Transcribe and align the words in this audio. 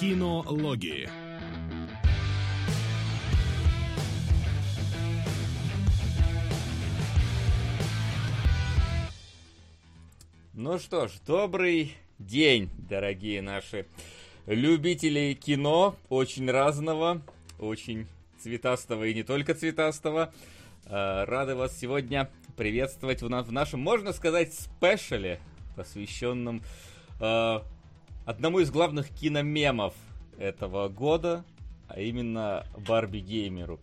Кинологии. 0.00 1.06
Ну 10.54 10.78
что 10.78 11.08
ж, 11.08 11.12
добрый 11.26 11.94
день, 12.18 12.70
дорогие 12.78 13.40
наши 13.42 13.86
любители 14.46 15.34
кино, 15.34 15.96
очень 16.08 16.50
разного, 16.50 17.22
очень 17.58 18.06
цветастого 18.42 19.04
и 19.04 19.14
не 19.14 19.22
только 19.22 19.54
цветастого. 19.54 20.32
Э, 20.86 21.24
рады 21.24 21.54
вас 21.54 21.78
сегодня 21.78 22.30
приветствовать 22.56 23.22
в, 23.22 23.28
на- 23.28 23.42
в 23.42 23.52
нашем, 23.52 23.80
можно 23.80 24.12
сказать, 24.12 24.52
спешале, 24.54 25.38
посвященном 25.76 26.62
э, 27.20 27.60
одному 28.30 28.60
из 28.60 28.70
главных 28.70 29.10
киномемов 29.10 29.94
этого 30.38 30.88
года, 30.88 31.44
а 31.88 32.00
именно 32.00 32.64
Барби 32.86 33.18
Геймеру. 33.18 33.80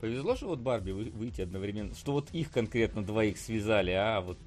Повезло 0.00 0.34
же 0.34 0.46
вот 0.46 0.58
Барби 0.58 0.92
вы- 0.92 1.10
выйти 1.10 1.42
одновременно, 1.42 1.94
что 1.94 2.12
вот 2.12 2.30
их 2.32 2.50
конкретно 2.50 3.04
двоих 3.04 3.38
связали, 3.38 3.90
а 3.90 4.20
вот 4.20 4.38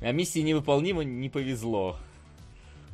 а 0.00 0.12
миссии 0.12 0.38
невыполнима 0.40 1.02
не 1.02 1.28
повезло. 1.28 1.96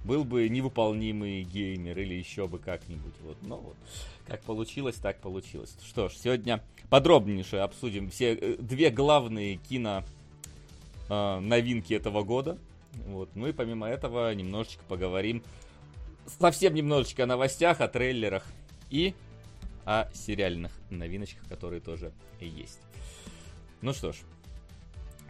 Был 0.05 0.25
бы 0.25 0.49
невыполнимый 0.49 1.43
геймер 1.43 1.99
или 1.99 2.15
еще 2.15 2.47
бы 2.47 2.59
как-нибудь. 2.59 3.15
Вот. 3.25 3.37
Но 3.43 3.57
вот 3.57 3.77
как 4.27 4.41
получилось, 4.43 4.97
так 4.97 5.21
получилось. 5.21 5.77
Что 5.85 6.09
ж, 6.09 6.15
сегодня 6.15 6.63
подробнейше 6.91 7.57
обсудим 7.57 8.11
все 8.11 8.35
э, 8.35 8.57
две 8.59 8.91
главные 8.91 9.57
кино 9.57 10.05
э, 11.09 11.41
новинки 11.41 11.93
этого 11.93 12.23
года. 12.23 12.57
Вот. 13.09 13.31
Ну 13.35 13.49
и 13.49 13.53
помимо 13.53 13.89
этого 13.89 14.33
немножечко 14.33 14.83
поговорим 14.89 15.43
совсем 16.27 16.75
немножечко 16.75 17.25
о 17.25 17.27
новостях, 17.27 17.81
о 17.81 17.89
трейлерах 17.89 18.45
и 18.91 19.15
о 19.85 20.09
сериальных 20.13 20.73
новиночках, 20.91 21.49
которые 21.49 21.81
тоже 21.81 22.13
есть. 22.41 22.81
Ну 23.83 23.93
что 23.93 24.13
ж, 24.13 24.17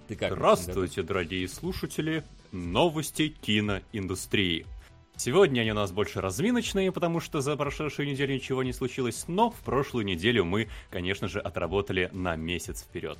ты 0.08 0.16
как? 0.16 0.32
Здравствуйте, 0.32 1.02
дорогие 1.02 1.48
слушатели. 1.48 2.22
Новости 2.52 3.28
киноиндустрии. 3.28 4.66
Сегодня 5.16 5.62
они 5.62 5.72
у 5.72 5.74
нас 5.74 5.92
больше 5.92 6.20
разминочные, 6.20 6.92
потому 6.92 7.20
что 7.20 7.40
за 7.40 7.56
прошедшую 7.56 8.06
неделю 8.06 8.34
ничего 8.34 8.62
не 8.62 8.72
случилось, 8.72 9.24
но 9.26 9.50
в 9.50 9.60
прошлую 9.60 10.04
неделю 10.04 10.44
мы, 10.44 10.68
конечно 10.90 11.26
же, 11.26 11.40
отработали 11.40 12.10
на 12.12 12.36
месяц 12.36 12.82
вперед. 12.82 13.18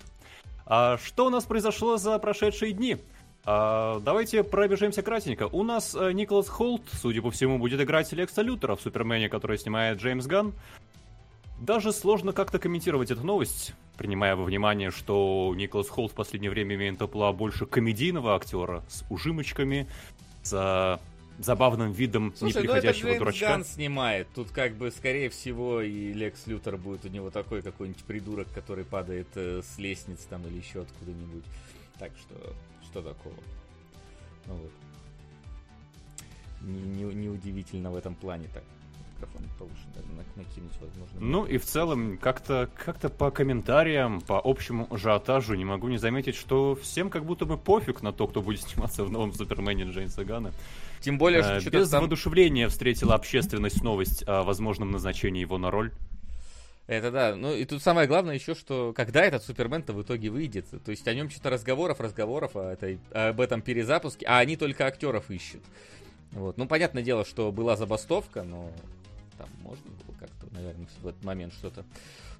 А 0.67 0.99
что 0.99 1.27
у 1.27 1.31
нас 1.31 1.45
произошло 1.45 1.97
за 1.97 2.19
прошедшие 2.19 2.73
дни? 2.73 2.99
А, 3.47 4.01
давайте 4.01 4.43
пробежимся 4.43 5.03
кратенько. 5.03 5.47
У 5.47 5.63
нас 5.63 5.95
э, 5.95 6.11
Николас 6.13 6.49
Холт, 6.49 6.83
судя 7.01 7.23
по 7.23 7.31
всему, 7.31 7.59
будет 7.59 7.81
играть 7.81 8.13
Лекса 8.13 8.43
Лютера 8.43 8.75
в 8.75 8.81
Супермене, 8.81 9.29
который 9.29 9.57
снимает 9.57 9.99
Джеймс 9.99 10.27
Ганн. 10.27 10.53
Даже 11.61 11.93
сложно 11.93 12.33
как-то 12.33 12.59
комментировать 12.59 13.13
эту 13.13 13.25
новость, 13.25 13.75
принимая 13.97 14.35
во 14.35 14.43
внимание, 14.43 14.91
что 14.91 15.55
Николас 15.57 15.89
Холт 15.89 16.11
в 16.11 16.15
последнее 16.17 16.51
время 16.51 16.75
имеет 16.75 16.99
топла 16.99 17.33
больше 17.33 17.67
комедийного 17.67 18.35
актера 18.35 18.85
с 18.89 19.05
ужимочками, 19.11 19.87
с 20.43 21.01
забавным 21.39 21.93
видом 21.93 22.35
Слушай, 22.37 22.55
ну 22.55 22.59
это 22.59 22.63
неприходящего 22.63 23.19
дурачка. 23.19 23.47
Ганн 23.47 23.65
снимает. 23.65 24.27
Тут 24.35 24.51
как 24.51 24.75
бы, 24.75 24.91
скорее 24.91 25.31
всего, 25.31 25.83
и 25.83 26.13
Лекс 26.13 26.47
Лютер 26.47 26.77
будет 26.77 27.05
у 27.05 27.09
него 27.09 27.31
такой 27.31 27.63
какой-нибудь 27.63 28.03
придурок, 28.05 28.49
который 28.53 28.85
падает 28.85 29.29
э, 29.37 29.63
с 29.63 29.79
лестницы 29.79 30.27
там 30.29 30.45
или 30.47 30.57
еще 30.59 30.81
откуда-нибудь. 30.81 31.45
Так 31.99 32.13
что, 32.21 32.55
что 32.97 33.03
такого? 33.11 33.35
Ну 34.47 34.55
вот. 34.55 34.71
Не, 36.63 36.81
не- 36.81 37.15
неудивительно 37.15 37.91
в 37.91 37.97
этом 37.97 38.15
плане 38.15 38.49
так. 38.55 38.63
Микрофон 39.19 39.43
повыше 39.59 39.83
на- 39.95 40.17
на- 40.17 40.25
накинуть, 40.37 40.73
возможно. 40.81 41.21
Ну 41.21 41.45
и 41.45 41.59
в 41.59 41.65
целом, 41.65 42.19
как-то 42.19 42.69
как 42.75 42.99
по 43.17 43.31
комментариям, 43.31 44.21
по 44.21 44.41
общему 44.43 44.87
ажиотажу 44.91 45.55
не 45.55 45.65
могу 45.65 45.89
не 45.89 45.99
заметить, 45.99 46.35
что 46.37 46.75
всем 46.83 47.09
как 47.11 47.25
будто 47.25 47.45
бы 47.47 47.56
пофиг 47.59 48.03
на 48.03 48.12
то, 48.12 48.27
кто 48.27 48.41
будет 48.43 48.61
сниматься 48.62 49.05
в 49.05 49.11
новом 49.11 49.33
Супермене 49.33 49.85
Джеймса 49.85 50.25
Ганна. 50.25 50.53
Тем 51.01 51.19
более, 51.19 51.41
Э, 51.41 51.45
что 51.45 51.61
что-то 51.61 51.79
Без 51.79 51.91
там... 51.91 52.01
воодушевления 52.01 52.69
встретила 52.69 53.15
общественность 53.15 53.83
новость 53.83 54.25
о 54.27 54.43
возможном 54.43 54.91
назначении 54.91 55.41
его 55.41 55.59
на 55.59 55.71
роль. 55.71 55.93
Это 56.87 57.11
да. 57.11 57.35
Ну 57.35 57.53
и 57.55 57.65
тут 57.65 57.83
самое 57.83 58.07
главное 58.07 58.35
еще, 58.35 58.55
что 58.55 58.93
когда 58.95 59.25
этот 59.25 59.43
Супермен-то 59.43 59.93
в 59.93 60.03
итоге 60.03 60.31
выйдет. 60.31 60.67
То 60.85 60.91
есть 60.91 61.07
о 61.09 61.15
нем 61.15 61.31
что-то 61.31 61.51
разговоров, 61.51 62.01
разговоров 62.01 62.55
о 62.57 62.73
этой, 62.73 63.01
об 63.13 63.41
этом 63.41 63.61
перезапуске, 63.61 64.25
а 64.27 64.39
они 64.39 64.57
только 64.57 64.87
актеров 64.87 65.31
ищут. 65.31 65.63
Вот. 66.33 66.57
Ну, 66.59 66.67
понятное 66.67 67.03
дело, 67.03 67.25
что 67.25 67.51
была 67.51 67.77
забастовка, 67.77 68.43
но 68.43 68.71
там 69.37 69.49
можно 69.63 69.85
было 69.91 70.17
как-то, 70.19 70.47
наверное, 70.55 70.87
в 71.01 71.07
этот 71.07 71.25
момент 71.25 71.53
что-то 71.55 71.85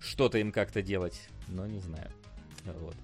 что-то 0.01 0.39
им 0.39 0.53
как-то 0.53 0.83
делать. 0.83 1.21
Но 1.49 1.67
не 1.67 1.81
знаю. 1.81 2.11
Вот. 2.65 2.95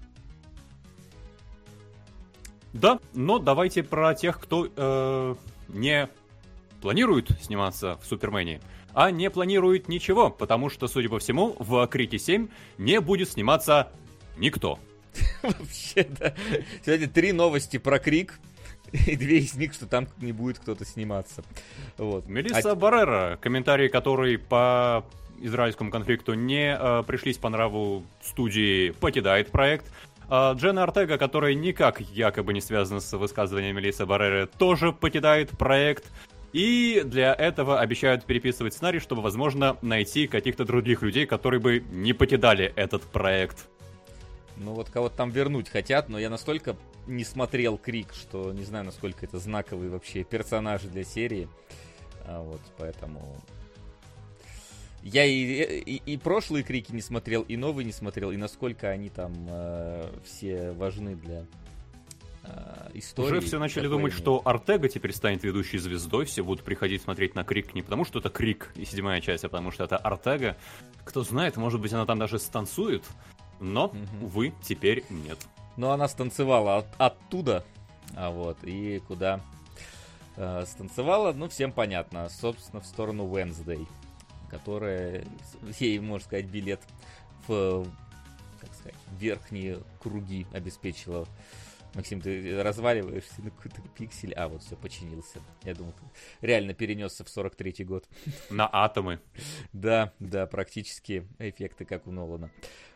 Да, 2.71 2.99
но 3.13 3.37
давайте 3.37 3.83
про 3.83 4.15
тех, 4.15 4.39
кто 4.39 4.67
э, 4.75 5.35
не 5.67 6.09
планирует 6.81 7.29
сниматься 7.41 7.97
в 8.01 8.05
Супермене, 8.05 8.61
а 8.93 9.11
не 9.11 9.29
планирует 9.29 9.87
ничего, 9.87 10.29
потому 10.29 10.69
что, 10.69 10.87
судя 10.87 11.09
по 11.09 11.19
всему, 11.19 11.55
в 11.59 11.85
Крике 11.87 12.19
7 12.19 12.47
не 12.77 12.99
будет 13.01 13.29
сниматься 13.29 13.91
никто. 14.37 14.79
Вообще, 15.43 16.07
да. 16.19 16.33
Сегодня 16.85 17.07
три 17.07 17.31
новости 17.31 17.77
про 17.77 17.99
Крик. 17.99 18.39
И 19.07 19.15
две 19.15 19.39
из 19.39 19.55
них, 19.55 19.73
что 19.73 19.87
там 19.87 20.07
не 20.21 20.31
будет 20.31 20.59
кто-то 20.59 20.85
сниматься. 20.85 21.43
Вот. 21.97 22.27
Мелисса 22.27 22.71
А- 22.71 22.75
Баррера, 22.75 23.39
комментарии 23.41 23.87
которые 23.87 24.37
по 24.37 25.03
израильскому 25.41 25.89
конфликту 25.89 26.35
не 26.35 26.77
э, 26.79 27.03
пришлись 27.05 27.37
по 27.37 27.49
нраву 27.49 28.03
студии, 28.21 28.91
покидает 28.91 29.49
проект. 29.49 29.91
А 30.29 30.53
Дженна 30.53 30.83
Артега, 30.83 31.17
которая 31.17 31.53
никак 31.53 32.01
якобы 32.01 32.53
не 32.53 32.61
связана 32.61 32.99
с 32.99 33.17
высказываниями 33.17 33.77
Мелиссы 33.77 34.05
Барреры, 34.05 34.47
тоже 34.47 34.93
покидает 34.93 35.49
проект. 35.51 36.05
И 36.53 37.01
для 37.03 37.33
этого 37.33 37.79
обещают 37.79 38.25
переписывать 38.25 38.75
сценарий, 38.75 38.99
чтобы, 38.99 39.23
возможно, 39.23 39.77
найти 39.81 40.27
каких-то 40.27 40.65
других 40.65 41.01
людей, 41.01 41.25
которые 41.25 41.59
бы 41.59 41.83
не 41.91 42.13
покидали 42.13 42.71
этот 42.75 43.01
проект. 43.01 43.67
Ну 44.57 44.73
вот 44.73 44.91
кого-то 44.91 45.15
там 45.15 45.31
вернуть 45.31 45.67
хотят, 45.67 46.09
но 46.09 46.19
я 46.19 46.29
настолько 46.29 46.77
не 47.07 47.23
смотрел 47.23 47.77
Крик, 47.79 48.13
что 48.13 48.53
не 48.53 48.63
знаю, 48.63 48.85
насколько 48.85 49.25
это 49.25 49.39
знаковые 49.39 49.89
вообще 49.89 50.23
персонажи 50.23 50.87
для 50.87 51.03
серии. 51.03 51.49
А 52.25 52.41
вот, 52.43 52.61
поэтому... 52.77 53.35
Я 55.01 55.25
и, 55.25 55.81
и, 55.81 56.01
и 56.05 56.17
прошлые 56.17 56.63
Крики 56.63 56.93
не 56.93 57.01
смотрел, 57.01 57.41
и 57.41 57.57
новые 57.57 57.83
не 57.83 57.91
смотрел, 57.91 58.31
и 58.31 58.37
насколько 58.37 58.89
они 58.89 59.09
там 59.09 59.33
э, 59.49 60.09
все 60.23 60.71
важны 60.71 61.15
для 61.15 61.45
э, 62.43 62.91
истории. 62.93 63.27
Уже 63.37 63.41
все 63.41 63.59
начали 63.59 63.87
думать, 63.87 64.13
что 64.13 64.41
Артега 64.45 64.89
теперь 64.89 65.13
станет 65.13 65.43
ведущей 65.43 65.77
звездой, 65.77 66.25
все 66.25 66.43
будут 66.43 66.63
приходить 66.63 67.01
смотреть 67.01 67.35
на 67.35 67.43
Крик 67.43 67.73
не 67.75 67.81
потому, 67.81 68.05
что 68.05 68.19
это 68.19 68.29
Крик 68.29 68.71
и 68.75 68.85
седьмая 68.85 69.21
часть, 69.21 69.43
а 69.43 69.49
потому 69.49 69.71
что 69.71 69.83
это 69.83 69.97
Артега. 69.97 70.57
Кто 71.05 71.23
знает, 71.23 71.57
может 71.57 71.79
быть, 71.81 71.93
она 71.93 72.05
там 72.05 72.19
даже 72.19 72.39
станцует, 72.39 73.03
но, 73.59 73.87
Мгм. 73.89 74.23
увы, 74.25 74.53
теперь 74.63 75.03
нет. 75.09 75.39
Но 75.77 75.91
она 75.91 76.07
станцевала 76.07 76.77
от- 76.77 76.95
оттуда, 76.99 77.63
а 78.15 78.29
вот, 78.29 78.57
и 78.63 78.99
куда 79.07 79.39
э, 80.35 80.65
станцевала, 80.67 81.31
ну, 81.33 81.47
всем 81.47 81.71
понятно, 81.71 82.27
собственно, 82.29 82.81
в 82.81 82.85
сторону 82.87 83.25
Wednesday, 83.27 83.85
которая, 84.49 85.25
ей, 85.79 85.99
можно 85.99 86.25
сказать, 86.25 86.45
билет 86.45 86.81
в, 87.47 87.85
как 88.59 88.73
сказать, 88.73 88.95
верхние 89.19 89.79
круги 90.01 90.47
обеспечила. 90.51 91.27
Максим, 91.95 92.21
ты 92.21 92.61
разваливаешься 92.63 93.41
на 93.41 93.51
какой-то 93.51 93.81
пиксель. 93.95 94.33
А, 94.33 94.47
вот 94.47 94.63
все, 94.63 94.75
починился. 94.75 95.41
Я 95.63 95.75
думал, 95.75 95.93
ты 95.93 96.47
реально 96.47 96.73
перенесся 96.73 97.23
в 97.23 97.27
43-й 97.27 97.83
год. 97.83 98.07
На 98.49 98.67
атомы. 98.71 99.19
Да, 99.73 100.13
да, 100.19 100.47
практически 100.47 101.27
эффекты, 101.37 101.85
как 101.85 102.07
у 102.07 102.11
Нолана. 102.11 102.51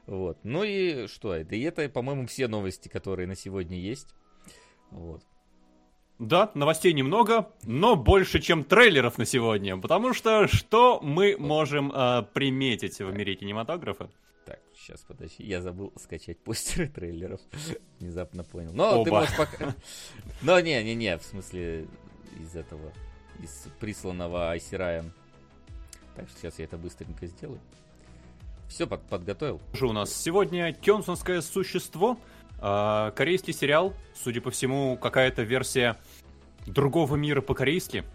Вот. 0.07 0.39
Ну 0.43 0.63
и 0.63 1.07
что? 1.07 1.33
это? 1.33 1.55
И 1.55 1.61
это, 1.61 1.87
по-моему, 1.89 2.25
все 2.25 2.47
новости, 2.47 2.87
которые 2.87 3.27
на 3.27 3.35
сегодня 3.35 3.77
есть. 3.77 4.15
Вот. 4.89 5.21
Да, 6.17 6.49
новостей 6.55 6.93
немного, 6.93 7.51
но 7.63 7.95
больше, 7.95 8.39
чем 8.39 8.63
трейлеров 8.63 9.19
на 9.19 9.25
сегодня. 9.25 9.77
Потому 9.77 10.13
что 10.13 10.47
что 10.47 10.99
мы 11.01 11.35
можем 11.37 11.91
э, 11.91 12.23
приметить 12.33 12.97
в 12.97 13.11
мире 13.11 13.35
кинематографа? 13.35 14.09
Так, 14.47 14.61
сейчас, 14.73 15.01
подожди. 15.01 15.43
Я 15.43 15.61
забыл 15.61 15.91
скачать 15.97 16.39
постеры 16.39 16.87
трейлеров. 16.95 17.41
Внезапно 17.99 18.45
понял. 18.45 18.71
Но 18.71 19.03
ты 19.03 19.11
Оба. 19.11 19.19
можешь 19.19 19.35
пока... 19.35 19.75
Но 20.41 20.57
не-не-не, 20.61 21.17
в 21.17 21.23
смысле 21.23 21.85
из 22.39 22.55
этого, 22.55 22.93
из 23.43 23.67
присланного 23.81 24.51
Айсираем. 24.51 25.11
Так 26.15 26.29
что 26.29 26.39
сейчас 26.39 26.59
я 26.59 26.65
это 26.65 26.77
быстренько 26.77 27.27
сделаю. 27.27 27.59
Все 28.69 28.87
под, 28.87 29.01
подготовил. 29.07 29.59
Же 29.73 29.85
у 29.85 29.91
нас 29.91 30.15
сегодня 30.15 30.73
Кёнсонское 30.73 31.41
существо, 31.41 32.17
э, 32.61 33.11
корейский 33.17 33.51
сериал, 33.51 33.93
судя 34.15 34.39
по 34.39 34.49
всему, 34.49 34.97
какая-то 34.97 35.41
версия 35.43 35.97
другого 36.65 37.17
мира 37.17 37.41
по-корейски. 37.41 38.05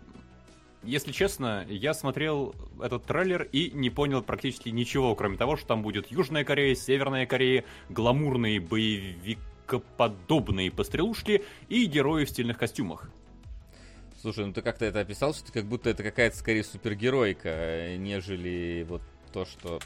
Если 0.83 1.13
честно, 1.13 1.65
я 1.69 1.95
смотрел 1.95 2.55
этот 2.81 3.05
трейлер 3.05 3.49
и 3.53 3.71
не 3.71 3.91
понял 3.91 4.23
практически 4.23 4.71
ничего, 4.71 5.15
кроме 5.15 5.37
того, 5.37 5.57
что 5.57 5.69
там 5.69 5.83
будет 5.83 6.11
Южная 6.11 6.45
Корея, 6.45 6.75
Северная 6.75 7.27
Корея, 7.27 7.65
гламурные 7.89 8.61
боевикоподобные 8.61 10.71
пострелушки 10.71 11.45
и 11.69 11.85
герои 11.85 12.25
в 12.25 12.31
стильных 12.31 12.59
костюмах. 12.59 13.11
Слушай, 14.21 14.47
ну 14.47 14.53
ты 14.53 14.63
как-то 14.63 14.85
это 14.85 15.01
описал, 15.01 15.35
что 15.35 15.53
как 15.53 15.67
будто 15.67 15.91
это 15.91 16.03
какая-то 16.03 16.37
скорее 16.37 16.63
супергеройка, 16.63 17.97
нежели 17.97 18.87
вот 18.89 19.03
то, 19.33 19.45
что 19.45 19.81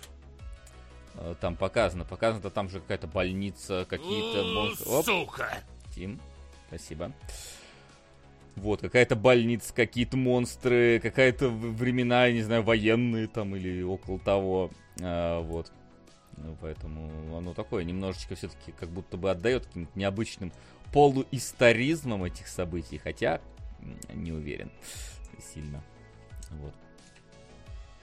э, 1.15 1.35
там 1.41 1.57
показано. 1.57 2.05
Показано-то 2.05 2.51
там 2.51 2.69
же 2.69 2.81
какая-то 2.81 3.07
больница, 3.07 3.87
какие-то. 3.89 5.03
Сука! 5.03 5.63
Тим, 5.95 6.21
спасибо. 6.69 7.13
Вот, 8.57 8.81
какая-то 8.81 9.17
больница, 9.17 9.75
какие-то 9.75 10.17
монстры, 10.17 10.99
какая-то 11.01 11.51
времена, 11.51 12.27
я 12.27 12.33
не 12.33 12.43
знаю, 12.43 12.63
военные 12.63 13.27
там 13.27 13.55
или 13.55 13.83
около 13.83 14.19
того. 14.19 14.71
А, 15.01 15.41
вот. 15.43 15.71
Ну, 16.39 16.57
поэтому 16.61 17.37
оно 17.37 17.55
такое 17.55 17.85
немножечко 17.85 18.35
все-таки 18.35 18.73
как 18.73 18.89
будто 18.91 19.17
бы 19.17 19.31
отдает 19.31 19.67
каким-то 19.67 19.99
необычным 19.99 20.53
полуисторизмом 20.93 22.25
этих 22.25 22.49
событий, 22.49 22.99
хотя 22.99 23.41
не 24.13 24.33
уверен 24.33 24.71
сильно. 25.53 25.83
Вот. 26.51 26.75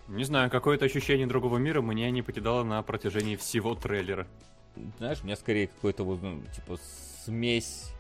Не 0.08 0.24
знаю, 0.24 0.52
какое-то 0.52 0.86
ощущение 0.86 1.26
другого 1.28 1.58
мира 1.58 1.82
меня 1.82 2.12
не 2.12 2.22
покидало 2.22 2.64
на 2.64 2.82
протяжении 2.84 3.36
всего 3.36 3.74
трейлера. 3.74 4.28
Знаешь, 4.98 5.22
у 5.22 5.26
меня 5.26 5.36
скорее 5.36 5.68
какой-то 5.68 6.04
вот, 6.04 6.22
ну, 6.22 6.44
типа, 6.56 6.78
смесь 7.26 7.94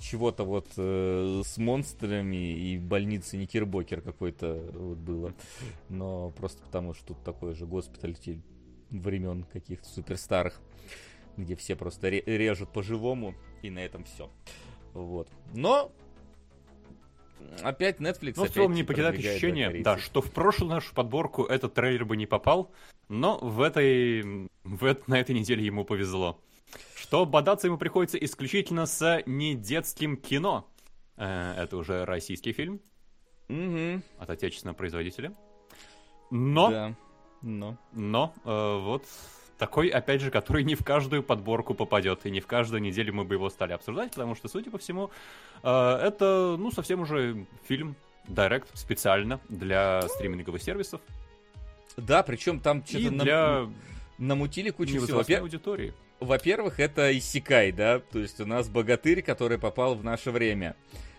чего-то 0.00 0.44
вот 0.44 0.68
э, 0.76 1.42
с 1.44 1.58
монстрами 1.58 2.52
и 2.52 2.78
больницы 2.78 3.36
Никербокер 3.36 4.00
какой-то 4.00 4.70
вот 4.72 4.98
было. 4.98 5.34
Но 5.88 6.30
просто 6.30 6.62
потому, 6.62 6.94
что 6.94 7.08
тут 7.08 7.22
такой 7.22 7.54
же 7.54 7.66
госпиталь 7.66 8.16
времен 8.90 9.44
каких-то 9.52 9.88
суперстарых, 9.88 10.60
где 11.36 11.56
все 11.56 11.76
просто 11.76 12.08
режут 12.08 12.70
по-живому, 12.72 13.34
и 13.62 13.70
на 13.70 13.80
этом 13.80 14.04
все. 14.04 14.30
Вот. 14.92 15.28
Но 15.54 15.92
опять 17.62 17.98
Netflix. 17.98 18.34
Но 18.36 18.44
в 18.44 18.50
целом 18.50 18.74
не 18.74 18.84
покидает 18.84 19.18
ощущение, 19.18 19.82
да, 19.82 19.98
что 19.98 20.20
в 20.20 20.30
прошлую 20.30 20.70
нашу 20.70 20.94
подборку 20.94 21.44
этот 21.44 21.74
трейлер 21.74 22.04
бы 22.04 22.16
не 22.16 22.26
попал, 22.26 22.70
но 23.08 23.38
в 23.38 23.60
этой, 23.60 24.48
в, 24.64 24.96
на 25.06 25.20
этой 25.20 25.34
неделе 25.34 25.64
ему 25.64 25.84
повезло. 25.84 26.40
Что 26.96 27.26
бодаться 27.26 27.66
ему 27.66 27.78
приходится 27.78 28.18
исключительно 28.18 28.86
с 28.86 29.22
недетским 29.26 30.16
кино. 30.16 30.66
Э, 31.16 31.54
это 31.56 31.76
уже 31.76 32.04
российский 32.04 32.52
фильм. 32.52 32.80
Угу. 33.48 34.02
От 34.18 34.30
отечественного 34.30 34.76
производителя. 34.76 35.34
Но... 36.30 36.70
Да. 36.70 36.94
Но. 37.42 37.76
Но, 37.92 38.32
э, 38.44 38.78
вот 38.80 39.04
такой, 39.58 39.88
опять 39.88 40.20
же, 40.20 40.30
который 40.30 40.64
не 40.64 40.74
в 40.74 40.84
каждую 40.84 41.22
подборку 41.22 41.74
попадет, 41.74 42.24
и 42.24 42.30
не 42.30 42.40
в 42.40 42.46
каждую 42.46 42.80
неделю 42.80 43.14
мы 43.14 43.24
бы 43.24 43.34
его 43.34 43.50
стали 43.50 43.72
обсуждать, 43.72 44.10
потому 44.10 44.34
что, 44.34 44.48
судя 44.48 44.70
по 44.70 44.78
всему, 44.78 45.10
э, 45.62 45.68
это, 45.68 46.56
ну, 46.58 46.70
совсем 46.70 47.00
уже 47.00 47.46
фильм 47.64 47.96
Direct 48.28 48.66
специально 48.74 49.40
для 49.48 50.02
стриминговых 50.02 50.62
сервисов. 50.62 51.00
Да, 51.96 52.22
причем 52.22 52.60
там 52.60 52.84
что-то 52.84 53.10
для... 53.10 53.48
нам... 53.60 53.74
намутили 54.18 54.70
кучу 54.70 55.00
всего. 55.00 55.22
аудитории. 55.38 55.92
Во-первых, 56.22 56.80
это 56.80 57.16
Исикай, 57.16 57.72
да, 57.72 57.98
то 57.98 58.18
есть 58.18 58.40
у 58.40 58.46
нас 58.46 58.68
богатырь, 58.68 59.22
который 59.22 59.58
попал 59.58 59.94
в 59.94 60.04
наше 60.04 60.30
время. 60.30 60.76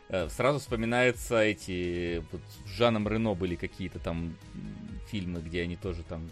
Э, 0.09 0.29
сразу 0.29 0.59
вспоминаются 0.59 1.41
эти, 1.41 2.23
вот 2.31 2.41
с 2.65 2.69
Жаном 2.69 3.07
Рено 3.07 3.33
были 3.33 3.55
какие-то 3.55 3.99
там 3.99 4.35
фильмы, 5.09 5.41
где 5.41 5.61
они 5.63 5.75
тоже 5.75 6.03
там 6.03 6.29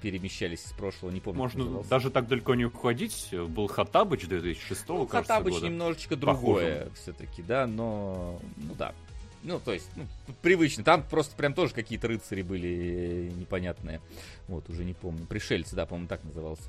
перемещались 0.00 0.64
из 0.64 0.72
прошлого, 0.72 1.10
не 1.10 1.20
помню. 1.20 1.38
Можно 1.38 1.82
даже 1.84 2.10
так 2.10 2.28
далеко 2.28 2.54
не 2.54 2.64
уходить. 2.66 3.28
Был 3.32 3.66
Хатабыч 3.66 4.26
2006 4.26 4.88
ну, 4.88 5.06
кажется, 5.06 5.34
Хатабыч 5.34 5.54
года. 5.54 5.66
немножечко 5.66 6.16
другое 6.16 6.88
все-таки, 6.94 7.42
да, 7.42 7.66
но, 7.66 8.40
ну 8.56 8.74
да. 8.74 8.94
Ну, 9.42 9.60
то 9.60 9.72
есть, 9.72 9.88
ну, 9.94 10.04
привычно. 10.42 10.82
Там 10.82 11.02
просто 11.02 11.36
прям 11.36 11.54
тоже 11.54 11.72
какие-то 11.72 12.08
рыцари 12.08 12.42
были 12.42 13.30
непонятные. 13.36 14.00
Вот, 14.48 14.68
уже 14.68 14.84
не 14.84 14.94
помню. 14.94 15.26
Пришельцы, 15.26 15.76
да, 15.76 15.86
по-моему, 15.86 16.08
так 16.08 16.24
назывался. 16.24 16.64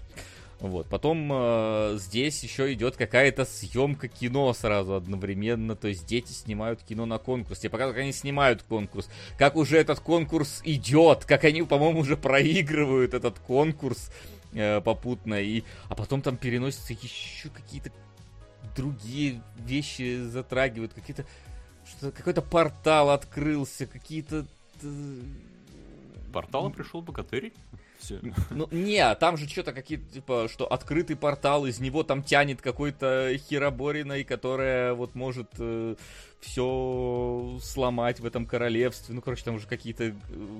Вот. 0.59 0.87
Потом 0.89 1.29
э, 1.31 1.95
здесь 1.99 2.43
еще 2.43 2.73
идет 2.73 2.97
какая-то 2.97 3.45
съемка 3.45 4.09
кино 4.09 4.53
сразу 4.53 4.95
одновременно. 4.95 5.75
То 5.75 5.87
есть 5.87 6.05
дети 6.05 6.31
снимают 6.33 6.83
кино 6.83 7.05
на 7.05 7.17
конкурс. 7.17 7.59
Тебе 7.59 7.69
показывают, 7.69 7.95
как 7.95 8.03
они 8.03 8.11
снимают 8.11 8.63
конкурс. 8.63 9.09
Как 9.37 9.55
уже 9.55 9.77
этот 9.77 10.01
конкурс 10.01 10.61
идет. 10.65 11.23
Как 11.23 11.45
они, 11.45 11.63
по-моему, 11.63 12.01
уже 12.01 12.17
проигрывают 12.17 13.13
этот 13.13 13.39
конкурс 13.39 14.11
э, 14.53 14.81
попутно. 14.81 15.41
И... 15.41 15.63
А 15.87 15.95
потом 15.95 16.21
там 16.21 16.35
переносятся 16.35 16.91
еще 16.93 17.49
какие-то 17.49 17.91
другие 18.75 19.41
вещи 19.57 20.23
затрагивают. 20.23 20.93
Какие-то... 20.93 21.25
Что 21.85 22.11
какой-то 22.11 22.41
портал 22.41 23.11
открылся. 23.11 23.85
Какие-то... 23.85 24.45
Э, 24.83 25.21
Порталом 26.33 26.73
пришел 26.73 27.01
богатырь? 27.01 27.53
Все. 27.99 28.19
Ну, 28.49 28.67
не, 28.71 29.15
там 29.15 29.37
же 29.37 29.47
что-то 29.47 29.73
какие-то, 29.73 30.11
типа, 30.11 30.47
что 30.51 30.65
открытый 30.65 31.15
портал, 31.15 31.65
из 31.65 31.79
него 31.79 32.03
там 32.03 32.23
тянет 32.23 32.61
какой-то 32.61 33.31
херобориной, 33.49 34.23
которая 34.23 34.93
вот 34.93 35.15
может 35.15 35.49
э, 35.59 35.95
все 36.39 37.59
сломать 37.61 38.19
в 38.19 38.25
этом 38.25 38.45
королевстве. 38.45 39.13
Ну, 39.13 39.21
короче, 39.21 39.43
там 39.43 39.55
уже 39.55 39.67
какие-то 39.67 40.05
э, 40.05 40.13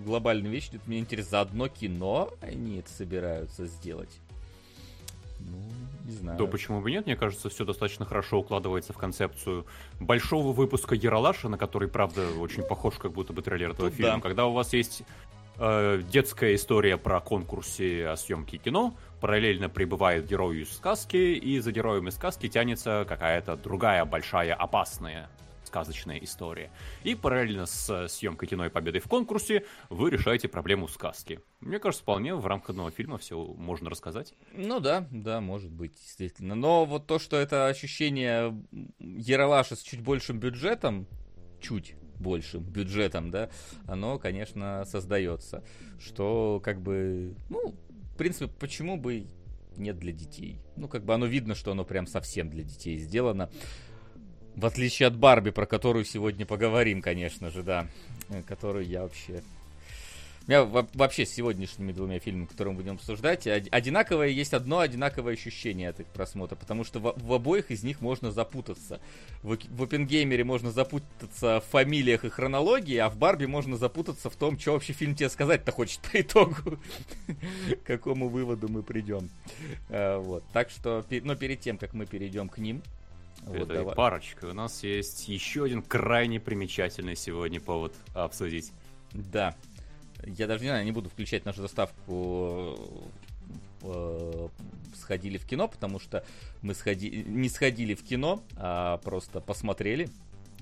глобальные 0.06 0.51
вещи. 0.51 0.71
Тут 0.71 0.88
мне 0.88 1.00
интересно, 1.00 1.31
за 1.31 1.41
одно 1.41 1.68
кино 1.68 2.31
они 2.41 2.77
это 2.80 2.91
собираются 2.91 3.65
сделать? 3.65 4.19
Ну, 5.39 5.57
не 6.06 6.12
знаю. 6.12 6.38
Да 6.38 6.45
почему 6.45 6.81
бы 6.81 6.91
нет? 6.91 7.06
Мне 7.06 7.15
кажется, 7.15 7.50
все 7.50 7.63
достаточно 7.63 8.06
хорошо 8.06 8.39
укладывается 8.39 8.94
в 8.94 8.97
концепцию 8.97 9.65
большого 10.00 10.51
выпуска 10.51 10.95
Яралаша, 10.95 11.47
на 11.50 11.57
который, 11.57 11.88
правда, 11.88 12.27
очень 12.39 12.63
похож 12.63 12.95
как 12.95 13.13
будто 13.13 13.31
бы 13.31 13.41
трейлер 13.41 13.71
этого 13.71 13.89
Тут 13.89 13.97
фильма. 13.97 14.15
Да. 14.15 14.21
Когда 14.21 14.45
у 14.47 14.53
вас 14.53 14.74
есть 14.74 15.03
э, 15.59 16.01
детская 16.09 16.56
история 16.56 16.97
про 16.97 17.21
конкурсе 17.21 18.07
о 18.07 18.15
съемке 18.15 18.57
кино. 18.57 18.95
Параллельно 19.21 19.69
прибывает 19.69 20.27
герой 20.27 20.61
из 20.61 20.73
сказки, 20.73 21.17
и 21.17 21.59
за 21.59 21.71
героем 21.71 22.07
из 22.07 22.15
сказки 22.15 22.47
тянется 22.47 23.06
какая-то 23.07 23.56
другая 23.56 24.06
большая 24.06 24.56
опасная 24.56 25.29
сказочная 25.69 26.17
история. 26.17 26.71
И 27.03 27.13
параллельно 27.13 27.67
с 27.67 28.07
съемкой 28.07 28.47
кино 28.47 28.65
и 28.65 28.69
победой 28.69 29.01
в 29.01 29.07
конкурсе 29.07 29.65
вы 29.89 30.10
решаете 30.10 30.48
проблему 30.48 30.88
сказки. 30.88 31.41
Мне 31.60 31.77
кажется, 31.77 32.01
вполне 32.01 32.34
в 32.34 32.45
рамках 32.48 32.72
одного 32.72 32.89
фильма 32.89 33.19
все 33.19 33.38
можно 33.38 33.89
рассказать. 33.89 34.34
Ну 34.51 34.79
да, 34.79 35.07
да, 35.12 35.41
может 35.41 35.72
быть, 35.72 35.93
действительно. 35.93 36.55
Но 36.55 36.86
вот 36.86 37.05
то, 37.05 37.19
что 37.19 37.38
это 37.38 37.67
ощущение 37.67 38.60
Яралаша 39.00 39.75
с 39.75 39.81
чуть 39.81 40.01
большим 40.01 40.39
бюджетом, 40.39 41.05
чуть, 41.62 41.95
большим 42.19 42.63
бюджетом, 42.63 43.31
да, 43.31 43.49
оно, 43.88 44.19
конечно, 44.19 44.83
создается. 44.85 45.63
Что, 45.99 46.61
как 46.63 46.81
бы, 46.81 47.35
ну, 47.49 47.73
в 48.13 48.17
принципе, 48.17 48.47
почему 48.59 48.97
бы 48.97 49.25
нет 49.77 49.97
для 49.97 50.11
детей? 50.11 50.59
Ну, 50.75 50.88
как 50.88 51.05
бы 51.05 51.13
оно 51.13 51.25
видно, 51.25 51.55
что 51.55 51.71
оно 51.71 51.83
прям 51.85 52.07
совсем 52.07 52.49
для 52.49 52.63
детей 52.63 52.97
сделано. 52.97 53.49
В 54.55 54.65
отличие 54.65 55.07
от 55.07 55.15
Барби, 55.15 55.51
про 55.51 55.65
которую 55.65 56.03
сегодня 56.03 56.45
поговорим, 56.45 57.01
конечно 57.01 57.49
же, 57.49 57.63
да. 57.63 57.88
Э, 58.29 58.43
которую 58.43 58.85
я 58.85 59.03
вообще 59.03 59.41
у 60.50 60.51
меня 60.51 60.63
вообще 60.96 61.27
с 61.27 61.29
сегодняшними 61.32 61.91
двумя 61.91 62.18
фильмами, 62.18 62.48
которые 62.48 62.74
мы 62.74 62.82
будем 62.82 62.96
обсуждать, 62.96 63.46
одинаковое 63.46 64.29
есть 64.29 64.56
одно 64.56 64.79
одинаковое 64.79 65.34
ощущение 65.34 65.89
от 65.89 66.00
их 66.00 66.08
просмотра, 66.08 66.56
потому 66.56 66.84
что 66.84 67.00
в, 67.00 67.13
в 67.15 67.34
обоих 67.34 67.70
из 67.70 67.84
них 67.84 68.01
можно 68.01 68.32
запутаться. 68.32 69.00
В, 69.44 69.60
в 69.70 69.84
Опенгеймере 69.84 70.44
можно 70.44 70.72
запутаться 70.72 71.60
в 71.60 71.70
фамилиях 71.70 72.25
и 72.25 72.29
хронологии, 72.29 72.98
а 72.98 73.10
в 73.10 73.18
Барби 73.18 73.46
можно 73.46 73.77
запутаться 73.77 74.32
в 74.32 74.36
том, 74.36 74.58
что 74.58 74.72
вообще 74.72 74.94
фильм 74.94 75.13
тебе 75.13 75.29
сказать-то 75.29 75.72
хочет 75.72 76.00
по 76.12 76.20
итогу. 76.20 76.56
К 77.84 77.86
какому 77.86 78.27
выводу 78.27 78.70
мы 78.70 78.82
придем. 78.82 79.29
Э, 79.89 80.18
вот. 80.18 80.44
Так 80.51 80.72
что, 80.72 81.06
но 81.12 81.36
перед 81.36 81.60
тем, 81.60 81.77
как 81.77 81.94
мы 81.94 82.08
перейдем 82.08 82.50
к 82.50 82.58
ним, 82.58 82.82
вот, 83.44 83.70
Это 83.70 83.84
парочка. 83.91 84.46
У 84.46 84.53
нас 84.53 84.84
есть 84.84 85.29
еще 85.29 85.65
один 85.65 85.84
крайне 85.84 86.39
примечательный 86.39 87.15
сегодня 87.15 87.62
повод 87.62 87.94
обсудить. 88.15 88.74
Да, 89.13 89.56
я 90.25 90.47
даже 90.47 90.63
не 90.63 90.69
знаю, 90.69 90.85
не 90.85 90.91
буду 90.91 91.09
включать 91.09 91.45
нашу 91.45 91.61
заставку 91.61 92.77
э, 93.81 94.47
сходили 94.95 95.38
в 95.38 95.45
кино, 95.45 95.67
потому 95.67 95.99
что 95.99 96.23
мы 96.61 96.73
сходи... 96.73 97.23
не 97.27 97.49
сходили 97.49 97.93
в 97.93 98.03
кино, 98.03 98.43
а 98.55 98.97
просто 98.97 99.41
посмотрели. 99.41 100.09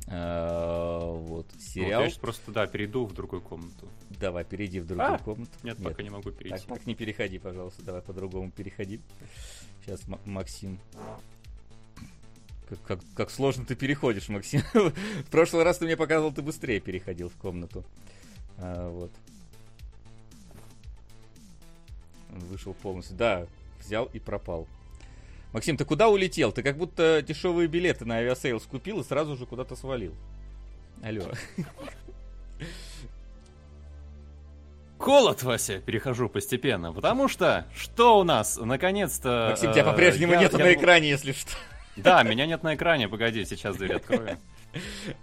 Э, 0.07 1.11
вот, 1.11 1.47
сериал. 1.59 2.03
Вот 2.03 2.13
я 2.13 2.19
просто, 2.19 2.51
да, 2.51 2.67
перейду 2.67 3.05
в 3.05 3.13
другую 3.13 3.41
комнату. 3.41 3.87
Давай, 4.09 4.45
перейди 4.45 4.79
в 4.79 4.87
другую 4.87 5.15
а! 5.15 5.17
комнату. 5.17 5.51
Нет, 5.63 5.79
Нет, 5.79 5.87
пока 5.87 6.03
не 6.03 6.09
могу 6.09 6.31
перейти. 6.31 6.57
Так, 6.57 6.77
так 6.77 6.87
не 6.87 6.95
переходи, 6.95 7.39
пожалуйста, 7.39 7.83
давай 7.83 8.01
по-другому 8.01 8.51
переходи. 8.51 9.01
Сейчас 9.83 10.01
Максим 10.25 10.79
Как, 12.69 12.81
как, 12.83 12.99
как 13.15 13.31
сложно 13.31 13.65
ты 13.65 13.75
переходишь, 13.75 14.29
Максим. 14.29 14.61
в 14.73 15.29
прошлый 15.31 15.63
раз 15.63 15.77
ты 15.79 15.85
мне 15.85 15.97
показывал, 15.97 16.31
ты 16.31 16.41
быстрее 16.41 16.79
переходил 16.79 17.29
в 17.29 17.35
комнату. 17.35 17.83
А, 18.57 18.89
вот. 18.89 19.11
Он 22.38 22.46
вышел 22.48 22.74
полностью. 22.74 23.15
Да, 23.17 23.48
взял 23.79 24.06
и 24.13 24.20
пропал. 24.20 24.67
Максим, 25.53 25.75
ты 25.77 25.86
куда 25.86 26.08
улетел? 26.10 26.51
Ты 26.51 26.62
как 26.62 26.77
будто 26.77 27.22
дешевые 27.22 27.67
билеты 27.67 28.06
на 28.06 28.15
Aviasales 28.17 28.63
купил 28.63 29.00
и 29.01 29.03
сразу 29.03 29.36
же 29.36 29.46
куда-то 29.46 29.75
свалил. 29.75 30.13
Алло. 31.03 31.32
Холод, 35.00 35.44
Вася, 35.44 35.79
перехожу 35.79 36.27
постепенно, 36.27 36.91
потому 36.91 37.27
что 37.27 37.65
что 37.75 38.20
у 38.20 38.24
нас, 38.24 38.58
наконец-то... 38.58 39.48
Максим, 39.51 39.72
тебя 39.72 39.84
по-прежнему 39.84 40.34
я- 40.34 40.39
нету 40.41 40.58
я 40.58 40.65
на 40.65 40.74
экране, 40.74 41.10
если 41.10 41.32
что. 41.34 41.51
Да, 41.96 42.24
меня 42.24 42.46
нет 42.46 42.63
на 42.63 42.75
экране, 42.75 43.08
погоди, 43.08 43.46
сейчас 43.46 43.77
дверь 43.77 43.94
открою. 43.96 44.38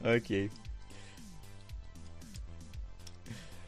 Окей. 0.02 0.50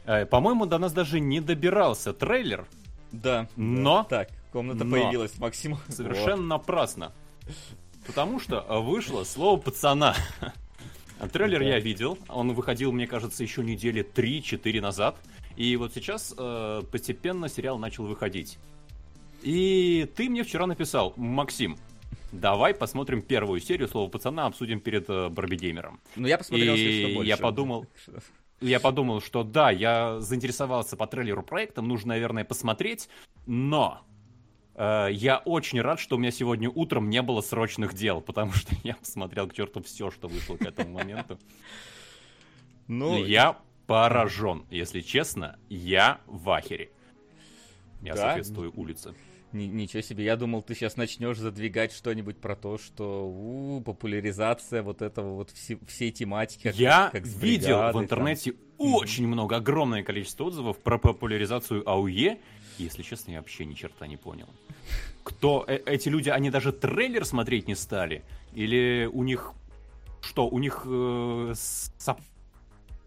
Э, 0.05 0.25
По-моему, 0.25 0.65
до 0.65 0.77
нас 0.77 0.93
даже 0.93 1.19
не 1.19 1.39
добирался 1.41 2.13
трейлер, 2.13 2.67
Да. 3.11 3.47
Но- 3.55 4.05
да. 4.09 4.25
Так, 4.25 4.29
комната 4.51 4.83
но- 4.83 4.95
появилась, 4.95 5.37
Максим. 5.39 5.77
совершенно 5.89 6.43
напрасно. 6.43 7.13
Потому 8.05 8.39
что 8.39 8.61
вышло 8.81 9.23
слово 9.23 9.59
пацана. 9.59 10.15
А 11.19 11.27
Трейлер 11.27 11.63
я 11.63 11.79
видел, 11.79 12.15
он 12.29 12.53
выходил, 12.53 12.91
мне 12.91 13.07
кажется, 13.07 13.41
еще 13.41 13.63
недели 13.63 14.03
3-4 14.05 14.81
назад. 14.81 15.15
И 15.55 15.75
вот 15.75 15.91
сейчас 15.95 16.31
э, 16.37 16.83
постепенно 16.91 17.49
сериал 17.49 17.79
начал 17.79 18.05
выходить. 18.05 18.59
И 19.41 20.07
ты 20.15 20.29
мне 20.29 20.43
вчера 20.43 20.67
написал, 20.67 21.13
Максим, 21.17 21.75
давай 22.31 22.75
посмотрим 22.75 23.23
первую 23.23 23.59
серию 23.61 23.87
слова 23.87 24.07
пацана, 24.09 24.45
обсудим 24.45 24.79
перед 24.79 25.09
э, 25.09 25.29
Барби 25.29 25.55
Геймером. 25.55 25.99
Ну, 26.15 26.27
я 26.27 26.37
посмотрел, 26.37 26.75
И 26.75 27.01
что, 27.05 27.15
больше. 27.15 27.29
я 27.29 27.37
подумал, 27.37 27.87
Я 28.59 28.79
подумал, 28.79 29.21
что 29.21 29.43
да, 29.43 29.69
я 29.69 30.19
заинтересовался 30.19 30.97
по 30.97 31.05
трейлеру 31.05 31.43
проектом, 31.43 31.87
нужно, 31.87 32.09
наверное, 32.09 32.43
посмотреть, 32.43 33.07
но 33.45 34.01
э, 34.73 35.09
я 35.11 35.37
очень 35.37 35.79
рад, 35.79 35.99
что 35.99 36.15
у 36.15 36.19
меня 36.19 36.31
сегодня 36.31 36.69
утром 36.69 37.09
не 37.09 37.21
было 37.21 37.41
срочных 37.41 37.93
дел, 37.93 38.19
потому 38.19 38.53
что 38.53 38.73
я 38.83 38.95
посмотрел 38.95 39.47
к 39.47 39.53
черту 39.53 39.83
все, 39.83 40.09
что 40.09 40.27
вышло 40.27 40.57
к 40.57 40.63
этому 40.63 40.89
моменту. 40.89 41.37
Ну, 42.87 43.23
я 43.23 43.59
поражен, 43.85 44.65
если 44.71 45.01
честно, 45.01 45.59
я 45.69 46.19
в 46.25 46.49
ахере. 46.49 46.89
Я 48.01 48.15
Да? 48.15 48.21
соответствую 48.21 48.71
улице. 48.75 49.13
Ни- 49.57 49.65
ничего 49.65 50.01
себе, 50.01 50.23
я 50.25 50.35
думал, 50.35 50.61
ты 50.61 50.75
сейчас 50.75 50.97
начнешь 50.97 51.37
задвигать 51.37 51.91
что-нибудь 51.91 52.37
про 52.37 52.55
то, 52.55 52.77
что 52.77 53.27
у, 53.27 53.81
популяризация 53.81 54.83
вот 54.83 55.01
этого 55.01 55.33
вот 55.35 55.49
все- 55.51 55.79
всей 55.87 56.11
тематики. 56.11 56.63
как- 56.63 56.75
Я 56.75 57.09
как 57.11 57.25
с 57.25 57.35
видел 57.41 57.77
в 57.77 57.93
там. 57.93 58.03
интернете 58.03 58.53
очень 58.77 59.27
много, 59.27 59.55
огромное 59.57 60.03
количество 60.03 60.45
отзывов 60.45 60.77
про 60.77 60.97
популяризацию 60.99 61.87
АУЕ. 61.89 62.37
Если 62.77 63.01
честно, 63.01 63.31
я 63.31 63.37
вообще 63.39 63.65
ни 63.65 63.73
черта 63.73 64.05
не 64.07 64.17
понял. 64.17 64.47
Кто 65.23 65.65
э- 65.67 65.81
эти 65.85 66.09
люди, 66.09 66.29
они 66.29 66.49
даже 66.51 66.71
трейлер 66.71 67.25
смотреть 67.25 67.67
не 67.67 67.75
стали? 67.75 68.23
Или 68.53 69.09
у 69.11 69.23
них 69.23 69.53
что, 70.21 70.47
у 70.47 70.59
них 70.59 70.83
э, 70.85 71.53
сап- 71.97 72.21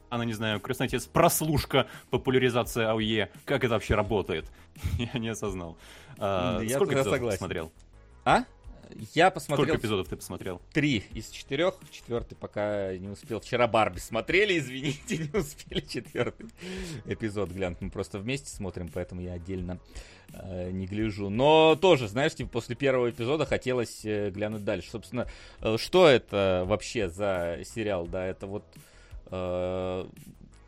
она, 0.09 0.25
не 0.25 0.33
знаю, 0.33 0.59
крестный 0.59 0.87
отец, 0.87 1.07
прослушка, 1.07 1.87
популяризация 2.11 2.91
АУЕ. 2.91 3.31
Как 3.45 3.63
это 3.63 3.75
вообще 3.75 3.95
работает? 3.95 4.47
Я 5.15 5.19
не 5.21 5.29
осознал. 5.29 5.77
А, 6.21 6.61
я 6.61 6.77
сколько 6.77 6.95
эпизодов 6.95 7.13
согласен. 7.15 7.39
посмотрел? 7.39 7.73
А? 8.25 8.45
Я 9.15 9.31
Сколько 9.31 9.35
посмотрел 9.35 9.77
эпизодов 9.77 10.09
ты 10.09 10.17
посмотрел? 10.17 10.61
три 10.73 11.05
из 11.15 11.31
четырех. 11.31 11.75
Четвертый 11.91 12.35
пока 12.35 12.97
не 12.97 13.09
успел. 13.09 13.41
Вчера 13.41 13.67
Барби 13.69 13.99
смотрели, 14.01 14.59
извините, 14.59 15.19
не 15.19 15.39
успели 15.39 15.81
четвертый 15.81 16.49
эпизод 17.07 17.51
глянуть. 17.51 17.81
Мы 17.81 17.91
просто 17.91 18.19
вместе 18.19 18.49
смотрим, 18.51 18.91
поэтому 18.93 19.21
я 19.21 19.35
отдельно 19.35 19.79
э, 20.33 20.71
не 20.73 20.87
гляжу. 20.87 21.31
Но 21.31 21.77
тоже, 21.81 22.09
знаешь, 22.09 22.35
типа 22.35 22.51
после 22.51 22.75
первого 22.75 23.11
эпизода 23.11 23.47
хотелось 23.47 24.05
э, 24.05 24.31
глянуть 24.31 24.65
дальше. 24.65 24.91
Собственно, 24.91 25.27
э, 25.61 25.77
что 25.79 26.09
это 26.09 26.65
вообще 26.67 27.09
за 27.09 27.61
сериал? 27.65 28.07
Да, 28.07 28.27
это 28.27 28.47
вот 28.49 28.65
э, 29.27 30.07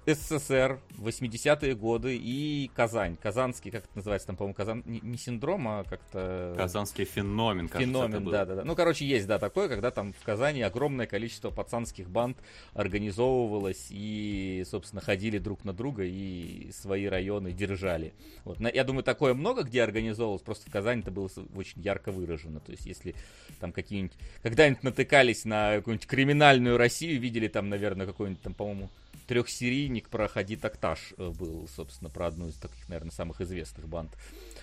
СССР, 0.04 0.80
80-е 0.98 1.74
годы 1.76 2.16
и 2.20 2.70
Казань. 2.74 3.16
Казанский, 3.16 3.70
как 3.70 3.84
это 3.84 3.92
называется, 3.94 4.26
там, 4.26 4.36
по-моему, 4.36 4.54
Казан... 4.54 4.82
не, 4.84 5.00
не 5.00 5.16
синдром, 5.16 5.68
а 5.68 5.84
как-то... 5.84 6.54
Казанский 6.56 7.04
феномен, 7.04 7.68
кажется, 7.68 7.92
Феномен, 7.92 8.24
был. 8.24 8.32
да, 8.32 8.44
да, 8.44 8.56
да. 8.56 8.64
Ну, 8.64 8.74
короче, 8.74 9.06
есть, 9.06 9.28
да, 9.28 9.38
такое, 9.38 9.68
когда 9.68 9.92
там 9.92 10.12
в 10.12 10.24
Казани 10.24 10.62
огромное 10.62 11.06
количество 11.06 11.50
пацанских 11.50 12.10
банд 12.10 12.36
организовывалось 12.74 13.88
и, 13.90 14.64
собственно, 14.68 15.00
ходили 15.00 15.38
друг 15.38 15.64
на 15.64 15.72
друга 15.72 16.02
и 16.04 16.72
свои 16.72 17.06
районы 17.06 17.52
держали. 17.52 18.12
Вот. 18.44 18.58
Я 18.60 18.82
думаю, 18.82 19.04
такое 19.04 19.34
много 19.34 19.62
где 19.62 19.84
организовывалось, 19.84 20.42
просто 20.42 20.68
в 20.68 20.72
Казани 20.72 21.02
это 21.02 21.12
было 21.12 21.30
очень 21.54 21.80
ярко 21.80 22.10
выражено. 22.10 22.58
То 22.58 22.72
есть, 22.72 22.86
если 22.86 23.14
там 23.60 23.70
какие-нибудь, 23.70 24.16
когда-нибудь 24.42 24.82
натыкались 24.82 25.44
на 25.44 25.76
какую-нибудь 25.76 26.08
криминальную 26.08 26.76
Россию, 26.76 27.20
видели 27.20 27.46
там, 27.46 27.68
наверное, 27.68 28.06
какой-нибудь 28.06 28.42
там, 28.42 28.54
по-моему, 28.54 28.90
трехсерийник 29.26 30.08
про 30.08 30.28
Хади 30.28 30.56
Такташ 30.56 31.14
э, 31.16 31.30
был, 31.30 31.68
собственно, 31.68 32.10
про 32.10 32.26
одну 32.26 32.48
из 32.48 32.56
таких, 32.56 32.88
наверное, 32.88 33.10
самых 33.12 33.40
известных 33.40 33.88
банд 33.88 34.16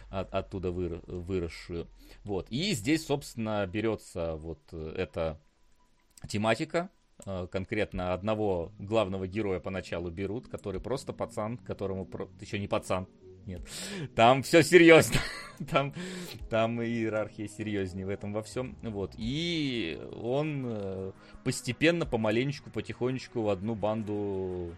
от- 0.10 0.34
оттуда 0.34 0.70
выра- 0.70 1.04
выросшую. 1.08 1.88
Вот. 2.24 2.48
И 2.50 2.74
здесь, 2.74 3.06
собственно, 3.06 3.66
берется 3.68 4.36
вот 4.36 4.60
э, 4.72 4.94
эта 4.98 5.39
тематика. 6.28 6.89
Э, 7.25 7.48
Конкретно 7.51 8.13
одного 8.13 8.72
главного 8.80 9.28
героя 9.28 9.60
поначалу 9.60 10.10
берут, 10.10 10.48
который 10.48 10.80
просто 10.82 11.13
пацан, 11.13 11.58
которому 11.58 12.08
еще 12.39 12.60
не 12.60 12.68
пацан. 12.68 13.08
Нет. 13.50 13.62
Там 14.15 14.44
все 14.44 14.62
серьезно. 14.62 15.20
Там, 15.72 15.94
там 16.50 16.82
иерархия 16.82 17.50
серьезнее 17.50 18.06
в 18.06 18.10
этом 18.10 18.32
во 18.32 18.41
всем. 18.41 18.77
Вот. 18.82 19.12
И 19.18 20.00
он 20.22 20.63
э, 20.65 21.12
постепенно, 21.44 22.06
помаленечку, 22.06 22.70
потихонечку 22.70 23.41
в 23.41 23.50
одну 23.50 23.75
банду 23.75 24.74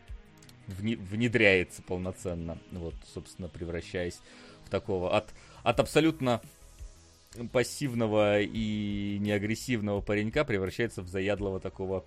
вне- 0.66 0.98
внедряется 0.98 1.84
полноценно. 1.84 2.58
Вот, 2.72 2.96
собственно, 3.14 3.48
превращаясь 3.48 4.20
в 4.66 4.72
такого 4.72 5.16
от, 5.16 5.32
от 5.62 5.80
абсолютно 5.80 6.42
пассивного 7.52 8.42
и 8.42 9.18
неагрессивного 9.20 10.02
паренька 10.02 10.44
превращается 10.46 11.04
в 11.04 11.08
заядлого 11.08 11.60
такого 11.60 12.06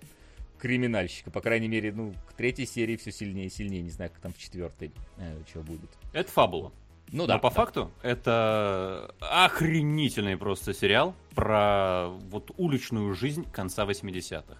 криминальщика. 0.57 1.31
По 1.31 1.41
крайней 1.41 1.67
мере, 1.67 1.91
ну, 1.91 2.13
к 2.27 2.33
третьей 2.33 2.65
серии 2.65 2.95
все 2.97 3.11
сильнее 3.11 3.47
и 3.47 3.49
сильнее. 3.49 3.81
Не 3.81 3.91
знаю, 3.91 4.11
как 4.11 4.21
там 4.21 4.33
в 4.33 4.37
четвертой 4.37 4.91
э, 5.17 5.41
что 5.47 5.61
будет. 5.61 5.89
Это 6.13 6.31
фабула. 6.31 6.71
Ну 7.11 7.27
Но 7.27 7.39
по 7.39 7.49
факту 7.49 7.91
это 8.01 9.13
охренительный 9.19 10.37
просто 10.37 10.73
сериал 10.73 11.13
про 11.35 12.07
вот 12.29 12.51
уличную 12.57 13.13
жизнь 13.13 13.45
конца 13.51 13.85
80-х. 13.85 14.57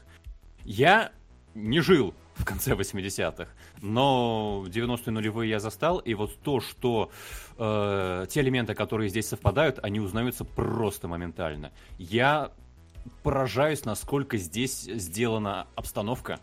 Я 0.64 1.12
не 1.56 1.80
жил 1.80 2.14
в 2.36 2.46
конце 2.46 2.74
80-х, 2.74 3.48
но 3.82 4.66
90-е 4.68 5.12
нулевые 5.12 5.50
я 5.50 5.60
застал, 5.60 6.00
и 6.00 6.14
вот 6.14 6.38
то, 6.40 6.60
что 6.60 7.10
э, 7.58 8.26
те 8.30 8.42
элементы, 8.42 8.74
которые 8.76 9.10
здесь 9.10 9.28
совпадают, 9.28 9.80
они 9.82 10.00
узнаются 10.00 10.44
просто 10.44 11.08
моментально. 11.08 11.72
Я 11.98 12.52
поражаюсь, 13.24 13.86
насколько 13.86 14.38
здесь 14.38 14.82
сделана 14.82 15.68
обстановка, 15.76 16.40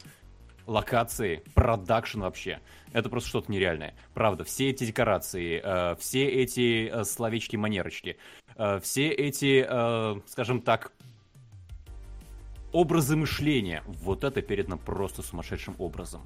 локации, 0.66 1.42
продакшн 1.54 2.20
вообще. 2.20 2.60
Это 2.92 3.08
просто 3.08 3.28
что-то 3.28 3.50
нереальное. 3.50 3.94
Правда, 4.14 4.44
все 4.44 4.70
эти 4.70 4.84
декорации, 4.84 5.60
э, 5.62 5.96
все 5.96 6.24
эти 6.26 6.88
э, 6.88 7.04
словечки-манерочки, 7.04 8.16
э, 8.56 8.80
все 8.82 9.08
эти, 9.08 9.66
э, 9.68 10.20
скажем 10.26 10.60
так, 10.60 10.92
образы 12.72 13.16
мышления, 13.16 13.82
вот 13.86 14.24
это 14.24 14.40
передано 14.42 14.78
просто 14.78 15.22
сумасшедшим 15.22 15.76
образом. 15.78 16.22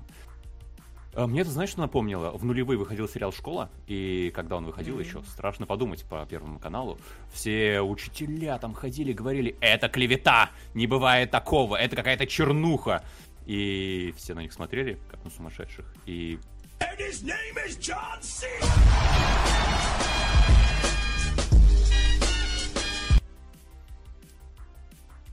А 1.17 1.27
Мне 1.27 1.41
это, 1.41 1.51
знаешь, 1.51 1.71
что 1.71 1.81
напомнило? 1.81 2.31
В 2.33 2.45
нулевые 2.45 2.77
выходил 2.77 3.09
сериал 3.09 3.33
«Школа», 3.33 3.71
и 3.87 4.31
когда 4.35 4.57
он 4.57 4.67
выходил 4.67 5.01
еще, 5.01 5.23
страшно 5.23 5.65
подумать 5.65 6.05
по 6.05 6.27
Первому 6.27 6.59
каналу, 6.59 6.99
все 7.33 7.81
учителя 7.81 8.59
там 8.59 8.75
ходили, 8.75 9.15
говорили, 9.15 9.57
это 9.61 9.89
клевета, 9.89 10.51
не 10.75 10.87
бывает 10.87 11.31
такого, 11.31 11.77
это 11.77 11.97
какая-то 11.97 12.27
чернуха. 12.27 13.03
И 13.47 14.13
все 14.19 14.35
на 14.35 14.41
них 14.41 14.53
смотрели, 14.53 14.99
как 15.11 15.25
на 15.25 15.31
сумасшедших. 15.31 15.87
И 16.05 16.39
And 16.81 16.99
his 16.99 17.25
name 17.25 17.57
is 17.67 17.79
John 17.81 18.21
C. 18.21 18.47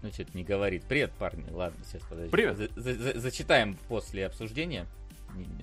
Ну, 0.01 0.11
что-то 0.11 0.35
не 0.35 0.43
говорит. 0.43 0.83
Привет, 0.83 1.11
парни. 1.13 1.45
Ладно, 1.49 1.79
сейчас 1.85 2.01
подожди. 2.03 2.29
Привет. 2.29 2.57
За- 2.57 2.69
за- 2.75 2.93
за- 2.93 3.19
зачитаем 3.19 3.77
после 3.87 4.25
обсуждения. 4.25 4.85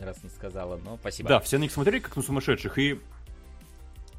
Раз 0.00 0.22
не 0.22 0.30
сказала, 0.30 0.76
но 0.76 0.96
спасибо. 0.96 1.28
да, 1.28 1.40
все 1.40 1.58
на 1.58 1.62
них 1.62 1.72
смотрели, 1.72 2.00
как 2.00 2.16
на 2.16 2.22
сумасшедших, 2.22 2.78
и 2.78 3.00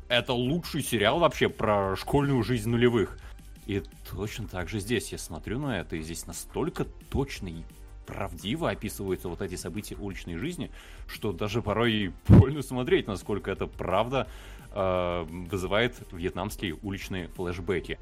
это 0.07 0.33
лучший 0.33 0.83
сериал 0.83 1.19
вообще 1.19 1.49
про 1.49 1.95
школьную 1.95 2.43
жизнь 2.43 2.69
нулевых. 2.69 3.17
И 3.65 3.83
точно 4.09 4.47
так 4.47 4.69
же 4.69 4.79
здесь 4.79 5.11
я 5.11 5.17
смотрю 5.17 5.59
на 5.59 5.79
это, 5.79 5.95
и 5.95 6.01
здесь 6.01 6.25
настолько 6.25 6.85
точно 7.09 7.47
и 7.47 7.63
правдиво 8.05 8.69
описываются 8.69 9.29
вот 9.29 9.41
эти 9.41 9.55
события 9.55 9.95
уличной 9.95 10.37
жизни, 10.37 10.71
что 11.07 11.31
даже 11.31 11.61
порой 11.61 12.13
больно 12.27 12.61
смотреть, 12.61 13.07
насколько 13.07 13.49
это 13.51 13.67
правда 13.67 14.27
э, 14.73 15.25
вызывает 15.29 15.95
вьетнамские 16.11 16.75
уличные 16.81 17.29
флешбеки. 17.29 17.99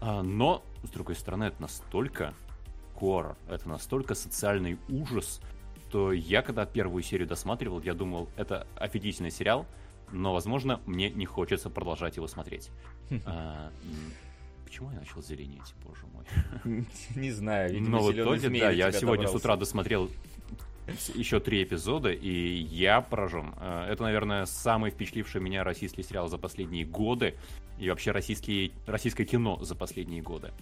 А, 0.00 0.22
но, 0.22 0.64
с 0.82 0.90
другой 0.90 1.14
стороны, 1.14 1.44
это 1.44 1.62
настолько 1.62 2.34
хоррор, 2.98 3.36
это 3.48 3.68
настолько 3.68 4.14
социальный 4.14 4.78
ужас, 4.88 5.40
что 5.92 6.10
я, 6.10 6.40
когда 6.40 6.64
первую 6.64 7.02
серию 7.02 7.28
досматривал, 7.28 7.82
я 7.82 7.92
думал, 7.92 8.30
это 8.36 8.66
офигительный 8.76 9.30
сериал, 9.30 9.66
но, 10.10 10.32
возможно, 10.32 10.80
мне 10.86 11.10
не 11.10 11.26
хочется 11.26 11.68
продолжать 11.68 12.16
его 12.16 12.26
смотреть. 12.26 12.70
А, 13.26 13.70
почему 14.64 14.90
я 14.90 15.00
начал 15.00 15.20
зеленеть, 15.20 15.74
боже 15.84 16.06
мой? 16.14 16.86
Не 17.14 17.30
знаю, 17.30 17.74
видимо, 17.74 17.98
Но 17.98 18.04
в 18.04 18.10
итоге, 18.10 18.48
да, 18.58 18.70
я 18.70 18.90
сегодня 18.90 19.28
с 19.28 19.34
утра 19.34 19.54
досмотрел 19.56 20.08
еще 21.14 21.40
три 21.40 21.62
эпизода, 21.62 22.10
и 22.10 22.30
я 22.30 23.02
поражен. 23.02 23.52
А, 23.58 23.86
это, 23.86 24.02
наверное, 24.02 24.46
самый 24.46 24.92
впечатливший 24.92 25.42
меня 25.42 25.62
российский 25.62 26.02
сериал 26.02 26.28
за 26.28 26.38
последние 26.38 26.86
годы, 26.86 27.34
и 27.78 27.90
вообще 27.90 28.12
российский, 28.12 28.72
российское 28.86 29.26
кино 29.26 29.62
за 29.62 29.74
последние 29.74 30.22
годы. 30.22 30.52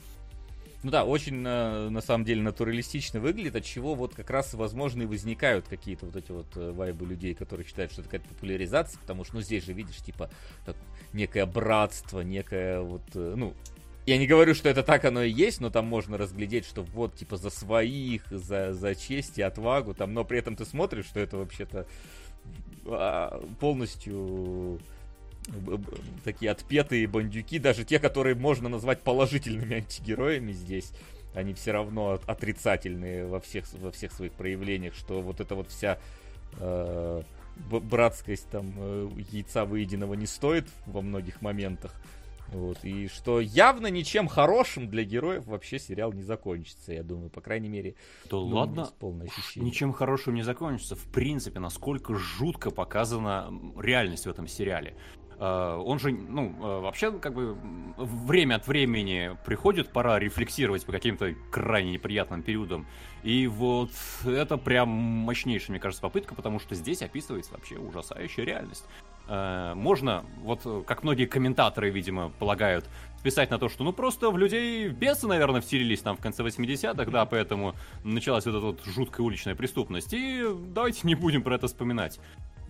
Ну 0.82 0.90
да, 0.90 1.04
очень 1.04 1.36
на, 1.40 1.90
на 1.90 2.00
самом 2.00 2.24
деле 2.24 2.40
натуралистично 2.40 3.20
выглядит, 3.20 3.54
от 3.54 3.64
чего 3.64 3.94
вот 3.94 4.14
как 4.14 4.30
раз, 4.30 4.54
возможно, 4.54 5.02
и 5.02 5.06
возникают 5.06 5.68
какие-то 5.68 6.06
вот 6.06 6.16
эти 6.16 6.32
вот 6.32 6.46
э, 6.56 6.70
вайбы 6.70 7.04
людей, 7.04 7.34
которые 7.34 7.66
считают, 7.66 7.92
что 7.92 8.00
это 8.00 8.10
какая-то 8.10 8.34
популяризация, 8.34 8.98
потому 8.98 9.24
что, 9.24 9.36
ну, 9.36 9.42
здесь 9.42 9.66
же, 9.66 9.74
видишь, 9.74 9.98
типа, 9.98 10.30
как 10.64 10.76
некое 11.12 11.44
братство, 11.44 12.20
некое 12.20 12.80
вот, 12.80 13.02
э, 13.14 13.34
ну, 13.36 13.54
я 14.06 14.16
не 14.16 14.26
говорю, 14.26 14.54
что 14.54 14.70
это 14.70 14.82
так 14.82 15.04
оно 15.04 15.22
и 15.22 15.30
есть, 15.30 15.60
но 15.60 15.68
там 15.68 15.86
можно 15.86 16.16
разглядеть, 16.16 16.64
что 16.64 16.82
вот, 16.82 17.14
типа, 17.14 17.36
за 17.36 17.50
своих, 17.50 18.26
за, 18.30 18.72
за 18.72 18.94
честь 18.94 19.38
и 19.38 19.42
отвагу, 19.42 19.92
там, 19.92 20.14
но 20.14 20.24
при 20.24 20.38
этом 20.38 20.56
ты 20.56 20.64
смотришь, 20.64 21.04
что 21.04 21.20
это 21.20 21.36
вообще-то 21.36 21.86
а, 22.86 23.46
полностью 23.60 24.80
такие 26.24 26.50
отпетые 26.50 27.06
бандюки, 27.06 27.58
даже 27.58 27.84
те, 27.84 27.98
которые 27.98 28.34
можно 28.34 28.68
назвать 28.68 29.00
положительными 29.00 29.76
антигероями 29.76 30.52
здесь, 30.52 30.92
они 31.34 31.54
все 31.54 31.72
равно 31.72 32.18
отрицательные 32.26 33.26
во 33.26 33.40
всех, 33.40 33.64
во 33.74 33.90
всех 33.90 34.12
своих 34.12 34.32
проявлениях, 34.32 34.94
что 34.94 35.20
вот 35.22 35.40
эта 35.40 35.54
вот 35.54 35.68
вся 35.68 35.98
э, 36.58 37.22
братскость 37.70 38.48
там 38.50 38.72
э, 38.76 39.08
яйца 39.32 39.64
выеденного 39.64 40.14
не 40.14 40.26
стоит 40.26 40.68
во 40.86 41.02
многих 41.02 41.40
моментах. 41.42 41.94
Вот, 42.52 42.84
и 42.84 43.06
что 43.06 43.38
явно 43.38 43.86
ничем 43.86 44.26
хорошим 44.26 44.88
для 44.88 45.04
героев 45.04 45.46
вообще 45.46 45.78
сериал 45.78 46.12
не 46.12 46.22
закончится, 46.22 46.92
я 46.92 47.04
думаю, 47.04 47.30
по 47.30 47.40
крайней 47.40 47.68
мере. 47.68 47.94
То 48.28 48.44
ну, 48.44 48.56
ладно, 48.56 48.90
полное 48.98 49.28
ощущение. 49.28 49.70
ничем 49.70 49.92
хорошим 49.92 50.34
не 50.34 50.42
закончится. 50.42 50.96
В 50.96 51.04
принципе, 51.04 51.60
насколько 51.60 52.16
жутко 52.16 52.72
показана 52.72 53.52
реальность 53.78 54.26
в 54.26 54.28
этом 54.28 54.48
сериале. 54.48 54.96
Э, 55.40 55.82
он 55.82 55.98
же, 55.98 56.12
ну, 56.12 56.54
э, 56.60 56.80
вообще, 56.80 57.10
как 57.12 57.32
бы, 57.32 57.56
время 57.96 58.56
от 58.56 58.66
времени 58.66 59.36
приходит 59.46 59.90
пора 59.90 60.18
рефлексировать 60.18 60.84
по 60.84 60.92
каким-то 60.92 61.34
крайне 61.50 61.92
неприятным 61.92 62.42
периодам. 62.42 62.86
И 63.22 63.46
вот 63.46 63.90
это 64.26 64.58
прям 64.58 64.90
мощнейшая, 64.90 65.70
мне 65.70 65.80
кажется, 65.80 66.02
попытка, 66.02 66.34
потому 66.34 66.60
что 66.60 66.74
здесь 66.74 67.00
описывается 67.00 67.52
вообще 67.54 67.78
ужасающая 67.78 68.44
реальность. 68.44 68.84
Э, 69.28 69.72
можно, 69.74 70.24
вот 70.42 70.84
как 70.86 71.04
многие 71.04 71.24
комментаторы, 71.24 71.88
видимо, 71.88 72.28
полагают, 72.38 72.84
списать 73.20 73.50
на 73.50 73.58
то, 73.58 73.68
что 73.70 73.84
ну 73.84 73.92
просто 73.92 74.30
в 74.30 74.36
людей 74.36 74.88
бесы, 74.88 75.26
наверное, 75.26 75.60
вселились 75.60 76.00
там 76.00 76.16
в 76.16 76.20
конце 76.20 76.42
80-х, 76.42 77.10
да, 77.10 77.24
поэтому 77.24 77.74
началась 78.04 78.44
вот 78.44 78.54
эта 78.54 78.66
вот 78.66 78.84
жуткая 78.84 79.24
уличная 79.24 79.54
преступность. 79.54 80.12
И 80.12 80.44
давайте 80.68 81.00
не 81.04 81.14
будем 81.14 81.42
про 81.42 81.54
это 81.54 81.66
вспоминать. 81.66 82.18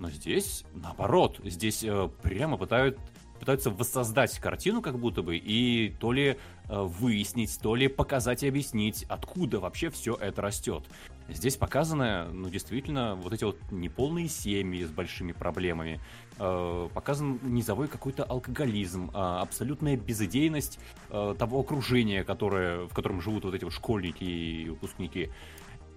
Но 0.01 0.09
здесь 0.09 0.65
наоборот, 0.73 1.41
здесь 1.45 1.85
э, 1.85 2.09
прямо 2.23 2.57
пытают, 2.57 2.99
пытаются 3.39 3.71
воссоздать 3.71 4.39
картину 4.39 4.81
как 4.81 4.99
будто 4.99 5.21
бы 5.21 5.37
и 5.37 5.95
то 6.01 6.13
ли 6.13 6.39
э, 6.71 6.81
выяснить, 6.83 7.59
то 7.61 7.75
ли 7.75 7.87
показать 7.87 8.43
и 8.43 8.49
объяснить, 8.49 9.05
откуда 9.11 9.61
вообще 9.61 9.91
все 9.91 10.15
это 10.15 10.41
растет. 10.41 10.85
Здесь 11.29 11.57
показаны, 11.57 12.25
ну, 12.33 12.49
действительно, 12.49 13.15
вот 13.15 13.35
эти 13.35 13.45
вот 13.45 13.59
неполные 13.71 14.29
семьи 14.29 14.83
с 14.85 14.91
большими 14.91 15.33
проблемами, 15.33 16.01
э, 16.39 16.89
показан 16.95 17.39
низовой 17.43 17.87
какой-то 17.87 18.25
алкоголизм, 18.25 19.11
э, 19.11 19.19
абсолютная 19.19 19.99
безыдейность 19.99 20.79
э, 21.11 21.35
того 21.39 21.61
окружения, 21.61 22.25
которое, 22.25 22.87
в 22.87 22.95
котором 22.95 23.21
живут 23.21 23.45
вот 23.45 23.55
эти 23.55 23.65
вот 23.65 23.75
школьники 23.75 24.25
и 24.25 24.69
выпускники. 24.71 25.31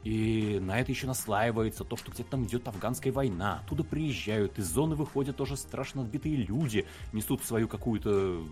И 0.04 0.60
на 0.62 0.80
это 0.80 0.92
еще 0.92 1.08
наслаивается 1.08 1.84
то, 1.84 1.96
что 1.96 2.12
где-то 2.12 2.32
там 2.32 2.46
идет 2.46 2.68
афганская 2.68 3.14
война. 3.14 3.62
Оттуда 3.64 3.84
приезжают, 3.84 4.60
из 4.60 4.66
зоны 4.66 4.96
выходят 4.96 5.38
тоже 5.38 5.56
страшно 5.56 6.02
отбитые 6.02 6.36
люди, 6.36 6.86
несут 7.14 7.44
свою 7.44 7.68
какую-то 7.68 8.44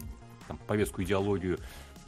там, 0.48 0.58
повестку, 0.66 1.04
идеологию. 1.04 1.60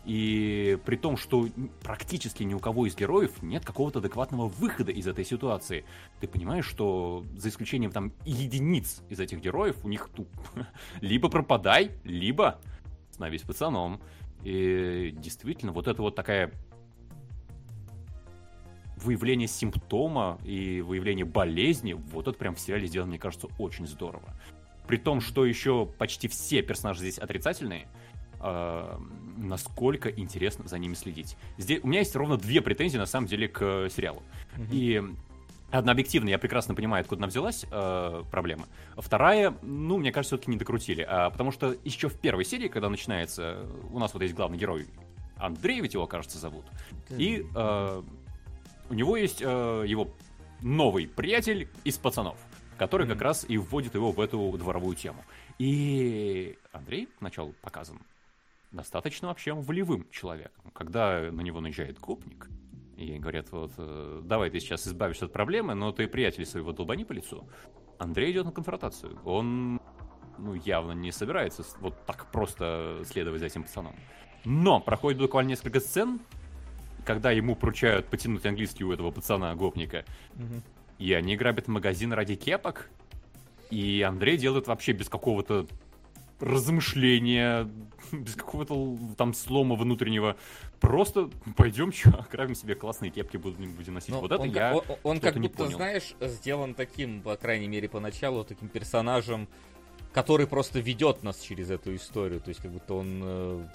И 0.06 0.77
при 0.86 0.97
том, 0.97 1.15
что 1.15 1.47
практически 1.82 2.43
ни 2.43 2.53
у 2.53 2.60
кого 2.60 2.88
из 2.88 2.95
героев 2.95 3.41
нет 3.41 3.65
какого-то 3.65 3.99
адекватного 3.99 4.47
выхода 4.47 4.91
из 4.91 5.08
этой 5.08 5.23
ситуации. 5.23 5.86
Ты 6.19 6.27
понимаешь, 6.27 6.65
что 6.65 7.25
за 7.38 7.49
исключением 7.49 7.91
там 7.91 8.12
единиц 8.25 9.01
из 9.10 9.19
этих 9.19 9.39
героев, 9.39 9.77
у 9.84 9.88
них 9.88 10.10
тут 10.13 10.27
либо 11.01 11.29
пропадай, 11.29 11.91
либо 12.03 12.60
становись 13.12 13.43
пацаном. 13.43 14.01
И 14.43 15.15
действительно, 15.17 15.71
вот 15.71 15.88
это 15.88 16.01
вот 16.01 16.15
такая 16.15 16.51
выявление 19.04 19.48
симптома 19.48 20.39
и 20.44 20.82
выявление 20.82 21.26
болезни, 21.26 21.94
вот 21.94 22.28
это 22.28 22.38
прям 22.38 22.56
в 22.56 22.60
сериале 22.60 22.88
сделано, 22.88 23.10
мне 23.10 23.20
кажется, 23.20 23.48
очень 23.60 23.88
здорово. 23.88 24.34
При 24.88 24.98
том, 24.98 25.22
что 25.22 25.46
еще 25.46 25.86
почти 25.98 26.28
все 26.28 26.62
персонажи 26.62 27.00
здесь 27.00 27.18
отрицательные, 27.20 27.88
э, 28.42 28.98
насколько 29.38 30.10
интересно 30.10 30.68
за 30.68 30.78
ними 30.78 30.94
следить. 30.94 31.38
Здесь 31.58 31.82
у 31.84 31.88
меня 31.88 32.00
есть 32.00 32.16
ровно 32.16 32.38
две 32.38 32.62
претензии, 32.62 32.98
на 32.98 33.06
самом 33.06 33.28
деле, 33.28 33.48
к 33.48 33.89
сериалу. 33.89 34.24
Mm-hmm. 34.58 34.68
И 34.72 35.02
Одна 35.74 35.94
объективно, 35.94 36.30
я 36.30 36.38
прекрасно 36.38 36.76
понимаю, 36.76 37.02
откуда 37.02 37.22
она 37.22 37.28
взялась, 37.30 37.66
э, 37.72 38.24
проблема. 38.30 38.68
Вторая, 38.96 39.56
ну, 39.63 39.98
мне 39.98 40.12
кажется, 40.12 40.36
все-таки 40.36 40.52
не 40.52 40.58
докрутили. 40.58 41.02
А, 41.02 41.32
потому 41.32 41.52
что 41.52 41.76
еще 41.84 42.10
в 42.10 42.20
первой 42.20 42.46
серии, 42.46 42.68
когда 42.68 42.89
начинается, 42.89 43.66
у 43.92 43.98
нас 43.98 44.13
вот 44.13 44.22
есть 44.22 44.36
главный 44.36 44.60
герой, 44.60 44.86
Андрей 45.36 45.82
ведь 45.82 45.96
его, 45.96 46.06
кажется, 46.06 46.38
зовут. 46.38 46.66
И 47.10 47.44
э, 47.56 48.04
у 48.93 48.95
него 48.95 49.17
есть 49.17 49.41
э, 49.41 49.45
его 49.88 50.08
новый 50.62 51.08
приятель 51.08 51.67
из 51.84 51.97
пацанов, 51.97 52.38
который 52.77 53.08
mm-hmm. 53.08 53.13
как 53.13 53.21
раз 53.23 53.45
и 53.47 53.58
вводит 53.58 53.95
его 53.95 54.12
в 54.12 54.21
эту 54.21 54.56
дворовую 54.56 54.95
тему. 54.95 55.23
И 55.58 56.56
Андрей 56.71 57.10
поначалу 57.17 57.56
показан 57.62 57.99
достаточно 58.71 59.29
вообще 59.29 59.53
волевым 59.53 60.08
человеком. 60.12 60.71
Когда 60.73 61.32
на 61.32 61.41
него 61.41 61.60
наезжает 61.60 61.99
гопник, 61.99 62.47
и 62.95 63.17
говорят, 63.17 63.51
вот, 63.51 63.71
э, 63.77 64.21
давай 64.23 64.51
ты 64.51 64.60
сейчас 64.60 64.88
избавишься 64.88 65.25
от 65.25 65.34
проблемы, 65.34 65.73
но 65.73 65.91
ты 65.91 66.08
приятель 66.08 66.45
своего 66.45 66.71
долбани 66.71 67.03
по 67.03 67.13
лицу. 67.13 67.47
Андрей 67.97 68.32
идет 68.32 68.45
на 68.45 68.51
конфронтацию. 68.51 69.19
Он, 69.25 69.82
ну, 70.38 70.53
явно 70.53 70.91
не 70.91 71.12
собирается 71.12 71.63
вот 71.79 72.06
так 72.06 72.32
просто 72.32 73.01
следовать 73.06 73.39
за 73.39 73.47
этим 73.47 73.63
пацаном. 73.63 73.95
Но 74.45 74.79
проходит 74.79 75.19
буквально 75.19 75.49
несколько 75.49 75.79
сцен, 75.79 76.19
когда 77.06 77.32
ему 77.32 77.56
поручают 77.56 78.08
потянуть 78.08 78.46
английский 78.46 78.84
у 78.84 78.92
этого 78.92 79.12
пацана-гопника, 79.12 80.06
угу. 80.36 80.62
и 81.00 81.13
они 81.13 81.36
грабят 81.36 81.68
магазин 81.68 82.13
ради 82.13 82.36
кепок, 82.36 82.89
и 83.70 84.02
Андрей 84.02 84.38
делает 84.38 84.68
вообще 84.68 84.92
без 84.92 85.10
какого-то 85.10 85.68
размышления, 86.39 87.70
без 88.12 88.36
какого-то 88.36 88.98
там 89.18 89.34
слома 89.34 89.76
внутреннего. 89.76 90.36
Просто 90.80 91.30
пойдем, 91.56 91.92
что, 91.92 92.26
грабим 92.32 92.56
себе 92.56 92.76
классные 92.76 93.12
кепки, 93.12 93.38
будем, 93.38 93.72
будем 93.74 93.94
носить. 93.96 94.10
Но 94.10 94.16
ну, 94.16 94.22
вот 94.22 94.32
он, 94.32 94.50
это 94.50 94.60
я 94.60 94.76
Он, 94.76 94.84
он 95.04 95.20
как 95.20 95.39
будто, 95.39 95.58
понял. 95.58 95.78
знаешь, 95.78 96.16
сделан 96.20 96.74
таким, 96.74 97.22
по 97.22 97.36
крайней 97.36 97.68
мере, 97.68 97.88
поначалу, 97.89 98.44
таким 98.44 98.68
персонажем, 98.68 99.48
который 100.13 100.46
просто 100.46 100.80
ведет 100.80 101.24
нас 101.24 101.39
через 101.39 101.72
эту 101.72 101.96
историю. 101.96 102.42
То 102.42 102.50
есть, 102.50 102.62
как 102.62 102.72
будто 102.72 102.94
он 102.94 103.22
э, 103.24 103.68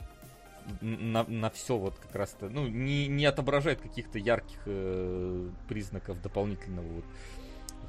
на, 0.81 1.25
на 1.25 1.51
все 1.51 1.77
вот 1.77 1.99
как 1.99 2.15
раз-то, 2.15 2.49
ну, 2.49 2.67
не, 2.67 3.07
не 3.09 3.27
отображает 3.27 3.81
каких-то 3.81 4.19
ярких 4.19 4.61
э, 4.67 5.51
признаков 5.69 6.21
дополнительного 6.23 6.87
вот 6.87 7.05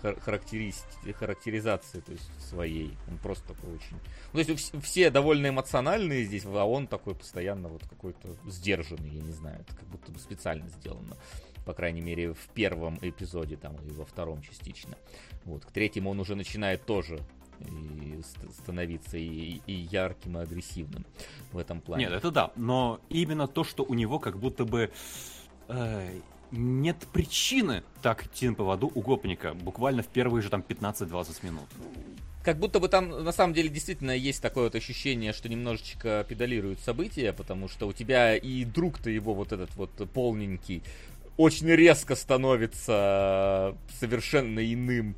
характеризации, 0.01 1.99
то 1.99 2.11
есть 2.11 2.29
своей. 2.41 2.97
Он 3.09 3.17
просто 3.17 3.53
такой 3.53 3.75
очень... 3.75 3.97
Ну, 4.33 4.43
то 4.43 4.51
есть 4.51 4.73
все 4.81 5.09
довольно 5.09 5.47
эмоциональные 5.47 6.23
здесь, 6.23 6.45
а 6.45 6.63
он 6.63 6.87
такой 6.87 7.15
постоянно 7.15 7.69
вот 7.69 7.83
какой-то 7.87 8.29
сдержанный, 8.47 9.09
я 9.09 9.21
не 9.21 9.31
знаю, 9.31 9.59
это 9.59 9.75
как 9.75 9.87
будто 9.87 10.11
бы 10.11 10.19
специально 10.19 10.67
сделано. 10.69 11.17
По 11.65 11.73
крайней 11.73 12.01
мере, 12.01 12.33
в 12.33 12.47
первом 12.53 12.97
эпизоде, 13.01 13.57
там, 13.57 13.75
и 13.87 13.91
во 13.91 14.05
втором 14.05 14.41
частично. 14.41 14.97
Вот, 15.43 15.65
к 15.65 15.71
третьему 15.71 16.09
он 16.09 16.19
уже 16.19 16.35
начинает 16.35 16.85
тоже 16.85 17.19
и 17.59 18.21
становиться 18.61 19.17
и, 19.17 19.61
и 19.65 19.73
ярким, 19.73 20.37
и 20.37 20.41
агрессивным 20.41 21.05
в 21.51 21.57
этом 21.57 21.81
плане. 21.81 22.05
Нет, 22.05 22.13
это 22.13 22.31
да, 22.31 22.51
но 22.55 22.99
именно 23.09 23.47
то, 23.47 23.63
что 23.63 23.83
у 23.83 23.93
него 23.93 24.19
как 24.19 24.37
будто 24.37 24.65
бы 24.65 24.91
э, 25.67 26.19
нет 26.51 26.97
причины 27.13 27.83
так 28.01 28.25
идти 28.25 28.49
на 28.49 28.55
поводу 28.55 28.91
у 28.93 29.01
гопника, 29.01 29.53
буквально 29.53 30.03
в 30.03 30.07
первые 30.07 30.41
же 30.41 30.49
там 30.49 30.63
15-20 30.67 31.45
минут. 31.45 31.65
Как 32.43 32.57
будто 32.57 32.79
бы 32.79 32.87
там 32.87 33.09
на 33.23 33.31
самом 33.31 33.53
деле 33.53 33.69
действительно 33.69 34.11
есть 34.11 34.41
такое 34.41 34.65
вот 34.65 34.75
ощущение, 34.75 35.33
что 35.33 35.49
немножечко 35.49 36.25
педалируют 36.27 36.79
события, 36.79 37.33
потому 37.33 37.67
что 37.67 37.87
у 37.87 37.93
тебя 37.93 38.35
и 38.35 38.63
друг-то 38.63 39.09
его 39.09 39.33
вот 39.33 39.51
этот 39.51 39.75
вот 39.75 39.91
полненький 40.13 40.81
очень 41.37 41.67
резко 41.67 42.15
становится 42.15 43.75
совершенно 43.99 44.59
иным 44.59 45.15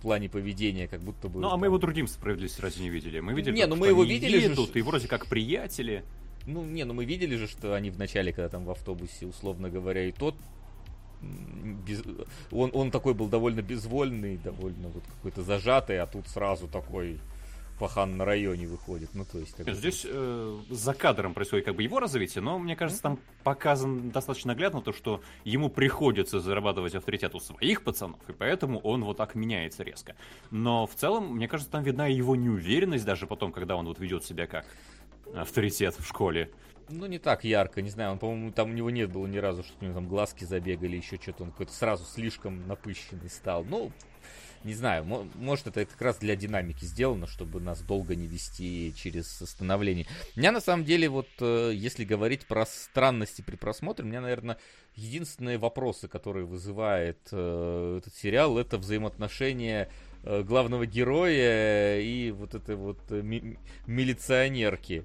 плане 0.00 0.28
поведения, 0.28 0.88
как 0.88 1.00
будто 1.00 1.28
бы... 1.28 1.40
Ну, 1.40 1.48
а 1.48 1.50
там... 1.52 1.60
мы 1.60 1.66
его 1.66 1.78
другим 1.78 2.08
справедливости 2.08 2.60
разве 2.60 2.84
не 2.84 2.90
видели? 2.90 3.20
Мы 3.20 3.32
видели, 3.32 3.54
Не, 3.54 3.62
ну 3.66 3.70
только, 3.70 3.80
мы 3.80 3.86
что 3.86 3.90
его 3.90 4.04
видели 4.04 4.38
же, 4.38 4.48
едут, 4.50 4.68
что- 4.70 4.78
и 4.78 4.82
вроде 4.82 5.08
как 5.08 5.26
приятели. 5.26 6.04
Ну, 6.46 6.64
не, 6.64 6.84
ну 6.84 6.94
мы 6.94 7.04
видели 7.04 7.36
же, 7.36 7.46
что 7.46 7.74
они 7.74 7.90
в 7.90 7.98
начале, 7.98 8.32
когда 8.32 8.48
там 8.48 8.64
в 8.64 8.70
автобусе, 8.70 9.26
условно 9.26 9.68
говоря, 9.70 10.04
и 10.06 10.12
тот 10.12 10.34
без- 11.22 12.02
он, 12.50 12.70
он 12.72 12.90
такой 12.90 13.14
был 13.14 13.28
довольно 13.28 13.62
безвольный, 13.62 14.38
довольно 14.38 14.88
вот 14.88 15.02
какой-то 15.16 15.42
зажатый, 15.42 15.98
а 16.00 16.06
тут 16.06 16.28
сразу 16.28 16.66
такой 16.66 17.20
пахан 17.80 18.18
на 18.18 18.26
районе 18.26 18.66
выходит. 18.66 19.14
Ну, 19.14 19.24
то 19.24 19.38
есть... 19.38 19.56
как 19.56 19.74
Здесь 19.74 20.06
э, 20.08 20.58
за 20.68 20.92
кадром 20.92 21.32
происходит 21.32 21.64
как 21.64 21.74
бы 21.74 21.82
его 21.82 21.98
развитие, 21.98 22.42
но 22.42 22.58
мне 22.58 22.76
кажется, 22.76 23.02
там 23.02 23.18
показан 23.42 24.10
достаточно 24.10 24.52
наглядно 24.52 24.82
то, 24.82 24.92
что 24.92 25.22
ему 25.44 25.70
приходится 25.70 26.40
зарабатывать 26.40 26.94
авторитет 26.94 27.34
у 27.34 27.40
своих 27.40 27.82
пацанов, 27.82 28.20
и 28.28 28.32
поэтому 28.32 28.78
он 28.80 29.02
вот 29.02 29.16
так 29.16 29.34
меняется 29.34 29.82
резко. 29.82 30.14
Но 30.50 30.86
в 30.86 30.94
целом, 30.94 31.36
мне 31.36 31.48
кажется, 31.48 31.72
там 31.72 31.82
видна 31.82 32.06
его 32.06 32.36
неуверенность 32.36 33.06
даже 33.06 33.26
потом, 33.26 33.50
когда 33.50 33.76
он 33.76 33.86
вот 33.86 33.98
ведет 33.98 34.24
себя 34.24 34.46
как 34.46 34.66
авторитет 35.34 35.94
в 35.98 36.06
школе. 36.06 36.50
Ну, 36.90 37.06
не 37.06 37.18
так 37.18 37.44
ярко, 37.44 37.80
не 37.80 37.90
знаю, 37.90 38.12
он, 38.12 38.18
по-моему, 38.18 38.52
там 38.52 38.70
у 38.70 38.72
него 38.74 38.90
нет 38.90 39.10
было 39.10 39.26
ни 39.26 39.38
разу, 39.38 39.62
что 39.62 39.74
у 39.80 39.84
него 39.84 39.94
там 39.94 40.08
глазки 40.08 40.44
забегали, 40.44 40.96
еще 40.96 41.16
что-то, 41.16 41.44
он 41.44 41.52
какой-то 41.52 41.72
сразу 41.72 42.04
слишком 42.04 42.66
напыщенный 42.66 43.30
стал. 43.30 43.64
Ну, 43.64 43.92
не 44.64 44.74
знаю, 44.74 45.04
мо- 45.04 45.26
может 45.36 45.66
это 45.66 45.84
как 45.86 46.00
раз 46.02 46.18
для 46.18 46.36
динамики 46.36 46.84
сделано, 46.84 47.26
чтобы 47.26 47.60
нас 47.60 47.80
долго 47.80 48.14
не 48.14 48.26
вести 48.26 48.92
через 48.96 49.26
становление. 49.28 50.06
У 50.36 50.38
меня 50.38 50.52
на 50.52 50.60
самом 50.60 50.84
деле 50.84 51.08
вот, 51.08 51.28
э, 51.40 51.72
если 51.74 52.04
говорить 52.04 52.46
про 52.46 52.66
странности 52.66 53.42
при 53.42 53.56
просмотре, 53.56 54.04
у 54.04 54.08
меня, 54.08 54.20
наверное, 54.20 54.58
единственные 54.96 55.58
вопросы, 55.58 56.08
которые 56.08 56.44
вызывает 56.44 57.18
э, 57.32 57.98
этот 58.02 58.14
сериал, 58.14 58.58
это 58.58 58.76
взаимоотношения 58.76 59.90
э, 60.24 60.42
главного 60.42 60.84
героя 60.86 61.98
и 62.00 62.30
вот 62.30 62.54
этой 62.54 62.76
вот 62.76 62.98
ми- 63.10 63.56
милиционерки. 63.86 65.04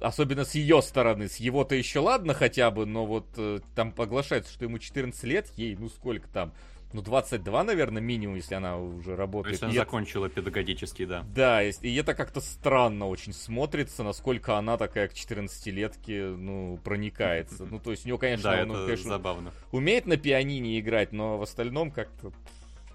Особенно 0.00 0.44
с 0.44 0.54
ее 0.54 0.82
стороны. 0.82 1.28
С 1.28 1.36
его-то 1.36 1.74
еще 1.74 2.00
ладно 2.00 2.34
хотя 2.34 2.70
бы, 2.70 2.84
но 2.84 3.06
вот 3.06 3.26
там 3.74 3.94
оглашается, 3.96 4.52
что 4.52 4.64
ему 4.64 4.78
14 4.78 5.24
лет, 5.24 5.48
ей, 5.56 5.74
ну 5.76 5.88
сколько 5.88 6.28
там? 6.28 6.52
Ну, 6.92 7.02
22, 7.02 7.64
наверное, 7.64 8.02
минимум, 8.02 8.36
если 8.36 8.54
она 8.54 8.76
уже 8.78 9.16
работает. 9.16 9.52
есть 9.52 9.62
она 9.62 9.72
И 9.72 9.74
это- 9.76 9.84
закончила 9.84 10.28
педагогический, 10.28 11.06
да. 11.06 11.24
Да, 11.34 11.62
и 11.62 11.72
и 11.82 11.94
это 11.96 12.14
как-то 12.14 12.40
странно 12.40 13.06
очень 13.08 13.32
смотрится, 13.32 14.02
насколько 14.02 14.56
она 14.58 14.76
такая 14.76 15.08
к 15.08 15.14
14-летке, 15.14 16.26
ну, 16.36 16.78
проникается. 16.84 17.64
Ну, 17.64 17.78
то 17.78 17.90
есть 17.92 18.04
у 18.04 18.08
него, 18.08 18.18
конечно, 18.18 18.50
Да, 18.50 18.62
он, 18.62 18.70
это 18.72 18.84
конечно, 18.84 19.10
забавно. 19.10 19.52
умеет 19.70 20.06
на 20.06 20.16
пианине 20.16 20.78
играть, 20.80 21.12
но 21.12 21.38
в 21.38 21.42
остальном 21.42 21.90
как-то 21.90 22.32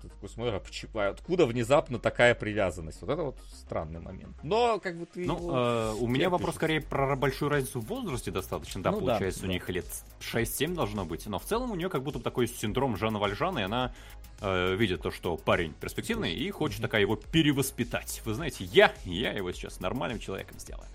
такой 0.09 0.29
смотришь, 0.29 0.55
а 0.55 0.59
почему- 0.59 0.99
откуда 0.99 1.45
внезапно 1.45 1.99
такая 1.99 2.35
привязанность? 2.35 3.01
Вот 3.01 3.09
это 3.09 3.23
вот 3.23 3.37
странный 3.53 3.99
момент. 3.99 4.35
Но 4.43 4.79
как 4.79 4.97
бы 4.97 5.05
ты... 5.05 5.25
Ну, 5.25 5.37
его 5.37 5.57
э, 5.57 5.93
у 5.99 6.07
меня 6.07 6.29
вопрос 6.29 6.55
скорее 6.55 6.81
про 6.81 7.15
большую 7.15 7.49
разницу 7.49 7.79
в 7.79 7.85
возрасте 7.85 8.31
достаточно. 8.31 8.81
Да, 8.81 8.91
Ну 8.91 9.01
да, 9.01 9.05
получается, 9.13 9.41
у 9.43 9.47
да. 9.47 9.53
них 9.53 9.69
лет 9.69 9.85
6-7 10.19 10.75
должно 10.75 11.05
быть. 11.05 11.25
Но 11.27 11.39
в 11.39 11.43
целом 11.45 11.71
у 11.71 11.75
нее 11.75 11.89
как 11.89 12.03
будто 12.03 12.19
такой 12.19 12.47
синдром 12.47 12.97
Жана 12.97 13.19
Вальжана, 13.19 13.59
и 13.59 13.63
она 13.63 13.93
э, 14.41 14.75
видит 14.75 15.01
то, 15.01 15.11
что 15.11 15.37
парень 15.37 15.73
перспективный, 15.73 16.33
и 16.33 16.49
хочет 16.51 16.81
такая 16.81 17.01
его 17.01 17.15
перевоспитать. 17.15 18.21
Вы 18.25 18.33
знаете, 18.33 18.63
я, 18.65 18.93
я 19.05 19.31
его 19.33 19.51
сейчас 19.51 19.79
нормальным 19.79 20.19
человеком 20.19 20.59
сделаю. 20.59 20.87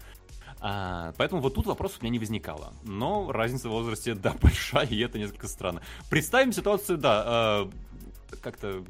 А, 0.65 1.13
поэтому 1.17 1.43
вот 1.43 1.55
тут 1.55 1.67
вопросов 1.67 1.99
у 2.01 2.05
меня 2.05 2.13
не 2.13 2.19
возникало. 2.21 2.73
Но 2.85 3.33
разница 3.33 3.69
в 3.69 3.73
возрасте, 3.73 4.15
да, 4.15 4.33
большая, 4.41 4.87
и 4.87 4.99
это 5.01 5.19
несколько 5.19 5.49
странно. 5.49 5.83
Представим 6.09 6.53
ситуацию, 6.53 6.99
да, 6.99 7.67
э, 8.33 8.37
как-то 8.41 8.85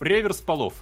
реверс 0.00 0.40
полов. 0.40 0.74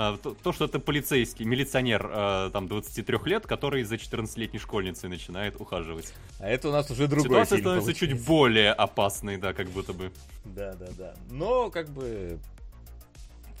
А, 0.00 0.16
То, 0.16 0.32
то, 0.32 0.52
что 0.52 0.66
это 0.66 0.78
полицейский, 0.78 1.44
милиционер 1.44 2.08
э, 2.08 2.50
там 2.52 2.68
23 2.68 3.18
лет, 3.24 3.46
который 3.48 3.82
за 3.82 3.96
14-летней 3.96 4.60
школьницей 4.60 5.08
начинает 5.08 5.60
ухаживать. 5.60 6.12
А 6.38 6.48
это 6.48 6.68
у 6.68 6.72
нас 6.72 6.88
уже 6.90 7.08
другой 7.08 7.24
Ситуация 7.24 7.56
фильм 7.56 7.62
становится 7.66 7.90
получается. 7.92 8.16
чуть 8.16 8.26
более 8.26 8.72
опасной, 8.72 9.38
да, 9.38 9.52
как 9.52 9.68
будто 9.70 9.92
бы. 9.92 10.12
Да, 10.44 10.74
да, 10.74 10.86
да. 10.96 11.14
Но 11.30 11.70
как 11.70 11.88
бы 11.88 12.38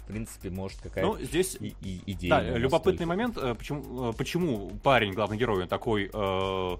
в 0.04 0.06
принципе 0.06 0.50
может 0.50 0.78
какая-то 0.80 1.18
Ну, 1.18 1.24
здесь 1.24 1.56
и- 1.58 1.74
и- 1.82 2.02
идея. 2.12 2.30
Да, 2.30 2.36
настолько. 2.38 2.58
любопытный 2.60 3.06
момент, 3.06 3.36
э, 3.36 3.54
почему, 3.56 4.10
э, 4.10 4.12
почему 4.16 4.70
парень, 4.84 5.14
главный 5.14 5.36
герой, 5.38 5.62
он 5.62 5.68
такой 5.68 6.08
э, 6.12 6.76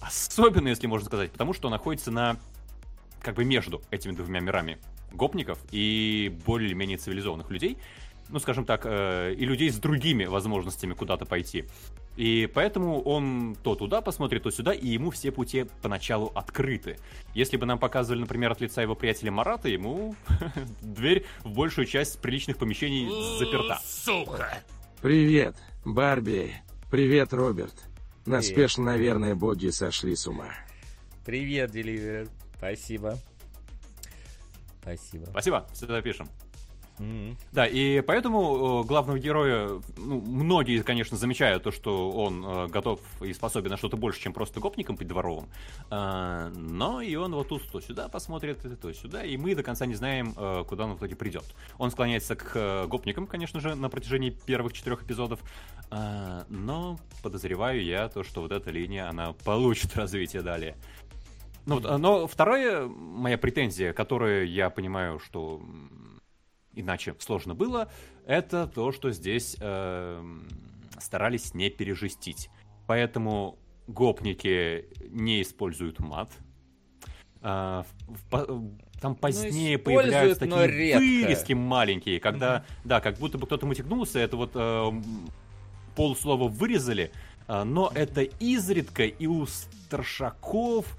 особенный, 0.00 0.70
если 0.70 0.86
можно 0.86 1.06
сказать, 1.06 1.30
потому 1.32 1.52
что 1.52 1.68
он 1.68 1.72
находится 1.72 2.10
на 2.10 2.38
как 3.22 3.34
бы 3.34 3.44
между 3.44 3.82
этими 3.90 4.12
двумя 4.12 4.40
мирами 4.40 4.78
гопников 5.12 5.58
и 5.70 6.36
более-менее 6.44 6.98
цивилизованных 6.98 7.50
людей, 7.50 7.78
ну, 8.30 8.38
скажем 8.38 8.64
так, 8.64 8.82
э, 8.84 9.34
и 9.36 9.44
людей 9.44 9.70
с 9.70 9.78
другими 9.78 10.24
возможностями 10.24 10.94
куда-то 10.94 11.26
пойти. 11.26 11.64
И 12.16 12.48
поэтому 12.52 13.00
он 13.02 13.56
то 13.62 13.74
туда 13.74 14.00
посмотрит, 14.00 14.42
то 14.42 14.50
сюда, 14.50 14.72
и 14.72 14.86
ему 14.86 15.10
все 15.10 15.32
пути 15.32 15.66
поначалу 15.82 16.30
открыты. 16.34 16.98
Если 17.34 17.56
бы 17.56 17.66
нам 17.66 17.78
показывали, 17.78 18.20
например, 18.20 18.52
от 18.52 18.60
лица 18.60 18.82
его 18.82 18.94
приятеля 18.94 19.32
Марата, 19.32 19.68
ему 19.68 20.14
дверь 20.82 21.24
в 21.44 21.50
большую 21.50 21.86
часть 21.86 22.20
приличных 22.20 22.56
помещений 22.58 23.08
заперта. 23.38 23.80
Сука! 23.84 24.62
Привет, 25.00 25.56
Барби. 25.84 26.52
Привет, 26.90 27.32
Роберт. 27.32 27.74
Нас 28.26 28.46
спешно, 28.46 28.84
наверное, 28.84 29.34
боги 29.34 29.68
сошли 29.68 30.14
с 30.14 30.26
ума. 30.26 30.50
Привет, 31.24 31.70
Деливер. 31.70 32.28
Спасибо. 32.58 33.18
Спасибо. 34.80 35.26
Спасибо, 35.26 35.66
всегда 35.72 36.00
пишем. 36.02 36.28
М. 37.00 37.36
Да, 37.52 37.66
и 37.66 38.02
поэтому 38.02 38.82
э, 38.82 38.86
главного 38.86 39.18
героя, 39.18 39.80
ну, 39.96 40.20
многие, 40.20 40.82
конечно, 40.82 41.16
замечают 41.16 41.62
то, 41.62 41.70
что 41.70 42.10
он 42.10 42.44
э, 42.44 42.66
готов 42.68 43.00
и 43.22 43.32
способен 43.32 43.70
на 43.70 43.78
что-то 43.78 43.96
больше, 43.96 44.20
чем 44.20 44.34
просто 44.34 44.60
гопником 44.60 44.96
быть 44.96 45.08
дворовым. 45.08 45.48
А, 45.88 46.50
но 46.54 47.00
и 47.00 47.14
он 47.16 47.34
вот 47.34 47.48
тут 47.48 47.66
то 47.70 47.80
сюда 47.80 48.08
посмотрит, 48.08 48.58
то 48.80 48.92
сюда, 48.92 49.24
и 49.24 49.36
мы 49.38 49.54
до 49.54 49.62
конца 49.62 49.86
не 49.86 49.94
знаем, 49.94 50.34
э, 50.36 50.64
куда 50.68 50.84
он 50.84 50.94
в 50.94 50.98
итоге 50.98 51.16
придет. 51.16 51.44
Он 51.78 51.90
склоняется 51.90 52.36
к 52.36 52.52
э, 52.54 52.86
гопникам, 52.86 53.26
конечно 53.26 53.60
же, 53.60 53.74
на 53.74 53.88
протяжении 53.88 54.30
первых 54.30 54.74
четырех 54.74 55.02
эпизодов, 55.02 55.40
А, 55.90 56.44
но 56.50 56.98
подозреваю 57.22 57.82
я 57.82 58.08
то, 58.08 58.22
что 58.22 58.42
вот 58.42 58.52
эта 58.52 58.70
линия, 58.70 59.08
она 59.08 59.32
получит 59.32 59.96
развитие 59.96 60.42
далее. 60.42 60.76
Ну, 61.66 61.80
а, 61.84 61.98
но 61.98 62.26
вторая 62.26 62.86
моя 62.86 63.38
претензия, 63.38 63.92
которую 63.92 64.48
я 64.50 64.70
понимаю, 64.70 65.18
что 65.18 65.60
иначе 66.74 67.14
сложно 67.18 67.54
было, 67.54 67.90
это 68.26 68.66
то, 68.66 68.92
что 68.92 69.10
здесь 69.10 69.56
эм, 69.60 70.48
старались 70.98 71.54
не 71.54 71.70
пережестить. 71.70 72.50
Поэтому 72.86 73.58
гопники 73.86 74.86
не 75.10 75.42
используют 75.42 75.98
мат. 76.00 76.32
А, 77.42 77.84
в- 78.06 78.14
в 78.14 78.28
по- 78.30 78.70
там 79.00 79.14
позднее 79.14 79.76
используют, 79.76 79.84
появляются 79.84 80.40
такие 80.40 80.66
редко. 80.66 80.98
вырезки 80.98 81.52
маленькие, 81.54 82.20
когда, 82.20 82.64
да, 82.84 83.00
как 83.00 83.16
будто 83.16 83.38
бы 83.38 83.46
кто-то 83.46 83.66
мотягнулся, 83.66 84.18
это 84.18 84.36
вот 84.36 84.50
эм, 84.54 85.02
полслова 85.96 86.48
вырезали, 86.48 87.10
а, 87.48 87.64
но 87.64 87.90
это 87.94 88.22
изредка 88.22 89.04
и 89.04 89.26
у 89.26 89.46
старшаков, 89.46 90.96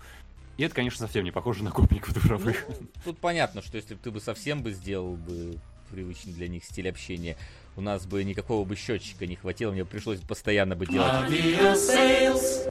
и 0.62 0.63
это, 0.63 0.76
конечно, 0.76 1.00
совсем 1.08 1.24
не 1.24 1.32
похоже 1.32 1.63
на 1.63 1.71
гопников 1.71 2.13
дворовых. 2.13 2.67
Тут 3.04 3.17
понятно, 3.17 3.63
что 3.63 3.78
если 3.78 3.95
бы 3.95 4.00
ты 4.00 4.12
бы 4.12 4.21
совсем 4.21 4.62
бы 4.62 4.71
сделал 4.74 5.15
бы 5.15 5.58
привычный 5.89 6.34
для 6.34 6.47
них 6.47 6.63
стиль 6.63 6.88
общения, 6.88 7.36
у 7.76 7.82
нас 7.82 8.06
бы 8.06 8.24
никакого 8.24 8.63
бы 8.63 8.76
счетчика 8.76 9.26
не 9.26 9.36
хватило, 9.36 9.71
мне 9.71 9.86
пришлось 9.86 10.19
бы 10.19 10.28
постоянно 10.28 10.76
бы 10.76 10.86
делать 10.86 11.32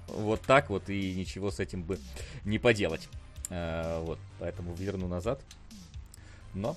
вот 0.06 0.40
так 0.42 0.70
вот, 0.70 0.88
и 0.88 1.14
ничего 1.14 1.50
с 1.50 1.58
этим 1.58 1.82
бы 1.82 1.98
не 2.44 2.60
поделать. 2.60 3.08
А, 3.48 4.00
вот, 4.04 4.20
поэтому 4.38 4.72
верну 4.72 5.08
назад. 5.08 5.40
Но... 6.54 6.76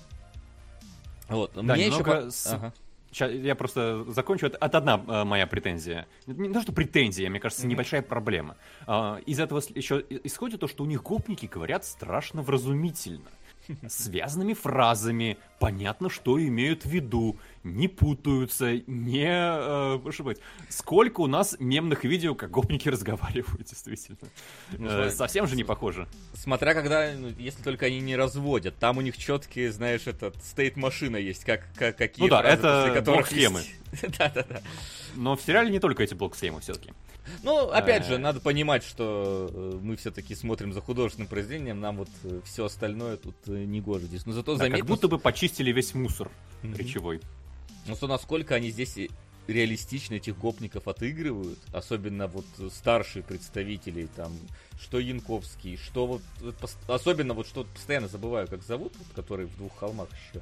Вот, 1.30 1.52
Да, 1.54 1.62
мне 1.62 1.86
еще... 1.86 2.00
немного 2.00 2.32
с- 2.32 2.48
Ага. 2.48 2.74
Сейчас 3.14 3.32
я 3.32 3.54
просто 3.54 4.04
закончу. 4.08 4.48
Это, 4.48 4.58
это 4.60 4.78
одна 4.80 5.04
э, 5.08 5.24
моя 5.24 5.46
претензия. 5.46 6.08
Не 6.26 6.52
то, 6.52 6.62
что 6.62 6.74
претензия, 6.74 7.30
мне 7.30 7.40
кажется, 7.40 7.68
небольшая 7.68 8.02
проблема. 8.02 8.58
А, 8.88 9.20
из 9.28 9.40
этого 9.40 9.62
еще 9.76 10.04
исходит 10.10 10.62
то, 10.62 10.68
что 10.68 10.84
у 10.84 10.88
них 10.88 11.04
гопники 11.04 11.46
говорят 11.46 11.86
страшно 11.86 12.42
вразумительно. 12.42 13.30
Связанными 13.88 14.54
фразами, 14.54 15.38
понятно, 15.60 16.10
что 16.10 16.42
имеют 16.42 16.86
в 16.86 16.90
виду, 16.90 17.38
не 17.64 17.88
путаются, 17.88 18.74
не... 18.88 19.28
Э, 19.28 19.98
быть, 19.98 20.38
сколько 20.70 21.22
у 21.22 21.28
нас 21.28 21.56
мемных 21.60 22.04
видео, 22.04 22.36
как 22.36 22.52
гопники 22.52 22.90
разговаривают, 22.90 23.68
действительно. 23.68 24.18
Ну, 24.78 24.90
э, 24.90 25.10
совсем 25.10 25.48
же 25.48 25.56
не 25.56 25.64
похоже. 25.64 26.08
Смотря 26.34 26.74
когда, 26.74 27.14
ну, 27.18 27.30
если 27.38 27.64
только 27.64 27.86
они 27.88 28.00
не 28.02 28.16
разводят, 28.16 28.78
там 28.78 28.98
у 28.98 29.02
них 29.02 29.18
четкие, 29.18 29.72
знаешь, 29.72 30.08
этот 30.08 30.36
стейт-машина 30.44 31.18
есть, 31.18 31.46
как, 31.46 31.66
как 31.76 31.98
какие 31.98 32.26
Ну 32.26 32.30
да, 32.30 32.42
фразы, 32.42 32.58
это 32.58 32.82
после 32.82 32.94
которых 32.94 33.30
блок-схемы. 33.30 33.62
Да-да-да. 34.18 34.62
Но 35.16 35.36
в 35.36 35.42
сериале 35.42 35.70
не 35.70 35.80
только 35.80 36.04
эти 36.04 36.14
блок-схемы 36.14 36.60
все-таки. 36.62 36.92
Ну, 37.44 37.70
опять 37.70 38.06
же, 38.06 38.16
Э. 38.16 38.18
надо 38.18 38.40
понимать, 38.42 38.84
что 38.84 39.50
э, 39.50 39.80
мы 39.82 39.96
все-таки 39.96 40.36
смотрим 40.36 40.74
за 40.74 40.82
художественным 40.82 41.30
произведением, 41.30 41.80
нам 41.80 41.98
вот 41.98 42.10
все 42.44 42.66
остальное 42.66 43.16
тут 43.18 43.36
э, 43.48 43.52
не 43.52 43.80
гоже 43.80 44.06
здесь. 44.06 44.26
Но 44.26 44.34
зато 44.34 44.56
заметно, 44.56 44.80
как 44.80 44.88
будто 44.88 45.08
бы 45.08 45.18
почистили 45.18 45.72
весь 45.72 45.94
мусор 45.94 46.30
речевой. 46.64 47.22
Ну, 47.88 47.96
что 47.96 48.08
насколько 48.08 48.56
они 48.56 48.72
здесь 48.72 48.98
реалистично 49.48 50.16
этих 50.16 50.38
гопников 50.38 50.88
отыгрывают, 50.88 51.60
особенно 51.72 52.28
вот 52.28 52.46
старшие 52.72 53.24
представители, 53.24 54.08
там, 54.16 54.32
что 54.80 55.00
Янковский, 55.00 55.78
что 55.78 56.08
вот, 56.08 56.22
особенно 56.88 57.34
вот 57.34 57.48
что 57.48 57.66
постоянно 57.66 58.08
забываю, 58.08 58.48
как 58.48 58.64
зовут, 58.64 58.94
вот, 58.98 59.08
который 59.16 59.48
в 59.48 59.58
двух 59.58 59.76
холмах 59.78 60.08
еще, 60.12 60.42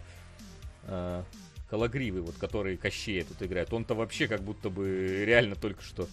а, 0.83 1.25
Калагривый, 1.69 2.21
вот, 2.21 2.35
который 2.35 2.77
Кощея 2.77 3.23
тут 3.23 3.41
играет, 3.41 3.73
он-то 3.73 3.95
вообще 3.95 4.27
как 4.27 4.41
будто 4.41 4.69
бы 4.69 5.23
реально 5.25 5.55
только 5.55 5.81
что 5.81 6.07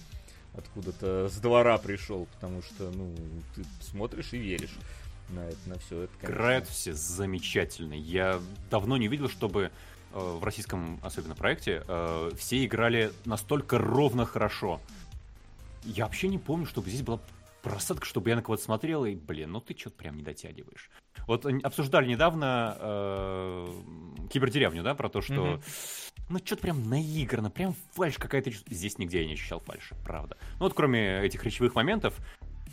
откуда-то 0.55 1.29
с 1.29 1.37
двора 1.39 1.77
пришел, 1.79 2.27
потому 2.35 2.63
что, 2.63 2.91
ну, 2.91 3.15
ты 3.55 3.65
смотришь 3.81 4.33
и 4.33 4.39
веришь 4.39 4.75
на 5.31 5.41
это, 5.41 5.59
на 5.67 5.79
все 5.79 6.03
это. 6.03 6.13
конечно. 6.21 6.35
Играют 6.35 6.69
все 6.69 6.95
замечательно. 6.95 7.95
Я 7.95 8.41
давно 8.71 8.97
не 8.97 9.09
видел, 9.09 9.29
чтобы 9.29 9.65
э, 9.65 9.71
в 10.19 10.45
российском, 10.45 11.01
особенно 11.03 11.35
проекте, 11.35 11.83
э, 11.87 12.31
все 12.37 12.65
играли 12.65 13.13
настолько 13.25 13.79
ровно 13.79 14.25
хорошо. 14.25 14.81
Я 15.85 16.05
вообще 16.07 16.29
не 16.29 16.39
помню, 16.39 16.67
чтобы 16.67 16.89
здесь 16.91 17.03
была 17.03 17.21
просадка, 17.63 18.05
чтобы 18.07 18.31
я 18.31 18.37
на 18.37 18.43
кого-то 18.43 18.63
смотрел 18.63 19.05
и, 19.05 19.15
блин, 19.15 19.53
ну 19.53 19.61
ты 19.61 19.77
что-то 19.77 19.97
прям 19.97 20.17
не 20.17 20.23
дотягиваешь. 20.23 20.91
Вот 21.27 21.45
э, 21.47 21.59
обсуждали 21.63 22.09
недавно 22.09 22.77
э, 22.79 23.69
кибердеревню, 24.33 24.83
да, 24.83 24.95
про 24.95 25.09
то, 25.09 25.21
что 25.21 25.35
Мгм. 25.35 25.63
ну 26.29 26.39
что-то 26.39 26.63
прям 26.63 26.89
наиграно, 26.89 27.51
прям 27.51 27.75
фальш 27.95 28.17
какая-то. 28.17 28.51
Здесь 28.71 28.99
нигде 28.99 29.23
я 29.23 29.27
не 29.27 29.35
ощущал 29.35 29.61
фальши, 29.61 29.95
правда. 30.05 30.37
Ну 30.55 30.67
вот 30.67 30.75
кроме 30.75 31.21
этих 31.21 31.45
речевых 31.45 31.75
моментов, 31.75 32.19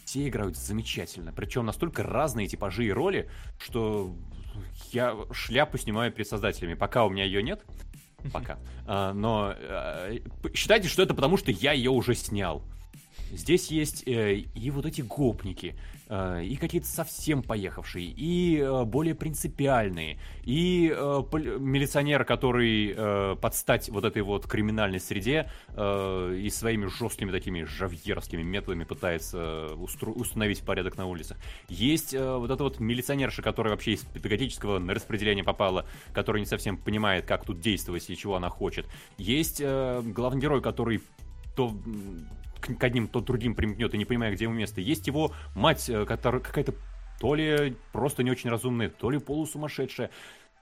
все 0.05 0.27
играют 0.27 0.55
замечательно. 0.55 1.33
Причем 1.33 1.65
настолько 1.65 2.03
разные 2.03 2.47
типажи 2.47 2.85
и 2.85 2.91
роли, 2.91 3.29
что 3.57 4.13
я 4.91 5.15
шляпу 5.31 5.77
снимаю 5.77 6.11
перед 6.11 6.27
создателями. 6.27 6.73
Пока 6.73 7.05
у 7.05 7.09
меня 7.09 7.23
ее 7.23 7.43
нет. 7.43 7.63
Пока. 8.31 8.57
А, 8.87 9.13
но 9.13 9.55
э, 9.57 10.19
считайте, 10.53 10.87
что 10.89 11.01
это 11.01 11.15
потому, 11.15 11.37
что 11.37 11.49
я 11.49 11.71
ее 11.71 11.89
уже 11.89 12.13
снял. 12.13 12.61
Здесь 13.31 13.71
есть 13.71 14.07
э, 14.07 14.35
и 14.35 14.69
вот 14.69 14.85
эти 14.85 15.01
гопники, 15.01 15.75
и 16.09 16.55
какие-то 16.55 16.87
совсем 16.87 17.41
поехавшие, 17.41 18.05
и 18.05 18.59
э, 18.59 18.83
более 18.83 19.15
принципиальные, 19.15 20.19
и 20.43 20.93
э, 20.95 21.23
милиционер, 21.59 22.25
который 22.25 22.93
э, 22.95 23.35
под 23.41 23.55
стать 23.55 23.89
вот 23.89 24.05
этой 24.05 24.21
вот 24.21 24.45
криминальной 24.45 24.99
среде 24.99 25.49
э, 25.69 26.39
и 26.39 26.49
своими 26.49 26.85
жесткими 26.85 27.31
такими 27.31 27.63
жавьеровскими 27.63 28.43
методами 28.43 28.83
пытается 28.83 29.37
э, 29.37 29.73
установить 29.75 30.61
порядок 30.61 30.97
на 30.97 31.07
улицах. 31.07 31.37
Есть 31.69 32.13
э, 32.13 32.37
вот 32.37 32.51
эта 32.51 32.63
вот 32.63 32.79
милиционерша, 32.79 33.41
которая 33.41 33.73
вообще 33.73 33.93
из 33.93 34.01
педагогического 34.01 34.79
на 34.79 34.93
распределение 34.93 35.43
попала, 35.43 35.85
которая 36.13 36.39
не 36.39 36.47
совсем 36.47 36.77
понимает, 36.77 37.25
как 37.25 37.45
тут 37.45 37.59
действовать 37.59 38.09
и 38.09 38.15
чего 38.15 38.35
она 38.35 38.49
хочет. 38.49 38.85
Есть 39.17 39.59
э, 39.59 40.01
главный 40.03 40.41
герой, 40.41 40.61
который 40.61 41.01
то 41.55 41.73
к, 42.65 42.77
к 42.77 42.83
одним, 42.83 43.07
то 43.07 43.21
другим 43.21 43.55
примкнет 43.55 43.93
и 43.93 43.97
не 43.97 44.05
понимая, 44.05 44.33
где 44.33 44.45
ему 44.45 44.55
место. 44.55 44.81
Есть 44.81 45.07
его 45.07 45.31
мать, 45.55 45.89
э, 45.89 46.05
которая 46.05 46.41
какая-то 46.41 46.73
то 47.19 47.35
ли 47.35 47.75
просто 47.91 48.23
не 48.23 48.31
очень 48.31 48.49
разумная, 48.49 48.89
то 48.89 49.09
ли 49.09 49.19
полусумасшедшая. 49.19 50.09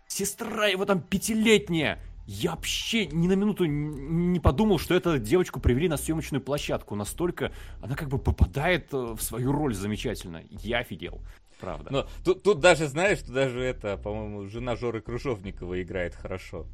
Сестра 0.08 0.68
его 0.68 0.86
там 0.86 1.02
пятилетняя. 1.02 2.00
Я 2.26 2.52
вообще 2.52 3.06
ни 3.08 3.28
на 3.28 3.34
минуту 3.34 3.66
не 3.66 4.40
подумал, 4.40 4.80
что 4.80 4.96
эту 4.96 5.20
девочку 5.20 5.60
привели 5.60 5.90
на 5.90 5.98
съемочную 5.98 6.42
площадку. 6.42 6.96
Настолько 6.96 7.52
она 7.82 7.96
как 7.96 8.10
бы 8.10 8.18
попадает 8.18 8.94
э, 8.94 8.98
в 8.98 9.22
свою 9.22 9.52
роль 9.52 9.74
замечательно. 9.74 10.44
Я 10.50 10.80
офигел. 10.80 11.22
Правда. 11.60 11.92
Но 11.92 12.08
тут, 12.24 12.44
тут 12.44 12.60
даже, 12.60 12.88
знаешь, 12.88 13.20
что 13.20 13.32
даже 13.32 13.62
это, 13.62 13.98
по-моему, 13.98 14.48
жена 14.48 14.76
Жоры 14.76 15.02
Кружовникова 15.02 15.82
играет 15.82 16.14
хорошо. 16.16 16.68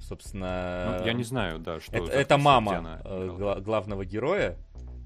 Собственно, 0.00 0.98
Ну, 0.98 1.06
я 1.06 1.12
не 1.12 1.24
знаю, 1.24 1.58
да, 1.58 1.80
что... 1.80 1.96
это, 1.96 2.12
это 2.12 2.38
мама 2.38 3.00
э, 3.04 3.60
главного 3.64 4.04
героя, 4.04 4.58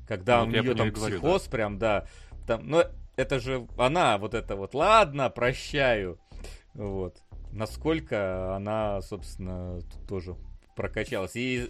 когда 0.09 0.38
Ну, 0.38 0.44
у 0.44 0.47
вот 0.47 0.55
я 0.55 0.62
нее 0.62 0.75
там 0.75 0.88
и 0.88 0.90
говорю, 0.90 1.18
психоз 1.18 1.42
прям, 1.49 1.79
да. 1.79 2.07
Там, 2.47 2.66
но 2.66 2.85
это 3.16 3.38
же 3.38 3.68
она, 3.77 4.16
вот 4.16 4.35
это 4.35 4.57
вот, 4.57 4.75
ладно, 4.75 5.29
прощаю. 5.29 6.18
Вот. 6.73 7.18
Насколько 7.53 8.57
она, 8.57 9.03
собственно, 9.03 9.81
тоже 10.09 10.35
прокачалась. 10.75 11.33
И, 11.35 11.68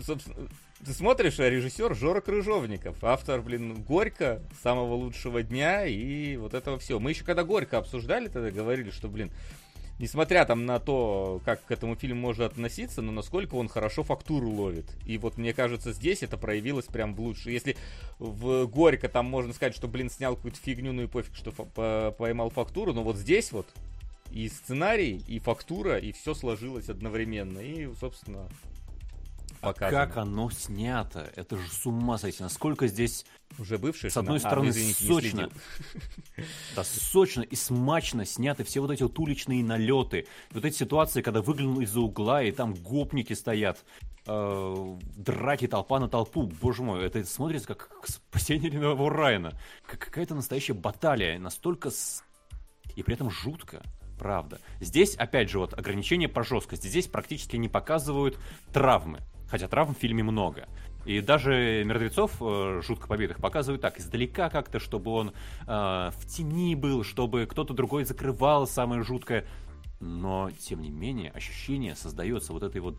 собственно, 0.00 0.48
ты 0.84 0.92
смотришь, 0.92 1.38
а 1.40 1.48
режиссер 1.48 1.94
Жора 1.94 2.20
Крыжовников, 2.20 3.04
автор, 3.04 3.42
блин, 3.42 3.82
Горько, 3.82 4.42
самого 4.62 4.94
лучшего 4.94 5.42
дня 5.42 5.84
и 5.84 6.36
вот 6.36 6.54
этого 6.54 6.78
все. 6.78 6.98
Мы 6.98 7.10
еще 7.10 7.24
когда 7.24 7.44
Горько 7.44 7.78
обсуждали, 7.78 8.28
тогда 8.28 8.50
говорили, 8.50 8.90
что, 8.90 9.08
блин, 9.08 9.30
несмотря 10.02 10.44
там 10.44 10.66
на 10.66 10.80
то, 10.80 11.40
как 11.44 11.64
к 11.64 11.70
этому 11.70 11.94
фильму 11.94 12.20
можно 12.20 12.44
относиться, 12.44 13.02
но 13.02 13.12
насколько 13.12 13.54
он 13.54 13.68
хорошо 13.68 14.02
фактуру 14.02 14.50
ловит. 14.50 14.84
И 15.06 15.16
вот 15.16 15.38
мне 15.38 15.54
кажется, 15.54 15.92
здесь 15.92 16.24
это 16.24 16.36
проявилось 16.36 16.86
прям 16.86 17.14
в 17.14 17.20
лучше. 17.20 17.52
Если 17.52 17.76
в 18.18 18.66
Горько 18.66 19.08
там 19.08 19.26
можно 19.26 19.52
сказать, 19.52 19.76
что, 19.76 19.86
блин, 19.86 20.10
снял 20.10 20.34
какую-то 20.34 20.58
фигню, 20.58 20.92
ну 20.92 21.02
и 21.02 21.06
пофиг, 21.06 21.36
что 21.36 21.52
поймал 22.18 22.50
фактуру, 22.50 22.92
но 22.92 23.04
вот 23.04 23.16
здесь 23.16 23.52
вот 23.52 23.68
и 24.32 24.48
сценарий, 24.48 25.22
и 25.28 25.38
фактура, 25.38 25.98
и 25.98 26.10
все 26.10 26.34
сложилось 26.34 26.88
одновременно. 26.88 27.60
И, 27.60 27.88
собственно, 28.00 28.48
А 29.62 29.68
показано. 29.72 29.90
как 30.06 30.16
оно 30.18 30.50
снято? 30.50 31.30
Это 31.36 31.56
же 31.56 31.68
с 31.70 31.86
ума 31.86 32.18
сойти. 32.18 32.42
Насколько 32.42 32.86
здесь 32.88 33.24
Уже 33.58 33.78
бывший 33.78 34.10
С 34.10 34.16
одной 34.16 34.38
жена? 34.38 34.48
А, 34.48 34.50
стороны, 34.50 34.66
ну, 34.66 34.70
извините, 34.72 35.04
сочно. 35.06 35.48
Да, 36.76 36.84
сочно 36.84 37.42
и 37.42 37.54
смачно 37.54 38.24
сняты 38.24 38.64
все 38.64 38.80
вот 38.80 38.90
эти 38.90 39.02
вот 39.02 39.18
уличные 39.18 39.62
налеты. 39.62 40.26
Вот 40.50 40.64
эти 40.64 40.76
ситуации, 40.76 41.22
когда 41.22 41.42
выглянул 41.42 41.80
из-за 41.80 42.00
угла, 42.00 42.42
и 42.42 42.50
там 42.52 42.74
гопники 42.74 43.32
стоят. 43.34 43.84
э, 44.26 44.96
драки 45.16 45.66
толпа 45.66 45.98
на 46.00 46.08
толпу. 46.08 46.42
Боже 46.60 46.82
мой, 46.82 47.04
это 47.04 47.24
смотрится 47.24 47.68
как 47.68 47.90
спасение 48.04 48.70
Рядового 48.70 49.10
Райана. 49.10 49.52
Как 49.86 49.98
какая-то 50.00 50.34
настоящая 50.34 50.74
баталия. 50.74 51.38
Настолько... 51.38 51.90
с- 51.90 52.22
И 52.96 53.02
при 53.02 53.14
этом 53.14 53.30
жутко. 53.30 53.82
Правда. 54.18 54.60
Здесь, 54.80 55.16
опять 55.16 55.50
же, 55.50 55.58
вот 55.58 55.74
ограничение 55.74 56.28
по 56.28 56.44
жесткости. 56.44 56.86
Здесь 56.86 57.08
практически 57.08 57.56
не 57.56 57.68
показывают 57.68 58.38
травмы. 58.72 59.20
Хотя 59.52 59.68
травм 59.68 59.94
в 59.94 59.98
фильме 59.98 60.22
много. 60.22 60.66
И 61.04 61.20
даже 61.20 61.84
мертвецов 61.84 62.38
э, 62.40 62.80
жутко 62.82 63.06
побитых 63.06 63.36
показывают 63.36 63.82
так, 63.82 63.98
издалека 63.98 64.48
как-то, 64.48 64.80
чтобы 64.80 65.10
он 65.10 65.28
э, 65.28 65.32
в 65.66 66.26
тени 66.26 66.74
был, 66.74 67.04
чтобы 67.04 67.44
кто-то 67.44 67.74
другой 67.74 68.04
закрывал 68.04 68.66
самое 68.66 69.02
жуткое. 69.02 69.44
Но, 70.00 70.50
тем 70.52 70.80
не 70.80 70.88
менее, 70.88 71.32
ощущение 71.32 71.94
создается 71.96 72.54
вот 72.54 72.62
этой 72.62 72.80
вот 72.80 72.96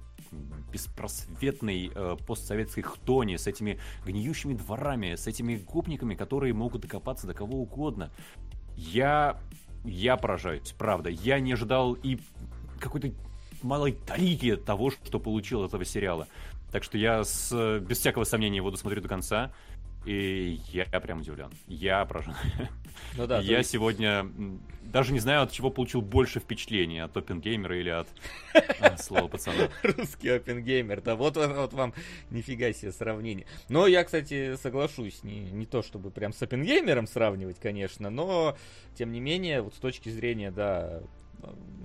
беспросветной 0.72 1.92
э, 1.92 2.18
постсоветской 2.28 2.84
хтони 2.84 3.38
с 3.38 3.48
этими 3.48 3.80
гниющими 4.06 4.54
дворами, 4.54 5.16
с 5.16 5.26
этими 5.26 5.56
гопниками, 5.56 6.14
которые 6.14 6.54
могут 6.54 6.84
докопаться 6.84 7.26
до 7.26 7.34
кого 7.34 7.64
угодно. 7.64 8.12
Я... 8.76 9.40
Я 9.86 10.18
поражаюсь, 10.18 10.72
правда. 10.78 11.10
Я 11.10 11.40
не 11.40 11.54
ожидал 11.54 11.94
и 11.94 12.20
какой-то 12.80 13.12
малой 13.64 13.94
талики 13.94 14.56
того, 14.56 14.92
что 14.92 15.20
получил 15.20 15.64
от 15.64 15.70
этого 15.70 15.86
сериала. 15.86 16.28
Так 16.72 16.84
что 16.84 16.98
я 16.98 17.24
с, 17.24 17.80
без 17.80 18.00
всякого 18.00 18.24
сомнения 18.24 18.58
его 18.58 18.72
досмотрю 18.72 19.02
до 19.02 19.10
конца. 19.10 19.52
И 20.06 20.60
я, 20.70 20.86
я 20.92 21.00
прям 21.00 21.20
удивлен. 21.20 21.50
Я 21.68 22.04
поражен. 22.06 22.36
Ну 23.18 23.26
да, 23.26 23.40
я 23.40 23.60
есть- 23.60 23.70
сегодня 23.70 24.30
даже 24.94 25.12
не 25.12 25.20
знаю, 25.20 25.42
от 25.42 25.52
чего 25.52 25.72
получил 25.72 26.02
больше 26.02 26.40
впечатлений. 26.40 27.00
От 27.00 27.18
Опенгеймера 27.18 27.80
или 27.80 27.90
от 27.90 28.08
а, 28.80 28.96
Слова 28.98 29.28
пацана. 29.28 29.70
Русский 29.84 30.30
опенгеймер, 30.30 31.02
да, 31.02 31.16
вот, 31.16 31.36
вот, 31.36 31.56
вот 31.56 31.74
вам 31.74 31.94
нифига 32.30 32.72
себе 32.74 32.92
сравнение. 32.92 33.48
Но 33.70 33.88
я, 33.88 34.04
кстати, 34.04 34.56
соглашусь, 34.56 35.24
не, 35.24 35.40
не 35.40 35.66
то 35.66 35.82
чтобы 35.82 36.12
прям 36.12 36.32
с 36.32 36.42
опенгеймером 36.44 37.08
сравнивать, 37.08 37.60
конечно, 37.60 38.12
но, 38.12 38.56
тем 38.96 39.12
не 39.12 39.20
менее, 39.20 39.62
вот 39.64 39.74
с 39.74 39.80
точки 39.80 40.10
зрения, 40.10 40.52
да, 40.52 41.02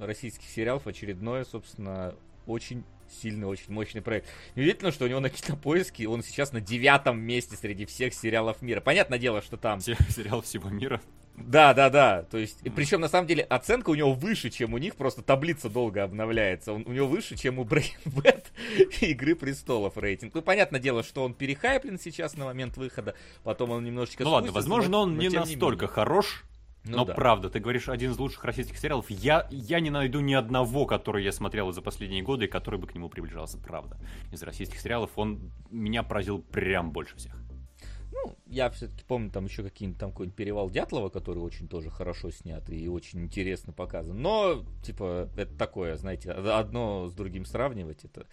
российских 0.01 0.49
сериалов 0.49 0.87
очередное, 0.87 1.44
собственно, 1.44 2.14
очень 2.47 2.85
сильный, 3.23 3.47
очень 3.47 3.73
мощный 3.73 4.03
проект. 4.03 4.29
Неудивительно, 4.55 4.92
что 4.92 5.05
у 5.05 5.09
него 5.09 5.21
на 5.21 5.31
кинопоиске 5.31 6.09
он 6.09 6.23
сейчас 6.23 6.53
на 6.53 6.61
девятом 6.61 7.21
месте 7.21 7.57
среди 7.57 7.87
всех 7.87 8.14
сериалов 8.14 8.62
мира. 8.62 8.81
Понятное 8.81 9.18
дело, 9.18 9.42
что 9.42 9.57
там 9.57 9.81
Се- 9.81 9.97
Сериал 10.11 10.42
всего 10.42 10.68
мира. 10.68 11.01
Да, 11.37 11.73
да, 11.73 11.88
да. 11.88 12.25
То 12.25 12.37
есть, 12.37 12.62
mm. 12.62 12.73
причем 12.75 13.01
на 13.01 13.09
самом 13.09 13.29
деле 13.29 13.44
оценка 13.44 13.90
у 13.90 13.94
него 13.94 14.12
выше, 14.12 14.51
чем 14.51 14.75
у 14.75 14.79
них, 14.79 14.97
просто 14.97 15.23
таблица 15.23 15.71
долго 15.71 16.03
обновляется. 16.03 16.73
Он, 16.73 16.85
у 16.87 16.92
него 16.92 17.07
выше, 17.07 17.37
чем 17.37 17.59
у 17.59 17.64
Breaking 17.64 18.05
Bad 18.07 18.44
Игры 19.01 19.37
Престолов 19.37 19.97
рейтинг. 19.97 20.35
Ну, 20.35 20.42
понятное 20.42 20.81
дело, 20.81 21.03
что 21.03 21.23
он 21.23 21.35
перехайплен 21.35 21.99
сейчас 21.99 22.37
на 22.37 22.44
момент 22.44 22.77
выхода, 22.77 23.14
потом 23.44 23.71
он 23.71 23.85
немножечко 23.85 24.25
Ну 24.25 24.31
ладно, 24.31 24.53
возможно, 24.53 24.99
он 24.99 25.16
не 25.16 25.29
настолько 25.29 25.87
не 25.87 25.92
хорош, 25.92 26.44
ну, 26.84 26.98
Но 26.98 27.04
да. 27.04 27.14
правда, 27.14 27.50
ты 27.50 27.60
говоришь 27.60 27.88
один 27.88 28.12
из 28.12 28.18
лучших 28.18 28.44
российских 28.44 28.78
сериалов. 28.78 29.10
Я, 29.10 29.46
я 29.50 29.80
не 29.80 29.90
найду 29.90 30.20
ни 30.20 30.34
одного, 30.34 30.86
который 30.86 31.24
я 31.24 31.32
смотрел 31.32 31.70
за 31.72 31.82
последние 31.82 32.22
годы, 32.22 32.46
и 32.46 32.48
который 32.48 32.78
бы 32.78 32.86
к 32.86 32.94
нему 32.94 33.08
приближался, 33.08 33.58
правда. 33.58 33.98
Из 34.32 34.42
российских 34.42 34.80
сериалов 34.80 35.10
он 35.16 35.52
меня 35.70 36.02
поразил 36.02 36.40
прям 36.40 36.90
больше 36.92 37.16
всех. 37.16 37.36
Ну, 38.10 38.36
я 38.46 38.70
все-таки 38.70 39.04
помню 39.04 39.30
там 39.30 39.44
еще 39.44 39.62
какие-нибудь 39.62 40.00
там 40.00 40.10
какой-нибудь 40.10 40.36
перевал 40.36 40.70
Дятлова, 40.70 41.08
который 41.08 41.38
очень 41.38 41.68
тоже 41.68 41.90
хорошо 41.90 42.30
снят 42.30 42.68
и 42.70 42.88
очень 42.88 43.20
интересно 43.20 43.72
показан. 43.72 44.20
Но, 44.20 44.64
типа, 44.82 45.28
это 45.36 45.54
такое, 45.56 45.96
знаете, 45.96 46.32
одно 46.32 47.06
с 47.06 47.12
другим 47.12 47.44
сравнивать, 47.44 48.04
это 48.04 48.26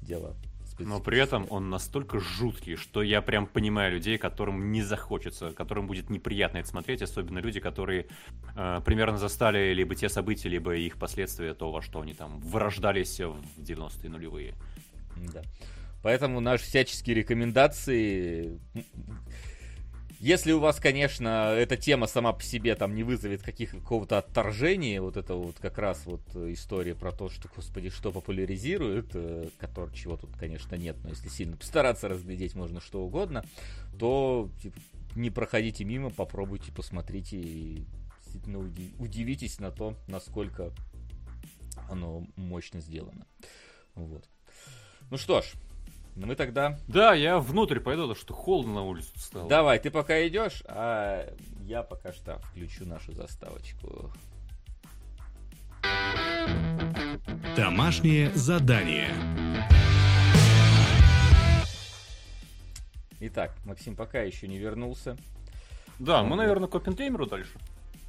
дело 0.00 0.36
но 0.78 1.00
при 1.00 1.18
этом 1.18 1.46
он 1.50 1.70
настолько 1.70 2.20
жуткий, 2.20 2.76
что 2.76 3.02
я 3.02 3.20
прям 3.22 3.46
понимаю 3.46 3.92
людей, 3.92 4.18
которым 4.18 4.72
не 4.72 4.82
захочется, 4.82 5.52
которым 5.52 5.86
будет 5.86 6.10
неприятно 6.10 6.58
это 6.58 6.68
смотреть, 6.68 7.02
особенно 7.02 7.38
люди, 7.38 7.60
которые 7.60 8.06
э, 8.54 8.80
примерно 8.84 9.18
застали 9.18 9.72
либо 9.72 9.94
те 9.94 10.08
события, 10.08 10.48
либо 10.48 10.74
их 10.76 10.96
последствия, 10.98 11.54
то, 11.54 11.70
во 11.70 11.82
что 11.82 12.00
они 12.00 12.14
там 12.14 12.38
вырождались 12.40 13.18
в 13.20 13.42
90-е 13.58 14.10
нулевые. 14.10 14.54
Да. 15.32 15.42
Поэтому 16.02 16.40
наши 16.40 16.64
всяческие 16.64 17.16
рекомендации 17.16 18.60
если 20.20 20.52
у 20.52 20.58
вас, 20.58 20.80
конечно, 20.80 21.52
эта 21.56 21.76
тема 21.76 22.06
сама 22.06 22.32
по 22.32 22.42
себе 22.42 22.74
там 22.74 22.94
не 22.94 23.04
вызовет 23.04 23.42
каких 23.42 23.70
какого-то 23.70 24.18
отторжения, 24.18 25.00
вот 25.00 25.16
это 25.16 25.34
вот 25.34 25.56
как 25.60 25.78
раз 25.78 26.02
вот 26.06 26.22
история 26.34 26.94
про 26.94 27.12
то, 27.12 27.28
что, 27.28 27.48
господи, 27.54 27.90
что 27.90 28.10
популяризирует, 28.10 29.10
э, 29.14 29.48
который, 29.58 29.94
чего 29.94 30.16
тут, 30.16 30.30
конечно, 30.36 30.74
нет, 30.74 30.96
но 31.04 31.10
если 31.10 31.28
сильно 31.28 31.56
постараться 31.56 32.08
разглядеть 32.08 32.54
можно 32.54 32.80
что 32.80 33.02
угодно, 33.02 33.44
то 33.98 34.50
типа, 34.60 34.78
не 35.14 35.30
проходите 35.30 35.84
мимо, 35.84 36.10
попробуйте, 36.10 36.72
посмотрите 36.72 37.36
и 37.36 37.84
действительно 38.24 38.58
удивитесь 38.98 39.60
на 39.60 39.70
то, 39.70 39.94
насколько 40.08 40.72
оно 41.88 42.26
мощно 42.36 42.80
сделано. 42.80 43.26
Вот. 43.94 44.28
Ну 45.10 45.16
что 45.16 45.42
ж, 45.42 45.52
мы 46.26 46.34
тогда... 46.34 46.78
Да, 46.88 47.14
я 47.14 47.38
внутрь 47.38 47.80
пойду, 47.80 48.02
потому 48.02 48.16
что 48.16 48.34
холодно 48.34 48.74
на 48.74 48.82
улице 48.82 49.10
стало. 49.16 49.48
Давай, 49.48 49.78
ты 49.78 49.90
пока 49.90 50.26
идешь, 50.26 50.62
а 50.66 51.32
я 51.62 51.82
пока 51.82 52.12
что 52.12 52.38
включу 52.40 52.86
нашу 52.86 53.12
заставочку. 53.12 54.10
Домашнее 57.56 58.30
задание. 58.34 59.10
Итак, 63.20 63.54
Максим 63.64 63.96
пока 63.96 64.20
еще 64.22 64.46
не 64.46 64.58
вернулся. 64.58 65.16
Да, 65.98 66.22
мы, 66.22 66.36
наверное, 66.36 66.68
к 66.68 66.74
Оппенгеймеру 66.74 67.26
дальше. 67.26 67.58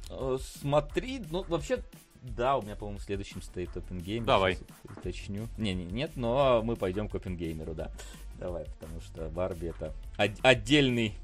Э, 0.08 0.38
смотри, 0.40 1.22
ну 1.30 1.44
вообще 1.48 1.82
да, 2.22 2.56
у 2.56 2.62
меня, 2.62 2.76
по-моему, 2.76 3.00
следующим 3.00 3.40
стоит 3.42 3.76
Опенгеймер. 3.76 4.26
Давай. 4.26 4.58
Уточню. 4.84 5.48
Не, 5.56 5.74
не, 5.74 5.84
нет, 5.84 6.12
но 6.16 6.62
мы 6.62 6.76
пойдем 6.76 7.08
к 7.08 7.14
Опенгеймеру, 7.14 7.74
да. 7.74 7.90
Давай, 8.38 8.64
потому 8.78 9.00
что 9.00 9.28
Барби 9.28 9.68
это 9.68 9.94
отдельный 10.16 11.14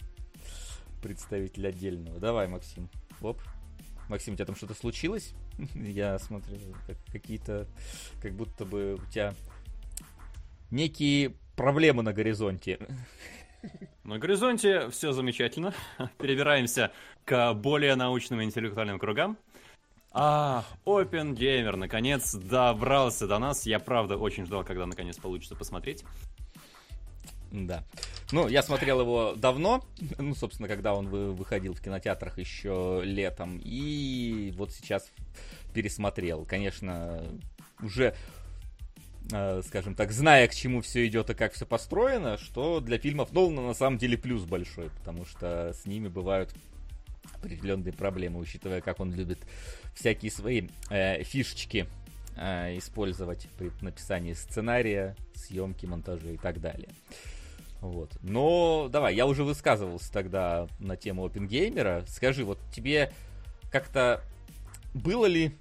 представитель 1.02 1.66
отдельного. 1.68 2.18
Давай, 2.18 2.48
Максим. 2.48 2.88
Оп. 3.20 3.40
Максим, 4.08 4.34
у 4.34 4.36
тебя 4.36 4.46
там 4.46 4.56
что-то 4.56 4.74
случилось? 4.74 5.34
Я 5.74 6.18
смотрю, 6.18 6.56
как, 6.86 6.96
какие-то, 7.12 7.66
как 8.22 8.32
будто 8.32 8.64
бы 8.64 8.94
у 8.94 9.10
тебя 9.10 9.34
некие 10.70 11.34
проблемы 11.56 12.02
на 12.02 12.12
горизонте. 12.12 12.78
На 14.04 14.18
горизонте 14.18 14.90
все 14.90 15.12
замечательно. 15.12 15.74
Перебираемся 16.18 16.92
к 17.24 17.54
более 17.54 17.96
научным 17.96 18.40
и 18.40 18.44
интеллектуальным 18.44 18.98
кругам. 18.98 19.36
А, 20.18 20.64
Open 20.86 21.34
Gamer 21.34 21.76
наконец 21.76 22.32
добрался 22.34 23.26
до 23.26 23.38
нас. 23.38 23.66
Я 23.66 23.78
правда 23.78 24.16
очень 24.16 24.46
ждал, 24.46 24.64
когда 24.64 24.86
наконец 24.86 25.18
получится 25.18 25.54
посмотреть. 25.54 26.04
Да. 27.52 27.84
Ну, 28.32 28.48
я 28.48 28.62
смотрел 28.62 29.02
его 29.02 29.34
давно, 29.36 29.84
ну, 30.16 30.34
собственно, 30.34 30.68
когда 30.68 30.94
он 30.94 31.08
выходил 31.08 31.74
в 31.74 31.82
кинотеатрах 31.82 32.38
еще 32.38 33.02
летом, 33.04 33.60
и 33.62 34.54
вот 34.56 34.72
сейчас 34.72 35.10
пересмотрел. 35.74 36.46
Конечно, 36.46 37.22
уже, 37.82 38.16
э, 39.30 39.62
скажем 39.66 39.94
так, 39.94 40.12
зная, 40.12 40.48
к 40.48 40.54
чему 40.54 40.80
все 40.80 41.06
идет 41.06 41.28
и 41.28 41.34
как 41.34 41.52
все 41.52 41.66
построено, 41.66 42.38
что 42.38 42.80
для 42.80 42.96
фильмов 42.96 43.32
Нолана 43.32 43.60
на 43.60 43.74
самом 43.74 43.98
деле 43.98 44.16
плюс 44.16 44.44
большой, 44.44 44.88
потому 44.88 45.26
что 45.26 45.74
с 45.74 45.84
ними 45.84 46.08
бывают 46.08 46.54
определенные 47.34 47.92
проблемы, 47.92 48.40
учитывая, 48.40 48.80
как 48.80 48.98
он 48.98 49.12
любит 49.12 49.40
всякие 49.96 50.30
свои 50.30 50.68
э, 50.90 51.24
фишечки 51.24 51.88
э, 52.36 52.78
использовать 52.78 53.48
при 53.58 53.72
написании 53.80 54.34
сценария, 54.34 55.16
съемки, 55.34 55.86
монтажа 55.86 56.30
и 56.30 56.36
так 56.36 56.60
далее. 56.60 56.90
Вот. 57.80 58.16
Но 58.22 58.88
давай, 58.90 59.14
я 59.14 59.26
уже 59.26 59.42
высказывался 59.42 60.12
тогда 60.12 60.68
на 60.78 60.96
тему 60.96 61.24
опенгеймера. 61.24 62.04
Скажи, 62.08 62.44
вот 62.44 62.58
тебе 62.72 63.12
как-то 63.72 64.22
было 64.94 65.26
ли, 65.26 65.52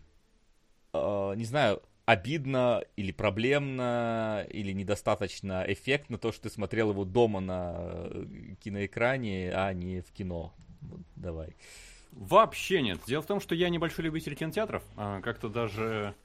э, 0.94 1.34
не 1.36 1.46
знаю, 1.46 1.82
обидно 2.06 2.84
или 2.96 3.12
проблемно, 3.12 4.46
или 4.50 4.72
недостаточно 4.74 5.64
эффектно 5.68 6.18
то, 6.18 6.32
что 6.32 6.44
ты 6.44 6.50
смотрел 6.50 6.92
его 6.92 7.06
дома 7.06 7.40
на 7.40 7.74
э, 7.78 8.26
киноэкране, 8.62 9.52
а 9.54 9.74
не 9.74 10.02
в 10.02 10.12
кино? 10.12 10.54
Вот, 10.82 11.02
давай. 11.16 11.56
Вообще 12.12 12.82
нет. 12.82 13.00
Дело 13.06 13.22
в 13.22 13.26
том, 13.26 13.40
что 13.40 13.56
я 13.56 13.70
небольшой 13.70 14.06
любитель 14.06 14.36
кинотеатров. 14.36 14.84
А, 14.96 15.22
как-то 15.22 15.50
даже... 15.50 16.16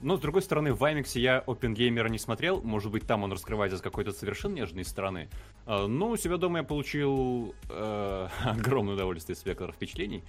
Но, 0.00 0.16
с 0.16 0.20
другой 0.20 0.42
стороны, 0.42 0.74
в 0.74 0.82
IMAX 0.82 1.16
я 1.18 1.38
Опенгеймера 1.38 2.08
не 2.08 2.18
смотрел. 2.18 2.60
Может 2.60 2.90
быть, 2.90 3.06
там 3.06 3.22
он 3.22 3.32
раскрывается 3.32 3.78
с 3.78 3.80
какой-то 3.80 4.10
совершенно 4.10 4.54
нежной 4.54 4.84
стороны. 4.84 5.28
А, 5.64 5.86
но 5.86 6.10
у 6.10 6.16
себя 6.16 6.36
дома 6.36 6.58
я 6.58 6.64
получил 6.64 7.54
э, 7.70 8.28
огромное 8.44 8.94
удовольствие 8.94 9.36
спектра 9.36 9.70
впечатлений. 9.72 10.24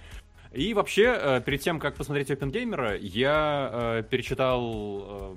И 0.54 0.72
вообще, 0.72 1.18
э, 1.18 1.40
перед 1.44 1.60
тем, 1.60 1.80
как 1.80 1.96
посмотреть 1.96 2.30
Опенгеймера, 2.30 2.96
я 2.96 3.70
э, 3.72 4.02
перечитал 4.08 5.02
э, 5.04 5.34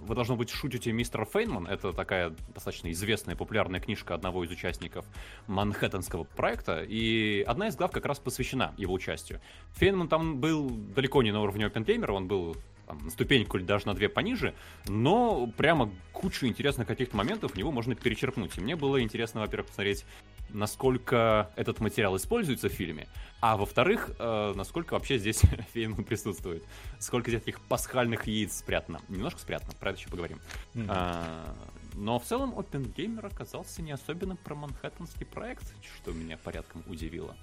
«Вы, 0.00 0.14
должно 0.14 0.36
быть, 0.36 0.50
шутите 0.50 0.90
мистер 0.90 1.24
Фейнман». 1.24 1.68
Это 1.68 1.92
такая 1.92 2.34
достаточно 2.52 2.90
известная, 2.90 3.36
популярная 3.36 3.80
книжка 3.80 4.14
одного 4.14 4.44
из 4.44 4.50
участников 4.50 5.06
Манхэттенского 5.46 6.24
проекта. 6.24 6.82
И 6.82 7.44
одна 7.46 7.68
из 7.68 7.76
глав 7.76 7.92
как 7.92 8.06
раз 8.06 8.18
посвящена 8.18 8.74
его 8.76 8.92
участию. 8.92 9.40
Фейнман 9.74 10.08
там 10.08 10.40
был 10.40 10.68
далеко 10.68 11.22
не 11.22 11.30
на 11.30 11.42
уровне 11.42 11.66
Опенгеймера, 11.66 12.12
он 12.12 12.26
был 12.26 12.56
там, 12.90 13.08
ступеньку 13.10 13.56
или 13.56 13.64
даже 13.64 13.86
на 13.86 13.94
две 13.94 14.08
пониже, 14.08 14.52
но 14.88 15.46
прямо 15.56 15.90
кучу 16.12 16.46
интересных 16.46 16.88
каких-то 16.88 17.16
моментов 17.16 17.52
в 17.52 17.56
него 17.56 17.70
можно 17.70 17.94
перечерпнуть. 17.94 18.58
И 18.58 18.60
мне 18.60 18.74
было 18.74 19.00
интересно, 19.00 19.40
во-первых, 19.40 19.68
посмотреть, 19.68 20.04
насколько 20.52 21.50
этот 21.56 21.80
материал 21.80 22.16
используется 22.16 22.68
в 22.68 22.72
фильме, 22.72 23.08
а 23.40 23.56
во-вторых, 23.56 24.10
э, 24.18 24.52
насколько 24.54 24.94
вообще 24.94 25.18
здесь 25.18 25.42
фильм 25.72 26.04
присутствует. 26.04 26.62
Сколько 26.98 27.30
здесь 27.30 27.42
таких 27.42 27.60
пасхальных 27.62 28.26
яиц 28.26 28.58
спрятано. 28.58 29.00
Немножко 29.08 29.40
спрятано, 29.40 29.72
про 29.78 29.90
это 29.90 29.98
еще 29.98 30.08
поговорим. 30.08 30.40
Mm-hmm. 30.74 30.86
А, 30.88 31.54
но 31.94 32.18
в 32.18 32.24
целом 32.24 32.58
Опенгеймер 32.58 33.26
оказался 33.26 33.82
не 33.82 33.92
особенно 33.92 34.36
про 34.36 34.54
манхэттенский 34.54 35.26
проект, 35.26 35.64
что 35.96 36.12
меня 36.12 36.36
порядком 36.36 36.82
удивило. 36.86 37.34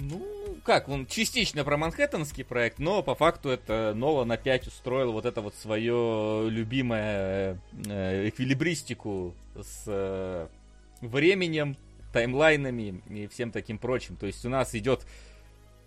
Ну, 0.00 0.24
как, 0.64 0.88
он 0.88 1.06
частично 1.06 1.64
про 1.64 1.76
Манхэттенский 1.76 2.44
проект, 2.44 2.78
но 2.78 3.02
по 3.02 3.16
факту 3.16 3.48
это 3.48 3.94
Нолан 3.96 4.30
опять 4.30 4.68
устроил 4.68 5.10
вот 5.10 5.26
это 5.26 5.40
вот 5.40 5.56
свое 5.56 6.48
любимое 6.48 7.60
э, 7.84 8.28
эквилибристику 8.28 9.34
с 9.60 9.82
э, 9.88 10.46
временем, 11.00 11.76
таймлайнами 12.18 13.00
и 13.08 13.26
всем 13.28 13.52
таким 13.52 13.78
прочим. 13.78 14.16
То 14.16 14.26
есть 14.26 14.44
у 14.44 14.48
нас 14.48 14.74
идет 14.74 15.06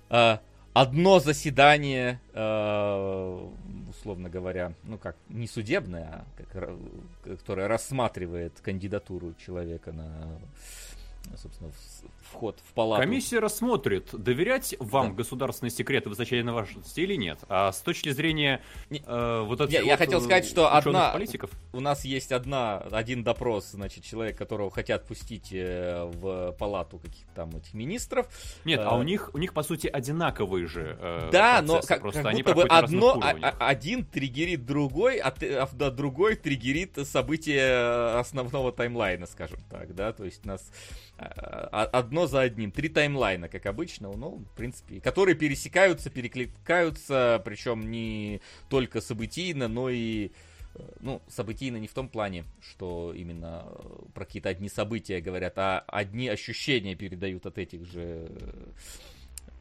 э, 0.10 0.38
одно 0.74 1.20
заседание, 1.20 2.22
э, 2.34 3.50
условно 3.90 4.30
говоря, 4.30 4.74
ну 4.84 4.98
как, 4.98 5.18
не 5.28 5.48
судебное, 5.48 6.08
а 6.08 6.26
как, 6.38 7.38
которое 7.40 7.68
рассматривает 7.68 8.60
кандидатуру 8.62 9.34
человека 9.34 9.92
на 9.92 10.40
собственно, 11.38 11.70
в- 11.72 12.04
вход 12.32 12.60
в 12.66 12.74
палату. 12.74 13.02
Комиссия 13.04 13.40
рассмотрит, 13.40 14.10
доверять 14.14 14.76
вам 14.80 15.10
Да. 15.10 15.14
государственные 15.16 15.72
секреты 15.72 16.10
высочайной 16.10 16.54
важности 16.54 17.00
или 17.02 17.16
нет. 17.16 17.40
А 17.50 17.72
с 17.72 17.82
точки 17.82 18.10
зрения 18.10 18.62
Не- 18.90 19.04
э, 19.06 19.44
вот 19.46 19.62
этих 19.62 19.74
Я- 19.74 19.82
я 19.82 19.86
вот, 19.94 19.98
хотел 20.00 20.20
э, 20.20 20.22
сказать, 20.22 20.46
что 20.46 20.74
одна- 20.74 21.12
политиков, 21.12 21.52
У 21.74 21.80
нас 21.80 22.04
есть 22.06 22.32
одна, 22.32 22.78
один 22.80 23.24
допрос, 23.24 23.72
значит, 23.72 24.04
человек, 24.04 24.38
которого 24.38 24.70
хотят 24.72 25.06
пустить 25.08 25.50
э, 25.52 26.10
в 26.14 26.52
палату 26.60 27.00
каких-то 27.00 27.32
там 27.36 27.50
этих 27.56 27.74
министров. 27.74 28.28
Нет, 28.66 28.80
Э, 28.80 28.84
а 28.84 28.96
у 28.98 29.04
них, 29.04 29.30
у 29.34 29.38
них 29.38 29.54
по 29.54 29.64
сути 29.64 29.88
одинаковые 29.88 30.68
же 30.68 30.98
э, 31.00 31.30
Да, 31.32 31.62
но 31.62 31.82
как, 31.82 32.02
просто 32.02 32.24
как 32.24 32.34
будто 32.34 32.54
бы 32.56 32.64
одно, 32.64 33.20
а- 33.22 33.36
а- 33.42 33.68
один 33.68 34.06
триггерит 34.06 34.66
другой, 34.66 35.18
а, 35.18 35.32
ты- 35.32 35.54
а 35.56 35.68
да, 35.74 35.90
другой 35.92 36.36
триггерит 36.36 36.98
события 37.08 38.18
основного 38.20 38.72
таймлайна, 38.72 39.26
скажем 39.28 39.60
так, 39.70 39.94
да, 39.96 40.12
то 40.14 40.26
есть 40.26 40.46
нас 40.46 40.62
а, 40.62 40.72
а, 40.72 41.11
одно 41.18 42.26
за 42.28 42.42
одним, 42.42 42.72
три 42.72 42.90
таймлайна, 42.90 43.48
как 43.48 43.66
обычно, 43.66 44.12
ну, 44.12 44.38
в 44.38 44.56
принципе, 44.56 45.00
которые 45.00 45.36
пересекаются, 45.36 46.10
перекликаются, 46.10 47.42
причем 47.46 47.92
не 47.92 48.42
только 48.70 49.02
событийно, 49.02 49.68
но 49.68 49.90
и 49.90 50.32
э, 50.74 50.80
ну, 51.00 51.22
событийно 51.28 51.78
не 51.78 51.88
в 51.88 51.94
том 51.94 52.10
плане, 52.10 52.46
что 52.62 53.14
именно 53.14 53.66
э, 53.68 54.06
про 54.14 54.26
какие-то 54.26 54.50
одни 54.50 54.68
события 54.68 55.22
говорят, 55.22 55.58
а 55.58 55.84
одни 55.88 56.28
ощущения 56.28 56.96
передают 56.96 57.46
от 57.46 57.60
этих 57.60 57.86
же 57.86 58.32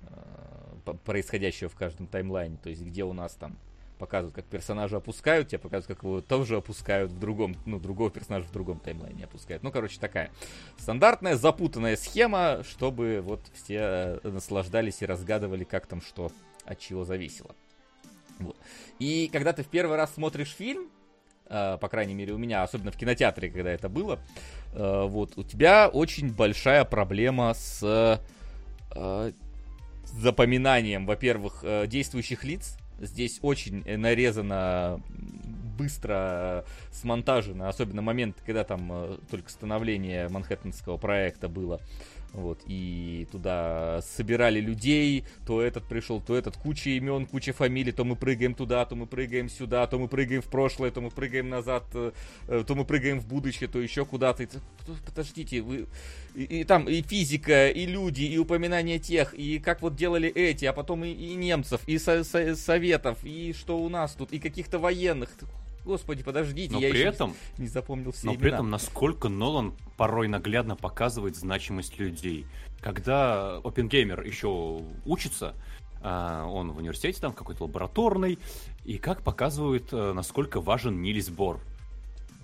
э, 0.02 0.94
происходящего 1.04 1.68
в 1.68 1.74
каждом 1.74 2.06
таймлайне. 2.06 2.56
То 2.56 2.70
есть, 2.70 2.82
где 2.82 3.04
у 3.04 3.12
нас 3.12 3.34
там 3.34 3.58
показывают, 4.00 4.34
как 4.34 4.46
персонажа 4.46 4.96
опускают, 4.96 5.48
тебе 5.48 5.58
показывают, 5.58 5.98
как 5.98 6.02
его 6.02 6.20
тоже 6.20 6.56
опускают 6.56 7.12
в 7.12 7.18
другом, 7.20 7.54
ну, 7.66 7.78
другого 7.78 8.10
персонажа 8.10 8.46
в 8.46 8.52
другом 8.52 8.80
таймлайне 8.80 9.24
опускают. 9.24 9.62
Ну, 9.62 9.70
короче, 9.70 10.00
такая 10.00 10.30
стандартная 10.78 11.36
запутанная 11.36 11.96
схема, 11.96 12.62
чтобы 12.68 13.20
вот 13.22 13.40
все 13.52 14.18
э, 14.22 14.28
наслаждались 14.28 15.02
и 15.02 15.06
разгадывали, 15.06 15.64
как 15.64 15.86
там 15.86 16.00
что 16.00 16.32
от 16.64 16.78
чего 16.80 17.04
зависело. 17.04 17.54
Вот. 18.38 18.56
И 18.98 19.28
когда 19.32 19.52
ты 19.52 19.62
в 19.62 19.68
первый 19.68 19.96
раз 19.96 20.14
смотришь 20.14 20.52
фильм, 20.52 20.88
э, 21.46 21.76
по 21.78 21.88
крайней 21.88 22.14
мере 22.14 22.32
у 22.32 22.38
меня, 22.38 22.62
особенно 22.62 22.90
в 22.90 22.96
кинотеатре, 22.96 23.50
когда 23.50 23.70
это 23.70 23.88
было, 23.90 24.18
э, 24.72 25.04
вот, 25.06 25.36
у 25.36 25.44
тебя 25.44 25.88
очень 25.88 26.32
большая 26.32 26.84
проблема 26.84 27.54
с 27.54 28.20
запоминанием, 30.04 31.06
во-первых, 31.06 31.64
действующих 31.86 32.42
лиц. 32.42 32.79
Здесь 33.00 33.38
очень 33.42 33.82
э, 33.86 33.96
нарезано 33.96 35.00
быстро 35.78 36.14
э, 36.14 36.62
смонтажено, 36.92 37.68
особенно 37.68 38.02
момент, 38.02 38.36
когда 38.44 38.64
там 38.64 38.88
э, 38.92 39.18
только 39.30 39.50
становление 39.50 40.28
Манхэттенского 40.28 40.98
проекта 40.98 41.48
было. 41.48 41.80
Вот, 42.32 42.60
и 42.68 43.26
туда 43.32 44.02
собирали 44.02 44.60
людей, 44.60 45.24
то 45.46 45.60
этот 45.60 45.84
пришел, 45.88 46.20
то 46.20 46.36
этот, 46.36 46.56
куча 46.56 46.90
имен, 46.90 47.26
куча 47.26 47.52
фамилий, 47.52 47.90
то 47.90 48.04
мы 48.04 48.14
прыгаем 48.14 48.54
туда, 48.54 48.84
то 48.84 48.94
мы 48.94 49.06
прыгаем 49.06 49.48
сюда, 49.48 49.84
то 49.88 49.98
мы 49.98 50.06
прыгаем 50.06 50.40
в 50.40 50.46
прошлое, 50.46 50.92
то 50.92 51.00
мы 51.00 51.10
прыгаем 51.10 51.48
назад, 51.48 51.84
э, 51.94 52.12
э, 52.46 52.64
то 52.64 52.74
мы 52.76 52.84
прыгаем 52.84 53.18
в 53.18 53.26
будущее, 53.26 53.68
то 53.68 53.80
еще 53.80 54.04
куда-то. 54.04 54.46
Подождите, 55.04 55.60
вы... 55.60 55.86
И, 56.36 56.60
и 56.60 56.64
там 56.64 56.88
и 56.88 57.02
физика, 57.02 57.68
и 57.68 57.84
люди, 57.84 58.22
и 58.22 58.38
упоминание 58.38 59.00
тех, 59.00 59.34
и 59.34 59.58
как 59.58 59.82
вот 59.82 59.96
делали 59.96 60.28
эти, 60.28 60.66
а 60.66 60.72
потом 60.72 61.04
и, 61.04 61.10
и 61.10 61.34
немцев, 61.34 61.80
и 61.86 61.98
со- 61.98 62.22
со- 62.22 62.54
советов, 62.54 63.18
и 63.24 63.52
что 63.52 63.76
у 63.76 63.88
нас 63.88 64.12
тут, 64.12 64.32
и 64.32 64.38
каких-то 64.38 64.78
военных. 64.78 65.30
Господи, 65.84 66.22
подождите, 66.22 66.72
Но 66.72 66.80
я 66.80 66.90
при 66.90 67.00
этом, 67.00 67.34
не 67.58 67.66
запомнил 67.66 68.12
все 68.12 68.26
но 68.26 68.32
имена. 68.32 68.40
при 68.40 68.52
этом, 68.52 68.70
насколько 68.70 69.28
Нолан 69.28 69.74
порой 69.96 70.28
наглядно 70.28 70.76
показывает 70.76 71.36
значимость 71.36 71.98
людей. 71.98 72.46
Когда 72.80 73.56
Опенгеймер 73.58 74.22
еще 74.22 74.82
учится, 75.04 75.54
а, 76.02 76.46
он 76.46 76.72
в 76.72 76.78
университете 76.78 77.20
там 77.20 77.32
какой-то 77.32 77.64
лабораторной, 77.64 78.38
и 78.84 78.98
как 78.98 79.22
показывает, 79.22 79.92
э, 79.92 80.12
насколько 80.12 80.60
важен 80.60 81.02
Нильс 81.02 81.28
Бор. 81.28 81.60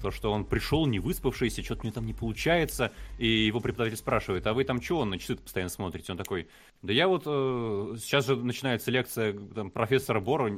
То, 0.02 0.10
что 0.10 0.30
он 0.30 0.44
пришел 0.44 0.86
не 0.86 0.98
выспавшийся, 0.98 1.62
что-то 1.62 1.82
мне 1.84 1.92
там 1.92 2.06
не 2.06 2.12
получается, 2.12 2.92
и 3.18 3.26
его 3.26 3.60
преподаватель 3.60 3.96
спрашивает, 3.96 4.46
а 4.46 4.52
вы 4.52 4.64
там 4.64 4.82
что, 4.82 5.04
на 5.04 5.18
часы 5.18 5.36
постоянно 5.36 5.70
смотрите? 5.70 6.12
Он 6.12 6.18
такой, 6.18 6.48
да 6.82 6.92
я 6.92 7.08
вот, 7.08 7.22
э, 7.26 7.96
сейчас 7.98 8.26
же 8.26 8.36
начинается 8.36 8.90
лекция 8.90 9.32
там, 9.54 9.70
профессора 9.70 10.20
Бора, 10.20 10.56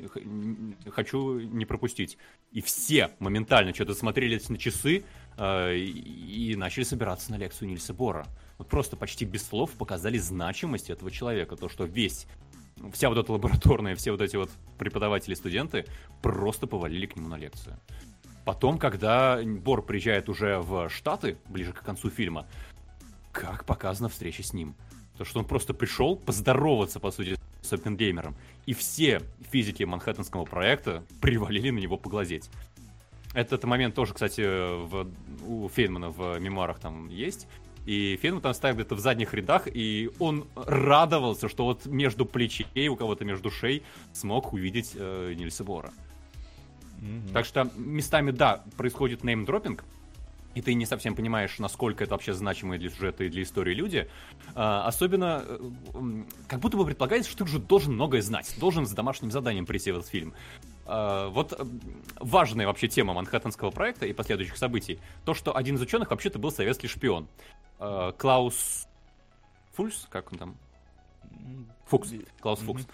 хочу 0.91 1.39
не 1.39 1.65
пропустить. 1.65 2.19
И 2.51 2.61
все 2.61 3.11
моментально 3.21 3.73
что-то 3.73 3.95
смотрели 3.95 4.41
на 4.49 4.59
часы 4.59 5.05
э, 5.37 5.77
и, 5.77 6.51
и 6.53 6.57
начали 6.57 6.83
собираться 6.83 7.31
на 7.31 7.37
лекцию 7.37 7.69
Нильса 7.69 7.95
Бора. 7.95 8.27
Вот 8.59 8.69
просто 8.69 8.97
почти 8.97 9.25
без 9.25 9.47
слов 9.47 9.71
показали 9.73 10.19
значимость 10.19 10.91
этого 10.91 11.11
человека, 11.11 11.57
то, 11.57 11.69
что 11.69 11.85
весь 11.85 12.27
Вся 12.93 13.09
вот 13.09 13.19
эта 13.19 13.33
лабораторная, 13.33 13.97
все 13.97 14.13
вот 14.13 14.21
эти 14.21 14.37
вот 14.37 14.51
преподаватели, 14.79 15.35
студенты 15.35 15.85
просто 16.23 16.67
повалили 16.67 17.07
к 17.07 17.17
нему 17.17 17.29
на 17.29 17.37
лекцию. 17.37 17.79
Потом, 18.49 18.79
когда 18.79 19.39
Бор 19.45 19.83
приезжает 19.83 20.31
уже 20.31 20.59
в 20.61 20.89
Штаты, 20.89 21.37
ближе 21.51 21.75
к 21.75 21.83
концу 21.83 22.09
фильма, 22.09 22.47
как 23.31 23.67
показана 23.67 24.09
встреча 24.09 24.43
с 24.43 24.55
ним. 24.55 24.75
То, 25.19 25.27
что 25.27 25.41
он 25.41 25.45
просто 25.45 25.75
пришел 25.75 26.17
поздороваться, 26.17 26.99
по 26.99 27.11
сути, 27.11 27.37
с 27.61 27.71
Оппенгеймером. 27.75 28.35
И 28.65 28.73
все 28.73 29.21
физики 29.51 29.83
Манхэттенского 29.83 30.47
проекта 30.47 31.05
привалили 31.21 31.69
на 31.69 31.79
него 31.79 31.99
поглазеть. 31.99 32.49
Этот 33.35 33.65
момент 33.65 33.95
тоже, 33.95 34.15
кстати, 34.15 34.41
в, 34.41 35.11
у 35.47 35.69
Фейнмана 35.69 36.09
в 36.09 36.39
мемуарах 36.39 36.79
там 36.79 37.11
есть. 37.11 37.49
И 37.85 38.19
Фейнман 38.23 38.41
там 38.41 38.55
ставил 38.55 38.77
где-то 38.77 38.95
в 38.95 39.01
задних 39.01 39.35
рядах, 39.35 39.65
и 39.67 40.11
он 40.19 40.47
радовался, 40.55 41.51
что 41.51 41.67
вот 41.67 41.85
между 41.85 42.25
плечей, 42.25 42.89
у 42.89 42.97
кого-то 42.97 43.27
между 43.27 43.51
шей 43.51 43.83
смог 44.15 44.55
увидеть 44.55 44.93
э, 44.95 45.35
Нильса 45.37 45.65
Бора. 45.65 45.93
Мгм. 46.99 47.33
Так 47.33 47.45
что 47.45 47.71
местами, 47.77 48.31
да, 48.31 48.65
происходит 48.77 49.25
неймдропинг, 49.25 49.85
и 50.55 50.63
ты 50.63 50.75
не 50.75 50.87
совсем 50.87 51.15
понимаешь, 51.15 51.59
насколько 51.59 52.03
это 52.03 52.15
вообще 52.15 52.33
значимые 52.33 52.81
для 52.81 52.91
сюжета 52.91 53.25
и 53.25 53.29
для 53.29 53.43
истории 53.43 53.75
люди. 53.75 54.09
А, 54.55 54.87
особенно, 54.87 55.45
э, 55.47 55.59
как 56.49 56.61
будто 56.61 56.77
бы 56.77 56.85
предполагается, 56.85 57.31
что 57.31 57.39
ты 57.39 57.45
уже 57.45 57.59
должен 57.61 57.95
многое 57.95 58.23
знать, 58.23 58.53
должен 58.59 58.87
с 58.87 58.91
домашним 58.91 59.31
заданием 59.31 59.67
прийти 59.67 59.93
в 59.93 59.99
этот 59.99 60.09
фильм. 60.09 60.35
А, 60.85 61.29
вот 61.29 61.59
важная 62.17 62.67
вообще 62.67 62.89
тема 62.89 63.15
Манхэттенского 63.15 63.71
проекта 63.71 64.07
и 64.07 64.13
последующих 64.13 64.57
событий, 64.57 64.99
то, 65.25 65.35
что 65.35 65.57
один 65.57 65.77
из 65.77 65.81
ученых 65.81 66.11
вообще-то 66.11 66.39
был 66.39 66.51
советский 66.51 66.89
шпион. 66.89 67.29
А, 67.79 68.13
Клаус 68.13 68.89
Фульс, 69.75 70.09
как 70.11 70.33
он 70.33 70.39
там? 70.39 70.57
Фукс. 71.87 72.13
Клаус 72.41 72.61
Фукс. 72.61 72.87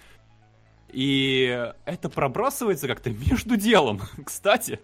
И 0.94 1.72
это 1.86 2.08
пробрасывается 2.08 2.86
как-то 2.86 3.10
между 3.10 3.56
делом. 3.56 4.00
Кстати, 4.24 4.78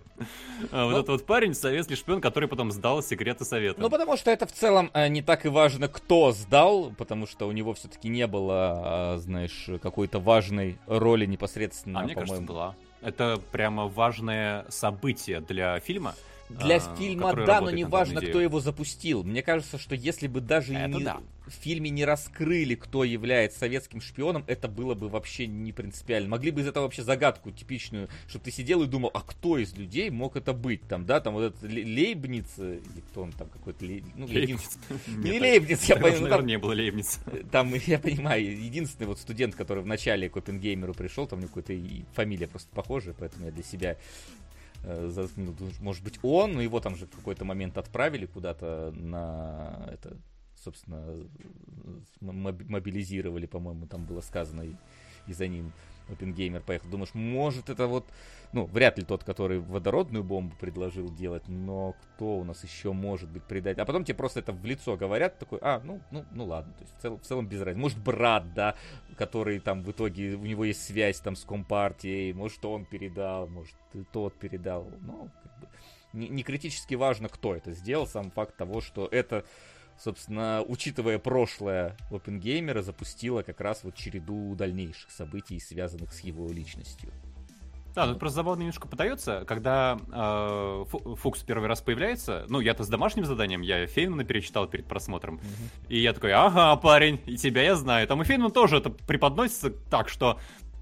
а, 0.72 0.86
вот 0.86 0.90
Ну. 0.90 0.96
этот 0.98 1.08
вот 1.08 1.26
парень, 1.26 1.54
советский 1.54 1.94
шпион, 1.94 2.20
который 2.20 2.48
потом 2.48 2.72
сдал 2.72 3.00
секреты 3.00 3.44
совета. 3.44 3.80
Ну, 3.80 3.88
потому 3.88 4.16
что 4.16 4.30
это 4.32 4.44
в 4.46 4.52
целом 4.52 4.90
э, 4.92 5.06
не 5.06 5.22
так 5.22 5.46
и 5.46 5.48
важно, 5.48 5.86
кто 5.86 6.32
сдал, 6.32 6.92
потому 6.98 7.28
что 7.28 7.46
у 7.46 7.52
него 7.52 7.74
все-таки 7.74 8.08
не 8.08 8.26
было, 8.26 8.72
а, 9.14 9.18
знаешь, 9.18 9.70
какой-то 9.80 10.18
важной 10.18 10.78
роли 10.86 11.26
непосредственно, 11.26 12.00
а 12.00 12.02
мне 12.02 12.14
кажется, 12.14 12.42
была. 12.42 12.74
Это 13.02 13.40
прямо 13.52 13.86
важное 13.86 14.66
событие 14.68 15.40
для 15.40 15.78
фильма. 15.78 16.14
Для 16.58 16.76
а, 16.76 16.96
фильма, 16.96 17.30
да, 17.32 17.36
но 17.36 17.44
работает 17.46 17.76
не 17.76 17.84
на 17.84 17.90
важно, 17.90 18.14
данную 18.16 18.30
кто 18.30 18.40
его 18.40 18.60
запустил. 18.60 19.22
Мне 19.24 19.42
кажется, 19.42 19.78
что 19.78 19.94
если 19.94 20.26
бы 20.26 20.40
даже 20.40 20.74
Это 20.74 20.98
не- 20.98 21.04
да. 21.04 21.20
в 21.46 21.52
фильме 21.52 21.90
не 21.90 22.04
раскрыли, 22.04 22.74
кто 22.74 23.04
является 23.04 23.60
советским 23.60 24.00
шпионом, 24.00 24.44
это 24.46 24.68
было 24.68 24.94
бы 24.94 25.08
вообще 25.08 25.46
не 25.46 25.72
принципиально. 25.72 26.28
Могли 26.28 26.50
бы 26.50 26.60
из 26.60 26.66
этого 26.66 26.84
вообще 26.84 27.02
загадку 27.02 27.50
типичную, 27.50 28.08
чтобы 28.28 28.44
ты 28.44 28.50
сидел 28.50 28.82
и 28.82 28.86
думал, 28.86 29.10
а 29.14 29.20
кто 29.20 29.58
из 29.58 29.74
людей 29.76 30.10
мог 30.10 30.36
это 30.36 30.52
быть? 30.52 30.82
Там, 30.88 31.06
да, 31.06 31.20
там 31.20 31.34
вот 31.34 31.42
этот 31.54 31.62
Ле- 31.64 31.84
Лейбниц, 31.84 32.46
э, 32.58 32.78
или 32.92 33.00
кто 33.10 33.22
он 33.22 33.32
там 33.32 33.48
какой-то, 33.48 33.84
Лей- 33.84 34.04
ну, 34.16 34.26
Лейбниц. 34.26 34.78
Не 35.08 35.40
Лейбниц, 35.40 35.84
я 35.84 35.96
там- 35.96 36.46
не 36.46 36.58
было 36.58 36.72
Лейбниц. 36.74 37.20
Там, 37.50 37.72
я 37.86 37.98
понимаю, 37.98 38.42
единственный 38.64 39.06
вот 39.06 39.18
студент, 39.18 39.54
который 39.54 39.82
в 39.82 39.86
начале 39.86 40.28
к 40.28 40.36
Оппенгеймеру 40.36 40.94
пришел, 40.94 41.26
там 41.26 41.38
у 41.38 41.42
него 41.42 41.52
какая-то 41.54 41.82
фамилия 42.12 42.46
просто 42.48 42.68
похожая, 42.74 43.14
поэтому 43.18 43.46
я 43.46 43.52
для 43.52 43.62
себя 43.62 43.96
ну, 44.82 45.54
может 45.80 46.02
быть 46.02 46.18
он, 46.22 46.54
но 46.54 46.62
его 46.62 46.80
там 46.80 46.96
же 46.96 47.06
в 47.06 47.10
какой-то 47.10 47.44
момент 47.44 47.76
отправили 47.78 48.26
куда-то 48.26 48.92
на 48.96 49.88
это, 49.92 50.16
собственно, 50.62 51.16
мобилизировали, 52.20 53.46
по-моему, 53.46 53.86
там 53.86 54.04
было 54.04 54.20
сказано, 54.20 54.62
и, 54.62 54.72
и 55.26 55.32
за 55.32 55.48
ним 55.48 55.72
Оппенгеймер 56.12 56.62
поехал. 56.62 56.88
Думаешь, 56.88 57.14
может 57.14 57.70
это 57.70 57.86
вот, 57.86 58.06
ну, 58.52 58.64
вряд 58.66 58.98
ли 58.98 59.04
тот, 59.04 59.24
который 59.24 59.58
водородную 59.60 60.24
бомбу 60.24 60.54
предложил 60.56 61.08
делать, 61.08 61.48
но 61.48 61.94
кто 62.02 62.36
у 62.38 62.44
нас 62.44 62.62
еще 62.64 62.92
может 62.92 63.28
быть 63.30 63.44
предатель? 63.44 63.80
А 63.80 63.84
потом 63.84 64.04
тебе 64.04 64.16
просто 64.16 64.40
это 64.40 64.52
в 64.52 64.64
лицо 64.64 64.96
говорят, 64.96 65.38
такой, 65.38 65.58
а, 65.62 65.80
ну, 65.84 66.00
ну, 66.10 66.24
ну 66.32 66.44
ладно, 66.44 66.72
то 66.72 66.82
есть 66.82 66.96
в 66.96 67.00
целом, 67.00 67.18
в 67.18 67.22
целом 67.22 67.46
без 67.46 67.60
разницы. 67.60 67.80
Может, 67.80 67.98
брат, 67.98 68.54
да, 68.54 68.74
который 69.16 69.60
там 69.60 69.82
в 69.82 69.90
итоге, 69.90 70.34
у 70.34 70.44
него 70.44 70.64
есть 70.64 70.82
связь 70.82 71.20
там 71.20 71.36
с 71.36 71.44
Компартией, 71.44 72.32
может, 72.32 72.64
он 72.64 72.84
передал, 72.84 73.46
может, 73.48 73.74
тот 74.12 74.34
передал, 74.34 74.88
ну, 75.00 75.28
как 75.42 75.60
бы, 75.60 75.68
не, 76.12 76.28
не 76.28 76.42
критически 76.42 76.94
важно, 76.94 77.28
кто 77.28 77.54
это 77.54 77.72
сделал, 77.72 78.06
сам 78.06 78.30
факт 78.30 78.56
того, 78.56 78.80
что 78.80 79.06
это 79.06 79.44
собственно, 80.02 80.64
учитывая 80.66 81.18
прошлое 81.18 81.96
Опенгеймера, 82.10 82.82
запустила 82.82 83.42
как 83.42 83.60
раз 83.60 83.84
вот 83.84 83.94
череду 83.94 84.54
дальнейших 84.54 85.10
событий, 85.10 85.60
связанных 85.60 86.12
с 86.12 86.20
его 86.20 86.48
личностью. 86.50 87.10
Да, 87.94 88.06
тут 88.06 88.20
просто 88.20 88.36
забавно 88.36 88.60
немножко 88.60 88.86
подается, 88.86 89.44
когда 89.46 89.98
э, 90.12 90.84
Фукс 91.16 91.42
первый 91.42 91.66
раз 91.66 91.80
появляется, 91.80 92.46
ну, 92.48 92.60
я-то 92.60 92.84
с 92.84 92.88
домашним 92.88 93.24
заданием, 93.24 93.62
я 93.62 93.86
Фейнмана 93.88 94.24
перечитал 94.24 94.68
перед 94.68 94.86
просмотром, 94.86 95.36
mm-hmm. 95.36 95.86
и 95.88 95.98
я 95.98 96.12
такой, 96.12 96.32
ага, 96.32 96.76
парень, 96.76 97.20
и 97.26 97.36
тебя 97.36 97.62
я 97.62 97.74
знаю. 97.74 98.06
Там 98.06 98.22
и 98.22 98.24
Фейнман 98.24 98.52
тоже 98.52 98.76
это 98.76 98.90
преподносится 98.90 99.70
так, 99.70 100.08
что 100.08 100.38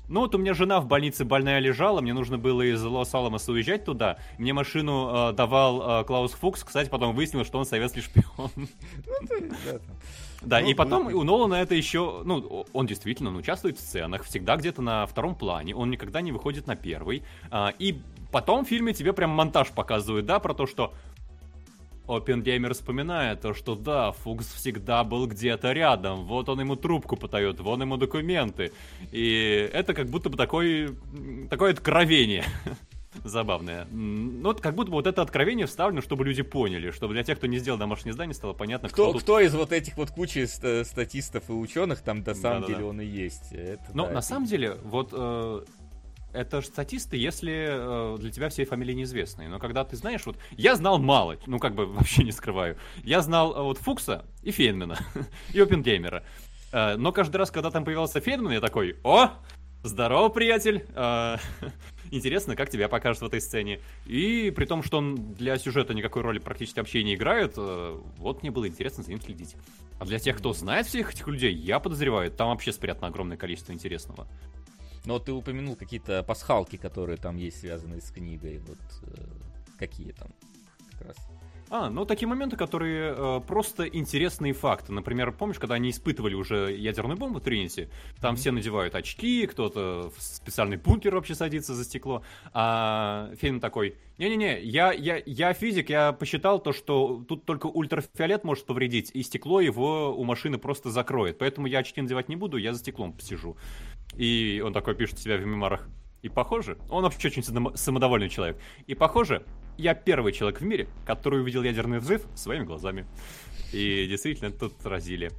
ну 0.08 0.20
вот 0.20 0.34
у 0.34 0.38
меня 0.38 0.54
жена 0.54 0.80
в 0.80 0.86
больнице 0.86 1.24
больная 1.24 1.58
лежала, 1.58 2.00
мне 2.00 2.12
нужно 2.12 2.38
было 2.38 2.62
из 2.62 2.82
Лос-Аламоса 2.82 3.52
уезжать 3.52 3.84
туда. 3.84 4.18
Мне 4.38 4.52
машину 4.52 5.30
э, 5.30 5.32
давал 5.32 6.00
э, 6.00 6.04
Клаус 6.04 6.32
Фукс, 6.32 6.64
кстати, 6.64 6.88
потом 6.88 7.14
выяснилось, 7.14 7.46
что 7.46 7.58
он 7.58 7.66
советский 7.66 8.00
шпион. 8.00 8.50
Да, 10.40 10.60
ну, 10.60 10.68
и 10.68 10.74
потом 10.74 11.10
ну, 11.10 11.18
у 11.18 11.24
Нолана 11.24 11.54
это 11.54 11.74
еще, 11.74 12.22
ну, 12.24 12.64
он 12.72 12.86
действительно 12.86 13.30
он 13.30 13.36
участвует 13.36 13.76
в 13.76 13.80
сценах, 13.80 14.22
всегда 14.22 14.56
где-то 14.56 14.82
на 14.82 15.04
втором 15.06 15.34
плане, 15.34 15.74
он 15.74 15.90
никогда 15.90 16.20
не 16.20 16.30
выходит 16.30 16.66
на 16.68 16.76
первый. 16.76 17.24
А, 17.50 17.74
и 17.78 18.00
потом 18.30 18.64
в 18.64 18.68
фильме 18.68 18.92
тебе 18.92 19.12
прям 19.12 19.30
монтаж 19.30 19.70
показывают, 19.70 20.26
да, 20.26 20.38
про 20.38 20.54
то, 20.54 20.66
что 20.66 20.94
Опенгеймер 22.08 22.74
вспоминает 22.74 23.42
то, 23.42 23.54
что 23.54 23.74
да, 23.74 24.12
Фукс 24.12 24.52
всегда 24.54 25.04
был 25.04 25.26
где-то 25.26 25.72
рядом, 25.72 26.24
вот 26.24 26.48
он 26.48 26.60
ему 26.60 26.76
трубку 26.76 27.16
подает, 27.16 27.60
вон 27.60 27.82
ему 27.82 27.96
документы. 27.96 28.72
И 29.12 29.70
это 29.72 29.94
как 29.94 30.08
будто 30.08 30.30
бы 30.30 30.36
такой, 30.36 30.96
такое 31.50 31.72
откровение. 31.72 32.44
Забавное. 33.24 33.86
Ну, 33.90 34.48
вот 34.48 34.60
как 34.60 34.74
будто 34.74 34.90
бы 34.90 34.96
вот 34.96 35.06
это 35.06 35.22
откровение 35.22 35.66
вставлено, 35.66 36.02
чтобы 36.02 36.24
люди 36.24 36.42
поняли, 36.42 36.90
чтобы 36.90 37.14
для 37.14 37.24
тех, 37.24 37.38
кто 37.38 37.46
не 37.46 37.58
сделал 37.58 37.78
домашнее 37.78 38.12
задание, 38.12 38.34
стало 38.34 38.52
понятно, 38.52 38.88
кто, 38.88 39.04
кто, 39.04 39.12
тут... 39.14 39.22
кто 39.22 39.40
из 39.40 39.54
вот 39.54 39.72
этих 39.72 39.96
вот 39.96 40.10
кучи 40.10 40.46
статистов 40.84 41.48
и 41.48 41.52
ученых 41.52 42.02
там 42.02 42.22
на 42.24 42.34
самом 42.34 42.62
да, 42.62 42.66
деле 42.68 42.80
да. 42.80 42.86
он 42.86 43.00
и 43.00 43.06
есть. 43.06 43.52
Это, 43.52 43.84
Но 43.94 44.04
да, 44.04 44.10
на 44.10 44.18
это... 44.18 44.26
самом 44.26 44.46
деле, 44.46 44.76
вот 44.84 45.10
э, 45.12 45.62
это 46.32 46.60
же 46.60 46.68
статисты, 46.68 47.16
если 47.16 48.14
э, 48.14 48.18
для 48.18 48.30
тебя 48.30 48.48
все 48.48 48.64
фамилии 48.64 48.94
неизвестные. 48.94 49.48
Но 49.48 49.58
когда 49.58 49.84
ты 49.84 49.96
знаешь, 49.96 50.24
вот 50.26 50.36
я 50.52 50.74
знал 50.76 50.98
мало, 50.98 51.36
ну 51.46 51.58
как 51.58 51.74
бы 51.74 51.86
вообще 51.92 52.24
не 52.24 52.32
скрываю. 52.32 52.76
Я 53.02 53.20
знал 53.22 53.56
э, 53.56 53.62
вот 53.62 53.78
Фукса 53.78 54.24
и 54.42 54.50
Фейнмена, 54.50 54.98
и 55.52 55.60
Опенгеймера. 55.60 56.24
Э, 56.72 56.96
но 56.96 57.12
каждый 57.12 57.36
раз, 57.36 57.50
когда 57.50 57.70
там 57.70 57.84
появился 57.84 58.20
Фейнман, 58.20 58.52
я 58.52 58.60
такой, 58.60 58.96
о, 59.04 59.30
здорово, 59.82 60.28
приятель. 60.28 60.84
Э, 60.94 61.36
интересно, 62.10 62.56
как 62.56 62.70
тебя 62.70 62.88
покажут 62.88 63.22
в 63.22 63.26
этой 63.26 63.40
сцене. 63.40 63.80
И 64.06 64.52
при 64.54 64.64
том, 64.64 64.82
что 64.82 64.98
он 64.98 65.34
для 65.34 65.56
сюжета 65.58 65.94
никакой 65.94 66.22
роли 66.22 66.38
практически 66.38 66.78
вообще 66.78 67.02
не 67.04 67.14
играет, 67.14 67.54
э, 67.56 68.00
вот 68.16 68.42
мне 68.42 68.50
было 68.50 68.68
интересно 68.68 69.02
за 69.02 69.10
ним 69.10 69.20
следить. 69.20 69.56
А 69.98 70.04
для 70.04 70.18
тех, 70.18 70.38
кто 70.38 70.52
знает 70.52 70.86
всех 70.86 71.12
этих 71.12 71.26
людей, 71.26 71.54
я 71.54 71.80
подозреваю, 71.80 72.30
там 72.30 72.48
вообще 72.48 72.72
спрятано 72.72 73.08
огромное 73.08 73.36
количество 73.36 73.72
интересного. 73.72 74.28
Но 75.04 75.18
ты 75.18 75.32
упомянул 75.32 75.76
какие-то 75.76 76.22
пасхалки, 76.22 76.76
которые 76.76 77.16
там 77.16 77.36
есть, 77.36 77.60
связанные 77.60 78.00
с 78.00 78.10
книгой. 78.10 78.58
Вот 78.58 78.78
э, 79.02 79.24
какие 79.78 80.12
там 80.12 80.28
как 80.92 81.08
раз. 81.08 81.16
А, 81.70 81.90
ну 81.90 82.06
такие 82.06 82.26
моменты, 82.26 82.56
которые 82.56 83.14
э, 83.14 83.40
просто 83.46 83.86
интересные 83.86 84.54
факты. 84.54 84.92
Например, 84.92 85.32
помнишь, 85.32 85.58
когда 85.58 85.74
они 85.74 85.90
испытывали 85.90 86.34
уже 86.34 86.74
ядерную 86.74 87.18
бомбу 87.18 87.40
Тринити, 87.40 87.88
там 88.20 88.34
mm-hmm. 88.34 88.38
все 88.38 88.50
надевают 88.52 88.94
очки, 88.94 89.46
кто-то 89.46 90.10
в 90.16 90.22
специальный 90.22 90.78
бункер 90.78 91.14
вообще 91.14 91.34
садится 91.34 91.74
за 91.74 91.84
стекло, 91.84 92.22
а 92.54 93.30
фильм 93.38 93.60
такой, 93.60 93.96
не-не-не, 94.16 94.62
я, 94.62 94.92
я, 94.92 95.22
я 95.26 95.52
физик, 95.52 95.90
я 95.90 96.12
посчитал 96.12 96.58
то, 96.58 96.72
что 96.72 97.22
тут 97.28 97.44
только 97.44 97.66
ультрафиолет 97.66 98.44
может 98.44 98.64
повредить, 98.64 99.10
и 99.12 99.22
стекло 99.22 99.60
его 99.60 100.14
у 100.16 100.24
машины 100.24 100.56
просто 100.56 100.90
закроет, 100.90 101.36
поэтому 101.38 101.66
я 101.66 101.80
очки 101.80 102.00
надевать 102.00 102.30
не 102.30 102.36
буду, 102.36 102.56
я 102.56 102.72
за 102.72 102.78
стеклом 102.78 103.12
посижу. 103.12 103.58
И 104.18 104.62
он 104.64 104.74
такой 104.74 104.94
пишет 104.94 105.18
себя 105.18 105.38
в 105.38 105.46
мемуарах. 105.46 105.88
И 106.20 106.28
похоже, 106.28 106.76
он 106.90 107.04
вообще 107.04 107.28
очень 107.28 107.42
самодовольный 107.42 108.28
человек. 108.28 108.58
И 108.86 108.94
похоже, 108.94 109.46
я 109.78 109.94
первый 109.94 110.32
человек 110.32 110.60
в 110.60 110.64
мире, 110.64 110.88
который 111.06 111.40
увидел 111.40 111.62
ядерный 111.62 112.00
взрыв 112.00 112.26
своими 112.34 112.64
глазами. 112.64 113.06
И 113.72 114.06
действительно, 114.08 114.50
тут 114.50 114.74
разили. 114.84 115.30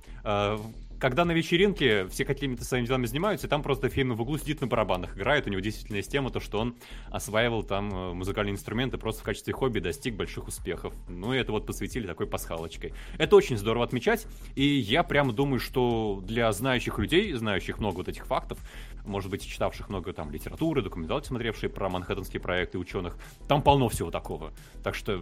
Когда 0.99 1.23
на 1.23 1.31
вечеринке 1.31 2.07
все 2.07 2.25
какими-то 2.25 2.65
своими 2.65 2.85
делами 2.85 3.05
занимаются, 3.05 3.47
там 3.47 3.63
просто 3.63 3.87
фильм 3.87 4.13
в 4.15 4.21
углу 4.21 4.37
сидит 4.37 4.59
на 4.59 4.67
барабанах, 4.67 5.15
играет, 5.15 5.47
у 5.47 5.49
него 5.49 5.61
действительно 5.61 5.95
есть 5.97 6.11
тема, 6.11 6.29
то, 6.29 6.41
что 6.41 6.59
он 6.59 6.75
осваивал 7.09 7.63
там 7.63 7.89
э, 7.93 8.13
музыкальные 8.13 8.53
инструменты, 8.53 8.97
просто 8.97 9.21
в 9.21 9.23
качестве 9.23 9.53
хобби 9.53 9.79
достиг 9.79 10.15
больших 10.15 10.49
успехов. 10.49 10.93
Ну 11.07 11.33
и 11.33 11.37
это 11.37 11.53
вот 11.53 11.65
посвятили 11.65 12.05
такой 12.05 12.27
пасхалочкой. 12.27 12.93
Это 13.17 13.37
очень 13.37 13.57
здорово 13.57 13.85
отмечать, 13.85 14.27
и 14.55 14.65
я 14.65 15.03
прямо 15.03 15.31
думаю, 15.31 15.59
что 15.59 16.21
для 16.21 16.51
знающих 16.51 16.99
людей, 16.99 17.31
знающих 17.31 17.79
много 17.79 17.97
вот 17.97 18.09
этих 18.09 18.25
фактов, 18.25 18.59
может 19.05 19.31
быть, 19.31 19.47
читавших 19.47 19.87
много 19.87 20.11
там 20.11 20.31
литературы, 20.31 20.81
документалки, 20.81 21.27
смотревшие 21.27 21.69
про 21.69 21.89
манхэттенские 21.89 22.41
проекты 22.41 22.77
ученых, 22.77 23.17
там 23.47 23.61
полно 23.61 23.87
всего 23.87 24.11
такого. 24.11 24.51
Так 24.83 24.95
что, 24.95 25.21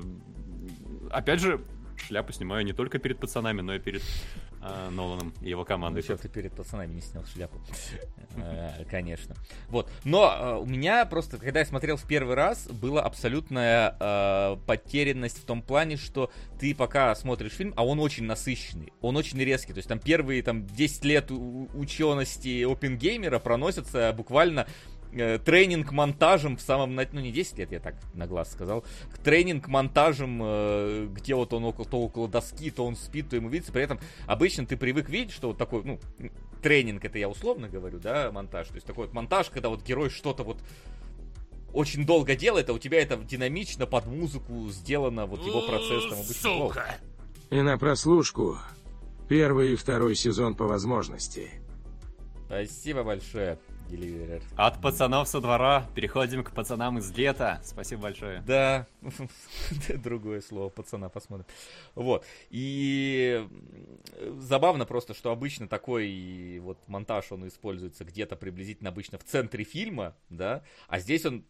опять 1.12 1.40
же, 1.40 1.62
шляпу 1.98 2.34
снимаю 2.34 2.66
не 2.66 2.74
только 2.74 3.00
перед 3.00 3.20
пацанами, 3.20 3.62
но 3.62 3.76
и 3.76 3.80
перед 3.80 4.02
э, 4.62 4.90
Ноланом 4.90 5.34
и 5.42 5.50
его 5.50 5.66
командой. 5.66 6.04
Ну, 6.08 6.18
ты 6.18 6.30
перед 6.30 6.54
пацанами 6.54 6.94
не 6.94 7.02
снял 7.02 7.26
шляпу. 7.26 7.58
Э, 8.40 8.84
конечно. 8.90 9.36
Вот. 9.70 9.90
Но 10.04 10.32
э, 10.32 10.58
у 10.58 10.66
меня 10.68 11.06
просто, 11.06 11.40
когда 11.40 11.60
я 11.62 11.66
смотрел 11.66 11.98
в 11.98 12.04
первый 12.04 12.36
раз, 12.36 12.68
была 12.68 13.02
абсолютная 13.02 13.96
э, 14.00 14.58
потерянность 14.68 15.40
в 15.40 15.46
том 15.46 15.64
плане, 15.64 15.98
что 15.98 16.30
ты 16.60 16.76
пока 16.76 17.16
смотришь 17.16 17.54
фильм, 17.54 17.74
а 17.76 17.84
он 17.84 18.00
очень 18.00 18.26
насыщенный, 18.26 18.94
он 19.02 19.18
очень 19.18 19.40
резкий. 19.40 19.74
То 19.74 19.78
есть 19.78 19.90
там 19.90 19.98
первые 19.98 20.44
там 20.44 20.68
10 20.68 21.06
лет 21.06 21.32
учености 21.32 22.64
опенгеймера 22.64 23.40
проносятся 23.40 24.14
буквально 24.16 24.68
тренинг 25.44 25.92
монтажем 25.92 26.58
в 26.58 26.62
самом, 26.62 26.96
ну 26.96 27.20
не 27.20 27.32
10 27.32 27.58
лет, 27.58 27.72
я 27.72 27.80
так 27.80 27.96
на 28.14 28.28
глаз 28.28 28.52
сказал, 28.52 28.84
тренинг 29.24 29.68
монтажем, 29.68 30.40
э, 30.44 31.08
где 31.12 31.36
вот 31.36 31.54
он 31.54 31.66
около, 31.66 31.86
то 31.88 32.00
около 32.00 32.28
доски, 32.28 32.72
то 32.72 32.86
он 32.86 32.96
спит, 32.96 33.30
то 33.30 33.36
ему 33.36 33.50
видится, 33.50 33.72
при 33.72 33.84
этом 33.84 34.00
обычно 34.26 34.66
ты 34.66 34.78
привык 34.78 35.10
видеть, 35.10 35.32
что 35.32 35.50
вот 35.50 35.58
такой, 35.58 35.84
ну, 35.84 36.00
тренинг, 36.62 37.06
это 37.06 37.18
я 37.18 37.30
условно 37.30 37.70
говорю, 37.70 38.00
да, 38.00 38.32
монтаж, 38.32 38.68
то 38.68 38.76
есть 38.76 38.88
такой 38.88 39.06
вот 39.06 39.14
монтаж, 39.14 39.50
когда 39.50 39.70
вот 39.70 39.84
герой 39.84 40.10
что-то 40.10 40.44
вот 40.44 40.60
очень 41.74 42.06
долго 42.06 42.36
делает, 42.36 42.70
а 42.70 42.74
у 42.74 42.80
тебя 42.80 43.02
это 43.02 43.18
динамично 43.18 43.86
под 43.86 44.06
музыку 44.08 44.70
сделано, 44.70 45.26
вот 45.26 45.46
его 45.46 45.62
процесс 45.68 46.04
там 46.10 46.20
обычно. 46.20 46.34
Сука! 46.34 46.98
И 47.50 47.62
на 47.62 47.78
прослушку. 47.78 48.58
Первый 49.30 49.74
и 49.74 49.76
второй 49.76 50.16
сезон 50.16 50.56
по 50.56 50.66
возможности. 50.66 51.50
Спасибо 52.46 53.04
большое. 53.04 53.60
Деливерер. 53.90 54.42
От 54.56 54.82
пацанов 54.82 55.28
со 55.28 55.40
двора 55.40 55.86
переходим 55.96 56.44
к 56.44 56.52
пацанам 56.52 56.98
из 56.98 57.12
лета. 57.12 57.62
Спасибо 57.64 58.04
большое. 58.04 58.42
Да, 58.42 58.88
другое 60.04 60.42
слово, 60.42 60.70
пацана, 60.70 61.10
посмотрим. 61.10 61.46
Вот, 61.96 62.26
и 62.50 63.48
забавно 64.38 64.86
просто, 64.86 65.14
что 65.14 65.32
обычно 65.32 65.68
такой 65.68 66.60
вот 66.60 66.78
монтаж, 66.88 67.32
он 67.32 67.48
используется 67.48 68.04
где-то 68.04 68.36
приблизительно 68.36 68.90
обычно 68.90 69.18
в 69.18 69.24
центре 69.24 69.64
фильма, 69.64 70.16
да, 70.30 70.64
а 70.88 71.00
здесь 71.00 71.26
он 71.26 71.44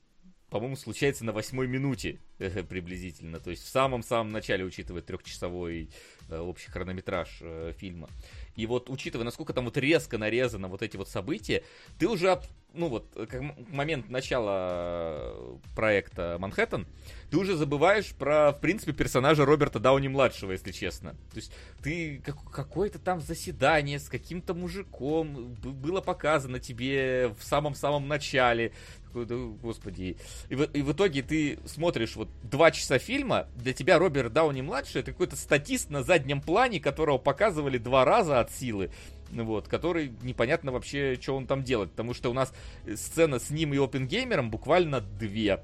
по-моему, 0.50 0.78
случается 0.78 1.26
на 1.26 1.34
восьмой 1.34 1.68
минуте 1.68 2.20
приблизительно. 2.38 3.40
То 3.40 3.50
есть 3.50 3.64
в 3.64 3.70
самом-самом 3.70 4.32
начале, 4.32 4.64
учитывая 4.64 5.02
трехчасовой 5.02 5.90
э, 6.30 6.38
общий 6.38 6.70
хронометраж 6.70 7.40
э, 7.42 7.74
фильма. 7.78 8.10
И 8.56 8.66
вот 8.66 8.90
учитывая, 8.90 9.26
насколько 9.26 9.54
там 9.54 9.66
вот 9.66 9.78
резко 9.78 10.18
нарезано 10.18 10.68
вот 10.68 10.82
эти 10.82 10.98
вот 10.98 11.10
события, 11.10 11.64
ты 12.00 12.08
уже, 12.08 12.42
ну 12.74 12.88
вот, 12.88 13.08
как 13.30 13.42
момент 13.70 14.10
начала 14.10 15.60
проекта 15.76 16.38
Манхэттен, 16.40 16.88
ты 17.30 17.38
уже 17.38 17.56
забываешь 17.56 18.14
про, 18.16 18.52
в 18.52 18.60
принципе, 18.60 18.94
персонажа 18.94 19.46
Роберта 19.46 19.80
Дауни-младшего, 19.80 20.54
если 20.54 20.72
честно. 20.72 21.12
То 21.32 21.36
есть 21.36 21.52
ты 21.84 22.22
как, 22.26 22.44
какое-то 22.52 23.00
там 23.00 23.20
заседание 23.20 24.00
с 24.00 24.10
каким-то 24.10 24.54
мужиком 24.54 25.54
было 25.56 26.02
показано 26.02 26.60
тебе 26.60 27.30
в 27.38 27.44
самом-самом 27.44 28.08
начале 28.08 28.74
господи. 29.14 30.18
И 30.50 30.56
в, 30.56 30.64
и 30.64 30.82
в 30.82 30.92
итоге 30.92 31.22
ты 31.22 31.60
смотришь 31.66 32.16
вот 32.16 32.30
два 32.44 32.72
часа 32.72 33.00
фильма, 33.00 33.48
для 33.56 33.74
тебя 33.74 34.00
Роберт 34.00 34.34
Дауни 34.34 34.62
младший 34.62 35.02
это 35.02 35.12
какой-то 35.12 35.36
статист 35.36 35.90
на 35.90 36.04
заднем 36.04 36.42
плане, 36.42 36.80
которого 36.80 37.18
показывали 37.18 37.78
два 37.78 38.06
раза 38.06 38.40
от 38.40 38.52
силы. 38.52 38.92
Вот, 39.32 39.68
который 39.68 40.14
непонятно 40.22 40.72
вообще, 40.72 41.18
что 41.20 41.36
он 41.36 41.48
там 41.48 41.64
делает. 41.64 41.92
Потому 41.92 42.14
что 42.14 42.30
у 42.30 42.34
нас 42.34 42.54
сцена 42.96 43.40
с 43.40 43.50
ним 43.50 43.74
и 43.74 43.78
Опенгеймером 43.78 44.50
буквально 44.50 45.02
две 45.02 45.62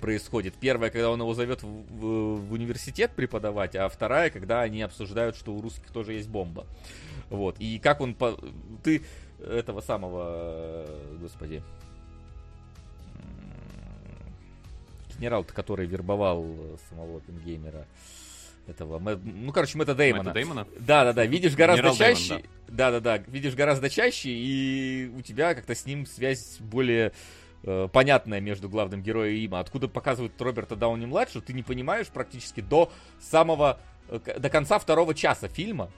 происходит. 0.00 0.54
Первая, 0.54 0.90
когда 0.90 1.10
он 1.10 1.20
его 1.20 1.32
зовет 1.32 1.62
в, 1.62 1.66
в, 1.66 2.48
в 2.48 2.52
университет 2.52 3.12
преподавать, 3.14 3.76
а 3.76 3.88
вторая, 3.88 4.30
когда 4.30 4.60
они 4.60 4.82
обсуждают, 4.82 5.36
что 5.36 5.54
у 5.54 5.62
русских 5.62 5.90
тоже 5.90 6.14
есть 6.14 6.28
бомба. 6.28 6.66
Вот. 7.30 7.56
И 7.60 7.78
как 7.78 8.00
он... 8.00 8.14
По... 8.14 8.38
Ты 8.82 9.02
этого 9.40 9.80
самого... 9.80 10.86
Господи 11.20 11.62
генерал 15.22 15.44
который 15.44 15.86
вербовал 15.86 16.44
самого 16.88 17.20
Пингеймера. 17.20 17.86
этого, 18.66 18.98
ну, 18.98 19.52
короче, 19.52 19.78
Мэтта 19.78 19.94
Деймона. 19.94 20.24
Мэтта 20.24 20.34
Деймона? 20.34 20.66
Да, 20.80 21.04
да, 21.04 21.12
да, 21.12 21.26
видишь 21.26 21.54
гораздо 21.54 21.82
Генерал 21.82 21.96
чаще. 21.96 22.44
да, 22.68 22.90
да, 22.90 23.00
да, 23.00 23.18
видишь 23.18 23.54
гораздо 23.54 23.88
чаще, 23.88 24.30
и 24.30 25.10
у 25.16 25.22
тебя 25.22 25.54
как-то 25.54 25.74
с 25.76 25.86
ним 25.86 26.06
связь 26.06 26.58
более 26.58 27.12
э, 27.62 27.88
понятная 27.92 28.40
между 28.40 28.68
главным 28.68 29.02
героем 29.02 29.36
и 29.36 29.44
им. 29.44 29.54
А 29.54 29.60
Откуда 29.60 29.86
показывают 29.86 30.40
Роберта 30.40 30.74
Дауни 30.74 31.06
младшего, 31.06 31.40
ты 31.40 31.52
не 31.52 31.62
понимаешь 31.62 32.08
практически 32.08 32.60
до 32.60 32.90
самого 33.20 33.80
э, 34.08 34.18
до 34.38 34.50
конца 34.50 34.80
второго 34.80 35.14
часа 35.14 35.46
фильма, 35.46 35.90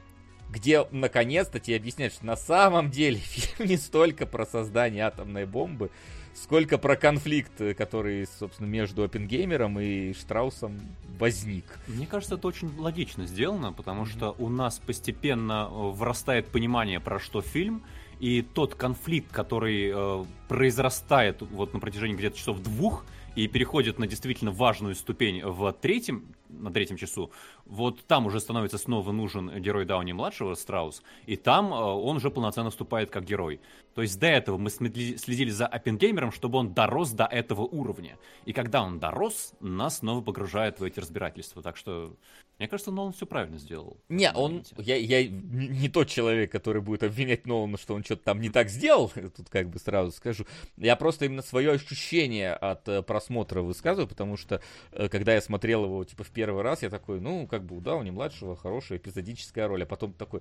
где 0.51 0.87
наконец-то 0.91 1.61
тебе 1.61 1.77
объясняют, 1.77 2.13
что 2.13 2.27
на 2.27 2.37
самом 2.37 2.91
деле 2.91 3.17
фильм 3.21 3.71
не 3.71 3.79
столько 3.79 4.27
про 4.27 4.45
создание 4.45 5.05
атомной 5.05 5.47
бомбы, 5.47 5.91
сколько 6.35 6.79
про 6.79 6.97
конфликт, 6.97 7.61
э, 7.61 7.75
который, 7.75 8.27
собственно, 8.27 8.67
между 8.67 9.03
Оппенгеймером 9.05 9.79
и 9.81 10.13
Штраусом 10.13 10.81
возник. 11.19 11.65
Мне 11.87 12.07
кажется, 12.07 12.35
это 12.35 12.49
очень 12.49 12.77
логично 12.79 13.27
сделано, 13.27 13.73
потому 13.73 14.05
что 14.05 14.35
у 14.39 14.49
нас 14.49 14.79
постепенно 14.79 15.69
э, 15.71 15.75
вырастает 15.75 16.49
понимание, 16.49 17.01
про 17.01 17.19
что 17.19 17.41
фильм, 17.41 17.83
и 18.21 18.43
тот 18.43 18.75
конфликт, 18.75 19.33
который 19.33 19.93
э, 19.95 20.25
произрастает 20.49 21.43
вот 21.43 21.73
на 21.73 21.81
протяжении 21.81 22.17
где-то 22.17 22.37
часов 22.37 22.63
двух 22.63 23.05
и 23.37 23.49
переходит 23.49 23.99
на 23.99 24.07
действительно 24.07 24.51
важную 24.51 24.95
ступень 24.95 25.43
в 25.45 25.73
третьем, 25.73 26.25
на 26.63 26.73
третьем 26.73 26.97
часу, 26.97 27.31
вот 27.65 28.05
там 28.07 28.27
уже 28.27 28.41
становится 28.41 28.79
снова 28.79 29.13
нужен 29.13 29.51
герой 29.61 29.85
Дауни-младшего, 29.85 30.55
Страус, 30.55 31.03
и 31.27 31.37
там 31.37 31.73
э, 31.73 31.77
он 31.77 32.17
уже 32.17 32.31
полноценно 32.31 32.71
вступает 32.71 33.11
как 33.11 33.25
герой. 33.25 33.61
То 33.95 34.03
есть 34.03 34.19
до 34.19 34.27
этого 34.27 34.59
мы 34.59 34.71
следили 34.71 35.51
за 35.51 35.67
Оппенгеймером, 35.67 36.33
чтобы 36.33 36.59
он 36.59 36.75
дорос 36.75 37.11
до 37.13 37.25
этого 37.25 37.63
уровня. 37.63 38.19
И 38.45 38.53
когда 38.53 38.83
он 38.83 38.99
дорос, 38.99 39.55
нас 39.61 39.99
снова 39.99 40.21
погружает 40.21 40.81
в 40.81 40.85
эти 40.85 40.99
разбирательства. 40.99 41.63
Так 41.63 41.77
что, 41.77 42.17
мне 42.59 42.69
кажется, 42.69 42.93
Нолан 42.93 43.13
все 43.13 43.27
правильно 43.27 43.59
сделал. 43.59 43.99
Не, 44.09 44.33
он, 44.33 44.65
я, 44.79 44.97
я 44.97 45.27
не 45.27 45.85
не 45.85 45.89
тот 45.89 46.09
человек, 46.09 46.53
который 46.53 46.81
будет 46.81 47.03
обвинять 47.03 47.47
Нолана, 47.47 47.77
что 47.77 47.95
он 47.95 48.05
что-то 48.05 48.25
там 48.25 48.41
не 48.41 48.49
так 48.49 48.71
сделал, 48.71 49.11
тут 49.37 49.49
как 49.51 49.69
бы 49.69 49.79
сразу 49.79 50.13
скажу. 50.13 50.47
Я 50.77 50.97
просто 50.97 51.25
именно 51.25 51.43
свое 51.43 51.73
ощущение 51.73 52.55
от 52.55 52.89
э, 52.89 53.03
просмотра 53.03 53.61
высказываю, 53.61 54.09
потому 54.09 54.37
что, 54.37 54.63
э, 54.93 55.09
когда 55.09 55.35
я 55.35 55.41
смотрел 55.41 55.85
его, 55.85 56.05
типа, 56.05 56.23
в 56.23 56.31
первый 56.31 56.63
раз, 56.63 56.83
я 56.83 56.91
такой, 56.91 57.21
ну, 57.21 57.47
как 57.47 57.65
бы, 57.65 57.81
да, 57.81 57.97
у 57.97 58.03
него 58.03 58.15
младшего 58.15 58.57
хорошая 58.57 58.99
эпизодическая 58.99 59.67
роль, 59.67 59.83
а 59.83 59.87
потом 59.87 60.13
такой, 60.13 60.41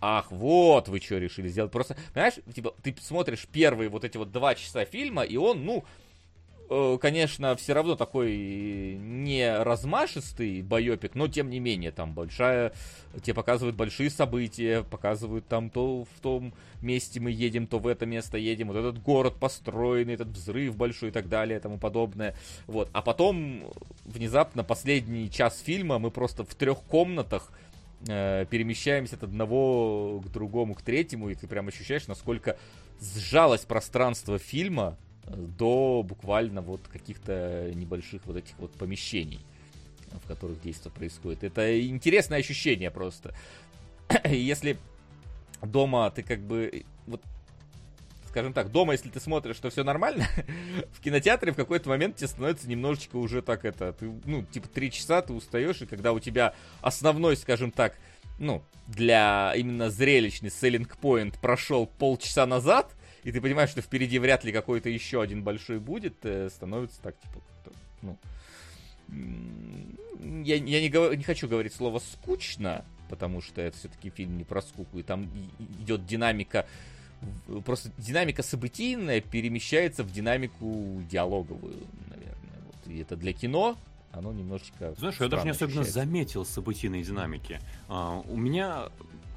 ах, 0.00 0.30
вот 0.30 0.88
вы 0.88 1.00
что 1.00 1.16
решили 1.16 1.48
сделать. 1.48 1.72
Просто, 1.72 1.96
понимаешь, 2.12 2.34
типа, 2.54 2.74
ты 2.82 2.94
смотришь 3.00 3.46
первые 3.50 3.88
вот 3.88 4.04
эти 4.04 4.18
вот 4.18 4.32
два 4.32 4.54
часа 4.54 4.84
фильма, 4.84 5.22
и 5.22 5.36
он, 5.36 5.64
ну, 5.64 5.84
конечно, 7.00 7.56
все 7.56 7.72
равно 7.72 7.96
такой 7.96 8.96
не 8.96 9.62
размашистый 9.62 10.62
байопик, 10.62 11.14
но 11.14 11.28
тем 11.28 11.50
не 11.50 11.60
менее, 11.60 11.90
там 11.90 12.14
большая, 12.14 12.72
тебе 13.22 13.34
показывают 13.34 13.76
большие 13.76 14.10
события, 14.10 14.82
показывают 14.82 15.46
там 15.48 15.70
то 15.70 16.04
в 16.04 16.20
том 16.20 16.54
месте 16.80 17.20
мы 17.20 17.30
едем, 17.30 17.66
то 17.66 17.78
в 17.78 17.86
это 17.86 18.06
место 18.06 18.38
едем, 18.38 18.68
вот 18.68 18.76
этот 18.76 19.02
город 19.02 19.36
построенный, 19.38 20.14
этот 20.14 20.28
взрыв 20.28 20.76
большой 20.76 21.10
и 21.10 21.12
так 21.12 21.28
далее, 21.28 21.58
и 21.58 21.60
тому 21.60 21.78
подобное. 21.78 22.34
Вот. 22.66 22.88
А 22.92 23.02
потом, 23.02 23.64
внезапно, 24.04 24.64
последний 24.64 25.30
час 25.30 25.60
фильма 25.60 25.98
мы 25.98 26.10
просто 26.10 26.44
в 26.44 26.54
трех 26.54 26.78
комнатах 26.82 27.52
э, 28.08 28.46
перемещаемся 28.48 29.16
от 29.16 29.24
одного 29.24 30.20
к 30.20 30.30
другому, 30.30 30.74
к 30.74 30.82
третьему, 30.82 31.28
и 31.28 31.34
ты 31.34 31.46
прям 31.46 31.68
ощущаешь, 31.68 32.06
насколько 32.06 32.56
сжалось 33.00 33.62
пространство 33.62 34.38
фильма 34.38 34.96
э, 34.96 35.11
до 35.26 36.02
буквально 36.06 36.62
вот 36.62 36.88
каких-то 36.88 37.70
небольших 37.74 38.26
вот 38.26 38.36
этих 38.36 38.58
вот 38.58 38.72
помещений, 38.72 39.40
в 40.10 40.26
которых 40.26 40.60
действие 40.62 40.92
происходит. 40.92 41.44
Это 41.44 41.80
интересное 41.86 42.38
ощущение 42.38 42.90
просто. 42.90 43.34
Если 44.24 44.76
дома 45.62 46.10
ты 46.10 46.22
как 46.22 46.40
бы 46.40 46.84
вот 47.06 47.22
скажем 48.32 48.54
так, 48.54 48.72
дома, 48.72 48.92
если 48.94 49.10
ты 49.10 49.20
смотришь, 49.20 49.56
что 49.56 49.68
все 49.68 49.84
нормально, 49.84 50.26
в 50.92 51.02
кинотеатре 51.02 51.52
в 51.52 51.56
какой-то 51.56 51.90
момент 51.90 52.16
тебе 52.16 52.28
становится 52.28 52.66
немножечко 52.66 53.16
уже 53.16 53.42
так 53.42 53.66
это, 53.66 53.92
ты, 53.92 54.10
ну, 54.24 54.42
типа 54.44 54.68
три 54.68 54.90
часа 54.90 55.20
ты 55.20 55.34
устаешь, 55.34 55.82
и 55.82 55.86
когда 55.86 56.14
у 56.14 56.18
тебя 56.18 56.54
основной, 56.80 57.36
скажем 57.36 57.70
так, 57.70 57.98
ну, 58.38 58.62
для 58.86 59.52
именно 59.54 59.90
зрелищный 59.90 60.48
point 60.48 61.34
прошел 61.42 61.86
полчаса 61.86 62.46
назад, 62.46 62.94
и 63.24 63.32
ты 63.32 63.40
понимаешь, 63.40 63.70
что 63.70 63.80
впереди 63.82 64.18
вряд 64.18 64.44
ли 64.44 64.52
какой-то 64.52 64.88
еще 64.88 65.22
один 65.22 65.42
большой 65.42 65.78
будет, 65.78 66.24
э, 66.24 66.48
становится 66.50 67.00
так, 67.00 67.16
типа, 67.20 67.40
ну, 68.02 68.18
я, 70.44 70.56
я 70.56 70.80
не, 70.80 70.88
говор- 70.88 71.14
не 71.16 71.22
хочу 71.22 71.48
говорить 71.48 71.74
слово 71.74 71.98
скучно, 71.98 72.84
потому 73.08 73.40
что 73.40 73.60
это 73.60 73.76
все-таки 73.76 74.10
фильм 74.10 74.36
не 74.38 74.44
про 74.44 74.62
скуку, 74.62 74.98
и 74.98 75.02
там 75.02 75.30
идет 75.80 76.06
динамика, 76.06 76.66
просто 77.64 77.90
динамика 77.98 78.42
событийная 78.42 79.20
перемещается 79.20 80.02
в 80.02 80.10
динамику 80.10 81.02
диалоговую, 81.10 81.76
наверное. 82.08 82.62
Вот. 82.66 82.92
И 82.92 82.98
это 83.00 83.16
для 83.16 83.32
кино, 83.32 83.76
оно 84.12 84.32
немножечко... 84.32 84.94
Знаешь, 84.98 85.16
я 85.20 85.28
даже 85.28 85.44
не 85.44 85.50
особенно 85.50 85.82
ощущается. 85.82 85.92
заметил 86.06 86.44
событийной 86.44 87.02
динамики. 87.02 87.60
А, 87.88 88.20
у 88.26 88.36
меня, 88.36 88.88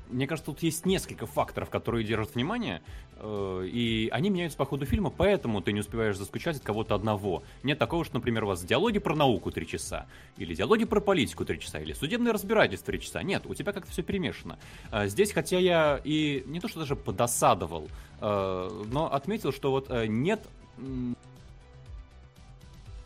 мне 0.10 0.28
кажется, 0.28 0.52
тут 0.52 0.64
есть 0.64 0.86
несколько 0.86 1.26
факторов, 1.26 1.70
которые 1.70 2.04
держат 2.04 2.36
внимание, 2.36 2.82
э, 3.18 3.68
и 3.72 4.10
они 4.12 4.30
меняются 4.30 4.58
по 4.58 4.66
ходу 4.66 4.86
фильма, 4.86 5.10
поэтому 5.10 5.62
ты 5.62 5.72
не 5.72 5.80
успеваешь 5.80 6.18
заскучать 6.18 6.58
от 6.58 6.64
кого-то 6.64 6.96
одного. 6.96 7.44
Нет 7.64 7.80
такого, 7.80 8.06
что, 8.06 8.16
например, 8.16 8.44
у 8.44 8.48
вас 8.48 8.64
диалоги 8.64 9.00
про 9.00 9.16
науку 9.16 9.52
три 9.52 9.68
часа, 9.68 10.06
или 10.38 10.54
диалоги 10.54 10.86
про 10.86 11.00
политику 11.00 11.46
три 11.46 11.60
часа, 11.60 11.80
или 11.80 11.94
судебное 11.94 12.34
разбирательство 12.34 12.92
три 12.92 13.02
часа. 13.02 13.24
Нет, 13.24 13.46
у 13.46 13.54
тебя 13.54 13.72
как-то 13.74 13.92
все 13.92 14.04
перемешано. 14.04 14.58
А 14.92 15.08
Здесь, 15.08 15.32
хотя 15.32 15.60
я 15.60 16.02
и 16.04 16.44
не 16.48 16.60
то, 16.60 16.68
что 16.68 16.80
даже 16.80 16.96
подосадовал, 16.96 17.90
э, 18.22 18.84
но 18.92 19.14
отметил, 19.14 19.52
что 19.52 19.72
вот 19.72 19.88
э, 19.90 20.08
нет 20.08 20.42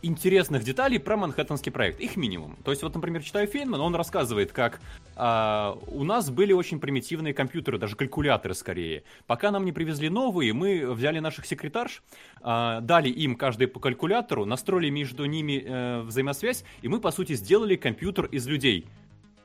интересных 0.02 0.64
деталей 0.64 0.98
про 0.98 1.16
Манхэттенский 1.16 1.70
проект. 1.72 2.00
Их 2.00 2.16
минимум. 2.16 2.56
То 2.64 2.70
есть, 2.70 2.82
вот, 2.82 2.94
например, 2.94 3.22
читаю 3.22 3.46
Фейнман, 3.46 3.80
он 3.80 3.94
рассказывает, 3.94 4.52
как 4.52 4.80
а, 5.16 5.78
у 5.86 6.04
нас 6.04 6.30
были 6.30 6.52
очень 6.52 6.80
примитивные 6.80 7.34
компьютеры, 7.34 7.78
даже 7.78 7.96
калькуляторы 7.96 8.54
скорее. 8.54 9.04
Пока 9.26 9.50
нам 9.50 9.64
не 9.64 9.72
привезли 9.72 10.08
новые, 10.08 10.52
мы 10.52 10.92
взяли 10.92 11.18
наших 11.18 11.46
секретарш, 11.46 12.02
а, 12.40 12.80
дали 12.80 13.08
им 13.08 13.36
каждый 13.36 13.66
по 13.66 13.80
калькулятору, 13.80 14.44
настроили 14.44 14.90
между 14.90 15.24
ними 15.26 15.62
э, 15.64 16.00
взаимосвязь, 16.02 16.64
и 16.82 16.88
мы, 16.88 17.00
по 17.00 17.10
сути, 17.10 17.34
сделали 17.34 17.76
компьютер 17.76 18.26
из 18.26 18.46
людей. 18.46 18.86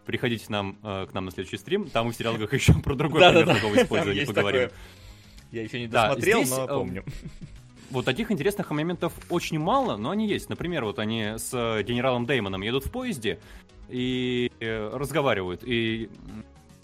Приходите 0.05 0.45
нам, 0.49 0.77
э, 0.83 1.07
к 1.09 1.13
нам 1.13 1.25
на 1.25 1.31
следующий 1.31 1.57
стрим, 1.57 1.89
там 1.89 2.07
мы 2.07 2.11
в 2.13 2.15
сериалах 2.15 2.53
еще 2.53 2.73
про 2.73 2.95
другой 2.95 3.21
пример 3.21 3.55
такого 3.55 3.75
использования 3.75 4.25
поговорим. 4.25 4.69
Я 5.51 5.63
еще 5.63 5.79
не 5.79 5.87
досмотрел, 5.87 6.43
но 6.43 6.65
э, 6.65 6.67
помню. 6.67 7.03
Вот 7.95 8.03
таких 8.03 8.29
интересных 8.29 8.71
моментов 8.71 9.13
очень 9.29 9.57
мало, 9.57 9.95
но 9.95 10.09
они 10.09 10.27
есть. 10.27 10.49
Например, 10.49 10.83
вот 10.83 10.99
они 10.99 11.35
с 11.37 11.51
э, 11.53 11.81
генералом 11.81 12.25
Дэймоном 12.25 12.61
едут 12.61 12.85
в 12.85 12.91
поезде 12.91 13.39
и 13.87 14.51
э, 14.59 14.89
разговаривают. 14.91 15.61
И 15.63 16.09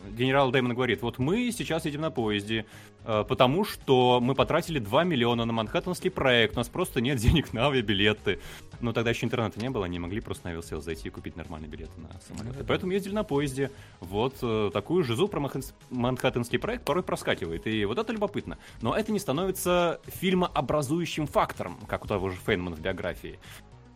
генерал 0.10 0.52
Дэймон 0.52 0.74
говорит, 0.74 1.02
вот 1.02 1.20
мы 1.20 1.52
сейчас 1.52 1.86
едем 1.86 2.02
на 2.02 2.12
поезде, 2.12 2.66
э, 3.06 3.24
потому 3.28 3.66
что 3.66 4.20
мы 4.22 4.36
потратили 4.36 4.80
2 4.80 5.04
миллиона 5.04 5.46
на 5.46 5.54
Манхэттенский 5.54 6.12
проект, 6.12 6.56
у 6.56 6.60
нас 6.60 6.70
просто 6.70 7.02
нет 7.02 7.18
денег 7.20 7.54
на 7.54 7.68
авиабилеты. 7.68 8.40
Но 8.80 8.94
тогда 8.94 9.12
еще 9.12 9.26
интернета 9.26 9.60
не 9.60 9.70
было, 9.70 9.86
они 9.86 10.00
могли 10.00 10.22
просто 10.22 10.46
на 10.46 10.52
Aviasales 10.52 10.84
зайти 10.84 11.08
и 11.08 11.12
купить 11.12 11.36
нормальные 11.36 11.70
билеты 11.70 11.92
на 12.00 12.10
самолеты. 12.22 12.64
Поэтому 12.64 12.92
ездили 12.92 13.14
на 13.14 13.24
поезде. 13.24 13.72
Вот 14.00 14.36
э, 14.42 14.70
такую 14.74 15.04
жизу 15.04 15.28
про 15.28 15.40
Манхэттенс- 15.40 15.74
Манхэттенский 15.90 16.60
проект 16.60 16.84
порой 16.84 17.04
проскакивает. 17.04 17.68
И 17.68 17.86
вот 17.86 17.98
это 17.98 18.12
любопытно. 18.12 18.58
Но 18.82 18.96
это 18.96 19.12
не 19.12 19.20
становится 19.20 20.00
фильмообразующим 20.06 21.28
фактором, 21.28 21.78
как 21.88 22.06
у 22.06 22.08
того 22.08 22.30
же 22.30 22.38
Фейнмана 22.38 22.76
в 22.76 22.80
биографии. 22.80 23.40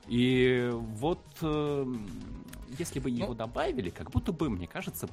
И 0.07 0.69
вот 0.71 1.19
э, 1.41 1.85
если 2.77 2.99
бы 2.99 3.09
его 3.09 3.33
добавили, 3.33 3.89
как 3.89 4.11
будто 4.11 4.31
бы, 4.31 4.49
мне 4.49 4.67
кажется, 4.67 5.07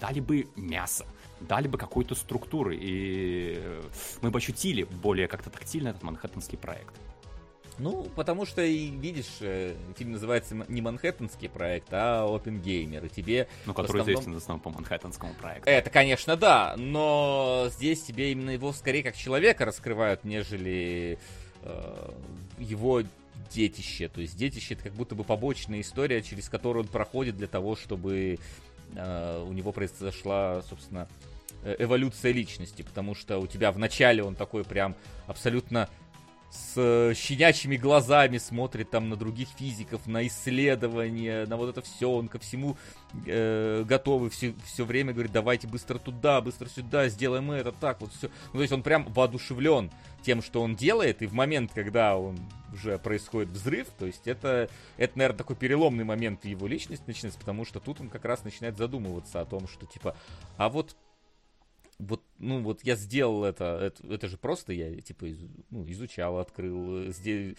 дали 0.00 0.20
бы 0.20 0.46
мясо, 0.56 1.06
дали 1.40 1.68
бы 1.68 1.78
какой-то 1.78 2.14
структуры, 2.14 2.76
и 2.76 3.54
э, 3.58 3.82
мы 4.22 4.30
бы 4.30 4.38
ощутили 4.38 4.84
более 4.84 5.28
как-то 5.28 5.50
тактильно 5.50 5.88
этот 5.88 6.02
манхэттенский 6.02 6.58
проект. 6.58 6.94
Ну, 7.78 8.04
потому 8.16 8.46
что, 8.46 8.62
и 8.62 8.88
видишь, 8.88 9.36
э, 9.40 9.74
фильм 9.96 10.12
называется 10.12 10.54
не 10.68 10.80
Манхэттенский 10.80 11.50
проект, 11.50 11.88
а 11.90 12.24
Опенгеймер. 12.24 13.04
И 13.04 13.08
тебе 13.10 13.48
Ну, 13.66 13.74
который 13.74 14.00
основном- 14.00 14.08
известен 14.14 14.32
в 14.32 14.36
основном 14.38 14.60
по 14.62 14.70
манхэттенскому 14.70 15.34
проекту. 15.34 15.68
Это, 15.68 15.90
конечно, 15.90 16.36
да, 16.36 16.74
но 16.78 17.68
здесь 17.70 18.02
тебе 18.02 18.32
именно 18.32 18.50
его 18.50 18.72
скорее 18.72 19.02
как 19.02 19.14
человека 19.14 19.66
раскрывают, 19.66 20.24
нежели 20.24 21.18
э, 21.62 22.12
его 22.58 23.02
детище. 23.50 24.08
То 24.08 24.22
есть 24.22 24.36
детище 24.36 24.72
это 24.74 24.84
как 24.84 24.94
будто 24.94 25.14
бы 25.14 25.24
побочная 25.24 25.80
история, 25.82 26.22
через 26.22 26.48
которую 26.48 26.84
он 26.84 26.88
проходит 26.88 27.36
для 27.36 27.46
того, 27.46 27.76
чтобы 27.76 28.38
у 28.96 29.52
него 29.52 29.72
произошла, 29.72 30.62
собственно, 30.62 31.08
э, 31.62 31.76
эволюция 31.78 32.32
личности. 32.32 32.82
Потому 32.82 33.14
что 33.14 33.38
у 33.38 33.46
тебя 33.46 33.72
вначале 33.72 34.22
он 34.22 34.34
такой 34.34 34.64
прям 34.64 34.94
абсолютно 35.26 35.88
с 36.56 36.74
э, 36.76 37.14
щенячьими 37.14 37.76
глазами 37.76 38.38
смотрит 38.38 38.90
там 38.90 39.08
на 39.08 39.16
других 39.16 39.48
физиков, 39.56 40.06
на 40.06 40.26
исследования, 40.26 41.46
на 41.46 41.56
вот 41.56 41.70
это 41.70 41.82
все, 41.82 42.10
он 42.10 42.28
ко 42.28 42.38
всему 42.38 42.76
э, 43.26 43.84
готовый 43.86 44.30
все, 44.30 44.54
все 44.64 44.84
время 44.84 45.12
говорит, 45.12 45.32
давайте 45.32 45.68
быстро 45.68 45.98
туда, 45.98 46.40
быстро 46.40 46.68
сюда, 46.68 47.08
сделаем 47.08 47.50
это, 47.50 47.72
так, 47.72 48.00
вот 48.00 48.12
все. 48.12 48.28
Ну, 48.52 48.58
то 48.58 48.62
есть 48.62 48.72
он 48.72 48.82
прям 48.82 49.04
воодушевлен 49.12 49.90
тем, 50.22 50.42
что 50.42 50.62
он 50.62 50.74
делает, 50.74 51.22
и 51.22 51.26
в 51.26 51.34
момент, 51.34 51.72
когда 51.74 52.16
он 52.16 52.38
уже 52.72 52.98
происходит 52.98 53.50
взрыв, 53.50 53.88
то 53.98 54.06
есть 54.06 54.26
это, 54.26 54.68
это, 54.96 55.18
наверное, 55.18 55.38
такой 55.38 55.56
переломный 55.56 56.04
момент 56.04 56.42
в 56.42 56.46
его 56.46 56.66
личности 56.66 57.04
начинается, 57.06 57.38
потому 57.38 57.64
что 57.64 57.80
тут 57.80 58.00
он 58.00 58.08
как 58.08 58.24
раз 58.24 58.44
начинает 58.44 58.76
задумываться 58.76 59.40
о 59.40 59.44
том, 59.44 59.68
что, 59.68 59.86
типа, 59.86 60.16
а 60.56 60.68
вот 60.68 60.96
вот, 61.98 62.22
ну, 62.38 62.62
вот 62.62 62.84
я 62.84 62.94
сделал 62.94 63.44
это, 63.44 63.78
это, 63.82 64.06
это 64.12 64.28
же 64.28 64.36
просто 64.36 64.72
я, 64.72 65.00
типа, 65.00 65.26
из, 65.26 65.38
ну, 65.70 65.84
изучал, 65.90 66.38
открыл, 66.38 67.10
здесь, 67.10 67.56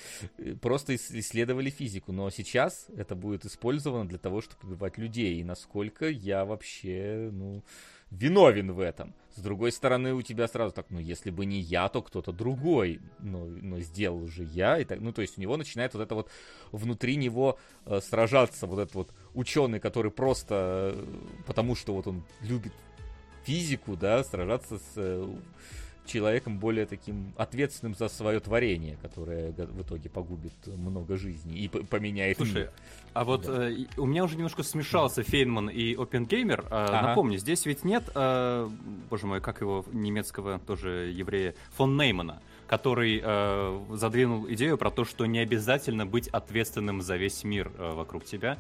просто 0.61 0.95
исследовали 0.95 1.69
физику, 1.69 2.11
но 2.11 2.29
сейчас 2.29 2.88
это 2.95 3.15
будет 3.15 3.45
использовано 3.45 4.07
для 4.07 4.19
того, 4.19 4.41
чтобы 4.41 4.73
убивать 4.73 4.97
людей, 4.97 5.39
и 5.39 5.43
насколько 5.43 6.07
я 6.07 6.45
вообще, 6.45 7.29
ну, 7.31 7.63
виновен 8.11 8.71
в 8.71 8.79
этом. 8.79 9.13
С 9.35 9.39
другой 9.39 9.71
стороны, 9.71 10.13
у 10.13 10.21
тебя 10.21 10.47
сразу 10.47 10.73
так, 10.73 10.88
ну, 10.89 10.99
если 10.99 11.29
бы 11.29 11.45
не 11.45 11.59
я, 11.59 11.89
то 11.89 12.01
кто-то 12.01 12.31
другой, 12.31 13.01
но, 13.19 13.45
но 13.45 13.79
сделал 13.79 14.27
же 14.27 14.43
я, 14.43 14.79
и 14.79 14.85
так, 14.85 14.99
ну, 14.99 15.11
то 15.11 15.21
есть 15.21 15.38
у 15.38 15.41
него 15.41 15.57
начинает 15.57 15.93
вот 15.93 16.01
это 16.01 16.15
вот 16.15 16.29
внутри 16.71 17.15
него 17.17 17.59
э, 17.85 17.99
сражаться 18.01 18.65
вот 18.65 18.79
этот 18.79 18.95
вот 18.95 19.13
ученый, 19.33 19.79
который 19.79 20.11
просто, 20.11 20.93
э, 20.95 21.05
потому 21.45 21.75
что 21.75 21.93
вот 21.93 22.07
он 22.07 22.23
любит 22.41 22.73
физику, 23.47 23.95
да, 23.95 24.25
сражаться 24.25 24.77
с 24.77 24.93
э, 24.97 25.25
человеком 26.05 26.59
более 26.59 26.85
таким 26.85 27.33
ответственным 27.37 27.95
за 27.95 28.09
свое 28.09 28.41
творение, 28.41 28.97
которое 29.01 29.51
в 29.51 29.81
итоге 29.81 30.09
погубит 30.09 30.53
много 30.65 31.15
жизней 31.15 31.57
и 31.59 31.67
поменяет 31.69 32.37
Слушай, 32.37 32.63
мир. 32.63 32.71
а 33.13 33.23
вот 33.23 33.45
да. 33.45 33.69
э, 33.69 33.85
у 33.95 34.05
меня 34.05 34.25
уже 34.25 34.35
немножко 34.35 34.63
смешался 34.63 35.23
Фейнман 35.23 35.69
и 35.69 35.95
Опенгеймер. 35.95 36.61
Э, 36.61 36.65
ага. 36.69 37.07
Напомню, 37.09 37.37
здесь 37.37 37.65
ведь 37.65 37.85
нет, 37.85 38.03
э, 38.13 38.69
боже 39.09 39.27
мой, 39.27 39.39
как 39.39 39.61
его 39.61 39.85
немецкого 39.93 40.59
тоже 40.59 41.13
еврея, 41.15 41.55
фон 41.71 41.97
Неймана 41.97 42.41
который 42.67 43.21
э, 43.23 43.79
задвинул 43.91 44.45
идею 44.49 44.77
про 44.77 44.91
то, 44.91 45.05
что 45.05 45.25
не 45.25 45.39
обязательно 45.39 46.05
быть 46.05 46.27
ответственным 46.27 47.01
за 47.01 47.15
весь 47.15 47.43
мир 47.43 47.71
э, 47.77 47.93
вокруг 47.93 48.25
тебя. 48.25 48.57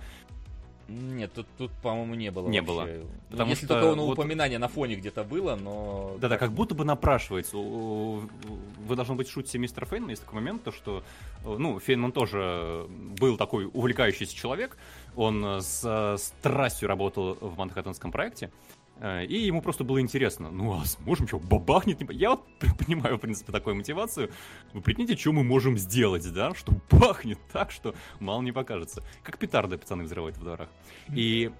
Нет, 0.87 1.33
тут, 1.33 1.47
тут 1.57 1.71
по-моему, 1.83 2.15
не 2.15 2.31
было. 2.31 2.47
Не 2.47 2.61
вообще. 2.61 2.73
было. 2.73 2.85
Ну, 2.85 3.07
Потому 3.31 3.49
если 3.49 3.65
что 3.65 3.81
только 3.81 4.01
вот... 4.01 4.13
упоминание 4.13 4.57
на 4.57 4.67
фоне 4.67 4.95
где-то 4.95 5.23
было, 5.23 5.55
но... 5.55 6.15
Да-да, 6.19 6.37
как 6.37 6.53
будто 6.53 6.75
бы 6.75 6.85
напрашивается. 6.85 7.57
Вы 7.57 8.95
должны 8.95 9.15
быть 9.15 9.29
шутите 9.29 9.57
мистер 9.57 9.85
Фейнман. 9.85 10.11
Есть 10.11 10.23
такой 10.23 10.39
момент, 10.39 10.63
то 10.63 10.71
что, 10.71 11.03
ну, 11.43 11.79
Фейнман 11.79 12.11
тоже 12.11 12.85
был 13.19 13.37
такой 13.37 13.65
увлекающийся 13.65 14.33
человек. 14.35 14.77
Он 15.15 15.61
с 15.61 16.15
страстью 16.17 16.87
работал 16.87 17.37
в 17.41 17.57
Манхэттенском 17.57 18.11
проекте. 18.11 18.51
Э, 18.99 19.25
и 19.25 19.37
ему 19.45 19.61
просто 19.61 19.83
было 19.83 20.01
интересно, 20.01 20.49
ну 20.49 20.79
а 20.79 20.85
сможем 20.85 21.27
что, 21.27 21.39
бабахнет? 21.39 21.99
Я 22.11 22.31
вот 22.31 22.45
понимаю, 22.85 23.17
в 23.17 23.19
принципе, 23.19 23.51
такую 23.51 23.75
мотивацию. 23.75 24.31
Вы 24.73 24.81
прикиньте, 24.81 25.15
что 25.15 25.31
мы 25.31 25.43
можем 25.43 25.77
сделать, 25.77 26.31
да, 26.33 26.53
что 26.55 26.73
бахнет 26.89 27.39
так, 27.51 27.71
что 27.71 27.95
мало 28.19 28.41
не 28.41 28.51
покажется. 28.51 29.03
Как 29.23 29.37
петарды 29.37 29.77
пацаны 29.77 30.03
взрывают 30.03 30.37
в 30.37 30.41
дворах. 30.41 30.69
И 31.13 31.51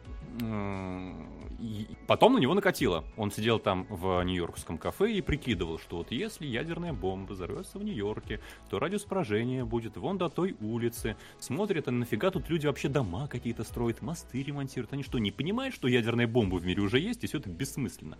и 1.59 1.87
потом 2.05 2.33
на 2.33 2.37
него 2.37 2.53
накатило. 2.53 3.03
Он 3.15 3.31
сидел 3.31 3.59
там 3.59 3.87
в 3.89 4.21
нью-йоркском 4.23 4.77
кафе 4.77 5.13
и 5.13 5.21
прикидывал, 5.21 5.79
что 5.79 5.97
вот 5.97 6.11
если 6.11 6.45
ядерная 6.45 6.93
бомба 6.93 7.33
взорвется 7.33 7.79
в 7.79 7.83
Нью-Йорке, 7.83 8.39
то 8.69 8.77
радиус 8.77 9.03
поражения 9.03 9.65
будет 9.65 9.97
вон 9.97 10.17
до 10.17 10.29
той 10.29 10.55
улицы. 10.61 11.15
Смотрят, 11.39 11.87
а 11.87 11.91
нафига 11.91 12.29
тут 12.29 12.49
люди 12.49 12.67
вообще 12.67 12.89
дома 12.89 13.27
какие-то 13.27 13.63
строят, 13.63 14.01
мосты 14.01 14.43
ремонтируют. 14.43 14.93
Они 14.93 15.01
что, 15.01 15.17
не 15.17 15.31
понимают, 15.31 15.73
что 15.73 15.87
ядерная 15.87 16.27
бомба 16.27 16.57
в 16.57 16.65
мире 16.65 16.81
уже 16.81 16.99
есть, 16.99 17.23
и 17.27 17.29
все 17.29 17.39
это 17.39 17.49
бессмысленно? 17.49 18.17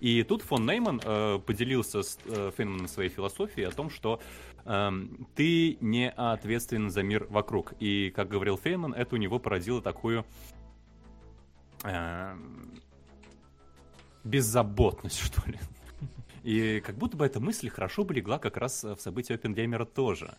И 0.00 0.22
тут 0.22 0.42
фон 0.42 0.66
Нейман 0.66 1.00
э, 1.02 1.38
поделился 1.44 2.02
с 2.02 2.18
э, 2.26 2.50
Фейнманом 2.56 2.88
своей 2.88 3.08
философией 3.08 3.66
о 3.66 3.70
том, 3.70 3.90
что 3.90 4.20
э, 4.64 4.90
ты 5.34 5.78
не 5.80 6.10
ответственен 6.10 6.90
за 6.90 7.02
мир 7.02 7.26
вокруг. 7.30 7.74
И, 7.80 8.10
как 8.10 8.28
говорил 8.28 8.56
Фейнман, 8.56 8.94
это 8.94 9.14
у 9.14 9.18
него 9.18 9.38
породило 9.38 9.82
такую 9.82 10.24
э, 11.84 12.36
беззаботность, 14.24 15.18
что 15.24 15.42
ли. 15.50 15.58
И 16.42 16.80
как 16.80 16.96
будто 16.96 17.16
бы 17.16 17.26
эта 17.26 17.40
мысль 17.40 17.68
хорошо 17.68 18.04
бы 18.04 18.14
легла 18.14 18.38
как 18.38 18.56
раз 18.56 18.84
в 18.84 18.98
события 18.98 19.34
Опенгеймера 19.34 19.84
тоже. 19.84 20.36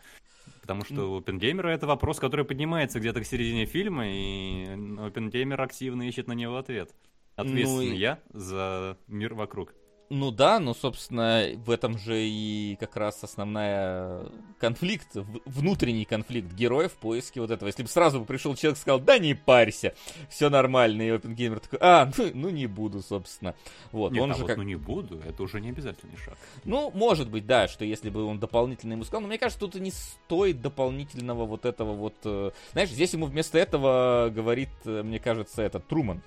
Потому 0.61 0.85
что 0.85 1.11
у 1.11 1.17
Опенгеймера 1.17 1.69
это 1.69 1.87
вопрос, 1.87 2.19
который 2.19 2.45
поднимается 2.45 2.99
где-то 2.99 3.21
к 3.21 3.25
середине 3.25 3.65
фильма, 3.65 4.07
и 4.07 4.65
Опенгеймер 4.99 5.61
активно 5.61 6.07
ищет 6.07 6.27
на 6.27 6.33
него 6.33 6.57
ответ. 6.57 6.91
Ответственный 7.35 7.89
ну, 7.89 7.95
я 7.95 8.19
за 8.33 8.97
мир 9.07 9.33
вокруг. 9.33 9.73
Ну 10.13 10.29
да, 10.29 10.59
но, 10.59 10.73
собственно, 10.73 11.47
в 11.55 11.71
этом 11.71 11.97
же 11.97 12.21
и 12.21 12.75
как 12.81 12.97
раз 12.97 13.23
основная 13.23 14.25
конфликт, 14.59 15.07
внутренний 15.45 16.03
конфликт 16.03 16.51
героев 16.51 16.91
в 16.91 16.97
поиске 16.97 17.39
вот 17.39 17.49
этого. 17.49 17.67
Если 17.67 17.83
бы 17.83 17.87
сразу 17.87 18.19
бы 18.19 18.25
пришел 18.25 18.53
человек 18.57 18.77
и 18.77 18.81
сказал, 18.81 18.99
да 18.99 19.19
не 19.19 19.35
парься, 19.35 19.95
все 20.29 20.49
нормально, 20.49 21.03
и 21.03 21.09
Опенгеймер 21.11 21.61
такой, 21.61 21.79
а, 21.81 22.11
ну, 22.17 22.29
ну 22.33 22.49
не 22.49 22.67
буду, 22.67 23.01
собственно. 23.01 23.55
Вот, 23.93 24.11
Нет, 24.11 24.21
он 24.21 24.31
а 24.31 24.33
же 24.33 24.41
вот, 24.41 24.47
как... 24.47 24.57
ну 24.57 24.63
не 24.63 24.75
буду, 24.75 25.17
это 25.25 25.43
уже 25.43 25.61
не 25.61 25.69
обязательный 25.69 26.17
шаг. 26.17 26.37
Ну, 26.65 26.91
может 26.93 27.29
быть, 27.29 27.45
да, 27.45 27.69
что 27.69 27.85
если 27.85 28.09
бы 28.09 28.25
он 28.25 28.37
дополнительно 28.37 28.91
ему 28.91 29.05
сказал, 29.05 29.21
но 29.21 29.29
мне 29.29 29.37
кажется, 29.37 29.61
тут 29.61 29.77
и 29.77 29.79
не 29.79 29.91
стоит 29.91 30.61
дополнительного 30.61 31.45
вот 31.45 31.65
этого 31.65 31.93
вот... 31.93 32.15
Э, 32.25 32.51
знаешь, 32.73 32.89
здесь 32.89 33.13
ему 33.13 33.27
вместо 33.27 33.57
этого 33.57 34.29
говорит, 34.29 34.71
э, 34.83 35.03
мне 35.03 35.19
кажется, 35.19 35.61
этот 35.61 35.87
Труман 35.87 36.21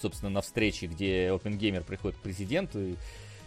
собственно, 0.00 0.30
на 0.30 0.40
встрече, 0.40 0.86
где 0.86 1.30
Опенгеймер 1.32 1.82
приходит 1.84 2.18
к 2.18 2.22
президенту 2.22 2.80
и, 2.80 2.96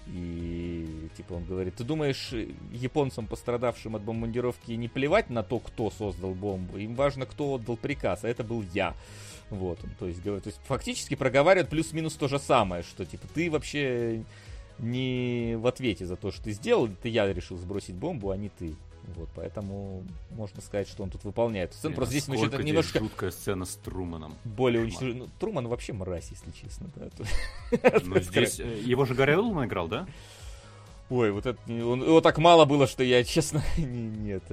и 0.07 1.09
типа 1.17 1.33
он 1.33 1.45
говорит, 1.45 1.75
ты 1.75 1.83
думаешь, 1.83 2.33
японцам, 2.71 3.27
пострадавшим 3.27 3.95
от 3.95 4.03
бомбардировки, 4.03 4.71
не 4.71 4.87
плевать 4.87 5.29
на 5.29 5.43
то, 5.43 5.59
кто 5.59 5.89
создал 5.89 6.33
бомбу? 6.33 6.77
Им 6.77 6.95
важно, 6.95 7.25
кто 7.25 7.55
отдал 7.55 7.77
приказ, 7.77 8.23
а 8.23 8.29
это 8.29 8.43
был 8.43 8.63
я. 8.73 8.95
Вот, 9.49 9.79
он, 9.83 9.91
то 9.99 10.07
есть, 10.07 10.23
то 10.23 10.41
есть 10.43 10.59
фактически 10.65 11.15
проговаривает 11.15 11.69
плюс-минус 11.69 12.13
то 12.13 12.27
же 12.27 12.39
самое, 12.39 12.83
что 12.83 13.05
типа 13.05 13.27
ты 13.33 13.51
вообще 13.51 14.23
не 14.79 15.55
в 15.57 15.67
ответе 15.67 16.05
за 16.05 16.15
то, 16.15 16.31
что 16.31 16.43
ты 16.43 16.51
сделал, 16.51 16.87
это 16.87 17.07
я 17.07 17.31
решил 17.31 17.57
сбросить 17.57 17.95
бомбу, 17.95 18.31
а 18.31 18.37
не 18.37 18.49
ты. 18.49 18.75
Вот, 19.15 19.29
поэтому 19.35 20.03
можно 20.31 20.61
сказать, 20.61 20.87
что 20.87 21.03
он 21.03 21.09
тут 21.09 21.23
выполняет 21.23 21.73
сцену. 21.73 21.91
Блин, 21.91 21.95
Просто 21.95 22.11
здесь 22.11 22.27
мы 22.27 22.37
что-то 22.37 22.63
немножко... 22.63 22.99
жуткая 22.99 23.31
сцена 23.31 23.65
с 23.65 23.75
Труманом. 23.75 24.35
Более 24.43 24.81
уничтожен... 24.81 25.17
Ну, 25.19 25.29
Труман 25.39 25.67
вообще 25.67 25.93
мразь, 25.93 26.31
если 26.31 26.51
честно. 26.51 26.89
Да. 26.95 27.09
Но 28.03 28.19
здесь... 28.19 28.59
Э, 28.59 28.79
его 28.83 29.05
же 29.05 29.13
Гарри 29.13 29.35
Олдман 29.35 29.65
играл, 29.65 29.87
да? 29.87 30.07
Ой, 31.09 31.31
вот 31.31 31.45
это... 31.45 31.59
Он, 31.67 32.01
его 32.01 32.19
так 32.19 32.39
мало 32.39 32.65
было, 32.65 32.87
что 32.87 33.03
я, 33.03 33.23
честно, 33.23 33.63
нет. 33.77 34.43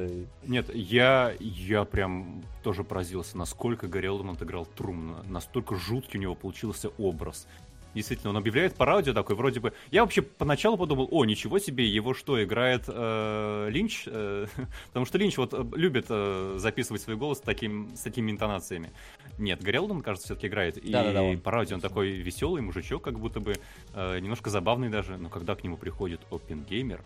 Нет, 0.46 0.74
я, 0.74 1.34
я 1.40 1.84
прям 1.84 2.44
тоже 2.62 2.84
поразился, 2.84 3.38
насколько 3.38 3.86
Гарри 3.86 4.08
Олдман 4.08 4.36
играл 4.38 4.66
Трумана. 4.66 5.22
Настолько 5.24 5.76
жуткий 5.76 6.18
у 6.18 6.22
него 6.22 6.34
получился 6.34 6.90
образ. 6.98 7.46
Действительно, 7.94 8.30
он 8.30 8.36
объявляет 8.36 8.74
по 8.74 8.86
радио 8.86 9.12
такой, 9.12 9.36
вроде 9.36 9.60
бы... 9.60 9.72
Я 9.90 10.02
вообще 10.02 10.22
поначалу 10.22 10.76
подумал, 10.76 11.08
о, 11.10 11.24
ничего 11.24 11.58
себе, 11.58 11.86
его 11.86 12.14
что, 12.14 12.42
играет 12.42 12.84
э, 12.88 13.68
Линч? 13.70 14.04
Э, 14.06 14.46
потому 14.88 15.06
что 15.06 15.18
Линч 15.18 15.36
вот 15.36 15.52
э, 15.52 15.64
любит 15.74 16.06
э, 16.08 16.54
записывать 16.58 17.02
свой 17.02 17.16
голос 17.16 17.40
таким, 17.40 17.94
с 17.94 18.00
такими 18.00 18.30
интонациями. 18.30 18.90
Нет, 19.38 19.62
Гарри 19.62 19.78
Олден, 19.78 20.00
кажется, 20.00 20.28
все-таки 20.28 20.46
играет. 20.46 20.78
И 20.78 20.90
да, 20.90 21.04
да, 21.04 21.12
да, 21.12 21.38
по 21.38 21.50
радио 21.50 21.76
он 21.76 21.80
такой 21.80 22.12
веселый 22.12 22.62
мужичок, 22.62 23.02
как 23.02 23.18
будто 23.18 23.40
бы, 23.40 23.54
э, 23.94 24.18
немножко 24.20 24.50
забавный 24.50 24.88
даже. 24.88 25.16
Но 25.16 25.28
когда 25.28 25.54
к 25.54 25.62
нему 25.62 25.76
приходит 25.76 26.20
Опенгеймер, 26.30 27.02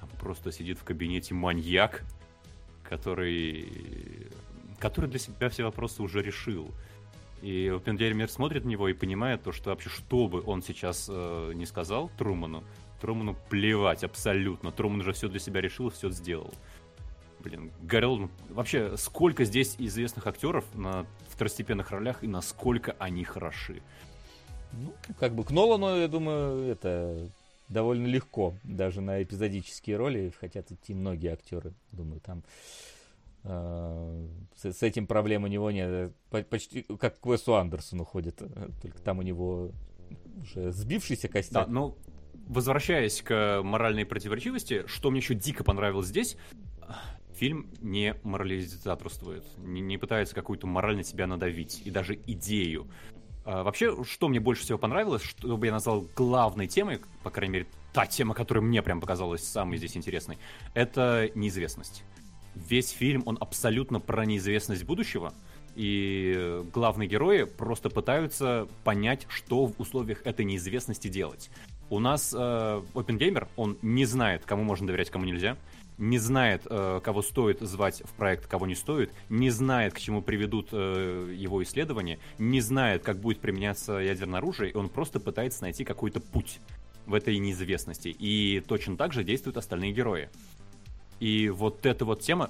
там 0.00 0.08
просто 0.20 0.52
сидит 0.52 0.78
в 0.78 0.84
кабинете 0.84 1.34
маньяк, 1.34 2.04
который 2.82 3.68
который 4.78 5.10
для 5.10 5.18
себя 5.18 5.48
все 5.48 5.64
вопросы 5.64 6.02
уже 6.02 6.22
решил. 6.22 6.70
И 7.42 7.68
Оппенгеймер 7.68 8.28
смотрит 8.28 8.64
на 8.64 8.68
него 8.68 8.88
и 8.88 8.92
понимает 8.92 9.42
то, 9.42 9.52
что 9.52 9.70
вообще 9.70 9.88
что 9.88 10.28
бы 10.28 10.42
он 10.44 10.62
сейчас 10.62 11.08
э, 11.08 11.52
не 11.54 11.66
сказал 11.66 12.10
Труману, 12.18 12.64
Труману 13.00 13.36
плевать 13.48 14.04
абсолютно. 14.04 14.72
Труман 14.72 15.00
уже 15.00 15.12
все 15.12 15.28
для 15.28 15.38
себя 15.38 15.60
решил, 15.60 15.90
все 15.90 16.10
сделал. 16.10 16.52
Блин, 17.40 17.70
Гарри 17.82 18.28
Вообще, 18.48 18.96
сколько 18.96 19.44
здесь 19.44 19.76
известных 19.78 20.26
актеров 20.26 20.64
на 20.74 21.06
второстепенных 21.28 21.90
ролях 21.92 22.24
и 22.24 22.26
насколько 22.26 22.96
они 22.98 23.22
хороши? 23.22 23.82
Ну, 24.72 24.92
как 25.18 25.34
бы 25.34 25.44
к 25.44 25.50
Нолану, 25.50 25.96
я 25.96 26.08
думаю, 26.08 26.68
это 26.68 27.30
довольно 27.68 28.06
легко. 28.06 28.54
Даже 28.64 29.00
на 29.00 29.22
эпизодические 29.22 29.96
роли 29.96 30.32
хотят 30.40 30.70
идти 30.72 30.94
многие 30.94 31.32
актеры. 31.32 31.72
Думаю, 31.92 32.20
там 32.20 32.42
с, 33.44 34.72
с 34.72 34.82
этим 34.82 35.06
проблем 35.06 35.44
у 35.44 35.46
него 35.46 35.70
нет. 35.70 36.12
Почти 36.50 36.82
как 36.82 37.20
к 37.20 37.26
Уэсу 37.26 37.54
Андерсону 37.54 38.04
ходит. 38.04 38.42
Э, 38.42 38.68
только 38.82 39.00
там 39.00 39.18
у 39.18 39.22
него 39.22 39.72
уже 40.42 40.72
сбившийся 40.72 41.28
костяк. 41.28 41.66
Да, 41.66 41.72
ну, 41.72 41.96
возвращаясь 42.46 43.22
к 43.22 43.62
моральной 43.62 44.04
противоречивости, 44.04 44.84
что 44.86 45.10
мне 45.10 45.20
еще 45.20 45.34
дико 45.34 45.64
понравилось 45.64 46.08
здесь, 46.08 46.36
фильм 47.34 47.70
не 47.80 48.14
морализаторствует, 48.22 49.44
не, 49.58 49.80
не 49.80 49.96
пытается 49.98 50.34
какую-то 50.34 50.66
мораль 50.66 50.96
на 50.96 51.04
себя 51.04 51.26
надавить, 51.26 51.82
и 51.84 51.90
даже 51.90 52.14
идею. 52.26 52.88
А, 53.44 53.62
вообще, 53.62 54.02
что 54.04 54.28
мне 54.28 54.40
больше 54.40 54.62
всего 54.62 54.78
понравилось, 54.78 55.22
что 55.22 55.56
бы 55.56 55.66
я 55.66 55.72
назвал 55.72 56.06
главной 56.16 56.66
темой, 56.66 57.00
по 57.22 57.30
крайней 57.30 57.52
мере, 57.52 57.66
та 57.92 58.06
тема, 58.06 58.34
которая 58.34 58.62
мне 58.62 58.82
прям 58.82 59.00
показалась 59.00 59.44
самой 59.44 59.78
здесь 59.78 59.96
интересной, 59.96 60.38
это 60.74 61.30
неизвестность. 61.34 62.04
Весь 62.68 62.90
фильм, 62.90 63.22
он 63.26 63.36
абсолютно 63.40 64.00
про 64.00 64.24
неизвестность 64.24 64.84
будущего, 64.84 65.32
и 65.76 66.62
главные 66.72 67.08
герои 67.08 67.44
просто 67.44 67.90
пытаются 67.90 68.66
понять, 68.84 69.26
что 69.28 69.66
в 69.66 69.78
условиях 69.78 70.22
этой 70.24 70.44
неизвестности 70.44 71.08
делать. 71.08 71.50
У 71.90 72.00
нас 72.00 72.34
э, 72.34 72.36
OpenGamer, 72.36 73.48
он 73.56 73.78
не 73.82 74.04
знает, 74.04 74.44
кому 74.44 74.64
можно 74.64 74.86
доверять, 74.86 75.10
кому 75.10 75.24
нельзя 75.24 75.56
не 75.98 76.18
знает, 76.18 76.62
э, 76.70 77.00
кого 77.02 77.22
стоит 77.22 77.60
звать 77.60 78.02
в 78.04 78.12
проект, 78.12 78.46
кого 78.46 78.66
не 78.66 78.76
стоит, 78.76 79.12
не 79.28 79.50
знает, 79.50 79.94
к 79.94 79.98
чему 79.98 80.22
приведут 80.22 80.68
э, 80.72 81.34
его 81.36 81.62
исследования, 81.62 82.18
не 82.38 82.60
знает, 82.60 83.02
как 83.02 83.18
будет 83.18 83.40
применяться 83.40 83.94
ядерное 83.98 84.38
оружие, 84.38 84.70
и 84.70 84.76
он 84.76 84.88
просто 84.88 85.18
пытается 85.18 85.62
найти 85.62 85.84
какой-то 85.84 86.20
путь 86.20 86.60
в 87.06 87.14
этой 87.14 87.36
неизвестности. 87.38 88.08
И 88.08 88.60
точно 88.60 88.96
так 88.96 89.12
же 89.12 89.24
действуют 89.24 89.56
остальные 89.56 89.92
герои. 89.92 90.28
И 91.20 91.48
вот 91.48 91.84
эта 91.86 92.04
вот 92.04 92.20
тема 92.20 92.48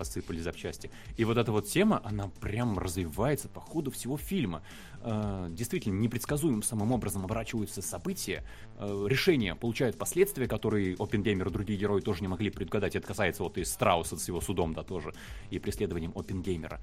посыпали 0.00 0.40
запчасти. 0.40 0.90
И 1.18 1.24
вот 1.26 1.36
эта 1.36 1.52
вот 1.52 1.66
тема, 1.66 2.00
она 2.04 2.30
прям 2.40 2.78
развивается 2.78 3.48
по 3.48 3.60
ходу 3.60 3.90
всего 3.90 4.16
фильма. 4.16 4.62
Э, 5.02 5.48
действительно, 5.50 5.98
непредсказуемым 5.98 6.62
самым 6.62 6.92
образом 6.92 7.24
оборачиваются 7.24 7.80
события, 7.80 8.44
э, 8.78 9.06
решения 9.08 9.54
получают 9.54 9.96
последствия, 9.96 10.46
которые 10.46 10.94
Оппенгеймер 10.98 11.48
и 11.48 11.50
другие 11.50 11.78
герои 11.78 12.00
тоже 12.00 12.20
не 12.20 12.28
могли 12.28 12.50
предугадать. 12.50 12.96
Это 12.96 13.06
касается 13.06 13.42
вот 13.42 13.56
и 13.56 13.64
Страуса 13.64 14.16
с 14.16 14.28
его 14.28 14.40
судом, 14.42 14.74
да, 14.74 14.82
тоже, 14.82 15.14
и 15.50 15.58
преследованием 15.58 16.12
Оппенгеймера. 16.14 16.80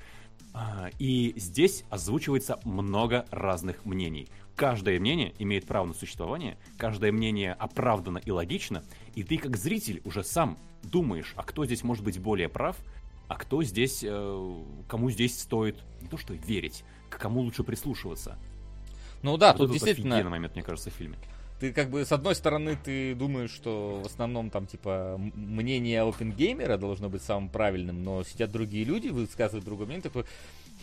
Э, 0.55 0.89
и 0.97 1.34
здесь 1.38 1.84
озвучивается 1.89 2.59
много 2.63 3.28
разных 3.30 3.86
мнений. 3.86 4.28
Каждое 4.55 4.99
мнение 4.99 5.36
имеет 5.38 5.68
право 5.68 5.86
на 5.86 5.93
существование, 5.93 6.57
каждое 6.78 7.11
мнение 7.11 7.53
оправдано 7.53 8.18
и 8.18 8.32
логично, 8.32 8.84
и 9.13 9.24
ты 9.24 9.38
как 9.38 9.55
зритель 9.57 10.01
уже 10.03 10.24
сам 10.24 10.57
думаешь, 10.82 11.34
а 11.36 11.43
кто 11.43 11.65
здесь 11.65 11.84
может 11.84 12.03
быть 12.03 12.20
более 12.20 12.49
прав, 12.49 12.78
а 13.28 13.36
кто 13.36 13.61
здесь, 13.61 14.03
э, 14.03 14.63
кому 14.88 15.11
здесь 15.11 15.39
стоит 15.39 15.84
не 16.01 16.07
то 16.07 16.18
что 16.18 16.34
верить, 16.34 16.84
к 17.09 17.17
кому 17.17 17.41
лучше 17.41 17.63
прислушиваться. 17.63 18.37
Ну 19.23 19.37
да, 19.37 19.53
вот 19.53 19.57
тут 19.57 19.71
действительно... 19.71 20.23
момент, 20.29 20.55
мне 20.55 20.63
кажется, 20.63 20.89
в 20.89 20.93
фильме. 20.93 21.17
Ты 21.59 21.73
как 21.73 21.89
бы, 21.89 22.05
с 22.05 22.11
одной 22.11 22.35
стороны, 22.35 22.77
ты 22.81 23.15
думаешь, 23.15 23.49
что 23.49 24.01
в 24.03 24.05
основном 24.05 24.51
там, 24.51 24.67
типа, 24.67 25.19
мнение 25.33 26.03
опенгеймера 26.03 26.77
должно 26.77 27.09
быть 27.09 27.23
самым 27.23 27.49
правильным, 27.49 28.03
но 28.03 28.23
сидят 28.23 28.51
другие 28.51 28.83
люди, 28.83 29.07
высказывают 29.07 29.65
другое 29.65 29.87
мнение, 29.87 30.03
такой, 30.03 30.25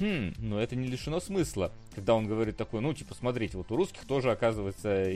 хм, 0.01 0.35
ну 0.39 0.59
это 0.59 0.75
не 0.75 0.89
лишено 0.89 1.21
смысла. 1.21 1.71
Когда 1.95 2.15
он 2.15 2.27
говорит 2.27 2.57
такой, 2.57 2.81
ну, 2.81 2.93
типа, 2.93 3.15
смотрите, 3.15 3.57
вот 3.57 3.71
у 3.71 3.77
русских 3.77 4.05
тоже, 4.05 4.33
оказывается, 4.33 5.13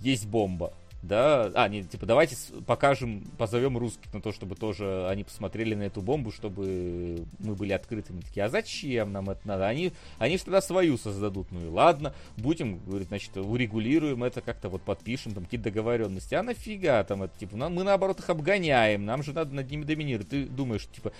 есть 0.00 0.26
бомба 0.26 0.72
да, 1.06 1.50
а, 1.54 1.68
не, 1.68 1.82
типа, 1.82 2.06
давайте 2.06 2.36
покажем, 2.66 3.24
позовем 3.36 3.76
русских 3.76 4.12
на 4.14 4.20
то, 4.20 4.32
чтобы 4.32 4.54
тоже 4.54 5.06
они 5.08 5.24
посмотрели 5.24 5.74
на 5.74 5.82
эту 5.82 6.00
бомбу, 6.00 6.32
чтобы 6.32 7.26
мы 7.38 7.54
были 7.54 7.72
открытыми. 7.72 8.20
Такие, 8.20 8.44
а 8.44 8.48
зачем 8.48 9.12
нам 9.12 9.28
это 9.30 9.46
надо? 9.46 9.66
Они, 9.66 9.92
они 10.18 10.38
же 10.38 10.44
тогда 10.44 10.60
свою 10.60 10.96
создадут. 10.96 11.52
Ну 11.52 11.66
и 11.66 11.68
ладно, 11.68 12.14
будем, 12.36 12.78
говорит, 12.78 13.08
значит, 13.08 13.36
урегулируем 13.36 14.24
это 14.24 14.40
как-то, 14.40 14.68
вот 14.68 14.82
подпишем 14.82 15.32
там 15.32 15.44
какие-то 15.44 15.64
договоренности. 15.64 16.34
А 16.34 16.42
нафига 16.42 17.04
там 17.04 17.22
это, 17.22 17.38
типа, 17.38 17.56
мы 17.56 17.84
наоборот 17.84 18.20
их 18.20 18.30
обгоняем, 18.30 19.04
нам 19.04 19.22
же 19.22 19.32
надо 19.32 19.54
над 19.54 19.70
ними 19.70 19.84
доминировать. 19.84 20.30
Ты 20.30 20.46
думаешь, 20.46 20.86
типа, 20.86 21.12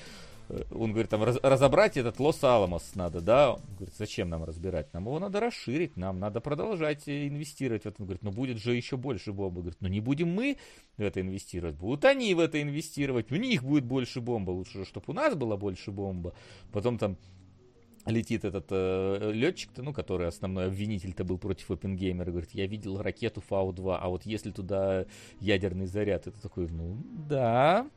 он 0.71 0.93
говорит, 0.93 1.11
там 1.11 1.23
раз, 1.23 1.39
разобрать 1.43 1.97
этот 1.97 2.21
Лос-Аламос 2.21 2.95
надо, 2.95 3.21
да? 3.21 3.55
Он 3.55 3.61
говорит, 3.77 3.95
зачем 3.97 4.29
нам 4.29 4.45
разбирать? 4.45 4.93
Нам 4.93 5.05
его 5.05 5.19
надо 5.19 5.41
расширить, 5.41 5.97
нам 5.97 6.19
надо 6.19 6.41
продолжать 6.41 7.09
инвестировать 7.09 7.85
в 7.85 7.87
это. 7.87 8.03
Он 8.03 8.07
говорит, 8.07 8.23
ну 8.23 8.31
будет 8.31 8.59
же 8.59 8.75
еще 8.75 8.97
больше 8.97 9.33
бомбы. 9.33 9.63
Говорит, 9.63 9.81
ну 9.81 9.89
не 9.89 10.01
будем 10.01 10.29
мы 10.29 10.59
в 10.97 11.03
это 11.03 11.21
инвестировать, 11.21 11.77
будут 11.77 12.05
они 12.05 12.35
в 12.35 12.41
это 12.41 12.61
инвестировать, 12.61 13.33
у 13.33 13.37
них 13.37 13.63
будет 13.63 13.85
больше 13.85 14.21
бомба, 14.21 14.51
лучше, 14.51 14.85
чтобы 14.85 15.07
у 15.09 15.13
нас 15.13 15.35
была 15.35 15.57
больше 15.57 15.91
бомба. 15.91 16.35
Потом 16.73 16.99
там 16.99 17.17
летит 18.07 18.45
этот 18.45 18.67
э, 18.71 19.31
летчик-то, 19.33 19.83
ну, 19.83 19.93
который 19.93 20.29
основной 20.29 20.67
обвинитель-то 20.67 21.25
был 21.25 21.39
против 21.39 21.71
Опенгеймера, 21.71 22.31
говорит, 22.31 22.51
я 22.53 22.67
видел 22.67 23.01
ракету 23.01 23.43
Фау-2, 23.49 23.99
а 24.01 24.09
вот 24.09 24.27
если 24.27 24.51
туда 24.51 25.07
ядерный 25.41 25.87
заряд, 25.87 26.27
это 26.27 26.41
такой, 26.41 26.69
ну, 26.69 26.99
да, 27.29 27.89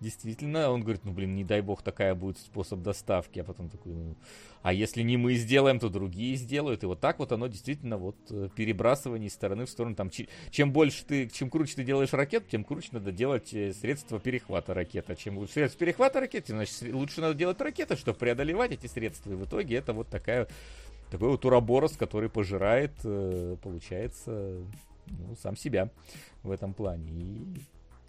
действительно, 0.00 0.70
он 0.70 0.82
говорит, 0.82 1.04
ну, 1.04 1.12
блин, 1.12 1.34
не 1.34 1.44
дай 1.44 1.60
бог 1.60 1.82
такая 1.82 2.14
будет 2.14 2.38
способ 2.38 2.82
доставки, 2.82 3.40
а 3.40 3.44
потом 3.44 3.68
такой, 3.68 3.92
ну, 3.92 4.14
а 4.62 4.72
если 4.72 5.02
не 5.02 5.16
мы 5.16 5.34
сделаем, 5.34 5.78
то 5.78 5.88
другие 5.88 6.36
сделают, 6.36 6.82
и 6.82 6.86
вот 6.86 7.00
так 7.00 7.18
вот 7.18 7.32
оно 7.32 7.46
действительно 7.46 7.96
вот 7.96 8.16
э, 8.30 8.48
перебрасывание 8.54 9.28
из 9.28 9.34
стороны 9.34 9.66
в 9.66 9.70
сторону, 9.70 9.94
там, 9.94 10.10
чем 10.50 10.72
больше 10.72 11.04
ты, 11.04 11.28
чем 11.28 11.50
круче 11.50 11.76
ты 11.76 11.84
делаешь 11.84 12.12
ракет, 12.12 12.48
тем 12.48 12.64
круче 12.64 12.88
надо 12.92 13.12
делать 13.12 13.52
э, 13.54 13.72
средства 13.72 14.18
перехвата 14.18 14.74
ракеты, 14.74 15.12
а 15.12 15.16
чем 15.16 15.38
лучше 15.38 15.54
средства 15.54 15.80
перехвата 15.80 16.20
ракеты, 16.20 16.52
значит, 16.52 16.82
лучше 16.92 17.20
надо 17.20 17.34
делать 17.34 17.60
ракеты, 17.60 17.96
чтобы 17.96 18.18
преодолевать 18.18 18.72
эти 18.72 18.86
средства, 18.86 19.32
и 19.32 19.36
в 19.36 19.44
итоге 19.44 19.76
это 19.76 19.92
вот 19.92 20.08
такая, 20.08 20.48
такой 21.10 21.28
вот 21.28 21.44
уроборос, 21.44 21.96
который 21.96 22.28
пожирает, 22.28 22.92
э, 23.04 23.56
получается, 23.62 24.60
ну, 25.06 25.36
сам 25.40 25.56
себя 25.56 25.90
в 26.42 26.50
этом 26.50 26.74
плане, 26.74 27.10
и 27.10 27.44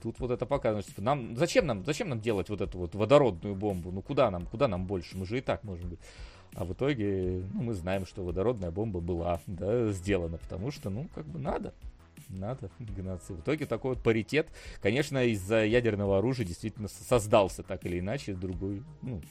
Тут 0.02 0.20
вот 0.20 0.32
это 0.32 0.45
показано, 0.45 0.82
что 0.82 1.02
нам 1.02 1.36
зачем 1.36 1.66
нам 1.66 1.84
зачем 1.86 2.10
нам 2.10 2.22
делать 2.22 2.50
вот 2.50 2.62
эту 2.62 2.78
вот 2.78 2.95
водородную 2.95 3.56
бомбу? 3.56 3.91
Ну 3.91 4.02
куда 4.02 4.32
нам 4.32 4.45
куда 4.45 4.68
нам 4.68 4.86
больше? 4.86 5.18
Мы 5.18 5.26
же 5.26 5.38
и 5.38 5.41
так 5.41 5.64
можем 5.64 5.89
быть. 5.89 6.00
А 6.56 6.66
в 6.66 6.74
итоге 6.74 7.43
ну, 7.54 7.64
мы 7.64 7.74
знаем, 7.74 8.06
что 8.06 8.24
водородная 8.24 8.72
бомба 8.72 9.00
была 9.00 9.39
да, 9.45 9.91
сделана, 9.91 10.38
потому 10.38 10.72
что 10.72 10.89
ну 10.89 11.08
как 11.14 11.26
бы 11.26 11.39
надо 11.39 11.74
надо 12.30 12.70
гнаться. 12.80 13.34
В 13.34 13.41
итоге 13.41 13.66
такой 13.66 13.95
вот 13.95 14.04
паритет, 14.04 14.47
конечно, 14.82 15.24
из-за 15.26 15.66
ядерного 15.66 16.20
оружия 16.20 16.45
действительно 16.45 16.88
создался 16.88 17.64
так 17.64 17.86
или 17.86 18.00
иначе 18.00 18.34
другой, 18.34 18.84
ну, 19.02 19.22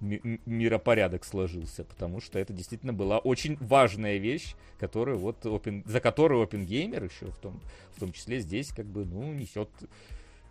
миропорядок 0.00 1.24
сложился, 1.24 1.84
потому 1.84 2.20
что 2.20 2.38
это 2.38 2.52
действительно 2.52 2.92
была 2.92 3.18
очень 3.18 3.56
важная 3.60 4.18
вещь, 4.18 4.54
которую 4.78 5.18
вот 5.18 5.44
Open, 5.44 5.88
за 5.88 6.00
которую 6.00 6.46
OpenGamer 6.46 7.10
еще 7.10 7.26
в 7.26 7.38
том, 7.38 7.60
в 7.94 8.00
том 8.00 8.12
числе 8.12 8.40
здесь 8.40 8.68
как 8.68 8.86
бы, 8.86 9.04
ну, 9.04 9.32
несет 9.32 9.70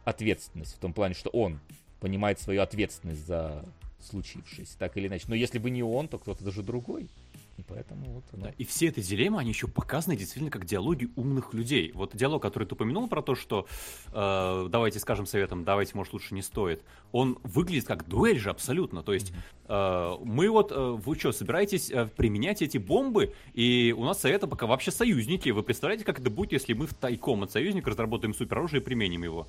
ответственность 0.05 0.75
в 0.75 0.79
том 0.79 0.93
плане, 0.93 1.13
что 1.13 1.29
он 1.31 1.59
понимает 1.99 2.39
свою 2.39 2.61
ответственность 2.61 3.25
за 3.25 3.65
случившееся, 3.99 4.77
так 4.77 4.95
или 4.97 5.07
иначе. 5.07 5.25
Но 5.27 5.35
если 5.35 5.59
бы 5.59 5.69
не 5.69 5.83
он, 5.83 6.07
то 6.07 6.17
кто-то 6.17 6.43
даже 6.43 6.63
другой. 6.63 7.09
И 7.57 7.63
поэтому 7.63 8.05
вот 8.11 8.23
оно... 8.33 8.45
да, 8.45 8.53
И 8.57 8.65
все 8.65 8.87
эти 8.87 8.99
дилеммы, 8.99 9.39
они 9.39 9.49
еще 9.49 9.67
показаны 9.67 10.17
действительно 10.17 10.51
как 10.51 10.65
диалоги 10.65 11.09
умных 11.15 11.53
людей. 11.53 11.91
Вот 11.93 12.13
диалог, 12.13 12.41
который 12.41 12.67
ты 12.67 12.75
упомянул 12.75 13.07
про 13.07 13.21
то, 13.21 13.35
что 13.35 13.65
э, 14.11 14.67
давайте 14.69 14.99
скажем 14.99 15.25
советом, 15.25 15.63
давайте, 15.63 15.95
может, 15.95 16.11
лучше 16.11 16.33
не 16.33 16.41
стоит, 16.41 16.81
он 17.13 17.39
выглядит 17.43 17.85
как 17.85 18.07
дуэль 18.09 18.39
же 18.39 18.49
абсолютно. 18.49 19.03
То 19.03 19.13
есть 19.13 19.31
э, 19.69 20.15
мы 20.21 20.49
вот, 20.49 20.73
э, 20.73 20.75
вы 20.75 21.15
что, 21.15 21.31
собираетесь 21.31 21.89
э, 21.89 22.07
применять 22.07 22.61
эти 22.61 22.77
бомбы, 22.77 23.33
и 23.53 23.95
у 23.97 24.03
нас 24.03 24.19
совета 24.19 24.47
пока 24.47 24.67
вообще 24.67 24.91
союзники. 24.91 25.49
Вы 25.49 25.63
представляете, 25.63 26.03
как 26.03 26.19
это 26.19 26.29
будет, 26.29 26.51
если 26.51 26.73
мы 26.73 26.87
в 26.87 26.93
тайком 26.93 27.43
от 27.43 27.51
союзника 27.51 27.89
разработаем 27.89 28.33
супероружие 28.33 28.81
и 28.81 28.83
применим 28.83 29.23
его? 29.23 29.47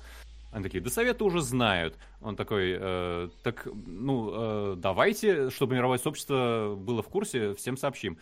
Они 0.51 0.63
такие, 0.63 0.81
да 0.81 0.89
советы 0.89 1.23
уже 1.23 1.41
знают. 1.41 1.97
Он 2.21 2.35
такой, 2.35 2.77
э, 2.79 3.29
так, 3.43 3.67
ну, 3.85 4.31
э, 4.33 4.75
давайте, 4.77 5.49
чтобы 5.49 5.75
мировое 5.75 5.97
сообщество 5.97 6.75
было 6.77 7.03
в 7.03 7.07
курсе, 7.09 7.53
всем 7.53 7.77
сообщим. 7.77 8.17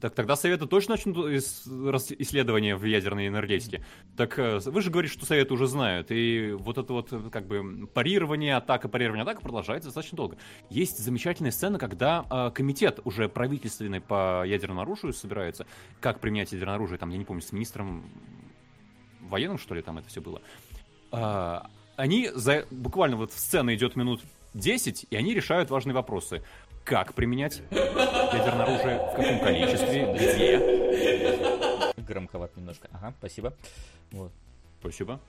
Так 0.00 0.14
тогда 0.14 0.36
советы 0.36 0.66
точно 0.66 0.94
начнут 0.94 1.16
исследования 1.16 2.76
в 2.76 2.84
ядерной 2.84 3.28
энергетике. 3.28 3.82
Так 4.16 4.38
э, 4.38 4.58
вы 4.58 4.82
же 4.82 4.90
говорите, 4.90 5.14
что 5.14 5.24
советы 5.24 5.54
уже 5.54 5.66
знают. 5.66 6.10
И 6.10 6.54
вот 6.58 6.76
это 6.78 6.92
вот 6.92 7.10
как 7.32 7.46
бы 7.46 7.86
парирование, 7.86 8.56
атака, 8.56 8.88
парирование, 8.88 9.22
атака 9.22 9.40
продолжается 9.40 9.88
достаточно 9.88 10.16
долго. 10.16 10.36
Есть 10.68 10.98
замечательная 10.98 11.52
сцена, 11.52 11.78
когда 11.78 12.26
э, 12.30 12.50
комитет 12.54 13.00
уже 13.04 13.28
правительственный 13.28 14.00
по 14.00 14.44
ядерному 14.44 14.82
оружию 14.82 15.12
собирается. 15.12 15.66
Как 16.00 16.20
применять 16.20 16.52
ядерное 16.52 16.74
оружие, 16.74 16.98
там, 16.98 17.10
я 17.10 17.16
не 17.16 17.24
помню, 17.24 17.40
с 17.40 17.52
министром 17.52 18.04
военным, 19.28 19.58
что 19.58 19.74
ли, 19.74 19.82
там 19.82 19.98
это 19.98 20.08
все 20.08 20.20
было. 20.20 20.42
А, 21.10 21.70
они 21.96 22.30
за 22.34 22.66
буквально 22.70 23.16
вот 23.16 23.32
сцена 23.32 23.74
идет 23.74 23.96
минут 23.96 24.22
10, 24.54 25.06
и 25.10 25.16
они 25.16 25.34
решают 25.34 25.70
важные 25.70 25.94
вопросы. 25.94 26.42
Как 26.84 27.12
применять 27.14 27.62
ядерное 27.70 28.64
оружие, 28.64 28.98
в 29.12 29.16
каком 29.16 29.40
количестве, 29.40 30.14
где. 30.14 31.92
Громковато 31.96 32.58
немножко. 32.58 32.88
Ага, 32.92 33.14
спасибо. 33.18 33.52
Вот. 34.12 34.32
Спасибо. 34.80 35.20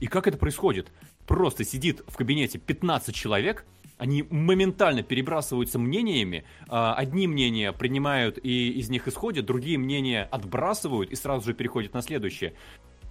И 0.00 0.06
как 0.06 0.26
это 0.26 0.38
происходит? 0.38 0.90
Просто 1.26 1.64
сидит 1.64 2.02
в 2.06 2.16
кабинете 2.16 2.58
15 2.58 3.14
человек, 3.14 3.66
они 3.98 4.24
моментально 4.28 5.02
перебрасываются 5.02 5.78
мнениями. 5.78 6.44
А, 6.68 6.94
одни 6.94 7.26
мнения 7.26 7.72
принимают 7.72 8.38
и 8.42 8.70
из 8.70 8.90
них 8.90 9.08
исходят, 9.08 9.46
другие 9.46 9.78
мнения 9.78 10.28
отбрасывают 10.30 11.10
и 11.10 11.16
сразу 11.16 11.46
же 11.46 11.54
переходят 11.54 11.94
на 11.94 12.02
следующее 12.02 12.54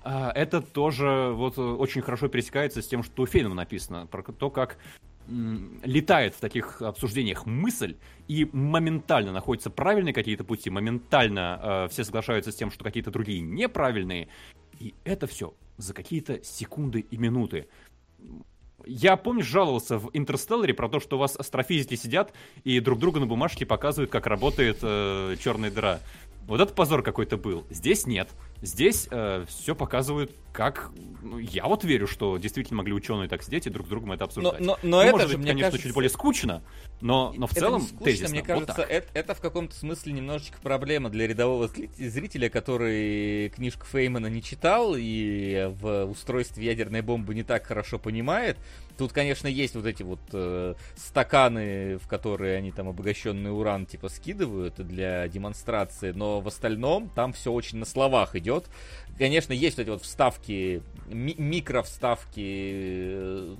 это 0.05 0.61
тоже 0.61 1.31
вот 1.33 1.57
очень 1.57 2.01
хорошо 2.01 2.27
пересекается 2.27 2.81
с 2.81 2.87
тем, 2.87 3.03
что 3.03 3.23
у 3.23 3.25
Фейнмана 3.25 3.55
написано, 3.55 4.05
про 4.05 4.21
то, 4.21 4.49
как 4.49 4.77
летает 5.27 6.35
в 6.35 6.39
таких 6.39 6.81
обсуждениях 6.81 7.45
мысль 7.45 7.97
и 8.27 8.47
моментально 8.51 9.31
находятся 9.31 9.69
правильные 9.69 10.13
какие-то 10.13 10.43
пути, 10.43 10.69
моментально 10.69 11.59
э, 11.61 11.87
все 11.89 12.03
соглашаются 12.03 12.51
с 12.51 12.55
тем, 12.55 12.69
что 12.69 12.83
какие-то 12.83 13.09
другие 13.09 13.41
неправильные, 13.41 14.27
и 14.79 14.93
это 15.03 15.25
все 15.25 15.55
за 15.77 15.93
какие-то 15.93 16.43
секунды 16.43 16.99
и 16.99 17.17
минуты. 17.17 17.67
Я, 18.85 19.17
помнишь, 19.17 19.47
жаловался 19.47 19.97
в 19.97 20.11
Интерстелларе 20.13 20.75
про 20.75 20.89
то, 20.89 20.99
что 20.99 21.15
у 21.15 21.19
вас 21.19 21.35
астрофизики 21.35 21.95
сидят 21.95 22.33
и 22.63 22.79
друг 22.79 22.99
друга 22.99 23.19
на 23.19 23.25
бумажке 23.25 23.65
показывают, 23.65 24.11
как 24.11 24.27
работает 24.27 24.77
э, 24.83 25.37
черная 25.41 25.71
дыра. 25.71 26.01
Вот 26.45 26.61
это 26.61 26.71
позор 26.71 27.01
какой-то 27.01 27.37
был. 27.37 27.65
Здесь 27.71 28.05
нет. 28.05 28.29
Здесь 28.61 29.07
э, 29.11 29.45
все 29.47 29.75
показывают, 29.75 30.31
как... 30.51 30.91
Ну, 31.21 31.37
я 31.37 31.65
вот 31.65 31.83
верю, 31.83 32.07
что 32.07 32.37
действительно 32.37 32.77
могли 32.77 32.93
ученые 32.93 33.27
так 33.27 33.43
сидеть 33.43 33.67
и 33.67 33.69
друг 33.69 33.87
с 33.87 33.89
другом 33.89 34.13
это 34.13 34.25
обсуждать. 34.25 34.59
Но, 34.59 34.65
но, 34.65 34.79
но 34.83 34.97
ну, 34.97 35.01
это 35.01 35.11
может 35.11 35.29
же, 35.29 35.37
быть, 35.37 35.43
мне 35.43 35.51
конечно, 35.51 35.71
кажется... 35.71 35.87
чуть 35.87 35.93
более 35.93 36.09
скучно, 36.09 36.63
но, 37.01 37.33
но 37.35 37.47
в 37.47 37.51
это 37.51 37.59
целом 37.59 37.81
не 37.81 37.87
скучно, 37.87 38.05
тезисно. 38.05 38.29
Мне 38.29 38.41
кажется, 38.43 38.75
вот 38.77 38.87
это, 38.89 39.07
это 39.13 39.33
в 39.33 39.41
каком-то 39.41 39.75
смысле 39.75 40.13
немножечко 40.13 40.57
проблема 40.61 41.09
для 41.09 41.27
рядового 41.27 41.67
зрителя, 41.97 42.49
который 42.49 43.49
книжку 43.49 43.85
Феймана 43.85 44.27
не 44.27 44.41
читал 44.41 44.95
и 44.97 45.71
в 45.79 46.05
устройстве 46.05 46.65
ядерной 46.65 47.01
бомбы 47.01 47.35
не 47.35 47.43
так 47.43 47.65
хорошо 47.65 47.99
понимает. 47.99 48.57
Тут, 48.97 49.11
конечно, 49.11 49.47
есть 49.47 49.75
вот 49.75 49.85
эти 49.85 50.03
вот 50.03 50.21
э, 50.31 50.75
стаканы, 50.95 51.97
в 51.97 52.07
которые 52.07 52.57
они 52.57 52.71
там 52.71 52.87
обогащенный 52.87 53.51
уран 53.51 53.85
типа 53.85 54.07
скидывают 54.07 54.75
для 54.75 55.27
демонстрации, 55.27 56.11
но 56.11 56.39
в 56.39 56.47
остальном 56.47 57.09
там 57.09 57.33
все 57.33 57.51
очень 57.51 57.79
на 57.79 57.85
словах 57.85 58.35
идет. 58.37 58.44
Конечно, 59.17 59.53
есть 59.53 59.77
вот 59.77 59.83
эти 59.83 59.89
вот 59.89 60.03
вставки, 60.03 60.81
ми- 61.07 61.35
микровставки 61.37 62.71
э, 62.73 63.55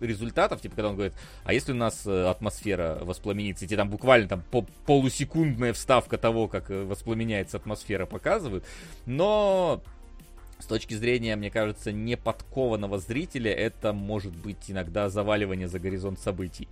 результатов, 0.00 0.60
типа, 0.60 0.76
когда 0.76 0.88
он 0.90 0.94
говорит, 0.94 1.14
а 1.44 1.52
если 1.52 1.72
у 1.72 1.76
нас 1.76 2.06
э, 2.06 2.26
атмосфера 2.26 2.98
воспламенится, 3.02 3.64
и 3.64 3.68
тебе 3.68 3.78
там 3.78 3.90
буквально 3.90 4.28
там 4.28 4.42
по 4.50 4.62
полусекундная 4.86 5.72
вставка 5.72 6.18
того, 6.18 6.48
как 6.48 6.70
э, 6.70 6.84
воспламеняется 6.84 7.56
атмосфера 7.56 8.06
показывают, 8.06 8.64
но 9.06 9.82
с 10.58 10.66
точки 10.66 10.94
зрения, 10.94 11.36
мне 11.36 11.50
кажется, 11.50 11.92
неподкованного 11.92 12.98
зрителя, 12.98 13.52
это 13.52 13.92
может 13.92 14.34
быть 14.34 14.70
иногда 14.70 15.08
заваливание 15.08 15.68
за 15.68 15.78
горизонт 15.78 16.18
событий. 16.20 16.68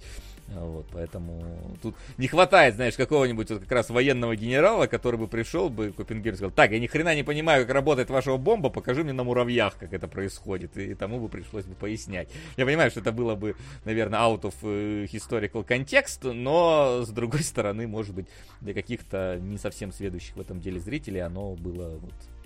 Вот, 0.48 0.86
поэтому 0.92 1.42
тут 1.80 1.94
не 2.18 2.26
хватает, 2.26 2.74
знаешь, 2.74 2.94
какого-нибудь 2.94 3.50
вот 3.50 3.60
как 3.60 3.72
раз 3.72 3.90
военного 3.90 4.36
генерала, 4.36 4.86
который 4.86 5.18
бы 5.18 5.26
пришел 5.26 5.70
бы 5.70 5.92
к 5.92 6.00
Оппенгейму 6.00 6.34
и 6.34 6.36
сказал, 6.36 6.50
так, 6.50 6.72
я 6.72 6.78
ни 6.78 6.86
хрена 6.86 7.14
не 7.14 7.22
понимаю, 7.22 7.64
как 7.64 7.74
работает 7.74 8.10
ваша 8.10 8.36
бомба, 8.36 8.68
покажи 8.68 9.02
мне 9.02 9.12
на 9.12 9.24
муравьях, 9.24 9.76
как 9.78 9.92
это 9.92 10.08
происходит. 10.08 10.76
И 10.76 10.94
тому 10.94 11.20
бы 11.20 11.28
пришлось 11.28 11.64
бы 11.64 11.74
пояснять. 11.74 12.28
Я 12.56 12.66
понимаю, 12.66 12.90
что 12.90 13.00
это 13.00 13.12
было 13.12 13.34
бы, 13.34 13.56
наверное, 13.84 14.20
out 14.20 14.42
of 14.42 14.54
э, 14.62 15.06
historical 15.06 15.66
context, 15.66 16.30
но, 16.32 17.02
с 17.04 17.08
другой 17.08 17.42
стороны, 17.42 17.86
может 17.86 18.14
быть, 18.14 18.26
для 18.60 18.74
каких-то 18.74 19.38
не 19.40 19.58
совсем 19.58 19.92
сведущих 19.92 20.36
в 20.36 20.40
этом 20.40 20.60
деле 20.60 20.80
зрителей 20.80 21.20
оно 21.20 21.54
было 21.54 21.98
вот 21.98 22.12
а, 22.12 22.41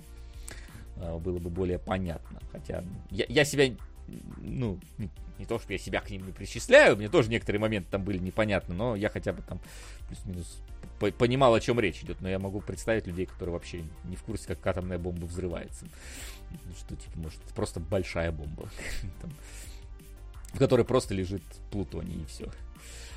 было 1.19 1.39
бы 1.39 1.49
более 1.49 1.79
понятно. 1.79 2.39
Хотя 2.51 2.83
я, 3.09 3.25
я 3.29 3.45
себя, 3.45 3.73
ну, 4.37 4.79
не, 5.37 5.45
то, 5.45 5.59
что 5.59 5.73
я 5.73 5.79
себя 5.79 6.01
к 6.01 6.09
ним 6.09 6.25
не 6.25 6.31
причисляю, 6.31 6.97
мне 6.97 7.09
тоже 7.09 7.29
некоторые 7.29 7.59
моменты 7.59 7.89
там 7.91 8.03
были 8.03 8.17
непонятны, 8.17 8.73
но 8.73 8.95
я 8.95 9.09
хотя 9.09 9.33
бы 9.33 9.41
там 9.41 9.59
плюс-минус 10.07 10.61
понимал, 11.17 11.53
о 11.53 11.59
чем 11.59 11.79
речь 11.79 12.01
идет, 12.01 12.21
но 12.21 12.29
я 12.29 12.39
могу 12.39 12.59
представить 12.59 13.05
людей, 13.05 13.25
которые 13.25 13.53
вообще 13.53 13.83
не 14.05 14.15
в 14.15 14.23
курсе, 14.23 14.47
как 14.47 14.65
атомная 14.65 14.97
бомба 14.97 15.25
взрывается. 15.25 15.85
Что, 16.77 16.95
типа, 16.95 17.19
может, 17.19 17.39
просто 17.55 17.79
большая 17.79 18.31
бомба, 18.31 18.69
в 20.53 20.57
которой 20.57 20.85
просто 20.85 21.13
лежит 21.13 21.43
плутоний 21.71 22.21
и 22.21 22.25
все. 22.25 22.51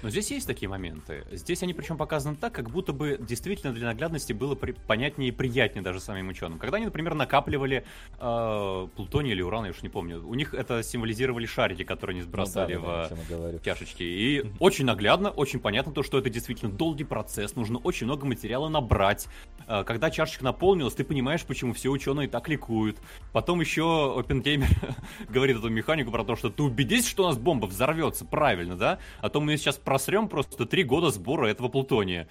Но 0.03 0.11
здесь 0.11 0.31
есть 0.31 0.47
такие 0.47 0.69
моменты. 0.69 1.25
Здесь 1.31 1.63
они 1.63 1.75
причем 1.75 1.97
показаны 1.97 2.37
так, 2.37 2.53
как 2.53 2.71
будто 2.71 2.93
бы 2.93 3.19
действительно 3.21 3.73
для 3.73 3.87
наглядности 3.87 4.33
было 4.33 4.55
при... 4.55 4.73
понятнее 4.73 5.29
и 5.29 5.33
приятнее 5.33 5.83
даже 5.83 6.01
самим 6.01 6.29
ученым. 6.29 6.59
Когда 6.59 6.77
они, 6.77 6.87
например, 6.87 7.15
накапливали 7.15 7.85
э, 8.19 8.89
плутоний 8.97 9.33
или 9.33 9.43
уран, 9.43 9.65
я 9.65 9.71
уж 9.71 9.83
не 9.83 9.89
помню, 9.89 10.27
у 10.27 10.35
них 10.35 10.55
это 10.55 10.83
символизировали 10.83 11.47
шарики, 11.47 11.85
которые 11.85 12.17
они 12.17 12.23
сбрасывали 12.23 12.75
ну, 12.77 12.87
да, 12.87 13.09
да, 13.29 13.59
в 13.59 13.63
чашечки. 13.63 14.03
И 14.03 14.45
очень 14.59 14.85
наглядно, 14.85 15.31
очень 15.31 15.61
понятно 15.61 15.93
то, 15.93 16.03
что 16.03 16.19
это 16.19 16.31
действительно 16.31 16.73
долгий 16.73 17.05
процесс, 17.05 17.57
нужно 17.57 17.79
очень 17.79 18.07
много 18.07 18.27
материала 18.27 18.69
набрать. 18.69 19.29
Э, 19.67 19.85
когда 19.85 20.11
чашечка 20.11 20.45
наполнилась, 20.45 20.95
ты 20.95 21.05
понимаешь, 21.05 21.45
почему 21.45 21.73
все 21.75 21.91
ученые 21.91 22.29
так 22.29 22.49
ликуют. 22.49 22.99
Потом 23.33 23.61
еще 23.61 23.83
OpenGamer 24.19 24.95
говорит 25.29 25.59
эту 25.59 25.69
механику 25.69 26.11
про 26.11 26.25
то, 26.25 26.37
что 26.37 26.49
ты 26.51 26.63
убедись, 26.63 27.07
что 27.07 27.25
у 27.25 27.27
нас 27.27 27.39
бомба 27.39 27.67
взорвется, 27.67 28.25
правильно, 28.25 28.77
да? 28.77 28.99
А 29.21 29.29
то 29.29 29.41
мы 29.41 29.57
сейчас 29.57 29.77
просрем 29.91 30.29
просто 30.29 30.67
три 30.67 30.85
года 30.85 31.11
сбора 31.11 31.49
этого 31.49 31.69
плутония. 31.69 32.29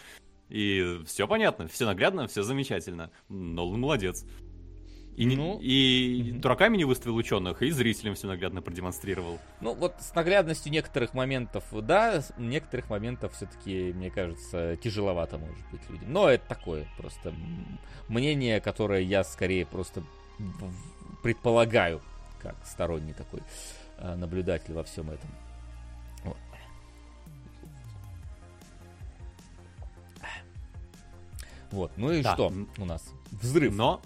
И 0.47 1.01
все 1.05 1.27
понятно, 1.27 1.67
все 1.67 1.85
наглядно, 1.85 2.25
все 2.27 2.41
замечательно. 2.41 3.11
Нолан 3.27 3.81
молодец. 3.81 4.23
И, 5.17 5.25
ну, 5.25 5.59
и 5.61 6.31
угу. 6.31 6.39
дураками 6.39 6.77
не 6.77 6.85
выставил 6.85 7.17
ученых, 7.17 7.61
и 7.61 7.69
зрителям 7.71 8.15
все 8.15 8.27
наглядно 8.27 8.61
продемонстрировал. 8.61 9.39
Ну, 9.59 9.73
вот 9.73 9.95
с 9.99 10.15
наглядностью 10.15 10.71
некоторых 10.71 11.13
моментов, 11.13 11.65
да, 11.83 12.23
некоторых 12.37 12.89
моментов 12.89 13.33
все-таки, 13.33 13.91
мне 13.91 14.09
кажется, 14.09 14.77
тяжеловато 14.77 15.37
может 15.37 15.69
быть 15.69 15.81
людям. 15.89 16.13
Но 16.13 16.29
это 16.29 16.47
такое 16.47 16.87
просто 16.97 17.33
мнение, 18.07 18.61
которое 18.61 19.01
я 19.01 19.25
скорее 19.25 19.65
просто 19.65 20.01
предполагаю, 21.21 21.99
как 22.41 22.55
сторонний 22.65 23.11
такой 23.11 23.41
э, 23.97 24.15
наблюдатель 24.15 24.73
во 24.73 24.85
всем 24.85 25.11
этом. 25.11 25.29
Вот, 31.71 31.91
ну 31.97 32.11
и 32.11 32.21
да. 32.21 32.33
что 32.33 32.51
у 32.77 32.85
нас? 32.85 33.11
Взрыв. 33.31 33.75
Но... 33.75 34.01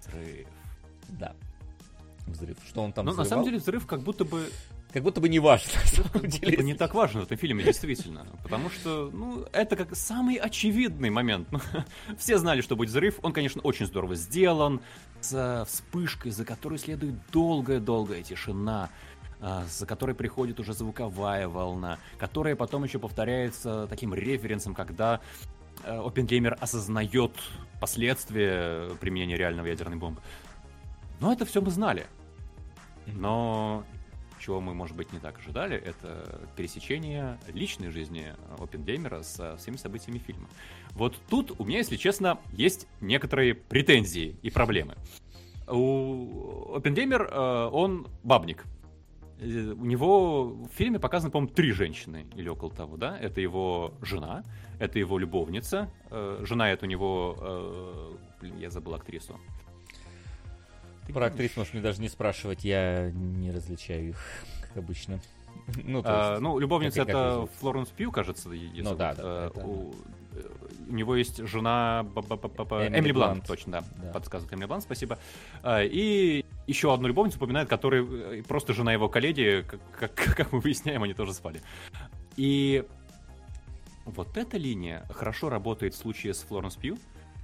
Взрыв. 0.00 0.46
Да. 1.08 1.34
Взрыв. 2.26 2.58
Что 2.66 2.82
он 2.82 2.92
там 2.92 3.06
Но 3.06 3.12
взрывал? 3.12 3.24
на 3.24 3.30
самом 3.30 3.44
деле 3.44 3.58
взрыв 3.58 3.86
как 3.86 4.00
будто 4.00 4.24
бы... 4.24 4.50
Как 4.92 5.02
будто 5.02 5.20
бы 5.20 5.28
не 5.28 5.40
важно. 5.40 5.70
Как 6.12 6.22
будто 6.22 6.56
бы 6.56 6.62
не 6.62 6.74
так 6.74 6.94
важно 6.94 7.20
в 7.20 7.24
этом 7.24 7.36
фильме, 7.36 7.62
действительно. 7.64 8.26
Потому 8.42 8.70
что, 8.70 9.10
ну, 9.12 9.44
это 9.52 9.76
как 9.76 9.94
самый 9.94 10.36
очевидный 10.36 11.10
момент. 11.10 11.48
Ну, 11.50 11.60
все 12.18 12.38
знали, 12.38 12.60
что 12.60 12.76
будет 12.76 12.90
взрыв. 12.90 13.18
Он, 13.22 13.32
конечно, 13.32 13.60
очень 13.62 13.86
здорово 13.86 14.14
сделан. 14.14 14.80
С 15.20 15.66
вспышкой, 15.68 16.30
за 16.30 16.44
которой 16.44 16.78
следует 16.78 17.14
долгая-долгая 17.30 18.22
тишина 18.22 18.90
а, 19.40 19.64
за 19.68 19.84
которой 19.86 20.14
приходит 20.14 20.60
уже 20.60 20.72
звуковая 20.72 21.46
волна, 21.46 21.98
которая 22.18 22.56
потом 22.56 22.84
еще 22.84 22.98
повторяется 22.98 23.86
таким 23.88 24.14
референсом, 24.14 24.74
когда 24.74 25.20
Оппенгеймер 25.84 26.56
осознает 26.60 27.32
последствия 27.80 28.90
применения 29.00 29.36
реального 29.36 29.66
ядерной 29.66 29.96
бомбы. 29.96 30.20
Но 31.20 31.32
это 31.32 31.44
все 31.44 31.60
мы 31.60 31.70
знали. 31.70 32.06
Но 33.06 33.84
чего 34.40 34.60
мы, 34.60 34.74
может 34.74 34.96
быть, 34.96 35.12
не 35.12 35.18
так 35.18 35.38
ожидали, 35.38 35.76
это 35.76 36.40
пересечение 36.56 37.38
личной 37.48 37.90
жизни 37.90 38.34
Оппенгеймера 38.58 39.22
со 39.22 39.56
всеми 39.56 39.76
событиями 39.76 40.18
фильма. 40.18 40.48
Вот 40.92 41.16
тут 41.28 41.58
у 41.58 41.64
меня, 41.64 41.78
если 41.78 41.96
честно, 41.96 42.38
есть 42.52 42.86
некоторые 43.00 43.54
претензии 43.54 44.36
и 44.42 44.50
проблемы. 44.50 44.94
У 45.68 46.74
Оппенгеймер, 46.74 47.22
э, 47.22 47.68
он 47.72 48.06
бабник. 48.22 48.64
Э, 49.38 49.72
у 49.72 49.84
него 49.84 50.44
в 50.44 50.68
фильме 50.74 50.98
показано, 50.98 51.30
по-моему, 51.30 51.52
три 51.54 51.72
женщины 51.72 52.26
или 52.34 52.48
около 52.48 52.70
того, 52.70 52.96
да? 52.96 53.18
Это 53.18 53.40
его 53.40 53.92
жена, 54.02 54.44
это 54.78 54.98
его 54.98 55.18
любовница. 55.18 55.90
Э, 56.10 56.42
жена 56.42 56.70
это 56.70 56.86
у 56.86 56.88
него... 56.88 57.36
Э, 57.40 58.12
блин, 58.40 58.58
я 58.58 58.70
забыл 58.70 58.94
актрису. 58.94 59.38
Ты 61.06 61.12
Про 61.12 61.26
актрис 61.26 61.56
можешь 61.56 61.72
мне 61.72 61.82
даже 61.82 62.00
не 62.00 62.08
спрашивать, 62.08 62.64
я 62.64 63.10
не 63.12 63.52
различаю 63.52 64.08
их, 64.08 64.18
как 64.62 64.78
обычно. 64.78 65.20
Ну, 65.84 66.02
а, 66.04 66.32
есть, 66.32 66.42
ну 66.42 66.58
любовница 66.58 67.02
это 67.02 67.48
Флоренс 67.58 67.88
Пью, 67.90 68.10
кажется. 68.10 68.48
Ну 68.48 68.94
да, 68.94 69.14
да. 69.14 69.46
Это... 69.46 69.66
У, 69.66 69.94
у 70.88 70.92
него 70.92 71.16
есть 71.16 71.44
жена 71.46 72.04
Эмили 72.04 73.12
Блант, 73.12 73.46
точно, 73.46 73.84
да, 73.96 74.12
подсказывает 74.12 74.54
Эмили 74.54 74.66
Блант, 74.66 74.84
спасибо. 74.84 75.18
А, 75.62 75.82
и 75.82 76.44
еще 76.66 76.92
одну 76.92 77.08
любовницу 77.08 77.38
упоминает, 77.38 77.68
которая 77.68 78.04
э, 78.04 78.42
просто 78.42 78.72
жена 78.72 78.92
его 78.92 79.08
коллеги, 79.08 79.64
как, 79.98 80.14
как, 80.36 80.52
мы 80.52 80.60
выясняем, 80.60 81.02
они 81.02 81.14
тоже 81.14 81.32
спали. 81.32 81.60
И 82.36 82.84
вот 84.04 84.36
эта 84.36 84.56
линия 84.56 85.06
хорошо 85.10 85.48
работает 85.48 85.94
в 85.94 85.98
случае 85.98 86.34
с 86.34 86.42
Флоренс 86.42 86.76
Пью, 86.76 86.98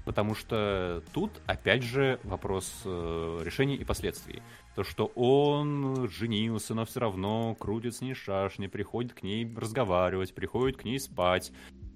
потому 0.04 0.34
что 0.34 1.02
тут, 1.12 1.30
опять 1.46 1.82
же, 1.82 2.18
вопрос 2.24 2.82
э, 2.84 3.40
решений 3.44 3.76
и 3.76 3.84
последствий. 3.84 4.42
То, 4.74 4.84
что 4.84 5.06
он 5.14 6.08
женился, 6.08 6.74
но 6.74 6.84
все 6.84 7.00
равно 7.00 7.54
крутит 7.54 7.96
с 7.96 8.00
ней 8.00 8.14
шашни, 8.14 8.66
приходит 8.66 9.12
к 9.12 9.22
ней 9.22 9.52
разговаривать, 9.54 10.34
приходит 10.34 10.78
к 10.78 10.84
ней 10.84 10.98
спать. 10.98 11.52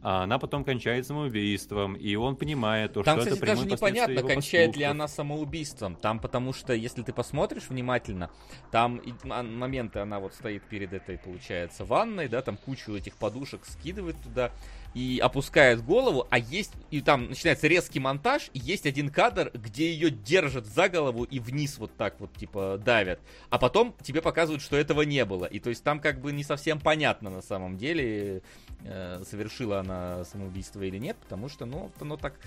А 0.09 0.22
она 0.22 0.38
потом 0.38 0.62
кончает 0.62 1.04
самоубийством, 1.04 1.94
и 1.94 2.14
он 2.14 2.36
понимает 2.36 2.92
то, 2.92 3.02
Там, 3.02 3.18
что 3.18 3.30
кстати, 3.30 3.42
это 3.42 3.57
даже 3.57 3.66
непонятно, 3.66 4.22
кончает 4.22 4.66
ли 4.68 4.84
поступков. 4.84 4.90
она 4.92 5.09
самоубийством. 5.09 5.96
Там, 5.96 6.20
потому 6.20 6.52
что, 6.52 6.74
если 6.74 7.02
ты 7.02 7.12
посмотришь 7.12 7.64
внимательно, 7.68 8.30
там 8.70 9.02
моменты, 9.24 9.98
она 9.98 10.20
вот 10.20 10.32
стоит 10.32 10.62
перед 10.62 10.92
этой, 10.92 11.18
получается, 11.18 11.84
ванной, 11.84 12.28
да, 12.28 12.40
там 12.40 12.57
кучу 12.57 12.94
этих 12.94 13.16
подушек 13.16 13.62
скидывает 13.66 14.14
туда 14.22 14.52
и 14.97 15.20
опускает 15.22 15.84
голову, 15.84 16.26
а 16.30 16.38
есть, 16.38 16.72
и 16.90 17.03
там 17.03 17.28
начинается 17.28 17.66
резкий 17.66 18.01
монтаж, 18.01 18.49
и 18.55 18.59
есть 18.59 18.86
один 18.86 19.11
кадр, 19.11 19.51
где 19.53 19.92
ее 19.92 20.09
держат 20.09 20.64
за 20.64 20.88
голову 20.88 21.24
и 21.24 21.38
вниз 21.38 21.76
вот 21.76 21.94
так 21.99 22.18
вот, 22.18 22.32
типа, 22.32 22.80
давят. 22.82 23.20
А 23.51 23.59
потом 23.59 23.94
тебе 24.01 24.22
показывают, 24.22 24.62
что 24.62 24.74
этого 24.74 25.03
не 25.03 25.26
было. 25.26 25.44
И 25.44 25.59
то 25.59 25.68
есть 25.68 25.84
там 25.84 26.01
как 26.01 26.22
бы 26.22 26.32
не 26.32 26.42
совсем 26.42 26.80
понятно 26.80 27.28
на 27.28 27.42
самом 27.42 27.76
деле, 27.76 28.40
э, 28.84 29.22
совершила 29.28 29.80
она 29.80 30.24
самоубийство 30.24 30.80
или 30.80 30.97
нет, 30.97 31.18
потому 31.18 31.51
что, 31.51 31.66
ну, 31.66 31.92
оно 32.01 32.16
так... 32.16 32.40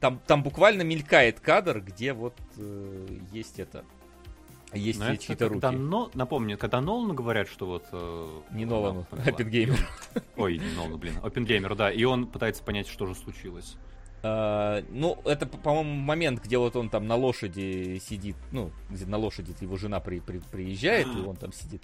Там, 0.00 0.20
там 0.26 0.42
буквально 0.42 0.82
мелькает 0.82 1.38
кадр, 1.38 1.80
где 1.80 2.12
вот 2.14 2.34
э, 2.56 3.06
есть 3.30 3.60
это. 3.60 3.84
Есть 4.76 4.98
Но 5.00 5.16
чьи-то 5.16 5.48
руки. 5.48 5.66
Но- 5.70 6.10
напомню, 6.14 6.56
когда 6.58 6.80
Нолану 6.80 7.14
говорят, 7.14 7.48
что 7.48 7.66
вот... 7.66 7.84
э, 7.92 8.40
Не 8.52 8.64
Нолану, 8.64 9.04
померла. 9.10 9.30
Оппенгеймеру. 9.32 9.78
Ой, 10.36 10.58
не 10.58 10.74
Нолану, 10.74 10.98
блин. 10.98 11.14
Оппенгеймер, 11.22 11.74
да. 11.74 11.90
И 11.90 12.04
он 12.04 12.26
пытается 12.26 12.62
понять, 12.62 12.88
что 12.88 13.06
же 13.06 13.14
случилось. 13.14 13.76
А, 14.22 14.82
ну, 14.90 15.18
это, 15.24 15.46
по- 15.46 15.58
по-моему, 15.58 15.94
момент, 16.00 16.42
где 16.42 16.58
вот 16.58 16.74
он 16.76 16.88
там 16.88 17.06
на 17.06 17.16
лошади 17.16 18.00
сидит, 18.04 18.36
ну, 18.52 18.70
где 18.90 19.06
на 19.06 19.18
лошади 19.18 19.54
его 19.60 19.76
жена 19.76 20.00
при- 20.00 20.20
при- 20.20 20.38
приезжает, 20.38 21.06
и 21.06 21.20
он 21.20 21.36
там 21.36 21.52
сидит. 21.52 21.82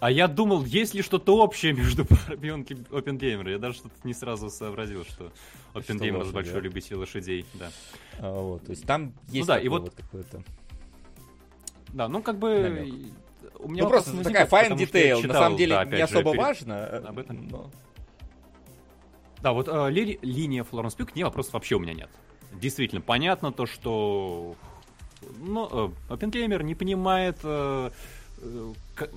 А 0.00 0.10
я 0.12 0.28
думал, 0.28 0.64
есть 0.64 0.94
ли 0.94 1.02
что-то 1.02 1.36
общее 1.42 1.72
между 1.72 2.02
Оппенки 2.28 2.76
Оппенгеймером. 2.92 3.50
Я 3.52 3.58
даже 3.58 3.78
что-то 3.78 3.94
не 4.04 4.14
сразу 4.14 4.48
сообразил, 4.50 5.04
что 5.04 5.32
Оппенгеймер 5.74 6.18
лошади, 6.18 6.34
большой 6.34 6.54
да? 6.54 6.60
любитель 6.60 6.94
лошадей. 6.96 7.44
Да. 7.54 7.70
А, 8.20 8.32
вот, 8.40 8.64
то 8.64 8.70
есть 8.70 8.84
там 8.86 9.12
есть 9.28 9.48
да, 9.48 9.54
такое 9.54 9.64
и 9.66 9.68
вот- 9.68 9.82
вот 9.82 9.94
какое-то... 9.96 10.42
Да, 11.92 12.08
ну 12.08 12.22
как 12.22 12.38
бы... 12.38 12.58
Намек. 12.60 12.94
У 13.60 13.68
меня 13.68 13.82
Ну, 13.84 13.88
просто 13.88 14.22
такая 14.22 14.46
fine 14.46 14.76
detail, 14.76 15.16
на 15.16 15.22
читал, 15.22 15.42
самом 15.42 15.56
деле 15.58 15.74
да, 15.74 15.84
не 15.84 15.96
же, 15.96 16.02
особо 16.04 16.30
перед- 16.32 16.38
важно. 16.44 16.72
э, 16.74 17.04
об 17.08 17.18
этом. 17.18 17.48
но- 17.48 17.70
Да, 19.42 19.52
вот 19.52 19.68
э, 19.68 19.90
ли- 19.90 20.18
линия 20.22 20.64
Флоренс 20.64 20.94
Пью, 20.94 21.06
к 21.06 21.14
ней 21.16 21.24
вопросов 21.24 21.54
вообще 21.54 21.74
у 21.76 21.78
меня 21.80 21.94
нет. 21.94 22.10
Действительно, 22.52 23.00
понятно 23.00 23.52
то, 23.52 23.66
что... 23.66 24.54
Ну, 25.38 25.68
э, 26.08 26.12
Оппенгеймер 26.12 26.62
не 26.62 26.74
понимает... 26.76 27.38
э, 27.42 27.90
э, 28.40 28.72
ка- 28.94 29.10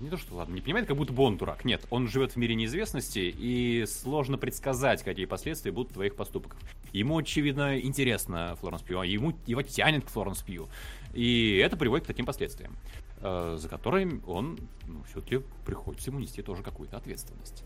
Не 0.00 0.10
то, 0.10 0.16
что, 0.16 0.34
ладно, 0.36 0.54
не 0.54 0.60
понимает, 0.60 0.86
как 0.88 0.96
будто 0.96 1.12
бы 1.12 1.22
он 1.22 1.36
дурак. 1.36 1.64
Нет, 1.64 1.84
он 1.90 2.08
живет 2.08 2.32
в 2.32 2.36
мире 2.36 2.54
неизвестности, 2.56 3.20
и 3.36 3.84
сложно 3.86 4.38
предсказать, 4.38 5.02
какие 5.04 5.26
последствия 5.26 5.70
будут 5.70 5.92
твоих 5.92 6.16
поступков. 6.16 6.58
Ему, 6.92 7.18
очевидно, 7.18 7.78
интересно 7.80 8.56
Флоренс 8.60 8.82
Пью, 8.82 9.00
а 9.00 9.06
ему 9.06 9.34
его 9.46 9.62
тянет 9.62 10.04
к 10.04 10.08
Флоренс 10.08 10.42
Пью. 10.42 10.68
И 11.14 11.56
это 11.56 11.76
приводит 11.76 12.04
к 12.04 12.06
таким 12.08 12.26
последствиям, 12.26 12.76
э, 13.20 13.56
за 13.58 13.68
которые 13.68 14.20
он, 14.26 14.58
ну, 14.86 15.02
все-таки 15.10 15.40
приходится 15.64 16.10
ему 16.10 16.20
нести 16.20 16.42
тоже 16.42 16.62
какую-то 16.62 16.96
ответственность. 16.96 17.64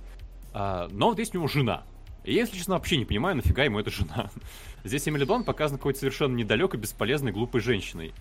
А, 0.52 0.88
но 0.90 1.08
вот 1.08 1.18
есть 1.18 1.34
у 1.34 1.38
него 1.38 1.48
жена. 1.48 1.84
И 2.24 2.34
я, 2.34 2.40
если 2.40 2.56
честно, 2.56 2.74
вообще 2.74 2.96
не 2.98 3.04
понимаю, 3.04 3.36
нафига 3.36 3.64
ему 3.64 3.78
эта 3.78 3.90
жена. 3.90 4.30
Здесь 4.84 5.08
Эмили 5.08 5.24
Блант 5.24 5.46
показана 5.46 5.78
какой-то 5.78 6.00
совершенно 6.00 6.36
недалекой, 6.36 6.78
бесполезной, 6.78 7.32
глупой 7.32 7.60
женщиной. 7.60 8.12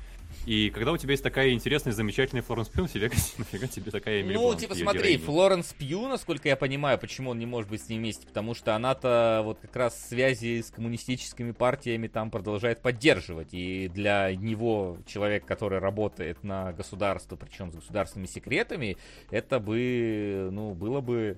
И 0.47 0.69
когда 0.69 0.93
у 0.93 0.97
тебя 0.97 1.11
есть 1.11 1.23
такая 1.23 1.51
интересная, 1.51 1.91
замечательная 1.91 2.41
Флоренс 2.41 2.69
Пью, 2.69 2.83
нафига, 2.83 3.07
нафига 3.37 3.67
тебе 3.67 3.91
такая 3.91 4.21
Эмили 4.21 4.35
Ну, 4.35 4.43
Блант, 4.43 4.61
типа, 4.61 4.75
смотри, 4.75 4.99
героиня? 5.01 5.25
Флоренс 5.25 5.73
Пью, 5.73 6.07
насколько 6.07 6.47
я 6.47 6.55
понимаю, 6.55 6.97
почему 6.97 7.31
он 7.31 7.39
не 7.39 7.45
может 7.45 7.69
быть 7.69 7.81
с 7.81 7.89
ним 7.89 7.99
вместе, 7.99 8.25
потому 8.25 8.53
что 8.53 8.73
она-то 8.73 9.41
вот 9.43 9.59
как 9.59 9.75
раз 9.75 10.07
связи 10.07 10.61
с 10.61 10.71
коммунистическими 10.71 11.51
партиями 11.51 12.07
там 12.07 12.31
продолжает 12.31 12.81
поддерживать, 12.81 13.49
и 13.51 13.89
для 13.89 14.33
него, 14.33 14.99
человек, 15.05 15.45
который 15.45 15.79
работает 15.79 16.41
на 16.45 16.71
государство, 16.71 17.35
причем 17.35 17.73
с 17.73 17.75
государственными 17.75 18.27
секретами, 18.27 18.95
это 19.29 19.59
бы, 19.59 20.47
ну, 20.49 20.73
было 20.73 21.01
бы, 21.01 21.37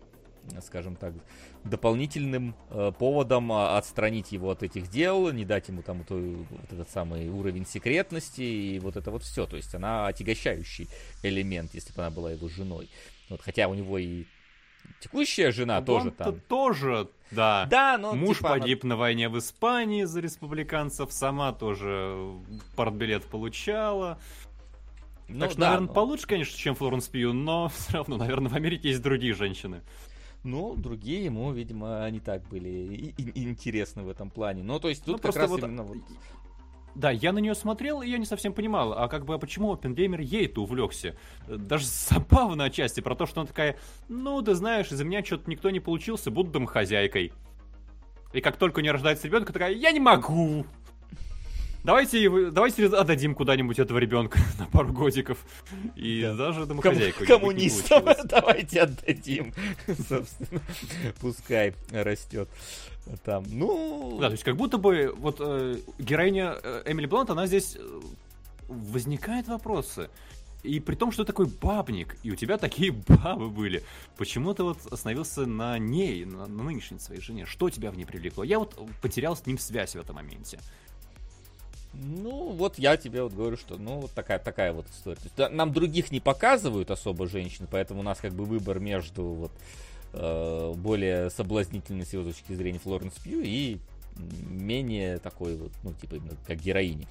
скажем 0.61 0.95
так, 0.95 1.15
дополнительным 1.63 2.55
э, 2.69 2.91
поводом 2.97 3.51
а, 3.51 3.77
отстранить 3.77 4.31
его 4.31 4.51
от 4.51 4.63
этих 4.63 4.89
дел, 4.89 5.31
не 5.31 5.45
дать 5.45 5.67
ему 5.67 5.81
там 5.81 6.03
той- 6.03 6.35
вот 6.49 6.71
этот 6.71 6.89
самый 6.89 7.29
уровень 7.29 7.65
секретности 7.65 8.41
и 8.41 8.79
вот 8.79 8.95
это 8.95 9.11
вот 9.11 9.23
все. 9.23 9.45
То 9.45 9.57
есть 9.57 9.73
она 9.75 10.07
отягощающий 10.07 10.87
элемент, 11.23 11.73
если 11.73 11.93
бы 11.93 12.01
она 12.01 12.11
была 12.11 12.31
его 12.31 12.47
женой. 12.47 12.89
Вот, 13.29 13.41
хотя 13.41 13.67
у 13.67 13.73
него 13.73 13.97
и 13.97 14.23
текущая 15.01 15.51
жена 15.51 15.77
А 15.77 15.81
тоже 15.81 16.11
там. 16.11 16.39
тоже, 16.47 17.07
да. 17.31 17.65
Да, 17.69 17.97
но 17.97 18.13
Муж 18.15 18.37
типа, 18.37 18.53
она- 18.53 18.59
погиб 18.61 18.83
на 18.83 18.95
войне 18.95 19.29
в 19.29 19.37
Испании 19.37 20.05
за 20.05 20.21
республиканцев, 20.21 21.11
сама 21.11 21.51
тоже 21.51 22.17
партбилет 22.75 23.25
получала. 23.25 24.17
ну 25.27 25.41
так 25.41 25.51
что, 25.51 25.59
да, 25.59 25.65
наверное, 25.67 25.87
но- 25.89 25.93
получше, 25.93 26.25
конечно, 26.25 26.57
чем 26.57 26.73
Флоренс 26.75 27.07
Пью, 27.09 27.33
но 27.33 27.67
все 27.75 27.93
равно, 27.97 28.17
наверное, 28.17 28.49
в 28.49 28.55
Америке 28.55 28.89
есть 28.89 29.01
другие 29.01 29.33
женщины. 29.33 29.81
Ну, 30.43 30.75
другие 30.75 31.25
ему, 31.25 31.51
видимо, 31.51 32.09
не 32.09 32.19
так 32.19 32.43
были 32.47 32.69
и- 32.69 33.13
и- 33.21 33.43
интересны 33.43 34.03
в 34.03 34.09
этом 34.09 34.29
плане. 34.29 34.63
Ну, 34.63 34.79
то 34.79 34.87
есть 34.89 35.05
Ну, 35.05 35.13
тут 35.13 35.21
как 35.21 35.33
просто 35.33 35.41
раз 35.41 35.49
вот- 35.49 35.63
именно 35.63 35.83
вот... 35.83 35.97
Да, 36.95 37.11
я 37.11 37.31
на 37.31 37.37
нее 37.39 37.53
смотрел, 37.55 38.01
и 38.01 38.09
я 38.09 38.17
не 38.17 38.25
совсем 38.25 38.51
понимал, 38.51 38.93
а 38.93 39.07
как 39.07 39.23
бы, 39.25 39.35
а 39.35 39.37
почему 39.37 39.71
Оппенгеймер 39.71 40.21
ей-то 40.21 40.63
увлекся? 40.63 41.15
Даже 41.47 41.85
забавно 41.85 42.63
отчасти 42.65 42.99
про 42.99 43.15
то, 43.15 43.25
что 43.25 43.41
она 43.41 43.47
такая, 43.47 43.77
ну, 44.07 44.41
ты 44.41 44.55
знаешь, 44.55 44.91
из-за 44.91 45.05
меня 45.05 45.23
что-то 45.23 45.49
никто 45.49 45.69
не 45.69 45.79
получился, 45.79 46.31
буду 46.31 46.49
домохозяйкой. 46.51 47.31
И 48.33 48.41
как 48.41 48.57
только 48.57 48.79
у 48.79 48.81
нее 48.81 48.91
рождается 48.91 49.27
ребенок, 49.27 49.51
такая, 49.51 49.71
я 49.73 49.91
не 49.91 49.99
могу! 49.99 50.65
Давайте, 51.83 52.29
давайте 52.51 52.87
отдадим 52.87 53.33
куда-нибудь 53.35 53.79
этого 53.79 53.97
ребенка 53.99 54.39
на 54.59 54.65
пару 54.65 54.91
годиков. 54.91 55.37
И 55.95 56.21
Да. 56.23 56.35
даже 56.35 56.59
Кому- 56.61 56.81
домохозяйку. 56.81 57.25
коммунистам 57.25 58.05
давайте 58.25 58.81
отдадим. 58.81 59.53
Собственно, 59.87 60.61
пускай 61.21 61.73
растет 61.91 62.49
там. 63.23 63.45
Ну, 63.47 64.17
Да, 64.19 64.27
то 64.27 64.33
есть 64.33 64.43
как 64.43 64.57
будто 64.57 64.77
бы 64.77 65.13
вот 65.17 65.37
э, 65.39 65.77
героиня 65.97 66.57
э, 66.61 66.83
Эмили 66.85 67.05
Блант, 67.05 67.29
она 67.29 67.47
здесь 67.47 67.77
э, 67.79 67.99
возникает 68.67 69.47
вопросы. 69.47 70.09
И 70.61 70.81
при 70.81 70.95
том, 70.95 71.13
что 71.13 71.23
ты 71.23 71.27
такой 71.27 71.45
бабник, 71.45 72.17
и 72.21 72.31
у 72.31 72.35
тебя 72.35 72.57
такие 72.57 72.91
бабы 72.91 73.49
были, 73.49 73.81
почему 74.17 74.53
ты 74.53 74.63
вот 74.63 74.77
остановился 74.91 75.45
на 75.45 75.77
ней, 75.79 76.25
на, 76.25 76.47
на 76.47 76.63
нынешней 76.63 76.99
своей 76.99 77.21
жене? 77.21 77.45
Что 77.45 77.69
тебя 77.69 77.89
в 77.91 77.97
ней 77.97 78.03
привлекло? 78.03 78.43
Я 78.43 78.59
вот 78.59 78.77
потерял 79.01 79.37
с 79.37 79.45
ним 79.45 79.57
связь 79.57 79.95
в 79.95 79.99
этом 79.99 80.17
моменте. 80.17 80.59
Ну, 81.93 82.49
вот 82.51 82.77
я 82.77 82.97
тебе 82.97 83.23
вот 83.23 83.33
говорю, 83.33 83.57
что, 83.57 83.77
ну, 83.77 83.99
вот 83.99 84.11
такая, 84.11 84.39
такая 84.39 84.73
вот 84.73 84.85
история. 84.89 85.17
То 85.17 85.23
есть, 85.23 85.35
да, 85.35 85.49
нам 85.49 85.73
других 85.73 86.11
не 86.11 86.19
показывают 86.19 86.91
особо 86.91 87.27
женщин, 87.27 87.67
поэтому 87.69 88.01
у 88.01 88.03
нас 88.03 88.19
как 88.19 88.33
бы 88.33 88.45
выбор 88.45 88.79
между 88.79 89.23
вот 89.23 89.51
э, 90.13 90.73
более 90.75 91.29
соблазнительной 91.29 92.05
с 92.05 92.13
его 92.13 92.23
точки 92.23 92.53
зрения 92.53 92.79
Флоренс 92.79 93.13
Пью 93.15 93.41
и 93.43 93.79
менее 94.49 95.17
такой 95.19 95.55
вот, 95.55 95.71
ну, 95.83 95.93
типа, 95.93 96.15
именно 96.15 96.35
как 96.45 96.57
героини. 96.59 97.07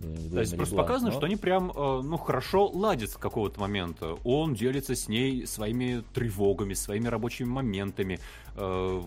э, 0.00 0.16
То 0.32 0.40
есть 0.40 0.56
просто 0.56 0.74
Блант. 0.74 0.88
показано, 0.88 1.10
Но- 1.10 1.16
что 1.16 1.26
они 1.26 1.36
прям, 1.36 1.70
э, 1.70 2.00
ну, 2.02 2.16
хорошо 2.16 2.68
ладят 2.68 3.10
с 3.10 3.16
какого-то 3.16 3.60
момента. 3.60 4.16
Он 4.24 4.54
делится 4.54 4.94
с 4.94 5.08
ней 5.08 5.46
своими 5.46 6.02
тревогами, 6.14 6.74
своими 6.74 7.08
рабочими 7.08 7.48
моментами. 7.48 8.18
Э, 8.54 9.02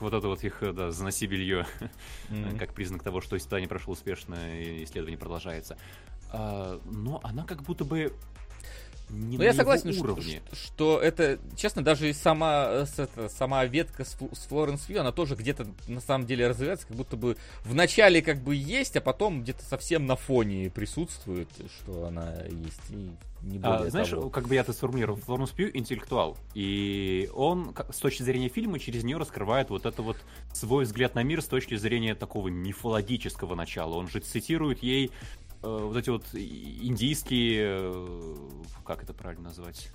вот 0.00 0.12
это 0.14 0.28
вот 0.28 0.44
их, 0.44 0.62
да, 0.74 0.90
заноси 0.92 1.26
белье, 1.26 1.66
Мгм. 2.30 2.58
как 2.58 2.74
признак 2.74 3.02
того, 3.02 3.20
что 3.20 3.36
испытание 3.36 3.68
прошло 3.68 3.92
успешно 3.94 4.36
и 4.58 4.84
исследование 4.84 5.18
продолжается. 5.18 5.76
А, 6.32 6.80
но 6.84 7.20
она 7.24 7.44
как 7.44 7.62
будто 7.62 7.84
бы 7.84 8.12
не 9.10 9.36
Ну, 9.38 9.42
я 9.44 9.52
согласен, 9.52 9.92
что, 9.92 10.02
уровне. 10.04 10.42
что- 10.52 10.56
что 10.56 11.00
это, 11.00 11.38
честно, 11.56 11.82
даже 11.82 12.08
и 12.08 12.12
сама, 12.12 12.66
э, 12.68 12.86
это, 12.96 13.28
сама 13.28 13.64
ветка 13.66 14.04
с, 14.04 14.16
с 14.32 14.46
Флоренс 14.48 14.88
Вью, 14.88 15.00
она 15.00 15.12
тоже 15.12 15.34
где-то 15.34 15.66
на 15.88 16.00
самом 16.00 16.26
деле 16.26 16.48
развивается, 16.48 16.86
как 16.86 16.96
будто 16.96 17.16
бы 17.16 17.36
в 17.64 17.74
начале 17.74 18.22
как 18.22 18.40
бы 18.42 18.54
есть, 18.54 18.96
а 18.96 19.00
потом 19.00 19.42
где-то 19.42 19.64
совсем 19.64 20.06
на 20.06 20.16
фоне 20.16 20.70
присутствует, 20.70 21.48
что 21.80 22.06
она 22.06 22.34
есть, 22.44 22.80
и 22.90 23.10
не 23.42 23.58
более 23.58 23.86
А, 23.86 23.90
знаешь, 23.90 24.08
того. 24.10 24.28
как 24.28 24.48
бы 24.48 24.54
я 24.54 24.60
это 24.60 24.72
сформулировал, 24.74 25.18
Флоренс 25.18 25.50
Пью 25.50 25.70
интеллектуал, 25.72 26.36
и 26.54 27.30
он 27.34 27.72
как- 27.72 27.94
с 27.94 27.98
точки 27.98 28.22
зрения 28.22 28.48
фильма 28.50 28.78
через 28.78 29.02
нее 29.02 29.16
раскрывает 29.16 29.70
вот 29.70 29.86
это 29.86 30.02
вот 30.02 30.18
свой 30.52 30.84
взгляд 30.84 31.14
на 31.14 31.22
мир 31.22 31.40
с 31.40 31.46
точки 31.46 31.74
зрения 31.76 32.14
такого 32.14 32.48
мифологического 32.48 33.54
начала. 33.54 33.94
Он 33.94 34.08
же 34.08 34.20
цитирует 34.20 34.82
ей 34.82 35.10
вот 35.62 35.96
эти 35.96 36.10
вот 36.10 36.24
индийские, 36.32 37.80
э, 37.80 38.36
как 38.84 39.02
это 39.02 39.12
правильно 39.12 39.44
назвать? 39.44 39.90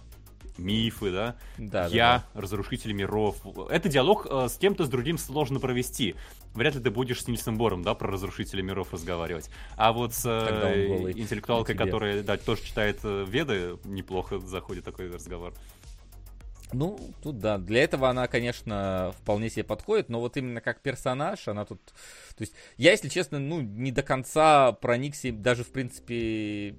Мифы, 0.58 1.12
да? 1.12 1.36
Да, 1.58 1.90
да, 1.90 1.96
Я 1.96 2.26
разрушитель 2.34 2.94
миров. 2.94 3.38
Это 3.70 3.90
диалог 3.90 4.26
э, 4.30 4.48
с 4.48 4.58
кем-то 4.58 4.86
с 4.86 4.90
другим 4.90 5.18
сложно 5.18 5.60
провести. 5.60 6.16
Вряд 6.54 6.76
ли 6.76 6.82
ты 6.82 6.90
будешь 6.90 7.22
с 7.22 7.28
Нильсом 7.28 7.58
Бором, 7.58 7.84
да, 7.84 7.94
про 7.96 8.10
разрушителя 8.10 8.64
миров 8.64 8.94
разговаривать. 8.94 9.50
А 9.76 9.92
вот 9.92 10.14
с 10.14 10.26
э, 10.26 11.12
интеллектуалкой, 11.12 11.76
которая, 11.76 12.24
да, 12.24 12.38
тоже 12.38 12.64
читает 12.64 13.00
э, 13.04 13.26
Веды, 13.28 13.78
неплохо 13.84 14.40
заходит 14.40 14.86
такой 14.86 15.12
разговор. 15.12 15.54
Ну, 16.76 17.00
тут 17.24 17.40
да, 17.40 17.58
для 17.58 17.84
этого 17.84 18.10
она, 18.10 18.28
конечно, 18.28 19.14
вполне 19.22 19.50
себе 19.50 19.64
подходит, 19.64 20.10
но 20.10 20.20
вот 20.20 20.36
именно 20.36 20.60
как 20.60 20.82
персонаж, 20.82 21.48
она 21.48 21.64
тут... 21.64 21.82
То 22.36 22.42
есть, 22.42 22.54
я, 22.76 22.92
если 22.92 23.08
честно, 23.08 23.40
ну, 23.40 23.62
не 23.62 23.94
до 23.94 24.04
конца 24.04 24.74
проникся 24.74 25.32
даже, 25.32 25.64
в 25.64 25.72
принципе, 25.72 26.76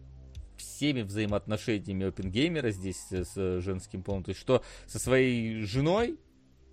всеми 0.58 1.00
взаимоотношениями 1.00 2.08
опенгеймера 2.08 2.70
здесь 2.72 3.06
с 3.10 3.60
женским 3.62 4.02
полом. 4.02 4.22
То 4.22 4.30
есть, 4.30 4.40
что 4.40 4.62
со 4.86 4.98
своей 4.98 5.62
женой 5.62 6.18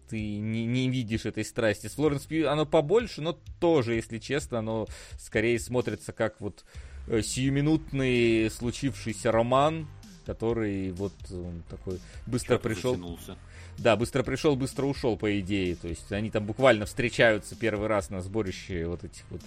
ты 0.09 0.19
не, 0.39 0.65
не 0.65 0.89
видишь 0.89 1.25
этой 1.25 1.45
страсти. 1.45 1.87
С 1.87 1.93
Флоренс 1.93 2.25
Пью 2.25 2.49
оно 2.49 2.65
побольше, 2.65 3.21
но 3.21 3.39
тоже, 3.61 3.95
если 3.95 4.19
честно, 4.19 4.59
оно 4.59 4.85
скорее 5.17 5.57
смотрится 5.59 6.11
как 6.11 6.41
вот 6.41 6.65
э, 7.07 7.21
сиюминутный 7.21 8.51
случившийся 8.51 9.31
роман, 9.31 9.87
который 10.25 10.91
вот 10.91 11.13
он 11.31 11.63
такой 11.69 11.99
быстро 12.25 12.55
Чё-то 12.55 12.69
пришел. 12.69 12.91
затянулся. 12.93 13.37
Да, 13.77 13.95
быстро 13.95 14.23
пришел, 14.23 14.55
быстро 14.55 14.85
ушел, 14.85 15.17
по 15.17 15.39
идее. 15.39 15.75
То 15.75 15.87
есть 15.87 16.11
они 16.11 16.29
там 16.29 16.45
буквально 16.45 16.85
встречаются 16.85 17.55
первый 17.55 17.87
раз 17.87 18.09
на 18.09 18.21
сборище 18.21 18.85
вот 18.85 19.03
этих 19.03 19.23
вот 19.29 19.41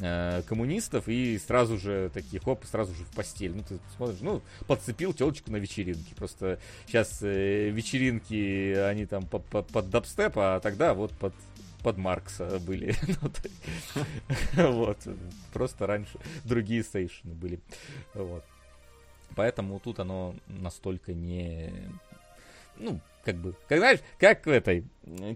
э, 0.00 0.42
коммунистов 0.46 1.08
и 1.08 1.38
сразу 1.38 1.78
же 1.78 2.10
такие, 2.12 2.40
хоп, 2.40 2.64
сразу 2.64 2.94
же 2.94 3.04
в 3.04 3.10
постель. 3.14 3.54
Ну, 3.54 3.62
ты 3.62 3.78
смотришь, 3.96 4.18
ну, 4.20 4.42
подцепил 4.66 5.12
телочку 5.12 5.50
на 5.52 5.56
вечеринке. 5.56 6.14
Просто 6.16 6.58
сейчас 6.86 7.18
э, 7.22 7.70
вечеринки, 7.70 8.74
они 8.74 9.06
там 9.06 9.24
под, 9.26 9.44
под, 9.46 9.68
под 9.68 9.90
дабстеп, 9.90 10.32
а 10.36 10.60
тогда 10.60 10.94
вот 10.94 11.12
под 11.12 11.34
под 11.82 11.96
Маркса 11.96 12.58
были. 12.60 12.94
Ну, 14.56 14.72
вот. 14.72 14.98
Просто 15.52 15.86
раньше 15.86 16.18
другие 16.44 16.84
сейшены 16.84 17.34
были. 17.34 17.60
Вот. 18.14 18.44
Поэтому 19.36 19.80
тут 19.80 20.00
оно 20.00 20.34
настолько 20.46 21.12
не... 21.12 21.72
Ну, 22.76 23.00
как 23.24 23.36
бы, 23.36 23.54
как 23.68 23.78
знаешь, 23.78 24.00
как 24.18 24.46
в 24.46 24.50
этой, 24.50 24.84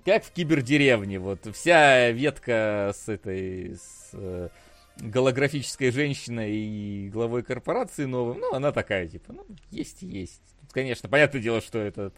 как 0.04 0.24
в 0.24 0.32
кибердеревне, 0.32 1.18
вот 1.18 1.46
вся 1.54 2.10
ветка 2.10 2.92
с 2.94 3.08
этой, 3.08 3.74
с 3.76 4.10
э, 4.14 4.48
голографической 4.96 5.90
женщиной 5.90 6.54
и 6.54 7.10
главой 7.10 7.42
корпорации 7.42 8.04
новым, 8.04 8.38
ну, 8.38 8.54
она 8.54 8.72
такая, 8.72 9.06
типа, 9.06 9.34
ну, 9.34 9.46
есть 9.70 10.02
и 10.02 10.06
есть. 10.06 10.42
Тут, 10.60 10.72
конечно, 10.72 11.08
понятное 11.08 11.42
дело, 11.42 11.60
что 11.60 11.78
это 11.78 12.12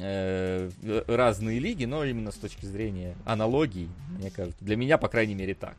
э, 0.00 0.70
разные 1.06 1.58
лиги, 1.58 1.84
но 1.84 2.04
именно 2.04 2.30
с 2.30 2.36
точки 2.36 2.66
зрения 2.66 3.16
аналогий, 3.24 3.88
мне 4.18 4.30
кажется, 4.30 4.64
для 4.64 4.76
меня, 4.76 4.98
по 4.98 5.08
крайней 5.08 5.34
мере, 5.34 5.54
так, 5.54 5.76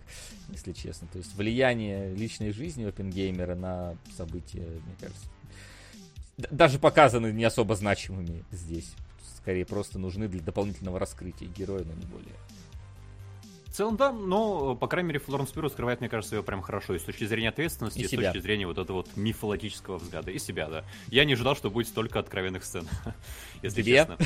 если 0.49 0.73
честно. 0.73 1.07
То 1.11 1.17
есть 1.17 1.35
влияние 1.35 2.13
личной 2.13 2.51
жизни 2.51 2.83
опенгеймера 2.85 3.55
на 3.55 3.97
события, 4.15 4.61
мне 4.61 4.95
кажется, 4.99 5.27
даже 6.37 6.79
показаны 6.79 7.31
не 7.31 7.43
особо 7.43 7.75
значимыми 7.75 8.43
здесь. 8.51 8.93
Скорее, 9.37 9.65
просто 9.65 9.99
нужны 9.99 10.27
для 10.27 10.41
дополнительного 10.41 10.99
раскрытия 10.99 11.47
героя, 11.49 11.83
но 11.83 11.93
не 11.93 12.05
более. 12.05 12.35
Целом, 13.73 13.97
да, 13.97 14.11
но, 14.11 14.75
по 14.75 14.87
крайней 14.87 15.07
мере, 15.07 15.19
Флоренс 15.19 15.49
Пью 15.49 15.63
раскрывает, 15.63 15.99
мне 15.99 16.07
кажется, 16.07 16.35
ее 16.35 16.43
прям 16.43 16.61
хорошо. 16.61 16.93
И 16.93 16.99
с 16.99 17.03
точки 17.03 17.25
зрения 17.25 17.49
ответственности, 17.49 17.97
И 17.97 18.03
и 18.03 18.07
с 18.07 18.11
себя. 18.11 18.31
точки 18.31 18.43
зрения 18.43 18.67
вот 18.67 18.77
этого 18.77 18.97
вот 18.97 19.09
мифологического 19.17 19.97
взгляда. 19.97 20.29
И 20.29 20.37
себя, 20.37 20.67
да. 20.69 20.85
Я 21.07 21.25
не 21.25 21.33
ожидал, 21.33 21.55
что 21.55 21.71
будет 21.71 21.87
столько 21.87 22.19
откровенных 22.19 22.63
сцен, 22.65 22.87
если 23.63 23.81
Тебе? 23.81 23.93
честно. 23.95 24.17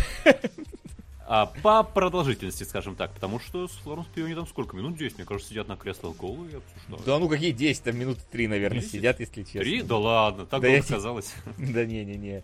А 1.30 1.46
по 1.46 1.84
продолжительности, 1.84 2.64
скажем 2.64 2.96
так, 2.98 3.14
потому 3.14 3.40
что 3.40 3.70
с 3.70 3.72
Флоренс 3.78 4.08
Пью 4.08 4.26
они 4.26 4.36
там 4.36 4.48
сколько? 4.48 4.76
Минут 4.76 4.98
10, 4.98 5.18
мне 5.18 5.26
кажется, 5.26 5.50
сидят 5.50 5.70
на 5.70 5.78
креслах 5.78 6.18
голые 6.18 6.52
и 6.52 6.56
обсуждают. 6.58 7.06
Да 7.06 7.18
ну 7.20 7.30
какие 7.30 7.52
10, 7.52 7.84
там 7.84 7.98
минуты 7.98 8.22
3, 8.30 8.48
наверное, 8.50 8.80
10? 8.80 8.92
сидят, 8.92 9.20
если 9.22 9.44
честно. 9.44 9.62
Три? 9.62 9.82
Да 9.82 9.98
ладно, 9.98 10.46
так 10.46 10.62
Да 10.62 10.68
долго 10.68 10.76
я 10.76 10.84
казалось. 10.84 11.34
Да 11.58 11.86
не-не-не. 11.86 12.44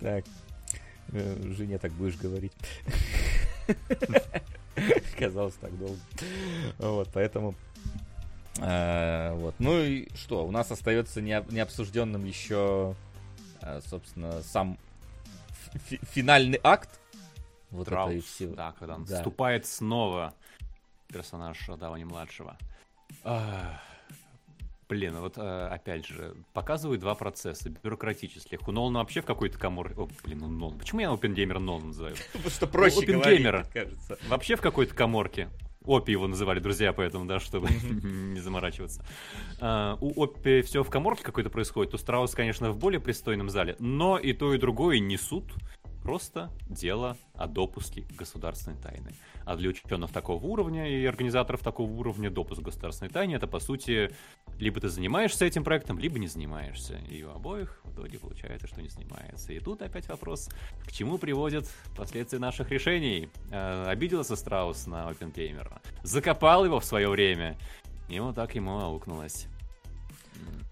Так. 0.00 0.24
Э, 1.12 1.52
Жене 1.56 1.78
так 1.78 1.92
будешь 1.92 2.16
говорить. 2.16 2.52
Казалось 5.18 5.54
так 5.54 5.76
долго. 5.78 5.98
Вот, 6.78 7.08
поэтому... 7.12 7.54
э, 8.60 9.32
Вот. 9.34 9.54
Ну 9.58 9.80
и 9.82 10.08
что? 10.14 10.46
У 10.46 10.50
нас 10.50 10.70
остается 10.70 11.20
не- 11.20 11.44
необсужденным 11.50 12.24
еще, 12.24 12.94
э, 13.62 13.80
собственно, 13.86 14.42
сам 14.42 14.78
фи- 15.88 16.00
финальный 16.02 16.60
акт. 16.62 17.00
Вот 17.70 17.82
это 17.88 17.90
и 17.90 17.94
Траус, 17.94 18.24
все. 18.24 18.46
да, 18.48 18.72
когда 18.78 18.94
он 18.94 19.04
Да. 19.04 19.16
вступает 19.16 19.66
снова 19.66 20.32
персонаж 21.08 21.58
Дауни 21.78 22.04
младшего. 22.04 22.56
А, 23.24 23.80
Блин, 24.88 25.16
вот 25.20 25.36
э, 25.36 25.68
опять 25.70 26.06
же, 26.06 26.34
показывают 26.54 27.00
два 27.02 27.14
процесса 27.14 27.68
бюрократических. 27.68 28.66
У 28.66 28.72
Нолана 28.72 29.00
вообще 29.00 29.20
в 29.20 29.26
какой-то 29.26 29.58
комор... 29.58 29.92
О, 29.96 30.08
блин, 30.24 30.38
ну 30.38 30.48
Нолан. 30.48 30.78
Почему 30.78 31.00
я 31.00 31.10
опенгеймера 31.10 31.58
Нолан 31.58 31.88
называю? 31.88 32.16
Потому 32.32 32.50
что 32.50 32.66
проще 32.66 33.00
Опенгеймера. 33.00 33.66
кажется. 33.72 34.18
Вообще 34.28 34.56
в 34.56 34.62
какой-то 34.62 34.94
коморке. 34.94 35.48
Опи 35.84 36.12
его 36.12 36.26
называли 36.26 36.58
друзья, 36.58 36.92
поэтому, 36.92 37.26
да, 37.26 37.38
чтобы 37.38 37.68
не 38.02 38.40
заморачиваться. 38.40 39.04
А, 39.60 39.96
у 40.00 40.22
Опи 40.22 40.62
все 40.62 40.82
в 40.82 40.90
коморке 40.90 41.22
какой-то 41.22 41.50
происходит, 41.50 41.94
у 41.94 41.98
Страус, 41.98 42.34
конечно, 42.34 42.70
в 42.70 42.78
более 42.78 43.00
пристойном 43.00 43.48
зале, 43.50 43.76
но 43.78 44.18
и 44.18 44.32
то, 44.32 44.54
и 44.54 44.58
другое 44.58 44.98
несут 44.98 45.52
просто 46.08 46.50
дело 46.70 47.18
о 47.34 47.46
допуске 47.46 48.06
государственной 48.16 48.78
тайны. 48.78 49.10
А 49.44 49.56
для 49.56 49.68
ученых 49.68 50.10
такого 50.10 50.42
уровня 50.42 50.88
и 50.88 51.04
организаторов 51.04 51.62
такого 51.62 51.90
уровня 51.90 52.30
допуск 52.30 52.62
государственной 52.62 53.10
тайны 53.10 53.34
это, 53.34 53.46
по 53.46 53.60
сути, 53.60 54.10
либо 54.58 54.80
ты 54.80 54.88
занимаешься 54.88 55.44
этим 55.44 55.64
проектом, 55.64 55.98
либо 55.98 56.18
не 56.18 56.26
занимаешься. 56.26 56.94
И 57.10 57.22
у 57.24 57.28
обоих 57.32 57.82
в 57.84 57.92
итоге 57.92 58.18
получается, 58.18 58.66
что 58.68 58.80
не 58.80 58.88
занимается. 58.88 59.52
И 59.52 59.60
тут 59.60 59.82
опять 59.82 60.08
вопрос, 60.08 60.48
к 60.86 60.92
чему 60.92 61.18
приводят 61.18 61.70
последствия 61.94 62.38
наших 62.38 62.70
решений. 62.70 63.28
Э, 63.50 63.84
обиделся 63.84 64.34
Страус 64.34 64.86
на 64.86 65.10
OpenGamer, 65.10 65.78
закопал 66.04 66.64
его 66.64 66.80
в 66.80 66.86
свое 66.86 67.10
время, 67.10 67.58
и 68.08 68.18
вот 68.18 68.34
так 68.34 68.54
ему 68.54 68.78
аукнулось. 68.78 69.46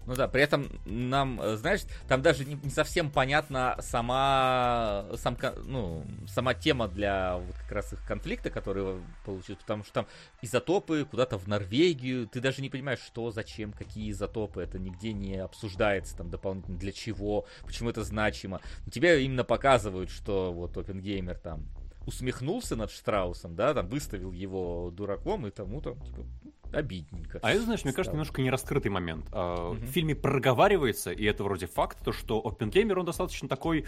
Ну 0.07 0.15
да, 0.15 0.29
при 0.29 0.41
этом 0.41 0.69
нам, 0.85 1.41
э, 1.41 1.57
знаешь, 1.57 1.81
там 2.07 2.21
даже 2.21 2.45
не, 2.45 2.55
не 2.55 2.69
совсем 2.69 3.11
понятна 3.11 3.75
сама, 3.81 5.05
сам, 5.15 5.37
ну, 5.65 6.05
сама 6.25 6.53
тема 6.53 6.87
для 6.87 7.35
вот 7.35 7.53
как 7.57 7.71
раз 7.73 7.91
их 7.91 8.05
конфликта, 8.05 8.49
который 8.49 9.01
получился, 9.25 9.61
потому 9.61 9.83
что 9.83 9.93
там 9.93 10.07
изотопы 10.41 11.03
куда-то 11.03 11.37
в 11.37 11.47
Норвегию, 11.49 12.25
ты 12.25 12.39
даже 12.39 12.61
не 12.61 12.69
понимаешь, 12.69 13.01
что, 13.01 13.31
зачем, 13.31 13.73
какие 13.73 14.09
изотопы, 14.11 14.61
это 14.61 14.79
нигде 14.79 15.11
не 15.11 15.35
обсуждается 15.35 16.15
там 16.15 16.29
дополнительно, 16.29 16.77
для 16.77 16.93
чего, 16.93 17.45
почему 17.65 17.89
это 17.89 18.05
значимо. 18.05 18.61
Но 18.85 18.91
тебе 18.91 19.25
именно 19.25 19.43
показывают, 19.43 20.09
что 20.09 20.53
вот 20.53 20.77
OpenGamer 20.77 21.35
там 21.35 21.67
усмехнулся 22.07 22.75
над 22.75 22.89
Штраусом, 22.89 23.55
да, 23.55 23.73
там 23.73 23.87
выставил 23.89 24.31
его 24.31 24.89
дураком 24.91 25.45
и 25.45 25.51
тому 25.51 25.81
там, 25.81 25.99
типа, 26.01 26.25
обидненько. 26.73 27.39
А 27.43 27.51
это, 27.51 27.63
знаешь, 27.63 27.83
мне 27.83 27.93
кажется, 27.93 28.13
немножко 28.13 28.41
нераскрытый 28.41 28.89
момент. 28.89 29.27
Мгм. 29.29 29.73
В 29.73 29.85
фильме 29.91 30.15
проговаривается, 30.15 31.11
и 31.11 31.25
это 31.25 31.43
вроде 31.43 31.67
факт, 31.67 31.99
то, 32.03 32.11
что 32.11 32.41
OpenGamer, 32.41 32.99
он 32.99 33.05
достаточно 33.05 33.47
такой... 33.49 33.85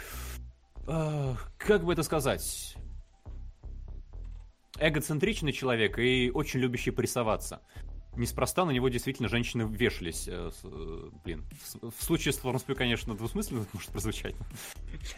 а, 0.86 1.36
как 1.58 1.86
бы 1.86 1.94
это 1.94 2.04
сказать? 2.04 2.76
Эгоцентричный 4.78 5.54
человек 5.54 5.98
и 5.98 6.30
очень 6.34 6.60
любящий 6.60 6.92
порисоваться. 6.92 7.62
Неспроста 8.16 8.66
на 8.66 8.72
него 8.72 8.90
действительно 8.90 9.30
женщины 9.30 9.62
вешались. 9.62 10.28
э, 10.28 10.52
э, 10.64 11.10
блин, 11.24 11.46
в, 11.82 12.04
случае 12.04 12.34
с 12.34 12.38
Флоренс 12.38 12.64
Пью, 12.64 12.76
конечно, 12.76 13.16
двусмысленно 13.16 13.62
это 13.62 13.70
может 13.74 13.92
прозвучать. 13.92 14.36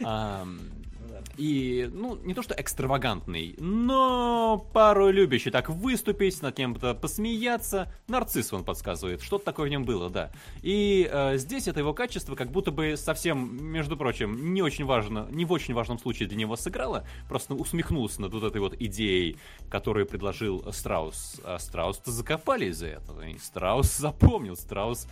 И, 1.36 1.88
ну, 1.92 2.16
не 2.16 2.34
то 2.34 2.42
что 2.42 2.54
экстравагантный, 2.56 3.54
но 3.58 4.66
пару 4.72 5.10
любящий 5.10 5.50
так 5.50 5.70
выступить, 5.70 6.42
над 6.42 6.54
кем-то 6.54 6.94
посмеяться. 6.94 7.92
Нарцисс, 8.08 8.52
он 8.52 8.64
подсказывает, 8.64 9.22
что-то 9.22 9.44
такое 9.44 9.66
в 9.66 9.70
нем 9.70 9.84
было, 9.84 10.10
да. 10.10 10.30
И 10.62 11.08
э, 11.10 11.38
здесь 11.38 11.68
это 11.68 11.80
его 11.80 11.94
качество 11.94 12.34
как 12.34 12.50
будто 12.50 12.70
бы 12.70 12.96
совсем, 12.96 13.64
между 13.64 13.96
прочим, 13.96 14.52
не 14.52 14.62
очень 14.62 14.84
важно, 14.84 15.26
не 15.30 15.44
в 15.44 15.52
очень 15.52 15.74
важном 15.74 15.98
случае 15.98 16.28
для 16.28 16.36
него 16.36 16.56
сыграло, 16.56 17.06
просто 17.28 17.54
усмехнулся 17.54 18.20
над 18.20 18.34
вот 18.34 18.44
этой 18.44 18.60
вот 18.60 18.74
идеей, 18.78 19.38
которую 19.70 20.06
предложил 20.06 20.64
Страус. 20.72 21.40
А 21.44 21.58
Страус-то 21.58 22.10
закопали 22.10 22.66
из-за 22.66 22.88
этого, 22.88 23.22
и 23.26 23.38
Страус 23.38 23.96
запомнил, 23.96 24.56
Страус... 24.56 25.06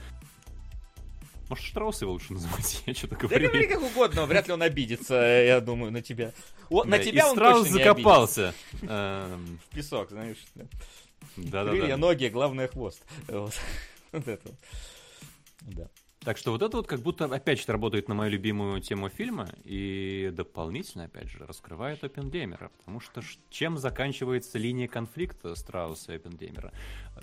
Может, 1.50 1.64
Штраус 1.66 2.00
его 2.00 2.12
лучше 2.12 2.32
называть? 2.32 2.82
Я 2.86 2.94
что-то 2.94 3.16
Да 3.16 3.20
говорю. 3.28 3.48
говори 3.48 3.66
как 3.66 3.82
угодно, 3.82 4.24
вряд 4.26 4.46
ли 4.46 4.54
он 4.54 4.62
обидится, 4.62 5.14
я 5.16 5.60
думаю, 5.60 5.92
на 5.92 6.00
тебя. 6.00 6.32
О, 6.70 6.84
на 6.84 6.96
Да, 6.96 7.02
тебя 7.04 7.22
и 7.22 7.24
он 7.24 7.34
Страус 7.36 7.58
точно 7.64 7.76
не 7.76 7.84
закопался. 7.84 8.54
Эм, 8.82 9.34
обидится. 9.34 9.66
В 9.66 9.74
песок, 9.74 10.10
знаешь. 10.10 10.38
да. 10.54 10.64
Да-да-да. 11.36 11.70
Крылья, 11.72 11.96
ноги, 11.96 12.26
главное 12.28 12.68
хвост. 12.68 13.04
Вот. 13.28 13.52
Вот 14.12 14.26
это. 14.26 14.50
Да. 15.62 15.88
Так 16.24 16.36
что 16.36 16.50
вот 16.52 16.60
это 16.62 16.76
вот 16.76 16.86
как 16.86 17.00
будто 17.00 17.24
опять 17.24 17.60
же 17.60 17.64
работает 17.72 18.08
на 18.08 18.14
мою 18.14 18.30
любимую 18.30 18.80
тему 18.82 19.08
фильма 19.08 19.48
и 19.64 20.30
дополнительно, 20.34 21.04
опять 21.04 21.30
же, 21.30 21.38
раскрывает 21.46 22.04
Оппенгеймера. 22.04 22.70
Потому 22.78 23.00
что 23.00 23.22
чем 23.48 23.78
заканчивается 23.78 24.58
линия 24.58 24.86
конфликта 24.86 25.54
Страуса 25.54 26.12
и 26.12 26.16
Оппенгеймера? 26.16 26.72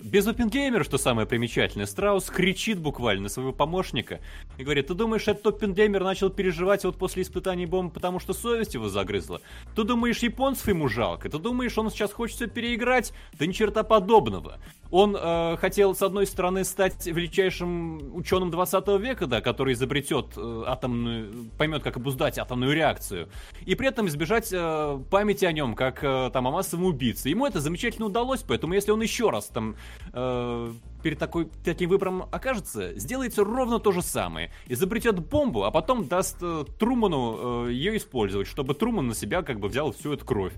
Без 0.00 0.26
Оппенгеймера, 0.28 0.84
что 0.84 0.96
самое 0.96 1.26
примечательное, 1.26 1.86
Страус 1.86 2.26
кричит 2.26 2.78
буквально 2.78 3.28
своего 3.28 3.52
помощника 3.52 4.20
и 4.56 4.62
говорит, 4.62 4.86
ты 4.86 4.94
думаешь, 4.94 5.26
этот 5.26 5.46
Оппенгеймер 5.48 6.04
начал 6.04 6.30
переживать 6.30 6.84
вот 6.84 6.96
после 6.96 7.24
испытаний 7.24 7.66
бомбы, 7.66 7.92
потому 7.92 8.20
что 8.20 8.32
совесть 8.32 8.74
его 8.74 8.88
загрызла? 8.88 9.40
Ты 9.74 9.82
думаешь, 9.82 10.18
японцев 10.18 10.68
ему 10.68 10.88
жалко? 10.88 11.28
Ты 11.28 11.38
думаешь, 11.38 11.76
он 11.76 11.90
сейчас 11.90 12.12
хочет 12.12 12.36
все 12.36 12.46
переиграть? 12.46 13.12
Да 13.38 13.46
ни 13.46 13.52
черта 13.52 13.82
подобного. 13.82 14.58
Он 14.90 15.16
э, 15.18 15.56
хотел, 15.58 15.94
с 15.94 16.00
одной 16.00 16.26
стороны, 16.26 16.64
стать 16.64 17.06
величайшим 17.06 18.16
ученым 18.16 18.50
20 18.50 18.88
века, 19.00 19.26
да, 19.26 19.40
который 19.42 19.74
изобретет 19.74 20.28
э, 20.36 20.62
атомную, 20.66 21.50
поймет, 21.58 21.82
как 21.82 21.98
обуздать 21.98 22.38
атомную 22.38 22.74
реакцию, 22.74 23.28
и 23.66 23.74
при 23.74 23.88
этом 23.88 24.06
избежать 24.06 24.48
э, 24.50 24.98
памяти 25.10 25.44
о 25.44 25.52
нем, 25.52 25.74
как 25.74 26.02
э, 26.02 26.30
там 26.32 26.46
о 26.48 26.52
массовом 26.52 26.86
убийце. 26.86 27.28
Ему 27.28 27.46
это 27.46 27.60
замечательно 27.60 28.06
удалось, 28.06 28.42
поэтому 28.42 28.72
если 28.72 28.90
он 28.90 29.02
еще 29.02 29.28
раз 29.28 29.46
там 29.48 29.76
э, 30.12 30.72
перед 31.02 31.18
такой, 31.18 31.50
таким 31.64 31.90
выбором 31.90 32.22
окажется, 32.30 32.98
сделает 32.98 33.38
ровно 33.38 33.78
то 33.78 33.92
же 33.92 34.02
самое. 34.02 34.50
Изобретет 34.66 35.18
бомбу, 35.18 35.64
а 35.64 35.70
потом 35.70 36.06
даст 36.06 36.38
э, 36.40 36.64
Труману 36.78 37.66
э, 37.66 37.72
ее 37.72 37.96
использовать, 37.96 38.46
чтобы 38.46 38.74
Труман 38.74 39.08
на 39.08 39.14
себя 39.14 39.42
как 39.42 39.60
бы 39.60 39.68
взял 39.68 39.92
всю 39.92 40.12
эту 40.12 40.24
кровь. 40.24 40.54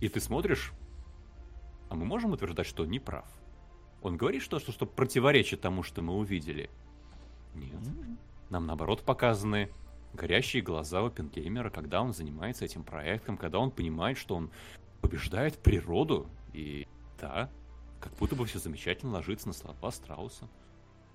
И 0.00 0.08
ты 0.08 0.20
смотришь, 0.20 0.72
а 1.88 1.94
мы 1.94 2.04
можем 2.04 2.32
утверждать, 2.32 2.66
что 2.66 2.84
он 2.84 2.90
не 2.90 3.00
прав? 3.00 3.26
Он 4.02 4.16
говорит 4.16 4.42
что, 4.42 4.60
что, 4.60 4.72
что 4.72 4.86
противоречит 4.86 5.60
тому, 5.60 5.82
что 5.82 6.02
мы 6.02 6.14
увидели? 6.14 6.70
Нет. 7.54 7.80
Нам 8.50 8.66
наоборот 8.66 9.02
показаны 9.02 9.70
горящие 10.14 10.62
глаза 10.62 11.04
Оппенгеймера, 11.04 11.70
когда 11.70 12.02
он 12.02 12.12
занимается 12.12 12.64
этим 12.64 12.82
проектом, 12.82 13.36
когда 13.36 13.58
он 13.58 13.70
понимает, 13.70 14.18
что 14.18 14.36
он 14.36 14.50
побеждает 15.00 15.58
природу. 15.58 16.26
И 16.52 16.86
да, 17.20 17.50
как 18.00 18.12
будто 18.14 18.36
бы 18.36 18.46
все 18.46 18.58
замечательно 18.58 19.12
ложится 19.12 19.48
на 19.48 19.54
слова 19.54 19.90
Страуса. 19.90 20.48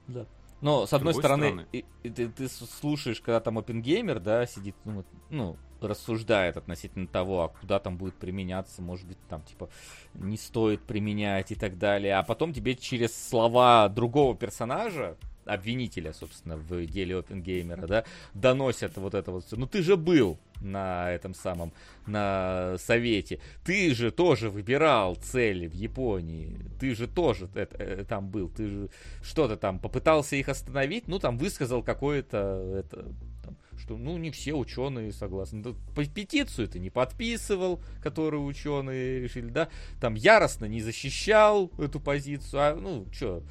Да. 0.08 0.26
Но, 0.62 0.86
с 0.86 0.94
одной 0.94 1.14
стороны, 1.14 1.48
стороны... 1.48 1.68
И, 1.74 1.86
и, 2.04 2.10
ты, 2.10 2.30
ты 2.30 2.48
слушаешь, 2.48 3.20
когда 3.20 3.42
там 3.42 3.58
Оппенгеймер, 3.58 4.22
да, 4.22 4.46
сидит, 4.46 4.76
ну, 4.86 5.04
ну, 5.30 5.58
рассуждает 5.82 6.56
относительно 6.56 7.06
того, 7.06 7.44
а 7.44 7.50
куда 7.50 7.80
там 7.80 7.98
будет 7.98 8.16
применяться, 8.16 8.82
может 8.82 9.06
быть, 9.06 9.18
там, 9.28 9.42
типа, 9.44 9.70
не 10.14 10.38
стоит 10.38 10.82
применять 10.82 11.52
и 11.52 11.56
так 11.56 11.78
далее. 11.78 12.16
А 12.16 12.24
потом 12.24 12.54
тебе 12.54 12.76
через 12.76 13.14
слова 13.30 13.90
другого 13.90 14.38
персонажа, 14.38 15.18
обвинителя, 15.46 16.14
собственно, 16.14 16.58
в 16.58 16.86
деле 16.86 17.18
Опенгеймера, 17.20 17.88
да, 17.88 18.06
доносят 18.34 18.98
вот 18.98 19.14
это 19.14 19.32
вот 19.32 19.46
все. 19.46 19.56
Ну 19.56 19.68
ты 19.68 19.82
же 19.82 19.98
был 19.98 20.38
на 20.62 21.12
этом 21.12 21.34
самом, 21.34 21.72
на 22.08 22.78
совете. 22.80 23.40
Ты 23.64 23.94
же 23.94 24.12
тоже 24.12 24.50
выбирал 24.50 25.16
цели 25.16 25.68
в 25.68 25.74
Японии. 25.74 26.58
Ты 26.80 26.96
же 26.96 27.08
тоже 27.08 27.50
это, 27.54 27.78
это, 27.78 28.06
там 28.06 28.30
был. 28.30 28.50
Ты 28.50 28.70
же 28.70 28.90
что-то 29.22 29.58
там 29.58 29.80
попытался 29.80 30.36
их 30.36 30.50
остановить, 30.50 31.08
ну 31.08 31.20
там 31.20 31.38
высказал 31.38 31.84
какое-то 31.84 32.84
это, 32.84 33.14
там, 33.44 33.58
что 33.78 33.98
ну 33.98 34.18
не 34.18 34.32
все 34.32 34.54
ученые 34.54 35.12
согласны. 35.12 35.64
По 35.96 36.06
петицию 36.06 36.68
ты 36.68 36.80
не 36.80 36.90
подписывал, 36.90 37.82
которую 38.02 38.46
ученые 38.46 39.22
решили, 39.22 39.50
да, 39.50 39.70
там 40.00 40.16
яростно 40.16 40.66
не 40.66 40.82
защищал 40.82 41.72
эту 41.78 42.00
позицию, 42.00 42.62
а 42.62 42.76
ну 42.76 43.06
что, 43.12 43.44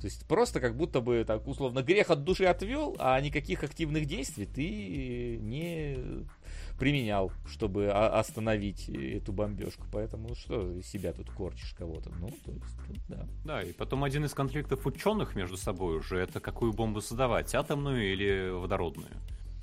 то 0.00 0.06
есть 0.06 0.26
просто 0.26 0.60
как 0.60 0.76
будто 0.76 1.00
бы 1.00 1.24
так 1.24 1.46
условно 1.46 1.82
грех 1.82 2.10
от 2.10 2.24
души 2.24 2.44
отвел, 2.44 2.96
а 2.98 3.20
никаких 3.20 3.62
активных 3.62 4.06
действий 4.06 4.46
ты 4.46 5.38
не 5.38 6.26
применял, 6.78 7.30
чтобы 7.46 7.90
остановить 7.90 8.88
эту 8.88 9.32
бомбежку. 9.32 9.86
Поэтому 9.92 10.34
что 10.34 10.72
из 10.72 10.86
себя 10.86 11.12
тут 11.12 11.30
корчишь 11.30 11.74
кого-то? 11.76 12.10
Ну, 12.18 12.30
то 12.44 12.52
есть, 12.52 12.76
тут, 12.86 12.96
да. 13.08 13.28
Да, 13.44 13.62
и 13.62 13.72
потом 13.72 14.02
один 14.02 14.24
из 14.24 14.32
конфликтов 14.32 14.86
ученых 14.86 15.36
между 15.36 15.58
собой 15.58 15.98
уже 15.98 16.18
это 16.18 16.40
какую 16.40 16.72
бомбу 16.72 17.02
создавать, 17.02 17.54
атомную 17.54 18.12
или 18.12 18.50
водородную 18.50 19.10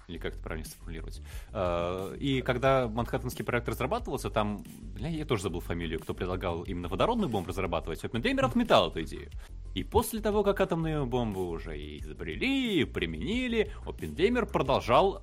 или 0.07 0.17
как 0.17 0.33
это 0.33 0.41
правильно 0.41 0.65
сформулировать. 0.65 1.21
А, 1.51 2.13
и 2.15 2.41
когда 2.41 2.87
Манхэттенский 2.87 3.43
проект 3.43 3.67
разрабатывался, 3.67 4.29
там, 4.29 4.63
бля, 4.95 5.09
я 5.09 5.25
тоже 5.25 5.43
забыл 5.43 5.59
фамилию, 5.59 5.99
кто 5.99 6.13
предлагал 6.13 6.63
именно 6.63 6.87
водородную 6.87 7.29
бомбу 7.29 7.49
разрабатывать, 7.49 8.03
Оппенгеймер 8.03 8.45
отметал 8.45 8.89
эту 8.89 9.03
идею. 9.03 9.29
И 9.77 9.83
после 9.83 10.21
того, 10.21 10.41
как 10.43 10.59
атомную 10.59 11.05
бомбу 11.05 11.49
уже 11.49 11.77
изобрели, 11.77 12.83
применили, 12.83 13.71
Оппенгеймер 13.85 14.47
продолжал 14.47 15.21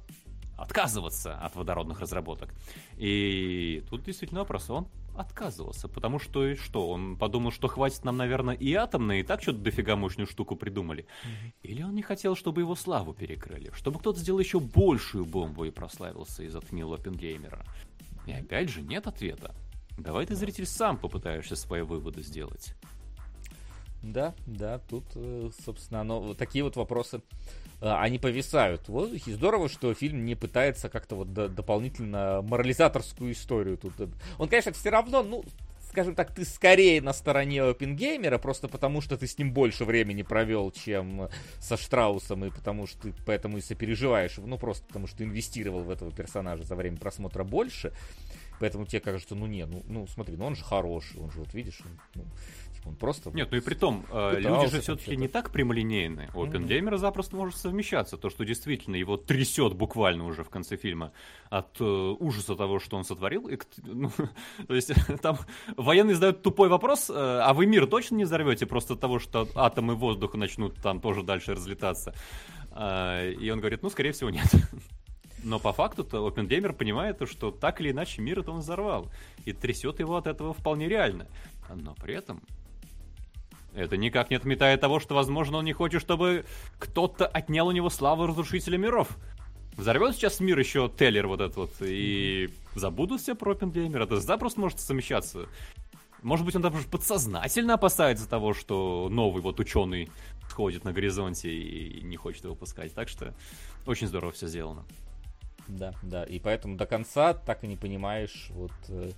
отказываться 0.56 1.34
от 1.34 1.56
водородных 1.56 1.98
разработок. 1.98 2.54
И 2.96 3.82
тут 3.90 4.04
действительно 4.04 4.42
вопрос, 4.42 4.70
он 4.70 4.86
отказывался, 5.16 5.88
потому 5.88 6.20
что 6.20 6.46
и 6.46 6.54
что, 6.54 6.88
он 6.88 7.16
подумал, 7.16 7.50
что 7.50 7.66
хватит 7.66 8.04
нам, 8.04 8.16
наверное, 8.16 8.54
и 8.54 8.72
атомные, 8.74 9.22
и 9.22 9.24
так 9.24 9.42
что-то 9.42 9.58
дофига 9.58 9.96
мощную 9.96 10.28
штуку 10.28 10.54
придумали. 10.54 11.08
Или 11.64 11.82
он 11.82 11.92
не 11.92 12.02
хотел, 12.02 12.36
чтобы 12.36 12.60
его 12.60 12.76
славу 12.76 13.12
перекрыли, 13.12 13.72
чтобы 13.74 13.98
кто-то 13.98 14.20
сделал 14.20 14.38
еще 14.38 14.60
большую 14.60 15.24
бомбу 15.24 15.64
и 15.64 15.72
прославился 15.72 16.44
и 16.44 16.48
затмил 16.48 16.94
Оппенгеймера. 16.94 17.66
И 18.28 18.32
опять 18.32 18.68
же, 18.68 18.82
нет 18.82 19.08
ответа. 19.08 19.52
Давай 19.98 20.26
ты, 20.26 20.36
зритель, 20.36 20.66
сам 20.66 20.96
попытаешься 20.96 21.56
свои 21.56 21.82
выводы 21.82 22.22
сделать. 22.22 22.76
Да, 24.04 24.34
да, 24.46 24.80
тут, 24.80 25.04
э, 25.14 25.48
собственно, 25.64 26.02
оно, 26.02 26.34
такие 26.34 26.62
вот 26.62 26.76
вопросы, 26.76 27.22
э, 27.80 27.90
они 27.90 28.18
повисают 28.18 28.82
в 28.82 28.88
воздухе. 28.90 29.32
Здорово, 29.32 29.70
что 29.70 29.94
фильм 29.94 30.26
не 30.26 30.34
пытается 30.34 30.90
как-то 30.90 31.16
вот 31.16 31.32
дополнительно 31.32 32.42
морализаторскую 32.42 33.32
историю 33.32 33.78
тут. 33.78 33.94
Он, 34.38 34.48
конечно, 34.48 34.72
все 34.72 34.90
равно, 34.90 35.22
ну, 35.22 35.42
скажем 35.88 36.14
так, 36.14 36.34
ты 36.34 36.44
скорее 36.44 37.00
на 37.00 37.14
стороне 37.14 37.62
Опенгеймера, 37.62 38.36
просто 38.36 38.68
потому 38.68 39.00
что 39.00 39.16
ты 39.16 39.26
с 39.26 39.38
ним 39.38 39.54
больше 39.54 39.86
времени 39.86 40.22
провел, 40.22 40.70
чем 40.70 41.30
со 41.58 41.78
Штраусом, 41.78 42.44
и 42.44 42.50
потому 42.50 42.86
что 42.86 43.00
ты 43.00 43.14
поэтому 43.24 43.56
и 43.56 43.62
сопереживаешь, 43.62 44.36
ну, 44.36 44.58
просто 44.58 44.84
потому 44.86 45.06
что 45.06 45.18
ты 45.18 45.24
инвестировал 45.24 45.80
в 45.80 45.90
этого 45.90 46.10
персонажа 46.12 46.64
за 46.64 46.76
время 46.76 46.98
просмотра 46.98 47.42
больше. 47.42 47.92
Поэтому 48.60 48.86
тебе 48.86 49.00
кажется, 49.00 49.34
ну 49.34 49.46
не, 49.46 49.66
ну, 49.66 49.82
ну 49.88 50.06
смотри, 50.06 50.36
ну 50.36 50.46
он 50.46 50.54
же 50.54 50.64
хороший, 50.64 51.20
он 51.20 51.30
же 51.30 51.40
вот 51.40 51.52
видишь, 51.54 51.80
он, 51.84 52.00
ну, 52.14 52.24
он 52.86 52.96
просто... 52.96 53.30
Нет, 53.30 53.48
ну 53.50 53.56
и 53.56 53.60
при 53.60 53.74
том, 53.74 54.04
э, 54.10 54.38
люди 54.38 54.66
же 54.68 54.80
все-таки 54.80 55.16
не 55.16 55.28
так 55.28 55.50
прямолинейны. 55.50 56.28
У 56.34 56.44
Опенгеймера 56.44 56.96
mm-hmm. 56.96 56.98
запросто 56.98 57.36
может 57.36 57.56
совмещаться. 57.56 58.16
То, 58.16 58.28
что 58.28 58.44
действительно 58.44 58.96
его 58.96 59.16
трясет 59.16 59.74
буквально 59.74 60.26
уже 60.26 60.44
в 60.44 60.50
конце 60.50 60.76
фильма 60.76 61.12
от 61.48 61.80
э, 61.80 61.84
ужаса 61.84 62.56
того, 62.56 62.78
что 62.80 62.96
он 62.96 63.04
сотворил. 63.04 63.48
И, 63.48 63.58
ну, 63.84 64.10
то 64.66 64.74
есть 64.74 64.92
там 65.22 65.38
военные 65.76 66.14
задают 66.14 66.42
тупой 66.42 66.68
вопрос, 66.68 67.08
э, 67.08 67.12
а 67.14 67.54
вы 67.54 67.66
мир 67.66 67.86
точно 67.86 68.16
не 68.16 68.24
взорвете 68.24 68.66
просто 68.66 68.94
от 68.94 69.00
того, 69.00 69.18
что 69.18 69.48
атомы 69.54 69.94
воздуха 69.94 70.36
начнут 70.36 70.76
там 70.76 71.00
тоже 71.00 71.22
дальше 71.22 71.54
разлетаться? 71.54 72.14
Э, 72.72 73.32
и 73.32 73.50
он 73.50 73.60
говорит, 73.60 73.82
ну, 73.82 73.88
скорее 73.88 74.12
всего, 74.12 74.28
нет. 74.28 74.46
Но 75.42 75.58
по 75.58 75.72
факту-то 75.72 76.26
Опенгеймер 76.26 76.72
понимает, 76.72 77.20
что 77.28 77.50
так 77.50 77.80
или 77.80 77.92
иначе 77.92 78.20
мир 78.20 78.40
это 78.40 78.50
он 78.50 78.60
взорвал. 78.60 79.10
И 79.44 79.52
трясет 79.52 80.00
его 80.00 80.16
от 80.16 80.26
этого 80.26 80.52
вполне 80.52 80.88
реально. 80.88 81.26
Но 81.74 81.94
при 81.94 82.14
этом 82.14 82.40
это 83.74 83.96
никак 83.96 84.30
не 84.30 84.36
отметает 84.36 84.80
того, 84.80 85.00
что, 85.00 85.14
возможно, 85.14 85.58
он 85.58 85.64
не 85.64 85.72
хочет, 85.72 86.00
чтобы 86.00 86.44
кто-то 86.78 87.26
отнял 87.26 87.66
у 87.66 87.72
него 87.72 87.90
славу 87.90 88.26
разрушителя 88.26 88.78
миров. 88.78 89.08
Взорвет 89.76 90.14
сейчас 90.14 90.38
мир 90.38 90.58
еще 90.58 90.88
Теллер 90.88 91.26
вот 91.26 91.40
этот 91.40 91.56
вот, 91.56 91.70
и 91.80 92.48
забудут 92.76 93.20
все 93.20 93.34
про 93.34 93.52
Оппенгеймер. 93.52 94.02
Это 94.02 94.20
запросто 94.20 94.60
может 94.60 94.78
совмещаться. 94.78 95.46
Может 96.22 96.46
быть, 96.46 96.54
он 96.56 96.62
даже 96.62 96.86
подсознательно 96.88 97.74
опасается 97.74 98.28
того, 98.28 98.54
что 98.54 99.08
новый 99.10 99.42
вот 99.42 99.58
ученый 99.60 100.08
ходит 100.50 100.84
на 100.84 100.92
горизонте 100.92 101.50
и 101.52 102.02
не 102.02 102.16
хочет 102.16 102.44
его 102.44 102.54
пускать. 102.54 102.94
Так 102.94 103.08
что 103.08 103.34
очень 103.84 104.06
здорово 104.06 104.32
все 104.32 104.46
сделано. 104.46 104.84
Да, 105.66 105.92
да. 106.02 106.24
И 106.24 106.38
поэтому 106.38 106.76
до 106.76 106.86
конца 106.86 107.34
так 107.34 107.64
и 107.64 107.66
не 107.66 107.76
понимаешь, 107.76 108.46
вот 108.50 108.72
э, 108.88 109.10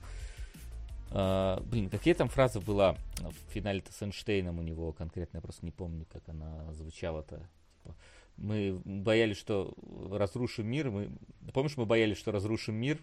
Uh, 1.11 1.62
блин, 1.69 1.89
какие 1.89 2.15
там 2.15 2.28
фразы 2.28 2.61
была 2.61 2.97
в 3.20 3.53
финале-то 3.53 3.93
с 3.93 4.03
Эйнштейном 4.03 4.59
у 4.59 4.62
него 4.62 4.93
конкретно, 4.93 5.39
я 5.39 5.41
просто 5.41 5.65
не 5.65 5.70
помню, 5.70 6.05
как 6.12 6.28
она 6.28 6.73
звучала-то. 6.73 7.49
Типа, 7.83 7.95
мы 8.37 8.81
боялись, 8.85 9.39
что 9.39 9.73
разрушим 10.11 10.66
мир. 10.66 10.91
Мы... 10.91 11.11
Помнишь, 11.55 11.77
мы 11.77 11.87
боялись, 11.87 12.19
что 12.19 12.33
разрушим 12.33 12.74
мир? 12.74 12.99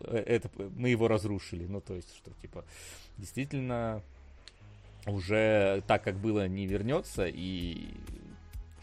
Э, 0.00 0.16
это 0.16 0.50
мы 0.76 0.90
его 0.90 1.08
разрушили. 1.08 1.66
Ну, 1.66 1.80
то 1.80 1.94
есть, 1.94 2.14
что, 2.16 2.30
типа, 2.42 2.64
действительно 3.16 4.02
уже 5.06 5.82
так, 5.86 6.04
как 6.04 6.16
было, 6.16 6.46
не 6.46 6.66
вернется, 6.66 7.26
и 7.26 7.88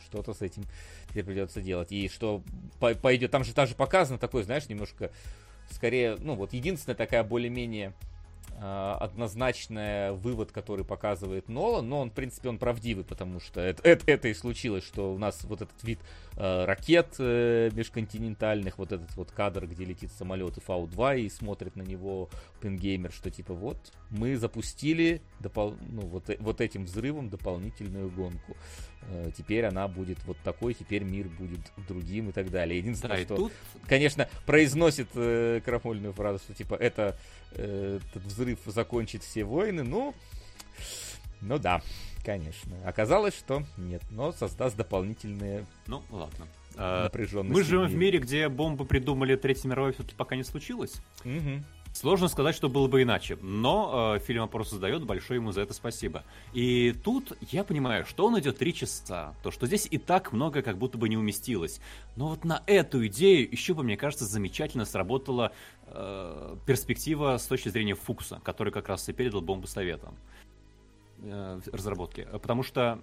что-то 0.04 0.34
с 0.34 0.42
этим 0.42 0.64
теперь 1.10 1.26
придется 1.26 1.62
делать. 1.62 1.92
И 1.92 2.10
что 2.10 2.42
пойдет, 2.80 3.32
там 3.32 3.44
же 3.44 3.54
даже 3.54 3.76
показано 3.76 4.18
такое, 4.18 4.44
знаешь, 4.44 4.68
немножко 4.68 5.12
скорее, 5.72 6.18
ну, 6.20 6.36
вот 6.36 6.54
единственная 6.54 6.96
такая 6.96 7.24
более-менее 7.24 7.94
однозначный 8.60 10.14
вывод, 10.14 10.52
который 10.52 10.84
показывает 10.84 11.48
Нолан, 11.48 11.88
но 11.88 12.02
он, 12.02 12.10
в 12.10 12.14
принципе, 12.14 12.50
он 12.50 12.58
правдивый, 12.58 13.04
потому 13.04 13.40
что 13.40 13.62
это, 13.62 13.84
это, 13.84 14.12
это 14.12 14.28
и 14.30 14.34
случилось, 14.34 14.84
что 14.84 15.14
у 15.14 15.18
нас 15.18 15.44
вот 15.44 15.62
этот 15.62 15.84
вид 15.84 16.00
э, 16.36 16.66
ракет 16.66 17.16
э, 17.20 17.70
межконтинентальных, 17.74 18.78
вот 18.78 18.92
этот 18.92 19.16
вот 19.16 19.32
кадр, 19.32 19.68
где 19.68 19.86
летит 19.86 20.12
самолет 20.12 20.58
и 20.58 20.62
Фау-2 20.62 21.22
и 21.22 21.30
смотрит 21.30 21.76
на 21.76 21.84
него 21.84 22.30
Пенгеймер, 22.62 23.12
что 23.12 23.30
типа 23.30 23.54
вот 23.54 23.78
мы 24.10 24.38
запустили 24.38 25.22
допол- 25.40 25.78
ну, 25.90 26.02
вот, 26.02 26.30
э, 26.30 26.38
вот 26.40 26.62
этим 26.62 26.86
взрывом 26.86 27.30
дополнительную 27.30 28.10
гонку. 28.10 28.54
Э, 28.54 28.87
теперь 29.36 29.66
она 29.66 29.88
будет 29.88 30.18
вот 30.26 30.38
такой, 30.44 30.74
теперь 30.74 31.04
мир 31.04 31.28
будет 31.28 31.60
другим 31.88 32.30
и 32.30 32.32
так 32.32 32.50
далее. 32.50 32.78
Единственное, 32.80 33.18
Да, 33.18 33.24
что, 33.24 33.36
тут 33.36 33.54
конечно, 33.88 34.28
произносит 34.46 35.10
э, 35.16 35.62
крамольную 35.64 36.14
фразу, 36.14 36.40
что 36.40 36.54
типа 36.54 36.76
это 36.76 37.18
э, 37.52 38.00
этот 38.10 38.24
взрыв 38.24 38.60
закончит 38.66 39.24
все 39.24 39.44
войны, 39.44 39.84
ну, 39.84 40.14
ну 41.42 41.58
да, 41.58 41.82
конечно. 42.26 42.76
Оказалось, 42.86 43.36
что 43.38 43.64
нет, 43.78 44.02
но 44.12 44.32
создаст 44.32 44.76
дополнительные 44.76 45.66
Ну, 45.88 46.04
ладно. 46.10 46.48
А, 46.76 47.06
напряженности. 47.06 47.54
Мы 47.54 47.64
живем 47.64 47.88
в 47.88 47.96
мире, 47.96 48.20
где 48.20 48.50
бомбы 48.50 48.86
придумали 48.86 49.36
Третьей 49.36 49.70
мировой, 49.70 49.94
все-таки 49.94 50.16
пока 50.16 50.36
не 50.36 50.44
случилось. 50.44 51.02
Мгм. 51.24 51.66
Сложно 51.94 52.28
сказать, 52.28 52.56
что 52.56 52.70
было 52.70 52.88
бы 52.88 53.02
иначе, 53.02 53.38
но 53.42 54.16
э, 54.16 54.20
фильм 54.20 54.48
просто 54.48 54.72
создает, 54.72 55.04
большое 55.04 55.40
ему 55.40 55.52
за 55.52 55.62
это 55.62 55.74
спасибо. 55.74 56.24
И 56.54 56.94
тут 57.04 57.36
я 57.50 57.64
понимаю, 57.64 58.06
что 58.06 58.28
он 58.28 58.40
идет 58.40 58.58
три 58.58 58.74
часа, 58.74 59.34
то 59.44 59.52
что 59.52 59.66
здесь 59.66 59.88
и 59.90 59.98
так 59.98 60.32
много 60.32 60.62
как 60.62 60.78
будто 60.78 60.98
бы 60.98 61.10
не 61.10 61.18
уместилось. 61.18 61.80
Но 62.16 62.28
вот 62.28 62.46
на 62.46 62.62
эту 62.68 63.06
идею 63.08 63.50
еще 63.52 63.74
бы, 63.74 63.84
мне 63.84 63.98
кажется, 63.98 64.26
замечательно 64.26 64.86
сработала 64.86 65.52
э, 65.88 66.56
перспектива 66.66 67.38
с 67.38 67.48
точки 67.48 67.70
зрения 67.70 67.96
Фукса, 67.96 68.42
который 68.44 68.72
как 68.72 68.90
раз 68.90 69.10
и 69.10 69.14
передал 69.14 69.42
бомбу 69.42 69.68
советам 69.68 70.16
э, 71.24 71.60
разработки. 71.72 72.28
Потому 72.32 72.62
что 72.64 73.02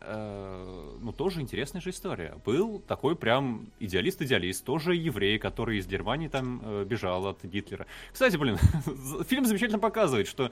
э, 0.00 0.96
ну, 1.00 1.12
тоже 1.12 1.40
интересная 1.40 1.80
же 1.80 1.90
история. 1.90 2.34
Был 2.44 2.78
такой 2.80 3.16
прям 3.16 3.68
идеалист-идеалист, 3.80 4.64
тоже 4.64 4.94
еврей, 4.94 5.38
который 5.38 5.78
из 5.78 5.86
Германии 5.86 6.28
там 6.28 6.60
э, 6.64 6.84
бежал 6.84 7.26
от 7.26 7.42
Гитлера. 7.44 7.86
Кстати, 8.12 8.36
блин, 8.36 8.56
фильм 9.28 9.44
замечательно 9.46 9.78
показывает, 9.78 10.26
что 10.28 10.50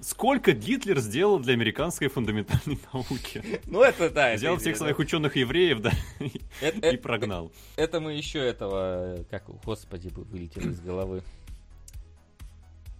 сколько 0.00 0.52
Гитлер 0.52 0.98
сделал 0.98 1.38
для 1.38 1.54
американской 1.54 2.08
фундаментальной 2.08 2.78
науки. 2.92 3.60
Ну 3.66 3.82
это 3.82 4.10
да. 4.10 4.30
это 4.30 4.38
Взял 4.38 4.54
всех 4.56 4.60
интересно. 4.74 4.84
своих 4.86 4.98
ученых-евреев, 4.98 5.80
да, 5.80 5.92
и- 6.20 6.40
Это- 6.60 6.88
и 6.90 6.96
прогнал. 6.96 7.52
Это 7.76 8.00
мы 8.00 8.12
еще 8.14 8.38
этого, 8.38 9.16
э, 9.18 9.24
как, 9.30 9.44
господи, 9.64 10.08
вы- 10.08 10.24
вылетело 10.24 10.68
из 10.68 10.80
головы. 10.80 11.22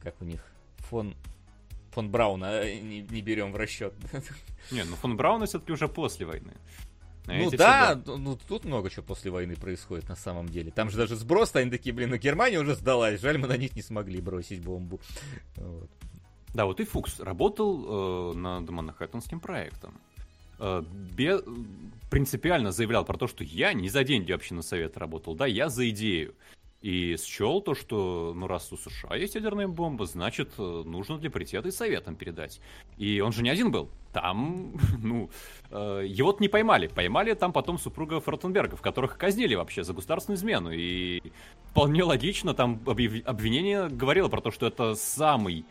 Как 0.02 0.14
у 0.20 0.24
них? 0.24 0.40
Фон, 0.90 1.14
фон 1.98 2.10
Брауна 2.10 2.62
э, 2.62 2.78
не, 2.78 3.00
не 3.00 3.22
берем 3.22 3.52
в 3.52 3.56
расчет. 3.56 3.92
Не, 4.70 4.84
ну 4.84 4.94
фон 4.96 5.16
Брауна 5.16 5.46
все-таки 5.46 5.72
уже 5.72 5.88
после 5.88 6.26
войны. 6.26 6.52
А 7.26 7.32
Ну 7.32 7.50
да, 7.50 8.00
все, 8.00 8.16
ну 8.16 8.38
тут 8.48 8.64
много 8.64 8.88
чего 8.88 9.02
после 9.02 9.30
войны 9.32 9.56
происходит 9.56 10.08
на 10.08 10.14
самом 10.16 10.48
деле. 10.48 10.70
Там 10.70 10.90
же 10.90 10.96
даже 10.96 11.16
сброс, 11.16 11.56
они 11.56 11.70
такие, 11.70 11.92
блин, 11.92 12.10
ну 12.10 12.16
Германия 12.16 12.60
уже 12.60 12.74
сдалась, 12.76 13.20
жаль, 13.20 13.36
мы 13.38 13.48
на 13.48 13.56
них 13.56 13.74
не 13.74 13.82
смогли 13.82 14.20
бросить 14.20 14.62
бомбу. 14.62 15.00
Вот. 15.56 15.90
Да, 16.54 16.66
вот 16.66 16.80
и 16.80 16.84
Фукс 16.84 17.18
работал 17.20 18.32
э, 18.32 18.38
над 18.38 18.70
Манхэттенским 18.70 19.40
проектом. 19.40 20.00
Э, 20.60 20.84
бе- 21.16 21.42
принципиально 22.10 22.70
заявлял 22.70 23.04
про 23.04 23.18
то, 23.18 23.26
что 23.26 23.42
я 23.42 23.72
не 23.72 23.88
за 23.88 24.04
деньги 24.04 24.30
общественного 24.32 24.62
совета 24.62 25.00
работал, 25.00 25.34
да, 25.34 25.46
я 25.46 25.68
за 25.68 25.90
идею. 25.90 26.34
И 26.80 27.16
счел 27.16 27.60
то, 27.60 27.74
что, 27.74 28.32
ну, 28.36 28.46
раз 28.46 28.72
у 28.72 28.76
США 28.76 29.16
есть 29.16 29.34
ядерная 29.34 29.66
бомба, 29.66 30.06
значит, 30.06 30.52
э, 30.58 30.82
нужно 30.86 31.18
для 31.18 31.28
паритета 31.28 31.68
и 31.68 31.72
советам 31.72 32.14
передать. 32.14 32.60
И 32.96 33.20
он 33.20 33.32
же 33.32 33.42
не 33.42 33.50
один 33.50 33.72
был. 33.72 33.90
Там, 34.12 34.74
ну, 35.02 35.28
э, 35.70 36.04
его-то 36.06 36.40
не 36.40 36.48
поймали. 36.48 36.86
Поймали 36.86 37.34
там 37.34 37.52
потом 37.52 37.78
супруга 37.78 38.20
Фротенбергов, 38.20 38.80
которых 38.80 39.18
казнили 39.18 39.56
вообще 39.56 39.82
за 39.82 39.92
государственную 39.92 40.38
измену. 40.38 40.70
И 40.70 41.20
вполне 41.70 42.04
логично, 42.04 42.54
там 42.54 42.80
обвинение 42.86 43.88
говорило 43.88 44.28
про 44.28 44.40
то, 44.40 44.52
что 44.52 44.66
это 44.66 44.94
самый 44.94 45.64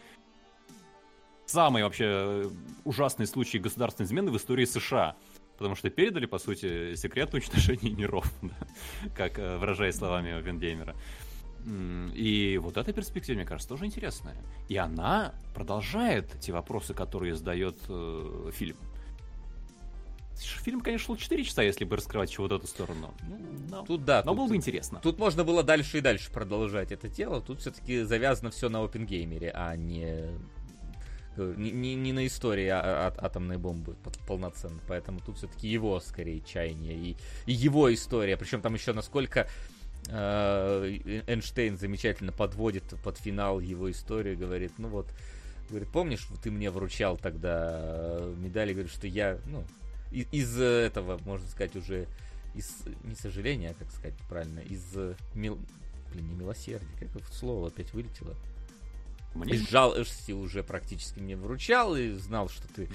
самый 1.45 1.84
вообще 1.84 2.51
ужасный 2.84 3.25
случай 3.25 3.57
государственной 3.57 4.07
измены 4.07 4.31
в 4.31 4.35
истории 4.35 4.65
США. 4.65 5.15
Потому 5.57 5.75
что 5.75 5.89
передали, 5.89 6.25
по 6.27 6.38
сути, 6.39 6.95
секрет 6.95 7.34
уничтожения 7.34 7.89
миров, 7.91 8.31
да, 8.41 8.55
как 9.15 9.39
э, 9.39 9.57
выражая 9.57 9.91
словами 9.91 10.39
Венгеймера. 10.41 10.95
И 12.13 12.59
вот 12.61 12.77
эта 12.77 12.93
перспектива, 12.93 13.35
мне 13.35 13.45
кажется, 13.45 13.67
тоже 13.67 13.85
интересная. 13.85 14.38
и 14.69 14.77
она 14.77 15.34
продолжает 15.53 16.39
те 16.39 16.53
вопросы, 16.53 16.93
которые 16.93 17.35
задает 17.35 17.77
э, 17.89 18.51
фильм. 18.53 18.77
Фильм, 20.63 20.81
конечно, 20.81 21.07
шел 21.07 21.17
4 21.17 21.43
часа, 21.43 21.63
если 21.63 21.84
бы 21.84 21.95
раскрывать 21.95 22.29
еще 22.29 22.43
вот 22.43 22.51
эту 22.51 22.67
сторону. 22.67 23.11
Ну, 23.27 23.38
но, 23.69 23.84
Тут 23.84 24.05
да, 24.05 24.21
но 24.23 24.31
тут- 24.31 24.38
было 24.38 24.47
бы 24.47 24.55
интересно. 24.55 24.99
Тут 25.01 25.17
можно 25.17 25.43
было 25.43 25.63
дальше 25.63 25.97
и 25.97 26.01
дальше 26.01 26.31
продолжать 26.31 26.91
это 26.91 27.09
дело. 27.09 27.41
Тут 27.41 27.59
все-таки 27.61 28.03
завязано 28.03 28.51
все 28.51 28.69
на 28.69 28.84
опенгеймере, 28.84 29.51
а 29.53 29.75
не, 29.75 30.27
не, 31.43 31.72
не- 31.72 31.95
не 31.95 32.14
на 32.14 32.26
истории 32.27 32.68
а- 32.68 33.07
а- 33.07 33.26
атомной 33.26 33.57
бомбы 33.57 33.95
пол- 34.03 34.14
полноценно. 34.27 34.80
Поэтому 34.88 35.19
тут 35.19 35.38
все-таки 35.38 35.68
его 35.68 35.99
скорее 35.99 36.41
чаяние 36.41 36.93
и, 36.95 37.18
и 37.45 37.53
его 37.53 37.93
история. 37.93 38.38
Причем 38.38 38.61
там 38.61 38.73
еще 38.73 38.93
насколько 38.93 39.47
э, 40.09 41.22
Эйнштейн 41.27 41.77
замечательно 41.77 42.31
подводит 42.31 42.84
под 43.03 43.18
финал 43.18 43.59
его 43.59 43.89
истории, 43.91 44.35
говорит, 44.35 44.73
ну 44.77 44.88
вот, 44.88 45.07
говорит, 45.69 45.89
помнишь, 45.91 46.27
ты 46.43 46.51
мне 46.51 46.72
вручал 46.72 47.18
тогда 47.18 47.80
э, 47.81 48.35
медали, 48.38 48.73
говорит, 48.73 48.91
что 48.91 49.07
я, 49.07 49.39
ну, 49.45 49.64
и- 50.11 50.27
из, 50.31 50.59
этого, 50.59 51.19
можно 51.26 51.47
сказать, 51.47 51.76
уже 51.76 52.07
из 52.55 52.84
не 53.03 53.15
сожаления, 53.15 53.72
а 53.72 53.73
как 53.73 53.91
сказать 53.91 54.15
правильно, 54.30 54.59
из 54.59 54.84
э, 54.95 55.15
мил... 55.35 55.59
блин, 56.11 56.30
не 56.30 56.35
милосердия, 56.35 56.88
как 56.99 57.23
слово 57.34 57.68
опять 57.68 57.93
вылетело. 57.93 58.34
Мне 59.45 59.55
Из 59.55 59.69
жалости 59.69 60.31
уже 60.31 60.64
практически 60.64 61.19
мне 61.19 61.35
вручал 61.35 61.95
и 61.95 62.11
знал, 62.11 62.49
что 62.49 62.68
ты 62.68 62.89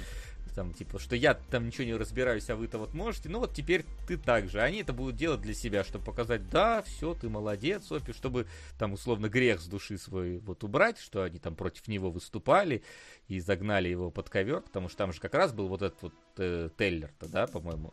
там, 0.54 0.72
типа, 0.72 0.98
что 0.98 1.16
я 1.16 1.34
там 1.34 1.66
ничего 1.66 1.84
не 1.84 1.94
разбираюсь, 1.94 2.48
а 2.50 2.56
вы-то 2.56 2.78
вот 2.78 2.94
можете, 2.94 3.28
ну 3.28 3.38
вот 3.38 3.54
теперь 3.54 3.84
ты 4.06 4.16
так 4.16 4.48
же. 4.48 4.60
Они 4.60 4.78
это 4.78 4.92
будут 4.92 5.16
делать 5.16 5.40
для 5.40 5.54
себя, 5.54 5.84
чтобы 5.84 6.04
показать, 6.04 6.48
да, 6.50 6.82
все, 6.82 7.14
ты 7.14 7.28
молодец, 7.28 7.90
Опи, 7.90 8.12
чтобы 8.12 8.46
там 8.78 8.92
условно 8.92 9.28
грех 9.28 9.60
с 9.60 9.66
души 9.66 9.98
свой 9.98 10.38
вот 10.38 10.62
убрать, 10.64 10.98
что 10.98 11.22
они 11.22 11.38
там 11.38 11.54
против 11.54 11.88
него 11.88 12.10
выступали 12.10 12.82
и 13.28 13.40
загнали 13.40 13.88
его 13.88 14.10
под 14.10 14.28
ковер, 14.28 14.60
потому 14.60 14.88
что 14.88 14.98
там 14.98 15.12
же 15.12 15.20
как 15.20 15.34
раз 15.34 15.52
был 15.52 15.68
вот 15.68 15.82
этот 15.82 16.02
вот 16.02 16.14
э, 16.36 16.68
Теллер-то, 16.76 17.28
да, 17.28 17.46
по-моему, 17.46 17.92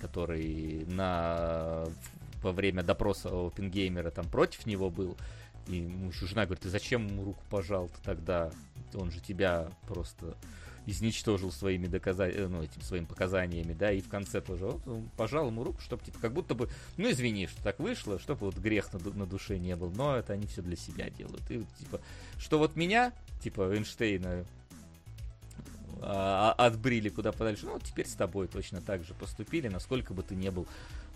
который 0.00 0.84
на 0.86 1.86
во 2.42 2.52
время 2.52 2.82
допроса 2.82 3.30
Опенгеймера 3.30 4.10
там 4.10 4.28
против 4.28 4.66
него 4.66 4.90
был. 4.90 5.16
И 5.66 5.90
жена 6.12 6.44
говорит, 6.44 6.62
ты 6.62 6.68
зачем 6.68 7.06
ему 7.06 7.24
руку 7.24 7.42
пожал-то 7.50 8.00
тогда? 8.02 8.50
Он 8.94 9.10
же 9.10 9.20
тебя 9.20 9.70
просто 9.86 10.36
изничтожил 10.86 11.50
своими 11.50 11.86
доказа... 11.86 12.26
э, 12.26 12.46
ну, 12.46 12.62
этим 12.62 12.82
своими 12.82 13.06
показаниями, 13.06 13.72
да, 13.72 13.90
и 13.90 14.00
в 14.00 14.08
конце 14.08 14.40
тоже 14.40 14.66
вот, 14.66 14.82
пожал 15.16 15.46
ему 15.48 15.64
руку, 15.64 15.80
чтобы 15.80 16.04
типа 16.04 16.18
как 16.20 16.32
будто 16.32 16.54
бы, 16.54 16.68
ну 16.96 17.10
извини, 17.10 17.46
что 17.46 17.62
так 17.62 17.78
вышло, 17.78 18.18
чтобы 18.18 18.46
вот 18.46 18.56
грех 18.56 18.92
на, 18.92 18.98
на 18.98 19.26
душе 19.26 19.58
не 19.58 19.76
был, 19.76 19.90
но 19.90 20.16
это 20.16 20.34
они 20.34 20.46
все 20.46 20.62
для 20.62 20.76
себя 20.76 21.08
делают. 21.10 21.50
И 21.50 21.64
типа, 21.78 22.00
что 22.38 22.58
вот 22.58 22.76
меня, 22.76 23.12
типа 23.42 23.74
Эйнштейна, 23.74 24.44
а, 26.02 26.52
отбрили 26.58 27.08
куда 27.08 27.32
подальше, 27.32 27.64
ну 27.64 27.72
вот 27.74 27.84
теперь 27.84 28.06
с 28.06 28.14
тобой 28.14 28.46
точно 28.46 28.82
так 28.82 29.04
же 29.04 29.14
поступили, 29.14 29.68
насколько 29.68 30.12
бы 30.12 30.22
ты 30.22 30.34
не 30.34 30.50
был 30.50 30.66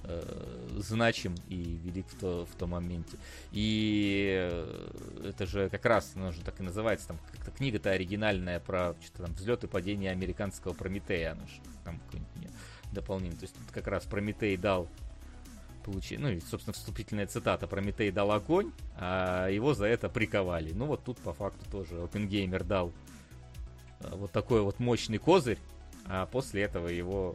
э, 0.04 0.78
значим 0.78 1.34
и 1.48 1.80
велик 1.84 2.06
в, 2.08 2.18
то, 2.18 2.46
в 2.46 2.54
том 2.56 2.70
моменте. 2.70 3.16
И 3.52 4.48
э, 4.50 5.28
это 5.30 5.46
же 5.46 5.68
как 5.68 5.84
раз, 5.86 6.12
оно 6.14 6.32
же 6.32 6.40
так 6.42 6.60
и 6.60 6.62
называется, 6.62 7.08
там 7.08 7.18
как-то 7.32 7.50
книга-то 7.50 7.90
оригинальная 7.90 8.60
про 8.60 8.94
что-то 9.02 9.24
там 9.24 9.34
взлет 9.34 9.64
и 9.64 9.66
падение 9.66 10.10
американского 10.10 10.72
Прометея, 10.72 11.32
оно 11.32 11.46
же 11.46 11.60
там 11.84 12.00
дополнение. 12.92 13.38
То 13.38 13.44
есть 13.44 13.54
тут 13.54 13.70
как 13.72 13.86
раз 13.86 14.04
Прометей 14.04 14.56
дал 14.56 14.88
получи... 15.84 16.18
ну 16.18 16.28
и, 16.28 16.40
собственно, 16.40 16.74
вступительная 16.74 17.26
цитата 17.26 17.66
Прометей 17.66 18.10
дал 18.10 18.32
огонь, 18.32 18.72
а 18.96 19.48
его 19.48 19.74
за 19.74 19.86
это 19.86 20.08
приковали. 20.08 20.72
Ну 20.72 20.86
вот 20.86 21.04
тут 21.04 21.18
по 21.18 21.32
факту 21.32 21.64
тоже 21.70 22.02
Опенгеймер 22.02 22.64
дал 22.64 22.92
э, 24.00 24.10
вот 24.14 24.32
такой 24.32 24.62
вот 24.62 24.80
мощный 24.80 25.18
козырь, 25.18 25.58
а 26.04 26.26
после 26.26 26.62
этого 26.62 26.88
его 26.88 27.34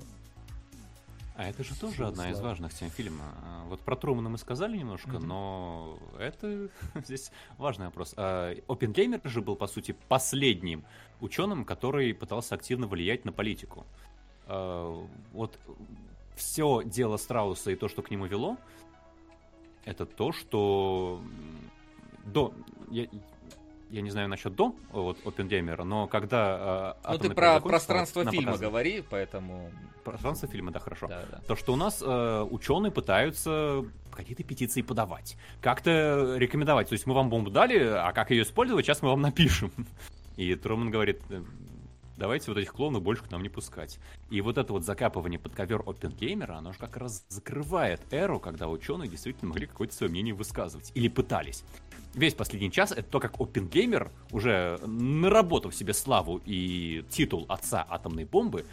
А 1.35 1.45
это 1.49 1.63
же 1.63 1.75
тоже 1.75 2.05
одна 2.05 2.29
из 2.29 2.39
важных 2.39 2.73
тем 2.73 2.89
фильма. 2.89 3.23
А, 3.43 3.63
Вот 3.65 3.79
про 3.81 3.95
Трумана 3.95 4.29
мы 4.29 4.37
сказали 4.37 4.77
немножко, 4.77 5.17
Мгм. 5.17 5.27
но 5.27 5.99
это 6.19 6.69
здесь 7.05 7.31
важный 7.57 7.87
вопрос. 7.87 8.13
А, 8.17 8.53
Оппенгеймер 8.67 9.21
же 9.23 9.41
был, 9.41 9.55
по 9.55 9.67
сути, 9.67 9.95
последним 10.07 10.83
ученым, 11.21 11.65
который 11.65 12.13
пытался 12.13 12.55
активно 12.55 12.87
влиять 12.87 13.25
на 13.25 13.31
политику. 13.31 13.85
А, 14.47 15.05
Вот 15.31 15.57
все 16.35 16.81
дело 16.83 17.17
Страуса 17.17 17.71
и 17.71 17.75
то, 17.75 17.87
что 17.87 18.01
к 18.03 18.11
нему 18.11 18.25
вело, 18.25 18.57
это 19.85 20.05
то, 20.05 20.31
что 20.31 21.21
до... 22.25 22.53
Я, 22.91 23.07
я 23.93 24.01
не 24.01 24.09
знаю 24.09 24.27
насчет 24.27 24.55
до 24.55 24.75
вот 24.91 25.19
Оппенгеймера, 25.23 25.83
но 25.83 26.07
когда... 26.07 26.95
Э, 27.03 27.11
ну 27.11 27.17
ты 27.19 27.29
про 27.29 27.59
пространство 27.59 28.25
фильма 28.29 28.57
говори, 28.57 29.03
поэтому... 29.07 29.71
Пространство 30.03 30.49
фильма, 30.49 30.71
да, 30.71 30.79
хорошо. 30.79 31.07
Да, 31.07 31.23
да. 31.31 31.41
То, 31.47 31.55
что 31.55 31.73
у 31.73 31.75
нас 31.75 32.01
э, 32.01 32.47
ученые 32.49 32.91
пытаются 32.91 33.85
какие-то 34.11 34.43
петиции 34.43 34.81
подавать, 34.81 35.37
как-то 35.61 36.35
рекомендовать. 36.37 36.89
То 36.89 36.93
есть 36.93 37.05
мы 37.05 37.13
вам 37.13 37.29
бомбу 37.29 37.51
дали, 37.51 37.77
а 37.77 38.11
как 38.13 38.31
ее 38.31 38.41
использовать, 38.41 38.85
сейчас 38.85 39.03
мы 39.03 39.09
вам 39.09 39.21
напишем. 39.21 39.71
И 40.37 40.55
Труман 40.55 40.89
говорит, 40.89 41.21
давайте 42.17 42.51
вот 42.51 42.57
этих 42.57 42.73
клоунов 42.73 43.03
больше 43.03 43.23
к 43.23 43.31
нам 43.31 43.41
не 43.41 43.49
пускать. 43.49 43.99
И 44.29 44.41
вот 44.41 44.57
это 44.57 44.73
вот 44.73 44.83
закапывание 44.83 45.39
под 45.39 45.55
ковер 45.55 45.83
Оппенгеймера, 45.85 46.55
оно 46.55 46.73
же 46.73 46.79
как 46.79 46.97
раз 46.97 47.25
закрывает 47.29 48.01
эру, 48.11 48.39
когда 48.39 48.67
ученые 48.67 49.09
действительно 49.09 49.49
могли 49.49 49.67
какое-то 49.67 49.93
свое 49.93 50.11
мнение 50.11 50.33
высказывать. 50.33 50.91
Или 50.95 51.07
пытались. 51.07 51.63
Весь 52.13 52.33
последний 52.33 52.71
час 52.71 52.91
это 52.91 53.03
то, 53.03 53.19
как 53.19 53.39
Оппенгеймер, 53.39 54.11
уже 54.31 54.79
наработав 54.85 55.75
себе 55.75 55.93
славу 55.93 56.41
и 56.45 57.03
титул 57.09 57.45
отца 57.49 57.85
атомной 57.89 58.25
бомбы, 58.25 58.65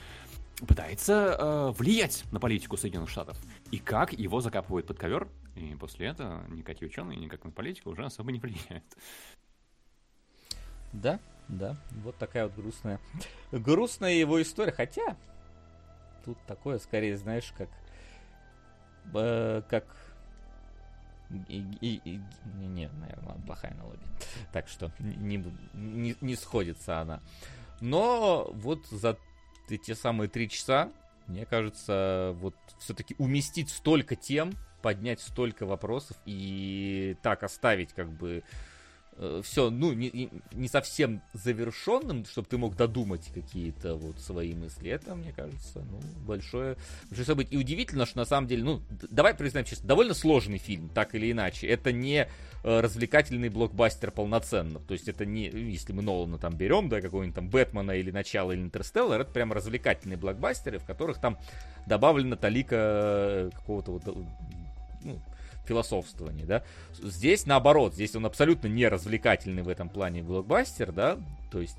пытается 0.66 1.36
э, 1.38 1.72
влиять 1.78 2.24
на 2.32 2.40
политику 2.40 2.76
Соединенных 2.76 3.10
Штатов. 3.10 3.38
И 3.70 3.78
как 3.78 4.12
его 4.12 4.40
закапывают 4.40 4.86
под 4.86 4.98
ковер, 4.98 5.28
и 5.56 5.74
после 5.74 6.08
этого 6.08 6.44
никакие 6.48 6.88
ученые, 6.88 7.18
никак 7.18 7.44
на 7.44 7.50
политику 7.50 7.90
уже 7.90 8.04
особо 8.04 8.32
не 8.32 8.40
влияют. 8.40 8.84
Да, 10.92 11.20
да, 11.50 11.76
вот 12.02 12.16
такая 12.16 12.44
вот 12.44 12.54
грустная, 12.54 13.00
грустная 13.52 14.12
его 14.12 14.40
история. 14.40 14.72
Хотя, 14.72 15.16
тут 16.24 16.38
такое 16.46 16.78
скорее, 16.78 17.16
знаешь, 17.16 17.52
как, 17.56 17.68
э, 19.14 19.62
как 19.68 19.84
и, 21.48 21.64
и, 21.80 22.00
и, 22.04 22.20
не, 22.60 22.88
наверное, 22.88 23.36
плохая 23.46 23.72
аналогия. 23.72 24.06
Так 24.52 24.68
что 24.68 24.90
не, 24.98 25.44
не, 25.74 26.16
не 26.20 26.36
сходится 26.36 27.00
она. 27.00 27.20
Но 27.80 28.50
вот 28.52 28.86
за 28.86 29.16
те 29.68 29.94
самые 29.94 30.28
три 30.28 30.48
часа, 30.48 30.90
мне 31.26 31.46
кажется, 31.46 32.32
вот 32.36 32.56
все-таки 32.78 33.14
уместить 33.18 33.70
столько 33.70 34.16
тем, 34.16 34.52
поднять 34.82 35.20
столько 35.20 35.66
вопросов 35.66 36.16
и 36.24 37.16
так 37.22 37.42
оставить 37.42 37.92
как 37.92 38.10
бы 38.10 38.42
Э, 39.22 39.42
все, 39.44 39.68
ну, 39.68 39.92
не, 39.92 40.30
не 40.52 40.66
совсем 40.66 41.20
завершенным, 41.34 42.24
чтобы 42.24 42.48
ты 42.48 42.56
мог 42.56 42.74
додумать 42.74 43.30
какие-то 43.34 43.94
вот 43.94 44.18
свои 44.18 44.54
мысли. 44.54 44.90
Это, 44.90 45.14
мне 45.14 45.30
кажется, 45.32 45.84
ну, 45.90 46.00
большое, 46.26 46.78
большое 47.10 47.26
событие. 47.26 47.52
И 47.52 47.62
удивительно, 47.62 48.06
что 48.06 48.16
на 48.16 48.24
самом 48.24 48.48
деле, 48.48 48.64
ну, 48.64 48.80
давай 49.10 49.34
признаем 49.34 49.66
честно, 49.66 49.86
довольно 49.86 50.14
сложный 50.14 50.56
фильм, 50.56 50.88
так 50.88 51.14
или 51.14 51.30
иначе. 51.30 51.66
Это 51.66 51.92
не 51.92 52.28
э, 52.64 52.80
развлекательный 52.80 53.50
блокбастер 53.50 54.10
полноценно. 54.10 54.80
То 54.80 54.94
есть 54.94 55.06
это 55.06 55.26
не, 55.26 55.50
если 55.50 55.92
мы 55.92 56.00
Нолана 56.00 56.38
там 56.38 56.56
берем, 56.56 56.88
да, 56.88 57.02
какого-нибудь 57.02 57.34
там 57.34 57.50
Бэтмена 57.50 57.92
или 57.92 58.10
Начало 58.10 58.52
или 58.52 58.62
Интерстеллар, 58.62 59.20
это 59.20 59.32
прям 59.32 59.52
развлекательные 59.52 60.16
блокбастеры, 60.16 60.78
в 60.78 60.86
которых 60.86 61.20
там 61.20 61.36
добавлена 61.86 62.36
талика 62.36 62.76
э, 62.78 63.50
какого-то 63.54 63.92
вот 63.92 64.16
ну, 65.02 65.20
философствовании, 65.70 66.44
да. 66.44 66.64
Здесь 67.00 67.46
наоборот, 67.46 67.94
здесь 67.94 68.16
он 68.16 68.26
абсолютно 68.26 68.66
не 68.66 68.88
развлекательный 68.88 69.62
в 69.62 69.68
этом 69.68 69.88
плане 69.88 70.22
блокбастер, 70.22 70.90
да, 70.90 71.16
то 71.52 71.60
есть, 71.60 71.76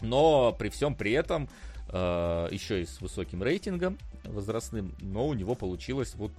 но 0.00 0.52
при 0.52 0.68
всем 0.68 0.94
при 0.94 1.12
этом 1.12 1.48
э, 1.88 2.48
еще 2.52 2.82
и 2.82 2.86
с 2.86 3.00
высоким 3.00 3.42
рейтингом 3.42 3.98
возрастным, 4.24 4.94
но 5.00 5.26
у 5.26 5.34
него 5.34 5.56
получилось 5.56 6.14
вот 6.14 6.32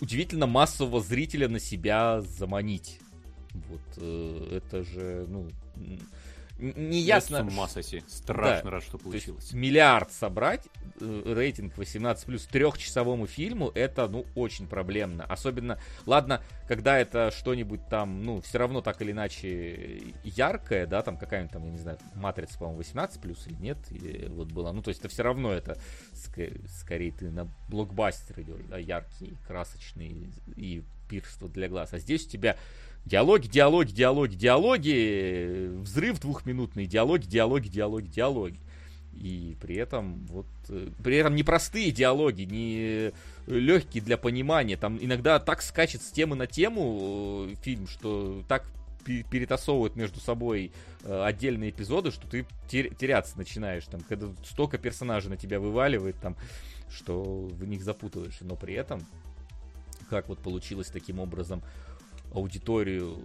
удивительно 0.00 0.46
массового 0.46 1.00
зрителя 1.00 1.48
на 1.48 1.60
себя 1.60 2.22
заманить. 2.22 3.00
Вот 3.52 3.80
э, 3.98 4.60
это 4.62 4.84
же, 4.84 5.26
ну, 5.28 5.48
не 6.58 7.00
ясно. 7.00 7.38
С 7.38 7.52
ума. 7.52 7.68
Страшно 7.68 8.64
да. 8.64 8.70
рад, 8.70 8.82
что 8.82 8.98
получилось. 8.98 9.52
миллиард 9.52 10.12
собрать, 10.12 10.66
э, 11.00 11.22
рейтинг 11.26 11.76
18 11.76 12.26
плюс 12.26 12.44
трехчасовому 12.46 13.26
фильму, 13.26 13.70
это, 13.74 14.08
ну, 14.08 14.26
очень 14.34 14.66
проблемно. 14.66 15.24
Особенно, 15.24 15.78
ладно, 16.06 16.42
когда 16.66 16.98
это 16.98 17.30
что-нибудь 17.30 17.88
там, 17.88 18.24
ну, 18.24 18.40
все 18.40 18.58
равно 18.58 18.80
так 18.80 19.00
или 19.02 19.12
иначе 19.12 20.02
яркое, 20.24 20.86
да, 20.86 21.02
там 21.02 21.16
какая-нибудь 21.16 21.52
там, 21.52 21.64
я 21.64 21.70
не 21.70 21.78
знаю, 21.78 21.98
матрица, 22.14 22.58
по-моему, 22.58 22.78
18 22.78 23.20
плюс 23.20 23.46
или 23.46 23.56
нет, 23.60 23.78
или 23.90 24.28
вот 24.28 24.52
была. 24.52 24.72
Ну, 24.72 24.82
то 24.82 24.88
есть 24.88 25.00
это 25.00 25.08
все 25.08 25.22
равно 25.22 25.52
это 25.52 25.78
ск- 26.12 26.66
скорее 26.68 27.12
ты 27.12 27.30
на 27.30 27.48
блокбастер 27.68 28.40
идешь, 28.40 28.64
да, 28.68 28.78
яркий, 28.78 29.36
красочный 29.46 30.30
и 30.56 30.82
пирство 31.08 31.48
для 31.48 31.68
глаз. 31.68 31.94
А 31.94 31.98
здесь 31.98 32.26
у 32.26 32.28
тебя 32.28 32.56
Диалоги, 33.08 33.48
диалоги, 33.48 33.90
диалоги, 33.90 34.34
диалоги, 34.34 35.70
взрыв 35.80 36.20
двухминутный, 36.20 36.86
диалоги, 36.86 37.26
диалоги, 37.26 37.68
диалоги, 37.68 38.06
диалоги. 38.06 38.60
И 39.14 39.56
при 39.62 39.76
этом 39.76 40.26
вот 40.26 40.46
э, 40.68 40.90
при 41.02 41.16
этом 41.16 41.34
непростые 41.34 41.90
диалоги, 41.90 42.42
не 42.42 43.12
легкие 43.46 44.02
для 44.02 44.18
понимания. 44.18 44.76
Там 44.76 44.98
иногда 45.00 45.38
так 45.38 45.62
скачет 45.62 46.02
с 46.02 46.10
темы 46.10 46.36
на 46.36 46.46
тему 46.46 47.46
э, 47.48 47.54
фильм, 47.62 47.88
что 47.88 48.44
так 48.46 48.66
перетасовывают 49.04 49.96
между 49.96 50.20
собой 50.20 50.70
э, 51.02 51.22
отдельные 51.22 51.70
эпизоды, 51.70 52.10
что 52.10 52.28
ты 52.28 52.46
теряться 52.68 53.38
начинаешь. 53.38 53.86
Там, 53.86 54.02
когда 54.06 54.26
столько 54.44 54.76
персонажей 54.76 55.30
на 55.30 55.38
тебя 55.38 55.60
вываливает, 55.60 56.16
там, 56.20 56.36
что 56.90 57.22
в 57.22 57.64
них 57.64 57.82
запутываешься. 57.82 58.44
Но 58.44 58.54
при 58.54 58.74
этом, 58.74 59.00
как 60.10 60.28
вот 60.28 60.40
получилось 60.40 60.88
таким 60.88 61.20
образом 61.20 61.62
аудиторию 62.32 63.16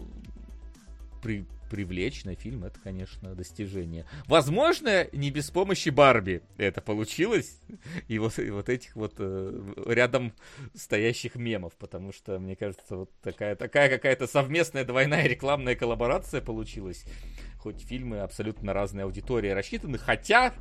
при, 1.22 1.46
привлечь 1.74 2.24
на 2.24 2.36
фильм, 2.36 2.66
это, 2.66 2.80
конечно, 2.80 3.34
достижение. 3.34 4.06
Возможно, 4.28 5.08
не 5.12 5.32
без 5.32 5.50
помощи 5.50 5.90
Барби 5.90 6.44
это 6.58 6.82
получилось, 6.82 7.60
и 8.08 8.20
вот, 8.20 8.38
и 8.38 8.52
вот 8.52 8.70
этих 8.70 8.96
вот 8.96 9.16
э, 9.18 9.74
рядом 9.88 10.34
стоящих 10.76 11.36
мемов, 11.36 11.74
потому 11.80 12.14
что, 12.14 12.38
мне 12.38 12.56
кажется, 12.56 12.96
вот 12.96 13.10
такая, 13.24 13.56
такая 13.56 13.90
какая-то 13.90 14.28
совместная 14.28 14.86
двойная 14.86 15.26
рекламная 15.28 15.76
коллаборация 15.76 16.42
получилась. 16.42 17.06
Хоть 17.64 17.80
фильмы 17.80 18.20
абсолютно 18.20 18.74
разные 18.74 19.06
аудитории 19.06 19.48
рассчитаны, 19.48 19.98
хотя 19.98 20.54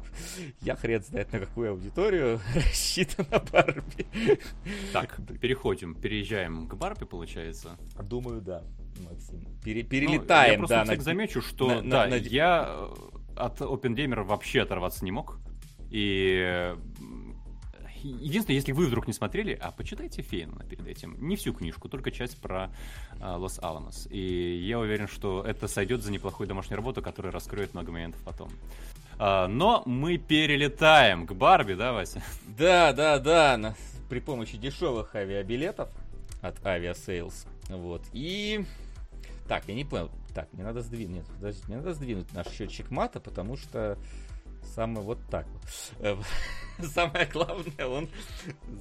я 0.61 0.77
хрен 0.77 1.03
знает 1.03 1.33
на 1.33 1.41
какую 1.41 1.73
аудиторию 1.73 2.41
рассчитана 2.55 3.43
Барби. 3.51 4.07
Так, 4.93 5.19
переходим, 5.41 5.97
переезжаем 5.97 6.69
к 6.69 6.75
Барби, 6.75 7.05
получается? 7.05 7.77
Думаю, 8.01 8.41
да. 8.41 8.63
Максим. 9.01 9.45
Пере, 9.65 9.83
перелетаем, 9.83 10.61
ну, 10.61 10.69
я 10.69 10.85
да. 10.85 10.93
Я 10.93 10.97
на... 10.97 11.03
замечу, 11.03 11.43
что 11.43 11.67
на, 11.67 11.83
да, 11.83 12.05
на, 12.05 12.11
на... 12.11 12.15
я 12.15 12.69
э, 12.69 12.95
от 13.35 13.61
OpenGamer 13.61 14.23
вообще 14.23 14.63
оторваться 14.63 15.05
не 15.05 15.11
мог. 15.11 15.41
И 15.91 16.73
единственное, 18.09 18.57
если 18.57 18.73
вы 18.73 18.87
вдруг 18.87 19.07
не 19.07 19.13
смотрели, 19.13 19.59
а 19.61 19.71
почитайте 19.71 20.23
Фейна 20.23 20.65
перед 20.65 20.87
этим. 20.87 21.17
Не 21.21 21.37
всю 21.37 21.53
книжку, 21.53 21.89
только 21.89 22.11
часть 22.11 22.41
про 22.41 22.71
а, 23.21 23.37
Лос-Аламос. 23.37 24.09
И 24.11 24.63
я 24.67 24.79
уверен, 24.79 25.09
что 25.09 25.43
это 25.47 25.69
сойдет 25.69 26.03
за 26.03 26.11
неплохую 26.11 26.49
домашнюю 26.49 26.77
работу, 26.77 27.03
которая 27.03 27.33
раскроет 27.33 27.75
много 27.75 27.93
моментов 27.93 28.21
потом. 28.25 28.51
А, 29.19 29.47
но 29.49 29.83
мы 29.87 30.19
перелетаем 30.19 31.27
к 31.27 31.33
Барби, 31.33 31.75
да, 31.75 31.93
Вася? 31.93 32.23
Да, 32.47 32.93
да, 32.93 33.19
да. 33.19 33.57
На, 33.57 33.75
при 34.09 34.21
помощи 34.21 34.57
дешевых 34.57 35.15
авиабилетов 35.15 35.89
от 36.41 36.59
Aviasales. 36.61 37.47
Вот. 37.69 38.03
И 38.13 38.65
так, 39.49 39.65
я 39.69 39.75
не 39.75 39.85
понял. 39.85 40.11
Так, 40.35 40.49
мне 40.53 40.65
надо 40.65 40.83
сдвинуть. 40.83 41.27
Подождите, 41.27 41.67
мне 41.69 41.77
надо 41.77 41.95
сдвинуть 41.95 42.33
наш 42.33 42.49
счетчик 42.49 42.91
мата, 42.91 43.21
потому 43.21 43.57
что 43.57 43.99
самое 44.75 45.05
вот 45.05 45.19
так 45.31 45.47
вот. 45.47 45.63
Э, 46.01 46.17
самое 46.83 47.27
главное, 47.27 47.87
он 47.87 48.09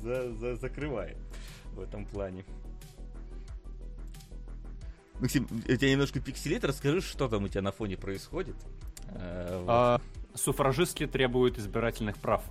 за, 0.02 0.32
за, 0.34 0.56
закрывает 0.56 1.18
в 1.74 1.82
этом 1.82 2.06
плане. 2.06 2.46
Максим, 5.20 5.48
у 5.52 5.76
тебя 5.76 5.92
немножко 5.92 6.20
пикселит, 6.20 6.64
расскажи, 6.64 7.02
что 7.02 7.28
там 7.28 7.44
у 7.44 7.48
тебя 7.48 7.62
на 7.62 7.72
фоне 7.72 7.98
происходит. 7.98 8.56
Э, 9.10 9.58
вот. 9.60 9.70
а, 9.70 10.02
суфражистки 10.34 11.06
требуют 11.06 11.60
избирательных 11.60 12.18
прав. 12.18 12.44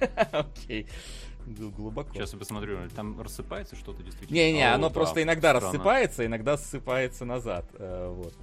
Окей 0.32 0.86
глубоко. 1.46 2.12
Сейчас 2.12 2.32
я 2.32 2.38
посмотрю, 2.38 2.78
там 2.94 3.20
рассыпается 3.20 3.76
что-то 3.76 4.02
действительно? 4.02 4.36
Не-не, 4.36 4.72
оно 4.72 4.90
просто 4.90 5.22
иногда 5.22 5.52
рассыпается, 5.52 6.26
иногда 6.26 6.56
ссыпается 6.56 7.24
назад. 7.24 7.66
Э, 7.74 8.12
вот. 8.12 8.34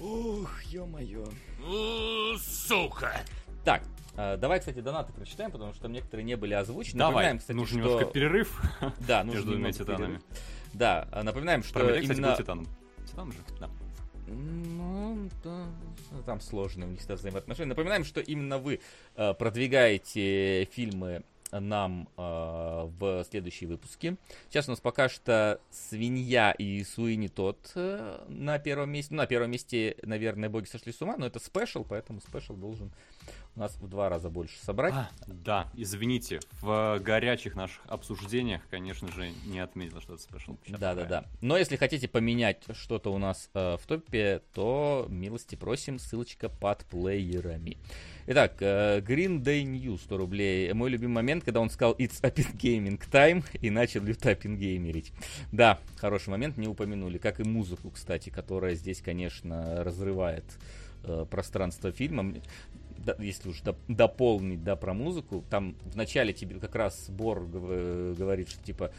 Ух, 0.00 0.62
ё-моё. 0.64 1.24
Сука! 2.38 3.20
Так, 3.64 3.82
э, 4.16 4.36
давай, 4.36 4.58
кстати, 4.58 4.80
донаты 4.80 5.12
прочитаем, 5.12 5.50
потому 5.50 5.72
что 5.72 5.82
там 5.82 5.92
некоторые 5.92 6.24
не 6.24 6.36
были 6.36 6.54
озвучены. 6.54 6.98
Давай, 6.98 7.12
напоминаем, 7.12 7.38
кстати, 7.38 7.56
нужен 7.56 7.78
что... 7.80 7.88
немножко 7.88 8.12
перерыв 8.12 8.62
да, 9.06 9.22
между 9.22 9.52
двумя 9.52 9.72
титанами. 9.72 10.20
Да, 10.72 11.08
напоминаем, 11.22 11.62
что 11.62 11.80
Про 11.80 11.96
именно... 11.96 12.02
кстати, 12.02 12.20
был 12.20 12.36
титаном. 12.36 12.66
Титан 13.06 13.32
же, 13.32 13.38
да. 13.60 13.70
Ну, 14.26 15.28
да, 15.42 15.66
там 16.26 16.40
сложные 16.40 16.88
у 16.88 16.90
них 16.90 17.00
взаимоотношения. 17.00 17.68
Напоминаем, 17.68 18.04
что 18.04 18.20
именно 18.20 18.58
вы 18.58 18.80
э, 19.16 19.34
продвигаете 19.34 20.64
фильмы 20.72 21.24
нам 21.60 22.08
э, 22.16 22.20
в 22.20 23.24
следующие 23.28 23.68
выпуски. 23.68 24.16
Сейчас 24.48 24.68
у 24.68 24.72
нас 24.72 24.80
пока 24.80 25.08
что 25.08 25.60
свинья 25.70 26.52
и 26.52 26.82
Суини 26.84 27.28
тот 27.28 27.72
э, 27.74 28.24
на 28.28 28.58
первом 28.58 28.90
месте. 28.90 29.14
Ну, 29.14 29.18
на 29.18 29.26
первом 29.26 29.50
месте, 29.50 29.96
наверное, 30.02 30.48
боги 30.48 30.66
сошли 30.66 30.92
с 30.92 31.00
ума, 31.02 31.16
но 31.16 31.26
это 31.26 31.38
спешл, 31.38 31.84
поэтому 31.88 32.20
спешл 32.20 32.54
должен 32.54 32.92
у 33.56 33.60
нас 33.60 33.76
в 33.76 33.88
два 33.88 34.08
раза 34.08 34.30
больше 34.30 34.58
собрать. 34.58 34.94
А, 34.94 35.10
да, 35.26 35.68
извините, 35.74 36.40
в 36.60 36.98
горячих 37.00 37.54
наших 37.54 37.82
обсуждениях, 37.86 38.62
конечно 38.70 39.10
же, 39.12 39.30
не 39.46 39.60
отметил, 39.60 40.00
что 40.00 40.14
это 40.14 40.22
спешл. 40.22 40.56
Да, 40.66 40.94
да, 40.94 41.04
да. 41.04 41.24
Но 41.40 41.56
если 41.56 41.76
хотите 41.76 42.08
поменять 42.08 42.64
что-то 42.72 43.12
у 43.12 43.18
нас 43.18 43.50
э, 43.54 43.76
в 43.80 43.86
топе, 43.86 44.42
то 44.52 45.06
милости 45.08 45.54
просим, 45.54 45.98
ссылочка 45.98 46.48
под 46.48 46.84
плеерами. 46.86 47.78
Итак, 48.26 48.54
э, 48.60 49.00
Green 49.00 49.42
Day 49.42 49.62
News 49.64 49.98
100 50.04 50.16
рублей. 50.16 50.72
Мой 50.72 50.88
любимый 50.88 51.16
момент, 51.16 51.44
когда 51.44 51.60
он 51.60 51.68
сказал 51.68 51.94
It's 51.96 52.22
Open 52.22 52.56
Gaming 52.56 52.98
Time 53.12 53.44
и 53.60 53.68
начал 53.68 54.02
лютапин 54.02 54.56
геймерить. 54.56 55.12
Да, 55.52 55.78
хороший 55.98 56.30
момент, 56.30 56.56
не 56.56 56.66
упомянули. 56.66 57.18
Как 57.18 57.40
и 57.40 57.44
музыку, 57.44 57.90
кстати, 57.90 58.30
которая 58.30 58.76
здесь, 58.76 59.02
конечно, 59.02 59.84
разрывает 59.84 60.44
э, 61.02 61.26
пространство 61.30 61.92
фильма 61.92 62.34
если 63.18 63.50
уж 63.50 63.62
дополнить, 63.88 64.64
да, 64.64 64.76
про 64.76 64.94
музыку, 64.94 65.44
там 65.50 65.76
вначале 65.84 66.32
тебе 66.32 66.58
как 66.58 66.74
раз 66.74 67.10
Бор 67.10 67.44
говорит, 67.44 68.48
что, 68.48 68.64
типа, 68.64 68.92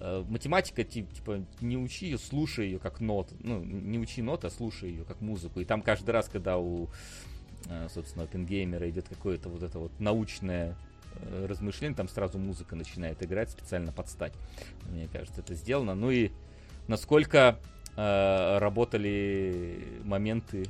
э, 0.00 0.24
математика, 0.28 0.82
типа, 0.84 1.44
не 1.60 1.76
учи 1.76 2.06
ее, 2.06 2.18
слушай 2.18 2.66
ее 2.66 2.78
как 2.78 3.00
нот, 3.00 3.32
ну, 3.40 3.62
не 3.62 3.98
учи 3.98 4.22
ноты, 4.22 4.48
а 4.48 4.50
слушай 4.50 4.90
ее 4.90 5.04
как 5.04 5.20
музыку. 5.20 5.60
И 5.60 5.64
там 5.64 5.82
каждый 5.82 6.10
раз, 6.10 6.28
когда 6.28 6.58
у, 6.58 6.88
э, 7.68 7.88
собственно, 7.92 8.26
пингеймера 8.26 8.88
идет 8.90 9.08
какое-то 9.08 9.48
вот 9.48 9.62
это 9.62 9.78
вот 9.78 9.92
научное 9.98 10.76
э, 11.14 11.46
размышление, 11.46 11.96
там 11.96 12.08
сразу 12.08 12.38
музыка 12.38 12.76
начинает 12.76 13.22
играть 13.22 13.50
специально 13.50 13.92
под 13.92 14.08
стать. 14.08 14.34
Мне 14.90 15.08
кажется, 15.08 15.40
это 15.40 15.54
сделано. 15.54 15.94
Ну 15.94 16.10
и 16.10 16.30
насколько 16.88 17.58
э, 17.96 18.58
работали 18.58 20.00
моменты 20.04 20.66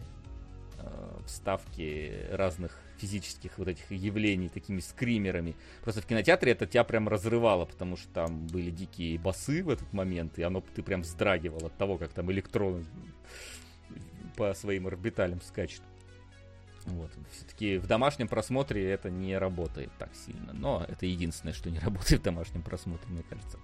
э, 0.78 1.20
вставки 1.26 2.26
разных 2.30 2.78
физических 3.02 3.58
вот 3.58 3.66
этих 3.66 3.90
явлений 3.90 4.48
такими 4.48 4.78
скримерами. 4.78 5.56
Просто 5.82 6.00
в 6.00 6.06
кинотеатре 6.06 6.52
это 6.52 6.66
тебя 6.66 6.84
прям 6.84 7.08
разрывало, 7.08 7.64
потому 7.64 7.96
что 7.96 8.08
там 8.12 8.46
были 8.46 8.70
дикие 8.70 9.18
басы 9.18 9.64
в 9.64 9.70
этот 9.70 9.92
момент, 9.92 10.38
и 10.38 10.42
оно 10.42 10.62
ты 10.74 10.82
прям 10.82 11.02
вздрагивал 11.02 11.66
от 11.66 11.76
того, 11.76 11.98
как 11.98 12.12
там 12.12 12.30
электроны 12.30 12.84
по 14.36 14.54
своим 14.54 14.86
орбиталям 14.86 15.40
скачут. 15.42 15.82
Вот. 16.86 17.10
Все-таки 17.32 17.78
в 17.78 17.86
домашнем 17.86 18.28
просмотре 18.28 18.90
это 18.90 19.10
не 19.10 19.36
работает 19.38 19.90
так 19.98 20.10
сильно. 20.14 20.52
Но 20.52 20.84
это 20.88 21.06
единственное, 21.06 21.52
что 21.52 21.70
не 21.70 21.78
работает 21.80 22.20
в 22.20 22.24
домашнем 22.24 22.62
просмотре, 22.62 23.08
мне 23.10 23.22
кажется. 23.28 23.58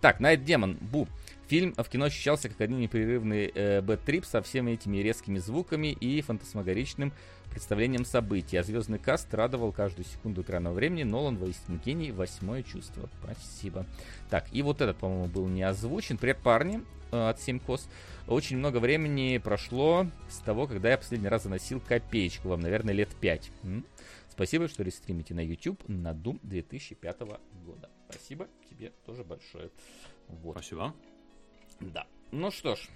Так, 0.00 0.18
Найт 0.18 0.44
Демон, 0.44 0.78
Бу. 0.80 1.06
Фильм 1.48 1.74
в 1.76 1.88
кино 1.88 2.06
ощущался 2.06 2.48
как 2.48 2.60
один 2.60 2.78
непрерывный 2.78 3.50
э, 3.52 3.82
бэт-трип 3.82 4.24
со 4.24 4.40
всеми 4.40 4.72
этими 4.72 4.98
резкими 4.98 5.38
звуками 5.38 5.88
и 5.88 6.22
фантасмагоричным 6.22 7.12
представлением 7.50 8.04
событий. 8.04 8.56
А 8.56 8.62
звездный 8.62 8.98
каст 8.98 9.34
радовал 9.34 9.72
каждую 9.72 10.06
секунду 10.06 10.42
экранного 10.42 10.74
времени. 10.74 11.02
Нолан 11.02 11.36
воистину 11.36 11.80
гений. 11.84 12.12
Восьмое 12.12 12.62
чувство. 12.62 13.10
Спасибо. 13.22 13.84
Так, 14.30 14.46
и 14.52 14.62
вот 14.62 14.80
этот, 14.80 14.96
по-моему, 14.96 15.26
был 15.26 15.48
не 15.48 15.62
озвучен. 15.62 16.16
Привет, 16.16 16.38
парни 16.38 16.80
от 17.10 17.40
7 17.40 17.58
кос. 17.58 17.88
Очень 18.28 18.58
много 18.58 18.78
времени 18.78 19.38
прошло 19.38 20.06
с 20.28 20.38
того, 20.38 20.66
когда 20.66 20.90
я 20.90 20.98
последний 20.98 21.28
раз 21.28 21.42
заносил 21.42 21.80
копеечку. 21.80 22.48
Вам, 22.48 22.60
наверное, 22.60 22.94
лет 22.94 23.08
5. 23.20 23.50
М? 23.64 23.84
Спасибо, 24.28 24.68
что 24.68 24.82
рестримите 24.82 25.34
на 25.34 25.40
YouTube 25.40 25.82
на 25.88 26.12
Doom 26.12 26.38
2005 26.42 27.20
года. 27.64 27.90
Спасибо 28.08 28.48
тебе 28.68 28.92
тоже 29.04 29.24
большое. 29.24 29.70
Вот. 30.28 30.52
Спасибо. 30.52 30.94
Да. 31.80 32.06
Ну 32.30 32.50
что 32.50 32.76
ж. 32.76 32.88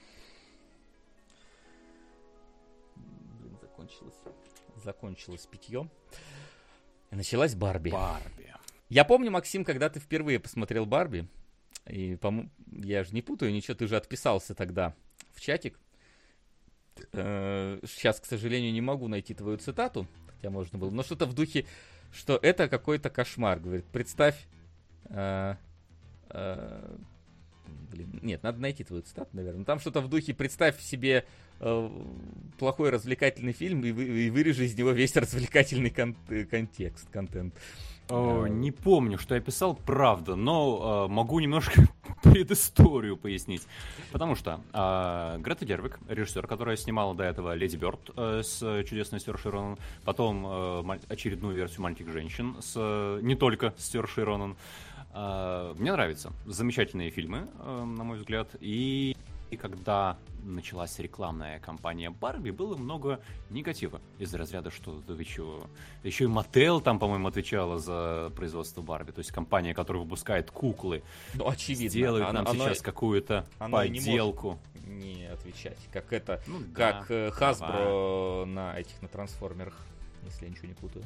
Блин, 3.41 3.59
закончилось. 3.61 4.15
Закончилось 4.77 5.47
питье. 5.47 5.89
И 7.11 7.17
началась 7.17 7.55
Барби. 7.55 7.91
Барби. 7.91 8.55
Я 8.89 9.05
помню, 9.05 9.31
Максим, 9.31 9.65
когда 9.65 9.89
ты 9.89 10.01
впервые 10.01 10.39
посмотрел 10.39 10.87
Барби, 10.87 11.29
и 11.87 12.17
по 12.17 12.49
я 12.71 13.05
же 13.05 13.15
не 13.15 13.23
путаю 13.23 13.53
ничего, 13.53 13.75
ты 13.75 13.87
же 13.87 13.97
отписался 13.97 14.55
тогда 14.55 14.95
в 15.33 15.41
чатик. 15.41 15.79
Сейчас, 17.13 18.19
э, 18.19 18.23
к 18.23 18.27
сожалению, 18.27 18.73
не 18.73 18.81
могу 18.81 19.09
найти 19.09 19.35
твою 19.35 19.59
цитату, 19.59 20.07
хотя 20.45 20.51
можно 20.51 20.79
было, 20.79 20.91
но 20.91 21.03
что-то 21.03 21.27
в 21.27 21.33
духе, 21.35 21.65
что 22.13 22.39
это 22.41 22.69
какой-то 22.69 23.09
кошмар. 23.09 23.61
Говорит, 23.61 23.87
представь, 23.87 24.37
э, 25.09 25.55
э, 26.31 26.97
блин, 27.91 28.21
нет, 28.23 28.43
надо 28.43 28.61
найти 28.61 28.85
твою 28.85 29.03
цитату, 29.03 29.31
наверное. 29.33 29.65
Там 29.65 29.81
что-то 29.81 30.03
в 30.03 30.09
духе, 30.09 30.35
представь 30.35 30.79
себе 30.81 31.25
э, 31.61 31.91
плохой 32.59 32.91
развлекательный 32.91 33.53
фильм 33.53 33.85
и, 33.85 33.93
вы, 33.93 34.27
и 34.27 34.31
вырежи 34.31 34.67
из 34.67 34.77
него 34.77 34.91
весь 34.91 35.17
развлекательный 35.17 35.91
кон- 35.91 36.17
контекст, 36.51 37.09
контент. 37.11 37.55
О, 38.11 38.47
не 38.47 38.71
помню, 38.71 39.19
что 39.19 39.35
я 39.35 39.41
писал, 39.41 39.75
правда, 39.75 40.37
но 40.37 41.07
э, 41.07 41.13
могу 41.13 41.41
немножко 41.41 41.89
предысторию 42.23 43.17
пояснить. 43.17 43.63
Потому 44.13 44.35
что 44.35 44.61
э, 44.75 45.39
Грета 45.39 45.65
Гервик, 45.65 45.99
режиссер, 46.09 46.47
которая 46.47 46.77
снимала 46.77 47.15
до 47.15 47.25
этого 47.25 47.55
Леди 47.55 47.77
Бёрд 47.77 48.11
э, 48.17 48.43
с 48.45 48.59
чудесной 48.85 49.21
Стершей 49.21 49.53
Ронан, 49.53 49.79
потом 50.05 50.47
э, 50.47 50.99
очередную 51.09 51.57
версию 51.57 51.83
«Маленьких 51.83 52.13
женщин» 52.13 52.57
с 52.61 52.75
э, 52.77 53.21
не 53.23 53.37
только 53.37 53.73
Стершей 53.79 54.25
Ронан, 54.25 54.57
э, 55.15 55.75
мне 55.79 55.93
нравятся. 55.93 56.33
Замечательные 56.45 57.11
фильмы, 57.11 57.49
э, 57.59 57.85
на 57.85 58.05
мой 58.05 58.19
взгляд. 58.19 58.55
И 58.61 59.17
и 59.51 59.57
когда 59.57 60.19
началась 60.43 60.99
рекламная 60.99 61.59
кампания 61.59 62.11
Барби, 62.11 62.51
было 62.51 62.77
много 62.77 63.21
негатива 63.51 64.01
из 64.19 64.35
разряда, 64.35 64.71
что 64.71 65.01
да 65.07 65.15
вы 65.15 65.25
чего. 65.25 65.67
Еще 66.03 66.25
и 66.25 66.27
Мотел 66.27 66.81
там, 66.81 66.99
по-моему, 66.99 67.29
отвечала 67.29 67.79
за 67.79 68.31
производство 68.37 68.83
Барби. 68.83 69.13
То 69.13 69.21
есть 69.21 69.33
компания, 69.33 69.75
которая 69.75 70.03
выпускает 70.03 70.51
куклы. 70.51 71.03
Ну, 71.35 71.49
очевидно. 71.49 71.89
Сделает 71.89 72.25
оно, 72.25 72.43
нам 72.43 72.49
оно, 72.49 72.65
сейчас 72.65 72.83
какую-то 72.83 73.47
подделку. 73.59 74.59
Не, 74.87 75.15
не 75.15 75.25
отвечать. 75.27 75.79
Как 75.93 76.13
это, 76.13 76.43
ну, 76.47 76.61
как 76.75 77.07
да, 77.09 77.29
Hasbro 77.29 78.43
э, 78.43 78.45
на 78.47 78.79
этих, 78.79 79.01
на 79.01 79.09
трансформерах, 79.09 79.77
если 80.25 80.45
я 80.45 80.51
ничего 80.51 80.69
не 80.69 80.75
путаю. 80.75 81.05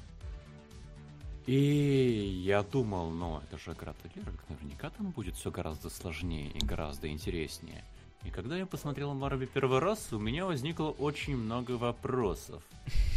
И 1.46 2.42
я 2.44 2.62
думал, 2.62 3.08
ну, 3.10 3.40
это 3.42 3.56
же 3.56 3.74
Гервик, 4.14 4.44
наверняка 4.50 4.90
там 4.90 5.12
будет 5.12 5.34
все 5.34 5.50
гораздо 5.50 5.88
сложнее 5.88 6.50
и 6.50 6.58
гораздо 6.58 7.08
интереснее. 7.08 7.84
И 8.24 8.30
когда 8.30 8.56
я 8.56 8.66
посмотрел 8.66 9.14
Барби 9.14 9.46
первый 9.46 9.78
раз, 9.78 10.12
у 10.12 10.18
меня 10.18 10.44
возникло 10.44 10.90
очень 10.90 11.36
много 11.36 11.72
вопросов. 11.72 12.62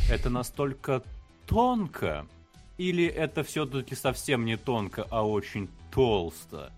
Это 0.10 0.30
настолько 0.30 1.04
тонко? 1.48 2.28
Или 2.78 3.06
это 3.06 3.44
все-таки 3.44 3.96
совсем 3.96 4.46
не 4.46 4.58
тонко, 4.58 5.06
а 5.10 5.28
очень 5.28 5.70
толсто? 5.92 6.72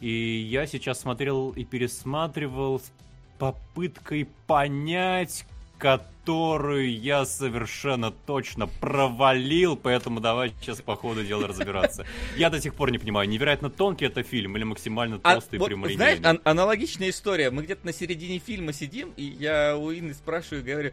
И 0.00 0.10
я 0.50 0.66
сейчас 0.66 1.00
смотрел 1.00 1.50
и 1.50 1.64
пересматривал 1.64 2.80
с 2.80 2.92
попыткой 3.38 4.28
понять, 4.46 5.46
которую 5.78 6.98
я 6.98 7.24
совершенно 7.24 8.10
точно 8.10 8.66
провалил, 8.66 9.76
поэтому 9.76 10.20
давай 10.20 10.52
сейчас 10.60 10.80
по 10.80 10.96
ходу 10.96 11.24
дела 11.24 11.46
разбираться. 11.46 12.04
Я 12.36 12.50
до 12.50 12.60
сих 12.60 12.74
пор 12.74 12.90
не 12.90 12.98
понимаю, 12.98 13.28
невероятно 13.28 13.70
тонкий 13.70 14.06
это 14.06 14.22
фильм 14.22 14.56
или 14.56 14.64
максимально 14.64 15.20
а 15.22 15.34
толстый 15.34 15.56
а, 15.56 15.58
вот, 15.60 15.66
прямолинейный? 15.68 16.18
Знаешь, 16.18 16.20
ан- 16.24 16.40
аналогичная 16.44 17.10
история. 17.10 17.50
Мы 17.50 17.62
где-то 17.62 17.86
на 17.86 17.92
середине 17.92 18.38
фильма 18.38 18.72
сидим, 18.72 19.12
и 19.16 19.22
я 19.22 19.76
у 19.76 19.92
Инны 19.92 20.14
спрашиваю, 20.14 20.64
говорю, 20.64 20.92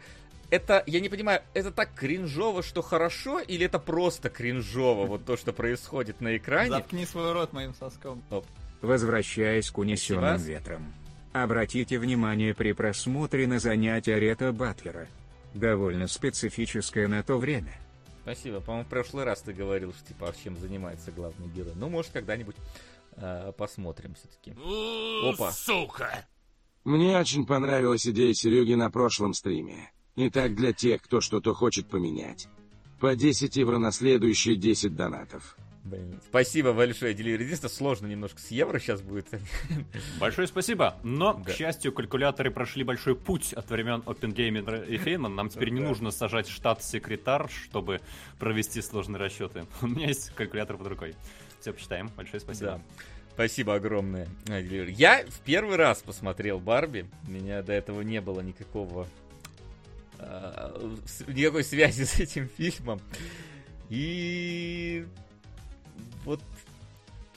это, 0.50 0.84
я 0.86 1.00
не 1.00 1.10
понимаю, 1.10 1.42
это 1.56 1.72
так 1.72 1.96
кринжово, 1.96 2.62
что 2.62 2.84
хорошо, 2.84 3.40
или 3.40 3.66
это 3.66 3.80
просто 3.80 4.30
кринжово, 4.30 5.08
вот 5.08 5.26
то, 5.26 5.36
что 5.36 5.52
происходит 5.52 6.22
на 6.22 6.38
экране? 6.38 6.70
Заткни 6.70 7.06
свой 7.06 7.32
рот 7.32 7.54
моим 7.54 7.74
соском. 7.74 8.22
Оп. 8.30 8.46
Возвращаясь 8.82 9.72
к 9.72 9.78
унесенным 9.78 10.38
ветрам. 10.38 10.94
Обратите 11.34 11.98
внимание 11.98 12.54
при 12.54 12.74
просмотре 12.74 13.48
на 13.48 13.58
занятия 13.58 14.20
Рета 14.20 14.54
Батлера. 14.54 15.08
Довольно 15.56 16.08
специфическое 16.08 17.08
на 17.08 17.24
то 17.24 17.38
время. 17.38 17.74
Спасибо. 18.22 18.62
По-моему, 18.62 18.86
в 18.86 18.90
прошлый 18.90 19.26
раз 19.26 19.42
ты 19.42 19.52
говорил, 19.52 19.94
что 19.94 20.08
типа, 20.08 20.32
чем 20.44 20.56
занимается 20.58 21.12
главный 21.12 21.48
герой. 21.48 21.74
Ну, 21.76 21.90
может, 21.90 22.12
когда-нибудь 22.12 22.56
э, 23.18 23.52
посмотрим 23.58 24.14
все-таки. 24.14 24.56
Опа. 25.28 25.52
Сука! 25.52 26.26
Мне 26.84 27.18
очень 27.18 27.48
понравилась 27.48 28.08
идея 28.08 28.34
Сереги 28.34 28.76
на 28.76 28.92
прошлом 28.92 29.34
стриме. 29.34 29.92
Итак, 30.16 30.56
для 30.56 30.72
тех, 30.72 31.02
кто 31.02 31.20
что-то 31.20 31.56
хочет 31.56 31.88
поменять. 31.88 32.48
По 33.00 33.16
10 33.16 33.56
евро 33.56 33.80
на 33.80 33.92
следующие 33.92 34.56
10 34.56 34.96
донатов. 34.96 35.58
Блин, 35.84 36.22
спасибо 36.26 36.72
большое, 36.72 37.14
Деливер. 37.14 37.42
Единственное, 37.42 37.74
сложно 37.74 38.08
немножко 38.08 38.40
с 38.40 38.52
евро 38.52 38.80
сейчас 38.80 39.02
будет. 39.02 39.28
Большое 40.20 40.48
спасибо. 40.48 40.96
Но, 41.04 41.34
да. 41.34 41.52
к 41.52 41.56
счастью, 41.56 41.92
калькуляторы 41.92 42.52
прошли 42.52 42.86
большой 42.86 43.18
путь 43.18 43.52
от 43.52 43.70
времен 43.70 44.02
OpenGame 44.06 44.88
и 44.88 44.98
Фейнман. 44.98 45.36
Нам 45.36 45.50
теперь 45.50 45.72
не 45.72 45.82
нужно 45.82 46.12
сажать 46.12 46.48
штат-секретарь, 46.48 47.50
чтобы 47.50 48.00
провести 48.40 48.82
сложные 48.82 49.20
расчеты. 49.20 49.66
У 49.82 49.88
меня 49.88 50.08
есть 50.08 50.30
калькулятор 50.30 50.78
под 50.78 50.88
рукой. 50.88 51.16
Все, 51.60 51.74
посчитаем. 51.74 52.10
Большое 52.16 52.40
спасибо. 52.40 52.72
Да. 52.72 52.82
Спасибо 53.34 53.76
огромное. 53.76 54.30
Я 54.48 55.26
в 55.28 55.40
первый 55.42 55.76
раз 55.76 56.02
посмотрел 56.02 56.60
Барби. 56.60 57.08
У 57.28 57.32
меня 57.32 57.62
до 57.62 57.74
этого 57.74 58.02
не 58.04 58.22
было 58.22 58.40
никакого 58.40 59.08
э, 60.20 60.96
никакой 61.28 61.66
связи 61.66 62.04
с 62.06 62.20
этим 62.20 62.48
фильмом. 62.48 63.02
И 63.90 65.06
вот 66.26 66.42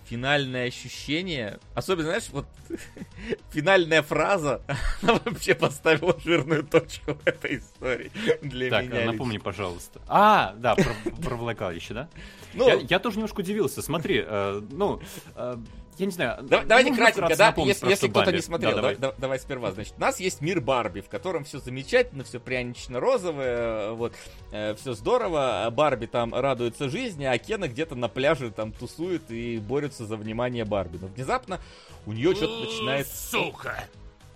финальное 0.09 0.69
ощущение, 0.69 1.59
особенно, 1.75 2.09
знаешь, 2.09 2.29
вот 2.31 2.47
финальная 3.51 4.03
фраза, 4.03 4.63
она 5.03 5.21
вообще 5.25 5.55
поставила 5.55 6.17
жирную 6.25 6.65
точку 6.65 7.15
в 7.15 7.27
этой 7.27 7.59
истории 7.59 8.11
для 8.41 8.71
так, 8.71 8.85
меня. 8.85 8.97
Так, 8.97 9.07
напомни, 9.07 9.39
пожалуйста. 9.39 10.01
А, 10.09 10.55
да, 10.59 10.75
про, 10.77 10.95
про 11.23 11.37
влагалище, 11.37 11.95
да? 11.95 12.09
Ну, 12.55 12.69
я, 12.69 12.75
я 12.75 12.99
тоже 12.99 13.17
немножко 13.17 13.41
удивился. 13.41 13.83
Смотри, 13.83 14.25
э, 14.27 14.63
ну, 14.71 15.01
э, 15.35 15.57
я 15.99 16.07
не 16.07 16.13
знаю. 16.13 16.43
Да, 16.43 16.63
давайте 16.65 16.95
кратенько, 16.95 17.37
да, 17.37 17.55
если, 17.59 17.89
если 17.89 18.09
кто-то 18.09 18.33
не 18.33 18.41
смотрел, 18.41 18.71
да, 18.71 18.77
давай. 18.77 18.97
Да, 18.97 19.15
давай 19.19 19.39
сперва. 19.39 19.73
Значит, 19.73 19.95
у 19.97 20.01
нас 20.01 20.21
есть 20.21 20.41
мир 20.41 20.61
Барби, 20.61 21.01
в 21.01 21.09
котором 21.09 21.45
все 21.45 21.59
замечательно, 21.59 22.25
все 22.25 22.39
прянично-розовое, 22.39 23.93
вот, 23.93 24.15
э, 24.53 24.75
все 24.75 24.93
здорово. 24.93 25.69
Барби 25.73 26.07
там 26.07 26.35
радуется 26.35 26.89
жизни, 26.89 27.25
а 27.25 27.39
Кена 27.39 27.69
где-то 27.69 27.95
на 27.95 28.09
пляже 28.09 28.51
там 28.51 28.73
тусует 28.73 29.31
и 29.31 29.59
борется 29.59 30.07
за 30.07 30.17
внимание 30.17 30.65
Барби. 30.65 30.99
Но 31.01 31.07
внезапно 31.07 31.61
у 32.05 32.13
нее 32.13 32.35
что-то 32.35 32.65
начинает... 32.65 33.07
Сука! 33.07 33.85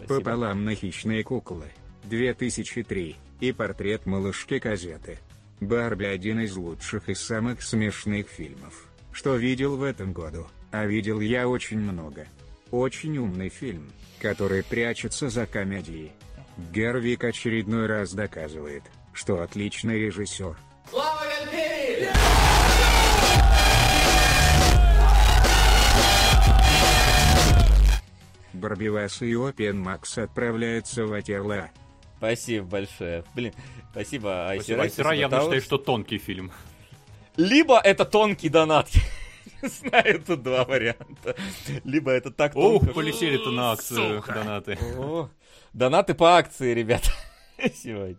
Пополам 0.09 0.65
на 0.65 0.75
хищные 0.75 1.23
куклы. 1.25 1.71
2003. 2.05 3.17
И 3.41 3.53
портрет 3.53 4.07
малышки 4.07 4.55
газеты. 4.55 5.19
Барби 5.61 6.05
один 6.05 6.41
из 6.41 6.57
лучших 6.57 7.09
и 7.11 7.15
самых 7.15 7.63
смешных 7.63 8.29
фильмов, 8.29 8.87
что 9.13 9.37
видел 9.37 9.77
в 9.77 9.83
этом 9.83 10.13
году. 10.15 10.47
А 10.73 10.87
видел 10.87 11.21
я 11.21 11.49
очень 11.49 11.79
много. 11.79 12.27
Очень 12.71 13.19
умный 13.19 13.49
фильм, 13.49 13.91
который 14.21 14.63
прячется 14.63 15.29
за 15.29 15.47
комедией. 15.47 16.13
Гервик 16.73 17.25
очередной 17.25 17.87
раз 17.87 18.13
доказывает, 18.13 18.85
что 19.13 19.43
отличный 19.43 19.99
режиссер. 19.99 20.57
Слава 20.89 21.21
Барбивас 28.61 29.23
и 29.23 29.35
Опен 29.35 29.81
Макс 29.81 30.19
отправляются 30.19 31.07
в 31.07 31.13
Атерла. 31.13 31.71
Спасибо 32.19 32.67
большое. 32.67 33.25
Блин, 33.35 33.55
спасибо, 33.91 34.51
Айсера. 34.51 34.83
Айсера 34.83 35.13
явно 35.13 35.41
считает, 35.41 35.65
что 35.65 35.79
тонкий 35.79 36.19
фильм. 36.19 36.53
Либо 37.37 37.81
это 37.81 38.05
тонкий 38.05 38.51
донат. 38.51 38.91
знаю, 39.69 40.23
тут 40.23 40.43
два 40.43 40.65
варианта. 40.65 41.37
Либо 41.85 42.11
это 42.11 42.31
так 42.31 42.57
Ух, 42.57 42.93
полетели-то 42.93 43.51
на 43.51 43.73
акцию 43.73 44.23
донаты. 44.27 44.79
донаты 45.73 46.15
по 46.15 46.37
акции, 46.37 46.73
ребята. 46.75 47.11
Сегодня. 47.75 48.17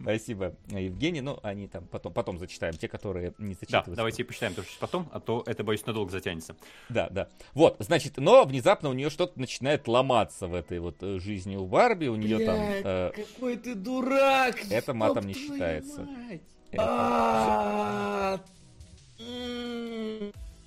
Спасибо, 0.00 0.54
Евгений. 0.68 1.20
Ну, 1.20 1.38
они 1.42 1.66
там 1.66 1.86
потом, 1.86 2.12
потом 2.12 2.38
зачитаем, 2.38 2.74
те, 2.74 2.88
которые 2.88 3.34
не 3.38 3.54
зачитываются. 3.54 3.90
Да, 3.90 3.96
давайте 3.96 4.22
и 4.22 4.24
почитаем 4.24 4.54
тоже 4.54 4.68
потом, 4.78 5.08
а 5.12 5.20
то 5.20 5.42
это, 5.46 5.64
боюсь, 5.64 5.84
надолго 5.86 6.10
затянется. 6.12 6.56
Да, 6.88 7.08
да. 7.10 7.28
Вот, 7.52 7.76
значит, 7.80 8.18
но 8.18 8.44
внезапно 8.44 8.88
у 8.88 8.92
нее 8.92 9.10
что-то 9.10 9.38
начинает 9.40 9.88
ломаться 9.88 10.46
в 10.46 10.54
этой 10.54 10.78
вот 10.78 10.96
э, 11.02 11.18
жизни 11.18 11.56
у 11.56 11.66
Барби. 11.66 12.06
У 12.06 12.16
нее 12.16 12.44
там... 12.44 12.56
Э, 12.56 13.12
какой 13.14 13.56
ты 13.56 13.74
дурак! 13.74 14.56
Это 14.70 14.94
матом 14.94 15.26
не 15.26 15.34
считается. 15.34 16.06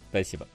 Спасибо. 0.09 0.47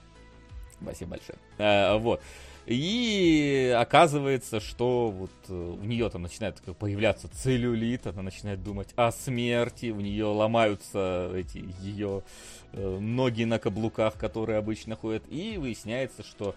Спасибо 0.81 1.11
большое. 1.11 1.37
А, 1.57 1.97
вот. 1.97 2.21
И 2.65 3.75
оказывается, 3.77 4.61
что 4.61 5.09
вот 5.11 5.31
у 5.49 5.77
э, 5.83 5.85
нее 5.85 6.09
там 6.09 6.21
начинает 6.21 6.61
появляться 6.79 7.27
целлюлит, 7.27 8.07
она 8.07 8.21
начинает 8.21 8.63
думать 8.63 8.89
о 8.95 9.11
смерти, 9.11 9.87
у 9.87 9.99
нее 9.99 10.25
ломаются 10.25 11.29
эти 11.35 11.65
ее 11.81 12.23
э, 12.71 12.97
ноги 12.99 13.43
на 13.43 13.59
каблуках, 13.59 14.13
которые 14.13 14.59
обычно 14.59 14.95
ходят, 14.95 15.23
и 15.29 15.57
выясняется, 15.57 16.23
что 16.23 16.55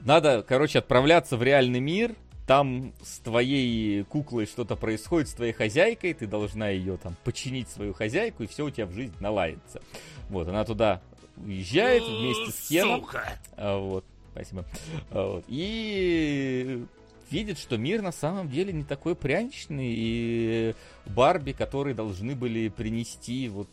надо, 0.00 0.42
короче, 0.42 0.78
отправляться 0.78 1.36
в 1.36 1.42
реальный 1.42 1.80
мир, 1.80 2.14
там 2.46 2.94
с 3.02 3.18
твоей 3.18 4.04
куклой 4.04 4.46
что-то 4.46 4.74
происходит, 4.74 5.28
с 5.28 5.34
твоей 5.34 5.52
хозяйкой, 5.52 6.14
ты 6.14 6.26
должна 6.26 6.68
ее 6.70 6.96
там 6.96 7.14
починить 7.24 7.68
свою 7.68 7.92
хозяйку, 7.92 8.42
и 8.42 8.46
все 8.46 8.64
у 8.64 8.70
тебя 8.70 8.86
в 8.86 8.92
жизнь 8.92 9.14
наладится. 9.20 9.82
Вот, 10.30 10.48
она 10.48 10.64
туда 10.64 11.02
уезжает 11.36 12.02
вместе 12.02 12.50
с 12.50 12.68
Кеном. 12.68 13.00
Сука! 13.00 13.38
А, 13.56 13.78
вот, 13.78 14.04
спасибо. 14.32 14.64
А, 15.10 15.34
вот, 15.34 15.44
и 15.48 16.84
видит, 17.30 17.58
что 17.58 17.76
мир 17.76 18.02
на 18.02 18.12
самом 18.12 18.48
деле 18.48 18.72
не 18.72 18.84
такой 18.84 19.14
пряничный, 19.14 19.94
и 19.96 20.74
Барби, 21.06 21.52
которые 21.52 21.94
должны 21.94 22.34
были 22.34 22.68
принести 22.68 23.48
вот 23.48 23.68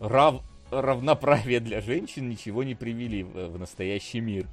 рав 0.00 0.42
равноправие 0.70 1.60
для 1.60 1.80
женщин, 1.80 2.28
ничего 2.28 2.62
не 2.62 2.74
привели 2.74 3.22
в, 3.22 3.48
в 3.48 3.58
настоящий 3.58 4.20
мир. 4.20 4.46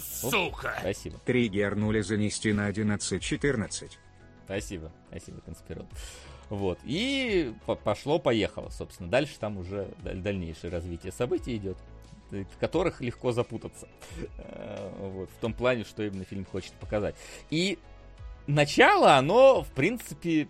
Сука! 0.00 0.68
Оп, 0.68 0.80
спасибо. 0.80 1.18
Триггернули 1.24 2.00
занести 2.00 2.52
на 2.52 2.70
11.14. 2.70 3.90
Спасибо, 4.44 4.92
спасибо, 5.10 5.40
конспират. 5.40 5.86
Вот. 6.48 6.78
И 6.84 7.52
пошло-поехало, 7.84 8.70
собственно. 8.70 9.10
Дальше 9.10 9.38
там 9.38 9.58
уже 9.58 9.88
дальнейшее 10.02 10.70
развитие 10.70 11.12
событий 11.12 11.56
идет, 11.56 11.76
в 12.30 12.58
которых 12.58 13.00
легко 13.00 13.32
запутаться. 13.32 13.88
Э, 14.38 14.90
вот. 14.98 15.30
В 15.30 15.40
том 15.40 15.52
плане, 15.52 15.84
что 15.84 16.02
именно 16.02 16.24
фильм 16.24 16.44
хочет 16.44 16.72
показать. 16.74 17.16
И 17.50 17.78
начало, 18.46 19.16
оно, 19.16 19.62
в 19.62 19.68
принципе, 19.68 20.48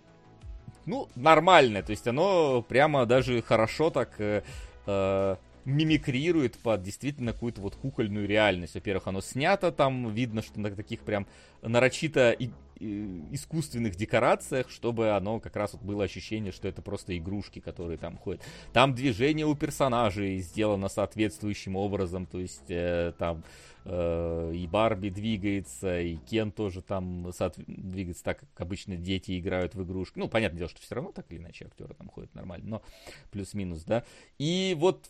ну, 0.85 1.09
нормальное. 1.15 1.83
То 1.83 1.91
есть 1.91 2.07
оно 2.07 2.61
прямо 2.61 3.05
даже 3.05 3.41
хорошо 3.41 3.89
так 3.89 4.19
э, 4.19 4.43
э, 4.85 5.35
мимикрирует 5.65 6.57
под 6.57 6.81
действительно 6.81 7.33
какую-то 7.33 7.61
вот 7.61 7.75
кукольную 7.75 8.27
реальность. 8.27 8.75
Во-первых, 8.75 9.07
оно 9.07 9.21
снято 9.21 9.71
там, 9.71 10.13
видно, 10.13 10.41
что 10.41 10.59
на 10.59 10.71
таких 10.71 11.01
прям 11.01 11.27
нарочито 11.61 12.35
искусственных 12.79 13.95
декорациях, 13.95 14.69
чтобы 14.69 15.11
оно 15.11 15.39
как 15.39 15.55
раз 15.55 15.73
вот 15.73 15.81
было 15.81 16.03
ощущение, 16.03 16.51
что 16.51 16.67
это 16.67 16.81
просто 16.81 17.17
игрушки, 17.17 17.59
которые 17.59 17.97
там 17.97 18.17
ходят. 18.17 18.41
Там 18.73 18.93
движение 18.93 19.45
у 19.45 19.55
персонажей 19.55 20.39
сделано 20.39 20.89
соответствующим 20.89 21.75
образом, 21.75 22.25
то 22.25 22.39
есть 22.39 22.69
э, 22.69 23.13
там 23.17 23.43
э, 23.85 24.53
и 24.55 24.67
Барби 24.67 25.09
двигается, 25.09 25.99
и 25.99 26.17
Кен 26.17 26.51
тоже 26.51 26.81
там 26.81 27.31
соот... 27.33 27.55
двигается 27.57 28.23
так, 28.23 28.39
как 28.39 28.49
обычно 28.61 28.95
дети 28.95 29.39
играют 29.39 29.75
в 29.75 29.83
игрушки. 29.83 30.19
Ну, 30.19 30.27
понятное 30.27 30.59
дело, 30.59 30.69
что 30.69 30.81
все 30.81 30.95
равно 30.95 31.11
так 31.11 31.25
или 31.29 31.39
иначе 31.39 31.65
актеры 31.65 31.93
там 31.93 32.09
ходят 32.09 32.33
нормально, 32.35 32.67
но 32.67 32.81
плюс-минус, 33.31 33.83
да. 33.83 34.03
И 34.37 34.75
вот 34.77 35.09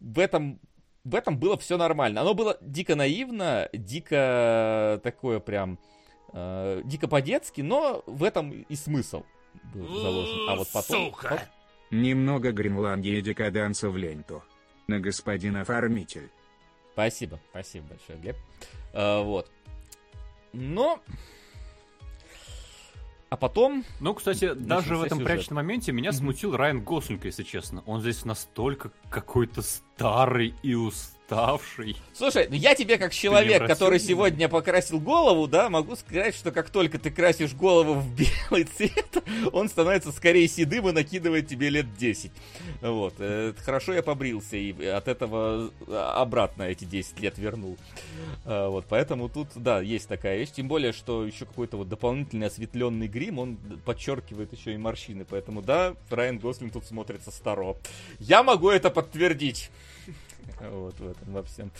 в 0.00 0.18
этом 0.18 0.60
в 1.06 1.14
этом 1.14 1.38
было 1.38 1.56
все 1.56 1.76
нормально. 1.76 2.22
Оно 2.22 2.34
было 2.34 2.58
дико 2.60 2.96
наивно, 2.96 3.68
дико 3.72 5.00
такое 5.04 5.38
прям 5.38 5.78
э, 6.36 6.82
дико 6.84 7.08
по-детски, 7.08 7.62
но 7.62 8.04
в 8.06 8.22
этом 8.22 8.50
и 8.50 8.76
смысл 8.76 9.24
был 9.74 9.86
заложен. 9.86 10.48
А 10.48 10.56
вот 10.56 10.68
потом... 10.72 11.06
Сука! 11.06 11.48
Немного 11.90 12.52
Гренландии 12.52 13.20
декаданса 13.20 13.90
в 13.90 13.96
ленту. 13.96 14.42
На 14.86 15.00
господин 15.00 15.56
оформитель. 15.56 16.30
Спасибо, 16.92 17.40
спасибо 17.50 17.86
большое, 17.88 18.18
Глеб. 18.18 18.36
А, 18.92 19.22
вот. 19.22 19.50
Но... 20.52 21.00
А 23.28 23.36
потом... 23.36 23.84
Ну, 24.00 24.14
кстати, 24.14 24.54
даже 24.54 24.96
в 24.96 25.02
этом 25.02 25.18
сюжет. 25.18 25.32
прячном 25.32 25.56
моменте 25.56 25.92
меня 25.92 26.12
смутил 26.12 26.56
Райан 26.56 26.80
Гослинг, 26.82 27.24
если 27.24 27.42
честно. 27.42 27.82
Он 27.86 28.00
здесь 28.00 28.24
настолько 28.24 28.92
какой-то 29.10 29.62
старый 29.62 30.54
и 30.62 30.74
усталый 30.74 31.15
уставший. 31.26 31.96
Слушай, 32.14 32.46
ну 32.48 32.56
я 32.56 32.74
тебе 32.74 32.98
как 32.98 33.12
человек, 33.12 33.66
который 33.66 33.98
сегодня 33.98 34.48
покрасил 34.48 35.00
голову, 35.00 35.46
да, 35.46 35.68
могу 35.68 35.96
сказать, 35.96 36.34
что 36.34 36.52
как 36.52 36.70
только 36.70 36.98
ты 36.98 37.10
красишь 37.10 37.52
голову 37.52 37.94
в 37.94 38.06
белый 38.50 38.64
цвет, 38.64 39.22
он 39.52 39.68
становится 39.68 40.12
скорее 40.12 40.48
седым 40.48 40.88
и 40.88 40.92
накидывает 40.92 41.48
тебе 41.48 41.68
лет 41.70 41.86
10. 41.96 42.30
Вот. 42.82 43.14
Э, 43.18 43.52
хорошо 43.58 43.92
я 43.92 44.02
побрился 44.02 44.56
и 44.56 44.84
от 44.84 45.08
этого 45.08 45.70
обратно 45.88 46.64
эти 46.64 46.84
10 46.84 47.20
лет 47.20 47.38
вернул. 47.38 47.76
А, 48.44 48.68
вот, 48.68 48.86
поэтому 48.88 49.28
тут, 49.28 49.48
да, 49.54 49.80
есть 49.80 50.08
такая 50.08 50.38
вещь. 50.38 50.50
Тем 50.50 50.68
более, 50.68 50.92
что 50.92 51.26
еще 51.26 51.44
какой-то 51.44 51.76
вот 51.76 51.88
дополнительный 51.88 52.46
осветленный 52.46 53.08
грим, 53.08 53.38
он 53.38 53.56
подчеркивает 53.84 54.52
еще 54.52 54.74
и 54.74 54.76
морщины. 54.76 55.26
Поэтому, 55.28 55.62
да, 55.62 55.94
Райан 56.10 56.38
Гослинг 56.38 56.72
тут 56.72 56.84
смотрится 56.84 57.30
старо. 57.30 57.76
Я 58.18 58.42
могу 58.42 58.70
это 58.70 58.90
подтвердить. 58.90 59.70
Вот 60.70 60.98
в 60.98 61.08
этом 61.08 61.32
во 61.32 61.42
всем. 61.42 61.70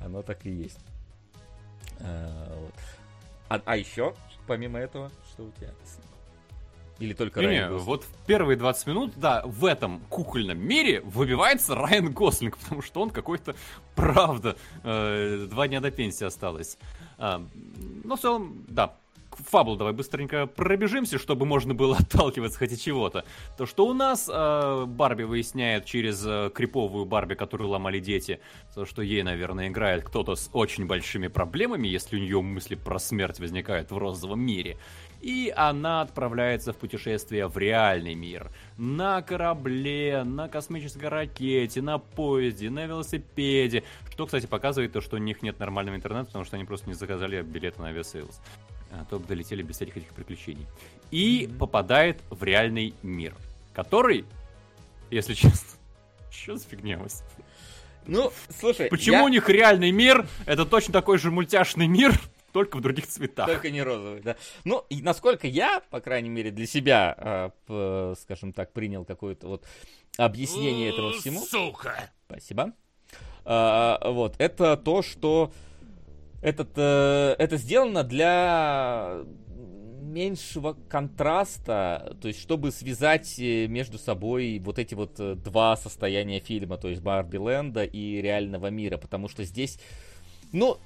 Оно 0.00 0.22
так 0.22 0.44
и 0.46 0.50
есть. 0.50 0.80
А, 2.00 2.56
вот. 2.60 2.74
а, 3.48 3.62
а 3.64 3.76
еще, 3.76 4.14
помимо 4.46 4.78
этого, 4.78 5.10
что 5.32 5.44
у 5.44 5.50
тебя? 5.52 5.72
Или 6.98 7.12
только 7.12 7.40
не, 7.40 7.46
Райан 7.46 7.72
не, 7.72 7.78
вот 7.78 8.02
в 8.02 8.26
первые 8.26 8.56
20 8.56 8.86
минут, 8.88 9.12
да, 9.16 9.42
в 9.44 9.64
этом 9.64 10.00
кукольном 10.08 10.58
мире 10.58 11.00
выбивается 11.02 11.76
Райан 11.76 12.12
Гослинг, 12.12 12.58
потому 12.62 12.82
что 12.82 13.00
он 13.00 13.10
какой-то, 13.10 13.54
правда, 13.94 14.56
э, 14.82 15.46
два 15.48 15.68
дня 15.68 15.80
до 15.80 15.92
пенсии 15.92 16.24
осталось. 16.24 16.76
А, 17.16 17.44
но 18.04 18.16
в 18.16 18.20
целом, 18.20 18.64
да, 18.68 18.96
фабул 19.46 19.76
давай 19.76 19.92
быстренько 19.92 20.46
пробежимся, 20.46 21.18
чтобы 21.18 21.46
можно 21.46 21.74
было 21.74 21.96
отталкиваться 22.00 22.58
хоть 22.58 22.72
от 22.72 22.80
чего-то. 22.80 23.24
То, 23.56 23.66
что 23.66 23.86
у 23.86 23.94
нас 23.94 24.28
э, 24.32 24.84
Барби 24.86 25.22
выясняет 25.22 25.84
через 25.84 26.24
э, 26.26 26.50
криповую 26.54 27.04
Барби, 27.04 27.34
которую 27.34 27.70
ломали 27.70 28.00
дети, 28.00 28.40
то, 28.74 28.84
что 28.84 29.02
ей, 29.02 29.22
наверное, 29.22 29.68
играет 29.68 30.04
кто-то 30.04 30.34
с 30.34 30.50
очень 30.52 30.86
большими 30.86 31.28
проблемами, 31.28 31.88
если 31.88 32.16
у 32.16 32.20
нее 32.20 32.40
мысли 32.42 32.74
про 32.74 32.98
смерть 32.98 33.40
возникают 33.40 33.90
в 33.90 33.96
розовом 33.96 34.40
мире. 34.40 34.76
И 35.20 35.52
она 35.56 36.02
отправляется 36.02 36.72
в 36.72 36.76
путешествие 36.76 37.48
в 37.48 37.58
реальный 37.58 38.14
мир. 38.14 38.52
На 38.76 39.20
корабле, 39.22 40.22
на 40.22 40.48
космической 40.48 41.08
ракете, 41.08 41.82
на 41.82 41.98
поезде, 41.98 42.70
на 42.70 42.86
велосипеде. 42.86 43.82
Что, 44.10 44.26
кстати, 44.26 44.46
показывает 44.46 44.92
то, 44.92 45.00
что 45.00 45.16
у 45.16 45.18
них 45.18 45.42
нет 45.42 45.58
нормального 45.58 45.96
интернета, 45.96 46.26
потому 46.26 46.44
что 46.44 46.56
они 46.56 46.64
просто 46.64 46.88
не 46.88 46.94
заказали 46.94 47.42
билеты 47.42 47.80
на 47.82 47.88
Aviasales 47.88 48.40
а 48.90 49.04
то 49.04 49.18
бы 49.18 49.26
долетели 49.26 49.62
без 49.62 49.76
всяких 49.76 49.98
этих 49.98 50.12
приключений. 50.14 50.66
И 51.10 51.44
mm-hmm. 51.44 51.58
попадает 51.58 52.20
в 52.30 52.42
реальный 52.42 52.94
мир, 53.02 53.34
который, 53.72 54.24
если 55.10 55.34
честно, 55.34 55.78
что 56.30 56.56
за 56.56 56.66
фигня 56.66 56.98
у 56.98 57.02
вас? 57.02 57.24
Ну, 58.06 58.32
слушай, 58.58 58.88
Почему 58.88 59.18
я... 59.18 59.24
у 59.24 59.28
них 59.28 59.48
реальный 59.48 59.90
мир? 59.90 60.26
Это 60.46 60.64
точно 60.64 60.92
такой 60.94 61.18
же 61.18 61.30
мультяшный 61.30 61.86
мир, 61.86 62.18
только 62.52 62.78
в 62.78 62.80
других 62.80 63.06
цветах. 63.06 63.46
Только 63.46 63.70
не 63.70 63.82
розовый, 63.82 64.22
да. 64.22 64.36
Ну, 64.64 64.84
и 64.88 65.02
насколько 65.02 65.46
я, 65.46 65.80
по 65.90 66.00
крайней 66.00 66.30
мере, 66.30 66.50
для 66.50 66.66
себя, 66.66 67.52
э, 67.68 68.14
скажем 68.20 68.52
так, 68.54 68.72
принял 68.72 69.04
какое-то 69.04 69.48
вот 69.48 69.64
объяснение 70.16 70.90
этому 70.90 71.12
всему. 71.12 71.44
Сука! 71.44 72.10
Спасибо. 72.26 72.72
Э, 73.44 73.98
вот, 74.04 74.34
это 74.38 74.78
то, 74.78 75.02
что 75.02 75.52
этот, 76.40 76.70
э, 76.76 77.34
это 77.38 77.56
сделано 77.56 78.04
для 78.04 79.24
меньшего 80.00 80.76
контраста, 80.88 82.16
то 82.20 82.28
есть 82.28 82.40
чтобы 82.40 82.70
связать 82.70 83.38
э, 83.38 83.66
между 83.66 83.98
собой 83.98 84.58
вот 84.58 84.78
эти 84.78 84.94
вот 84.94 85.18
э, 85.18 85.34
два 85.34 85.76
состояния 85.76 86.40
фильма, 86.40 86.78
то 86.78 86.88
есть 86.88 87.02
Барби 87.02 87.36
Ленда 87.36 87.84
и 87.84 88.20
реального 88.22 88.68
мира, 88.68 88.96
потому 88.96 89.28
что 89.28 89.44
здесь, 89.44 89.78
ну, 90.52 90.78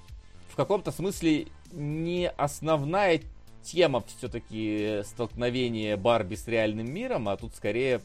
в 0.48 0.56
каком-то 0.56 0.90
смысле 0.90 1.46
не 1.72 2.28
основная 2.28 3.20
тема 3.62 4.02
все-таки 4.18 5.02
столкновения 5.04 5.96
Барби 5.96 6.34
с 6.34 6.48
реальным 6.48 6.92
миром, 6.92 7.28
а 7.28 7.36
тут 7.36 7.54
скорее 7.54 8.00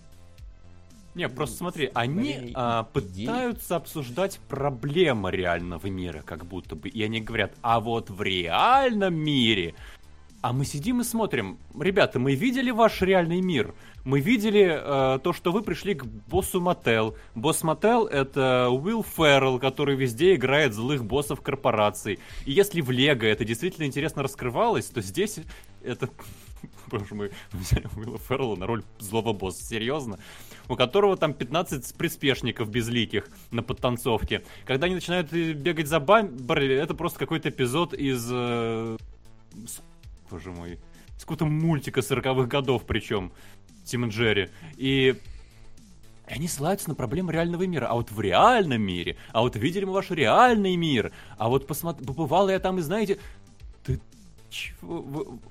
не, 1.18 1.27
просто 1.27 1.57
смотри, 1.57 1.89
они 1.95 2.52
а, 2.53 2.84
пытаются 2.84 3.76
обсуждать 3.76 4.39
проблемы 4.48 5.31
реального 5.31 5.88
мира, 5.88 6.22
как 6.23 6.45
будто 6.45 6.76
бы. 6.76 6.89
И 6.89 7.03
они 7.03 7.19
говорят, 7.19 7.53
а 7.61 7.80
вот 7.80 8.10
в 8.10 8.22
реальном 8.22 9.15
мире... 9.15 9.73
А 10.44 10.53
мы 10.53 10.65
сидим 10.65 11.02
и 11.02 11.03
смотрим, 11.03 11.57
ребята, 11.77 12.19
мы 12.19 12.35
видели 12.35 12.69
ваш 12.69 13.02
реальный 13.02 13.41
мир, 13.41 13.73
мы 14.06 14.19
видели 14.19 14.80
э, 14.80 15.19
то, 15.22 15.34
что 15.34 15.52
вы 15.52 15.64
пришли 15.64 15.95
к 15.95 16.06
боссу 16.06 16.61
Мотел. 16.61 17.18
Босс 17.34 17.64
Мотел 17.64 18.06
это 18.06 18.69
Уилл 18.69 19.03
Феррелл, 19.03 19.60
который 19.60 19.95
везде 19.95 20.35
играет 20.35 20.73
злых 20.73 21.03
боссов 21.03 21.41
корпораций. 21.41 22.19
И 22.45 22.52
если 22.52 22.81
в 22.81 22.91
Лего 22.91 23.26
это 23.26 23.44
действительно 23.44 23.85
интересно 23.85 24.22
раскрывалось, 24.22 24.85
то 24.85 25.02
здесь 25.02 25.39
это... 25.84 26.07
Боже 26.88 27.15
мой, 27.15 27.31
взяли 27.52 27.88
Уилла 27.95 28.18
Феррелла 28.18 28.56
на 28.56 28.68
роль 28.68 28.84
злого 28.99 29.34
босса, 29.34 29.64
серьезно? 29.64 30.19
у 30.69 30.76
которого 30.76 31.15
там 31.18 31.34
15 31.34 31.95
приспешников 31.95 32.69
безликих 32.69 33.30
на 33.52 33.64
подтанцовке. 33.64 34.44
Когда 34.65 34.85
они 34.85 34.95
начинают 34.95 35.31
бегать 35.31 35.88
за 35.88 35.99
Бамберли, 35.99 36.76
это 36.76 36.94
просто 36.94 37.19
какой-то 37.19 37.49
эпизод 37.49 37.94
из... 37.94 38.27
Э, 38.31 38.98
с, 39.65 39.81
боже 40.30 40.52
мой. 40.52 40.80
С 41.18 41.22
какого-то 41.22 41.45
мультика 41.45 42.02
40-х 42.02 42.48
годов 42.48 42.84
причем. 42.85 43.31
Тим 43.85 44.06
и 44.06 44.10
Джерри. 44.10 44.49
И 44.76 45.15
и 46.30 46.34
они 46.34 46.48
ссылаются 46.48 46.89
на 46.89 46.95
проблемы 46.95 47.31
реального 47.31 47.65
мира. 47.65 47.88
А 47.88 47.95
вот 47.95 48.11
в 48.11 48.19
реальном 48.19 48.81
мире, 48.81 49.15
а 49.31 49.41
вот 49.41 49.56
видели 49.56 49.85
мы 49.85 49.94
ваш 49.94 50.11
реальный 50.11 50.76
мир, 50.76 51.14
а 51.38 51.48
вот 51.48 51.68
посмотри, 51.68 52.06
побывал 52.06 52.49
я 52.49 52.60
там, 52.60 52.80
и 52.80 52.81
знаете, 52.81 53.18
ты? 53.85 54.02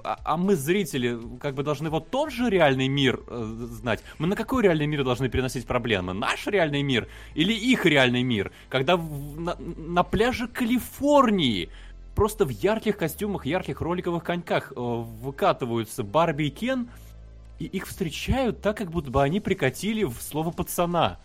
А, 0.03 0.19
а 0.25 0.37
мы, 0.37 0.57
зрители, 0.57 1.19
как 1.41 1.55
бы 1.55 1.63
должны 1.63 1.91
вот 1.91 2.11
тот 2.11 2.33
же 2.33 2.49
реальный 2.49 2.89
мир 2.89 3.21
э, 3.27 3.67
знать. 3.71 4.03
Мы 4.19 4.27
на 4.27 4.37
какой 4.37 4.63
реальный 4.63 4.87
мир 4.87 5.05
должны 5.05 5.29
переносить 5.29 5.67
проблемы? 5.67 6.13
Наш 6.13 6.47
реальный 6.47 6.83
мир 6.83 7.09
или 7.35 7.53
их 7.53 7.85
реальный 7.87 8.23
мир? 8.23 8.53
Когда 8.69 8.97
на, 8.97 9.57
на 9.59 10.03
пляже 10.03 10.49
Калифорнии 10.49 11.69
просто 12.15 12.45
в 12.45 12.49
ярких 12.49 12.97
костюмах, 12.97 13.47
ярких 13.47 13.81
роликовых 13.81 14.25
коньках 14.25 14.73
э, 14.75 14.81
выкатываются 14.81 16.03
Барби 16.03 16.45
и 16.45 16.51
Кен, 16.51 16.89
и 17.59 17.65
их 17.67 17.87
встречают 17.87 18.61
так, 18.61 18.77
как 18.77 18.91
будто 18.91 19.11
бы 19.11 19.23
они 19.23 19.41
прикатили 19.41 20.05
в 20.05 20.17
слово 20.21 20.51
пацана. 20.51 21.19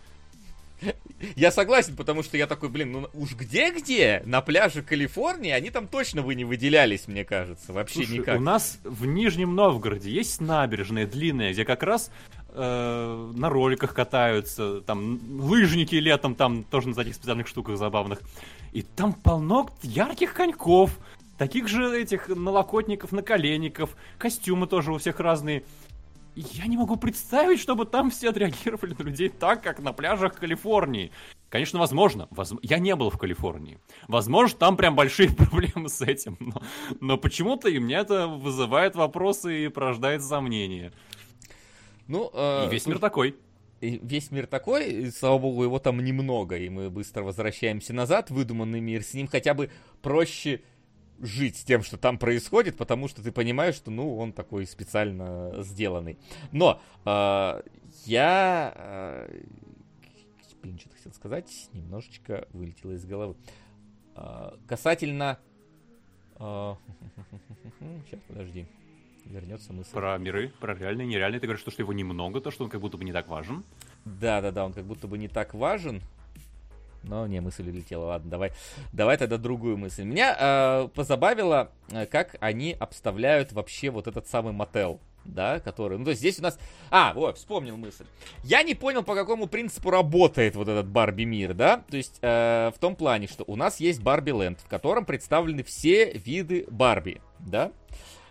Я 1.36 1.50
согласен, 1.50 1.96
потому 1.96 2.22
что 2.22 2.36
я 2.36 2.46
такой, 2.46 2.68
блин, 2.68 2.92
ну 2.92 3.08
уж 3.14 3.34
где-где, 3.34 4.22
на 4.26 4.40
пляже 4.40 4.82
Калифорнии, 4.82 5.52
они 5.52 5.70
там 5.70 5.86
точно 5.86 6.22
вы 6.22 6.34
не 6.34 6.44
выделялись, 6.44 7.06
мне 7.06 7.24
кажется, 7.24 7.72
вообще 7.72 8.04
Слушай, 8.04 8.18
никак. 8.18 8.38
у 8.38 8.42
нас 8.42 8.78
в 8.82 9.06
Нижнем 9.06 9.54
Новгороде 9.54 10.10
есть 10.10 10.40
набережная 10.40 11.06
длинная, 11.06 11.52
где 11.52 11.64
как 11.64 11.82
раз 11.82 12.10
э, 12.48 13.32
на 13.34 13.48
роликах 13.48 13.94
катаются, 13.94 14.80
там 14.80 15.20
лыжники 15.40 15.94
летом 15.94 16.34
там 16.34 16.64
тоже 16.64 16.88
на 16.88 16.94
таких 16.94 17.14
специальных 17.14 17.46
штуках 17.46 17.76
забавных. 17.76 18.20
И 18.72 18.82
там 18.82 19.12
полно 19.12 19.70
ярких 19.82 20.34
коньков, 20.34 20.98
таких 21.38 21.68
же 21.68 22.00
этих 22.00 22.28
налокотников, 22.28 23.12
наколенников, 23.12 23.96
костюмы 24.18 24.66
тоже 24.66 24.92
у 24.92 24.98
всех 24.98 25.20
разные 25.20 25.62
я 26.34 26.66
не 26.66 26.76
могу 26.76 26.96
представить, 26.96 27.60
чтобы 27.60 27.84
там 27.84 28.10
все 28.10 28.30
отреагировали 28.30 28.94
на 28.98 29.02
людей 29.02 29.28
так, 29.28 29.62
как 29.62 29.80
на 29.80 29.92
пляжах 29.92 30.34
Калифорнии. 30.34 31.12
Конечно, 31.48 31.78
возможно. 31.78 32.28
Воз... 32.30 32.54
Я 32.62 32.78
не 32.78 32.96
был 32.96 33.10
в 33.10 33.18
Калифорнии. 33.18 33.78
Возможно, 34.08 34.58
там 34.58 34.76
прям 34.76 34.96
большие 34.96 35.30
проблемы 35.36 35.88
с 35.88 36.00
этим. 36.00 36.36
Но, 36.40 36.62
но 37.00 37.18
почему-то 37.18 37.68
и 37.68 37.78
мне 37.78 37.96
это 37.96 38.26
вызывает 38.26 38.94
вопросы 38.94 39.66
и 39.66 39.68
порождает 39.68 40.22
сомнения. 40.22 40.92
Ну, 42.08 42.30
э, 42.32 42.66
и 42.66 42.70
весь 42.70 42.86
мир 42.86 42.98
такой. 42.98 43.36
И 43.82 43.98
весь 44.00 44.30
мир 44.30 44.46
такой, 44.46 44.90
и, 44.90 45.10
слава 45.10 45.38
богу, 45.38 45.64
его 45.64 45.80
там 45.80 45.98
немного, 45.98 46.56
и 46.56 46.68
мы 46.68 46.88
быстро 46.88 47.24
возвращаемся 47.24 47.92
назад, 47.92 48.30
выдуманный 48.30 48.78
мир, 48.78 49.02
с 49.02 49.12
ним 49.12 49.26
хотя 49.26 49.54
бы 49.54 49.70
проще 50.02 50.62
жить 51.22 51.56
с 51.56 51.64
тем, 51.64 51.82
что 51.82 51.96
там 51.96 52.18
происходит, 52.18 52.76
потому 52.76 53.08
что 53.08 53.22
ты 53.22 53.32
понимаешь, 53.32 53.76
что, 53.76 53.90
ну, 53.90 54.16
он 54.18 54.32
такой 54.32 54.66
специально 54.66 55.62
сделанный. 55.62 56.18
Но 56.50 56.82
э, 57.04 57.62
я... 58.04 58.72
Э, 58.76 59.42
блин, 60.62 60.78
что-то 60.78 60.96
хотел 60.96 61.12
сказать, 61.12 61.68
немножечко 61.72 62.46
вылетело 62.52 62.92
из 62.92 63.04
головы. 63.06 63.36
Э, 64.16 64.50
касательно... 64.66 65.38
Э, 66.38 66.74
сейчас, 68.04 68.20
подожди. 68.26 68.66
Вернется 69.24 69.72
мысль. 69.72 69.92
Про 69.92 70.18
миры, 70.18 70.52
про 70.60 70.74
реальные, 70.74 71.06
нереальные. 71.06 71.38
Ты 71.38 71.46
говоришь, 71.46 71.60
что, 71.60 71.70
что 71.70 71.82
его 71.82 71.92
немного, 71.92 72.40
то, 72.40 72.50
что 72.50 72.64
он 72.64 72.70
как 72.70 72.80
будто 72.80 72.98
бы 72.98 73.04
не 73.04 73.12
так 73.12 73.28
важен. 73.28 73.64
Да-да-да, 74.04 74.66
он 74.66 74.72
как 74.72 74.84
будто 74.84 75.06
бы 75.06 75.16
не 75.16 75.28
так 75.28 75.54
важен. 75.54 76.02
Но 77.02 77.26
не, 77.26 77.40
мысль 77.40 77.68
улетела. 77.68 78.06
Ладно, 78.06 78.30
давай, 78.30 78.52
давай 78.92 79.16
тогда 79.16 79.38
другую 79.38 79.76
мысль. 79.76 80.04
Меня 80.04 80.36
э, 80.38 80.88
позабавило, 80.94 81.70
э, 81.90 82.06
как 82.06 82.36
они 82.40 82.76
обставляют 82.78 83.52
вообще 83.52 83.90
вот 83.90 84.06
этот 84.06 84.28
самый 84.28 84.52
мотел 84.52 85.00
да, 85.24 85.60
который... 85.60 85.98
Ну, 85.98 86.04
то 86.04 86.10
есть 86.10 86.20
здесь 86.20 86.38
у 86.38 86.42
нас... 86.42 86.58
А, 86.90 87.12
вот, 87.14 87.38
вспомнил 87.38 87.76
мысль. 87.76 88.04
Я 88.42 88.62
не 88.62 88.74
понял, 88.74 89.02
по 89.02 89.14
какому 89.14 89.46
принципу 89.46 89.90
работает 89.90 90.56
вот 90.56 90.68
этот 90.68 90.88
Барби 90.88 91.24
мир, 91.24 91.54
да? 91.54 91.84
То 91.88 91.96
есть 91.96 92.18
э, 92.22 92.70
в 92.74 92.78
том 92.78 92.96
плане, 92.96 93.26
что 93.26 93.44
у 93.46 93.56
нас 93.56 93.80
есть 93.80 94.02
Барби 94.02 94.30
Ленд, 94.30 94.60
в 94.60 94.68
котором 94.68 95.04
представлены 95.04 95.62
все 95.62 96.12
виды 96.12 96.66
Барби, 96.68 97.20
да? 97.38 97.72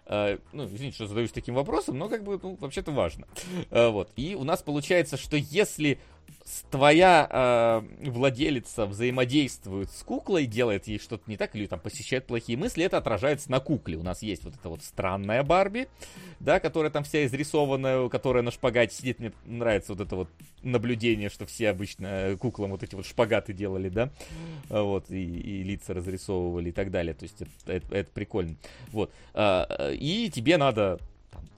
Э, 0.06 0.38
ну, 0.52 0.66
извините, 0.66 0.96
что 0.96 1.08
задаюсь 1.08 1.32
таким 1.32 1.56
вопросом, 1.56 1.98
но 1.98 2.10
как 2.10 2.24
бы, 2.24 2.40
ну, 2.42 2.58
вообще-то 2.60 2.92
важно. 2.92 3.28
Э, 3.70 3.88
вот. 3.90 4.12
И 4.16 4.36
у 4.36 4.44
нас 4.44 4.62
получается, 4.62 5.18
что 5.18 5.38
если 5.38 6.00
твоя 6.70 7.28
э, 7.30 8.10
владелица 8.10 8.86
взаимодействует 8.86 9.90
с 9.92 10.04
куклой, 10.04 10.46
делает 10.46 10.88
ей 10.88 11.00
что-то 11.00 11.24
не 11.28 11.38
так, 11.38 11.56
или 11.56 11.66
там 11.66 11.80
посещает 11.80 12.26
плохие 12.26 12.58
мысли, 12.58 12.84
это 12.84 12.98
отражается 12.98 13.52
на 13.52 13.60
кукле. 13.60 13.98
У 13.98 14.04
нас 14.04 14.22
есть 14.22 14.44
вот 14.44 14.56
эта 14.56 14.70
вот 14.70 14.84
странная 14.84 15.44
Барби, 15.44 15.88
да, 16.40 16.60
которая 16.60 16.92
там 16.92 17.04
вся 17.04 17.26
изрисованная, 17.26 18.10
которая 18.10 18.44
на 18.44 18.52
шпагате 18.52 18.96
сидит. 18.96 19.20
Мне 19.20 19.32
нравится 19.46 19.94
вот 19.94 20.02
это 20.02 20.16
вот 20.16 20.30
наблюдение, 20.62 21.30
что 21.30 21.46
все 21.46 21.70
обычно 21.70 22.38
куклам 22.40 22.72
вот 22.72 22.84
эти 22.84 22.96
вот 22.96 23.06
шпагаты 23.06 23.54
делали, 23.54 23.90
да, 23.90 24.10
вот, 24.70 25.10
и, 25.10 25.24
и 25.24 25.64
лица 25.64 25.94
разрисовывали 25.94 26.70
и 26.70 26.74
так 26.74 26.92
далее. 26.92 27.14
То 27.14 27.24
есть 27.24 27.42
это, 27.42 27.74
это, 27.74 27.96
это 27.96 28.12
прикольно. 28.12 28.56
Вот. 28.92 29.12
Э, 29.34 29.94
и 29.94 30.30
тебе 30.30 30.58
надо 30.58 31.00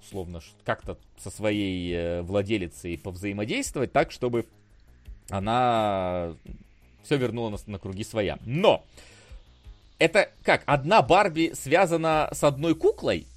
условно, 0.02 0.42
как-то 0.66 0.98
со 1.18 1.30
своей 1.30 1.94
э, 1.94 2.22
владелицей 2.22 2.98
повзаимодействовать 2.98 3.92
так, 3.92 4.12
чтобы 4.12 4.46
она 5.30 6.36
все 7.04 7.18
вернула 7.18 7.50
на, 7.50 7.58
на 7.68 7.80
круги 7.80 8.04
своя. 8.04 8.38
Но 8.46 8.86
это 10.00 10.30
как, 10.44 10.64
одна 10.66 11.02
Барби 11.02 11.54
связана 11.54 12.30
с 12.32 12.44
одной 12.44 12.76
куклой? 12.76 13.28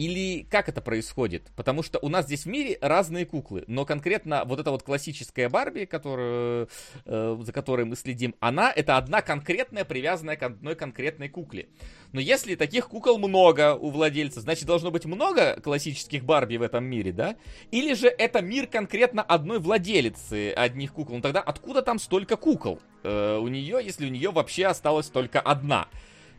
Или 0.00 0.46
как 0.50 0.70
это 0.70 0.80
происходит? 0.80 1.50
Потому 1.56 1.82
что 1.82 1.98
у 2.00 2.08
нас 2.08 2.24
здесь 2.24 2.44
в 2.44 2.46
мире 2.46 2.78
разные 2.80 3.26
куклы, 3.26 3.64
но 3.66 3.84
конкретно 3.84 4.44
вот 4.46 4.58
эта 4.58 4.70
вот 4.70 4.82
классическая 4.82 5.50
Барби, 5.50 5.84
которую, 5.84 6.70
э, 7.04 7.38
за 7.42 7.52
которой 7.52 7.84
мы 7.84 7.96
следим, 7.96 8.34
она 8.40 8.72
это 8.74 8.96
одна 8.96 9.20
конкретная, 9.20 9.84
привязанная 9.84 10.36
к 10.36 10.42
одной 10.42 10.74
конкретной 10.74 11.28
кукле. 11.28 11.68
Но 12.12 12.20
если 12.20 12.54
таких 12.54 12.88
кукол 12.88 13.18
много 13.18 13.74
у 13.74 13.90
владельца, 13.90 14.40
значит 14.40 14.64
должно 14.64 14.90
быть 14.90 15.04
много 15.04 15.60
классических 15.60 16.24
Барби 16.24 16.56
в 16.56 16.62
этом 16.62 16.82
мире, 16.82 17.12
да? 17.12 17.36
Или 17.70 17.92
же 17.92 18.08
это 18.08 18.40
мир 18.40 18.68
конкретно 18.68 19.20
одной 19.20 19.58
владелицы 19.58 20.52
одних 20.52 20.94
кукол? 20.94 21.16
Ну 21.16 21.20
тогда 21.20 21.42
откуда 21.42 21.82
там 21.82 21.98
столько 21.98 22.38
кукол 22.38 22.80
э, 23.02 23.36
у 23.36 23.48
нее, 23.48 23.80
если 23.84 24.06
у 24.06 24.10
нее 24.10 24.30
вообще 24.30 24.64
осталась 24.64 25.08
только 25.08 25.42
одна? 25.42 25.88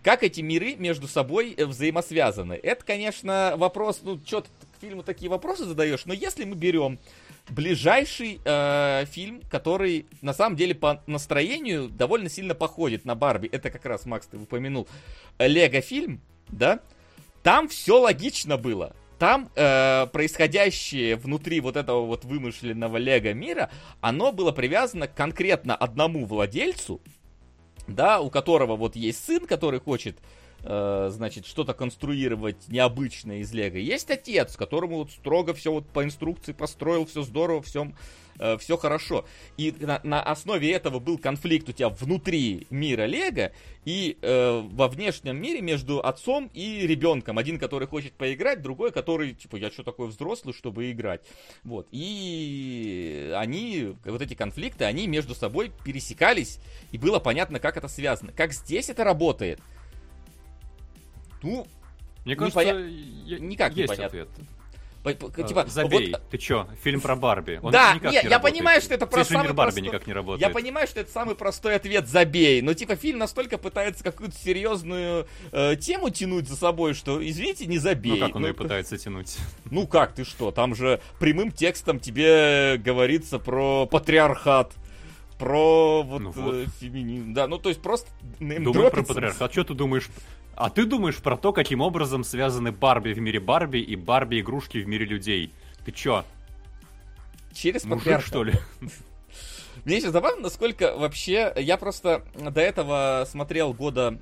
Как 0.04 0.24
эти 0.24 0.42
миры 0.42 0.76
между 0.76 1.08
собой 1.08 1.54
э, 1.56 1.66
взаимосвязаны? 1.66 2.54
Это, 2.54 2.84
конечно, 2.84 3.54
вопрос, 3.58 4.00
ну, 4.04 4.20
что 4.26 4.42
ты 4.42 4.48
к 4.78 4.82
фильму 4.82 5.04
такие 5.04 5.30
вопросы 5.30 5.66
задаешь, 5.66 6.06
но 6.06 6.14
если 6.14 6.44
мы 6.44 6.56
берем 6.56 6.98
ближайший 7.50 8.40
э, 8.44 9.06
фильм, 9.06 9.42
который 9.50 10.08
на 10.22 10.34
самом 10.34 10.56
деле 10.56 10.74
по 10.74 11.04
настроению 11.06 11.88
довольно 11.88 12.30
сильно 12.30 12.56
походит 12.56 13.06
на 13.06 13.14
Барби, 13.14 13.48
это 13.48 13.70
как 13.70 13.86
раз, 13.86 14.06
Макс, 14.06 14.26
ты 14.26 14.38
упомянул, 14.38 14.88
Лего 15.38 15.82
фильм, 15.82 16.22
да? 16.50 16.80
Там 17.44 17.68
все 17.68 18.00
логично 18.00 18.58
было. 18.58 18.96
Там 19.20 19.52
э, 19.56 20.08
происходящее 20.08 21.16
внутри 21.16 21.60
вот 21.60 21.78
этого 21.78 22.08
вот 22.08 22.26
вымышленного 22.26 22.98
Лего 22.98 23.34
мира, 23.34 23.70
оно 24.00 24.32
было 24.32 24.52
привязано 24.52 25.08
конкретно 25.08 25.76
одному 25.76 26.26
владельцу, 26.26 27.02
да, 27.92 28.22
у 28.22 28.30
которого 28.30 28.76
вот 28.76 28.96
есть 28.96 29.24
сын, 29.24 29.46
который 29.46 29.80
хочет, 29.80 30.18
э, 30.64 31.10
значит, 31.12 31.46
что-то 31.46 31.74
конструировать 31.74 32.68
необычное 32.68 33.40
из 33.40 33.52
Лего. 33.54 33.78
Есть 33.78 34.10
отец, 34.10 34.56
которому 34.56 34.98
вот 34.98 35.12
строго 35.12 35.54
все 35.54 35.72
вот 35.72 35.88
по 35.88 36.04
инструкции 36.04 36.54
построил, 36.54 37.06
все 37.06 37.24
здорово, 37.24 37.62
все 37.62 37.92
э, 38.42 38.58
все 38.58 38.76
хорошо. 38.76 39.26
И 39.58 39.74
на, 39.80 40.02
на 40.04 40.22
основе 40.22 40.72
этого 40.72 41.00
был 41.00 41.18
конфликт 41.18 41.70
у 41.70 41.72
тебя 41.72 41.90
внутри 41.90 42.68
мира 42.70 43.06
Лего 43.06 43.52
и 43.86 44.18
э, 44.22 44.62
во 44.72 44.88
внешнем 44.88 45.38
мире 45.38 45.62
между 45.62 46.00
отцом 46.00 46.50
и 46.54 46.86
ребенком. 46.86 47.38
Один, 47.38 47.60
который 47.60 47.88
хочет 47.88 48.14
поиграть, 48.14 48.62
другой, 48.62 48.92
который, 48.92 49.34
типа, 49.34 49.56
я 49.56 49.72
что 49.72 49.84
такой 49.84 50.08
взрослый, 50.08 50.54
чтобы 50.54 50.92
играть. 50.92 51.22
Вот. 51.64 51.88
И 51.92 53.34
они, 53.38 53.96
вот 54.04 54.22
эти 54.22 54.34
конфликты, 54.34 54.86
они 54.86 55.08
между 55.08 55.36
собой 55.36 55.72
пересекались, 55.86 56.60
и 56.92 56.98
было 56.98 57.20
понятно, 57.20 57.60
как 57.60 57.78
это 57.78 57.88
связано. 57.88 58.32
Как 58.34 58.54
здесь 58.54 58.90
это 58.90 59.04
работает? 59.04 59.60
Ну, 61.44 61.66
мне 62.26 62.36
кажется, 62.36 62.60
непоня... 62.60 63.40
никак 63.40 63.76
есть 63.76 63.92
непонятно. 63.92 64.06
ответ. 64.06 64.30
Типа, 65.04 65.66
Забей, 65.68 66.12
вот... 66.12 66.30
ты 66.30 66.38
чё, 66.38 66.68
фильм 66.84 67.02
про 67.02 67.16
Барби. 67.16 67.60
Он 67.64 67.72
да, 67.72 67.94
нет, 67.94 68.04
не 68.04 68.10
я 68.10 68.22
работает. 68.22 68.42
понимаю, 68.42 68.82
что 68.82 68.94
это 68.94 69.08
про 69.08 69.26
самый 69.26 69.54
Барби 69.54 69.56
простой... 69.56 69.82
никак 69.82 70.06
не 70.06 70.14
работает. 70.14 70.48
Я 70.48 70.54
понимаю, 70.54 70.88
что 70.88 71.00
это 71.00 71.12
самый 71.12 71.36
простой 71.36 71.76
ответ 71.76 72.08
«забей», 72.08 72.62
но 72.62 72.76
типа 72.76 72.96
фильм 72.96 73.18
настолько 73.18 73.58
пытается 73.58 74.04
какую-то 74.04 74.38
серьезную 74.38 75.28
э, 75.52 75.76
тему 75.78 76.12
тянуть 76.12 76.48
за 76.48 76.56
собой, 76.56 76.94
что, 76.94 77.28
извините, 77.28 77.66
не 77.66 77.80
забей. 77.80 78.20
Ну 78.20 78.28
как 78.28 78.36
он 78.36 78.46
ее 78.46 78.54
пытается 78.54 78.98
тянуть? 78.98 79.38
Ну 79.72 79.88
как, 79.88 80.14
ты 80.14 80.26
что, 80.26 80.52
там 80.52 80.76
же 80.76 81.02
прямым 81.20 81.52
текстом 81.52 82.00
тебе 82.00 82.78
говорится 82.78 83.40
про 83.40 83.86
патриархат 83.86 84.74
про 85.42 86.04
вот, 86.04 86.22
Ну 86.22 86.32
вот. 86.32 86.54
э, 86.54 86.66
феминизм. 86.80 87.34
Да, 87.34 87.48
ну 87.48 87.58
то 87.58 87.70
есть 87.70 87.82
просто 87.82 88.08
Думаю 88.40 88.92
про 88.92 89.02
патриархат. 89.02 89.52
Что 89.52 89.64
ты 89.64 89.74
думаешь? 89.74 90.08
А 90.56 90.70
ты 90.70 90.86
думаешь 90.86 91.18
про 91.18 91.38
то, 91.38 91.54
каким 91.54 91.82
образом 91.82 92.24
связаны 92.24 92.72
Барби 92.72 93.14
в 93.14 93.20
мире 93.20 93.40
Барби 93.40 93.80
и 93.80 93.96
Барби 93.96 94.42
игрушки 94.42 94.78
в 94.78 94.88
мире 94.88 95.06
людей? 95.06 95.54
Ты 95.86 95.92
чё, 95.92 96.24
Через 97.54 97.84
мужик 97.84 98.04
патриархат. 98.04 98.28
что 98.28 98.44
ли? 98.44 98.54
Мне 99.86 99.98
еще 99.98 100.12
забавно, 100.12 100.44
насколько 100.44 100.96
вообще... 100.96 101.52
Я 101.58 101.78
просто 101.78 102.24
до 102.38 102.62
этого 102.62 103.26
смотрел 103.28 103.74
года 103.74 104.20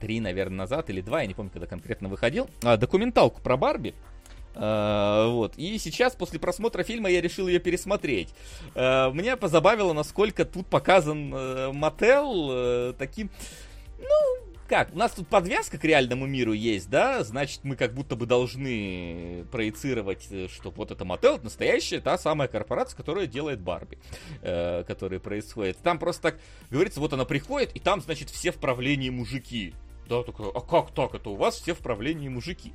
три, 0.00 0.20
наверное, 0.20 0.58
назад, 0.58 0.90
или 0.90 1.00
два, 1.00 1.20
я 1.20 1.26
не 1.26 1.34
помню, 1.34 1.50
когда 1.52 1.66
конкретно 1.66 2.08
выходил, 2.08 2.48
а, 2.64 2.76
документалку 2.76 3.40
про 3.40 3.56
Барби. 3.56 3.94
А, 4.54 5.28
вот. 5.28 5.54
И 5.56 5.78
сейчас, 5.78 6.14
после 6.14 6.38
просмотра 6.38 6.82
фильма, 6.82 7.08
я 7.10 7.20
решил 7.20 7.46
ее 7.46 7.60
пересмотреть. 7.60 8.30
А, 8.74 9.10
Меня 9.12 9.36
позабавило, 9.36 9.92
насколько 9.92 10.44
тут 10.44 10.66
показан 10.66 11.32
э, 11.34 11.72
Мотел 11.72 12.48
э, 12.50 12.94
таким... 12.98 13.30
Ну, 13.98 14.51
как, 14.68 14.92
у 14.92 14.98
нас 14.98 15.12
тут 15.12 15.28
подвязка 15.28 15.78
к 15.78 15.84
реальному 15.84 16.26
миру 16.26 16.52
есть, 16.52 16.88
да, 16.90 17.22
значит, 17.24 17.60
мы 17.64 17.76
как 17.76 17.94
будто 17.94 18.16
бы 18.16 18.26
должны 18.26 19.44
проецировать, 19.50 20.26
э, 20.30 20.48
что 20.48 20.70
вот 20.70 20.90
это 20.90 21.04
мотел, 21.04 21.38
настоящая 21.42 22.00
та 22.00 22.18
самая 22.18 22.48
корпорация, 22.48 22.96
которая 22.96 23.26
делает 23.26 23.60
Барби, 23.60 23.98
э, 24.42 24.84
которая 24.86 25.20
происходит. 25.20 25.78
Там 25.78 25.98
просто 25.98 26.22
так 26.22 26.40
говорится, 26.70 27.00
вот 27.00 27.12
она 27.12 27.24
приходит, 27.24 27.74
и 27.74 27.80
там, 27.80 28.00
значит, 28.00 28.30
все 28.30 28.52
в 28.52 28.56
правлении 28.56 29.10
мужики. 29.10 29.74
Да, 30.08 30.22
такой, 30.22 30.50
а 30.52 30.60
как 30.60 30.90
так? 30.92 31.14
Это 31.14 31.30
у 31.30 31.36
вас 31.36 31.60
все 31.60 31.74
в 31.74 31.78
правлении 31.78 32.28
мужики. 32.28 32.74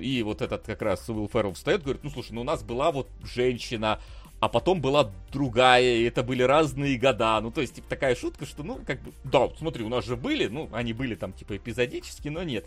И 0.00 0.22
вот 0.22 0.42
этот 0.42 0.64
как 0.64 0.80
раз 0.80 1.08
Уилл 1.08 1.28
Феррелл 1.28 1.54
встает, 1.54 1.82
говорит, 1.82 2.04
ну 2.04 2.10
слушай, 2.10 2.32
ну 2.32 2.42
у 2.42 2.44
нас 2.44 2.62
была 2.62 2.92
вот 2.92 3.08
женщина, 3.22 4.00
а 4.42 4.48
потом 4.48 4.80
была 4.80 5.08
другая, 5.30 5.98
и 5.98 6.02
это 6.02 6.24
были 6.24 6.42
разные 6.42 6.98
года. 6.98 7.40
Ну, 7.40 7.52
то 7.52 7.60
есть, 7.60 7.76
типа, 7.76 7.88
такая 7.88 8.16
шутка, 8.16 8.44
что, 8.44 8.64
ну, 8.64 8.80
как 8.84 9.00
бы, 9.00 9.12
да, 9.22 9.48
смотри, 9.56 9.84
у 9.84 9.88
нас 9.88 10.04
же 10.04 10.16
были, 10.16 10.48
ну, 10.48 10.68
они 10.72 10.92
были 10.92 11.14
там, 11.14 11.32
типа, 11.32 11.58
эпизодически, 11.58 12.26
но 12.26 12.42
нет. 12.42 12.66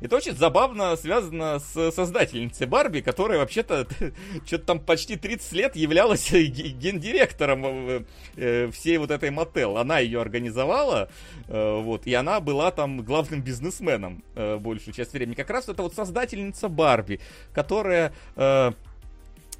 Это 0.00 0.14
очень 0.14 0.36
забавно 0.36 0.94
связано 0.94 1.58
с 1.58 1.90
создательницей 1.90 2.68
Барби, 2.68 3.00
которая 3.00 3.40
вообще-то 3.40 3.88
что-то 4.46 4.66
там 4.66 4.78
почти 4.78 5.16
30 5.16 5.52
лет 5.54 5.74
являлась 5.74 6.30
ге- 6.30 6.46
гендиректором 6.46 7.64
э, 7.66 8.04
э, 8.36 8.70
всей 8.70 8.98
вот 8.98 9.10
этой 9.10 9.30
мотел. 9.30 9.78
Она 9.78 9.98
ее 9.98 10.20
организовала, 10.20 11.08
э, 11.48 11.80
вот, 11.80 12.06
и 12.06 12.14
она 12.14 12.38
была 12.38 12.70
там 12.70 13.02
главным 13.02 13.42
бизнесменом 13.42 14.22
большую 14.36 14.94
часть 14.94 15.12
времени. 15.12 15.34
Как 15.34 15.50
раз 15.50 15.68
это 15.68 15.82
вот 15.82 15.94
создательница 15.94 16.68
Барби, 16.68 17.18
которая... 17.52 18.12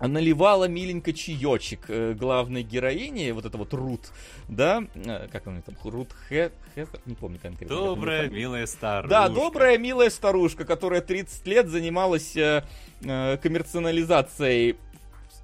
наливала 0.01 0.68
миленько 0.68 1.12
чаечек 1.12 1.86
э, 1.89 2.14
главной 2.14 2.62
героине, 2.62 3.32
вот 3.32 3.44
это 3.44 3.56
вот 3.56 3.73
Рут, 3.74 4.12
да, 4.48 4.85
э, 4.94 5.28
как 5.31 5.47
она 5.47 5.62
там, 5.62 5.77
Рут 5.85 6.10
Хезер, 6.28 6.52
не 7.06 7.14
помню 7.14 7.39
конкретно. 7.40 7.77
Добрая, 7.77 8.28
милая 8.28 8.66
старушка. 8.66 9.09
Да, 9.09 9.28
добрая, 9.28 9.78
милая 9.78 10.10
старушка, 10.10 10.64
которая 10.64 11.01
30 11.01 11.47
лет 11.47 11.68
занималась 11.68 12.36
э, 12.36 12.62
коммерциализацией 13.01 14.77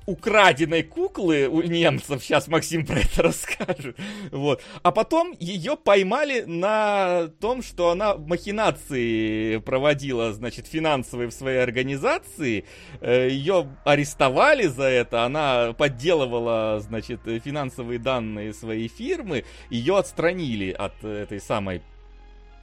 украденной 0.06 0.82
куклы 0.82 1.48
у 1.48 1.62
немцев. 1.62 2.22
Сейчас 2.22 2.48
Максим 2.48 2.86
про 2.86 3.00
это 3.00 3.22
расскажет. 3.22 3.96
Вот. 4.30 4.62
А 4.82 4.92
потом 4.92 5.34
ее 5.38 5.76
поймали 5.76 6.42
на 6.42 7.28
том, 7.40 7.62
что 7.62 7.90
она 7.90 8.16
махинации 8.16 9.58
проводила, 9.58 10.32
значит, 10.32 10.66
финансовые 10.66 11.28
в 11.28 11.32
своей 11.32 11.58
организации. 11.58 12.64
Э, 13.00 13.28
Ее 13.28 13.68
арестовали 13.84 14.66
за 14.66 14.84
это. 14.84 15.24
Она 15.24 15.72
подделывала, 15.72 16.80
значит, 16.80 17.20
финансовые 17.44 17.98
данные 17.98 18.52
своей 18.52 18.88
фирмы. 18.88 19.44
Ее 19.70 19.98
отстранили 19.98 20.70
от 20.72 21.04
этой 21.04 21.40
самой 21.40 21.82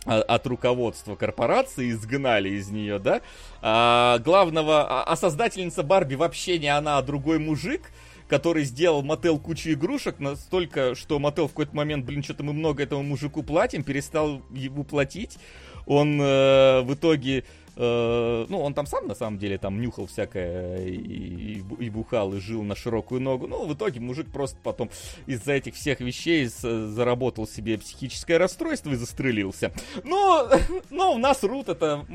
от 0.06 0.48
руководства 0.48 1.16
корпорации, 1.16 1.92
изгнали 1.92 2.50
из 2.50 2.70
нее, 2.70 3.00
да. 3.00 3.22
А, 3.62 4.20
главного, 4.20 4.84
а, 4.84 5.04
а 5.04 5.16
создательница 5.16 5.84
Барби 5.84 6.16
вообще 6.16 6.58
не 6.58 6.70
она, 6.70 6.98
а 6.98 7.02
другой 7.02 7.40
мужик, 7.40 7.92
который 8.28 8.64
сделал 8.64 9.02
Мотел 9.02 9.40
кучу 9.40 9.72
игрушек, 9.72 10.20
настолько, 10.20 10.96
что 10.96 11.20
Мотел 11.20 11.48
в 11.48 11.52
какой-то 11.52 11.76
момент, 11.76 12.06
блин, 12.06 12.24
что-то 12.24 12.44
мы 12.44 12.54
много 12.54 12.84
этому 12.84 13.04
мужику 13.04 13.44
платим, 13.44 13.84
перестал 13.84 14.42
ему 14.52 14.84
платить. 14.84 15.38
Он 15.86 16.22
э, 16.22 16.82
в 16.82 16.94
итоге 16.94 17.44
Э, 17.82 18.46
ну, 18.50 18.62
он 18.62 18.74
там 18.74 18.86
сам, 18.86 19.08
на 19.08 19.16
самом 19.16 19.40
деле, 19.40 19.58
там 19.58 19.82
нюхал 19.82 20.06
всякое 20.06 20.84
и, 20.86 20.98
и, 20.98 21.64
и 21.80 21.90
бухал, 21.90 22.34
и 22.34 22.40
жил 22.42 22.62
на 22.64 22.76
широкую 22.76 23.22
ногу. 23.22 23.48
Ну, 23.48 23.66
в 23.66 23.74
итоге 23.74 24.02
мужик 24.02 24.30
просто 24.30 24.58
потом 24.62 24.90
из-за 25.28 25.54
этих 25.54 25.76
всех 25.76 26.02
вещей 26.02 26.46
заработал 26.48 27.48
себе 27.48 27.78
психическое 27.78 28.38
расстройство 28.38 28.92
и 28.92 28.96
застрелился. 28.96 29.72
Но, 30.04 30.50
но 30.90 31.14
у 31.14 31.18
нас 31.18 31.42
Рут 31.42 31.70
это 31.70 32.06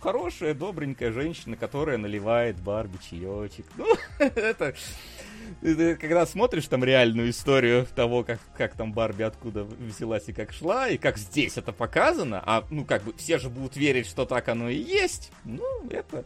хорошая, 0.00 0.52
добренькая 0.52 1.10
женщина, 1.10 1.56
которая 1.56 1.96
наливает 1.96 2.60
Барби 2.60 2.98
чаечек. 3.08 3.64
Ну, 3.78 3.86
это 4.18 4.74
ты, 5.60 5.96
когда 5.96 6.26
смотришь 6.26 6.66
там 6.66 6.84
реальную 6.84 7.30
историю 7.30 7.86
того, 7.94 8.24
как, 8.24 8.40
как 8.56 8.74
там 8.74 8.92
Барби 8.92 9.22
откуда 9.22 9.64
взялась 9.64 10.28
и 10.28 10.32
как 10.32 10.52
шла, 10.52 10.88
и 10.88 10.96
как 10.96 11.18
здесь 11.18 11.56
это 11.56 11.72
показано, 11.72 12.42
а 12.44 12.64
ну 12.70 12.84
как 12.84 13.02
бы 13.02 13.12
все 13.16 13.38
же 13.38 13.48
будут 13.48 13.76
верить, 13.76 14.06
что 14.06 14.24
так 14.24 14.48
оно 14.48 14.68
и 14.68 14.76
есть, 14.76 15.32
ну 15.44 15.64
это 15.90 16.24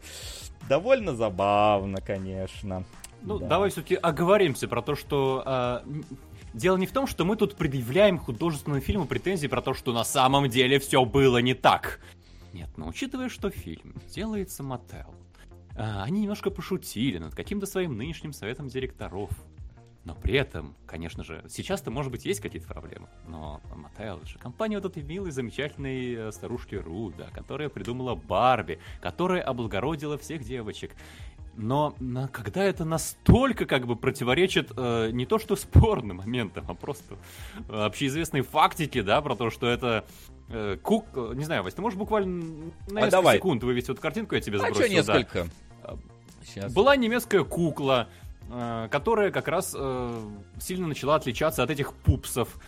довольно 0.69 1.15
забавно, 1.15 2.01
конечно. 2.01 2.85
Ну, 3.23 3.39
да. 3.39 3.49
давай 3.49 3.71
все-таки 3.71 3.97
оговоримся 3.97 4.69
про 4.69 4.81
то, 4.81 4.95
что 4.95 5.43
а, 5.45 5.85
дело 6.55 6.77
не 6.77 6.87
в 6.87 6.93
том, 6.93 7.07
что 7.07 7.25
мы 7.25 7.37
тут 7.37 7.57
предъявляем 7.57 8.19
художественному 8.19 8.81
фильму 8.81 9.07
претензии 9.07 9.47
про 9.47 9.63
то, 9.63 9.75
что 9.75 9.93
на 9.93 10.05
самом 10.05 10.49
деле 10.49 10.79
все 10.79 11.05
было 11.05 11.39
не 11.39 11.55
так. 11.55 12.01
Нет, 12.53 12.71
но 12.77 12.89
учитывая, 12.89 13.29
что 13.29 13.51
фильм 13.51 13.95
делается 14.15 14.63
Мотел, 14.63 15.15
они 15.79 16.23
немножко 16.23 16.51
пошутили 16.51 17.19
над 17.19 17.35
каким-то 17.35 17.67
своим 17.67 17.97
нынешним 17.97 18.33
советом 18.33 18.69
директоров. 18.69 19.31
Но 20.05 20.15
при 20.15 20.37
этом, 20.37 20.75
конечно 20.87 21.23
же, 21.23 21.45
сейчас-то, 21.49 21.91
может 21.91 22.11
быть, 22.11 22.25
есть 22.25 22.41
какие-то 22.41 22.67
проблемы. 22.67 23.09
Но 23.27 23.61
Мотел 23.77 24.25
же 24.25 24.39
компания 24.39 24.77
вот 24.77 24.87
этой 24.87 25.03
милой, 25.03 25.33
замечательной 25.33 26.15
э, 26.15 26.33
старушки 26.33 26.77
Руда, 26.77 27.29
которая 27.35 27.69
придумала 27.69 28.15
Барби, 28.15 28.79
которая 29.03 29.43
облагородила 29.43 30.17
всех 30.17 30.45
девочек. 30.45 30.93
Но 31.57 31.95
на, 31.99 32.29
когда 32.29 32.65
это 32.65 32.85
настолько 32.85 33.67
как 33.67 33.87
бы 33.87 33.97
противоречит 33.97 34.71
э, 34.77 35.11
не 35.11 35.27
то 35.27 35.39
что 35.39 35.57
спорным 35.57 36.19
моментам, 36.19 36.65
а 36.69 36.75
просто 36.75 37.17
э, 37.69 37.73
общеизвестной 37.75 38.43
фактике, 38.43 39.03
да, 39.03 39.21
про 39.21 39.35
то, 39.35 39.51
что 39.51 39.67
это 39.67 40.07
э, 40.49 40.79
кук... 40.83 41.07
Не 41.35 41.45
знаю, 41.45 41.65
Вась, 41.65 41.75
ты 41.75 41.83
можешь 41.83 41.99
буквально 41.99 42.45
на 42.45 42.53
а 42.53 42.93
несколько 42.93 43.11
давай. 43.11 43.37
секунд 43.37 43.63
вывести 43.63 43.91
эту 43.91 44.01
картинку, 44.01 44.37
я 44.37 44.41
тебе 44.41 44.59
сбросил. 44.59 44.81
А 44.81 44.85
что 44.85 44.89
несколько? 44.89 45.45
Да. 45.45 45.51
Сейчас. 46.45 46.73
Была 46.73 46.97
немецкая 46.97 47.45
кукла, 47.45 48.09
э, 48.51 48.89
которая 48.91 49.31
как 49.31 49.49
раз 49.49 49.75
э, 49.79 50.21
сильно 50.61 50.87
начала 50.87 51.17
отличаться 51.17 51.63
от 51.63 51.71
этих 51.71 51.93
пупсов. 51.93 52.59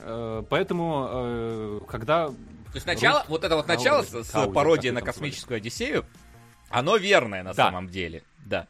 Э, 0.00 0.42
поэтому, 0.48 1.80
когда... 1.88 2.28
То 2.28 2.34
есть 2.74 2.86
начало, 2.86 3.24
вот 3.28 3.44
это 3.44 3.56
вот 3.56 3.66
начало 3.66 4.02
с, 4.02 4.24
с 4.24 4.48
пародией 4.52 4.92
на 4.92 5.00
космическую 5.00 5.56
Одиссею, 5.56 6.04
оно 6.70 6.96
верное 6.96 7.42
на 7.42 7.54
да. 7.54 7.66
самом 7.66 7.88
деле. 7.88 8.22
Да. 8.44 8.68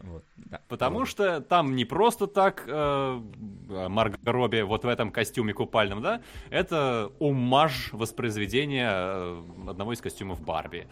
Вот, 0.00 0.24
да. 0.36 0.60
Потому 0.68 1.00
вот. 1.00 1.08
что 1.08 1.40
там 1.40 1.74
не 1.74 1.84
просто 1.84 2.26
так 2.26 2.64
э, 2.66 3.20
Марго 3.88 4.18
Робби 4.24 4.62
вот 4.62 4.84
в 4.84 4.88
этом 4.88 5.10
костюме 5.10 5.52
купальном, 5.52 6.02
да, 6.02 6.22
это 6.50 7.10
умаж 7.18 7.90
воспроизведения 7.92 9.42
одного 9.68 9.92
из 9.92 10.00
костюмов 10.00 10.40
Барби. 10.40 10.86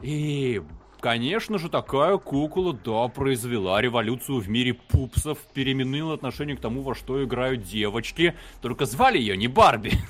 И 0.00 0.62
Конечно 1.00 1.58
же, 1.58 1.68
такая 1.68 2.18
кукла, 2.18 2.72
да, 2.72 3.06
произвела 3.06 3.80
революцию 3.80 4.40
в 4.40 4.48
мире 4.48 4.74
пупсов, 4.74 5.38
переменила 5.54 6.14
отношение 6.14 6.56
к 6.56 6.60
тому, 6.60 6.82
во 6.82 6.96
что 6.96 7.22
играют 7.22 7.62
девочки, 7.62 8.34
только 8.60 8.84
звали 8.84 9.18
ее 9.18 9.36
не 9.36 9.48
Барби. 9.48 9.92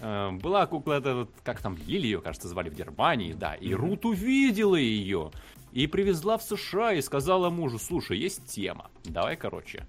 Э, 0.00 0.32
была 0.32 0.66
кукла, 0.66 0.94
это, 0.94 1.28
как 1.44 1.62
там, 1.62 1.78
Лили 1.86 2.06
ее, 2.06 2.20
кажется, 2.20 2.46
звали 2.48 2.68
в 2.68 2.74
Германии, 2.74 3.32
да, 3.32 3.54
и 3.54 3.72
Рут 3.72 4.04
увидела 4.04 4.76
ее, 4.76 5.30
и 5.72 5.86
привезла 5.86 6.36
в 6.36 6.42
США, 6.42 6.92
и 6.92 7.00
сказала 7.00 7.48
мужу, 7.48 7.78
слушай, 7.78 8.18
есть 8.18 8.44
тема, 8.44 8.90
давай, 9.04 9.36
короче, 9.36 9.86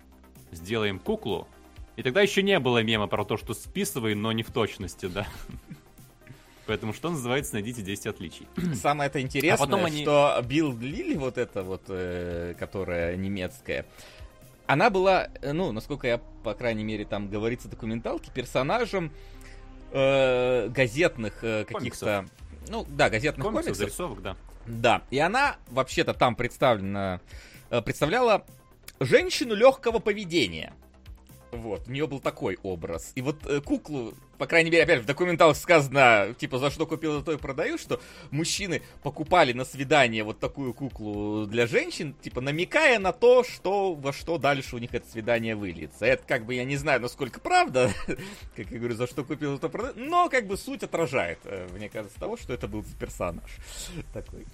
сделаем 0.53 0.99
куклу, 0.99 1.49
и 1.97 2.01
тогда 2.01 2.21
еще 2.21 2.43
не 2.43 2.59
было 2.59 2.81
мема 2.81 3.07
про 3.07 3.25
то, 3.25 3.35
что 3.35 3.53
списывай, 3.53 4.15
но 4.15 4.31
не 4.31 4.43
в 4.43 4.51
точности, 4.51 5.07
да. 5.07 5.27
Поэтому 6.67 6.93
что 6.93 7.09
называется, 7.09 7.53
найдите 7.53 7.81
10 7.81 8.07
отличий. 8.07 8.47
Самое 8.75 9.09
это 9.09 9.21
интересное, 9.21 9.53
а 9.53 9.57
потом 9.57 9.85
они... 9.85 10.01
что 10.01 10.41
Билл 10.43 10.75
Лили, 10.77 11.15
вот 11.15 11.37
эта 11.37 11.63
вот, 11.63 11.83
э, 11.89 12.55
которая 12.57 13.15
немецкая, 13.15 13.85
она 14.67 14.89
была, 14.89 15.29
э, 15.41 15.53
ну, 15.53 15.71
насколько 15.71 16.07
я, 16.07 16.19
по 16.43 16.53
крайней 16.53 16.83
мере, 16.83 17.05
там 17.05 17.29
говорится 17.29 17.67
документалки, 17.67 18.31
персонажем 18.33 19.11
э, 19.91 20.69
газетных 20.69 21.43
э, 21.43 21.65
каких-то... 21.65 22.25
Ну, 22.67 22.85
да, 22.89 23.09
газетных 23.09 23.45
комиксов. 23.45 23.65
комиксов. 23.65 23.77
Зарисовок, 23.77 24.21
да. 24.23 24.35
Да, 24.65 25.03
и 25.11 25.19
она 25.19 25.57
вообще-то 25.69 26.15
там 26.15 26.35
представлена, 26.35 27.21
э, 27.69 27.81
представляла 27.81 28.43
женщину 28.99 29.53
легкого 29.53 29.99
поведения. 29.99 30.73
Вот, 31.55 31.87
у 31.87 31.91
нее 31.91 32.07
был 32.07 32.19
такой 32.19 32.57
образ. 32.63 33.11
И 33.15 33.21
вот 33.21 33.45
э, 33.45 33.61
куклу, 33.61 34.13
по 34.37 34.47
крайней 34.47 34.69
мере, 34.69 34.83
опять 34.83 35.01
в 35.01 35.05
документалах 35.05 35.57
сказано, 35.57 36.35
типа, 36.37 36.59
за 36.59 36.69
что 36.69 36.85
купил, 36.85 37.19
за 37.19 37.23
то 37.23 37.31
и 37.31 37.37
продаю, 37.37 37.77
что 37.77 38.01
мужчины 38.31 38.81
покупали 39.03 39.53
на 39.53 39.65
свидание 39.65 40.23
вот 40.23 40.39
такую 40.39 40.73
куклу 40.73 41.45
для 41.45 41.67
женщин, 41.67 42.15
типа, 42.21 42.41
намекая 42.41 42.99
на 42.99 43.11
то, 43.11 43.43
что 43.43 43.93
во 43.95 44.13
что 44.13 44.37
дальше 44.37 44.75
у 44.75 44.79
них 44.79 44.93
это 44.93 45.09
свидание 45.09 45.55
выльется. 45.55 46.05
Это, 46.05 46.23
как 46.27 46.45
бы, 46.45 46.55
я 46.55 46.65
не 46.65 46.77
знаю, 46.77 47.01
насколько 47.01 47.39
правда, 47.39 47.91
как 48.55 48.71
я 48.71 48.77
говорю, 48.77 48.95
за 48.95 49.07
что 49.07 49.23
купил, 49.23 49.53
за 49.53 49.59
то 49.59 49.69
продаю, 49.69 49.93
но, 49.95 50.29
как 50.29 50.47
бы, 50.47 50.57
суть 50.57 50.83
отражает, 50.83 51.39
э, 51.45 51.67
мне 51.73 51.89
кажется, 51.89 52.19
того, 52.19 52.37
что 52.37 52.53
это 52.53 52.67
был 52.67 52.83
персонаж 52.99 53.49
такой. 54.13 54.45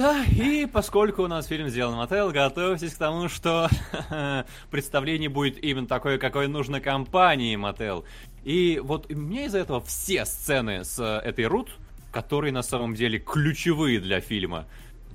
Да, 0.00 0.24
и 0.24 0.64
поскольку 0.64 1.24
у 1.24 1.26
нас 1.26 1.44
фильм 1.44 1.68
сделан 1.68 1.94
Мотел, 1.94 2.30
готовьтесь 2.30 2.94
к 2.94 2.96
тому, 2.96 3.28
что 3.28 3.68
представление 4.70 5.28
будет 5.28 5.62
именно 5.62 5.86
такое, 5.86 6.16
какое 6.16 6.48
нужно 6.48 6.80
компании 6.80 7.54
Мотел. 7.56 8.06
И 8.42 8.80
вот 8.82 9.10
меня 9.10 9.44
из-за 9.44 9.58
этого 9.58 9.82
все 9.82 10.24
сцены 10.24 10.84
с 10.84 10.98
э, 10.98 11.28
этой 11.28 11.44
Рут, 11.44 11.76
которые 12.12 12.50
на 12.50 12.62
самом 12.62 12.94
деле 12.94 13.18
ключевые 13.18 14.00
для 14.00 14.22
фильма, 14.22 14.64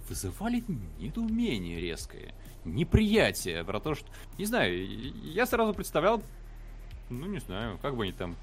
вызывали 0.07 0.63
недоумение 0.99 1.81
резкое, 1.81 2.35
неприятие 2.63 3.63
про 3.63 3.79
то, 3.79 3.95
что... 3.95 4.05
Не 4.37 4.45
знаю, 4.45 4.87
я 5.23 5.47
сразу 5.47 5.73
представлял, 5.73 6.21
ну 7.09 7.25
не 7.25 7.39
знаю, 7.39 7.79
как 7.81 7.95
бы 7.95 8.03
они 8.03 8.11
там 8.11 8.35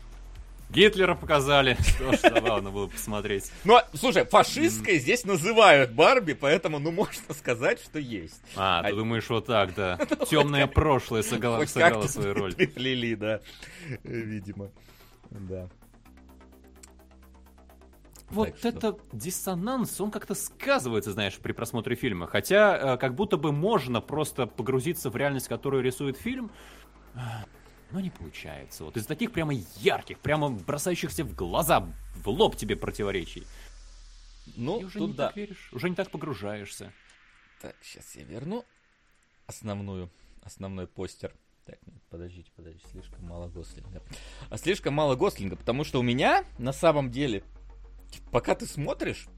Гитлера 0.72 1.14
показали. 1.14 1.76
Тоже 1.98 2.18
забавно 2.18 2.70
было 2.70 2.86
посмотреть. 2.86 3.52
Ну, 3.64 3.78
слушай, 3.94 4.24
фашистской 4.24 4.98
здесь 4.98 5.24
называют 5.24 5.92
Барби, 5.92 6.32
поэтому, 6.32 6.78
ну, 6.78 6.90
можно 6.90 7.34
сказать, 7.34 7.80
что 7.80 7.98
есть. 7.98 8.40
А, 8.56 8.82
ты 8.82 8.94
думаешь, 8.94 9.28
вот 9.28 9.46
так, 9.46 9.74
да. 9.74 9.98
Темное 10.30 10.66
прошлое 10.66 11.22
сыграло 11.22 11.66
свою 11.66 12.34
роль. 12.34 12.54
Приплели, 12.54 13.14
да. 13.14 13.40
Видимо. 14.02 14.70
Да. 15.30 15.68
Вот 18.30 18.58
так 18.60 18.74
это 18.74 18.92
что... 18.92 19.00
диссонанс, 19.12 20.00
он 20.00 20.10
как-то 20.10 20.34
сказывается, 20.34 21.12
знаешь, 21.12 21.36
при 21.36 21.52
просмотре 21.52 21.96
фильма. 21.96 22.26
Хотя, 22.26 22.94
э, 22.94 22.96
как 22.96 23.14
будто 23.14 23.36
бы 23.36 23.52
можно 23.52 24.00
просто 24.00 24.46
погрузиться 24.46 25.10
в 25.10 25.16
реальность, 25.16 25.48
которую 25.48 25.82
рисует 25.82 26.16
фильм, 26.16 26.50
но 27.92 28.00
не 28.00 28.10
получается. 28.10 28.84
Вот 28.84 28.96
из 28.96 29.06
таких 29.06 29.32
прямо 29.32 29.52
ярких, 29.76 30.18
прямо 30.18 30.50
бросающихся 30.50 31.24
в 31.24 31.34
глаза, 31.34 31.86
в 32.16 32.28
лоб 32.28 32.56
тебе 32.56 32.76
противоречий. 32.76 33.46
Ну, 34.56 34.80
И 34.80 34.84
уже 34.84 34.98
тут 34.98 35.10
не 35.10 35.16
да. 35.16 35.26
так 35.28 35.36
веришь, 35.36 35.68
уже 35.72 35.88
не 35.90 35.94
так 35.96 36.10
погружаешься. 36.10 36.92
Так, 37.60 37.76
сейчас 37.82 38.16
я 38.16 38.24
верну 38.24 38.64
основную, 39.46 40.10
основной 40.42 40.86
постер. 40.86 41.32
Так, 41.64 41.78
нет, 41.86 42.02
подождите, 42.10 42.50
подождите, 42.56 42.84
слишком 42.90 43.24
мало 43.24 43.48
Гослинга. 43.48 44.02
А 44.50 44.58
слишком 44.58 44.94
мало 44.94 45.14
Гослинга, 45.14 45.54
потому 45.54 45.84
что 45.84 46.00
у 46.00 46.02
меня 46.02 46.44
на 46.58 46.72
самом 46.72 47.10
деле, 47.10 47.44
пока 48.32 48.56
ты 48.56 48.66
смотришь, 48.66 49.28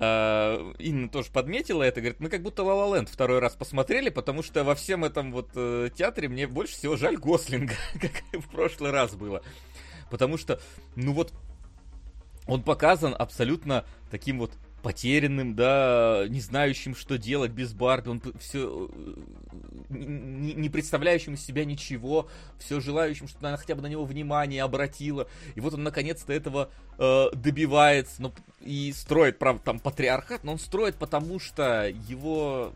Uh, 0.00 0.74
Инна 0.78 1.10
тоже 1.10 1.30
подметила 1.30 1.82
это, 1.82 2.00
говорит, 2.00 2.20
мы 2.20 2.30
как 2.30 2.40
будто 2.40 2.62
La 2.62 2.68
La 2.68 2.98
Land 2.98 3.10
второй 3.12 3.38
раз 3.38 3.54
посмотрели, 3.54 4.08
потому 4.08 4.42
что 4.42 4.64
во 4.64 4.74
всем 4.74 5.04
этом 5.04 5.30
вот 5.30 5.50
uh, 5.52 5.90
театре 5.90 6.26
мне 6.30 6.46
больше 6.46 6.72
всего 6.72 6.96
жаль 6.96 7.18
Гослинга, 7.18 7.74
как 8.00 8.22
в 8.32 8.48
прошлый 8.48 8.92
раз 8.92 9.14
было. 9.14 9.42
Потому 10.08 10.38
что, 10.38 10.58
ну 10.96 11.12
вот, 11.12 11.34
он 12.46 12.62
показан 12.62 13.14
абсолютно 13.16 13.84
таким 14.10 14.38
вот 14.38 14.52
потерянным, 14.82 15.54
да, 15.54 16.24
не 16.28 16.40
знающим, 16.40 16.94
что 16.94 17.18
делать 17.18 17.50
без 17.52 17.72
Барби, 17.72 18.08
он 18.08 18.22
все 18.38 18.88
э, 18.90 19.14
не, 19.90 20.54
не 20.54 20.68
представляющим 20.68 21.34
из 21.34 21.44
себя 21.44 21.64
ничего, 21.64 22.28
все 22.58 22.80
желающим, 22.80 23.28
чтобы 23.28 23.48
она 23.48 23.56
хотя 23.56 23.74
бы 23.74 23.82
на 23.82 23.86
него 23.86 24.04
внимание 24.04 24.62
обратила. 24.62 25.28
И 25.54 25.60
вот 25.60 25.74
он 25.74 25.82
наконец-то 25.82 26.32
этого 26.32 26.70
э, 26.98 27.26
добивается, 27.34 28.22
ну, 28.22 28.32
и 28.60 28.92
строит, 28.92 29.38
правда, 29.38 29.62
там 29.64 29.80
патриархат, 29.80 30.44
но 30.44 30.52
он 30.52 30.58
строит, 30.58 30.96
потому 30.96 31.38
что 31.38 31.88
его 32.08 32.72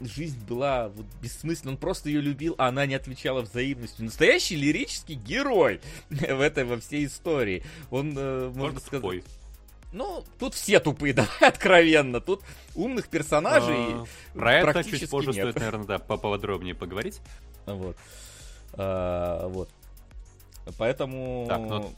жизнь 0.00 0.38
была 0.46 0.88
вот 0.88 1.06
бессмысленна, 1.20 1.72
он 1.72 1.76
просто 1.76 2.08
ее 2.08 2.20
любил, 2.20 2.54
а 2.58 2.68
она 2.68 2.86
не 2.86 2.94
отвечала 2.94 3.42
взаимностью. 3.42 4.04
Настоящий 4.04 4.56
лирический 4.56 5.14
герой 5.14 5.80
в 6.10 6.40
этой 6.40 6.64
во 6.64 6.78
всей 6.78 7.06
истории. 7.06 7.62
Он, 7.90 8.14
э, 8.16 8.52
можно 8.54 8.80
сказать... 8.80 9.02
Тупой. 9.02 9.24
Ну, 9.92 10.24
тут 10.38 10.54
все 10.54 10.80
тупые, 10.80 11.12
давай 11.14 11.48
откровенно. 11.48 12.20
Тут 12.20 12.42
умных 12.74 13.08
персонажей 13.08 13.76
а, 13.76 14.06
Про 14.34 14.54
это 14.54 14.84
чуть 14.84 15.08
позже 15.08 15.32
нет. 15.32 15.36
стоит, 15.36 15.56
наверное, 15.56 15.86
да, 15.86 15.98
поподробнее 15.98 16.74
поговорить. 16.74 17.20
Вот. 17.66 17.96
А, 18.74 19.48
вот. 19.48 19.68
Поэтому... 20.78 21.46
Так, 21.48 21.60
ну, 21.60 21.92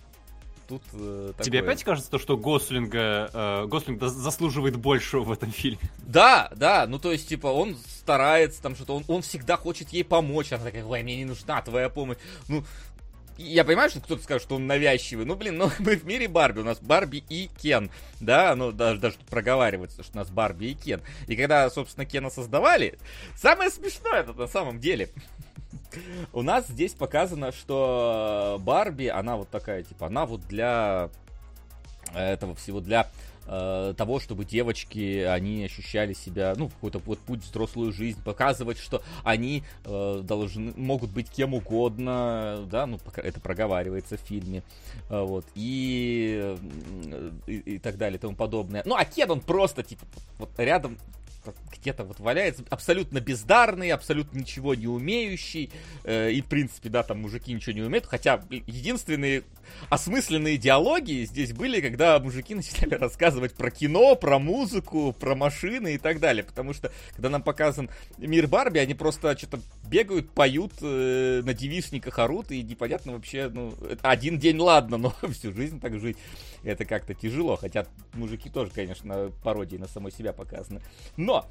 тут 0.67 0.83
э, 0.95 1.33
такое... 1.33 1.45
Тебе 1.45 1.61
опять 1.61 1.85
кажется, 1.85 2.11
то, 2.11 2.19
что 2.19 2.37
Гослинга, 2.37 3.31
э, 3.33 3.67
Гослинг 3.67 4.03
заслуживает 4.03 4.77
большего 4.77 5.23
в 5.23 5.33
этом 5.33 5.51
фильме? 5.51 5.79
Да, 5.99 6.51
да, 6.57 6.87
ну 6.87 6.99
то 6.99 7.13
есть, 7.13 7.29
типа, 7.29 7.49
он 7.49 7.77
старается 7.77 8.63
там 8.63 8.75
что-то, 8.75 8.97
он, 8.97 9.05
он 9.07 9.23
всегда 9.23 9.57
хочет 9.57 9.91
ей 9.91 10.05
помочь, 10.05 10.53
она 10.53 10.65
такая, 10.65 10.85
ой, 10.85 11.03
мне 11.03 11.17
не 11.17 11.25
нужна 11.27 11.61
твоя 11.63 11.89
помощь. 11.89 12.17
Ну, 12.49 12.65
я 13.37 13.65
понимаю, 13.65 13.91
что 13.91 14.01
кто-то 14.01 14.23
скажет, 14.23 14.43
что 14.43 14.57
он 14.57 14.67
навязчивый. 14.67 15.25
Ну, 15.25 15.37
блин, 15.37 15.57
ну 15.59 15.71
мы 15.79 15.97
в 15.97 16.05
мире 16.05 16.29
Барби. 16.29 16.61
У 16.61 16.65
нас 16.65 16.79
Барби 16.81 17.25
и 17.29 17.51
Кен. 17.61 17.91
Да, 18.21 18.55
ну 18.55 18.73
даже, 18.73 19.01
даже 19.01 19.17
проговаривается, 19.29 20.03
что 20.03 20.13
у 20.15 20.17
нас 20.19 20.31
Барби 20.31 20.67
и 20.67 20.75
Кен. 20.75 21.03
И 21.27 21.37
когда, 21.37 21.69
собственно, 21.71 22.07
Кена 22.07 22.31
создавали, 22.31 22.99
самое 23.37 23.71
смешное 23.71 24.21
это 24.21 24.33
на 24.33 24.47
самом 24.47 24.81
деле. 24.81 25.09
У 26.33 26.43
нас 26.43 26.67
здесь 26.69 26.93
показано, 26.93 27.53
что 27.53 28.59
Барби, 28.61 29.07
она 29.07 29.37
вот 29.37 29.49
такая, 29.49 29.83
типа, 29.83 30.07
она 30.07 30.27
вот 30.27 30.41
для 30.47 31.11
этого 32.15 32.55
всего, 32.55 32.81
для 32.81 33.09
э, 33.47 33.95
того, 33.97 34.21
чтобы 34.21 34.45
девочки, 34.45 35.21
они 35.21 35.65
ощущали 35.65 36.13
себя, 36.13 36.55
ну, 36.57 36.69
какой-то 36.69 37.01
вот 37.01 37.19
путь 37.21 37.43
в 37.43 37.51
взрослую 37.51 37.93
жизнь, 37.93 38.23
показывать, 38.23 38.79
что 38.79 39.03
они 39.23 39.65
э, 39.85 40.21
должны, 40.23 40.73
могут 40.77 41.11
быть 41.11 41.31
кем 41.31 41.55
угодно, 41.55 42.67
да, 42.71 42.87
ну, 42.87 42.99
это 43.17 43.41
проговаривается 43.41 44.17
в 44.17 44.21
фильме, 44.21 44.63
э, 45.11 45.21
вот, 45.21 45.47
и, 45.55 46.57
и, 47.47 47.57
и 47.57 47.79
так 47.79 47.97
далее, 47.97 48.19
и 48.19 48.21
тому 48.21 48.37
подобное. 48.37 48.83
Ну, 48.85 48.95
а 48.95 49.05
Кен, 49.05 49.31
он 49.31 49.41
просто, 49.41 49.83
типа, 49.83 50.05
вот 50.39 50.51
рядом 50.59 50.99
где-то 51.73 52.05
вот 52.05 52.21
валяется, 52.21 52.65
абсолютно 52.71 53.21
бездарный, 53.21 53.91
абсолютно 53.91 54.39
ничего 54.39 54.75
не 54.75 54.87
умеющий, 54.87 55.71
э, 56.05 56.31
и, 56.31 56.41
в 56.41 56.47
принципе, 56.47 56.89
да, 56.89 57.03
там 57.03 57.21
мужики 57.21 57.53
ничего 57.53 57.73
не 57.73 57.83
умеют, 57.83 58.07
хотя 58.07 58.43
единственные 58.51 59.45
осмысленные 59.91 60.57
диалоги. 60.57 61.25
Здесь 61.25 61.53
были, 61.53 61.81
когда 61.81 62.19
мужики 62.19 62.55
начинали 62.55 62.95
рассказывать 63.01 63.55
про 63.55 63.71
кино, 63.71 64.15
про 64.17 64.39
музыку, 64.39 65.15
про 65.19 65.35
машины 65.35 65.95
и 65.95 65.99
так 65.99 66.21
далее, 66.21 66.45
потому 66.45 66.73
что, 66.73 66.93
когда 67.13 67.29
нам 67.29 67.43
показан 67.43 67.91
мир 68.19 68.47
Барби, 68.47 68.79
они 68.79 68.95
просто 68.95 69.37
что-то 69.37 69.61
бегают, 69.89 70.31
поют, 70.31 70.73
э, 70.81 71.43
на 71.45 71.55
девичниках 71.55 72.19
орут, 72.19 72.51
и 72.51 72.63
непонятно 72.63 73.13
вообще, 73.13 73.49
ну, 73.49 73.75
один 74.03 74.39
день 74.39 74.59
ладно, 74.59 74.97
но 74.97 75.15
всю 75.33 75.53
жизнь 75.53 75.81
так 75.81 75.99
жить, 75.99 76.17
это 76.63 76.85
как-то 76.85 77.15
тяжело, 77.15 77.57
хотя 77.57 77.87
мужики 78.15 78.51
тоже, 78.51 78.71
конечно, 78.71 79.31
пародии 79.43 79.77
на 79.77 79.87
самой 79.89 80.13
себя 80.13 80.33
показаны. 80.33 80.81
Но, 81.17 81.47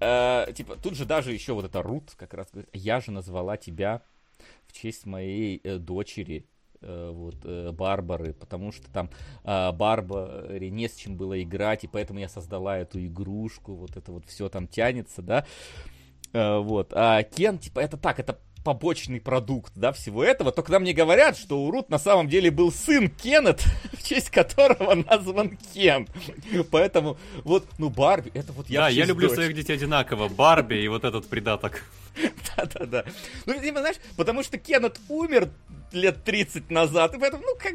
э, 0.00 0.52
типа, 0.54 0.76
тут 0.76 0.94
же 0.94 1.04
даже 1.04 1.32
еще 1.32 1.52
вот 1.52 1.64
эта 1.64 1.82
Рут 1.82 2.12
как 2.16 2.34
раз 2.34 2.48
говорит, 2.52 2.70
я 2.72 3.00
же 3.00 3.10
назвала 3.10 3.56
тебя 3.56 4.02
в 4.66 4.72
честь 4.72 5.06
моей 5.06 5.60
э, 5.64 5.78
дочери, 5.78 6.46
вот, 6.80 7.36
э, 7.44 7.72
Барбары, 7.72 8.32
потому 8.32 8.72
что 8.72 8.90
там 8.90 9.10
э, 9.44 9.72
Барбаре 9.72 10.70
не 10.70 10.88
с 10.88 10.94
чем 10.94 11.16
было 11.16 11.40
играть, 11.42 11.84
и 11.84 11.88
поэтому 11.88 12.20
я 12.20 12.28
создала 12.28 12.78
эту 12.78 13.04
игрушку, 13.04 13.74
вот 13.74 13.96
это 13.96 14.12
вот 14.12 14.26
все 14.26 14.48
там 14.48 14.68
тянется, 14.68 15.22
да, 15.22 15.44
э, 16.32 16.58
вот, 16.58 16.92
а 16.94 17.22
Кен, 17.22 17.58
типа, 17.58 17.80
это 17.80 17.96
так, 17.96 18.20
это 18.20 18.38
побочный 18.64 19.20
продукт, 19.20 19.72
да, 19.74 19.92
всего 19.92 20.22
этого. 20.24 20.52
Только 20.52 20.72
нам 20.72 20.84
не 20.84 20.92
говорят, 20.92 21.36
что 21.36 21.62
у 21.62 21.70
Рут 21.70 21.90
на 21.90 21.98
самом 21.98 22.28
деле 22.28 22.50
был 22.50 22.72
сын 22.72 23.08
Кеннет, 23.08 23.60
в 23.92 24.02
честь 24.02 24.30
которого 24.30 24.94
назван 24.94 25.56
Кен. 25.74 26.08
Поэтому 26.70 27.18
вот, 27.44 27.66
ну, 27.78 27.88
Барби, 27.88 28.30
это 28.34 28.52
вот 28.52 28.68
я 28.68 28.80
Да, 28.80 28.88
я 28.88 29.04
люблю 29.04 29.28
дочь. 29.28 29.36
своих 29.36 29.54
детей 29.54 29.74
одинаково. 29.74 30.28
Барби 30.28 30.76
и 30.76 30.88
вот 30.88 31.04
этот 31.04 31.28
придаток. 31.28 31.84
Да-да-да. 32.56 33.04
Ну, 33.46 33.54
типа, 33.60 33.80
знаешь, 33.80 33.96
потому 34.16 34.42
что 34.42 34.58
Кеннет 34.58 34.98
умер 35.08 35.50
лет 35.92 36.24
30 36.24 36.70
назад, 36.70 37.14
и 37.14 37.18
поэтому, 37.18 37.42
ну, 37.44 37.54
как 37.56 37.74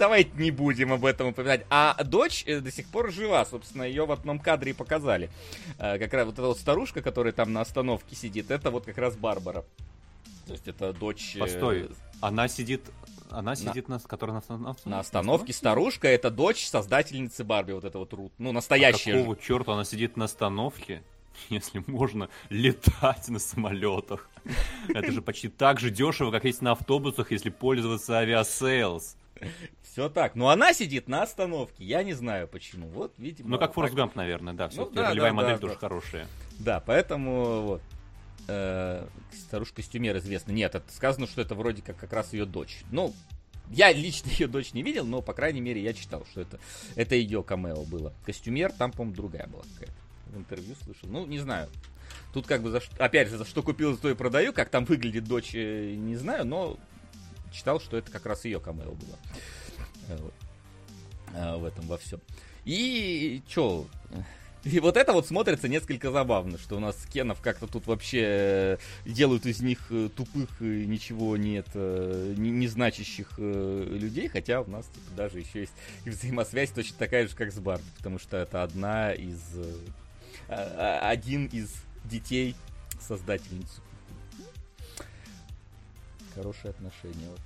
давайте 0.00 0.30
не 0.34 0.50
будем 0.50 0.92
об 0.92 1.04
этом 1.04 1.28
упоминать. 1.28 1.64
А 1.70 2.02
дочь 2.02 2.42
э, 2.46 2.60
до 2.60 2.72
сих 2.72 2.88
пор 2.88 3.12
жива, 3.12 3.44
собственно, 3.44 3.84
ее 3.84 4.06
в 4.06 4.12
одном 4.12 4.40
кадре 4.40 4.72
и 4.72 4.74
показали. 4.74 5.30
Э, 5.78 5.98
как 5.98 6.12
раз 6.14 6.26
вот 6.26 6.34
эта 6.34 6.46
вот 6.48 6.58
старушка, 6.58 7.02
которая 7.02 7.32
там 7.32 7.52
на 7.52 7.60
остановке 7.60 8.16
сидит, 8.16 8.50
это 8.50 8.70
вот 8.70 8.86
как 8.86 8.98
раз 8.98 9.14
Барбара. 9.14 9.64
То 10.46 10.52
есть 10.54 10.66
это 10.66 10.92
дочь... 10.92 11.36
Э, 11.36 11.40
Постой, 11.40 11.90
она 12.20 12.48
сидит 12.48 12.82
она 13.28 13.54
сидит 13.54 13.88
на, 13.88 13.98
на 13.98 14.00
которая 14.00 14.34
на 14.34 14.38
остановке. 14.40 14.88
На 14.88 14.98
остановке 14.98 15.52
старушка 15.52 16.08
это 16.08 16.32
дочь 16.32 16.66
создательницы 16.66 17.44
Барби, 17.44 17.72
вот 17.72 17.84
это 17.84 17.98
вот 17.98 18.12
Рут. 18.12 18.32
Ну, 18.38 18.50
настоящая. 18.50 19.12
А 19.12 19.18
какого 19.18 19.36
же. 19.36 19.42
черта 19.42 19.74
она 19.74 19.84
сидит 19.84 20.16
на 20.16 20.24
остановке? 20.24 21.04
Если 21.48 21.84
можно 21.86 22.28
летать 22.48 23.28
на 23.28 23.38
самолетах. 23.38 24.28
Это 24.88 25.12
же 25.12 25.22
почти 25.22 25.48
так 25.48 25.78
же 25.78 25.90
дешево, 25.90 26.32
как 26.32 26.44
есть 26.44 26.62
на 26.62 26.72
автобусах, 26.72 27.30
если 27.30 27.50
пользоваться 27.50 28.18
Aviasales. 28.18 29.16
Все 29.90 30.08
так. 30.08 30.36
Но 30.36 30.50
она 30.50 30.72
сидит 30.72 31.08
на 31.08 31.22
остановке. 31.22 31.84
Я 31.84 32.02
не 32.04 32.12
знаю 32.12 32.46
почему. 32.46 32.88
Вот, 32.88 33.12
видимо. 33.18 33.50
Ну, 33.50 33.58
как 33.58 33.74
Форрест 33.74 33.92
Гамп, 33.92 34.14
наверное, 34.14 34.54
да. 34.54 34.68
Все-таки 34.68 34.96
ну, 34.96 35.02
да, 35.02 35.08
ролевая 35.08 35.30
да, 35.30 35.36
модель 35.36 35.54
да, 35.54 35.58
тоже 35.58 35.74
да. 35.74 35.80
хорошая. 35.80 36.26
Да, 36.58 36.80
поэтому 36.80 37.62
вот. 37.62 37.82
Э, 38.46 39.06
старушка-костюмер 39.32 40.16
известна. 40.18 40.52
Нет, 40.52 40.74
это 40.74 40.92
сказано, 40.92 41.26
что 41.26 41.40
это 41.40 41.54
вроде 41.54 41.82
как 41.82 41.96
как 41.96 42.12
раз 42.12 42.32
ее 42.32 42.46
дочь. 42.46 42.82
Ну, 42.92 43.12
я 43.68 43.92
лично 43.92 44.28
ее 44.38 44.46
дочь 44.46 44.72
не 44.72 44.82
видел, 44.82 45.04
но, 45.04 45.22
по 45.22 45.32
крайней 45.32 45.60
мере, 45.60 45.82
я 45.82 45.92
читал, 45.92 46.24
что 46.30 46.40
это, 46.40 46.60
это 46.94 47.16
ее 47.16 47.42
камео 47.42 47.84
было. 47.84 48.12
Костюмер, 48.24 48.72
там, 48.72 48.92
по-моему, 48.92 49.16
другая 49.16 49.46
была 49.48 49.62
какая-то. 49.74 49.92
В 50.26 50.38
интервью 50.38 50.76
слышал. 50.84 51.08
Ну, 51.08 51.26
не 51.26 51.40
знаю. 51.40 51.68
Тут 52.32 52.46
как 52.46 52.62
бы, 52.62 52.70
за, 52.70 52.80
опять 52.98 53.28
же, 53.28 53.38
за 53.38 53.44
что 53.44 53.62
купил, 53.64 53.94
за 53.94 54.00
то 54.00 54.08
и 54.08 54.14
продаю. 54.14 54.52
Как 54.52 54.68
там 54.68 54.84
выглядит 54.84 55.24
дочь, 55.24 55.50
э, 55.54 55.94
не 55.96 56.14
знаю, 56.14 56.46
но 56.46 56.78
читал, 57.52 57.80
что 57.80 57.96
это 57.96 58.10
как 58.12 58.26
раз 58.26 58.44
ее 58.44 58.60
камео 58.60 58.92
было. 58.92 59.18
Э. 60.18 60.30
А, 61.34 61.56
в 61.58 61.64
этом 61.64 61.86
во 61.86 61.98
всем. 61.98 62.20
И 62.64 63.42
чё? 63.48 63.86
И 64.64 64.78
вот 64.78 64.98
это 64.98 65.14
вот 65.14 65.26
смотрится 65.26 65.68
несколько 65.68 66.10
забавно, 66.10 66.58
что 66.58 66.76
у 66.76 66.80
нас 66.80 66.94
Кенов 67.10 67.40
как-то 67.40 67.66
тут 67.66 67.86
вообще 67.86 68.20
э, 68.22 68.78
делают 69.06 69.46
из 69.46 69.60
них 69.60 69.78
э, 69.88 70.10
тупых, 70.14 70.60
ничего 70.60 71.38
нет, 71.38 71.66
не, 71.74 72.50
не 72.50 72.68
значащих 72.68 73.38
людей, 73.38 74.28
хотя 74.28 74.60
у 74.60 74.68
нас 74.68 74.84
типа, 74.86 75.16
даже 75.16 75.38
еще 75.38 75.60
есть 75.60 75.72
и 76.04 76.10
взаимосвязь 76.10 76.70
точно 76.70 76.98
такая 76.98 77.26
же, 77.26 77.34
как 77.34 77.52
с 77.52 77.58
Барби, 77.58 77.86
потому 77.96 78.18
что 78.18 78.36
это 78.36 78.62
одна 78.62 79.12
из... 79.12 79.40
один 80.48 81.46
из 81.46 81.72
детей 82.04 82.54
создательницы. 83.00 83.80
Хорошие 86.34 86.70
отношения. 86.70 87.28
Вот. 87.30 87.40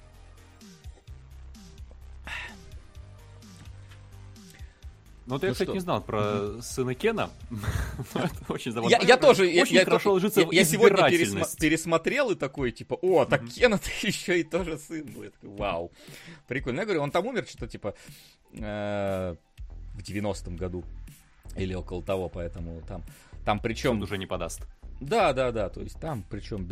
Ну, 5.27 5.35
вот 5.35 5.43
я, 5.43 5.49
ну 5.49 5.53
кстати, 5.53 5.69
что? 5.69 5.75
не 5.75 5.81
знал 5.81 6.03
про 6.03 6.61
сына 6.61 6.95
Кена. 6.95 7.31
очень 8.49 8.73
забавно. 8.73 8.95
Я, 8.95 9.01
я 9.01 9.17
тоже, 9.17 9.45
очень 9.45 9.77
я, 9.77 9.85
хорошо 9.85 10.13
ложится 10.13 10.43
я, 10.43 10.49
я 10.51 10.65
сегодня 10.65 10.99
пересма- 11.09 11.59
пересмотрел 11.59 12.31
и 12.31 12.35
такой, 12.35 12.73
типа, 12.73 12.95
о, 13.01 13.25
так 13.25 13.43
mm-hmm. 13.43 13.61
Кен 13.61 13.75
это 13.75 13.91
еще 14.03 14.41
и 14.41 14.45
тоже 14.45 14.79
сын 14.79 15.05
будет. 15.07 15.35
Вау. 15.43 15.93
Прикольно. 16.47 16.81
Я 16.81 16.85
говорю, 16.85 17.03
он 17.03 17.11
там 17.11 17.27
умер 17.27 17.47
что-то, 17.49 17.69
типа, 17.69 17.95
э, 18.53 19.37
в 19.95 20.03
90-м 20.03 20.57
году. 20.57 20.85
Или 21.57 21.75
около 21.75 22.03
того, 22.03 22.29
поэтому 22.29 22.83
там, 22.83 23.03
там 23.45 23.61
причем... 23.61 24.03
уже 24.03 24.19
не 24.19 24.27
подаст. 24.27 24.63
Да, 25.01 25.33
да, 25.33 25.53
да, 25.53 25.69
то 25.69 25.81
есть 25.81 25.99
там, 26.01 26.25
причем 26.31 26.69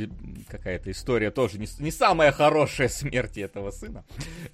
какая-то 0.48 0.90
история 0.90 1.30
тоже 1.30 1.58
не, 1.58 1.66
не 1.80 1.90
самая 1.90 2.32
хорошая 2.32 2.88
смерти 2.88 3.40
этого 3.40 3.70
сына. 3.70 4.04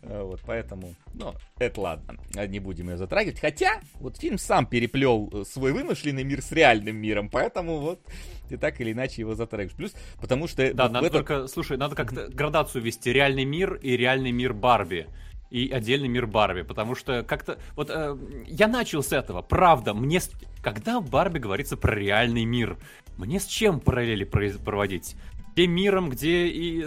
Э, 0.08 0.22
вот, 0.22 0.40
поэтому, 0.44 0.94
ну, 1.14 1.34
это 1.58 1.80
ладно, 1.80 2.16
не 2.46 2.58
будем 2.60 2.88
ее 2.88 2.96
затрагивать. 2.96 3.40
Хотя, 3.40 3.80
вот 3.94 4.16
фильм 4.16 4.38
сам 4.38 4.66
переплел 4.66 5.28
э, 5.32 5.44
свой 5.44 5.72
вымышленный 5.72 6.24
мир 6.24 6.40
с 6.40 6.50
реальным 6.50 6.96
миром, 6.96 7.28
поэтому 7.28 7.78
вот 7.78 8.00
ты 8.48 8.56
так 8.56 8.80
или 8.80 8.92
иначе 8.92 9.20
его 9.20 9.34
затрагиваешь. 9.34 9.76
Плюс, 9.76 9.94
потому 10.20 10.48
что... 10.48 10.72
Да, 10.72 10.88
надо 10.88 11.08
этот... 11.08 11.26
только, 11.26 11.46
слушай, 11.46 11.76
надо 11.76 11.94
как-то 11.94 12.28
градацию 12.28 12.82
вести. 12.82 13.12
Реальный 13.12 13.44
мир 13.44 13.74
и 13.74 13.96
реальный 13.96 14.32
мир 14.32 14.54
Барби 14.54 15.06
и 15.50 15.70
отдельный 15.70 16.08
мир 16.08 16.26
Барби, 16.26 16.62
потому 16.62 16.94
что 16.94 17.22
как-то 17.22 17.58
вот 17.74 17.90
э, 17.90 18.16
я 18.46 18.66
начал 18.66 19.02
с 19.02 19.12
этого, 19.12 19.42
правда, 19.42 19.94
мне 19.94 20.20
когда 20.62 21.00
в 21.00 21.08
Барби 21.08 21.38
говорится 21.38 21.76
про 21.76 21.94
реальный 21.94 22.44
мир, 22.44 22.78
мне 23.16 23.40
с 23.40 23.46
чем 23.46 23.80
параллели 23.80 24.24
проводить? 24.24 25.16
Тем 25.58 25.72
миром, 25.72 26.08
где 26.08 26.46
и 26.46 26.86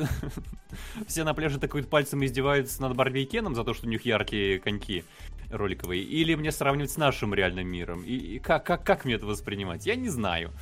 все 1.06 1.26
на 1.26 1.34
пляже 1.34 1.60
такой 1.60 1.84
пальцем 1.84 2.24
издеваются 2.24 2.82
над 2.82 2.96
Барби 2.96 3.24
и 3.24 3.54
за 3.54 3.66
то, 3.66 3.74
что 3.74 3.86
у 3.86 3.90
них 3.90 4.06
яркие 4.06 4.62
коньки 4.62 5.04
роликовые, 5.50 6.02
или 6.02 6.36
мне 6.36 6.54
сравнивать 6.54 6.90
с 6.90 6.96
нашим 6.96 7.34
реальным 7.34 7.68
миром? 7.68 8.02
И, 8.06 8.16
и 8.16 8.40
как, 8.40 8.66
как, 8.66 8.86
как 8.86 9.04
мне 9.04 9.16
это 9.16 9.26
воспринимать? 9.26 9.86
Я 9.86 9.98
не 9.98 10.08
знаю. 10.08 10.54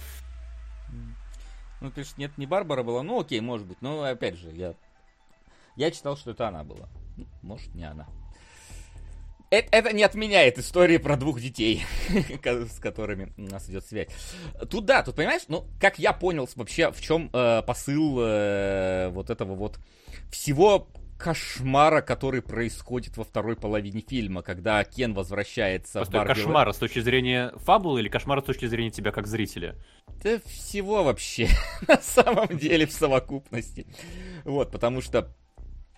Ну, 1.81 1.91
пишет, 1.91 2.17
нет, 2.17 2.35
не 2.39 2.47
Барбара 2.47 2.81
была. 2.81 3.03
Ну, 3.03 3.19
окей, 3.19 3.41
может 3.41 3.67
быть. 3.67 3.79
Но, 3.81 4.01
опять 4.01 4.39
же, 4.39 4.49
я... 4.53 4.73
Я 5.75 5.91
читал, 5.91 6.17
что 6.17 6.31
это 6.31 6.47
она 6.47 6.63
была. 6.63 6.89
Ну, 7.15 7.27
может, 7.43 7.75
не 7.75 7.83
она. 7.83 8.07
Это, 9.49 9.67
это 9.71 9.93
не 9.93 10.03
отменяет 10.03 10.59
истории 10.59 10.97
про 10.97 11.17
двух 11.17 11.41
детей, 11.41 11.83
с 12.43 12.79
которыми 12.79 13.33
у 13.37 13.41
нас 13.43 13.67
идет 13.69 13.85
связь. 13.85 14.09
Тут 14.69 14.85
да, 14.85 15.01
тут 15.01 15.15
понимаешь, 15.15 15.43
ну, 15.47 15.65
как 15.79 15.97
я 15.97 16.13
понял 16.13 16.47
вообще, 16.55 16.91
в 16.91 17.01
чем 17.01 17.29
э, 17.33 17.63
посыл 17.65 18.19
э, 18.21 19.09
вот 19.09 19.31
этого 19.31 19.55
вот 19.55 19.79
всего 20.31 20.87
кошмара, 21.19 22.01
который 22.01 22.41
происходит 22.41 23.17
во 23.17 23.25
второй 23.25 23.55
половине 23.55 24.01
фильма, 24.01 24.41
когда 24.41 24.83
Кен 24.83 25.13
возвращается 25.13 25.99
Постой, 25.99 26.21
в 26.21 26.23
Барби... 26.25 26.39
кошмара 26.39 26.71
с 26.71 26.77
точки 26.77 26.99
зрения 26.99 27.51
фабулы 27.57 27.99
или 27.99 28.07
кошмара 28.07 28.41
с 28.41 28.45
точки 28.45 28.65
зрения 28.67 28.89
тебя 28.89 29.11
как 29.11 29.27
зрителя? 29.27 29.75
Да 30.23 30.39
всего 30.45 31.03
вообще, 31.03 31.49
на 31.87 31.97
самом 31.97 32.57
деле, 32.57 32.85
в 32.85 32.93
совокупности. 32.93 33.85
Вот, 34.45 34.71
потому 34.71 35.01
что 35.01 35.35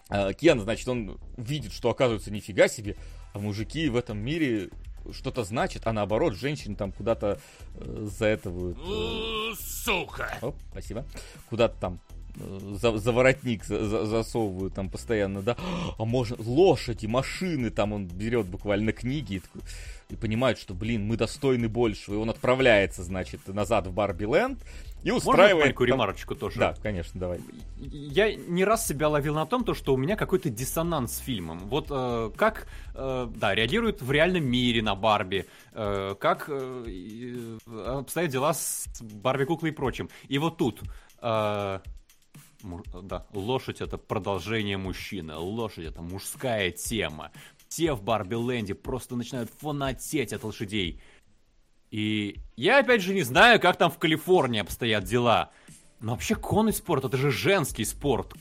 э, 0.10 0.34
Кен, 0.34 0.60
значит, 0.60 0.88
он 0.88 1.20
видит, 1.38 1.72
что 1.72 1.92
оказывается 1.92 2.32
нифига 2.32 2.68
себе, 2.68 2.96
а 3.34 3.40
мужики 3.40 3.90
в 3.90 3.96
этом 3.96 4.18
мире 4.18 4.70
что-то 5.12 5.44
значит, 5.44 5.88
а 5.88 5.94
наоборот, 5.94 6.36
женщины 6.36 6.76
там 6.76 6.92
куда-то 6.92 7.40
э, 7.76 8.08
за 8.18 8.28
этого... 8.28 8.72
Э, 8.72 9.56
сука! 9.60 10.38
Оп, 10.42 10.56
спасибо. 10.72 11.06
Куда-то 11.50 11.76
там 11.80 12.00
за, 12.36 12.98
за 12.98 13.12
воротник 13.12 13.64
за, 13.66 13.84
за, 13.86 14.06
засовывают 14.06 14.74
там 14.74 14.90
постоянно, 14.90 15.42
да, 15.42 15.58
а 15.98 16.06
можно 16.06 16.38
лошади, 16.40 17.06
машины, 17.06 17.70
там 17.70 17.94
он 17.94 18.08
берет 18.08 18.48
буквально 18.48 18.92
книги 18.92 19.36
и, 19.36 19.40
такой, 19.40 19.62
и 20.10 20.16
понимает, 20.16 20.58
что, 20.58 20.74
блин, 20.74 21.06
мы 21.06 21.18
достойны 21.18 21.68
большего, 21.68 22.16
и 22.16 22.18
он 22.18 22.30
отправляется, 22.30 23.04
значит, 23.04 23.48
назад 23.48 23.88
в 23.88 23.94
Барби 23.94 24.26
Ленд, 24.26 24.60
и 25.04 25.12
устраивает... 25.12 25.52
Можно 25.52 25.60
маленькую 25.60 25.88
ремарочку 25.88 26.36
тоже? 26.36 26.60
Да, 26.60 26.76
конечно, 26.82 27.20
давай. 27.20 27.40
Я 27.78 28.34
не 28.36 28.64
раз 28.64 28.88
себя 28.88 29.10
ловил 29.10 29.34
на 29.34 29.46
том, 29.46 29.64
то, 29.64 29.74
что 29.74 29.94
у 29.94 29.98
меня 29.98 30.16
какой-то 30.16 30.50
диссонанс 30.50 31.14
с 31.14 31.20
фильмом. 31.20 31.60
Вот 31.70 31.88
э, 31.90 32.32
как, 32.36 32.68
э, 32.94 33.28
да, 33.36 33.56
реагируют 33.56 34.02
в 34.02 34.12
реальном 34.12 34.46
мире 34.46 34.82
на 34.82 34.96
Барби, 34.96 35.46
э, 35.74 36.16
как 36.20 36.46
э, 36.48 37.58
обстоят 37.86 38.32
дела 38.32 38.54
с 38.54 38.88
Барби-куклой 39.02 39.72
и 39.72 39.74
прочим. 39.74 40.10
И 40.28 40.38
вот 40.38 40.58
тут... 40.58 40.82
Э, 41.22 41.80
да, 43.02 43.26
лошадь 43.34 43.82
это 43.82 43.98
продолжение 43.98 44.78
мужчины, 44.78 45.36
лошадь 45.36 45.86
это 45.86 46.04
мужская 46.04 46.70
тема. 46.70 47.32
Все 47.68 47.94
в 47.94 48.04
Барби 48.04 48.36
Ленде 48.36 48.76
просто 48.76 49.16
начинают 49.16 49.50
фанатеть 49.50 50.34
от 50.34 50.44
лошадей. 50.44 51.02
И 51.92 52.40
я 52.56 52.80
опять 52.80 53.02
же 53.02 53.14
не 53.14 53.22
знаю, 53.22 53.60
как 53.60 53.78
там 53.78 53.92
в 53.92 53.98
Калифорнии 54.00 54.62
обстоят 54.62 55.04
дела. 55.04 55.52
Но 56.00 56.14
вообще 56.14 56.36
конный 56.36 56.74
спорт 56.74 57.06
это 57.06 57.18
же 57.18 57.30
женский 57.30 57.86
спорт 57.86 58.34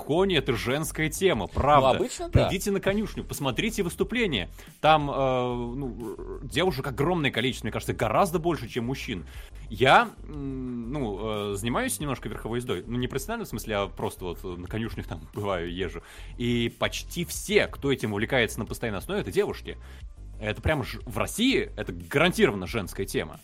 кони 0.00 0.36
это 0.36 0.54
женская 0.54 1.10
тема, 1.10 1.46
правда. 1.46 1.90
Ну, 1.90 1.94
обычно, 1.96 2.28
да. 2.30 2.46
Придите 2.46 2.70
на 2.70 2.80
конюшню, 2.80 3.22
посмотрите 3.22 3.82
выступление. 3.82 4.48
Там 4.80 5.10
э, 5.10 5.14
ну, 5.14 6.40
девушек 6.42 6.86
огромное 6.86 7.30
количество, 7.30 7.66
мне 7.66 7.72
кажется, 7.72 7.92
гораздо 7.92 8.38
больше, 8.38 8.68
чем 8.68 8.86
мужчин. 8.86 9.26
Я, 9.68 10.10
ну, 10.26 11.52
э, 11.52 11.54
занимаюсь 11.54 12.00
немножко 12.00 12.28
верховой 12.28 12.58
ездой. 12.58 12.82
Ну, 12.86 12.98
не 12.98 13.08
профессионально, 13.08 13.44
в 13.44 13.48
смысле, 13.48 13.76
а 13.76 13.86
просто 13.88 14.24
вот 14.24 14.42
на 14.42 14.66
конюшнях 14.66 15.06
там 15.06 15.20
бываю, 15.34 15.72
езжу. 15.72 16.02
И 16.38 16.74
почти 16.78 17.24
все, 17.24 17.66
кто 17.66 17.92
этим 17.92 18.12
увлекается 18.12 18.58
на 18.58 18.64
постоянной 18.64 19.00
основе, 19.00 19.20
это 19.20 19.30
девушки. 19.30 19.76
Это 20.40 20.62
прямо 20.62 20.84
в 20.84 21.18
России, 21.18 21.70
это 21.76 21.92
гарантированно 21.92 22.66
женская 22.66 23.04
тема. 23.04 23.40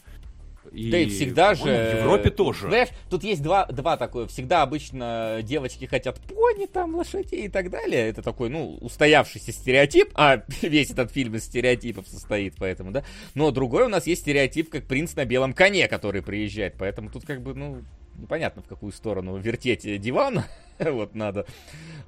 И, 0.73 0.91
да 0.91 0.99
и 0.99 1.09
всегда 1.09 1.55
же... 1.55 1.65
В 1.65 1.99
Европе 2.01 2.31
тоже. 2.31 2.69
Знаешь, 2.69 2.89
тут 3.09 3.25
есть 3.25 3.43
два, 3.43 3.67
два 3.67 3.97
такое. 3.97 4.27
Всегда 4.27 4.63
обычно 4.63 5.41
девочки 5.43 5.85
хотят 5.87 6.21
пони, 6.21 6.67
там, 6.67 6.95
лошадей 6.95 7.47
и 7.47 7.49
так 7.49 7.71
далее. 7.71 8.09
Это 8.09 8.23
такой, 8.23 8.51
ну, 8.51 8.77
устоявшийся 8.81 9.53
стереотип. 9.53 10.11
А 10.15 10.43
весь 10.63 10.91
этот 10.91 11.13
фильм 11.13 11.37
из 11.37 11.45
стереотипов 11.45 12.07
состоит, 12.09 12.55
поэтому, 12.59 12.91
да. 12.91 13.05
Но 13.35 13.51
другой 13.51 13.85
у 13.85 13.89
нас 13.89 14.07
есть 14.07 14.23
стереотип, 14.23 14.71
как 14.71 14.87
принц 14.87 15.15
на 15.15 15.25
белом 15.25 15.53
коне, 15.53 15.89
который 15.89 16.23
приезжает. 16.23 16.75
Поэтому 16.79 17.11
тут 17.11 17.25
как 17.25 17.43
бы, 17.43 17.55
ну, 17.55 17.83
непонятно, 18.19 18.63
в 18.63 18.67
какую 18.67 18.93
сторону 18.93 19.37
вертеть 19.37 20.01
диван. 20.01 20.45
вот 20.79 21.15
надо. 21.15 21.47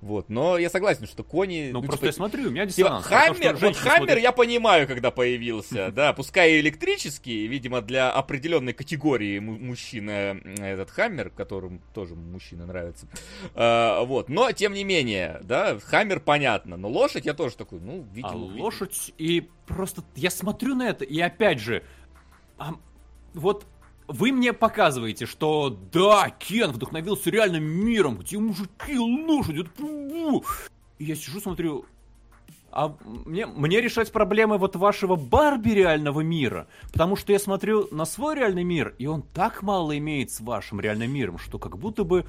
Вот. 0.01 0.29
Но 0.29 0.59
я 0.59 0.71
согласен, 0.71 1.07
что 1.07 1.25
кони... 1.25 1.71
Ну, 1.73 1.81
ну 1.81 1.87
просто 1.87 1.99
типа, 1.99 2.07
я 2.07 2.13
смотрю, 2.13 2.49
у 2.49 2.51
меня 2.51 2.67
диссонанс. 2.67 3.07
Хаммер, 3.07 3.57
вот 3.57 3.77
Хаммер 3.77 3.99
смотрит... 3.99 4.23
я 4.23 4.33
понимаю, 4.33 4.87
когда 4.87 5.11
появился, 5.11 5.91
да, 5.91 6.13
пускай 6.13 6.53
и 6.53 6.61
электрический, 6.61 7.47
видимо, 7.47 7.81
для 7.81 8.11
определенной 8.11 8.73
категории 8.73 9.39
мужчина 9.39 10.41
этот 10.59 10.91
Хаммер, 10.91 11.31
которым 11.31 11.81
тоже 11.95 12.15
мужчина 12.15 12.67
нравится. 12.67 13.09
А, 13.55 14.03
вот. 14.05 14.29
Но, 14.29 14.53
тем 14.53 14.73
не 14.73 14.85
менее, 14.85 15.41
да, 15.43 15.79
Хаммер 15.79 16.21
понятно, 16.21 16.77
но 16.77 16.89
лошадь 16.89 17.27
я 17.27 17.35
тоже 17.35 17.57
такой, 17.57 17.81
ну, 17.81 18.07
видел. 18.13 18.31
А 18.31 18.37
лошадь, 18.37 19.13
и 19.19 19.49
просто 19.67 20.03
я 20.15 20.31
смотрю 20.31 20.75
на 20.75 20.89
это, 20.89 21.05
и 21.05 21.19
опять 21.21 21.61
же, 21.61 21.83
а, 22.59 22.75
вот 23.35 23.67
вы 24.09 24.33
мне 24.33 24.53
показываете, 24.53 25.27
что 25.27 25.71
да, 25.93 26.31
Кен 26.31 26.73
вдохновился 26.73 27.31
реальным 27.31 27.65
миром, 27.65 28.17
где 28.17 28.39
мужики, 28.39 28.99
лошади. 28.99 29.67
И 30.99 31.05
я 31.05 31.15
сижу, 31.15 31.41
смотрю, 31.41 31.85
а 32.73 32.97
мне, 33.05 33.47
мне 33.47 33.81
решать 33.81 34.11
проблемы 34.11 34.59
вот 34.59 34.77
вашего 34.77 35.17
Барби 35.17 35.71
реального 35.71 36.21
мира, 36.21 36.67
потому 36.93 37.17
что 37.17 37.33
я 37.33 37.39
смотрю 37.39 37.89
на 37.93 38.05
свой 38.05 38.35
реальный 38.35 38.65
мир, 38.65 38.95
и 38.99 39.07
он 39.07 39.23
так 39.23 39.63
мало 39.63 39.97
имеет 39.97 40.31
с 40.31 40.41
вашим 40.41 40.81
реальным 40.81 41.13
миром, 41.13 41.39
что 41.39 41.59
как 41.59 41.79
будто 41.79 42.05
бы 42.05 42.25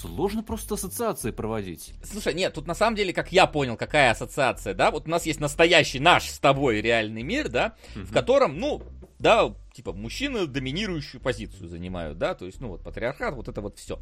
Сложно 0.00 0.42
просто 0.42 0.74
ассоциации 0.74 1.30
проводить. 1.30 1.92
Слушай, 2.02 2.32
нет, 2.32 2.54
тут 2.54 2.66
на 2.66 2.74
самом 2.74 2.96
деле, 2.96 3.12
как 3.12 3.32
я 3.32 3.46
понял, 3.46 3.76
какая 3.76 4.12
ассоциация, 4.12 4.72
да? 4.72 4.90
Вот 4.90 5.06
у 5.06 5.10
нас 5.10 5.26
есть 5.26 5.40
настоящий 5.40 6.00
наш 6.00 6.30
с 6.30 6.38
тобой 6.38 6.80
реальный 6.80 7.22
мир, 7.22 7.48
да, 7.48 7.76
угу. 7.94 8.06
в 8.06 8.12
котором, 8.12 8.58
ну, 8.58 8.82
да, 9.20 9.54
типа, 9.74 9.92
мужчины 9.92 10.46
доминирующую 10.46 11.20
позицию 11.20 11.68
занимают, 11.68 12.18
да, 12.18 12.34
то 12.34 12.46
есть, 12.46 12.60
ну, 12.60 12.68
вот, 12.68 12.82
патриархат, 12.82 13.34
вот 13.34 13.48
это 13.48 13.60
вот 13.60 13.78
все. 13.78 14.00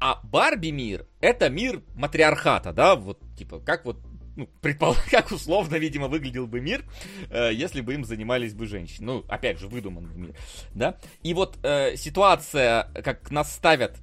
А 0.00 0.20
Барби 0.22 0.68
мир— 0.68 1.06
это 1.20 1.50
мир 1.50 1.82
матриархата, 1.94 2.72
да, 2.72 2.94
вот, 2.94 3.20
типа, 3.36 3.58
как 3.58 3.84
вот 3.84 3.98
ну, 4.36 4.48
предпол... 4.60 4.96
как 5.10 5.32
условно, 5.32 5.76
видимо, 5.76 6.08
выглядел 6.08 6.46
бы 6.46 6.60
мир, 6.60 6.84
э, 7.30 7.50
если 7.52 7.80
бы 7.80 7.94
им 7.94 8.04
занимались 8.04 8.54
бы 8.54 8.66
женщины. 8.66 9.06
Ну, 9.06 9.24
опять 9.28 9.58
же, 9.58 9.68
выдуманный 9.68 10.16
мир, 10.16 10.34
да. 10.74 10.96
И 11.22 11.34
вот 11.34 11.58
э, 11.62 11.96
ситуация, 11.96 12.84
как 13.02 13.30
нас 13.30 13.52
ставят 13.52 13.96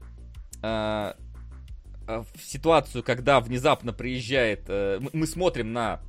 э, 0.61 1.13
э 2.07 2.23
в 2.35 2.41
ситуацию, 2.43 3.03
когда 3.03 3.39
внезапно 3.39 3.93
приезжает, 3.93 4.63
э, 4.67 4.99
мы 5.13 5.27
смотрим 5.27 5.71
на 5.71 6.01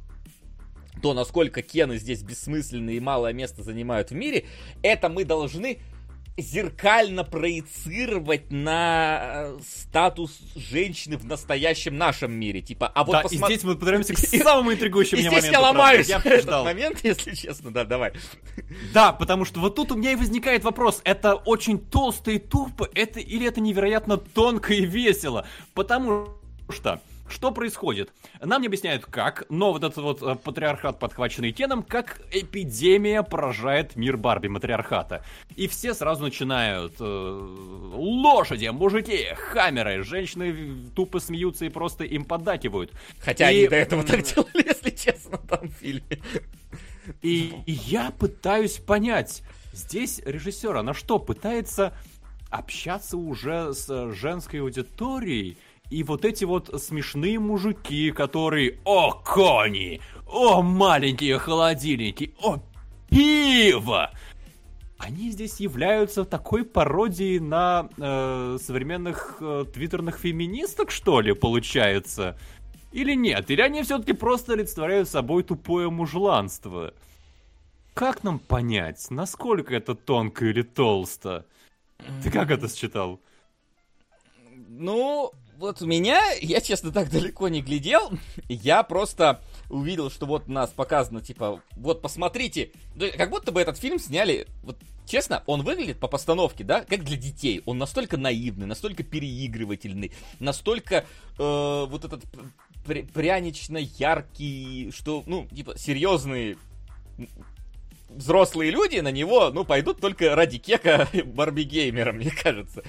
то, 1.01 1.15
насколько 1.15 1.63
Кены 1.63 1.99
здесь 1.99 2.23
бессмысленные 2.23 2.97
и 2.97 3.01
малое 3.01 3.33
место 3.33 3.63
занимают 3.63 4.11
в 4.11 4.15
мире, 4.15 4.45
это 4.83 5.09
мы 5.09 5.25
должны 5.25 5.79
зеркально 6.39 7.25
проецировать 7.25 8.51
на 8.51 9.21
э, 9.21 9.59
статус 9.67 10.39
женщины 10.57 11.19
в 11.19 11.27
настоящем 11.27 11.99
нашем 11.99 12.33
мире. 12.33 12.63
Типа, 12.63 12.91
а 12.95 13.05
вот 13.05 13.13
да, 13.13 13.23
посмотри... 13.23 13.55
и 13.55 13.59
здесь 13.59 13.65
мы 13.65 13.77
подойдемся 13.77 14.15
к 14.15 14.19
самому 14.19 14.73
интригующему 14.73 15.21
мне 15.21 15.29
моменту. 15.29 15.47
здесь 15.47 15.53
я 15.53 15.61
ломаюсь 15.61 16.09
я 16.09 16.23
этот 16.25 16.65
момент, 16.65 17.01
если 17.05 17.35
честно, 17.35 17.71
да, 17.71 17.85
давай. 17.85 18.13
Да, 18.95 19.13
потому 19.13 19.45
что 19.45 19.61
вот 19.61 19.75
тут 19.75 19.93
у 19.93 19.97
меня 19.97 20.13
и 20.13 20.17
возникает 20.17 20.65
вопрос, 20.65 21.03
это 21.05 21.35
очень 21.35 21.79
толсто 21.79 22.31
и 22.31 22.39
тупо, 22.39 22.89
это 22.95 23.21
или 23.21 23.47
это 23.47 23.61
невероятно 23.61 24.17
тонко 24.17 24.73
и 24.73 24.87
весело? 24.87 25.47
Потому 25.75 26.29
что 26.71 27.01
что 27.29 27.51
происходит? 27.51 28.13
Нам 28.41 28.61
не 28.61 28.67
объясняют 28.67 29.07
как, 29.07 29.45
но 29.49 29.73
вот 29.73 29.85
этот 29.85 29.99
вот 29.99 30.23
э, 30.23 30.35
патриархат, 30.37 30.99
подхваченный 30.99 31.53
Кеном, 31.53 31.83
как 31.83 32.21
эпидемия 32.33 33.23
поражает 33.23 33.97
мир 33.97 34.17
Барби 34.17 34.49
матриархата. 34.49 35.25
И 35.57 35.69
все 35.69 35.95
сразу 35.95 36.23
начинают 36.23 36.95
э, 37.01 37.05
лошади, 37.05 38.67
мужики, 38.69 39.29
хаммеры, 39.35 40.03
женщины 40.03 40.91
тупо 40.95 41.21
смеются 41.21 41.65
и 41.65 41.69
просто 41.69 42.05
им 42.05 42.25
поддакивают. 42.25 42.93
Хотя 43.21 43.51
и... 43.51 43.59
они 43.59 43.69
до 43.69 43.77
этого 43.77 44.03
так 44.05 44.23
делали, 44.23 44.67
если 44.67 44.91
честно, 44.91 45.39
там 45.39 45.69
в 45.69 45.73
фильме. 45.73 46.21
И, 47.23 47.53
и 47.67 47.73
я 47.73 48.11
пытаюсь 48.11 48.79
понять, 48.79 49.43
здесь 49.73 50.21
режиссер, 50.25 50.77
она 50.77 50.95
что, 50.95 51.19
пытается 51.19 51.93
общаться 52.51 53.17
уже 53.17 53.73
с 53.73 54.13
женской 54.13 54.61
аудиторией? 54.61 55.57
И 55.93 56.05
вот 56.05 56.25
эти 56.25 56.47
вот 56.47 56.71
смешные 56.83 57.39
мужики, 57.39 58.13
которые 58.13 58.79
«О, 58.87 59.13
кони! 59.13 60.01
О, 60.27 60.63
маленькие 60.63 61.39
холодильники! 61.39 62.35
О, 62.43 62.63
пиво!» 63.11 64.11
Они 64.97 65.31
здесь 65.31 65.61
являются 65.61 66.25
такой 66.25 66.65
пародией 66.65 67.41
на 67.41 67.91
э, 67.99 68.57
современных 68.59 69.37
э, 69.41 69.67
твиттерных 69.71 70.19
феминисток, 70.19 70.91
что 70.91 71.21
ли, 71.21 71.35
получается? 71.35 72.39
Или 72.93 73.15
нет? 73.15 73.51
Или 73.51 73.61
они 73.61 73.83
все-таки 73.83 74.15
просто 74.15 74.55
олицетворяют 74.55 75.11
собой 75.11 75.43
тупое 75.43 75.91
мужланство? 75.91 76.95
Как 77.93 78.25
нам 78.25 78.39
понять, 78.39 79.09
насколько 79.11 79.75
это 79.75 79.95
тонко 79.95 80.47
или 80.47 80.63
толсто? 80.63 81.45
Ты 82.23 82.31
как 82.31 82.51
это 82.51 82.75
считал? 82.75 83.21
Ну, 84.69 85.33
вот 85.63 85.81
у 85.81 85.87
меня, 85.87 86.21
я, 86.41 86.61
честно, 86.61 86.91
так 86.91 87.09
далеко 87.09 87.47
не 87.47 87.63
глядел. 87.63 88.11
Я 88.49 88.83
просто 88.83 89.41
увидел, 89.71 90.11
что 90.11 90.27
вот 90.27 90.49
у 90.49 90.53
нас 90.53 90.71
показано, 90.71 91.21
типа, 91.21 91.63
вот 91.77 92.03
посмотрите. 92.03 92.73
Как 93.17 93.31
будто 93.31 93.53
бы 93.53 93.61
этот 93.61 93.79
фильм 93.79 94.01
сняли, 94.01 94.49
вот 94.65 94.77
честно, 95.07 95.45
он 95.47 95.63
выглядит 95.63 96.01
по 96.01 96.09
постановке, 96.09 96.65
да, 96.65 96.81
как 96.81 97.05
для 97.05 97.17
детей. 97.17 97.63
Он 97.65 97.79
настолько 97.79 98.17
наивный, 98.17 98.67
настолько 98.67 99.05
переигрывательный, 99.05 100.11
настолько 100.41 101.05
э, 101.39 101.87
вот 101.89 102.05
этот 102.05 102.25
прянично 102.85 103.79
яркий, 103.79 104.91
что, 104.91 105.23
ну, 105.27 105.47
типа, 105.47 105.79
серьезные 105.79 106.57
взрослые 108.15 108.71
люди 108.71 108.99
на 108.99 109.11
него, 109.11 109.51
ну, 109.51 109.65
пойдут 109.65 110.01
только 110.01 110.35
ради 110.35 110.59
кека 110.59 111.09
Барби 111.25 111.63
Геймера, 111.63 112.13
мне 112.13 112.31
кажется. 112.31 112.83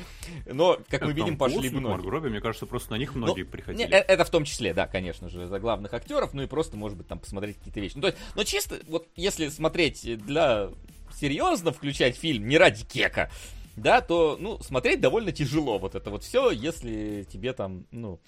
Но, 0.46 0.76
как 0.88 1.02
это 1.02 1.06
мы 1.06 1.14
видим, 1.14 1.38
пошли 1.38 1.70
бы 1.70 1.80
многие. 1.80 2.08
Робби, 2.08 2.30
мне 2.30 2.42
кажется, 2.42 2.66
просто 2.66 2.92
на 2.92 2.98
них 2.98 3.16
ну, 3.16 3.22
многие 3.22 3.44
ну, 3.44 3.50
приходили. 3.50 3.88
Не, 3.88 3.94
это 3.94 4.26
в 4.26 4.30
том 4.30 4.46
числе, 4.46 4.74
да, 4.74 4.88
конечно 4.88 5.30
же, 5.30 5.48
за 5.48 5.60
главных 5.60 5.94
актеров, 5.94 6.34
ну 6.34 6.44
и 6.44 6.48
просто, 6.48 6.78
может 6.78 6.98
быть, 6.98 7.08
там 7.08 7.20
посмотреть 7.20 7.58
какие-то 7.58 7.80
вещи. 7.80 7.94
Ну, 7.96 8.02
то 8.02 8.08
есть, 8.08 8.20
но 8.36 8.44
чисто, 8.44 8.80
вот, 8.88 9.08
если 9.16 9.50
смотреть 9.50 10.18
для 10.26 10.70
серьезно 11.16 11.72
включать 11.72 12.16
фильм, 12.16 12.48
не 12.48 12.58
ради 12.58 12.86
кека, 12.86 13.30
да, 13.76 14.02
то, 14.02 14.38
ну, 14.40 14.60
смотреть 14.60 15.02
довольно 15.02 15.32
тяжело 15.32 15.80
вот 15.80 15.96
это 15.96 16.10
вот 16.10 16.24
все, 16.24 16.52
если 16.52 17.26
тебе 17.32 17.54
там, 17.54 17.86
ну, 17.92 18.20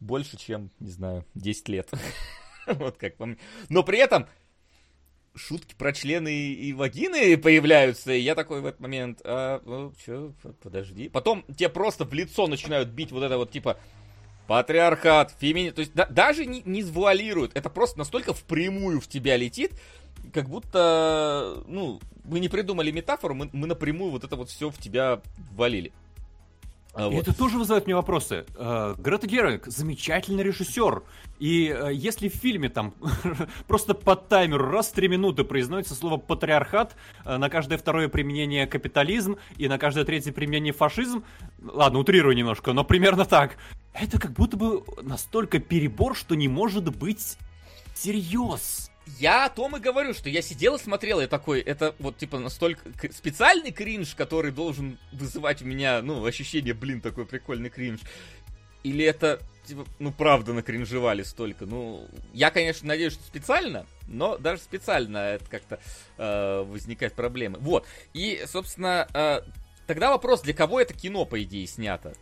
больше, 0.00 0.36
чем, 0.36 0.70
не 0.78 0.90
знаю, 0.90 1.24
10 1.34 1.68
лет. 1.68 1.90
вот 2.66 2.96
как 2.98 3.16
по 3.16 3.36
Но 3.68 3.82
при 3.82 3.98
этом 3.98 4.26
шутки 5.38 5.74
про 5.76 5.92
члены 5.92 6.52
и 6.52 6.72
вагины 6.72 7.36
появляются, 7.36 8.12
и 8.12 8.20
я 8.20 8.34
такой 8.34 8.60
в 8.60 8.66
этот 8.66 8.80
момент, 8.80 9.20
а, 9.24 9.60
ну, 9.64 9.92
чё, 10.04 10.32
подожди. 10.62 11.08
Потом 11.08 11.44
тебе 11.56 11.68
просто 11.68 12.04
в 12.04 12.12
лицо 12.12 12.46
начинают 12.46 12.88
бить 12.90 13.12
вот 13.12 13.22
это 13.22 13.38
вот, 13.38 13.50
типа, 13.50 13.78
патриархат, 14.46 15.34
фемини... 15.38 15.70
То 15.70 15.80
есть 15.80 15.94
да, 15.94 16.06
даже 16.06 16.46
не, 16.46 16.62
не 16.64 16.82
завуалируют, 16.82 17.52
это 17.54 17.70
просто 17.70 17.98
настолько 17.98 18.34
впрямую 18.34 19.00
в 19.00 19.06
тебя 19.06 19.36
летит, 19.36 19.72
как 20.32 20.48
будто, 20.48 21.62
ну, 21.66 22.00
мы 22.24 22.40
не 22.40 22.48
придумали 22.48 22.90
метафору, 22.90 23.34
мы, 23.34 23.48
мы 23.52 23.66
напрямую 23.66 24.10
вот 24.10 24.24
это 24.24 24.36
вот 24.36 24.50
все 24.50 24.70
в 24.70 24.78
тебя 24.78 25.20
валили. 25.52 25.92
А, 26.98 27.08
вот. 27.08 27.20
Это 27.20 27.36
тоже 27.36 27.58
вызывает 27.58 27.86
мне 27.86 27.94
вопросы. 27.94 28.44
Э, 28.56 28.96
Грета 28.98 29.28
Геринг 29.28 29.66
замечательный 29.66 30.42
режиссер. 30.42 31.04
И 31.38 31.68
э, 31.68 31.90
если 31.94 32.28
в 32.28 32.34
фильме 32.34 32.68
там 32.68 32.92
просто 33.68 33.94
под 33.94 34.28
таймер 34.28 34.60
раз 34.60 34.88
в 34.88 34.92
три 34.94 35.06
минуты 35.06 35.44
произносится 35.44 35.94
слово 35.94 36.16
патриархат, 36.16 36.96
на 37.24 37.48
каждое 37.48 37.78
второе 37.78 38.08
применение 38.08 38.66
капитализм 38.66 39.36
и 39.56 39.68
на 39.68 39.78
каждое 39.78 40.04
третье 40.04 40.32
применение 40.32 40.72
фашизм, 40.72 41.22
ладно, 41.62 42.00
утрирую 42.00 42.34
немножко, 42.34 42.72
но 42.72 42.82
примерно 42.82 43.24
так. 43.24 43.58
Это 43.94 44.18
как 44.18 44.32
будто 44.32 44.56
бы 44.56 44.82
настолько 45.02 45.60
перебор, 45.60 46.16
что 46.16 46.34
не 46.34 46.48
может 46.48 46.96
быть 46.96 47.38
серьез. 47.94 48.87
Я 49.18 49.46
о 49.46 49.48
том 49.48 49.76
и 49.76 49.80
говорю, 49.80 50.14
что 50.14 50.28
я 50.28 50.42
сидел 50.42 50.76
и 50.76 50.78
смотрел, 50.78 51.20
я 51.20 51.28
такой, 51.28 51.60
это 51.60 51.94
вот 51.98 52.18
типа 52.18 52.38
настолько 52.38 52.82
специальный 53.12 53.70
кринж, 53.70 54.14
который 54.14 54.52
должен 54.52 54.98
вызывать 55.12 55.62
у 55.62 55.64
меня, 55.64 56.02
ну, 56.02 56.24
ощущение, 56.24 56.74
блин, 56.74 57.00
такой 57.00 57.26
прикольный 57.26 57.70
кринж. 57.70 58.00
Или 58.82 59.04
это, 59.04 59.40
типа, 59.66 59.86
ну, 59.98 60.12
правда 60.12 60.52
накринжевали 60.52 61.22
столько. 61.22 61.66
Ну, 61.66 62.06
я, 62.32 62.50
конечно, 62.50 62.86
надеюсь, 62.86 63.14
что 63.14 63.24
специально, 63.24 63.86
но 64.06 64.38
даже 64.38 64.62
специально 64.62 65.18
это 65.18 65.44
как-то 65.50 65.80
э, 66.16 66.62
возникает 66.62 67.14
проблемы. 67.14 67.58
Вот. 67.60 67.86
И, 68.12 68.44
собственно, 68.46 69.08
э, 69.12 69.40
тогда 69.86 70.10
вопрос, 70.10 70.42
для 70.42 70.54
кого 70.54 70.80
это 70.80 70.94
кино, 70.94 71.24
по 71.24 71.42
идее, 71.42 71.66
снято? 71.66 72.14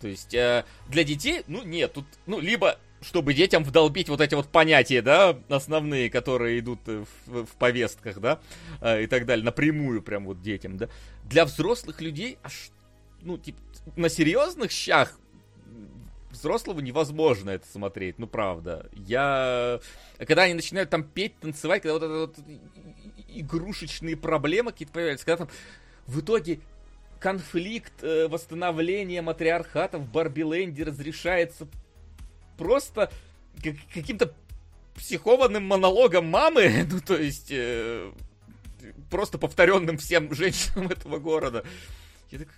То 0.00 0.08
есть, 0.08 0.34
э, 0.34 0.64
для 0.88 1.04
детей, 1.04 1.42
ну, 1.46 1.62
нет, 1.62 1.92
тут, 1.92 2.06
ну, 2.26 2.38
либо 2.38 2.78
чтобы 3.00 3.34
детям 3.34 3.64
вдолбить 3.64 4.08
вот 4.08 4.20
эти 4.20 4.34
вот 4.34 4.48
понятия, 4.48 5.02
да, 5.02 5.38
основные, 5.48 6.10
которые 6.10 6.58
идут 6.58 6.80
в, 6.86 7.06
в 7.44 7.56
повестках, 7.58 8.18
да, 8.18 8.40
э, 8.80 9.04
и 9.04 9.06
так 9.06 9.26
далее, 9.26 9.44
напрямую 9.44 10.02
прям 10.02 10.26
вот 10.26 10.42
детям, 10.42 10.76
да. 10.76 10.88
Для 11.24 11.44
взрослых 11.44 12.00
людей, 12.00 12.38
аж, 12.42 12.70
ну, 13.22 13.38
типа, 13.38 13.58
на 13.96 14.08
серьезных 14.08 14.70
щах 14.70 15.18
взрослого 16.30 16.80
невозможно 16.80 17.50
это 17.50 17.66
смотреть, 17.66 18.18
ну, 18.18 18.26
правда. 18.26 18.88
Я... 18.92 19.80
Когда 20.18 20.42
они 20.42 20.54
начинают 20.54 20.90
там 20.90 21.04
петь, 21.04 21.38
танцевать, 21.40 21.82
когда 21.82 21.94
вот 21.94 22.02
это 22.02 22.18
вот 22.18 22.36
игрушечные 23.28 24.16
проблемы 24.16 24.72
какие-то 24.72 24.92
появляются, 24.92 25.26
когда 25.26 25.44
там 25.46 25.54
в 26.06 26.20
итоге 26.20 26.60
конфликт 27.20 27.92
э, 28.02 28.28
восстановления 28.28 29.22
матриархата 29.22 29.98
в 29.98 30.10
Барбиленде 30.10 30.84
разрешается 30.84 31.66
просто 32.58 33.10
каким-то 33.94 34.34
психованным 34.94 35.64
монологом 35.64 36.26
мамы, 36.26 36.86
ну 36.90 37.00
то 37.00 37.16
есть 37.16 37.48
э, 37.50 38.10
просто 39.10 39.38
повторенным 39.38 39.96
всем 39.96 40.34
женщинам 40.34 40.88
этого 40.88 41.18
города. 41.18 41.64
Я 42.30 42.40
так, 42.40 42.48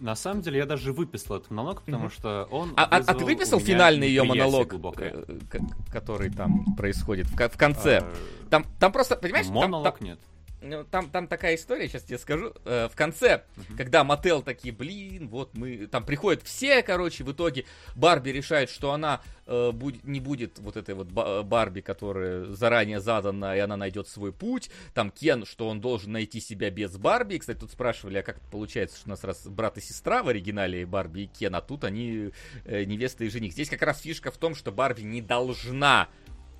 на 0.00 0.14
самом 0.14 0.42
деле 0.42 0.58
я 0.58 0.66
даже 0.66 0.92
выписал 0.92 1.36
этот 1.36 1.50
монолог, 1.50 1.82
потому 1.82 2.06
mm-hmm. 2.06 2.12
что 2.12 2.48
он. 2.50 2.72
А, 2.76 2.84
а, 2.84 2.96
а 2.98 3.14
ты 3.14 3.24
выписал 3.24 3.58
финальный 3.58 4.08
ее 4.08 4.22
монолог, 4.22 4.68
глубокое. 4.68 5.24
Э, 5.26 5.58
который 5.92 6.30
там 6.30 6.74
происходит 6.76 7.26
в, 7.26 7.34
в 7.36 7.56
конце? 7.56 7.98
А... 7.98 8.14
Там, 8.48 8.64
там 8.78 8.92
просто, 8.92 9.16
понимаешь, 9.16 9.48
монолог 9.48 9.98
там, 9.98 10.06
нет. 10.06 10.20
Ну, 10.60 10.84
там, 10.84 11.08
там 11.10 11.28
такая 11.28 11.54
история, 11.54 11.88
сейчас 11.88 12.02
тебе 12.02 12.18
скажу. 12.18 12.52
Э, 12.64 12.88
в 12.90 12.96
конце, 12.96 13.44
uh-huh. 13.56 13.76
когда 13.76 14.02
Мотел 14.02 14.42
такие, 14.42 14.74
блин, 14.74 15.28
вот 15.28 15.56
мы... 15.56 15.86
Там 15.86 16.04
приходят 16.04 16.42
все, 16.42 16.82
короче, 16.82 17.22
в 17.22 17.32
итоге 17.32 17.64
Барби 17.94 18.30
решает, 18.30 18.68
что 18.68 18.92
она 18.92 19.20
э, 19.46 19.70
будет, 19.70 20.04
не 20.04 20.18
будет 20.18 20.58
вот 20.58 20.76
этой 20.76 20.96
вот 20.96 21.08
Барби, 21.08 21.80
которая 21.80 22.44
заранее 22.46 23.00
задана, 23.00 23.56
и 23.56 23.60
она 23.60 23.76
найдет 23.76 24.08
свой 24.08 24.32
путь. 24.32 24.70
Там 24.94 25.12
Кен, 25.12 25.46
что 25.46 25.68
он 25.68 25.80
должен 25.80 26.12
найти 26.12 26.40
себя 26.40 26.70
без 26.70 26.96
Барби. 26.96 27.38
Кстати, 27.38 27.58
тут 27.58 27.70
спрашивали, 27.70 28.18
а 28.18 28.22
как 28.22 28.40
получается, 28.50 28.98
что 28.98 29.06
у 29.06 29.10
нас 29.10 29.22
раз 29.22 29.46
брат 29.46 29.78
и 29.78 29.80
сестра 29.80 30.24
в 30.24 30.28
оригинале 30.28 30.86
Барби 30.86 31.20
и 31.20 31.26
Кен, 31.26 31.54
а 31.54 31.60
тут 31.60 31.84
они 31.84 32.30
э, 32.64 32.82
невеста 32.82 33.24
и 33.24 33.28
жених. 33.28 33.52
Здесь 33.52 33.68
как 33.68 33.82
раз 33.82 34.00
фишка 34.00 34.32
в 34.32 34.38
том, 34.38 34.56
что 34.56 34.72
Барби 34.72 35.02
не 35.02 35.22
должна 35.22 36.08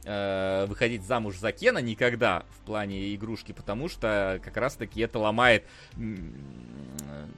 э, 0.05 0.67
выходить 0.67 1.03
замуж 1.03 1.37
за 1.37 1.53
Кена 1.53 1.79
никогда 1.79 2.45
в 2.51 2.67
плане 2.67 3.15
игрушки, 3.15 3.53
потому 3.53 3.89
что 3.89 4.41
как 4.43 4.57
раз-таки 4.57 5.01
это 5.01 5.19
ломает 5.19 5.65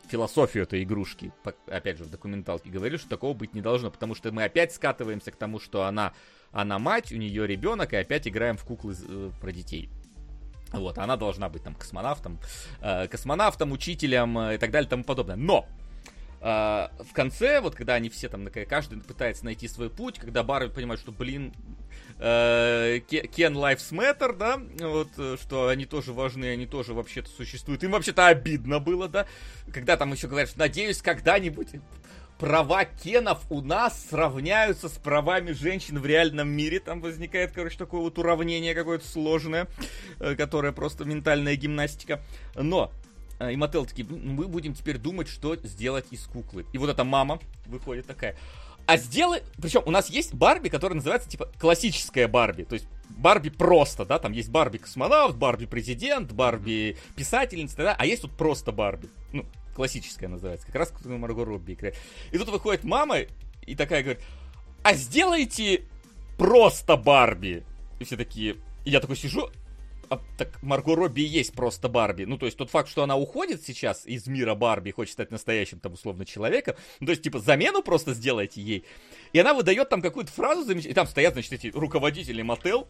философию 0.08 0.64
этой 0.64 0.82
игрушки. 0.82 1.32
Опять 1.66 1.98
же, 1.98 2.04
в 2.04 2.10
документалке 2.10 2.70
говорили, 2.70 2.96
что 2.96 3.08
такого 3.08 3.34
быть 3.34 3.54
не 3.54 3.60
должно, 3.60 3.90
потому 3.90 4.14
что 4.14 4.32
мы 4.32 4.44
опять 4.44 4.72
скатываемся 4.72 5.30
к 5.30 5.36
тому, 5.36 5.58
что 5.58 5.84
она, 5.84 6.12
она 6.52 6.78
мать, 6.78 7.12
у 7.12 7.16
нее 7.16 7.46
ребенок, 7.46 7.92
и 7.92 7.96
опять 7.96 8.26
играем 8.26 8.56
в 8.56 8.64
куклы 8.64 8.94
э, 9.08 9.30
про 9.40 9.52
детей. 9.52 9.90
Вот, 10.72 10.98
она 10.98 11.16
должна 11.16 11.48
быть 11.48 11.64
там 11.64 11.74
космонавтом, 11.74 12.38
э, 12.80 13.08
космонавтом, 13.08 13.72
учителем 13.72 14.38
э, 14.38 14.54
и 14.54 14.58
так 14.58 14.70
далее 14.70 14.86
и 14.86 14.90
тому 14.90 15.04
подобное. 15.04 15.36
Но 15.36 15.66
Uh, 16.40 16.90
в 17.04 17.12
конце, 17.12 17.60
вот 17.60 17.74
когда 17.74 17.94
они 17.94 18.08
все 18.08 18.30
там, 18.30 18.48
каждый 18.66 18.98
пытается 19.02 19.44
найти 19.44 19.68
свой 19.68 19.90
путь, 19.90 20.18
когда 20.18 20.42
Барби 20.42 20.72
понимает, 20.72 20.98
что, 20.98 21.12
блин, 21.12 21.52
Э, 22.22 23.00
Кен 23.08 23.56
Lives 23.56 23.92
Matter, 23.92 24.36
да, 24.36 24.60
вот, 24.86 25.08
э, 25.16 25.38
что 25.40 25.68
они 25.68 25.86
тоже 25.86 26.12
важны, 26.12 26.50
они 26.50 26.66
тоже 26.66 26.92
вообще-то 26.92 27.30
существуют. 27.30 27.82
Им 27.82 27.92
вообще-то 27.92 28.26
обидно 28.26 28.78
было, 28.78 29.08
да, 29.08 29.26
когда 29.72 29.96
там 29.96 30.12
еще 30.12 30.28
говорят, 30.28 30.50
что 30.50 30.58
надеюсь, 30.58 31.00
когда-нибудь 31.00 31.68
права 32.38 32.84
Кенов 32.84 33.50
у 33.50 33.62
нас 33.62 34.06
сравняются 34.10 34.90
с 34.90 34.98
правами 34.98 35.52
женщин 35.52 35.98
в 35.98 36.04
реальном 36.04 36.50
мире. 36.50 36.78
Там 36.80 37.00
возникает, 37.00 37.52
короче, 37.52 37.78
такое 37.78 38.02
вот 38.02 38.18
уравнение 38.18 38.74
какое-то 38.74 39.08
сложное, 39.08 39.66
э, 40.18 40.34
которое 40.34 40.72
просто 40.72 41.06
ментальная 41.06 41.56
гимнастика. 41.56 42.20
Но 42.54 42.92
и 43.40 43.56
Мотел 43.56 43.86
такие, 43.86 44.06
мы 44.06 44.46
будем 44.48 44.74
теперь 44.74 44.98
думать, 44.98 45.28
что 45.28 45.56
сделать 45.56 46.06
из 46.10 46.24
куклы. 46.24 46.66
И 46.72 46.78
вот 46.78 46.90
эта 46.90 47.04
мама 47.04 47.38
выходит 47.66 48.06
такая, 48.06 48.36
а 48.86 48.96
сделай... 48.96 49.42
Причем 49.60 49.82
у 49.86 49.90
нас 49.90 50.10
есть 50.10 50.34
Барби, 50.34 50.68
которая 50.68 50.96
называется, 50.96 51.28
типа, 51.28 51.48
классическая 51.58 52.28
Барби. 52.28 52.64
То 52.64 52.74
есть 52.74 52.86
Барби 53.08 53.48
просто, 53.48 54.04
да, 54.04 54.18
там 54.18 54.32
есть 54.32 54.50
Барби 54.50 54.78
космонавт, 54.78 55.36
Барби 55.36 55.66
президент, 55.66 56.32
Барби 56.32 56.96
писательница, 57.16 57.76
да, 57.76 57.96
а 57.96 58.04
есть 58.04 58.22
тут 58.22 58.32
просто 58.32 58.72
Барби. 58.72 59.08
Ну, 59.32 59.46
классическая 59.74 60.28
называется, 60.28 60.66
как 60.66 60.76
раз 60.76 60.92
Марго 61.04 61.44
Робби 61.44 61.72
играет. 61.72 61.96
И 62.32 62.38
тут 62.38 62.48
выходит 62.48 62.84
мама 62.84 63.18
и 63.62 63.74
такая 63.74 64.02
говорит, 64.02 64.22
а 64.82 64.94
сделайте 64.94 65.84
просто 66.36 66.96
Барби. 66.96 67.64
И 67.98 68.04
все 68.04 68.16
такие, 68.16 68.56
и 68.84 68.90
я 68.90 69.00
такой 69.00 69.16
сижу, 69.16 69.50
а, 70.10 70.20
так 70.36 70.62
Марго 70.62 70.96
Робби 70.96 71.22
есть 71.22 71.54
просто 71.54 71.88
Барби. 71.88 72.24
Ну, 72.24 72.36
то 72.36 72.46
есть 72.46 72.58
тот 72.58 72.68
факт, 72.70 72.88
что 72.88 73.04
она 73.04 73.16
уходит 73.16 73.62
сейчас 73.64 74.04
из 74.06 74.26
мира 74.26 74.56
Барби, 74.56 74.90
хочет 74.90 75.12
стать 75.12 75.30
настоящим, 75.30 75.78
там, 75.78 75.92
условно, 75.92 76.26
человеком, 76.26 76.74
ну, 76.98 77.06
то 77.06 77.10
есть, 77.12 77.22
типа, 77.22 77.38
замену 77.38 77.82
просто 77.82 78.12
сделайте 78.12 78.60
ей. 78.60 78.84
И 79.32 79.38
она 79.38 79.54
выдает 79.54 79.88
там 79.88 80.02
какую-то 80.02 80.32
фразу 80.32 80.64
замечательную, 80.64 80.92
и 80.92 80.94
там 80.94 81.06
стоят, 81.06 81.34
значит, 81.34 81.52
эти 81.52 81.68
руководители 81.68 82.42
мотел, 82.42 82.88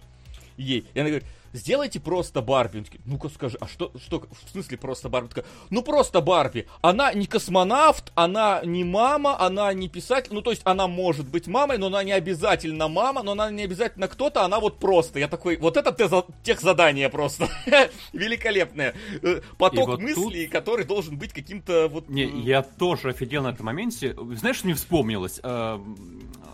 ей. 0.60 0.86
И 0.94 1.00
она 1.00 1.08
говорит, 1.08 1.26
сделайте 1.52 2.00
просто 2.00 2.42
Барби. 2.42 2.78
Он 2.78 2.84
такой, 2.84 3.00
ну-ка 3.04 3.28
скажи, 3.28 3.56
а 3.60 3.66
что, 3.66 3.92
что, 4.04 4.20
в 4.20 4.50
смысле 4.50 4.76
просто 4.78 5.08
Барби? 5.08 5.28
Такая, 5.28 5.44
ну 5.70 5.82
просто 5.82 6.20
Барби. 6.20 6.66
Она 6.82 7.12
не 7.12 7.26
космонавт, 7.26 8.12
она 8.14 8.60
не 8.64 8.84
мама, 8.84 9.40
она 9.40 9.72
не 9.72 9.88
писатель. 9.88 10.32
Ну 10.32 10.42
то 10.42 10.50
есть 10.50 10.62
она 10.64 10.86
может 10.86 11.28
быть 11.28 11.46
мамой, 11.46 11.78
но 11.78 11.86
она 11.86 12.02
не 12.02 12.12
обязательно 12.12 12.88
мама, 12.88 13.22
но 13.22 13.32
она 13.32 13.50
не 13.50 13.64
обязательно 13.64 14.08
кто-то, 14.08 14.44
она 14.44 14.60
вот 14.60 14.78
просто. 14.78 15.18
Я 15.18 15.28
такой, 15.28 15.56
вот 15.56 15.76
это 15.76 15.94
тех 16.42 16.60
задание 16.60 17.08
просто. 17.08 17.48
Великолепное. 18.12 18.94
Э, 19.22 19.40
поток 19.58 19.88
вот 19.88 20.00
мыслей, 20.00 20.44
тут... 20.44 20.52
который 20.52 20.84
должен 20.84 21.16
быть 21.18 21.32
каким-то 21.32 21.88
вот... 21.88 22.08
Не, 22.08 22.24
э, 22.24 22.40
я 22.40 22.62
тоже 22.62 23.10
офигел 23.10 23.42
на 23.42 23.48
этом 23.48 23.66
моменте. 23.66 24.16
Знаешь, 24.34 24.56
что 24.56 24.66
мне 24.66 24.74
вспомнилось? 24.74 25.40
Э, 25.42 25.78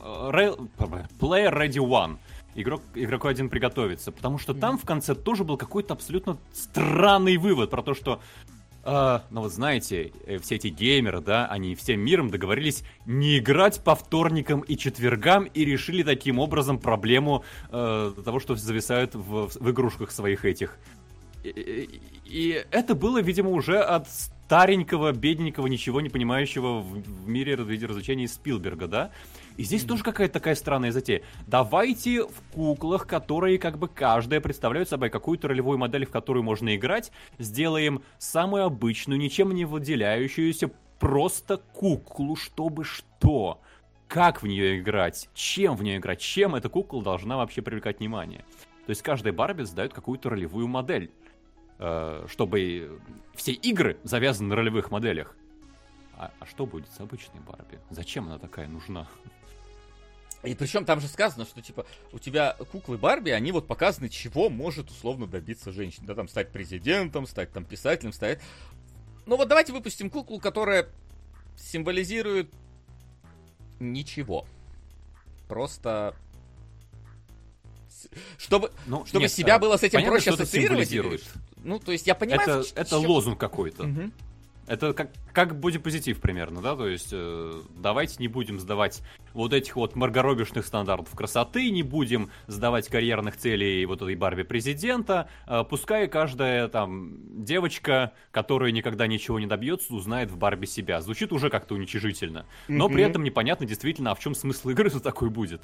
Player 0.07 1.53
Ready 1.53 1.79
One 1.79 2.19
игрок, 2.57 2.83
игроку 2.95 3.29
один 3.29 3.49
приготовиться. 3.49 4.13
Потому 4.13 4.39
что 4.39 4.55
там 4.55 4.79
в 4.79 4.85
конце 4.85 5.15
тоже 5.15 5.45
был 5.45 5.57
какой-то 5.57 5.95
абсолютно 5.95 6.39
странный 6.53 7.37
вывод 7.37 7.71
про 7.71 7.83
то, 7.83 7.95
что 7.95 8.21
Uh, 8.87 9.21
ну 9.31 9.41
вот 9.41 9.53
знаете, 9.53 10.13
э, 10.27 10.39
все 10.39 10.55
эти 10.55 10.69
геймеры, 10.69 11.21
да, 11.21 11.47
они 11.47 11.75
всем 11.75 11.99
миром 11.99 12.31
договорились 12.31 12.85
не 13.05 13.39
играть 13.39 13.83
по 13.83 13.97
вторникам 13.97 14.61
и 14.61 14.77
четвергам 14.77 15.43
и 15.43 15.65
решили 15.65 16.05
таким 16.05 16.39
образом 16.39 16.79
проблему 16.79 17.43
uh, 17.73 18.23
того, 18.23 18.39
что 18.39 18.55
зависают 18.55 19.17
в, 19.17 19.49
в 19.49 19.71
игрушках 19.73 20.13
своих 20.13 20.45
этих. 20.45 20.79
И, 21.43 21.49
и, 21.49 22.01
и 22.27 22.65
это 22.71 22.95
было, 22.95 23.21
видимо, 23.21 23.51
уже 23.51 23.81
от 23.81 24.09
старенького, 24.09 25.11
бедненького, 25.11 25.67
ничего 25.67 26.01
не 26.01 26.09
понимающего 26.09 26.79
в, 26.79 27.03
в 27.03 27.29
мире 27.29 27.57
развлечений 27.57 28.29
Спилберга, 28.29 28.87
да? 28.87 29.11
И 29.57 29.63
здесь 29.63 29.85
mm-hmm. 29.85 29.89
тоже 29.89 30.05
какая-то 30.05 30.35
такая 30.35 30.55
странная 30.55 30.93
затея. 30.93 31.23
Давайте 31.47 32.25
в 32.25 32.43
куклах, 32.53 33.07
которые 33.07 33.59
как 33.59 33.79
бы 33.79 33.89
каждая 33.89 34.41
представляют 34.41 34.89
собой 34.89 35.11
какую-то 35.11 35.49
ролевую 35.49 35.79
модель, 35.79 36.07
в 36.07 36.11
которую 36.11 36.43
можно 36.43 36.77
играть, 36.77 37.11
сделаем 37.39 38.03
самую 38.19 38.65
обычную, 38.65 39.19
ничем 39.19 39.53
не 39.53 39.65
выделяющуюся, 39.65 40.71
просто 40.99 41.59
куклу, 41.59 42.37
чтобы 42.37 42.85
что? 42.85 43.61
Как 44.09 44.43
в 44.43 44.47
нее 44.47 44.79
играть? 44.79 45.29
Чем 45.35 45.75
в 45.75 45.83
нее 45.83 45.97
играть? 45.97 46.21
Чем 46.21 46.55
эта 46.55 46.69
кукла 46.69 47.03
должна 47.03 47.37
вообще 47.37 47.63
привлекать 47.63 47.99
внимание? 47.99 48.45
То 48.87 48.91
есть 48.91 49.03
каждая 49.03 49.33
Барби 49.33 49.63
задает 49.63 49.93
какую-то 49.93 50.31
ролевую 50.31 50.69
модель, 50.69 51.11
э, 51.79 52.27
чтобы 52.29 53.01
все 53.35 53.53
игры 53.53 53.99
завязаны 54.05 54.51
на 54.51 54.57
ролевых 54.57 54.93
моделях. 54.93 55.35
А, 56.17 56.31
а 56.39 56.47
что 56.47 56.67
будет 56.67 56.89
с 56.91 57.01
обычной 57.01 57.41
Барби? 57.41 57.81
Зачем 57.91 58.27
она 58.27 58.39
такая 58.39 58.69
нужна? 58.69 59.07
И 60.47 60.55
причем 60.55 60.85
там 60.85 61.01
же 61.01 61.09
сказано, 61.09 61.45
что 61.45 61.61
типа 61.61 61.87
у 62.13 62.19
тебя 62.19 62.57
куклы 62.71 62.97
Барби, 62.97 63.31
они 63.31 63.53
вот 63.53 63.67
показаны, 63.67 64.09
чего 64.09 64.49
может 64.49 64.91
условно 64.91 65.27
добиться 65.27 65.73
женщина. 65.73 66.07
Да, 66.07 66.15
там 66.15 66.29
стать 66.29 66.53
президентом, 66.53 67.27
стать 67.27 67.53
там 67.53 67.65
писателем, 67.65 68.13
стать. 68.13 68.41
Ну 69.27 69.37
вот 69.37 69.49
давайте 69.49 69.73
выпустим 69.73 70.09
куклу, 70.09 70.39
которая 70.39 70.89
символизирует 71.57 72.51
ничего. 73.81 74.47
Просто 75.49 76.15
чтобы, 78.39 78.71
ну, 78.87 79.05
чтобы 79.05 79.23
нет, 79.23 79.33
себя 79.33 79.59
было 79.59 79.77
с 79.77 79.83
этим 79.83 79.99
понятно, 79.99 80.13
проще 80.13 80.31
ассоциировать. 80.31 81.25
Ну, 81.57 81.81
то 81.81 81.91
есть 81.93 82.07
я 82.07 82.15
понимаю, 82.15 82.61
это, 82.61 82.81
это 82.81 82.99
лозунг 82.99 83.41
какой-то. 83.41 83.85
Угу. 83.85 84.11
Это 84.67 84.93
как, 84.93 85.11
как 85.33 85.59
будет 85.59 85.83
позитив 85.83 86.21
примерно, 86.21 86.61
да? 86.61 86.75
То 86.75 86.89
есть 86.89 87.11
э, 87.13 87.63
давайте 87.77 88.17
не 88.19 88.29
будем 88.29 88.59
сдавать 88.59 89.03
вот 89.33 89.53
этих 89.53 89.77
вот 89.77 89.95
маргоробишных 89.95 90.67
стандартов 90.67 91.15
красоты, 91.15 91.71
не 91.71 91.83
будем 91.83 92.31
сдавать 92.49 92.89
карьерных 92.89 93.37
целей 93.37 93.85
вот 93.87 94.03
этой 94.03 94.17
Барби 94.17 94.43
президента. 94.43 95.29
Э, 95.47 95.63
пускай 95.69 96.09
каждая 96.09 96.69
там 96.69 97.45
девочка, 97.45 98.13
которая 98.33 98.73
никогда 98.73 99.07
ничего 99.07 99.39
не 99.39 99.47
добьется, 99.47 99.95
узнает 99.95 100.31
в 100.31 100.37
Барби 100.37 100.67
себя. 100.67 101.01
Звучит 101.01 101.33
уже 101.33 101.49
как-то 101.49 101.75
уничижительно. 101.75 102.47
Но 102.67 102.89
mm-hmm. 102.89 102.93
при 102.93 103.03
этом 103.05 103.23
непонятно 103.23 103.67
действительно, 103.67 104.11
а 104.11 104.15
в 104.15 104.21
чем 104.21 104.35
смысл 104.35 104.71
игры 104.71 104.91
что 104.91 105.01
такой 105.01 105.31
будет. 105.31 105.63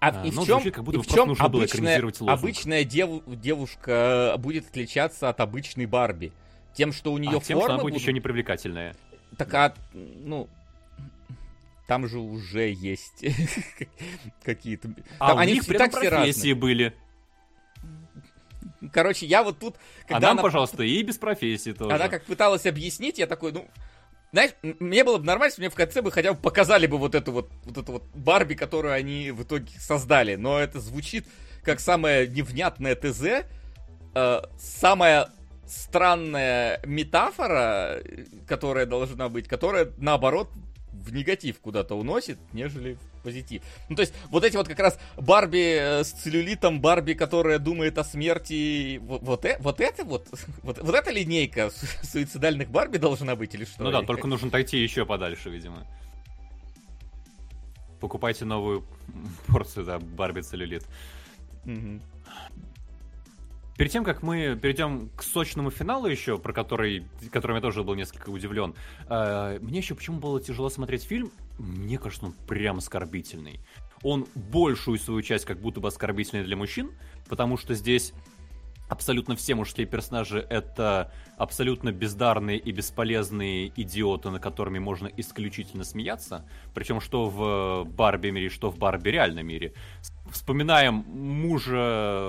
А, 0.00 0.08
а 0.08 0.26
и 0.26 0.30
в 0.30 0.34
чем, 0.34 0.44
звучит, 0.44 0.74
как 0.74 0.84
будто 0.84 0.98
и 0.98 1.02
в 1.02 1.06
чем 1.06 1.34
обычная, 1.38 2.02
обычная 2.26 2.84
дев, 2.84 3.22
девушка 3.26 4.34
будет 4.38 4.68
отличаться 4.68 5.28
от 5.28 5.40
обычной 5.40 5.86
Барби? 5.86 6.32
Тем, 6.74 6.92
что 6.92 7.12
у 7.12 7.18
нее 7.18 7.36
а 7.36 7.40
форма... 7.40 7.44
тем, 7.44 7.58
что 7.58 7.66
она 7.66 7.74
будет 7.76 7.92
будут... 7.92 8.02
еще 8.02 8.12
не 8.12 8.20
привлекательная. 8.20 8.96
Так, 9.36 9.52
а, 9.54 9.74
ну, 9.92 10.48
там 11.86 12.08
же 12.08 12.18
уже 12.18 12.70
есть 12.70 13.24
какие-то... 14.44 14.94
А 15.18 15.28
там, 15.28 15.36
у 15.36 15.40
они 15.40 15.54
них 15.54 15.66
при 15.66 15.76
так 15.76 15.92
профессии 15.92 16.52
были. 16.52 16.94
Короче, 18.92 19.26
я 19.26 19.42
вот 19.42 19.58
тут... 19.58 19.76
а 20.08 20.18
нам, 20.18 20.32
она... 20.32 20.42
пожалуйста, 20.42 20.82
и 20.82 21.02
без 21.02 21.18
профессии 21.18 21.72
тоже. 21.72 21.94
Она 21.94 22.08
как 22.08 22.24
пыталась 22.24 22.66
объяснить, 22.66 23.18
я 23.18 23.26
такой, 23.26 23.52
ну... 23.52 23.66
Знаешь, 24.32 24.52
мне 24.62 25.04
было 25.04 25.18
бы 25.18 25.26
нормально, 25.26 25.50
если 25.50 25.60
мне 25.60 25.68
в 25.68 25.74
конце 25.74 26.00
бы 26.00 26.10
хотя 26.10 26.32
бы 26.32 26.40
показали 26.40 26.86
бы 26.86 26.96
вот 26.96 27.14
эту 27.14 27.32
вот, 27.32 27.50
вот 27.64 27.76
эту 27.76 27.92
вот 27.92 28.04
Барби, 28.14 28.54
которую 28.54 28.94
они 28.94 29.30
в 29.30 29.42
итоге 29.42 29.68
создали. 29.78 30.36
Но 30.36 30.58
это 30.58 30.80
звучит 30.80 31.26
как 31.62 31.80
самое 31.80 32.26
невнятное 32.26 32.94
ТЗ, 32.94 33.44
э, 34.14 34.42
самая 34.58 35.28
странная 35.72 36.80
метафора, 36.84 38.02
которая 38.46 38.86
должна 38.86 39.28
быть, 39.28 39.48
которая, 39.48 39.92
наоборот, 39.96 40.48
в 40.92 41.12
негатив 41.12 41.58
куда-то 41.60 41.94
уносит, 41.94 42.38
нежели 42.52 42.94
в 42.94 43.22
позитив. 43.22 43.62
Ну, 43.88 43.96
то 43.96 44.02
есть, 44.02 44.14
вот 44.30 44.44
эти 44.44 44.56
вот 44.56 44.68
как 44.68 44.78
раз 44.78 44.98
Барби 45.16 45.78
э, 45.78 46.04
с 46.04 46.12
целлюлитом, 46.12 46.80
Барби, 46.80 47.14
которая 47.14 47.58
думает 47.58 47.98
о 47.98 48.04
смерти, 48.04 48.98
вот, 48.98 49.22
вот, 49.22 49.44
э, 49.44 49.56
вот 49.60 49.80
это 49.80 50.04
вот, 50.04 50.28
вот, 50.62 50.78
вот 50.78 50.94
эта 50.94 51.10
линейка 51.10 51.70
суицидальных 52.02 52.70
Барби 52.70 52.98
должна 52.98 53.34
быть 53.34 53.54
или 53.54 53.64
что? 53.64 53.82
Ну 53.84 53.90
да, 53.90 54.02
только 54.02 54.26
нужно 54.26 54.48
отойти 54.48 54.78
еще 54.78 55.06
подальше, 55.06 55.50
видимо. 55.50 55.86
Покупайте 58.00 58.44
новую 58.44 58.84
порцию, 59.46 59.86
да, 59.86 59.98
Барби 59.98 60.42
целлюлит. 60.42 60.84
Угу. 61.64 62.00
Перед 63.82 63.90
тем, 63.90 64.04
как 64.04 64.22
мы 64.22 64.56
перейдем 64.62 65.10
к 65.16 65.24
сочному 65.24 65.72
финалу 65.72 66.06
еще, 66.06 66.38
про 66.38 66.52
который, 66.52 67.04
которым 67.32 67.56
я 67.56 67.60
тоже 67.60 67.82
был 67.82 67.96
несколько 67.96 68.30
удивлен, 68.30 68.76
э, 69.08 69.58
мне 69.60 69.78
еще 69.78 69.96
почему 69.96 70.20
было 70.20 70.40
тяжело 70.40 70.68
смотреть 70.70 71.02
фильм? 71.02 71.32
Мне 71.58 71.98
кажется, 71.98 72.26
он 72.26 72.32
прям 72.46 72.78
оскорбительный. 72.78 73.58
Он 74.04 74.28
большую 74.36 75.00
свою 75.00 75.20
часть 75.22 75.46
как 75.46 75.58
будто 75.58 75.80
бы 75.80 75.88
оскорбительный 75.88 76.44
для 76.44 76.56
мужчин, 76.56 76.92
потому 77.28 77.56
что 77.56 77.74
здесь 77.74 78.12
абсолютно 78.92 79.36
все 79.36 79.54
мужские 79.54 79.86
персонажи 79.86 80.46
это 80.50 81.10
абсолютно 81.38 81.92
бездарные 81.92 82.58
и 82.58 82.72
бесполезные 82.72 83.72
идиоты, 83.74 84.28
на 84.28 84.38
которыми 84.38 84.78
можно 84.78 85.10
исключительно 85.16 85.82
смеяться. 85.84 86.46
Причем 86.74 87.00
что 87.00 87.30
в 87.30 87.84
Барби 87.88 88.28
мире, 88.28 88.50
что 88.50 88.70
в 88.70 88.78
Барби 88.78 89.08
реальном 89.08 89.46
мире. 89.46 89.72
Вспоминаем 90.30 91.04
мужа 91.08 92.28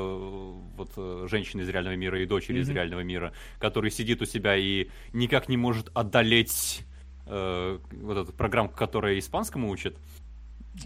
вот, 0.77 1.29
женщины 1.29 1.61
из 1.61 1.69
реального 1.69 1.95
мира 1.95 2.21
и 2.21 2.25
дочери 2.25 2.59
mm-hmm. 2.59 2.61
из 2.61 2.69
реального 2.69 3.01
мира, 3.01 3.33
который 3.59 3.91
сидит 3.91 4.21
у 4.21 4.25
себя 4.25 4.55
и 4.55 4.87
никак 5.11 5.49
не 5.49 5.57
может 5.57 5.91
одолеть 5.93 6.85
э, 7.27 7.79
вот 7.91 8.17
эту 8.17 8.31
программку, 8.31 8.75
которая 8.77 9.19
испанскому 9.19 9.69
учит. 9.69 9.97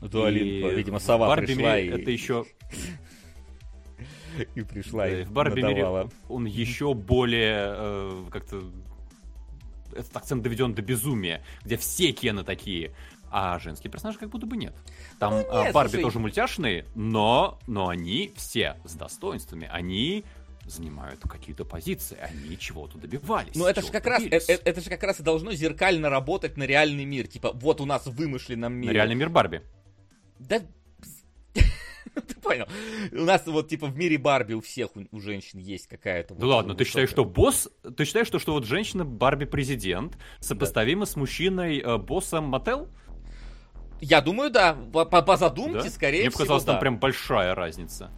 Дуалинпа, 0.02 0.74
видимо, 0.74 1.00
сова 1.00 1.28
Барби 1.28 1.46
пришла 1.46 1.80
и... 1.80 1.88
Это 1.88 2.12
еще 2.12 2.46
и 4.56 4.62
пришла 4.62 5.08
и 5.08 5.24
В 5.24 5.32
Барби 5.32 5.62
мире 5.62 6.10
он 6.30 6.46
еще 6.46 6.94
более 6.94 7.74
э, 7.76 8.26
как-то 8.32 8.64
этот 9.94 10.16
акцент 10.16 10.44
доведен 10.44 10.74
до 10.74 10.82
безумия, 10.82 11.44
где 11.64 11.78
все 11.78 12.12
Кены 12.12 12.44
такие, 12.44 12.94
а 13.32 13.60
женские 13.60 13.92
персонажи 13.92 14.20
как 14.20 14.30
будто 14.30 14.46
бы 14.46 14.58
нет. 14.58 14.76
Там 15.20 15.34
ну, 15.34 15.46
а, 15.50 15.64
нет, 15.66 15.74
Барби 15.74 15.92
слушай... 15.92 16.04
тоже 16.04 16.20
мультяшные, 16.20 16.86
но, 16.96 17.60
но 17.68 17.90
они 17.90 18.32
все 18.36 18.78
с 18.86 18.94
достоинствами, 18.94 19.68
они 19.72 20.24
занимают 20.66 21.22
какие-то 21.22 21.66
позиции, 21.66 22.18
они 22.20 22.58
чего-то 22.58 22.98
добивались. 22.98 23.56
Ну 23.56 23.66
это 23.66 23.82
же 23.82 23.92
как 23.92 24.06
раз, 24.06 24.24
это, 24.24 24.54
это 24.54 24.82
же 24.82 24.90
как 24.90 25.02
раз 25.04 25.20
и 25.20 25.24
должно 25.24 25.54
зеркально 25.54 26.10
работать 26.10 26.58
на 26.58 26.64
реальный 26.64 27.06
мир. 27.06 27.28
Типа, 27.28 27.52
вот 27.54 27.82
у 27.82 27.86
нас 27.86 28.06
в 28.06 28.12
вымышленном 28.12 28.74
мире. 28.74 28.92
На 28.92 28.96
реальный 28.96 29.16
мир 29.16 29.30
Барби. 29.30 29.62
Да 30.40 30.62
Ты 32.28 32.36
понял? 32.36 32.68
У 33.12 33.24
нас 33.24 33.46
вот 33.46 33.70
типа 33.70 33.88
в 33.88 33.98
мире 33.98 34.18
Барби 34.18 34.54
у 34.54 34.62
всех 34.62 34.90
у, 34.96 35.20
женщин 35.20 35.60
есть 35.60 35.88
какая-то. 35.88 36.36
Да 36.36 36.46
вот, 36.46 36.54
ладно, 36.54 36.76
ты 36.76 36.84
считаешь, 36.84 37.10
что 37.10 37.26
босс, 37.26 37.70
ты 37.96 38.06
считаешь, 38.06 38.28
что, 38.28 38.40
что 38.40 38.54
вот 38.54 38.66
женщина 38.66 39.06
Барби 39.06 39.46
президент 39.46 40.18
сопоставима 40.40 41.06
да. 41.06 41.12
с 41.12 41.16
мужчиной 41.16 41.80
э, 41.80 41.98
боссом 41.98 42.46
Мотел? 42.46 42.90
Я 44.00 44.22
думаю, 44.22 44.52
да. 44.52 44.74
По, 44.94 45.06
по 45.06 45.38
задумке, 45.38 45.84
да? 45.84 45.90
скорее 45.90 46.22
Мне 46.22 46.30
всего. 46.30 46.40
показалось, 46.40 46.64
да. 46.64 46.74
там 46.74 46.82
прям 46.82 47.00
большая 47.00 47.56
разница. 47.56 48.12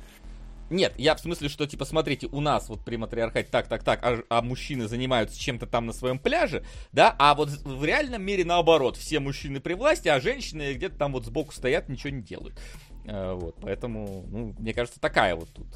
Нет, 0.70 0.94
я 0.98 1.16
в 1.16 1.20
смысле, 1.20 1.50
что, 1.50 1.66
типа, 1.66 1.84
смотрите, 1.86 2.28
у 2.28 2.42
нас 2.42 2.70
вот 2.70 2.86
при 2.86 2.96
матриархате 2.96 3.50
так, 3.50 3.68
так, 3.68 3.84
так, 3.84 4.00
а, 4.04 4.22
а 4.30 4.42
мужчины 4.42 4.88
занимаются 4.88 5.40
чем-то 5.40 5.66
там 5.66 5.88
на 5.88 5.94
своем 5.94 6.20
пляже, 6.20 6.64
да, 6.92 7.16
а 7.18 7.34
вот 7.34 7.50
в 7.50 7.84
реальном 7.84 8.22
мире 8.22 8.46
наоборот, 8.46 8.96
все 8.96 9.20
мужчины 9.20 9.60
при 9.60 9.74
власти, 9.74 10.10
а 10.10 10.20
женщины 10.20 10.74
где-то 10.74 10.96
там 10.96 11.14
вот 11.14 11.26
сбоку 11.26 11.54
стоят, 11.54 11.90
ничего 11.90 12.12
не 12.12 12.22
делают. 12.22 12.60
Э, 13.12 13.34
вот, 13.34 13.56
поэтому, 13.60 14.26
ну, 14.30 14.54
мне 14.60 14.74
кажется, 14.74 15.00
такая 15.00 15.36
вот 15.36 15.50
тут 15.50 15.68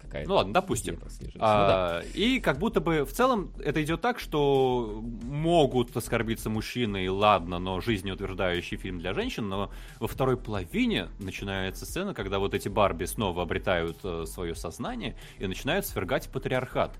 какая-то. 0.00 0.28
Ну 0.28 0.34
ладно, 0.34 0.52
допустим. 0.52 0.98
А, 1.38 1.60
ну, 1.60 1.68
да. 1.68 2.02
И 2.14 2.40
как 2.40 2.58
будто 2.58 2.80
бы 2.80 3.04
в 3.04 3.12
целом 3.12 3.52
это 3.60 3.80
идет 3.82 4.00
так, 4.00 4.18
что 4.18 5.00
могут 5.22 5.96
оскорбиться 5.96 6.50
мужчины, 6.50 7.04
и 7.04 7.08
ладно, 7.08 7.60
но 7.60 7.80
жизнеутверждающий 7.80 8.76
фильм 8.76 8.98
для 8.98 9.14
женщин, 9.14 9.48
но 9.48 9.70
во 10.00 10.08
второй 10.08 10.36
половине 10.36 11.08
начинается 11.20 11.86
сцена, 11.86 12.12
когда 12.12 12.40
вот 12.40 12.54
эти 12.54 12.68
Барби 12.68 13.04
снова 13.04 13.42
обретают 13.42 13.98
э, 14.02 14.24
свое 14.26 14.56
сознание 14.56 15.16
и 15.38 15.46
начинают 15.46 15.86
свергать 15.86 16.28
патриархат. 16.28 16.98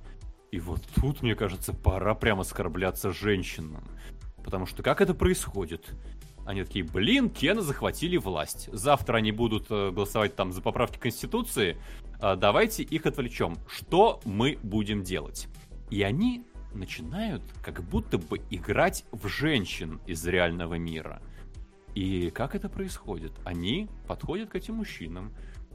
И 0.52 0.60
вот 0.60 0.82
тут, 1.00 1.22
мне 1.22 1.34
кажется, 1.34 1.72
пора 1.72 2.14
прямо 2.14 2.42
оскорбляться 2.42 3.12
женщинам. 3.12 3.82
Потому 4.44 4.66
что 4.66 4.82
как 4.82 5.00
это 5.00 5.14
происходит? 5.14 5.90
Они 6.50 6.64
такие, 6.64 6.84
блин, 6.84 7.30
Кена 7.30 7.62
захватили 7.62 8.16
власть. 8.16 8.68
Завтра 8.72 9.18
они 9.18 9.30
будут 9.30 9.66
э, 9.70 9.92
голосовать 9.92 10.34
там 10.34 10.52
за 10.52 10.60
поправки 10.60 10.98
Конституции. 10.98 11.76
А, 12.20 12.34
давайте 12.34 12.82
их 12.82 13.06
отвлечем. 13.06 13.56
Что 13.68 14.20
мы 14.24 14.58
будем 14.64 15.04
делать? 15.04 15.46
И 15.90 16.02
они 16.02 16.44
начинают 16.74 17.44
как 17.62 17.84
будто 17.84 18.18
бы 18.18 18.40
играть 18.50 19.04
в 19.12 19.28
женщин 19.28 20.00
из 20.06 20.26
реального 20.26 20.74
мира. 20.74 21.22
И 21.94 22.30
как 22.30 22.56
это 22.56 22.68
происходит? 22.68 23.30
Они 23.44 23.88
подходят 24.08 24.50
к 24.50 24.56
этим 24.56 24.74
мужчинам, 24.74 25.32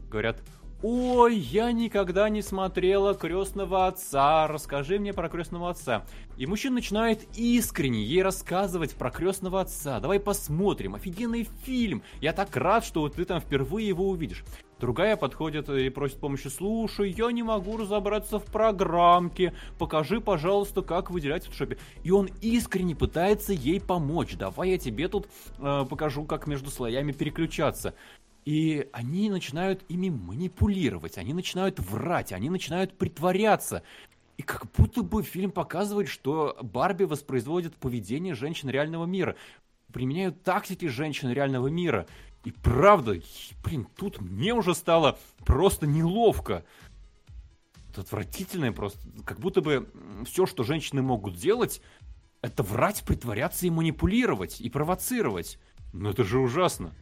говорят, 0.09 0.43
Ой, 0.83 1.37
я 1.37 1.71
никогда 1.71 2.27
не 2.29 2.41
смотрела 2.41 3.15
крестного 3.15 3.87
отца. 3.87 4.45
Расскажи 4.47 4.99
мне 4.99 5.13
про 5.13 5.29
крестного 5.29 5.69
отца. 5.69 6.05
И 6.37 6.45
мужчина 6.45 6.75
начинает 6.75 7.25
искренне 7.37 8.03
ей 8.03 8.21
рассказывать 8.21 8.93
про 8.95 9.09
крестного 9.09 9.61
отца. 9.61 9.99
Давай 9.99 10.19
посмотрим. 10.19 10.95
Офигенный 10.95 11.47
фильм. 11.63 12.03
Я 12.19 12.33
так 12.33 12.55
рад, 12.57 12.85
что 12.85 13.01
вот 13.01 13.15
ты 13.15 13.23
там 13.23 13.39
впервые 13.39 13.87
его 13.87 14.09
увидишь. 14.09 14.43
Другая 14.79 15.15
подходит 15.15 15.69
и 15.69 15.89
просит 15.89 16.19
помощи. 16.19 16.49
Слушай, 16.49 17.11
я 17.11 17.31
не 17.31 17.43
могу 17.43 17.77
разобраться 17.77 18.39
в 18.39 18.45
программке. 18.45 19.53
Покажи, 19.79 20.19
пожалуйста, 20.19 20.81
как 20.81 21.09
выделять 21.09 21.43
в 21.43 21.45
фотошопе. 21.45 21.77
И 22.03 22.11
он 22.11 22.29
искренне 22.41 22.95
пытается 22.95 23.53
ей 23.53 23.79
помочь. 23.79 24.35
Давай 24.35 24.71
я 24.71 24.77
тебе 24.77 25.07
тут 25.07 25.29
э, 25.57 25.85
покажу, 25.89 26.25
как 26.25 26.45
между 26.45 26.69
слоями 26.69 27.13
переключаться. 27.13 27.93
И 28.45 28.87
они 28.93 29.31
начинают 29.31 29.83
ими 29.89 30.09
манипулировать, 30.09 31.17
они 31.17 31.33
начинают 31.33 31.79
врать, 31.79 32.31
они 32.31 32.51
начинают 32.51 32.95
притворяться. 32.95 33.81
И 34.37 34.43
как 34.43 34.71
будто 34.77 35.01
бы 35.01 35.23
фильм 35.23 35.49
показывает, 35.49 36.07
что 36.07 36.55
Барби 36.61 37.05
воспроизводит 37.05 37.75
поведение 37.75 38.35
женщин 38.35 38.69
реального 38.69 39.05
мира. 39.05 39.35
Применяют 39.91 40.43
тактики 40.43 40.85
женщин 40.85 41.31
реального 41.31 41.67
мира. 41.67 42.05
И 42.43 42.51
правда, 42.51 43.19
блин, 43.63 43.87
тут 43.95 44.21
мне 44.21 44.53
уже 44.53 44.75
стало 44.75 45.17
просто 45.39 45.87
неловко. 45.87 46.63
Это 47.89 48.01
отвратительное 48.01 48.71
просто. 48.71 48.99
Как 49.25 49.39
будто 49.39 49.61
бы 49.61 49.89
все, 50.27 50.45
что 50.45 50.63
женщины 50.63 51.01
могут 51.01 51.35
делать, 51.35 51.81
это 52.41 52.61
врать, 52.61 53.03
притворяться 53.03 53.65
и 53.65 53.71
манипулировать, 53.71 54.61
и 54.61 54.69
провоцировать. 54.69 55.57
Но 55.93 56.11
это 56.11 56.23
же 56.23 56.37
ужасно. 56.37 56.93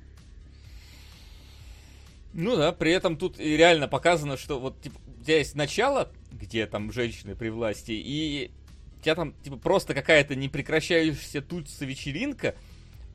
Ну 2.34 2.55
да, 2.55 2.72
при 2.72 2.91
этом 2.91 3.18
тут 3.18 3.39
реально 3.39 3.88
показано, 3.88 4.38
что 4.38 4.60
вот 4.60 4.81
типа, 4.81 4.97
у 5.19 5.23
тебя 5.23 5.38
есть 5.38 5.55
начало, 5.55 6.11
где 6.31 6.65
там 6.65 6.91
женщины 6.91 7.35
при 7.35 7.49
власти, 7.49 7.91
и 7.91 8.51
у 8.99 9.03
тебя 9.03 9.15
там 9.15 9.34
типа 9.43 9.57
просто 9.57 9.93
какая-то 9.93 10.35
непрекращающаяся 10.35 11.41
тутся 11.41 11.85
вечеринка, 11.85 12.55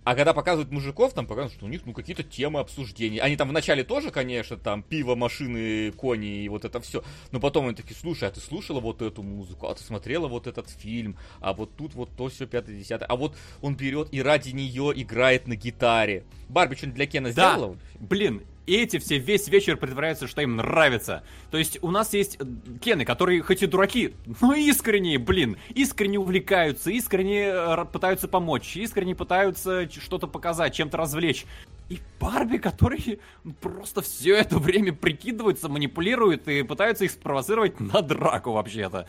а 0.09 0.15
когда 0.15 0.33
показывают 0.33 0.71
мужиков, 0.71 1.13
там 1.13 1.27
показывают, 1.27 1.53
что 1.53 1.67
у 1.67 1.69
них 1.69 1.83
ну 1.85 1.93
какие-то 1.93 2.23
темы 2.23 2.61
обсуждений. 2.61 3.19
Они 3.19 3.37
там 3.37 3.49
вначале 3.51 3.85
тоже, 3.85 4.11
конечно, 4.11 4.57
там 4.57 4.83
пиво, 4.83 5.15
машины, 5.17 5.93
кони 5.93 6.45
и 6.45 6.49
вот 6.49 6.65
это 6.65 6.81
все. 6.81 7.05
Но 7.31 7.41
потом 7.41 7.67
они 7.67 7.75
такие, 7.75 7.95
слушай, 7.95 8.27
а 8.27 8.31
ты 8.31 8.41
слушала 8.41 8.81
вот 8.81 9.03
эту 9.03 9.23
музыку, 9.23 9.67
а 9.69 9.75
ты 9.75 9.83
смотрела 9.83 10.27
вот 10.27 10.47
этот 10.47 10.71
фильм, 10.71 11.19
а 11.41 11.53
вот 11.53 11.77
тут 11.77 11.93
вот 11.95 12.09
то 12.17 12.29
все 12.29 12.47
пятое, 12.47 12.79
десятое. 12.79 13.07
А 13.07 13.17
вот 13.17 13.37
он 13.61 13.77
берет 13.77 14.09
и 14.11 14.23
ради 14.23 14.51
нее 14.51 14.95
играет 14.97 15.47
на 15.47 15.57
гитаре. 15.57 16.25
Барби 16.49 16.77
что-нибудь 16.77 16.97
для 16.97 17.07
Кена 17.07 17.33
да. 17.35 17.53
сделала? 17.53 17.77
Блин, 18.01 18.45
эти 18.75 18.99
все 18.99 19.19
весь 19.19 19.49
вечер 19.49 19.77
притворяются, 19.77 20.27
что 20.27 20.43
им 20.43 20.57
нравится. 20.57 21.23
То 21.51 21.59
есть 21.59 21.79
у 21.83 21.91
нас 21.91 22.13
есть 22.15 22.39
Кены, 22.81 23.05
которые 23.05 23.43
хоть 23.43 23.63
и 23.63 23.67
дураки, 23.67 24.15
но 24.41 24.55
искренне, 24.55 25.19
блин, 25.19 25.57
искренне 25.71 26.19
увлекаются, 26.19 26.91
искренне 26.91 27.49
э, 27.49 27.85
пытаются 27.87 28.29
помочь, 28.29 28.77
искренне 28.77 29.15
пытаются 29.15 29.89
что-то 29.91 30.27
показать, 30.27 30.75
чем-то 30.75 30.97
развлечь. 30.97 31.47
И 31.89 31.99
Барби, 32.21 32.59
которые 32.59 33.19
просто 33.61 34.03
все 34.03 34.37
это 34.37 34.59
время 34.59 34.93
прикидываются, 34.93 35.69
манипулируют 35.69 36.49
и 36.49 36.63
пытаются 36.63 37.05
их 37.05 37.11
спровоцировать 37.11 37.81
на 37.81 38.03
драку 38.03 38.53
вообще-то. 38.53 39.07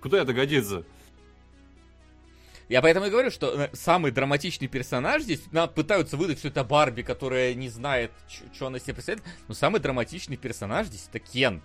Куда 0.00 0.18
это 0.18 0.32
годится? 0.34 0.84
Я 2.68 2.80
поэтому 2.80 3.06
и 3.06 3.10
говорю, 3.10 3.30
что 3.30 3.64
э, 3.64 3.68
самый 3.72 4.10
драматичный 4.10 4.68
персонаж 4.68 5.22
здесь, 5.22 5.42
нам 5.52 5.68
пытаются 5.68 6.16
выдать, 6.16 6.38
что 6.38 6.48
это 6.48 6.64
Барби, 6.64 7.02
которая 7.02 7.54
не 7.54 7.68
знает, 7.68 8.10
что 8.54 8.66
она 8.66 8.78
себе 8.78 8.94
представляет, 8.94 9.26
но 9.48 9.54
самый 9.54 9.80
драматичный 9.80 10.36
персонаж 10.36 10.86
здесь 10.86 11.06
это 11.10 11.18
Кен 11.18 11.62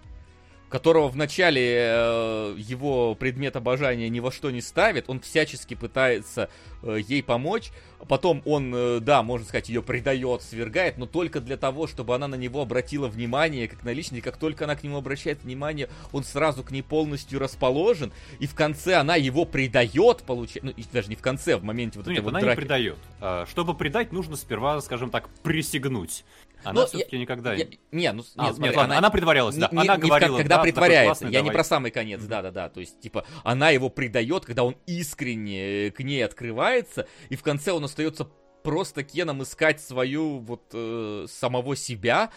которого 0.69 1.09
в 1.09 1.15
начале 1.15 1.75
э, 1.77 2.55
его 2.57 3.15
предмет 3.15 3.55
обожания 3.55 4.07
ни 4.09 4.19
во 4.19 4.31
что 4.31 4.51
не 4.51 4.61
ставит, 4.61 5.09
он 5.09 5.19
всячески 5.19 5.73
пытается 5.73 6.49
э, 6.83 6.99
ей 7.05 7.23
помочь, 7.23 7.71
потом 8.07 8.41
он, 8.45 8.73
э, 8.73 8.99
да, 9.01 9.23
можно 9.23 9.45
сказать, 9.45 9.69
ее 9.69 9.81
предает, 9.81 10.41
свергает, 10.43 10.97
но 10.97 11.05
только 11.05 11.41
для 11.41 11.57
того, 11.57 11.87
чтобы 11.87 12.15
она 12.15 12.27
на 12.27 12.35
него 12.35 12.61
обратила 12.61 13.07
внимание, 13.07 13.67
как 13.67 13.83
на 13.83 13.91
личность, 13.91 14.23
как 14.23 14.37
только 14.37 14.65
она 14.65 14.75
к 14.75 14.83
нему 14.83 14.97
обращает 14.97 15.43
внимание, 15.43 15.89
он 16.11 16.23
сразу 16.23 16.63
к 16.63 16.71
ней 16.71 16.83
полностью 16.83 17.39
расположен, 17.39 18.11
и 18.39 18.47
в 18.47 18.55
конце 18.55 18.95
она 18.95 19.15
его 19.15 19.45
предает, 19.45 20.23
получается, 20.23 20.73
ну, 20.77 20.83
даже 20.93 21.09
не 21.09 21.15
в 21.15 21.21
конце, 21.21 21.57
в 21.57 21.63
моменте 21.63 21.99
вот 21.99 22.05
ну, 22.05 22.13
этой 22.13 22.17
нет, 22.17 22.23
вот 22.23 22.29
она 22.29 22.41
драки. 22.41 22.57
не 22.57 22.61
предает. 22.61 22.97
А, 23.19 23.45
чтобы 23.47 23.73
предать, 23.73 24.11
нужно 24.11 24.35
сперва, 24.35 24.79
скажем 24.81 25.09
так, 25.09 25.29
присягнуть. 25.43 26.23
Она 26.64 26.81
ну, 26.81 26.88
все-таки 26.88 27.18
никогда... 27.18 27.53
Я, 27.53 27.68
не, 27.91 28.11
ну, 28.11 28.23
а, 28.36 28.45
нет, 28.45 28.56
смотри, 28.56 28.64
нет, 28.64 28.76
ладно, 28.76 28.84
она, 28.84 28.98
она 28.98 29.10
притворялась, 29.10 29.56
да. 29.56 29.69
Не, 29.72 29.80
она 29.80 29.95
не 29.95 30.02
говорила, 30.02 30.38
когда 30.38 30.57
да, 30.57 30.64
притворяется. 30.64 31.06
Классный, 31.06 31.31
я 31.31 31.40
давай. 31.40 31.49
не 31.49 31.53
про 31.53 31.64
самый 31.64 31.91
конец, 31.91 32.22
да-да-да. 32.22 32.69
То 32.69 32.80
есть, 32.80 32.99
типа, 32.99 33.26
она 33.44 33.69
его 33.69 33.90
предает, 33.90 34.45
когда 34.45 34.64
он 34.64 34.76
искренне 34.86 35.91
к 35.91 36.02
ней 36.02 36.23
открывается, 36.23 37.07
и 37.30 37.36
в 37.36 37.44
конце 37.44 37.72
он 37.72 37.86
остается 37.86 38.30
просто 38.64 39.03
Кеном 39.03 39.44
искать 39.44 39.81
свою 39.81 40.40
вот 40.40 40.64
э, 40.73 41.26
самого 41.30 41.76
себя. 41.76 42.31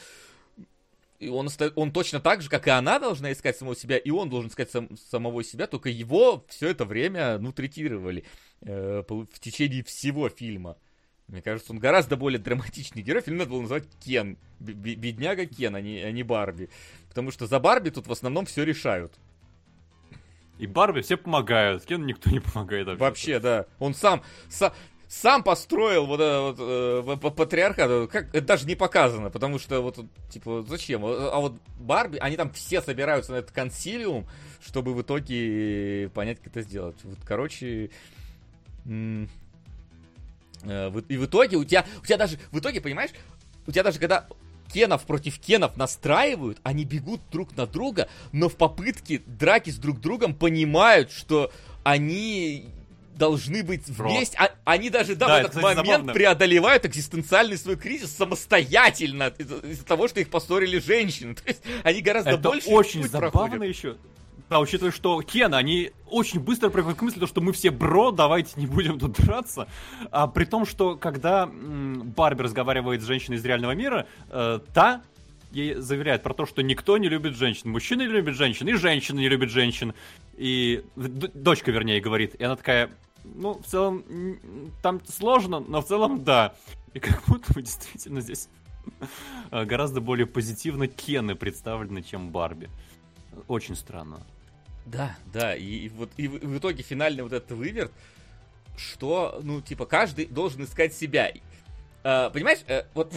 И 1.19 1.29
он, 1.29 1.49
он 1.77 1.93
точно 1.93 2.21
так 2.21 2.43
же, 2.43 2.49
как 2.49 2.67
и 2.67 2.71
она 2.71 2.99
должна 2.99 3.33
искать 3.33 3.57
самого 3.57 3.77
себя, 3.77 3.97
и 3.97 4.11
он 4.11 4.29
должен 4.29 4.51
искать 4.51 4.71
сам, 4.71 4.97
самого 4.97 5.45
себя, 5.45 5.67
только 5.67 5.89
его 5.89 6.45
все 6.49 6.69
это 6.69 6.85
время, 6.85 7.39
ну, 7.39 7.53
третировали 7.53 8.25
э, 8.61 9.03
в 9.09 9.39
течение 9.39 9.85
всего 9.85 10.29
фильма. 10.29 10.77
Мне 11.33 11.41
кажется, 11.41 11.73
он 11.73 11.79
гораздо 11.79 12.17
более 12.17 12.39
драматичный 12.39 13.01
герой. 13.01 13.23
Фильм 13.23 13.39
надо 13.39 13.51
было 13.51 13.63
назвать 13.63 13.85
Кен. 14.05 14.37
Бедняга 14.61 15.47
Кен, 15.47 15.75
а 15.75 15.81
не, 15.81 16.03
а 16.03 16.13
не 16.13 16.23
Барби. 16.23 16.69
Потому 17.09 17.31
что 17.31 17.47
за 17.47 17.59
Барби 17.59 17.89
тут 17.89 18.07
в 18.07 18.13
основном 18.13 18.45
все 18.45 18.65
решают. 18.65 19.15
И 20.59 20.67
Барби 20.67 21.01
все 21.01 21.17
помогают. 21.17 21.87
Кен 21.87 22.05
никто 22.05 22.31
не 22.31 22.41
помогает 22.41 22.87
вообще. 22.87 23.01
Вообще, 23.01 23.41
да. 23.41 23.67
Он 23.79 23.95
сам, 23.95 24.23
сам, 24.51 24.75
сам 25.09 25.43
построил 25.43 26.05
вот 26.05 26.21
этот 26.21 26.59
вот, 27.07 27.25
э, 27.25 27.31
патриархат. 27.31 28.11
Как, 28.11 28.29
это 28.35 28.47
даже 28.47 28.67
не 28.67 28.75
показано, 28.75 29.31
потому 29.31 29.59
что 29.59 29.81
вот, 29.81 30.05
типа, 30.29 30.67
зачем? 30.69 31.03
А 31.07 31.41
вот 31.41 31.55
Барби, 31.79 32.19
они 32.19 32.37
там 32.37 32.53
все 32.53 32.83
собираются 32.83 33.33
на 33.33 33.37
этот 33.37 33.53
консилиум, 33.53 34.27
чтобы 34.61 34.93
в 34.93 35.01
итоге 35.01 36.11
понять, 36.13 36.41
как 36.41 36.49
это 36.49 36.61
сделать. 36.61 36.97
Вот, 37.05 37.17
короче, 37.25 37.89
и 40.65 41.17
в 41.17 41.27
итоге 41.27 41.57
у 41.57 41.65
тебя, 41.65 41.85
у 42.03 42.07
тебя 42.07 42.17
даже, 42.17 42.39
в 42.51 42.59
итоге, 42.59 42.81
понимаешь, 42.81 43.11
у 43.67 43.73
тебя 43.73 43.83
даже 43.83 43.99
когда 43.99 44.27
Кенов 44.73 45.03
против 45.05 45.39
Кенов 45.39 45.77
настраивают, 45.77 46.59
они 46.63 46.85
бегут 46.85 47.21
друг 47.31 47.57
на 47.57 47.67
друга, 47.67 48.09
но 48.33 48.49
в 48.49 48.57
попытке 48.57 49.23
драки 49.27 49.71
с 49.71 49.77
друг 49.77 50.01
другом 50.01 50.35
понимают, 50.35 51.11
что 51.11 51.53
они 51.85 52.67
должны 53.15 53.63
быть 53.63 53.87
вместе. 53.87 54.37
А, 54.39 54.51
они 54.65 54.91
даже 54.91 55.15
да, 55.15 55.27
да, 55.27 55.35
в 55.35 55.39
этот 55.41 55.51
кстати, 55.51 55.65
момент 55.65 55.87
забавно. 55.87 56.13
преодолевают 56.15 56.87
экзистенциальный 56.87 57.59
свой 57.59 57.77
кризис 57.77 58.17
самостоятельно 58.17 59.33
из-за 59.39 59.57
из 59.59 59.79
того, 59.81 60.09
что 60.09 60.21
их 60.21 60.31
поссорили 60.31 60.79
женщины. 60.79 61.35
То 61.37 61.43
есть 61.47 61.63
они 61.85 62.01
гораздо 62.01 62.31
Это 62.31 62.39
больше. 62.49 62.69
Очень 62.69 63.09
забавно 63.09 63.31
проходят. 63.31 63.63
еще. 63.65 63.97
Да, 64.53 64.61
учитывая, 64.61 64.93
что 64.93 65.23
Кен, 65.23 65.55
они 65.55 65.93
очень 66.11 66.39
быстро 66.39 66.69
приходят 66.69 66.99
к 66.99 67.03
мысли, 67.03 67.25
что 67.25 67.41
мы 67.41 67.55
все 67.55 67.71
бро, 67.71 68.11
давайте 68.11 68.51
не 68.57 68.67
будем 68.67 68.99
тут 68.99 69.13
драться. 69.13 69.67
А 70.11 70.27
при 70.27 70.45
том, 70.45 70.67
что 70.67 70.95
когда 70.95 71.47
Барби 71.47 72.43
разговаривает 72.43 73.01
с 73.01 73.07
женщиной 73.07 73.37
из 73.37 73.45
реального 73.47 73.73
мира, 73.73 74.07
э, 74.29 74.61
та 74.75 75.01
ей 75.53 75.77
заверяет 75.77 76.23
про 76.23 76.35
то, 76.35 76.45
что 76.45 76.63
никто 76.63 76.99
не 76.99 77.09
любит 77.09 77.35
женщин. 77.35 77.71
Мужчины 77.71 78.03
не 78.03 78.09
любят 78.09 78.35
женщин, 78.35 78.69
и 78.69 78.75
женщины 78.75 79.21
не 79.21 79.31
любят 79.31 79.49
женщин. 79.49 79.95
И 80.37 80.85
дочка, 80.97 81.71
вернее, 81.71 82.03
говорит. 82.03 82.35
И 82.35 82.45
она 82.45 82.57
такая, 82.57 82.91
ну, 83.25 83.55
в 83.55 83.65
целом, 83.65 84.05
там 84.83 85.01
сложно, 85.09 85.61
но 85.61 85.81
в 85.81 85.87
целом 85.87 86.25
да. 86.25 86.53
И 86.93 87.01
как 87.01 87.23
будто 87.27 87.55
бы 87.55 87.63
действительно 87.63 88.21
здесь 88.21 88.51
гораздо 89.51 90.03
более 90.03 90.27
позитивно 90.27 90.89
Кены 90.89 91.37
представлены, 91.37 92.03
чем 92.03 92.29
Барби. 92.29 92.69
Очень 93.49 93.77
странно. 93.77 94.21
Да, 94.87 95.17
да, 95.33 95.55
и, 95.55 95.65
и 95.65 95.89
вот 95.89 96.11
и 96.17 96.29
в, 96.29 96.39
в 96.39 96.59
итоге 96.59 96.83
финальный 96.83 97.23
вот 97.23 97.33
этот 97.33 97.53
выверт, 97.53 97.93
что, 98.77 99.41
ну, 99.43 99.61
типа, 99.61 99.87
каждый 99.87 100.27
должен 100.27 100.65
искать 100.65 100.95
себя. 100.95 101.33
А, 102.03 102.31
понимаешь, 102.31 102.61
э, 102.67 102.85
вот 102.95 103.13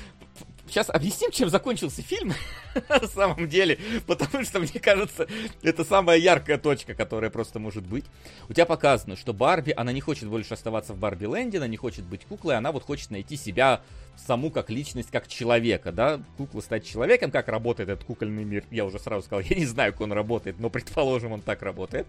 сейчас 0.66 0.88
объясним, 0.88 1.30
чем 1.30 1.50
закончился 1.50 2.02
фильм, 2.02 2.32
на 2.88 3.06
самом 3.06 3.48
деле, 3.48 3.78
потому 4.06 4.44
что, 4.44 4.60
мне 4.60 4.80
кажется, 4.80 5.28
это 5.62 5.84
самая 5.84 6.18
яркая 6.18 6.58
точка, 6.58 6.94
которая 6.94 7.30
просто 7.30 7.58
может 7.58 7.84
быть. 7.84 8.04
У 8.48 8.52
тебя 8.52 8.66
показано, 8.66 9.16
что 9.16 9.32
Барби, 9.32 9.74
она 9.76 9.92
не 9.92 10.00
хочет 10.00 10.28
больше 10.28 10.54
оставаться 10.54 10.94
в 10.94 10.98
Барби 10.98 11.26
Ленде, 11.26 11.58
она 11.58 11.66
не 11.66 11.76
хочет 11.76 12.04
быть 12.04 12.24
куклой, 12.24 12.56
она 12.56 12.72
вот 12.72 12.82
хочет 12.82 13.10
найти 13.10 13.36
себя 13.36 13.82
саму 14.16 14.50
как 14.50 14.70
личность, 14.70 15.10
как 15.10 15.28
человека, 15.28 15.92
да, 15.92 16.20
кукла 16.36 16.60
стать 16.60 16.86
человеком, 16.86 17.30
как 17.30 17.48
работает 17.48 17.88
этот 17.88 18.04
кукольный 18.04 18.44
мир, 18.44 18.64
я 18.70 18.84
уже 18.84 18.98
сразу 18.98 19.24
сказал, 19.24 19.40
я 19.48 19.56
не 19.56 19.66
знаю, 19.66 19.92
как 19.92 20.02
он 20.02 20.12
работает, 20.12 20.58
но 20.58 20.70
предположим, 20.70 21.32
он 21.32 21.40
так 21.40 21.62
работает. 21.62 22.06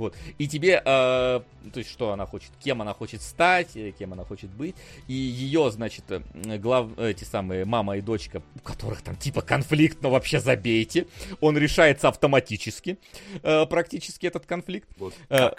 Вот. 0.00 0.16
И 0.38 0.48
тебе, 0.48 0.80
э, 0.82 0.82
то 0.82 1.44
есть, 1.74 1.90
что 1.90 2.12
она 2.12 2.24
хочет, 2.24 2.52
кем 2.58 2.80
она 2.80 2.94
хочет 2.94 3.20
стать, 3.20 3.76
э, 3.76 3.92
кем 3.92 4.14
она 4.14 4.24
хочет 4.24 4.48
быть. 4.48 4.74
И 5.08 5.12
ее, 5.12 5.70
значит, 5.70 6.04
э, 6.08 6.22
глав, 6.56 6.98
эти 6.98 7.24
самые 7.24 7.66
мама 7.66 7.98
и 7.98 8.00
дочка, 8.00 8.40
у 8.56 8.60
которых 8.60 9.02
там 9.02 9.14
типа 9.14 9.42
конфликт, 9.42 9.98
но 10.00 10.08
вообще 10.08 10.40
забейте. 10.40 11.06
Он 11.42 11.58
решается 11.58 12.08
автоматически, 12.08 12.98
э, 13.42 13.66
практически 13.66 14.26
этот 14.26 14.46
конфликт. 14.46 14.88
Вот, 14.96 15.12
э, 15.28 15.50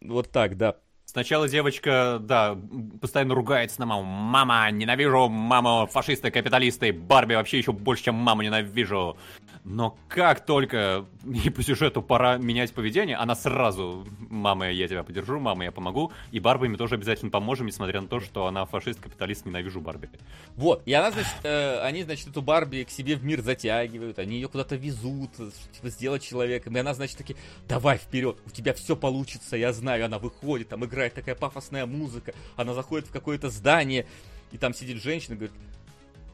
вот 0.00 0.30
так, 0.30 0.56
да. 0.56 0.76
Сначала 1.10 1.48
девочка, 1.48 2.18
да, 2.20 2.56
постоянно 3.00 3.34
ругается 3.34 3.80
на 3.80 3.86
маму. 3.86 4.04
Мама, 4.04 4.70
ненавижу 4.70 5.28
маму, 5.28 5.88
фашисты, 5.90 6.30
капиталисты, 6.30 6.92
Барби 6.92 7.34
вообще 7.34 7.58
еще 7.58 7.72
больше, 7.72 8.04
чем 8.04 8.14
маму 8.14 8.42
ненавижу. 8.42 9.16
Но 9.64 9.98
как 10.08 10.46
только 10.46 11.04
и 11.44 11.50
по 11.50 11.62
сюжету 11.64 12.00
пора 12.00 12.38
менять 12.38 12.72
поведение, 12.72 13.16
она 13.16 13.34
сразу, 13.34 14.06
мама, 14.30 14.70
я 14.70 14.86
тебя 14.86 15.02
поддержу, 15.02 15.40
мама, 15.40 15.64
я 15.64 15.72
помогу, 15.72 16.12
и 16.30 16.38
Барби 16.38 16.68
мы 16.68 16.76
тоже 16.76 16.94
обязательно 16.94 17.30
поможем, 17.30 17.66
несмотря 17.66 18.00
на 18.00 18.06
то, 18.06 18.20
что 18.20 18.46
она 18.46 18.64
фашист, 18.64 19.00
капиталист, 19.00 19.44
ненавижу 19.44 19.80
Барби. 19.80 20.08
Вот, 20.56 20.82
и 20.86 20.92
она, 20.92 21.10
значит, 21.10 21.34
э, 21.42 21.80
они, 21.80 22.04
значит, 22.04 22.28
эту 22.28 22.40
Барби 22.40 22.84
к 22.84 22.90
себе 22.90 23.16
в 23.16 23.24
мир 23.24 23.42
затягивают, 23.42 24.18
они 24.18 24.36
ее 24.36 24.48
куда-то 24.48 24.76
везут, 24.76 25.32
типа, 25.72 25.90
сделать 25.90 26.22
человеком, 26.22 26.76
и 26.76 26.80
она, 26.80 26.94
значит, 26.94 27.18
таки, 27.18 27.36
давай 27.68 27.98
вперед, 27.98 28.38
у 28.46 28.50
тебя 28.50 28.72
все 28.72 28.96
получится, 28.96 29.56
я 29.56 29.72
знаю, 29.72 30.06
она 30.06 30.18
выходит, 30.18 30.68
там 30.68 30.84
играет 30.84 30.99
такая 31.08 31.34
пафосная 31.34 31.86
музыка, 31.86 32.34
она 32.56 32.74
заходит 32.74 33.08
в 33.08 33.12
какое-то 33.12 33.48
здание, 33.48 34.06
и 34.52 34.58
там 34.58 34.74
сидит 34.74 35.02
женщина 35.02 35.34
и 35.34 35.36
говорит, 35.36 35.56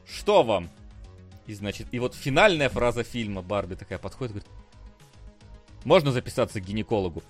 что 0.05 0.43
вам? 0.43 0.69
И 1.45 1.53
значит, 1.53 1.87
и 1.91 1.99
вот 1.99 2.13
финальная 2.15 2.67
фраза 2.67 3.03
фильма 3.03 3.41
Барби 3.41 3.75
такая 3.75 3.99
подходит, 3.99 4.33
говорит, 4.33 4.51
можно 5.85 6.11
записаться 6.11 6.59
к 6.59 6.65
гинекологу? 6.65 7.23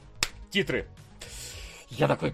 Титры. 0.49 0.87
Я 1.89 2.07
такой, 2.07 2.33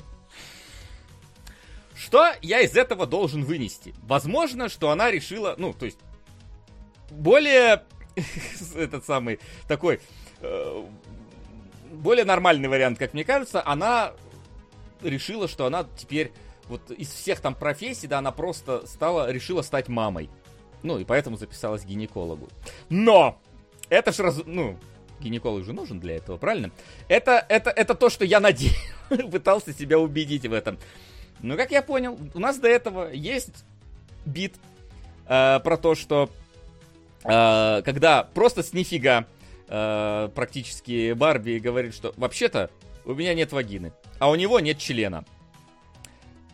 что 1.95 2.31
я 2.41 2.61
из 2.61 2.75
этого 2.75 3.05
должен 3.05 3.43
вынести? 3.43 3.93
Возможно, 4.03 4.69
что 4.69 4.89
она 4.89 5.11
решила, 5.11 5.55
ну, 5.57 5.73
то 5.73 5.85
есть, 5.85 5.99
более 7.09 7.83
этот 8.75 9.05
самый 9.05 9.39
такой 9.67 9.99
э, 10.41 10.85
более 11.91 12.25
нормальный 12.25 12.67
вариант, 12.67 12.99
как 12.99 13.13
мне 13.13 13.23
кажется, 13.23 13.65
она 13.65 14.13
решила, 15.03 15.47
что 15.47 15.65
она 15.65 15.85
теперь 15.97 16.31
вот 16.67 16.91
из 16.91 17.09
всех 17.09 17.39
там 17.39 17.55
профессий, 17.55 18.07
да, 18.07 18.19
она 18.19 18.31
просто 18.31 18.85
стала, 18.87 19.31
решила 19.31 19.61
стать 19.61 19.87
мамой. 19.89 20.29
Ну, 20.81 20.99
и 20.99 21.05
поэтому 21.05 21.37
записалась 21.37 21.83
к 21.83 21.85
гинекологу. 21.85 22.49
Но! 22.89 23.39
Это 23.89 24.11
ж 24.11 24.19
раз... 24.19 24.41
Ну, 24.45 24.77
гинеколог 25.19 25.63
же 25.63 25.73
нужен 25.73 25.99
для 25.99 26.17
этого, 26.17 26.37
правильно? 26.37 26.71
Это, 27.07 27.45
это, 27.49 27.69
это 27.69 27.95
то, 27.95 28.09
что 28.09 28.25
я 28.25 28.39
надеюсь, 28.39 28.77
пытался 29.31 29.73
себя 29.73 29.99
убедить 29.99 30.45
в 30.45 30.53
этом. 30.53 30.77
Но, 31.41 31.57
как 31.57 31.71
я 31.71 31.81
понял, 31.81 32.17
у 32.33 32.39
нас 32.39 32.57
до 32.57 32.67
этого 32.67 33.11
есть 33.11 33.65
бит 34.25 34.55
э, 35.27 35.59
про 35.59 35.77
то, 35.77 35.95
что 35.95 36.29
э, 37.23 37.81
когда 37.83 38.23
просто 38.23 38.63
с 38.63 38.73
нифига 38.73 39.25
э, 39.67 40.29
практически 40.33 41.13
Барби 41.13 41.59
говорит, 41.59 41.93
что 41.93 42.13
вообще-то 42.17 42.69
у 43.05 43.13
меня 43.13 43.33
нет 43.33 43.51
вагины, 43.51 43.93
а 44.19 44.29
у 44.29 44.35
него 44.35 44.59
нет 44.59 44.77
члена. 44.77 45.25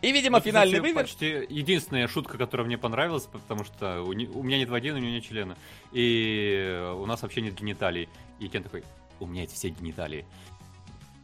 И, 0.02 0.12
видимо, 0.12 0.38
это 0.38 0.48
финальный 0.48 0.80
вывод... 0.80 1.02
почти 1.02 1.46
единственная 1.50 2.08
шутка, 2.08 2.38
которая 2.38 2.66
мне 2.66 2.78
понравилась, 2.78 3.24
потому 3.24 3.64
что 3.64 4.02
у, 4.02 4.12
не, 4.14 4.26
у 4.26 4.42
меня 4.42 4.58
нет 4.58 4.70
вагины, 4.70 4.98
у 4.98 5.00
него 5.00 5.12
нет 5.12 5.24
члена. 5.24 5.56
И 5.92 6.90
у 6.96 7.04
нас 7.04 7.20
вообще 7.20 7.42
нет 7.42 7.54
гениталий. 7.54 8.08
И 8.38 8.48
Кен 8.48 8.62
такой, 8.62 8.82
у 9.18 9.26
меня 9.26 9.42
есть 9.42 9.54
все 9.54 9.68
гениталии. 9.68 10.24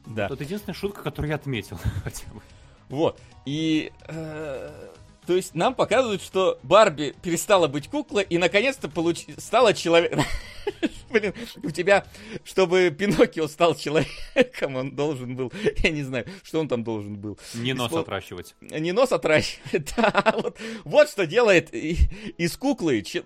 Да. 0.05 0.29
Вот 0.29 0.35
это 0.35 0.45
единственная 0.45 0.75
шутка, 0.75 1.03
которую 1.03 1.31
я 1.31 1.37
отметил 1.37 1.79
хотя 2.05 2.27
бы. 2.33 2.43
Вот. 2.89 3.21
И 3.47 3.93
э, 4.09 4.89
то 5.27 5.35
есть 5.35 5.55
нам 5.55 5.75
показывают, 5.75 6.23
что 6.23 6.59
Барби 6.63 7.15
перестала 7.23 7.67
быть 7.67 7.89
куклой 7.89 8.25
и 8.29 8.39
наконец-то 8.39 8.89
получ... 8.89 9.27
стала 9.39 9.75
человеком. 9.75 10.23
Блин, 11.11 11.35
у 11.63 11.71
тебя, 11.71 12.07
чтобы 12.45 12.95
Пиноккио 12.97 13.49
стал 13.49 13.75
человеком, 13.75 14.77
он 14.77 14.95
должен 14.95 15.37
был, 15.37 15.53
я 15.83 15.91
не 15.91 16.03
знаю, 16.03 16.27
что 16.43 16.61
он 16.61 16.69
там 16.69 16.85
должен 16.85 17.17
был. 17.17 17.39
Не 17.55 17.73
нос 17.73 17.89
Испол... 17.89 18.01
отращивать. 18.01 18.55
Не 18.61 18.93
нос 18.93 19.13
отращивать, 19.13 19.93
да. 19.97 20.35
Вот, 20.37 20.59
вот 20.85 21.09
что 21.09 21.27
делает 21.27 21.73
из 21.73 22.57
куклы 22.57 23.03
ч... 23.03 23.23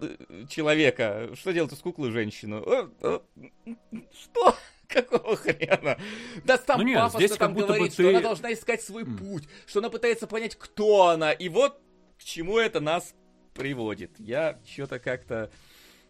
человека, 0.48 1.30
что 1.34 1.52
делает 1.52 1.72
из 1.72 1.78
куклы 1.78 2.10
женщину. 2.10 2.62
Э, 2.66 2.88
э, 3.02 3.20
что? 4.22 4.54
Какого 4.86 5.36
хрена? 5.36 5.98
Да 6.44 6.58
сам 6.58 6.80
ну 6.80 6.86
нет, 6.86 6.98
папа 6.98 7.18
здесь 7.18 7.36
там 7.36 7.54
говорит, 7.54 7.94
ты... 7.94 8.02
что 8.02 8.08
она 8.08 8.20
должна 8.20 8.52
искать 8.52 8.82
свой 8.82 9.04
mm. 9.04 9.18
путь, 9.18 9.44
что 9.66 9.78
она 9.78 9.88
пытается 9.88 10.26
понять, 10.26 10.56
кто 10.56 11.08
она. 11.08 11.30
И 11.32 11.48
вот 11.48 11.80
к 12.20 12.24
чему 12.24 12.58
это 12.58 12.80
нас 12.80 13.14
приводит. 13.54 14.10
Я 14.18 14.58
что-то 14.70 14.98
как-то... 14.98 15.50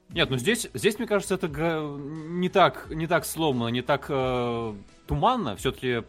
Нет, 0.08 0.28
ну 0.28 0.38
здесь, 0.38 0.68
здесь, 0.74 0.98
мне 0.98 1.06
кажется, 1.06 1.36
это 1.36 1.46
не 1.46 2.48
так, 2.48 2.90
не 2.90 3.06
так 3.06 3.24
сломано, 3.24 3.68
не 3.68 3.80
так 3.80 4.06
э, 4.08 4.74
туманно. 5.06 5.54
Все-таки 5.54 6.02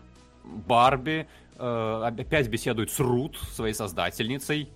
Барби 0.43 1.27
э, 1.55 2.11
опять 2.17 2.47
беседует 2.47 2.89
с 2.89 2.99
Рут, 2.99 3.37
своей 3.53 3.75
создательницей, 3.75 4.69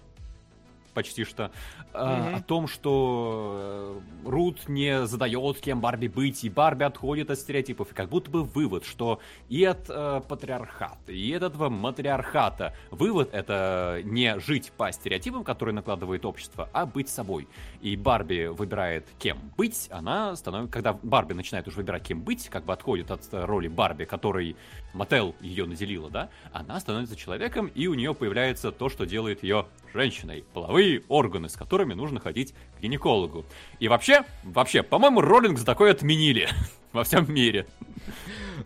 почти 0.94 1.24
что. 1.24 1.52
О 1.96 2.42
том, 2.42 2.68
что 2.68 4.02
э, 4.26 4.30
Рут 4.30 4.68
не 4.68 5.06
задает, 5.06 5.60
кем 5.60 5.82
Барби 5.82 6.08
быть, 6.08 6.44
и 6.44 6.50
Барби 6.50 6.84
отходит 6.84 7.30
от 7.32 7.40
стереотипов, 7.40 7.92
и 7.92 7.96
как 7.96 8.10
будто 8.10 8.30
бы 8.30 8.44
вывод, 8.44 8.86
что 8.86 9.20
и 9.50 9.64
от 9.64 9.90
э, 9.90 10.22
патриархата, 10.28 11.12
и 11.12 11.34
от 11.34 11.44
этого 11.44 11.70
матриархата 11.70 12.76
вывод 12.92 13.34
это 13.34 14.02
не 14.04 14.40
жить 14.40 14.72
по 14.76 14.92
стереотипам, 14.92 15.44
которые 15.44 15.76
накладывает 15.76 16.26
общество, 16.26 16.70
а 16.74 16.86
быть 16.86 17.10
собой. 17.10 17.48
И 17.82 17.96
Барби 17.96 18.48
выбирает, 18.48 19.08
кем 19.20 19.40
быть, 19.58 19.88
она 19.92 20.36
становится, 20.36 20.72
когда 20.72 20.94
Барби 20.94 21.34
начинает 21.34 21.68
уже 21.68 21.78
выбирать, 21.78 22.04
кем 22.04 22.22
быть, 22.22 22.50
как 22.50 22.66
бы 22.66 22.74
отходит 22.74 23.12
от 23.12 23.28
роли 23.32 23.68
Барби, 23.68 24.06
которой 24.06 24.56
Мотел 24.94 25.36
ее 25.42 25.66
наделила, 25.66 26.10
да, 26.10 26.30
она 26.54 26.80
становится 26.80 27.16
человеком, 27.16 27.68
и 27.68 27.88
у 27.88 27.94
нее 27.94 28.14
появляется 28.14 28.72
то, 28.72 28.90
что 28.90 29.06
делает 29.06 29.44
ее 29.44 29.68
женщиной. 29.94 30.46
Половые 30.54 31.04
органы, 31.08 31.50
с 31.50 31.56
которыми 31.56 31.85
нужно 31.94 32.20
ходить 32.20 32.54
к 32.78 32.82
гинекологу. 32.82 33.46
И 33.80 33.88
вообще, 33.88 34.24
вообще, 34.44 34.82
по-моему, 34.82 35.22
Роллингс 35.22 35.64
такой 35.64 35.92
отменили 35.92 36.50
во 36.94 37.04
всем 37.04 37.32
мире. 37.32 37.68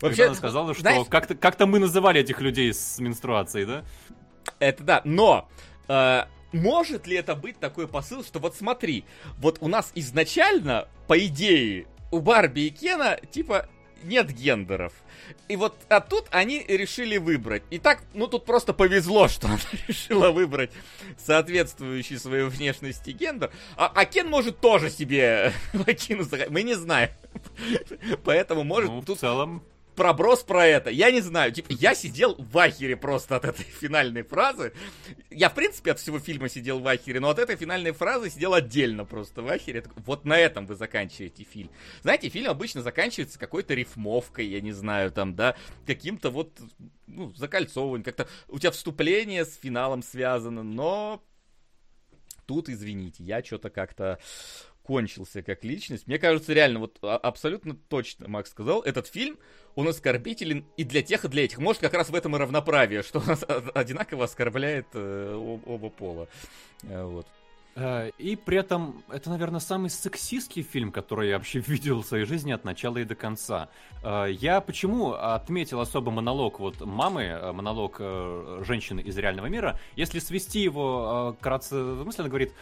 Вообще, 0.00 0.26
она 0.26 0.34
сказала, 0.34 0.72
что 0.72 0.82
знаешь, 0.82 1.06
как-то, 1.08 1.34
как-то 1.34 1.66
мы 1.66 1.78
называли 1.78 2.20
этих 2.20 2.40
людей 2.40 2.72
с 2.72 2.98
менструацией, 2.98 3.66
да? 3.66 3.84
Это 4.58 4.82
да, 4.82 5.02
но 5.04 5.48
э, 5.88 6.24
может 6.52 7.06
ли 7.06 7.16
это 7.16 7.34
быть 7.34 7.58
такой 7.58 7.86
посыл, 7.86 8.24
что 8.24 8.38
вот 8.38 8.56
смотри, 8.56 9.04
вот 9.38 9.58
у 9.60 9.68
нас 9.68 9.92
изначально, 9.94 10.88
по 11.06 11.18
идее, 11.18 11.86
у 12.10 12.20
Барби 12.20 12.60
и 12.60 12.70
Кена, 12.70 13.18
типа, 13.30 13.68
нет 14.04 14.30
гендеров. 14.30 14.92
И 15.48 15.56
вот, 15.56 15.74
а 15.88 16.00
тут 16.00 16.26
они 16.30 16.64
решили 16.66 17.16
выбрать. 17.16 17.62
И 17.70 17.78
так, 17.78 18.02
ну 18.14 18.26
тут 18.26 18.44
просто 18.44 18.72
повезло, 18.72 19.28
что 19.28 19.46
она 19.48 19.58
решила 19.86 20.30
выбрать 20.30 20.70
соответствующий 21.18 22.18
своей 22.18 22.44
внешности 22.44 23.10
гендер. 23.10 23.50
А, 23.76 23.90
а 23.94 24.04
Кен 24.04 24.28
может 24.28 24.60
тоже 24.60 24.90
себе 24.90 25.52
вакину 25.72 26.24
Мы 26.50 26.62
не 26.62 26.74
знаем. 26.74 27.10
Поэтому 28.24 28.64
может 28.64 28.90
ну, 28.90 29.02
тут... 29.02 29.18
в 29.18 29.20
целом 29.20 29.62
проброс 30.00 30.42
про 30.42 30.64
это. 30.64 30.88
Я 30.88 31.10
не 31.10 31.20
знаю, 31.20 31.52
типа, 31.52 31.66
я 31.72 31.94
сидел 31.94 32.34
в 32.38 32.56
ахере 32.56 32.96
просто 32.96 33.36
от 33.36 33.44
этой 33.44 33.64
финальной 33.80 34.22
фразы. 34.22 34.72
Я, 35.28 35.50
в 35.50 35.54
принципе, 35.54 35.92
от 35.92 35.98
всего 35.98 36.18
фильма 36.18 36.48
сидел 36.48 36.80
в 36.80 36.88
ахере, 36.88 37.20
но 37.20 37.28
от 37.28 37.38
этой 37.38 37.56
финальной 37.56 37.92
фразы 37.92 38.30
сидел 38.30 38.54
отдельно 38.54 39.04
просто 39.04 39.42
в 39.42 39.48
ахере. 39.48 39.84
Вот 40.06 40.24
на 40.24 40.38
этом 40.38 40.64
вы 40.64 40.74
заканчиваете 40.74 41.44
фильм. 41.44 41.70
Знаете, 42.00 42.30
фильм 42.30 42.48
обычно 42.48 42.80
заканчивается 42.80 43.38
какой-то 43.38 43.74
рифмовкой, 43.74 44.46
я 44.46 44.62
не 44.62 44.72
знаю, 44.72 45.12
там, 45.12 45.36
да, 45.36 45.54
каким-то 45.86 46.30
вот, 46.30 46.58
ну, 47.06 47.34
закольцовыванием, 47.34 48.02
как-то 48.02 48.26
у 48.48 48.58
тебя 48.58 48.70
вступление 48.70 49.44
с 49.44 49.54
финалом 49.54 50.02
связано, 50.02 50.62
но 50.62 51.22
тут, 52.46 52.70
извините, 52.70 53.22
я 53.22 53.44
что-то 53.44 53.68
как-то 53.68 54.18
кончился 54.90 55.40
как 55.40 55.62
личность. 55.62 56.08
Мне 56.08 56.18
кажется, 56.18 56.52
реально, 56.52 56.80
вот 56.80 56.98
а, 57.02 57.16
абсолютно 57.16 57.76
точно 57.76 58.26
Макс 58.26 58.50
сказал, 58.50 58.82
этот 58.82 59.06
фильм, 59.06 59.38
он 59.76 59.86
оскорбителен 59.86 60.64
и 60.76 60.82
для 60.82 61.00
тех, 61.00 61.24
и 61.24 61.28
для 61.28 61.44
этих. 61.44 61.58
Может, 61.58 61.80
как 61.80 61.94
раз 61.94 62.10
в 62.10 62.14
этом 62.16 62.34
и 62.34 62.38
равноправие, 62.40 63.04
что 63.04 63.20
он 63.20 63.36
одинаково 63.72 64.24
оскорбляет 64.24 64.88
э, 64.94 65.60
оба 65.64 65.90
пола. 65.90 66.26
Э, 66.82 67.04
вот. 67.04 67.28
Э, 67.76 68.10
и 68.18 68.34
при 68.34 68.58
этом 68.58 69.04
это, 69.12 69.30
наверное, 69.30 69.60
самый 69.60 69.90
сексистский 69.90 70.64
фильм, 70.64 70.90
который 70.90 71.28
я 71.28 71.36
вообще 71.36 71.60
видел 71.68 72.02
в 72.02 72.06
своей 72.06 72.24
жизни 72.24 72.50
от 72.50 72.64
начала 72.64 72.98
и 72.98 73.04
до 73.04 73.14
конца. 73.14 73.68
Э, 74.02 74.26
я 74.28 74.60
почему 74.60 75.12
отметил 75.12 75.78
особо 75.78 76.10
монолог 76.10 76.58
вот 76.58 76.80
мамы, 76.80 77.52
монолог 77.52 78.00
женщины 78.66 78.98
из 79.02 79.16
реального 79.16 79.46
мира. 79.46 79.78
Если 79.94 80.18
свести 80.18 80.62
его 80.62 81.36
кратко, 81.40 81.76
мысленно 81.76 82.28
говорит, 82.28 82.52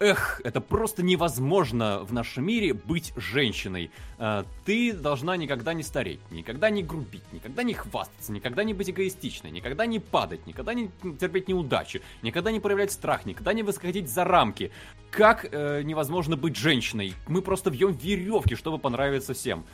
Эх, 0.00 0.40
это 0.42 0.60
просто 0.60 1.04
невозможно 1.04 2.00
в 2.00 2.12
нашем 2.12 2.46
мире 2.46 2.74
быть 2.74 3.12
женщиной. 3.16 3.92
Э, 4.18 4.42
ты 4.64 4.92
должна 4.92 5.36
никогда 5.36 5.72
не 5.72 5.84
стареть, 5.84 6.18
никогда 6.32 6.68
не 6.68 6.82
грубить, 6.82 7.22
никогда 7.32 7.62
не 7.62 7.74
хвастаться, 7.74 8.32
никогда 8.32 8.64
не 8.64 8.74
быть 8.74 8.90
эгоистичной, 8.90 9.52
никогда 9.52 9.86
не 9.86 10.00
падать, 10.00 10.46
никогда 10.48 10.74
не 10.74 10.90
терпеть 11.20 11.46
неудачи, 11.46 12.02
никогда 12.22 12.50
не 12.50 12.58
проявлять 12.58 12.90
страх, 12.90 13.24
никогда 13.24 13.52
не 13.52 13.62
восходить 13.62 14.10
за 14.10 14.24
рамки. 14.24 14.72
Как 15.12 15.46
э, 15.52 15.82
невозможно 15.84 16.36
быть 16.36 16.56
женщиной? 16.56 17.14
Мы 17.28 17.40
просто 17.40 17.70
вьем 17.70 17.92
веревки, 17.92 18.56
чтобы 18.56 18.78
понравиться 18.78 19.32
всем. 19.32 19.64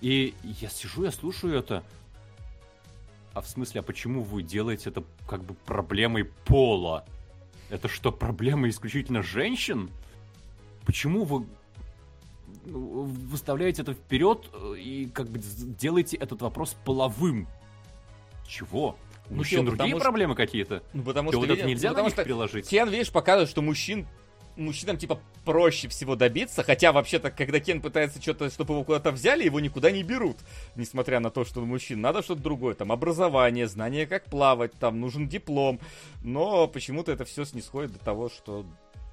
И 0.00 0.32
я 0.42 0.70
сижу, 0.70 1.04
я 1.04 1.12
слушаю 1.12 1.54
это. 1.58 1.84
А 3.34 3.42
в 3.42 3.46
смысле, 3.46 3.80
а 3.80 3.82
почему 3.82 4.22
вы 4.22 4.42
делаете 4.42 4.88
это 4.88 5.04
как 5.28 5.44
бы 5.44 5.52
проблемой 5.52 6.24
пола? 6.24 7.04
Это 7.70 7.88
что, 7.88 8.10
проблема 8.10 8.68
исключительно 8.68 9.22
женщин? 9.22 9.90
Почему 10.84 11.24
вы 11.24 11.46
ну, 12.64 13.02
выставляете 13.04 13.82
это 13.82 13.94
вперед 13.94 14.50
э, 14.52 14.74
и 14.78 15.06
как 15.06 15.28
бы 15.28 15.38
делаете 15.38 16.16
этот 16.16 16.42
вопрос 16.42 16.76
половым? 16.84 17.46
Чего? 18.46 18.96
У 19.28 19.32
ну, 19.32 19.36
мужчин 19.38 19.60
что, 19.60 19.76
другие 19.76 19.94
что... 19.94 20.02
проблемы 20.02 20.34
какие-то? 20.34 20.82
Ну, 20.92 21.02
потому 21.04 21.30
что, 21.30 21.38
вот 21.38 21.50
это 21.50 21.64
нельзя 21.64 21.90
ну, 21.90 21.94
потому 21.94 22.06
на 22.06 22.08
них 22.08 22.14
что 22.14 22.24
приложить. 22.24 22.68
Кен, 22.68 22.88
видишь, 22.88 23.12
показывает, 23.12 23.48
что 23.48 23.62
мужчин 23.62 24.06
мужчинам, 24.60 24.96
типа, 24.96 25.20
проще 25.44 25.88
всего 25.88 26.16
добиться, 26.16 26.62
хотя, 26.62 26.92
вообще-то, 26.92 27.30
когда 27.30 27.60
Кен 27.60 27.80
пытается 27.80 28.20
что-то, 28.20 28.50
чтобы 28.50 28.74
его 28.74 28.84
куда-то 28.84 29.10
взяли, 29.10 29.44
его 29.44 29.60
никуда 29.60 29.90
не 29.90 30.02
берут, 30.02 30.36
несмотря 30.76 31.20
на 31.20 31.30
то, 31.30 31.44
что 31.44 31.60
мужчин 31.60 32.00
надо 32.00 32.22
что-то 32.22 32.42
другое, 32.42 32.74
там, 32.74 32.92
образование, 32.92 33.66
знание, 33.66 34.06
как 34.06 34.24
плавать, 34.24 34.72
там, 34.72 35.00
нужен 35.00 35.28
диплом, 35.28 35.80
но 36.22 36.68
почему-то 36.68 37.12
это 37.12 37.24
все 37.24 37.44
снисходит 37.44 37.92
до 37.92 37.98
того, 37.98 38.28
что 38.28 38.64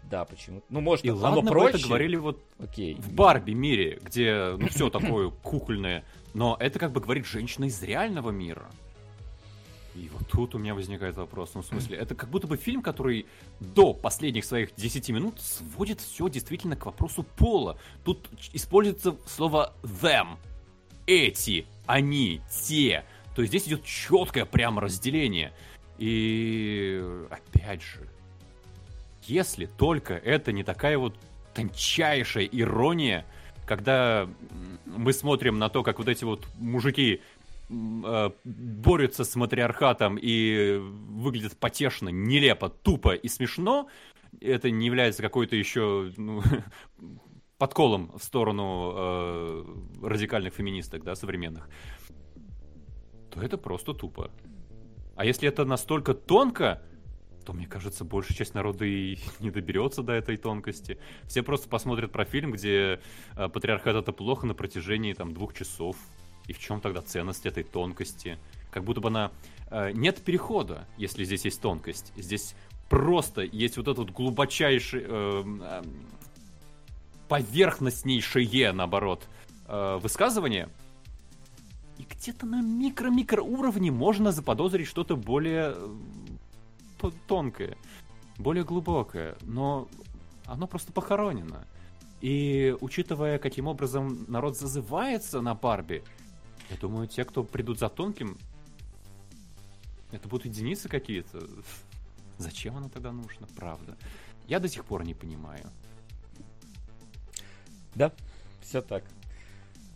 да, 0.10 0.24
почему? 0.24 0.64
Ну, 0.70 0.80
может, 0.80 1.04
и 1.04 1.10
оно 1.10 1.20
ладно 1.20 1.52
проще. 1.52 1.78
это 1.78 1.88
говорили 1.88 2.16
вот 2.16 2.42
Окей. 2.60 2.96
в 2.96 3.12
Барби 3.14 3.52
мире, 3.52 4.00
где, 4.02 4.56
ну, 4.58 4.68
все 4.70 4.90
такое 4.90 5.30
кукольное, 5.30 6.06
но 6.34 6.56
это 6.60 6.80
как 6.80 6.92
бы 6.92 7.02
говорит 7.02 7.26
женщина 7.26 7.66
из 7.66 7.82
реального 7.84 8.30
мира. 8.30 8.70
И 9.98 10.10
вот 10.10 10.28
тут 10.28 10.54
у 10.54 10.60
меня 10.60 10.76
возникает 10.76 11.16
вопрос. 11.16 11.52
Ну, 11.56 11.62
в 11.62 11.66
смысле, 11.66 11.98
это 11.98 12.14
как 12.14 12.30
будто 12.30 12.46
бы 12.46 12.56
фильм, 12.56 12.84
который 12.84 13.26
до 13.60 13.94
последних 13.94 14.46
своих 14.46 14.76
10 14.76 15.10
минут 15.10 15.42
сводит 15.42 16.02
все 16.02 16.30
действительно 16.30 16.76
к 16.76 16.86
вопросу 16.86 17.24
пола. 17.24 17.80
Тут 18.04 18.30
используется 18.54 19.16
слово 19.26 19.74
them. 19.82 20.38
Эти, 21.08 21.66
они, 21.88 22.42
те. 22.52 23.06
То 23.36 23.42
есть 23.42 23.52
здесь 23.52 23.68
идет 23.68 23.86
четкое 23.86 24.46
прямо 24.46 24.82
разделение. 24.82 25.52
И 25.98 27.02
опять 27.32 27.82
же, 27.82 28.08
если 29.24 29.66
только 29.66 30.14
это 30.14 30.52
не 30.52 30.64
такая 30.64 31.00
вот 31.00 31.16
тончайшая 31.56 32.46
ирония, 32.46 33.26
когда 33.66 34.30
мы 34.86 35.12
смотрим 35.12 35.58
на 35.58 35.70
то, 35.70 35.82
как 35.82 35.98
вот 35.98 36.08
эти 36.08 36.24
вот 36.24 36.46
мужики 36.60 37.22
борются 37.70 39.24
с 39.24 39.36
матриархатом 39.36 40.18
и 40.22 40.78
выглядят 40.78 41.58
потешно, 41.58 42.10
нелепо, 42.10 42.70
тупо 42.70 43.14
и 43.14 43.28
смешно, 43.28 43.90
это 44.42 44.72
не 44.72 44.86
является 44.86 45.22
какой-то 45.22 45.56
еще 45.56 46.12
ну, 46.18 46.42
подколом 47.58 48.12
в 48.18 48.24
сторону 48.24 48.94
э, 48.96 49.66
радикальных 50.04 50.54
феминисток, 50.54 51.04
да, 51.04 51.16
современных, 51.16 51.70
то 53.32 53.42
это 53.42 53.58
просто 53.58 53.94
тупо. 53.94 54.32
А 55.16 55.26
если 55.26 55.50
это 55.50 55.66
настолько 55.66 56.14
тонко, 56.14 56.84
то, 57.46 57.54
мне 57.54 57.66
кажется, 57.66 58.04
большая 58.04 58.38
часть 58.38 58.54
народа 58.54 58.86
и 58.86 59.18
не 59.40 59.52
доберется 59.52 60.04
до 60.04 60.14
этой 60.14 60.38
тонкости. 60.38 61.00
Все 61.26 61.44
просто 61.44 61.70
посмотрят 61.70 62.12
про 62.12 62.26
фильм, 62.26 62.52
где 62.52 63.00
э, 63.36 63.50
патриархат 63.50 63.96
это 63.96 64.12
плохо 64.12 64.46
на 64.46 64.54
протяжении 64.54 65.14
там 65.14 65.34
двух 65.34 65.54
часов. 65.54 65.98
И 66.48 66.54
в 66.54 66.60
чем 66.60 66.82
тогда 66.82 67.02
ценность 67.02 67.46
этой 67.46 67.64
тонкости? 67.64 68.38
Как 68.72 68.84
будто 68.84 69.02
бы 69.02 69.10
она... 69.10 69.32
Э, 69.70 69.92
нет 69.92 70.24
перехода, 70.24 70.88
если 70.98 71.24
здесь 71.24 71.46
есть 71.46 71.62
тонкость. 71.62 72.14
Здесь 72.16 72.56
просто 72.90 73.42
есть 73.42 73.78
вот 73.78 73.88
этот 73.88 74.12
глубочайший... 74.12 75.04
Э, 75.06 75.44
э, 75.62 75.84
поверхностнейшее, 77.28 78.72
наоборот, 78.72 79.28
э, 79.68 80.00
высказывание. 80.02 80.70
И 81.98 82.04
где-то 82.04 82.46
на 82.46 82.62
микро-микро 82.62 83.42
уровне 83.42 83.92
можно 83.92 84.32
заподозрить 84.32 84.88
что-то 84.88 85.16
более 85.16 85.76
э, 87.02 87.12
тонкое, 87.28 87.78
более 88.38 88.64
глубокое. 88.64 89.36
Но 89.42 89.88
оно 90.46 90.68
просто 90.68 90.92
похоронено. 90.92 91.66
И 92.22 92.76
учитывая, 92.82 93.38
каким 93.38 93.68
образом 93.68 94.26
народ 94.28 94.58
зазывается 94.58 95.42
на 95.42 95.54
Барби, 95.54 96.04
я 96.70 96.78
думаю, 96.78 97.08
те, 97.08 97.24
кто 97.24 97.44
придут 97.44 97.80
за 97.80 97.90
тонким, 97.90 98.38
это 100.12 100.28
будут 100.28 100.46
единицы 100.46 100.90
какие-то. 100.90 101.48
Зачем 102.38 102.78
оно 102.78 102.90
тогда 102.90 103.12
нужно, 103.12 103.48
правда? 103.56 103.98
Я 104.48 104.60
до 104.60 104.68
сих 104.68 104.86
пор 104.86 105.04
не 105.04 105.14
понимаю. 105.14 105.70
Да, 107.96 108.12
все 108.62 108.82
так. 108.82 109.04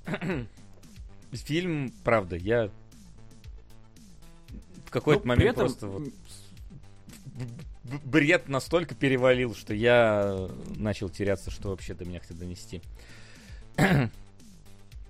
Фильм, 1.31 1.93
правда, 2.03 2.35
я 2.35 2.69
в 4.85 4.91
какой-то 4.91 5.25
момент 5.25 5.57
этом... 5.57 5.67
просто 5.67 5.87
вот 5.87 6.03
бред 8.03 8.49
настолько 8.49 8.95
перевалил, 8.95 9.55
что 9.55 9.73
я 9.73 10.49
начал 10.75 11.09
теряться, 11.09 11.51
что 11.51 11.69
вообще 11.69 11.93
до 11.93 12.05
меня 12.05 12.19
хотят 12.19 12.37
донести. 12.37 12.81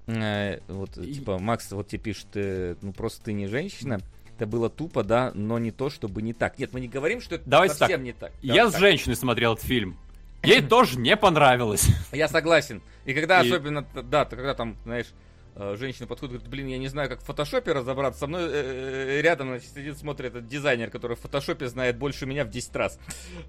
Э, 0.07 0.59
вот, 0.67 0.97
и... 0.97 1.13
типа, 1.13 1.39
Макс 1.39 1.71
вот 1.71 1.87
тебе 1.87 2.01
пишет, 2.01 2.27
э, 2.35 2.75
ну 2.81 2.93
просто 2.93 3.25
ты 3.25 3.33
не 3.33 3.47
женщина. 3.47 3.99
Это 4.35 4.47
было 4.47 4.69
тупо, 4.69 5.03
да, 5.03 5.31
но 5.35 5.59
не 5.59 5.71
то, 5.71 5.89
чтобы 5.89 6.21
не 6.21 6.33
так. 6.33 6.57
Нет, 6.57 6.73
мы 6.73 6.79
не 6.79 6.87
говорим, 6.87 7.21
что 7.21 7.35
это 7.35 7.43
Давайте 7.47 7.75
совсем 7.75 7.99
так. 7.99 8.05
не 8.05 8.13
так. 8.13 8.31
Я 8.41 8.69
с 8.69 8.77
женщиной 8.77 9.15
смотрел 9.15 9.53
этот 9.53 9.65
фильм. 9.65 9.97
Ей 10.43 10.61
тоже 10.67 10.97
не 10.97 11.15
понравилось. 11.15 11.87
Я 12.11 12.27
согласен. 12.27 12.81
И 13.05 13.13
когда 13.13 13.39
особенно, 13.39 13.85
да, 14.03 14.25
когда 14.25 14.55
там, 14.55 14.77
знаешь, 14.83 15.07
Э, 15.55 15.75
женщина 15.77 16.07
подходит 16.07 16.35
и 16.35 16.37
говорит, 16.37 16.51
блин, 16.51 16.67
я 16.67 16.77
не 16.77 16.87
знаю, 16.87 17.09
как 17.09 17.21
в 17.21 17.25
фотошопе 17.25 17.73
разобраться. 17.73 18.21
Со 18.21 18.27
мной 18.27 18.49
э, 18.51 19.21
рядом 19.21 19.49
значит, 19.49 19.69
сидит, 19.73 19.97
смотрит 19.97 20.31
этот 20.31 20.47
дизайнер, 20.47 20.89
который 20.89 21.17
в 21.17 21.19
фотошопе 21.19 21.67
знает 21.67 21.97
больше 21.97 22.25
меня 22.25 22.45
в 22.45 22.49
10 22.49 22.75
раз. 22.75 22.99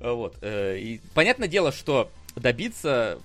Вот. 0.00 0.36
И 0.42 1.00
понятное 1.14 1.48
дело, 1.48 1.70
что 1.70 2.10
добиться... 2.36 3.20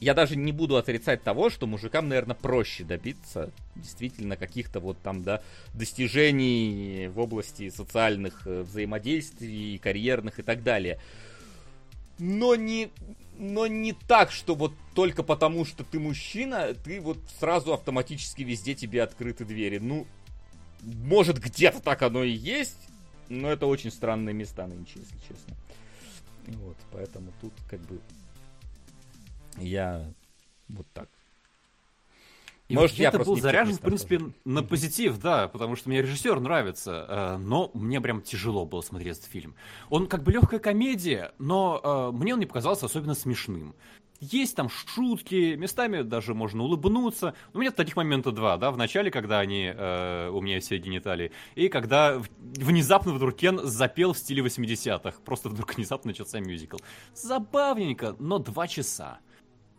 Я 0.00 0.14
даже 0.14 0.36
не 0.36 0.52
буду 0.52 0.76
отрицать 0.76 1.22
того, 1.22 1.50
что 1.50 1.66
мужикам, 1.66 2.08
наверное, 2.08 2.36
проще 2.36 2.84
добиться 2.84 3.52
действительно 3.74 4.36
каких-то 4.36 4.80
вот 4.80 4.98
там, 5.02 5.22
да, 5.22 5.42
достижений 5.74 7.08
в 7.08 7.18
области 7.18 7.70
социальных 7.70 8.46
взаимодействий, 8.46 9.78
карьерных 9.78 10.38
и 10.38 10.42
так 10.42 10.62
далее. 10.62 11.00
Но 12.18 12.54
не, 12.54 12.90
но 13.38 13.66
не 13.66 13.92
так, 13.92 14.32
что 14.32 14.54
вот 14.54 14.72
только 14.94 15.22
потому, 15.22 15.64
что 15.64 15.84
ты 15.84 15.98
мужчина, 15.98 16.74
ты 16.74 17.00
вот 17.00 17.18
сразу 17.38 17.74
автоматически 17.74 18.42
везде 18.42 18.74
тебе 18.74 19.02
открыты 19.02 19.44
двери. 19.44 19.78
Ну, 19.78 20.06
может, 20.82 21.38
где-то 21.38 21.80
так 21.80 22.02
оно 22.02 22.24
и 22.24 22.30
есть, 22.30 22.78
но 23.28 23.50
это 23.50 23.66
очень 23.66 23.90
странные 23.90 24.34
места 24.34 24.66
нынче, 24.66 25.00
если 25.00 25.16
честно. 25.28 25.54
Вот, 26.46 26.76
поэтому 26.92 27.32
тут 27.40 27.52
как 27.68 27.80
бы 27.80 28.00
я 29.58 30.12
вот 30.68 30.86
так. 30.92 31.08
И 32.68 32.74
Может, 32.74 32.96
вот 32.96 33.02
я 33.02 33.08
это 33.10 33.18
был 33.20 33.36
заряжен, 33.36 33.76
в 33.76 33.80
принципе, 33.80 34.20
на 34.44 34.62
позитив, 34.64 35.18
да, 35.20 35.46
потому 35.46 35.76
что 35.76 35.88
мне 35.88 36.02
режиссер 36.02 36.40
нравится, 36.40 37.06
э, 37.08 37.36
но 37.36 37.70
мне 37.74 38.00
прям 38.00 38.22
тяжело 38.22 38.66
было 38.66 38.80
смотреть 38.80 39.18
этот 39.18 39.30
фильм. 39.30 39.54
Он 39.88 40.08
как 40.08 40.24
бы 40.24 40.32
легкая 40.32 40.58
комедия, 40.58 41.32
но 41.38 41.80
э, 42.12 42.16
мне 42.16 42.34
он 42.34 42.40
не 42.40 42.46
показался 42.46 42.86
особенно 42.86 43.14
смешным. 43.14 43.76
Есть 44.18 44.56
там 44.56 44.68
шутки, 44.68 45.54
местами 45.56 46.02
даже 46.02 46.34
можно 46.34 46.64
улыбнуться. 46.64 47.34
У 47.52 47.58
меня 47.58 47.70
таких 47.70 47.96
моментов 47.96 48.34
два, 48.34 48.56
да, 48.56 48.70
в 48.70 48.76
начале, 48.76 49.10
когда 49.10 49.38
они, 49.40 49.72
э, 49.72 50.30
у 50.30 50.40
меня 50.40 50.58
все 50.58 50.78
гениталии, 50.78 51.30
и 51.54 51.68
когда 51.68 52.20
внезапно 52.40 53.12
вдруг 53.12 53.36
Кен 53.36 53.60
запел 53.62 54.12
в 54.12 54.18
стиле 54.18 54.42
80-х. 54.42 55.18
Просто 55.24 55.50
вдруг 55.50 55.74
внезапно 55.76 56.08
начался 56.08 56.40
мюзикл. 56.40 56.78
Забавненько, 57.14 58.16
но 58.18 58.38
два 58.38 58.66
часа. 58.66 59.20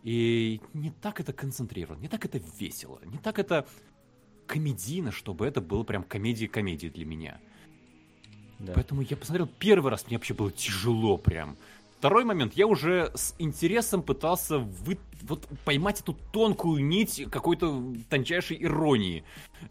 И 0.08 0.62
не 0.72 0.90
так 0.90 1.20
это 1.20 1.34
концентрировано, 1.34 2.00
не 2.00 2.08
так 2.08 2.24
это 2.24 2.40
весело, 2.58 2.98
не 3.04 3.18
так 3.18 3.38
это 3.38 3.66
комедийно, 4.46 5.12
чтобы 5.12 5.46
это 5.46 5.60
было 5.60 5.82
прям 5.82 6.02
комедия-комедия 6.02 6.88
для 6.88 7.04
меня. 7.04 7.38
Да. 8.58 8.72
Поэтому 8.72 9.02
я 9.02 9.18
посмотрел 9.18 9.46
первый 9.46 9.90
раз, 9.90 10.06
мне 10.06 10.16
вообще 10.16 10.32
было 10.32 10.50
тяжело 10.50 11.18
прям. 11.18 11.58
Второй 11.98 12.24
момент, 12.24 12.54
я 12.54 12.68
уже 12.68 13.10
с 13.16 13.34
интересом 13.38 14.04
пытался 14.04 14.58
вы, 14.58 14.98
вот, 15.22 15.48
поймать 15.64 16.00
эту 16.00 16.16
тонкую 16.32 16.84
нить 16.84 17.26
какой-то 17.28 17.92
тончайшей 18.08 18.62
иронии. 18.62 19.24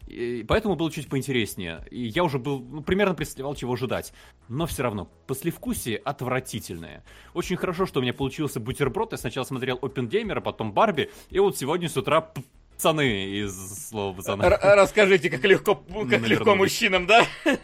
И 0.08 0.44
поэтому 0.46 0.76
было 0.76 0.92
чуть 0.92 1.08
поинтереснее. 1.08 1.86
И 1.90 2.06
я 2.06 2.26
уже 2.26 2.38
был, 2.38 2.60
ну, 2.60 2.82
примерно 2.82 3.16
представлял, 3.16 3.56
чего 3.56 3.74
ожидать. 3.74 4.12
Но 4.50 4.66
все 4.66 4.84
равно, 4.84 5.10
послевкусие 5.26 5.96
отвратительное. 5.98 7.06
Очень 7.34 7.56
хорошо, 7.56 7.86
что 7.86 8.00
у 8.00 8.04
меня 8.04 8.14
получился 8.14 8.60
бутерброд. 8.60 9.14
Я 9.14 9.18
сначала 9.18 9.46
смотрел 9.46 9.80
Опенгеймера, 9.82 10.42
потом 10.42 10.74
Барби. 10.74 11.10
И 11.30 11.40
вот 11.40 11.58
сегодня 11.58 11.88
с 11.88 11.96
утра 11.96 12.34
пацаны 12.76 13.30
из 13.40 13.88
слова 13.88 14.14
пацана. 14.14 14.46
Р- 14.46 14.60
расскажите, 14.62 15.30
как 15.30 15.46
легко, 15.46 15.76
как 15.76 16.28
легко 16.28 16.56
мужчинам, 16.56 17.08
да? 17.08 17.26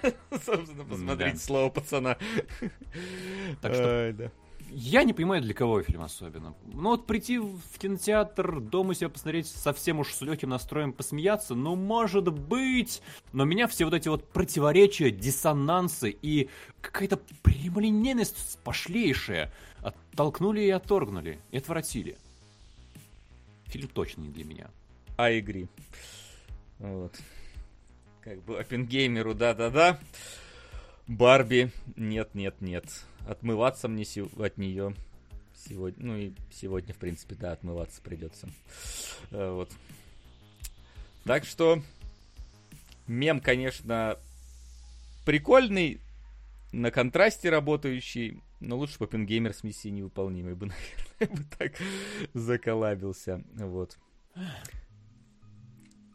Собственно, 0.46 0.86
посмотрите 0.86 1.34
да. 1.34 1.40
слово 1.40 1.70
пацана. 1.70 2.18
Так 3.62 3.74
что, 3.74 4.06
Ой, 4.06 4.14
да. 4.14 4.32
Я 4.76 5.04
не 5.04 5.14
понимаю, 5.14 5.44
для 5.44 5.54
кого 5.54 5.84
фильм 5.84 6.02
особенно. 6.02 6.56
Ну 6.66 6.90
вот 6.90 7.06
прийти 7.06 7.38
в 7.38 7.78
кинотеатр, 7.78 8.60
дома 8.60 8.96
себя 8.96 9.10
посмотреть 9.10 9.46
совсем 9.46 10.00
уж 10.00 10.12
с 10.12 10.22
легким 10.22 10.50
настроем 10.50 10.94
посмеяться, 10.94 11.54
ну 11.54 11.76
может 11.76 12.34
быть. 12.34 13.04
Но 13.34 13.46
меня 13.46 13.68
все 13.68 13.86
вот 13.86 13.94
эти 13.94 14.08
вот 14.08 14.28
противоречия, 14.30 15.12
диссонансы 15.12 16.10
и 16.10 16.50
какая-то 16.82 17.20
прямолинейность 17.44 18.58
пошлейшая 18.64 19.54
оттолкнули 19.84 20.62
и 20.62 20.72
отторгнули, 20.72 21.40
и 21.52 21.58
отвратили. 21.58 22.18
Фильм 23.66 23.90
точно 23.90 24.22
не 24.22 24.30
для 24.30 24.44
меня. 24.44 24.72
А 25.18 25.32
игри. 25.38 25.68
Вот. 26.80 27.16
Как 28.22 28.42
бы 28.42 28.60
Оппенгеймеру 28.60 29.36
да-да-да. 29.36 30.00
Барби 31.06 31.72
нет-нет-нет 31.96 32.86
отмываться 33.28 33.88
мне 33.88 34.06
от 34.38 34.58
нее 34.58 34.96
сегодня. 35.56 36.06
Ну 36.06 36.18
и 36.18 36.34
сегодня, 36.52 36.94
в 36.94 36.98
принципе, 36.98 37.36
да, 37.36 37.52
отмываться 37.52 38.02
придется. 38.02 38.50
Э, 39.32 39.52
вот. 39.52 39.70
Так 41.24 41.46
что 41.46 41.82
мем, 43.08 43.40
конечно, 43.40 44.18
прикольный, 45.26 46.00
на 46.72 46.90
контрасте 46.92 47.50
работающий, 47.50 48.42
но 48.60 48.78
лучше 48.78 48.98
бы 49.00 49.08
Пенгеймер 49.08 49.54
с 49.54 49.64
миссией 49.64 49.94
невыполнимой 49.94 50.56
бы, 50.56 50.66
наверное, 51.20 51.38
бы 51.38 51.44
так 51.58 51.74
заколабился. 52.34 53.44
Вот. 53.54 53.98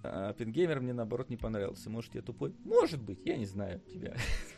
А 0.02 0.32
Пенгеймер 0.32 0.80
мне, 0.80 0.92
наоборот, 0.92 1.30
не 1.30 1.36
понравился. 1.36 1.90
Может, 1.90 2.14
я 2.14 2.22
тупой? 2.22 2.54
Может 2.64 3.02
быть, 3.02 3.20
я 3.24 3.36
не 3.36 3.46
знаю 3.46 3.80
тебя. 3.80 4.16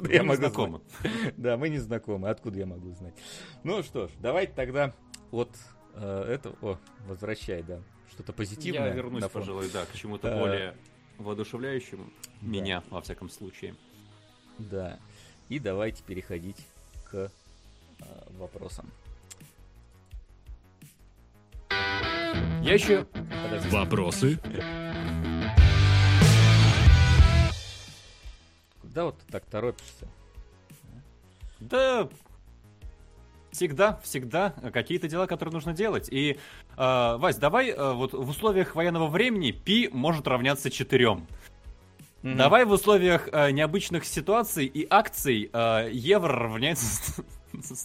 Откуда 0.00 0.08
мы 0.08 0.14
я 0.14 0.22
могу 0.22 0.36
знакомы. 0.36 0.80
знать? 1.00 1.34
Да, 1.36 1.56
мы 1.56 1.68
не 1.68 1.78
знакомы. 1.78 2.28
Откуда 2.30 2.58
я 2.58 2.66
могу 2.66 2.90
знать? 2.94 3.14
Ну 3.64 3.82
что 3.82 4.08
ж, 4.08 4.10
давайте 4.18 4.52
тогда 4.54 4.94
вот 5.30 5.50
э, 5.94 6.24
это... 6.28 6.54
О, 6.62 6.78
возвращай, 7.06 7.62
да. 7.62 7.80
Что-то 8.10 8.32
позитивное. 8.32 8.88
Я 8.88 8.94
вернусь, 8.94 9.24
пожалуй, 9.28 9.68
да, 9.72 9.84
к 9.84 9.94
чему-то 9.94 10.34
а, 10.34 10.38
более 10.38 10.76
воодушевляющему. 11.18 12.04
Да. 12.40 12.48
Меня, 12.48 12.82
во 12.90 13.02
всяком 13.02 13.28
случае. 13.28 13.74
Да. 14.58 14.98
И 15.48 15.58
давайте 15.58 16.02
переходить 16.02 16.66
к 17.10 17.14
э, 17.14 17.28
вопросам. 18.38 18.90
Я 22.62 22.74
еще... 22.74 23.04
Подожди. 23.04 23.68
Вопросы? 23.70 24.38
Да 28.90 29.04
вот 29.04 29.18
ты 29.18 29.32
так 29.32 29.44
торопишься? 29.46 30.08
Да, 31.60 32.08
всегда, 33.50 34.00
всегда 34.02 34.50
какие-то 34.72 35.08
дела, 35.08 35.26
которые 35.26 35.52
нужно 35.52 35.72
делать. 35.72 36.08
И, 36.10 36.38
э, 36.76 37.16
Вась, 37.16 37.36
давай 37.36 37.70
э, 37.70 37.92
вот 37.92 38.12
в 38.12 38.28
условиях 38.28 38.74
военного 38.74 39.08
времени 39.08 39.50
пи 39.50 39.88
может 39.92 40.26
равняться 40.26 40.70
четырем. 40.70 41.26
Mm-hmm. 42.22 42.34
Давай 42.34 42.64
в 42.64 42.70
условиях 42.72 43.28
э, 43.32 43.50
необычных 43.50 44.04
ситуаций 44.04 44.66
и 44.66 44.86
акций 44.88 45.50
э, 45.52 45.88
евро 45.92 46.34
равняется 46.34 46.86
100 47.12 47.22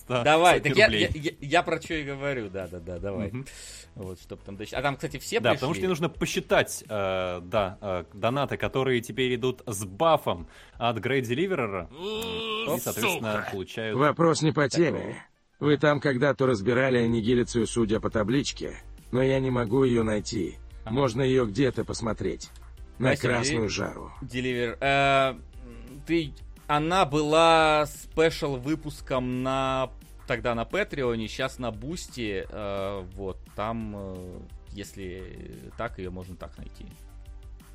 Давай, 0.07 0.59
так 0.59 0.75
я, 0.75 0.87
я, 0.87 1.09
я, 1.13 1.31
я 1.39 1.63
про 1.63 1.81
что 1.81 1.93
и 1.93 2.03
говорю, 2.03 2.49
да-да-да, 2.49 2.99
давай. 2.99 3.29
Mm-hmm. 3.29 3.47
Вот, 3.95 4.19
чтобы 4.19 4.41
там 4.43 4.57
А 4.73 4.81
там, 4.81 4.95
кстати, 4.95 5.17
все 5.17 5.39
Да, 5.39 5.51
пришли? 5.51 5.57
потому 5.57 5.73
что 5.73 5.79
тебе 5.81 5.89
нужно 5.89 6.09
посчитать, 6.09 6.83
э, 6.87 7.41
да, 7.43 7.77
э, 7.81 8.03
донаты, 8.13 8.57
которые 8.57 9.01
теперь 9.01 9.35
идут 9.35 9.63
с 9.65 9.85
бафом 9.85 10.47
от 10.73 10.97
Great 10.97 11.23
Deliverer. 11.23 11.87
И, 11.91 12.79
соответственно, 12.79 13.37
Сука. 13.37 13.49
получают... 13.51 13.97
Вопрос 13.97 14.41
не 14.41 14.51
по 14.51 14.67
теме. 14.69 15.15
Вы 15.59 15.77
там 15.77 16.01
когда-то 16.01 16.45
разбирали 16.45 16.97
аннигиляцию, 16.97 17.67
судя 17.67 17.99
по 17.99 18.09
табличке, 18.09 18.75
но 19.11 19.23
я 19.23 19.39
не 19.39 19.49
могу 19.49 19.85
ее 19.85 20.03
найти. 20.03 20.57
Ага. 20.83 20.93
Можно 20.93 21.21
ее 21.21 21.45
где-то 21.45 21.85
посмотреть. 21.85 22.49
На 22.99 23.15
Спасибо, 23.15 23.33
красную 23.33 23.69
жару. 23.69 24.11
Деливер. 24.21 24.77
Э, 24.79 25.35
ты... 26.05 26.33
Она 26.67 27.05
была 27.05 27.85
спешл 27.85 28.57
выпуском 28.57 29.43
на 29.43 29.91
тогда 30.25 30.55
на 30.55 30.65
Патреоне, 30.65 31.27
сейчас 31.27 31.59
на 31.59 31.71
Бусти, 31.71 32.45
э, 32.49 33.01
вот, 33.13 33.37
там, 33.55 33.93
э, 33.95 34.39
если 34.71 35.71
так, 35.77 35.99
ее 35.99 36.09
можно 36.09 36.35
так 36.35 36.57
найти. 36.57 36.85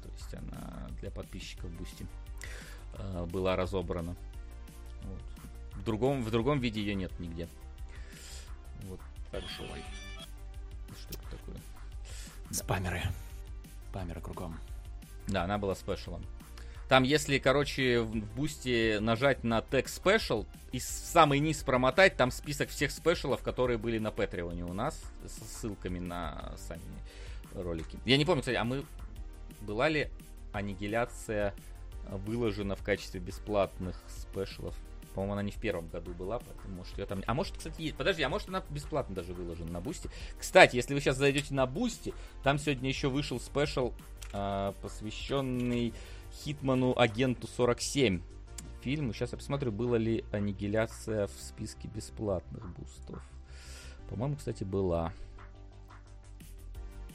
То 0.03 0.09
есть 0.11 0.35
она 0.35 0.89
для 1.01 1.11
подписчиков 1.11 1.71
Бусти 1.71 2.07
э, 2.95 3.27
была 3.27 3.57
разобрана. 3.57 4.17
Вот. 5.03 5.23
В, 5.75 5.85
другом, 5.85 6.23
в 6.23 6.31
другом 6.31 6.59
виде 6.59 6.81
ее 6.81 6.95
нет 6.95 7.13
нигде. 7.21 7.49
Вот. 8.83 9.01
Хорошо. 9.31 9.65
Что 10.99 11.19
это 11.19 11.37
такое? 11.37 11.57
Спамеры. 12.51 13.03
Спамеры 13.91 14.21
кругом. 14.21 14.59
Да, 15.29 15.45
она 15.45 15.59
была 15.59 15.75
special 15.75 16.10
ом. 16.10 16.25
Там, 16.91 17.05
если, 17.05 17.39
короче, 17.39 18.01
в 18.01 18.17
бусте 18.35 18.99
нажать 19.01 19.45
на 19.45 19.63
тег 19.63 19.87
Special 19.87 20.45
и 20.73 20.81
самый 20.81 21.39
низ 21.39 21.63
промотать, 21.63 22.17
там 22.17 22.33
список 22.33 22.69
всех 22.69 22.91
special 22.91 23.29
ов, 23.29 23.45
которые 23.45 23.79
были 23.79 23.99
на 23.99 24.11
Патреоне 24.11 24.65
у 24.65 24.73
нас, 24.73 25.01
с 25.25 25.61
ссылками 25.61 26.01
на 26.01 26.53
сами 26.57 26.83
ролики. 27.55 27.97
Я 28.05 28.17
не 28.17 28.25
помню, 28.25 28.41
кстати, 28.43 28.57
а 28.57 28.65
мы... 28.65 28.85
Была 29.61 29.89
ли 29.89 30.09
аннигиляция 30.53 31.55
выложена 32.09 32.75
в 32.75 32.83
качестве 32.83 33.21
бесплатных 33.21 34.03
special 34.09 34.55
ов? 34.55 34.75
По-моему, 35.15 35.35
она 35.35 35.43
не 35.45 35.53
в 35.53 35.61
первом 35.61 35.87
году 35.91 36.13
была, 36.13 36.41
поэтому 36.41 36.79
может 36.79 36.99
я 36.99 37.07
там... 37.07 37.23
А 37.25 37.35
может, 37.35 37.57
кстати, 37.57 37.83
есть... 37.83 37.95
Подожди, 37.95 38.25
а 38.25 38.29
может 38.29 38.49
она 38.49 38.65
бесплатно 38.69 39.15
даже 39.15 39.33
выложена 39.33 39.71
на 39.71 39.81
Бусти? 39.81 40.11
Кстати, 40.41 40.75
если 40.75 40.93
вы 40.95 41.01
сейчас 41.01 41.19
зайдете 41.19 41.55
на 41.55 41.67
Бусти, 41.67 42.13
там 42.43 42.59
сегодня 42.59 42.89
еще 42.89 43.11
вышел 43.11 43.39
special, 43.39 43.93
э, 44.33 44.73
посвященный 44.83 45.95
Хитману 46.45 46.99
Агенту 46.99 47.47
47 47.47 48.23
фильму. 48.81 49.13
Сейчас 49.13 49.33
я 49.33 49.39
посмотрю, 49.39 49.73
была 49.73 49.99
ли 49.99 50.25
аннигиляция 50.33 51.27
в 51.27 51.33
списке 51.33 51.89
бесплатных 51.89 52.67
бустов. 52.77 53.23
По-моему, 54.09 54.37
кстати, 54.37 54.65
была. 54.65 55.13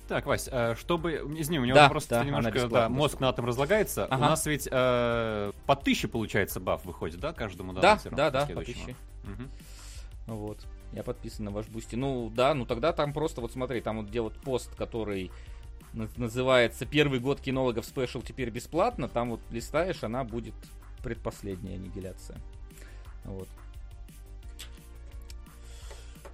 Так, 0.08 0.28
Вась, 0.28 0.48
э, 0.52 0.76
чтобы... 0.76 1.14
Извини, 1.38 1.60
у 1.60 1.66
него 1.66 1.76
да, 1.76 1.90
просто 1.90 2.20
да, 2.20 2.24
немножко 2.24 2.68
да, 2.68 2.90
мозг 2.90 3.20
на 3.20 3.30
атом 3.30 3.46
разлагается. 3.46 4.06
Ага. 4.06 4.16
У 4.16 4.20
нас 4.20 4.46
ведь 4.46 4.68
э, 4.72 5.52
по 5.66 5.76
тысяче, 5.76 6.08
получается, 6.08 6.60
баф 6.60 6.86
выходит, 6.86 7.20
да, 7.20 7.34
каждому 7.34 7.74
Да, 7.74 8.00
да, 8.12 8.30
да, 8.30 8.46
по 8.46 8.62
тысяче. 8.62 8.96
Угу. 9.24 10.36
Вот. 10.36 10.66
Я 10.94 11.04
подписан 11.04 11.46
на 11.46 11.52
ваш 11.52 11.68
бусти. 11.68 11.96
Ну, 11.96 12.30
да, 12.30 12.54
ну 12.54 12.66
тогда 12.66 12.94
там 12.94 13.14
просто, 13.14 13.42
вот 13.42 13.52
смотри, 13.52 13.82
там 13.82 13.98
вот 13.98 14.08
где 14.08 14.22
вот 14.22 14.38
пост, 14.38 14.76
который 14.76 15.32
называется 16.18 16.86
«Первый 16.86 17.20
год 17.20 17.42
кинологов 17.42 17.86
special 17.86 18.22
теперь 18.22 18.50
бесплатно», 18.50 19.08
там 19.08 19.32
вот 19.32 19.42
листаешь, 19.52 20.04
она 20.04 20.24
будет 20.24 20.56
предпоследняя 21.04 21.76
аннигиляция. 21.76 22.38
Вот. 23.24 23.48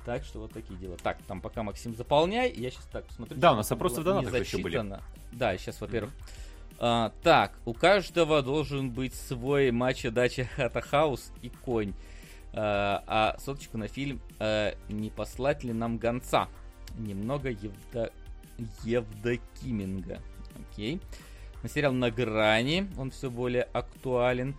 Так 0.06 0.24
что 0.24 0.40
вот 0.40 0.52
такие 0.52 0.80
дела. 0.80 0.98
Так, 0.98 1.18
там 1.28 1.42
пока 1.42 1.64
Максим 1.64 1.96
заполняй, 1.96 2.52
я 2.52 2.72
сейчас 2.72 2.86
так 2.92 3.06
посмотрю. 3.06 3.38
Да, 3.38 3.54
у 3.54 3.56
нас 3.56 3.70
вопросы 3.70 4.02
в 4.02 4.04
донатах 4.04 4.34
еще 4.34 4.58
были. 4.58 4.84
Да, 5.32 5.58
сейчас, 5.58 5.80
во-первых. 5.80 6.12
А, 6.80 7.12
так, 7.22 7.54
у 7.66 7.74
каждого 7.74 8.42
должен 8.42 8.90
быть 8.90 9.14
свой 9.14 9.72
матч 9.72 10.04
дача 10.04 10.46
Хата 10.56 10.82
Хаус 10.82 11.32
и 11.44 11.50
конь. 11.50 11.94
А, 12.54 13.04
а 13.06 13.38
соточку 13.40 13.78
на 13.78 13.88
фильм 13.88 14.20
а, 14.40 14.74
не 14.90 15.12
послать 15.12 15.64
ли 15.64 15.74
нам 15.74 15.98
гонца? 15.98 16.48
Немного 16.98 17.50
Евда... 17.50 18.12
Евдокиминга. 18.84 20.22
Окей. 20.70 21.02
На 21.64 21.70
сериал 21.70 21.94
на 21.94 22.10
грани, 22.10 22.90
он 22.98 23.12
все 23.12 23.30
более 23.30 23.64
актуален. 23.64 24.56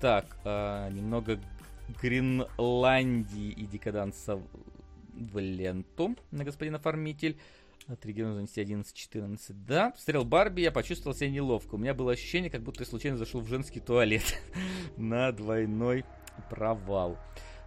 Так, 0.00 0.36
а, 0.44 0.88
немного 0.90 1.40
Гренландии 2.00 3.50
и 3.50 3.66
декаданса 3.66 4.40
в 5.14 5.38
ленту 5.38 6.16
на 6.30 6.44
господина 6.44 6.78
Оформитель. 6.78 7.38
От 7.86 8.04
региона 8.06 8.34
занести 8.34 8.60
11-14. 8.60 9.52
Да, 9.66 9.90
посмотрел 9.90 10.24
Барби, 10.24 10.60
я 10.60 10.70
почувствовал 10.70 11.16
себя 11.16 11.30
неловко. 11.30 11.74
У 11.74 11.78
меня 11.78 11.92
было 11.92 12.12
ощущение, 12.12 12.50
как 12.50 12.62
будто 12.62 12.82
я 12.82 12.86
случайно 12.86 13.16
зашел 13.16 13.40
в 13.40 13.48
женский 13.48 13.80
туалет 13.80 14.40
на 14.96 15.32
двойной 15.32 16.04
провал. 16.48 17.18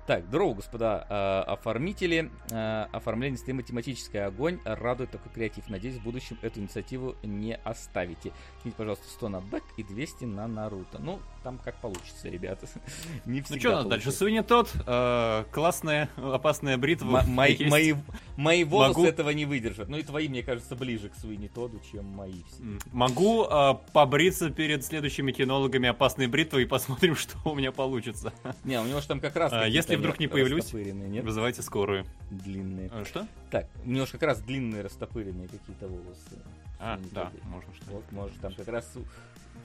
Так, 0.05 0.25
здорово, 0.25 0.55
господа 0.55 1.07
э, 1.09 1.51
оформители. 1.51 2.29
Э, 2.51 2.87
оформление 2.91 3.37
стрима 3.37 3.63
тематическое 3.63 4.27
огонь. 4.27 4.59
Радует 4.65 5.11
такой 5.11 5.31
креатив. 5.31 5.69
Надеюсь, 5.69 5.95
в 5.95 6.03
будущем 6.03 6.37
эту 6.41 6.59
инициативу 6.59 7.15
не 7.23 7.55
оставите. 7.55 8.33
Киньте, 8.61 8.75
пожалуйста, 8.75 9.07
100 9.07 9.29
на 9.29 9.39
Бэк 9.39 9.63
и 9.77 9.83
200 9.83 10.25
на 10.25 10.45
Наруто. 10.45 10.99
Ну, 10.99 11.19
там 11.43 11.59
как 11.63 11.75
получится, 11.75 12.29
ребята. 12.29 12.65
не 13.25 13.41
всегда 13.41 13.55
Ну 13.55 13.59
что, 13.59 13.69
получится. 13.69 13.89
дальше 13.89 14.11
Суини 14.11 14.41
тот. 14.41 14.71
Э, 14.87 15.43
классная, 15.51 16.09
опасная 16.15 16.77
бритва. 16.77 17.19
М- 17.19 17.29
мои, 17.29 17.57
мои, 17.67 17.93
мои 18.37 18.63
волосы 18.63 18.89
Могу... 18.99 19.05
этого 19.05 19.29
не 19.31 19.45
выдержат. 19.45 19.89
Ну 19.89 19.97
и 19.97 20.03
твои, 20.03 20.27
мне 20.29 20.41
кажется, 20.41 20.75
ближе 20.75 21.09
к 21.09 21.15
Суини 21.15 21.47
Тоду, 21.47 21.81
чем 21.91 22.05
мои 22.05 22.43
все. 22.47 22.63
Могу 22.91 23.45
э, 23.45 23.73
побриться 23.91 24.49
перед 24.49 24.85
следующими 24.85 25.31
кинологами 25.31 25.89
опасной 25.89 26.27
бритвой 26.27 26.63
и 26.63 26.65
посмотрим, 26.65 27.15
что 27.17 27.37
у 27.45 27.55
меня 27.55 27.71
получится. 27.71 28.33
Не, 28.63 28.79
у 28.79 28.85
него 28.85 29.01
же 29.01 29.07
там 29.07 29.19
как 29.19 29.35
раз... 29.35 29.51
А, 29.53 29.67
если 29.67 29.95
вдруг 29.95 30.19
не 30.19 30.27
появлюсь, 30.27 30.71
вызывайте 30.71 31.61
скорую. 31.61 32.05
Длинные. 32.31 32.89
А, 32.93 33.03
что? 33.05 33.27
Так, 33.51 33.67
у 33.85 33.89
него 33.89 34.05
же 34.05 34.13
как 34.13 34.23
раз 34.23 34.39
длинные 34.41 34.81
растопыренные 34.81 35.47
какие-то 35.47 35.87
волосы. 35.87 36.39
А, 36.79 36.99
да, 37.11 37.31
можно 37.43 37.73
что 37.75 37.91
Вот, 37.91 38.03
может, 38.11 38.35
там 38.41 38.53
как 38.53 38.67
раз 38.67 38.85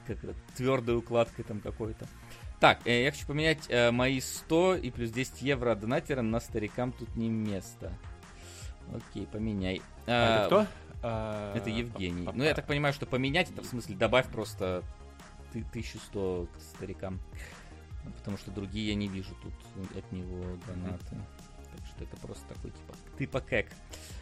как 0.07 0.19
твердой 0.57 0.97
укладкой 0.97 1.45
там 1.45 1.61
какой-то. 1.61 2.07
Так, 2.61 2.81
э, 2.87 3.05
я 3.05 3.13
хочу 3.13 3.27
поменять 3.27 3.67
э, 3.69 3.91
мои 3.93 4.21
100 4.21 4.77
и 4.77 4.91
плюс 4.91 5.11
10 5.11 5.43
евро 5.43 5.73
от 5.73 5.81
донатера 5.81 6.23
на 6.23 6.41
старикам 6.41 6.93
тут 6.93 7.15
не 7.15 7.29
место. 7.29 7.93
Окей, 8.93 9.27
поменяй. 9.27 9.81
А, 10.07 10.11
а 10.11 10.39
это 10.39 10.47
кто? 10.47 10.67
А, 11.03 11.55
это 11.55 11.71
Евгений. 11.71 12.29
Ну, 12.33 12.43
я 12.43 12.55
так 12.55 12.67
понимаю, 12.67 12.93
что 12.93 13.07
поменять 13.07 13.51
это 13.51 13.63
в 13.63 13.67
смысле 13.67 13.95
добавь 13.95 14.27
просто 14.29 14.83
1100 15.51 16.49
к 16.53 16.61
старикам. 16.61 17.21
Потому 18.17 18.39
что 18.39 18.51
другие 18.51 18.89
я 18.89 18.95
не 18.95 19.07
вижу 19.07 19.35
тут 19.43 19.53
от 19.97 20.11
него 20.13 20.43
донаты. 20.67 21.17
Так 21.77 21.87
что 21.87 22.05
это 22.05 22.17
просто 22.17 22.45
такой 22.49 22.71
типа 22.71 22.95
типа 23.19 23.41
кэк. 23.41 23.67
Так, 23.67 23.77
вот 23.77 24.18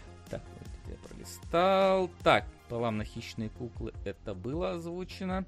я 0.89 0.97
пролистал. 1.09 2.11
Так, 2.23 2.45
полам 2.69 2.99
на 2.99 3.05
хищные 3.05 3.51
куклы 3.51 3.93
это 4.05 4.35
было 4.35 4.73
озвучено. 4.73 5.45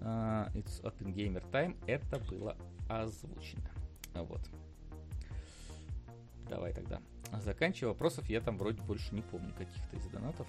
Uh, 0.00 0.52
it's 0.54 0.80
Open 0.82 1.12
Gamer 1.12 1.44
Time. 1.50 1.76
Это 1.86 2.18
было 2.30 2.56
озвучено. 2.88 3.70
Вот. 4.14 4.40
Давай 6.48 6.72
тогда. 6.72 7.00
Заканчивая 7.40 7.92
вопросов, 7.92 8.28
я 8.28 8.40
там 8.40 8.56
вроде 8.56 8.80
больше 8.82 9.14
не 9.14 9.22
помню 9.22 9.52
каких-то 9.56 9.96
из 9.96 10.06
донатов. 10.06 10.46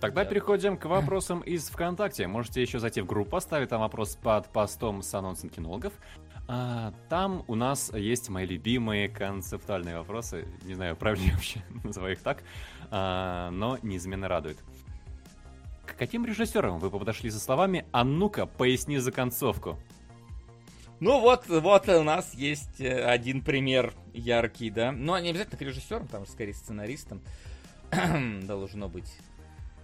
Тогда 0.00 0.24
да. 0.24 0.30
переходим 0.30 0.76
к 0.76 0.84
вопросам 0.86 1.40
из 1.40 1.68
ВКонтакте. 1.68 2.26
Можете 2.26 2.62
еще 2.62 2.78
зайти 2.78 3.00
в 3.00 3.06
группу, 3.06 3.30
поставить 3.30 3.68
там 3.68 3.80
вопрос 3.80 4.16
под 4.16 4.48
постом 4.48 5.02
с 5.02 5.14
анонсом 5.14 5.50
кинологов. 5.50 5.92
А, 6.48 6.92
там 7.08 7.44
у 7.48 7.54
нас 7.54 7.92
есть 7.92 8.28
мои 8.28 8.46
любимые 8.46 9.08
концептуальные 9.08 9.98
вопросы. 9.98 10.46
Не 10.62 10.74
знаю, 10.74 10.96
правильно 10.96 11.32
вообще 11.32 11.64
называю 11.84 12.14
их 12.14 12.22
так, 12.22 12.42
а, 12.90 13.50
но 13.50 13.78
неизменно 13.82 14.28
радует. 14.28 14.58
К 15.86 15.96
каким 15.96 16.24
режиссерам 16.24 16.78
вы 16.78 16.90
подошли 16.90 17.30
со 17.30 17.40
словами 17.40 17.86
«А 17.92 18.04
ну-ка, 18.04 18.46
поясни 18.46 18.98
за 18.98 19.12
концовку»? 19.12 19.78
Ну 20.98 21.20
вот, 21.20 21.46
вот 21.48 21.88
у 21.88 22.02
нас 22.02 22.32
есть 22.34 22.80
э, 22.80 23.04
один 23.04 23.42
пример 23.42 23.92
яркий, 24.14 24.70
да. 24.70 24.92
Но 24.92 25.18
не 25.18 25.30
обязательно 25.30 25.58
к 25.58 25.62
режиссерам, 25.62 26.08
там 26.08 26.26
скорее 26.26 26.54
сценаристам 26.54 27.20
должно 28.42 28.88
быть. 28.88 29.12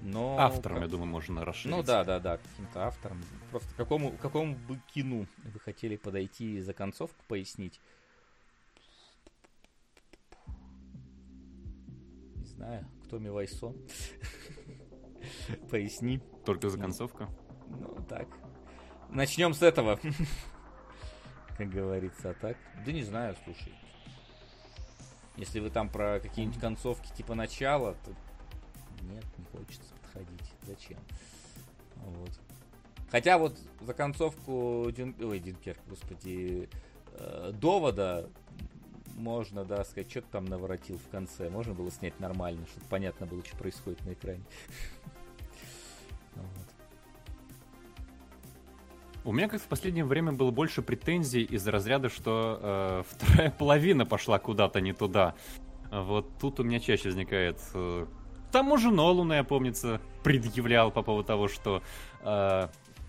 Но 0.05 0.36
автором, 0.36 0.78
как... 0.78 0.84
я 0.86 0.90
думаю, 0.90 1.08
можно 1.08 1.44
расширить. 1.44 1.76
Ну 1.76 1.82
да, 1.84 2.02
да, 2.02 2.18
да, 2.18 2.36
каким-то 2.39 2.86
автором. 2.86 3.22
Просто 3.50 3.72
какому, 3.76 4.10
какому 4.16 4.56
бы 4.56 4.81
кину 4.92 5.28
вы 5.44 5.60
хотели 5.60 5.97
подойти 5.97 6.60
за 6.60 6.74
концовку, 6.74 7.22
пояснить? 7.28 7.81
Не 12.34 12.44
знаю, 12.44 12.86
кто 13.05 13.18
Мивайсо. 13.20 13.72
Поясни. 15.70 16.20
Только 16.44 16.68
за 16.68 16.78
концовку? 16.78 17.28
Ну, 17.68 18.05
так. 18.08 18.26
Начнем 19.08 19.55
с 19.55 19.62
этого. 19.62 20.00
Как 21.56 21.70
говорится, 21.70 22.31
а 22.31 22.34
так? 22.34 22.56
Да 22.84 22.90
не 22.90 23.05
знаю, 23.05 23.36
слушай. 23.44 23.72
Если 25.36 25.60
вы 25.60 25.70
там 25.70 25.89
про 25.89 26.18
какие-нибудь 26.18 26.60
концовки 26.60 27.12
типа 27.14 27.36
начала, 27.36 27.94
то 28.05 28.14
нет, 29.02 29.24
не 29.39 29.44
хочется 29.44 29.94
подходить. 30.02 30.52
Зачем? 30.62 30.98
Вот. 31.97 32.31
Хотя 33.10 33.39
вот 33.39 33.58
за 33.81 33.94
концовку 33.94 34.86
Дюн... 34.90 35.14
Ой, 35.20 35.39
Дюнкерк, 35.39 35.78
господи, 35.89 36.68
э, 37.12 37.52
довода 37.55 38.28
можно, 39.16 39.64
да, 39.64 39.84
сказать, 39.84 40.10
что-то 40.10 40.28
там 40.32 40.47
наворотил 40.47 40.98
в 40.98 41.08
конце. 41.10 41.50
Можно 41.50 41.74
было 41.74 41.90
снять 41.90 42.18
нормально, 42.20 42.66
чтобы 42.66 42.86
понятно 42.89 43.26
было, 43.26 43.44
что 43.44 43.56
происходит 43.56 44.05
на 44.06 44.14
экране. 44.14 44.42
У 49.24 49.32
меня 49.32 49.48
как 49.48 49.60
в 49.60 49.66
последнее 49.66 50.05
время 50.05 50.32
было 50.32 50.50
больше 50.50 50.82
претензий 50.82 51.42
из 51.42 51.66
разряда, 51.68 52.08
что 52.08 52.58
э, 52.60 53.02
вторая 53.10 53.50
половина 53.50 54.05
пошла 54.05 54.39
куда-то 54.39 54.81
не 54.81 54.92
туда. 54.92 55.34
Вот 55.90 56.26
тут 56.40 56.58
у 56.58 56.64
меня 56.64 56.81
чаще 56.81 57.10
возникает 57.10 57.60
э, 57.74 58.06
тому 58.52 58.76
же 58.78 58.90
Нолану, 58.90 59.34
я 59.34 59.44
помнится, 59.44 60.00
предъявлял 60.22 60.90
по 60.90 61.02
поводу 61.02 61.26
того, 61.26 61.48
что 61.48 61.82
э, 62.22 62.68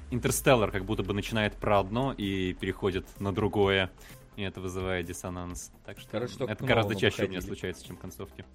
Интерстеллар 0.09 0.71
как 0.71 0.85
будто 0.85 1.03
бы 1.03 1.13
начинает 1.13 1.55
про 1.55 1.79
одно 1.79 2.13
и 2.13 2.53
переходит 2.53 3.05
на 3.19 3.33
другое. 3.33 3.91
И 4.35 4.41
это 4.41 4.61
вызывает 4.61 5.05
диссонанс. 5.05 5.71
Так 5.85 5.99
что 5.99 6.09
Короче, 6.09 6.35
это 6.45 6.65
гораздо 6.65 6.95
чаще 6.95 7.17
выходили. 7.17 7.27
у 7.27 7.31
меня 7.31 7.41
случается, 7.41 7.85
чем 7.85 7.97
концовки. 7.97 8.45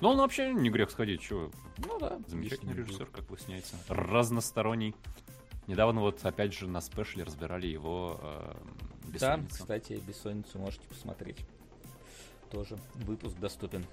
Но 0.00 0.12
он 0.12 0.18
вообще 0.18 0.54
не 0.54 0.70
грех 0.70 0.90
сходить, 0.90 1.20
чего. 1.20 1.50
Ну 1.78 1.98
да. 1.98 2.18
Замечательный 2.26 2.74
режиссер, 2.74 3.06
как 3.06 3.28
выясняется. 3.28 3.76
Разносторонний. 3.88 4.94
Недавно 5.66 6.00
вот 6.00 6.24
опять 6.24 6.54
же 6.54 6.66
на 6.66 6.80
спешле 6.80 7.22
разбирали 7.22 7.66
его 7.66 8.18
э, 8.22 8.54
Да, 9.20 9.40
кстати, 9.50 10.00
бессонницу 10.06 10.58
можете 10.58 10.86
посмотреть. 10.88 11.38
Тоже 12.50 12.78
выпуск 12.94 13.36
доступен. 13.38 13.84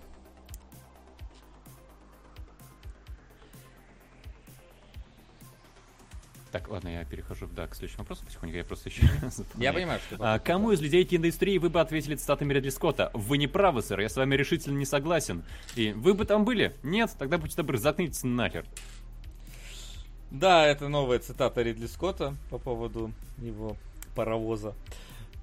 Так, 6.57 6.69
ладно, 6.69 6.87
я 6.87 7.05
перехожу 7.05 7.45
да, 7.55 7.67
к 7.67 7.75
следующему 7.75 7.99
вопросу 7.99 8.25
потихоньку, 8.25 8.57
я 8.57 8.63
просто 8.63 8.89
еще... 8.89 9.03
я 9.59 9.71
понимаю, 9.71 9.99
что... 9.99 10.15
А, 10.19 10.39
кому 10.39 10.71
из 10.71 10.81
людей 10.81 11.03
киноиндустрии 11.03 11.59
вы 11.59 11.69
бы 11.69 11.79
ответили 11.79 12.15
цитатами 12.15 12.51
Редли 12.51 12.71
Скотта? 12.71 13.11
Вы 13.13 13.37
не 13.37 13.45
правы, 13.45 13.83
сэр, 13.83 13.99
я 13.99 14.09
с 14.09 14.15
вами 14.15 14.33
решительно 14.33 14.75
не 14.75 14.85
согласен. 14.85 15.43
И 15.75 15.93
вы 15.93 16.15
бы 16.15 16.25
там 16.25 16.45
были? 16.45 16.75
Нет? 16.81 17.15
Тогда 17.19 17.37
будьте 17.37 17.57
добры, 17.57 17.77
заткнитесь 17.77 18.23
нахер. 18.23 18.65
Да, 20.31 20.65
это 20.65 20.87
новая 20.87 21.19
цитата 21.19 21.61
Ридли 21.61 21.85
Скотта 21.85 22.35
по 22.49 22.57
поводу 22.57 23.11
его 23.37 23.77
паровоза. 24.15 24.73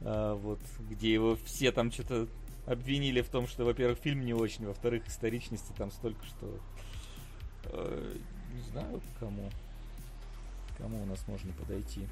А, 0.00 0.34
вот, 0.34 0.58
где 0.90 1.12
его 1.12 1.38
все 1.44 1.70
там 1.70 1.92
что-то 1.92 2.26
обвинили 2.66 3.20
в 3.20 3.28
том, 3.28 3.46
что, 3.46 3.64
во-первых, 3.64 4.00
фильм 4.00 4.24
не 4.24 4.34
очень, 4.34 4.66
во-вторых, 4.66 5.06
историчности 5.06 5.72
там 5.78 5.92
столько, 5.92 6.24
что... 6.26 6.58
Э, 7.66 8.16
не 8.52 8.62
знаю, 8.62 9.00
кому 9.20 9.48
кому 10.78 11.02
у 11.02 11.06
нас 11.06 11.26
можно 11.28 11.52
подойти? 11.52 12.06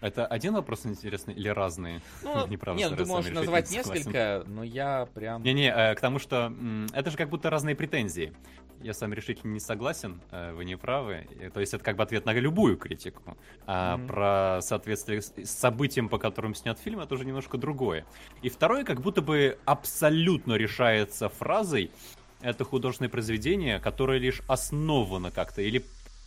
Это 0.00 0.26
один 0.26 0.54
вопрос 0.54 0.86
интересный 0.86 1.34
или 1.34 1.48
разные? 1.48 2.00
Ну, 2.22 2.46
Неправда, 2.48 2.80
нет, 2.80 2.96
ты 2.96 3.04
можешь 3.04 3.32
назвать 3.32 3.70
несколько, 3.70 4.44
но 4.46 4.62
я 4.62 5.08
прям... 5.12 5.42
Не-не, 5.42 5.70
э, 5.70 5.94
к 5.94 6.00
тому, 6.00 6.18
что 6.18 6.52
это 6.92 7.10
же 7.10 7.16
как 7.16 7.28
будто 7.28 7.50
разные 7.50 7.74
претензии. 7.74 8.32
Я 8.80 8.94
сам 8.94 9.12
решительно 9.12 9.54
не 9.54 9.60
согласен, 9.60 10.20
э, 10.30 10.52
вы 10.52 10.64
не 10.64 10.76
правы. 10.76 11.26
То 11.52 11.58
есть 11.58 11.74
это 11.74 11.82
как 11.82 11.96
бы 11.96 12.04
ответ 12.04 12.26
на 12.26 12.32
любую 12.32 12.76
критику. 12.76 13.36
А 13.66 13.96
mm-hmm. 13.96 14.06
про 14.06 14.58
соответствие 14.62 15.20
с 15.20 15.50
событиям, 15.50 16.08
по 16.08 16.18
которым 16.18 16.54
снят 16.54 16.78
фильм, 16.78 17.00
это 17.00 17.14
уже 17.14 17.24
немножко 17.24 17.58
другое. 17.58 18.06
И 18.40 18.48
второе, 18.48 18.84
как 18.84 19.00
будто 19.00 19.20
бы 19.20 19.58
абсолютно 19.64 20.54
решается 20.54 21.28
фразой, 21.28 21.90
это 22.40 22.64
художественное 22.64 23.10
произведение, 23.10 23.80
которое 23.80 24.18
лишь 24.18 24.42
основано 24.46 25.30
как-то 25.30 25.62
или 25.62 25.84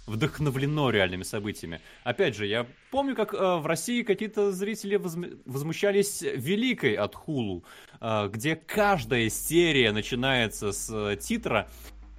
вдохновлено 0.08 0.90
реальными 0.90 1.24
событиями. 1.24 1.80
Опять 2.04 2.36
же, 2.36 2.46
я 2.46 2.68
помню, 2.90 3.16
как 3.16 3.34
э, 3.34 3.38
в 3.38 3.66
России 3.66 4.04
какие-то 4.04 4.52
зрители 4.52 4.96
возм... 4.96 5.42
возмущались 5.46 6.22
великой 6.22 6.96
от 6.96 7.16
Хулу, 7.16 7.64
э, 8.00 8.30
где 8.32 8.56
каждая 8.56 9.30
серия 9.30 9.92
начинается 9.92 10.72
с 10.72 10.90
э, 10.92 11.18
титра. 11.18 11.70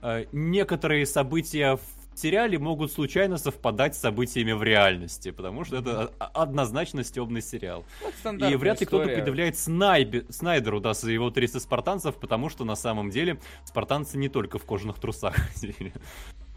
Э, 0.00 0.26
некоторые 0.32 1.06
события 1.06 1.76
в 1.76 2.01
сериале 2.18 2.58
могут 2.58 2.92
случайно 2.92 3.36
совпадать 3.36 3.94
с 3.94 4.00
событиями 4.00 4.52
в 4.52 4.62
реальности, 4.62 5.30
потому 5.30 5.64
что 5.64 5.76
это 5.76 6.12
однозначно 6.18 7.04
стебный 7.04 7.42
сериал. 7.42 7.84
Вот 8.24 8.42
И 8.42 8.56
вряд 8.56 8.80
ли 8.80 8.86
кто-то 8.86 9.08
предъявляет 9.08 9.58
Снайбе... 9.58 10.26
Снайдеру 10.28 10.80
да, 10.80 10.94
за 10.94 11.10
его 11.10 11.30
300 11.30 11.60
спартанцев, 11.60 12.16
потому 12.16 12.48
что 12.48 12.64
на 12.64 12.76
самом 12.76 13.10
деле 13.10 13.40
спартанцы 13.64 14.18
не 14.18 14.28
только 14.28 14.58
в 14.58 14.64
кожаных 14.64 14.98
трусах 14.98 15.34
ходили. 15.34 15.92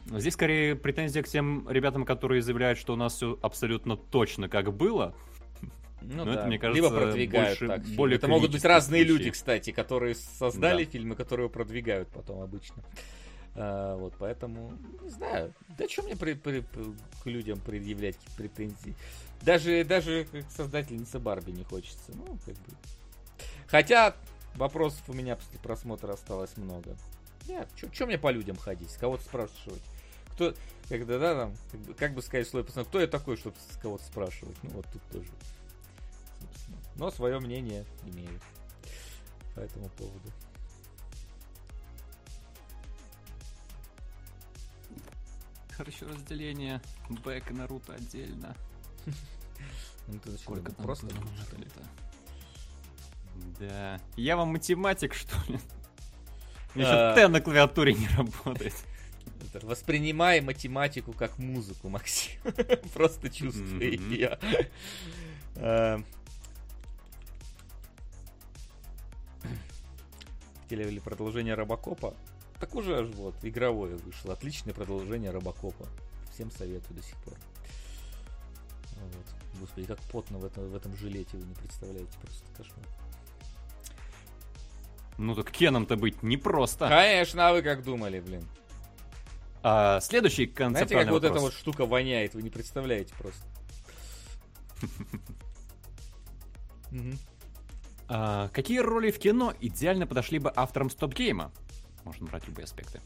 Здесь 0.06 0.34
скорее 0.34 0.76
претензия 0.76 1.24
к 1.24 1.28
тем 1.28 1.68
ребятам, 1.70 2.06
которые 2.06 2.42
заявляют, 2.42 2.78
что 2.78 2.94
у 2.94 2.96
нас 2.96 3.16
все 3.16 3.40
абсолютно 3.42 3.98
точно 3.98 4.48
как 4.50 4.72
было. 4.72 5.16
Ну, 6.02 6.24
Но 6.24 6.26
да. 6.26 6.34
это, 6.34 6.48
мне 6.48 6.60
кажется, 6.60 6.84
Либо 6.84 6.96
продвигают 6.96 7.60
больше, 7.60 7.68
так. 7.68 7.84
Более 7.96 8.18
это 8.18 8.28
могут 8.28 8.52
быть 8.52 8.64
разные 8.64 9.04
случаи. 9.04 9.18
люди, 9.18 9.32
кстати, 9.32 9.72
которые 9.72 10.14
создали 10.14 10.86
да. 10.86 10.92
фильмы, 10.92 11.16
которые 11.16 11.50
продвигают 11.50 12.10
потом 12.10 12.42
обычно. 12.42 12.84
А, 13.56 13.96
вот, 13.96 14.14
поэтому, 14.20 14.74
не 15.02 15.10
знаю, 15.10 15.54
да 15.78 15.88
что 15.88 16.04
мне 16.04 16.16
при, 16.16 16.34
при, 16.34 16.62
к 16.62 17.26
людям 17.26 17.60
предъявлять 17.60 18.18
претензии? 18.38 18.96
Даже, 19.42 19.84
даже 19.84 20.26
как 20.32 20.50
создательница 20.52 21.20
Барби 21.20 21.52
не 21.52 21.64
хочется. 21.64 22.12
Ну, 22.14 22.38
как 22.46 22.56
бы. 22.56 22.76
Хотя 23.68 24.16
вопросов 24.56 25.02
у 25.08 25.14
меня 25.14 25.36
после 25.36 25.60
просмотра 25.60 26.14
осталось 26.14 26.58
много. 26.58 26.96
Нет, 27.48 27.68
что 27.92 28.06
мне 28.06 28.18
по 28.18 28.32
людям 28.32 28.58
ходить, 28.58 28.94
кого-то 28.96 29.24
спрашивать? 29.24 29.82
кто, 30.36 30.54
когда, 30.90 31.18
да, 31.18 31.36
там, 31.36 31.54
как 31.72 31.80
бы, 31.82 31.94
как 31.94 32.14
бы 32.14 32.22
сказать 32.22 32.48
слой 32.48 32.64
пацана, 32.64 32.86
кто 32.86 33.00
я 33.00 33.08
такой, 33.08 33.38
чтобы 33.38 33.56
с 33.58 33.78
кого-то 33.78 34.04
спрашивать? 34.04 34.58
Ну, 34.64 34.70
вот 34.72 34.86
тут 34.92 35.02
тоже. 35.12 35.30
Собственно. 36.42 36.78
Но 36.96 37.10
свое 37.10 37.40
мнение 37.40 37.86
имею 38.06 38.40
по 39.56 39.62
этому 39.62 39.90
поводу. 39.90 40.30
Хорошо 45.78 46.08
разделение 46.08 46.82
Бэк 47.10 47.52
и 47.52 47.54
Наруто 47.54 47.94
отдельно. 47.94 48.56
Ну 50.08 50.20
ты 50.20 50.38
Сколько 50.38 50.72
там 50.72 50.86
просто 50.86 51.08
что 51.10 51.56
ли 51.58 51.68
Да. 53.60 54.00
Я 54.16 54.38
вам 54.38 54.50
математик, 54.50 55.16
что 55.16 55.36
ли? 55.48 55.60
Меня 56.76 56.88
еще 56.88 57.16
Т 57.16 57.28
на 57.28 57.42
клавиатуре 57.42 57.96
не 57.96 58.08
работает. 58.10 58.76
Воспринимай 59.64 60.42
математику 60.42 61.12
как 61.12 61.40
музыку, 61.40 61.90
Максим. 61.90 62.40
Просто 62.94 63.32
чувствуй 63.32 63.98
ее. 63.98 64.38
Э, 65.56 65.98
хотели 70.62 71.00
продолжение 71.00 71.56
Робокопа? 71.56 72.14
Так 72.60 72.74
уже 72.76 73.00
аж 73.00 73.08
вот, 73.16 73.36
игровое 73.42 73.96
вышло. 73.98 74.34
Отличное 74.34 74.74
продолжение 74.74 75.32
Робокопа. 75.32 75.88
Всем 76.34 76.52
советую 76.52 76.98
до 76.98 77.04
сих 77.04 77.16
пор. 77.18 77.34
Вот. 79.02 79.26
Господи, 79.60 79.88
как 79.88 80.00
потно 80.12 80.40
в 80.40 80.46
этом, 80.46 80.70
в 80.70 80.76
этом 80.76 80.96
жилете, 80.96 81.38
вы 81.38 81.46
не 81.46 81.56
представляете. 81.56 82.12
Просто 82.22 82.44
кошмар. 82.56 82.86
Ну 85.18 85.36
так 85.36 85.52
Кеном-то 85.52 85.96
быть 85.96 86.24
непросто. 86.24 86.90
Конечно, 86.90 87.50
а 87.50 87.54
вы 87.54 87.62
как 87.62 87.84
думали, 87.84 88.20
блин? 88.20 88.46
А, 89.64 90.00
следующий 90.02 90.46
концептуальный 90.46 90.88
Знаете, 90.88 90.96
как 90.96 91.06
вопрос. 91.06 91.22
вот 91.22 91.32
эта 91.32 91.40
вот 91.40 91.54
штука 91.54 91.86
воняет, 91.86 92.36
вы 92.36 92.44
не 92.44 92.50
представляете 92.50 93.14
просто. 93.18 93.44
А, 98.08 98.50
какие 98.50 98.78
роли 98.78 99.10
в 99.10 99.18
кино 99.18 99.52
идеально 99.60 100.06
подошли 100.06 100.38
бы 100.38 100.54
авторам 100.56 100.92
стоп-гейма? 100.92 101.52
Можно 102.06 102.28
брать 102.28 102.48
любые 102.48 102.64
аспекты. 102.64 103.02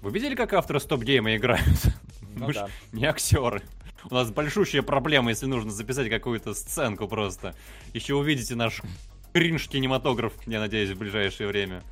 Вы 0.00 0.12
видели, 0.12 0.36
как 0.36 0.52
авторы 0.52 0.78
стоп-гейма 0.78 1.36
играют? 1.36 1.66
Ну, 2.36 2.46
Мы 2.46 2.52
да. 2.52 2.68
не 2.92 3.04
актеры. 3.04 3.62
У 4.08 4.14
нас 4.14 4.30
большущая 4.30 4.82
проблема, 4.82 5.30
если 5.30 5.46
нужно 5.46 5.72
записать 5.72 6.08
какую-то 6.08 6.54
сценку 6.54 7.08
просто. 7.08 7.54
Еще 7.94 8.14
увидите 8.14 8.54
наш 8.54 8.82
кринж-кинематограф, 9.32 10.32
я 10.46 10.60
надеюсь, 10.60 10.90
в 10.90 10.98
ближайшее 10.98 11.48
время. 11.48 11.82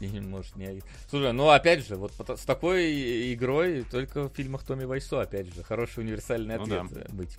Может, 0.00 0.56
не... 0.56 0.82
Слушай, 1.08 1.32
ну 1.32 1.48
опять 1.48 1.86
же, 1.86 1.96
вот 1.96 2.12
с 2.12 2.44
такой 2.44 3.32
игрой 3.32 3.84
только 3.90 4.28
в 4.28 4.34
фильмах 4.34 4.64
Томми 4.64 4.84
Вайсо, 4.84 5.20
опять 5.20 5.54
же, 5.54 5.62
хороший 5.62 6.00
универсальный 6.04 6.56
ну 6.56 6.62
ответ 6.62 6.82
ну, 6.82 6.88
да. 6.90 7.06
быть. 7.10 7.38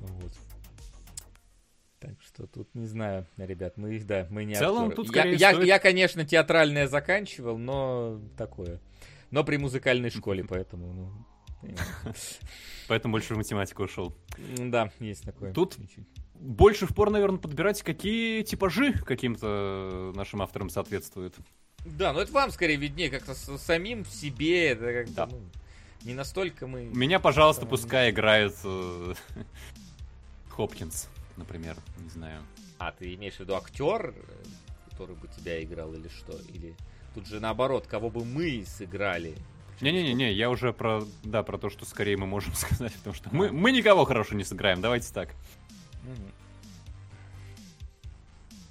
Вот. 0.00 0.32
Так 2.04 2.22
что 2.22 2.46
тут 2.46 2.74
не 2.74 2.86
знаю, 2.86 3.26
ребят, 3.36 3.76
мы 3.76 3.94
их, 3.94 4.06
да, 4.06 4.26
мы 4.30 4.44
не 4.44 4.54
В 4.54 4.58
целом, 4.58 4.88
актеры. 4.88 5.06
тут, 5.06 5.16
я, 5.16 5.24
я, 5.24 5.52
стоит... 5.52 5.66
я, 5.66 5.78
конечно, 5.78 6.24
театральное 6.24 6.86
заканчивал, 6.86 7.56
но 7.56 8.20
такое. 8.36 8.80
Но 9.30 9.42
при 9.42 9.56
музыкальной 9.56 10.10
школе, 10.10 10.44
поэтому, 10.48 10.92
ну, 10.92 11.12
Поэтому 12.88 13.12
больше 13.12 13.34
в 13.34 13.38
математику 13.38 13.84
ушел. 13.84 14.14
Да, 14.58 14.90
есть 15.00 15.24
такое. 15.24 15.54
Тут 15.54 15.78
больше 16.34 16.86
в 16.86 16.94
пор, 16.94 17.08
наверное, 17.08 17.38
подбирать, 17.38 17.82
какие 17.82 18.42
типажи 18.42 18.92
каким-то 18.92 20.12
нашим 20.14 20.42
авторам 20.42 20.68
соответствуют. 20.68 21.34
Да, 21.86 22.12
но 22.12 22.20
это 22.20 22.32
вам 22.32 22.50
скорее 22.50 22.76
виднее, 22.76 23.10
как-то 23.10 23.34
самим 23.34 24.04
себе, 24.04 24.68
это 24.68 24.92
как 24.92 25.14
да. 25.14 25.26
ну, 25.26 25.40
не 26.02 26.14
настолько 26.14 26.66
мы... 26.66 26.84
Меня, 26.84 27.20
пожалуйста, 27.20 27.66
пускай 27.66 28.10
играют 28.10 28.54
э, 28.64 29.14
Хопкинс, 30.50 31.08
например, 31.36 31.76
не 31.98 32.08
знаю. 32.08 32.42
А, 32.78 32.92
ты 32.92 33.14
имеешь 33.14 33.34
в 33.34 33.40
виду 33.40 33.54
актер, 33.54 34.14
который 34.90 35.16
бы 35.16 35.28
тебя 35.28 35.62
играл 35.62 35.92
или 35.94 36.08
что? 36.08 36.32
Или 36.48 36.74
тут 37.14 37.26
же 37.26 37.40
наоборот, 37.40 37.86
кого 37.86 38.10
бы 38.10 38.24
мы 38.24 38.64
сыграли? 38.66 39.36
Не-не-не, 39.80 40.32
я 40.32 40.50
уже 40.50 40.72
про, 40.72 41.02
да, 41.22 41.42
про 41.42 41.58
то, 41.58 41.68
что 41.68 41.84
скорее 41.84 42.16
мы 42.16 42.26
можем 42.26 42.54
сказать, 42.54 42.94
потому 42.94 43.14
что 43.14 43.28
мы, 43.32 43.50
мы 43.50 43.72
никого 43.72 44.04
хорошо 44.04 44.34
не 44.34 44.44
сыграем, 44.44 44.80
давайте 44.80 45.12
так. 45.12 45.30
Угу. 46.04 46.30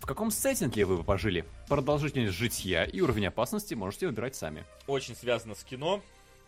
В 0.02 0.06
каком 0.06 0.32
сеттинге 0.32 0.84
вы 0.84 0.98
бы 0.98 1.04
пожили? 1.04 1.46
Продолжительность 1.70 2.34
житья 2.34 2.84
и 2.84 3.00
уровень 3.00 3.28
опасности 3.28 3.74
можете 3.74 4.08
выбирать 4.08 4.36
сами. 4.36 4.66
Очень 4.86 5.16
связано 5.16 5.56
с 5.56 5.64
кино. 5.64 6.02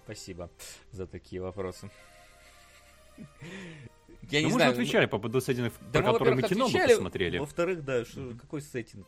Спасибо 0.03 0.49
за 0.91 1.07
такие 1.07 1.41
вопросы. 1.41 1.89
Я 4.31 4.41
ну, 4.41 4.47
не 4.47 4.53
мы 4.53 4.59
знаю, 4.59 4.75
же 4.75 4.81
отвечали 4.81 5.05
по 5.05 5.17
поводу 5.17 5.41
сеттингов, 5.41 5.73
да 5.91 6.01
про 6.01 6.13
которые 6.13 6.35
мы 6.35 6.41
кино 6.43 6.67
бы 6.67 6.79
посмотрели. 6.79 7.37
Во-вторых, 7.37 7.83
да, 7.83 8.05
что, 8.05 8.21
mm-hmm. 8.21 8.39
какой 8.39 8.61
сеттинг? 8.61 9.07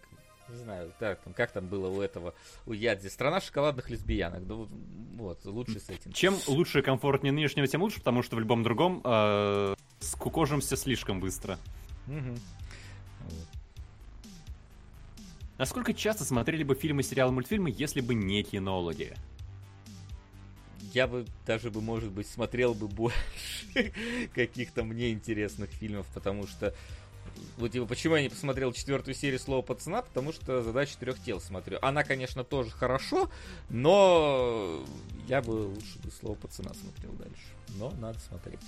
Не 0.49 0.55
знаю, 0.55 0.93
так, 0.97 1.21
там, 1.21 1.33
как 1.33 1.51
там 1.51 1.67
было 1.67 1.89
у 1.89 2.01
этого, 2.01 2.33
у 2.65 2.73
Ядзи. 2.73 3.09
Страна 3.09 3.41
шоколадных 3.41 3.89
лесбиянок. 3.89 4.47
Да, 4.47 4.55
вот, 4.55 5.43
лучший 5.45 5.81
сеттинг. 5.81 6.15
Чем 6.15 6.35
лучше 6.47 6.79
и 6.79 6.81
комфортнее 6.81 7.33
нынешнего, 7.33 7.67
тем 7.67 7.81
лучше, 7.81 7.99
потому 7.99 8.23
что 8.23 8.37
в 8.37 8.39
любом 8.39 8.63
другом 8.63 9.01
э, 9.03 9.75
скукожимся 9.99 10.77
слишком 10.77 11.19
быстро. 11.19 11.59
Угу. 12.07 12.37
Вот. 13.21 13.47
Насколько 15.57 15.93
часто 15.93 16.23
смотрели 16.23 16.63
бы 16.63 16.75
фильмы, 16.75 17.03
сериалы, 17.03 17.33
мультфильмы, 17.33 17.73
если 17.75 17.99
бы 17.99 18.13
не 18.13 18.43
кинологи? 18.43 19.15
Я 20.93 21.07
бы 21.07 21.25
даже 21.45 21.71
бы, 21.71 21.81
может 21.81 22.11
быть, 22.11 22.27
смотрел 22.27 22.73
бы 22.73 22.87
больше 22.87 23.17
каких-то 24.35 24.83
мне 24.83 25.11
интересных 25.11 25.69
фильмов, 25.71 26.05
потому 26.13 26.47
что 26.47 26.73
вот 27.57 27.71
типа, 27.71 27.85
почему 27.85 28.15
я 28.15 28.23
не 28.23 28.29
посмотрел 28.29 28.71
четвертую 28.73 29.15
серию 29.15 29.39
Слова 29.39 29.61
пацана? 29.61 30.01
Потому 30.01 30.31
что 30.31 30.61
задача 30.63 30.97
трех 30.97 31.21
тел 31.21 31.39
смотрю. 31.39 31.77
Она, 31.81 32.03
конечно, 32.03 32.43
тоже 32.43 32.71
хорошо, 32.71 33.29
но 33.69 34.83
я 35.27 35.41
бы 35.41 35.51
лучше 35.51 35.99
бы 35.99 36.11
Слово 36.11 36.35
пацана 36.35 36.73
смотрел 36.73 37.11
дальше. 37.13 37.43
Но 37.75 37.91
надо 37.99 38.19
смотреть. 38.19 38.59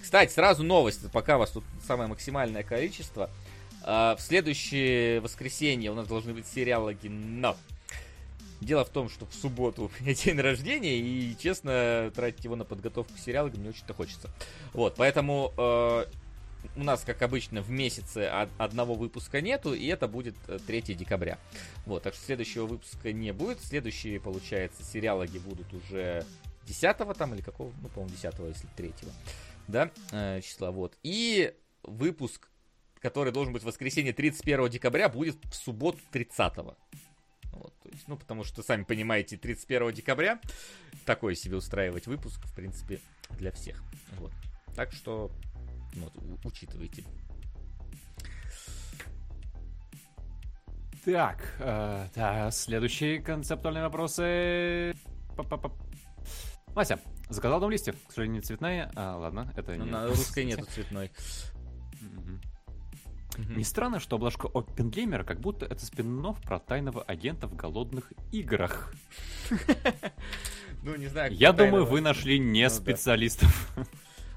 Кстати, 0.00 0.32
сразу 0.32 0.62
новость, 0.62 1.10
пока 1.12 1.36
у 1.36 1.40
вас 1.40 1.50
тут 1.50 1.64
самое 1.86 2.08
максимальное 2.08 2.62
количество. 2.62 3.30
А, 3.82 4.16
в 4.16 4.20
следующее 4.20 5.20
воскресенье 5.20 5.90
у 5.90 5.94
нас 5.94 6.06
должны 6.06 6.34
быть 6.34 6.46
сериалоги, 6.46 7.08
но 7.08 7.56
Дело 8.60 8.84
в 8.84 8.90
том, 8.90 9.08
что 9.08 9.26
в 9.26 9.34
субботу 9.34 9.90
у 10.00 10.02
меня 10.02 10.14
день 10.14 10.40
рождения, 10.40 10.98
и, 10.98 11.36
честно, 11.38 12.10
тратить 12.14 12.44
его 12.44 12.56
на 12.56 12.64
подготовку 12.64 13.14
к 13.14 13.18
сериалу 13.18 13.50
мне 13.50 13.70
очень-то 13.70 13.94
хочется. 13.94 14.30
Вот, 14.72 14.94
поэтому 14.96 15.52
э, 15.56 16.04
у 16.76 16.82
нас, 16.82 17.02
как 17.04 17.22
обычно, 17.22 17.62
в 17.62 17.70
месяце 17.70 18.28
одного 18.58 18.94
выпуска 18.94 19.40
нету, 19.40 19.74
и 19.74 19.86
это 19.86 20.08
будет 20.08 20.34
3 20.66 20.78
э, 20.78 20.94
декабря. 20.94 21.38
Вот, 21.86 22.02
так 22.02 22.14
что 22.14 22.24
следующего 22.24 22.66
выпуска 22.66 23.12
не 23.12 23.32
будет. 23.32 23.62
Следующие, 23.62 24.20
получается, 24.20 24.82
сериалоги 24.82 25.38
будут 25.38 25.72
уже 25.72 26.24
10 26.66 26.96
там, 27.16 27.34
или 27.34 27.42
какого, 27.42 27.72
ну, 27.80 27.88
по-моему, 27.88 28.14
10 28.14 28.34
если 28.48 28.68
3 28.76 28.92
да, 29.68 29.90
э, 30.12 30.40
числа, 30.40 30.70
вот. 30.70 30.96
И 31.02 31.54
выпуск, 31.82 32.48
который 33.00 33.32
должен 33.32 33.52
быть 33.52 33.62
в 33.62 33.66
воскресенье 33.66 34.12
31 34.12 34.68
декабря, 34.68 35.08
будет 35.08 35.36
в 35.44 35.54
субботу 35.54 35.98
30 36.10 36.58
-го. 36.58 36.74
Вот, 37.58 37.74
то 37.82 37.88
есть, 37.88 38.06
ну, 38.06 38.16
потому 38.16 38.44
что, 38.44 38.62
сами 38.62 38.84
понимаете, 38.84 39.36
31 39.36 39.92
декабря 39.92 40.40
такой 41.04 41.34
себе 41.34 41.56
устраивать 41.56 42.06
выпуск, 42.06 42.40
в 42.44 42.54
принципе, 42.54 43.00
для 43.30 43.50
всех. 43.50 43.82
Вот. 44.18 44.32
Так 44.74 44.92
что, 44.92 45.32
вот, 45.94 46.12
учитывайте. 46.44 47.04
Так, 51.04 51.54
э, 51.58 52.06
да, 52.14 52.50
следующие 52.50 53.20
концептуальные 53.20 53.84
вопросы. 53.84 54.94
Па-па-па. 55.36 55.72
Вася, 56.68 57.00
заказал 57.28 57.60
дом 57.60 57.70
листьев. 57.70 57.96
К 58.06 58.10
сожалению, 58.10 58.40
не 58.40 58.46
цветная. 58.46 58.92
А, 58.94 59.16
ладно, 59.16 59.52
это 59.56 59.74
ну, 59.74 59.84
не... 59.84 59.90
На 59.90 60.06
русской 60.08 60.44
нету 60.44 60.66
цветной. 60.66 61.10
Не 63.38 63.64
странно, 63.64 64.00
что 64.00 64.16
обложка 64.16 64.48
Оппенгеймера 64.52 65.24
как 65.24 65.40
будто 65.40 65.64
это 65.66 65.84
спин 65.84 66.34
про 66.42 66.58
тайного 66.58 67.02
агента 67.02 67.46
в 67.46 67.54
голодных 67.54 68.12
играх. 68.32 68.92
Ну, 70.82 70.94
не 70.94 71.08
знаю. 71.08 71.32
Я 71.34 71.52
думаю, 71.52 71.84
вы 71.84 72.00
нашли 72.00 72.38
не 72.38 72.64
ну 72.64 72.70
специалистов. 72.70 73.72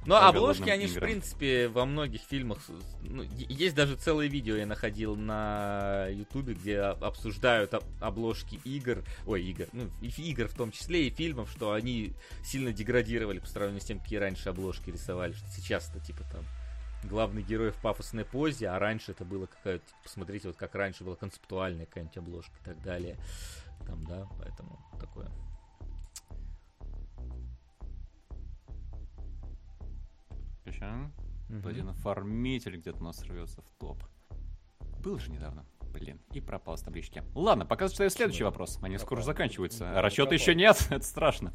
Но 0.06 0.18
обложки, 0.18 0.70
они 0.70 0.88
же, 0.88 1.00
в 1.00 1.00
принципе, 1.00 1.68
во 1.68 1.86
многих 1.86 2.22
фильмах... 2.22 2.58
Ну, 3.04 3.24
есть 3.38 3.76
даже 3.76 3.96
целое 3.96 4.28
видео 4.28 4.56
я 4.56 4.66
находил 4.66 5.16
на 5.16 6.08
Ютубе, 6.10 6.56
где 6.56 6.80
обсуждают 6.80 7.76
обложки 8.00 8.60
игр, 8.64 9.04
ой, 9.28 9.44
игр, 9.44 9.68
ну, 9.74 9.90
и 10.02 10.08
игр 10.08 10.48
в 10.48 10.56
том 10.56 10.72
числе, 10.72 11.08
и 11.08 11.12
фильмов, 11.12 11.52
что 11.52 11.74
они 11.74 12.14
сильно 12.44 12.74
деградировали 12.74 13.40
по 13.40 13.48
сравнению 13.48 13.82
с 13.82 13.86
тем, 13.86 14.00
какие 14.00 14.18
раньше 14.18 14.50
обложки 14.50 14.90
рисовали, 14.90 15.34
что 15.34 15.48
сейчас-то, 15.50 16.00
типа, 16.00 16.24
там, 16.32 16.44
главный 17.04 17.44
герой 17.44 17.72
в 17.72 17.78
пафосной 17.78 18.26
позе, 18.26 18.70
а 18.70 18.80
раньше 18.80 19.12
это 19.12 19.26
было 19.26 19.46
какая-то, 19.46 19.86
типа, 19.86 20.00
посмотрите, 20.04 20.48
вот 20.48 20.58
как 20.58 20.76
раньше 20.76 21.04
была 21.04 21.16
концептуальная 21.16 21.86
какая-нибудь 21.86 22.18
обложка 22.18 22.54
и 22.62 22.64
так 22.64 22.82
далее. 22.82 23.18
Там, 23.86 24.06
да, 24.06 24.28
поэтому 24.38 24.80
такое. 25.00 25.30
Сейчас. 30.66 31.12
Угу. 31.50 31.68
Один 31.68 31.90
оформитель 31.90 32.78
где-то 32.78 33.00
у 33.00 33.04
нас 33.04 33.22
рвется 33.24 33.62
в 33.62 33.70
топ. 33.80 34.04
Был 35.04 35.20
же 35.20 35.32
недавно. 35.32 35.66
Блин, 35.92 36.22
и 36.32 36.40
пропал 36.40 36.78
с 36.78 36.82
таблички. 36.82 37.24
Ладно, 37.36 37.66
пока 37.66 37.90
читаю 37.90 38.10
следующий 38.10 38.44
вопрос. 38.44 38.80
Они 38.82 38.98
скоро 38.98 39.20
уже 39.20 39.26
заканчиваются. 39.26 40.02
Расчета 40.02 40.34
еще 40.34 40.56
нет, 40.56 40.88
это 40.90 41.04
страшно. 41.04 41.54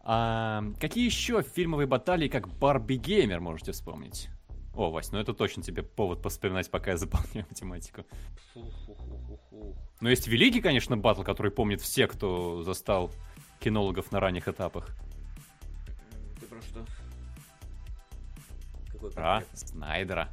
А, 0.00 0.64
какие 0.80 1.06
еще 1.06 1.42
фильмовые 1.42 1.86
баталии, 1.86 2.28
как 2.28 2.48
Барби 2.48 2.96
Геймер, 2.96 3.40
можете 3.40 3.72
вспомнить? 3.72 4.28
О, 4.74 4.90
Вась, 4.90 5.12
ну 5.12 5.18
это 5.18 5.34
точно 5.34 5.62
тебе 5.62 5.82
повод 5.82 6.22
поспоминать, 6.22 6.70
пока 6.70 6.92
я 6.92 6.96
заполняю 6.96 7.46
математику. 7.50 8.04
Но 10.00 10.08
есть 10.08 10.26
великий, 10.26 10.60
конечно, 10.60 10.96
батл, 10.96 11.22
который 11.22 11.52
помнит 11.52 11.80
все, 11.80 12.06
кто 12.06 12.62
застал 12.62 13.10
кинологов 13.60 14.10
на 14.12 14.20
ранних 14.20 14.48
этапах. 14.48 14.96
Ты 16.40 16.46
про 16.46 16.62
что? 16.62 16.86
Какой 18.90 19.10
про 19.10 19.44
Снайдера. 19.52 20.28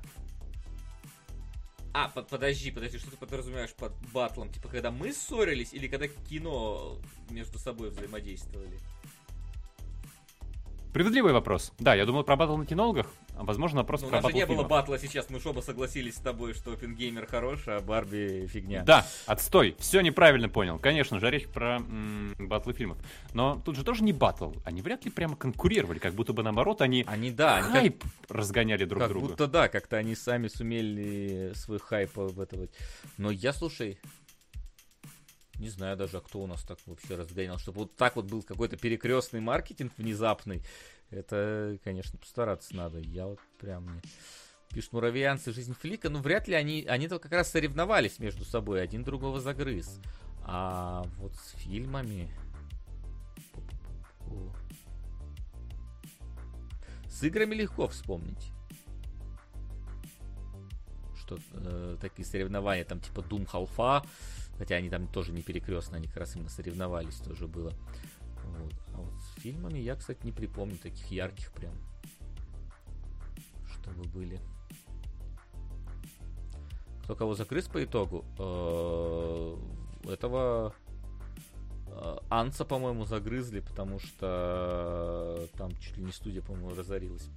А, 1.93 2.08
под, 2.08 2.27
подожди, 2.27 2.72
подожди, 2.72 2.98
что 3.00 3.11
ты 3.11 3.18
подразумеваешь 3.18 3.74
под 3.74 3.93
батлом? 4.14 4.51
Типа, 4.51 4.69
когда 4.69 4.92
мы 4.92 5.11
ссорились 5.11 5.74
или 5.74 5.88
когда 5.88 6.08
кино 6.08 7.00
между 7.30 7.58
собой 7.58 7.90
взаимодействовали? 7.90 8.80
Справедливый 10.90 11.34
вопрос. 11.34 11.72
Да, 11.77 11.93
я 11.93 12.03
думал 12.08 12.24
про 12.24 12.35
батл 12.35 12.58
на 12.58 12.66
кинологах, 12.66 13.06
а 13.38 13.43
возможно 13.43 13.84
просто 13.84 14.08
ну, 14.08 14.09
про 14.09 14.18
У 14.18 14.22
нас 14.24 14.32
же 14.32 14.35
не 14.35 14.42
фильмов. 14.45 14.58
было 14.58 14.68
батла 14.68 14.98
сейчас, 14.98 15.30
мы 15.30 15.40
же 15.40 15.50
оба 15.50 15.61
согласились 15.61 16.16
с 16.16 16.19
тобой, 16.19 16.56
что 16.56 16.74
Опенгеймер 16.74 17.27
хорош, 17.27 17.68
а 17.68 17.80
Барби 17.80 18.48
фигня. 18.48 18.82
Да, 18.84 19.06
отстой, 19.27 19.76
все 19.77 20.01
неправильно 20.01 20.50
понял. 20.50 20.80
Конечно 20.80 21.19
же, 21.19 21.30
речь 21.30 21.48
про 21.48 21.76
м- 21.76 22.34
батлы 22.40 22.74
фильмов. 22.74 22.98
Но 23.35 23.61
тут 23.64 23.76
же 23.76 23.84
тоже 23.84 24.03
не 24.03 24.14
батл, 24.14 24.53
они 24.66 24.82
вряд 24.82 25.06
ли 25.06 25.11
прямо 25.11 25.35
конкурировали, 25.35 26.00
как 26.00 26.16
будто 26.16 26.34
бы 26.34 26.42
наоборот 26.42 26.82
они, 26.82 27.06
они 27.08 27.30
да, 27.30 27.61
хайп 27.61 27.76
они 27.76 27.90
как... 27.92 28.35
разгоняли 28.35 28.85
друг 28.85 29.03
как 29.03 29.09
друга. 29.09 29.27
Как 29.27 29.38
будто 29.38 29.48
да, 29.48 29.68
как-то 29.68 29.98
они 29.98 30.16
сами 30.16 30.48
сумели 30.48 31.51
свой 31.53 31.77
хайп 31.77 32.16
в 32.16 32.42
это 32.42 32.58
вот. 32.58 32.72
Но 33.18 33.30
я, 33.30 33.53
слушай, 33.53 34.00
не 35.59 35.69
знаю 35.69 35.97
даже, 35.97 36.17
а 36.17 36.21
кто 36.21 36.39
у 36.39 36.47
нас 36.47 36.63
так 36.63 36.79
вообще 36.85 37.15
разгонял, 37.15 37.57
чтобы 37.57 37.79
вот 37.79 37.95
так 37.95 38.15
вот 38.15 38.25
был 38.25 38.41
какой-то 38.41 38.77
перекрестный 38.77 39.41
маркетинг 39.41 39.93
внезапный. 39.97 40.63
Это, 41.09 41.77
конечно, 41.83 42.17
постараться 42.17 42.75
надо. 42.75 42.99
Я 42.99 43.27
вот 43.27 43.39
прям 43.59 43.93
не... 43.93 44.01
Пишут 44.69 44.93
муравьянцы 44.93 45.51
«Жизнь 45.51 45.73
Флика». 45.73 46.09
Ну, 46.09 46.19
вряд 46.19 46.47
ли 46.47 46.53
они... 46.53 46.85
Они-то 46.88 47.17
как 47.17 47.31
раз 47.31 47.49
соревновались 47.49 48.19
между 48.19 48.45
собой. 48.45 48.83
Один 48.83 49.03
другого 49.03 49.39
загрыз. 49.39 49.99
А 50.43 51.03
вот 51.17 51.33
с 51.35 51.51
фильмами... 51.57 52.31
С 57.07 57.23
играми 57.23 57.55
легко 57.55 57.88
вспомнить. 57.88 58.51
Что 61.17 61.39
э, 61.53 61.97
такие 61.99 62.25
соревнования, 62.25 62.85
там 62.85 63.01
типа 63.01 63.21
Doom 63.21 63.49
Half 63.51 64.05
Хотя 64.59 64.75
они 64.75 64.89
там 64.89 65.07
тоже 65.07 65.31
не 65.31 65.41
перекрестно, 65.41 65.97
они 65.97 66.07
как 66.07 66.17
раз 66.17 66.35
именно 66.35 66.49
соревновались, 66.49 67.15
тоже 67.15 67.47
было. 67.47 67.71
Вот. 68.43 68.73
А 68.93 68.97
вот 68.97 69.13
с 69.21 69.41
фильмами 69.41 69.79
я, 69.79 69.95
кстати, 69.95 70.19
не 70.25 70.33
припомню 70.33 70.77
таких 70.77 71.09
ярких 71.09 71.53
прям, 71.53 71.73
чтобы 73.71 74.03
были. 74.09 74.38
Кто 77.03 77.15
кого 77.15 77.35
закрыс 77.35 77.67
по 77.67 77.81
итогу? 77.81 78.25
Э, 78.38 80.11
этого 80.11 80.75
э, 81.88 82.17
Анца, 82.29 82.65
по-моему, 82.65 83.05
загрызли, 83.05 83.61
потому 83.61 83.99
что 83.99 85.47
там 85.57 85.71
чуть 85.77 85.95
ли 85.95 86.03
не 86.03 86.11
студия, 86.11 86.41
по-моему, 86.41 86.75
разорилась. 86.75 87.29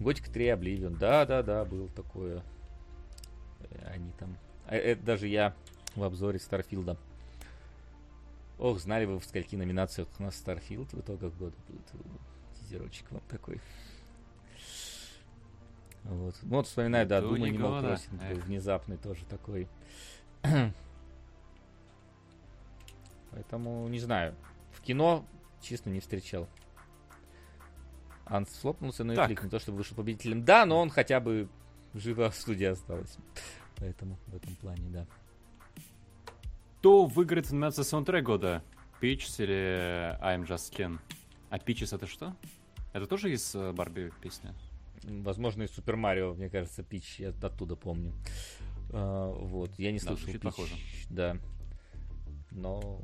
Готик 0.00 0.30
3 0.30 0.48
Обливион. 0.48 0.94
Да, 0.94 1.26
да, 1.26 1.42
да, 1.42 1.66
был 1.66 1.88
такое. 1.88 2.42
Э, 3.60 3.92
они 3.94 4.10
там. 4.12 4.36
Это 4.66 5.02
даже 5.02 5.28
я 5.28 5.54
в 5.96 6.02
обзоре 6.02 6.38
Старфилда. 6.38 6.96
Ох, 8.58 8.78
знали 8.78 9.06
вы, 9.06 9.18
в 9.18 9.24
скольки 9.24 9.56
номинациях 9.56 10.08
у 10.18 10.22
нас 10.22 10.40
Starfield 10.40 10.94
в 10.94 11.00
итогах 11.00 11.32
года 11.34 11.56
будет. 11.68 11.82
Тизерочек 12.60 13.10
вам 13.10 13.22
такой. 13.28 13.60
Вот. 16.04 16.36
Ну, 16.42 16.56
вот 16.56 16.66
вспоминаю, 16.66 17.06
да, 17.06 17.20
мог 17.20 17.38
бросить. 17.38 18.10
Был 18.10 18.40
внезапный 18.40 18.96
тоже 18.98 19.24
такой. 19.24 19.68
Поэтому, 23.30 23.88
не 23.88 23.98
знаю. 23.98 24.34
В 24.72 24.80
кино, 24.80 25.24
честно, 25.60 25.90
не 25.90 26.00
встречал. 26.00 26.48
Анс 28.26 28.48
флопнулся, 28.50 29.04
но 29.04 29.12
и 29.14 29.26
клик 29.26 29.42
не 29.42 29.50
то, 29.50 29.58
чтобы 29.58 29.78
вышел 29.78 29.96
победителем. 29.96 30.44
Да, 30.44 30.66
но 30.66 30.80
он 30.80 30.90
хотя 30.90 31.18
бы 31.20 31.48
живо 31.94 32.30
в 32.30 32.36
студии 32.36 32.66
осталось. 32.66 33.16
Поэтому 33.76 34.18
в 34.28 34.36
этом 34.36 34.54
плане, 34.56 34.88
да. 34.90 35.06
Кто 36.82 37.06
выиграет 37.06 37.48
номинацию 37.52 37.84
саундтрек 37.84 38.24
года? 38.24 38.64
Peaches 39.00 39.40
или 39.40 40.18
I'm 40.20 40.44
Just 40.44 40.76
Ken? 40.76 40.98
А 41.48 41.58
Peaches 41.58 41.94
это 41.94 42.08
что? 42.08 42.34
Это 42.92 43.06
тоже 43.06 43.32
из 43.32 43.54
э, 43.54 43.70
Барби 43.70 44.10
песня? 44.20 44.52
Возможно, 45.04 45.62
из 45.62 45.70
Супер 45.70 45.94
Марио, 45.94 46.34
мне 46.34 46.50
кажется, 46.50 46.82
Пич, 46.82 47.20
я 47.20 47.28
оттуда 47.28 47.76
помню. 47.76 48.12
Uh, 48.88 49.32
вот, 49.46 49.78
я 49.78 49.92
не 49.92 50.00
слышал 50.00 50.26
да, 50.32 50.38
похоже. 50.40 50.74
Да. 51.08 51.36
Но... 52.50 53.00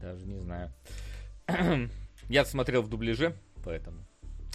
Даже 0.00 0.26
не 0.26 0.40
знаю. 0.40 0.72
я 2.28 2.44
смотрел 2.44 2.82
в 2.82 2.88
дубляже, 2.88 3.36
поэтому 3.62 4.07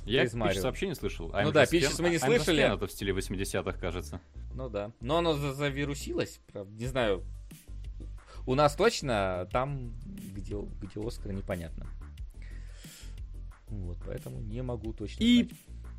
я 0.06 0.24
из 0.24 0.34
Марио. 0.34 0.62
вообще 0.64 0.88
не 0.88 0.96
слышал. 0.96 1.30
I'm 1.32 1.46
ну 1.46 1.52
да, 1.52 1.66
Пичес 1.66 2.00
мы 2.00 2.10
не 2.10 2.20
слышали. 2.20 2.62
это 2.62 2.88
в 2.88 2.92
стиле 2.92 3.14
80-х, 3.14 3.78
кажется. 3.80 4.22
Ну 4.54 4.70
да. 4.70 4.92
Но 5.00 5.18
оно 5.18 5.34
завирусилось, 5.34 6.40
правда. 6.52 6.72
Не 6.74 6.88
знаю. 6.88 7.24
У 8.46 8.56
нас 8.56 8.76
точно, 8.76 9.48
там, 9.52 9.94
где, 10.36 10.58
где 10.82 11.08
Оскар, 11.08 11.32
непонятно. 11.32 11.88
Вот, 13.68 13.98
поэтому 14.06 14.40
не 14.40 14.62
могу 14.62 14.94
точно 14.94 15.24
И 15.24 15.44
знать. 15.44 15.58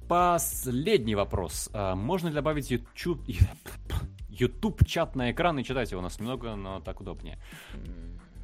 последний 0.09 1.15
вопрос. 1.15 1.71
А, 1.73 1.95
можно 1.95 2.29
ли 2.29 2.35
добавить 2.35 2.71
YouTube... 2.71 3.21
YouTube 4.29 4.85
чат 4.87 5.15
на 5.15 5.31
экран 5.31 5.59
и 5.59 5.65
читать 5.65 5.91
его. 5.91 6.01
У 6.01 6.03
нас 6.03 6.19
немного, 6.19 6.55
но 6.57 6.81
так 6.81 7.01
удобнее. 7.01 7.39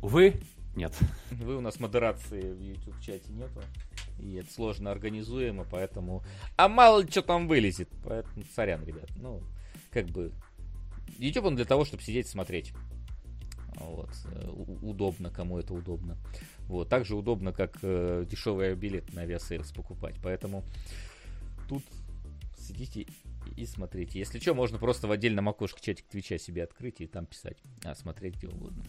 Увы, 0.02 0.40
нет. 0.74 0.96
Вы 1.32 1.56
у 1.56 1.60
нас 1.60 1.80
модерации 1.80 2.52
в 2.52 2.60
YouTube 2.60 3.00
чате 3.00 3.32
нету. 3.32 3.60
И 4.20 4.34
это 4.34 4.52
сложно 4.52 4.90
организуемо, 4.90 5.66
поэтому... 5.70 6.22
А 6.56 6.68
мало 6.68 7.00
ли 7.00 7.10
что 7.10 7.22
там 7.22 7.48
вылезет. 7.48 7.88
Поэтому 8.04 8.44
сорян, 8.54 8.84
ребят. 8.84 9.08
Ну, 9.16 9.42
как 9.90 10.06
бы... 10.06 10.32
YouTube 11.18 11.46
он 11.46 11.56
для 11.56 11.64
того, 11.64 11.84
чтобы 11.84 12.02
сидеть 12.02 12.26
и 12.26 12.30
смотреть. 12.30 12.72
Вот. 13.76 14.10
Э, 14.32 14.48
Удобно, 14.82 15.30
кому 15.30 15.58
это 15.58 15.74
удобно. 15.74 16.16
Вот. 16.66 16.88
Также 16.88 17.16
удобно, 17.16 17.52
как 17.52 17.78
э, 17.82 18.24
дешевый 18.28 18.74
билет 18.74 19.12
на 19.12 19.22
авиасейлс 19.22 19.72
покупать. 19.72 20.16
Поэтому 20.22 20.64
тут 21.68 21.82
сидите 22.56 23.06
и 23.56 23.66
смотрите. 23.66 24.18
Если 24.18 24.38
что, 24.38 24.54
можно 24.54 24.78
просто 24.78 25.08
в 25.08 25.12
отдельном 25.12 25.48
окошке 25.48 25.80
чатик 25.82 26.06
Твича 26.06 26.38
себе 26.38 26.64
открыть 26.64 27.00
и 27.00 27.06
там 27.06 27.26
писать. 27.26 27.58
А 27.84 27.94
смотреть 27.94 28.36
где 28.36 28.48
угодно. 28.48 28.84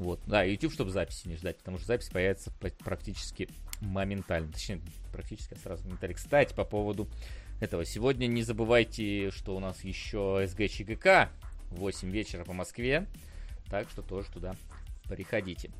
Вот. 0.00 0.18
Да, 0.26 0.42
YouTube, 0.42 0.72
чтобы 0.72 0.90
записи 0.90 1.28
не 1.28 1.36
ждать, 1.36 1.58
потому 1.58 1.76
что 1.76 1.88
запись 1.88 2.08
появится 2.08 2.50
практически 2.82 3.50
моментально. 3.82 4.50
Точнее, 4.50 4.80
практически 5.12 5.52
сразу 5.62 5.84
моментально. 5.84 6.16
Кстати, 6.16 6.54
по 6.54 6.64
поводу 6.64 7.06
этого. 7.60 7.84
Сегодня 7.84 8.26
не 8.26 8.42
забывайте, 8.42 9.30
что 9.30 9.54
у 9.54 9.60
нас 9.60 9.84
еще 9.84 10.46
СГ 10.48 10.70
ЧГК 10.70 11.28
в 11.70 11.80
8 11.80 12.10
вечера 12.10 12.44
по 12.44 12.54
Москве. 12.54 13.06
Так 13.68 13.90
что 13.90 14.00
тоже 14.00 14.28
туда 14.32 14.56
приходите. 15.06 15.70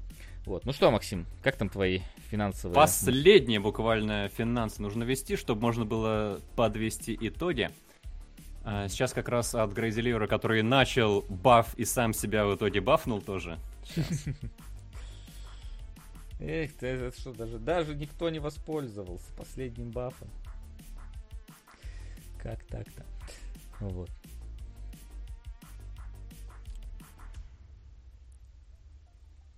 Вот. 0.44 0.66
Ну 0.66 0.74
что, 0.74 0.90
Максим, 0.90 1.24
как 1.42 1.56
там 1.56 1.70
твои 1.70 2.00
финансовые... 2.30 2.74
Последние 2.74 3.58
буквально 3.58 4.28
финансы 4.28 4.82
нужно 4.82 5.04
вести, 5.04 5.36
чтобы 5.36 5.62
можно 5.62 5.86
было 5.86 6.40
подвести 6.56 7.16
итоги. 7.18 7.70
А, 8.64 8.86
Сейчас 8.88 9.14
как 9.14 9.30
раз 9.30 9.54
от 9.54 9.72
Грейзи 9.72 10.26
который 10.26 10.60
начал 10.60 11.24
баф 11.30 11.74
и 11.78 11.86
сам 11.86 12.12
себя 12.12 12.44
в 12.44 12.54
итоге 12.56 12.82
бафнул 12.82 13.22
тоже. 13.22 13.58
Эх, 16.40 16.72
ты 16.78 16.86
это 16.86 17.18
что, 17.18 17.32
даже, 17.34 17.58
даже 17.58 17.94
никто 17.94 18.30
не 18.30 18.38
воспользовался 18.38 19.32
последним 19.36 19.90
бафом. 19.90 20.28
Как 22.42 22.64
так-то? 22.64 23.04
Вот. 23.80 24.10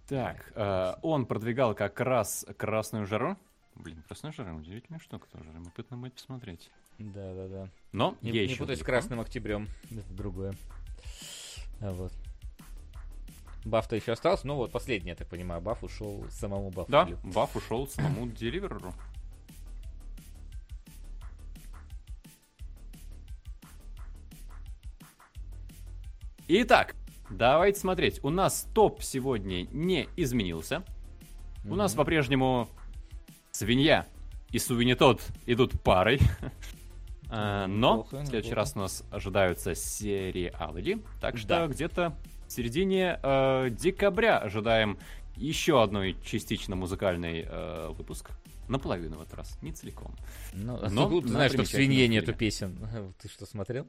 Так, 0.08 0.52
э, 0.56 0.94
он 1.02 1.26
продвигал 1.26 1.74
как 1.74 2.00
раз 2.00 2.44
красную 2.58 3.06
жару. 3.06 3.38
Блин, 3.76 4.02
красная 4.06 4.32
жара, 4.32 4.52
удивительная 4.54 5.00
штука 5.00 5.26
тоже. 5.30 5.50
Любопытно 5.52 5.96
будет 5.96 6.14
посмотреть. 6.14 6.70
Да-да-да. 6.98 7.68
Но 7.92 8.16
Не, 8.20 8.30
я 8.30 8.42
не 8.42 8.48
еще 8.48 8.58
путай 8.58 8.76
с 8.76 8.82
красным 8.82 9.20
октябрем. 9.20 9.68
Это 9.90 10.12
другое. 10.12 10.54
А 11.80 11.92
вот. 11.92 12.12
Баф-то 13.65 13.97
еще 13.97 14.12
остался. 14.12 14.47
Ну 14.47 14.57
вот, 14.57 14.73
последний, 14.73 15.10
я 15.10 15.15
так 15.15 15.28
понимаю, 15.28 15.60
баф 15.60 15.84
ушел 15.84 16.24
самому 16.31 16.70
бафу. 16.70 16.91
Да, 16.91 17.08
баф 17.23 17.57
ушел 17.57 17.86
самому 17.86 18.28
деливеру. 18.28 18.92
Итак, 26.49 26.97
давайте 27.31 27.78
смотреть. 27.78 28.23
У 28.24 28.31
нас 28.31 28.68
топ 28.74 29.02
сегодня 29.02 29.66
не 29.70 30.08
изменился. 30.16 30.82
У 31.65 31.76
нас 31.76 31.94
по-прежнему 31.94 32.68
свинья 33.52 34.07
и 34.50 34.58
сувенитот 34.58 35.23
идут 35.47 35.81
парой. 35.82 36.20
А, 37.34 37.66
Но 37.66 38.02
в 38.02 38.08
следующий 38.26 38.52
раз 38.52 38.73
у 38.76 38.81
нас 38.81 39.05
ожидаются 39.10 39.74
сериалы. 39.74 41.02
Так 41.18 41.39
что 41.39 41.66
где-то 41.66 42.15
середине 42.52 43.18
э, 43.22 43.70
декабря 43.70 44.39
ожидаем 44.39 44.98
еще 45.36 45.82
одной 45.82 46.16
частично 46.24 46.76
музыкальный 46.76 47.47
э, 47.48 47.89
выпуск. 47.90 48.31
Наполовину 48.68 49.18
в 49.18 49.22
этот 49.22 49.34
раз, 49.34 49.60
не 49.62 49.72
целиком. 49.72 50.14
Ну, 50.52 50.78
Но 50.89 51.08
ты 51.08 51.26
на 51.26 51.32
знаешь, 51.32 51.52
что 51.52 51.64
в 51.64 51.66
свинье 51.66 52.06
нету 52.08 52.32
песен. 52.32 52.78
Ты 53.20 53.28
что, 53.28 53.44
смотрел? 53.44 53.89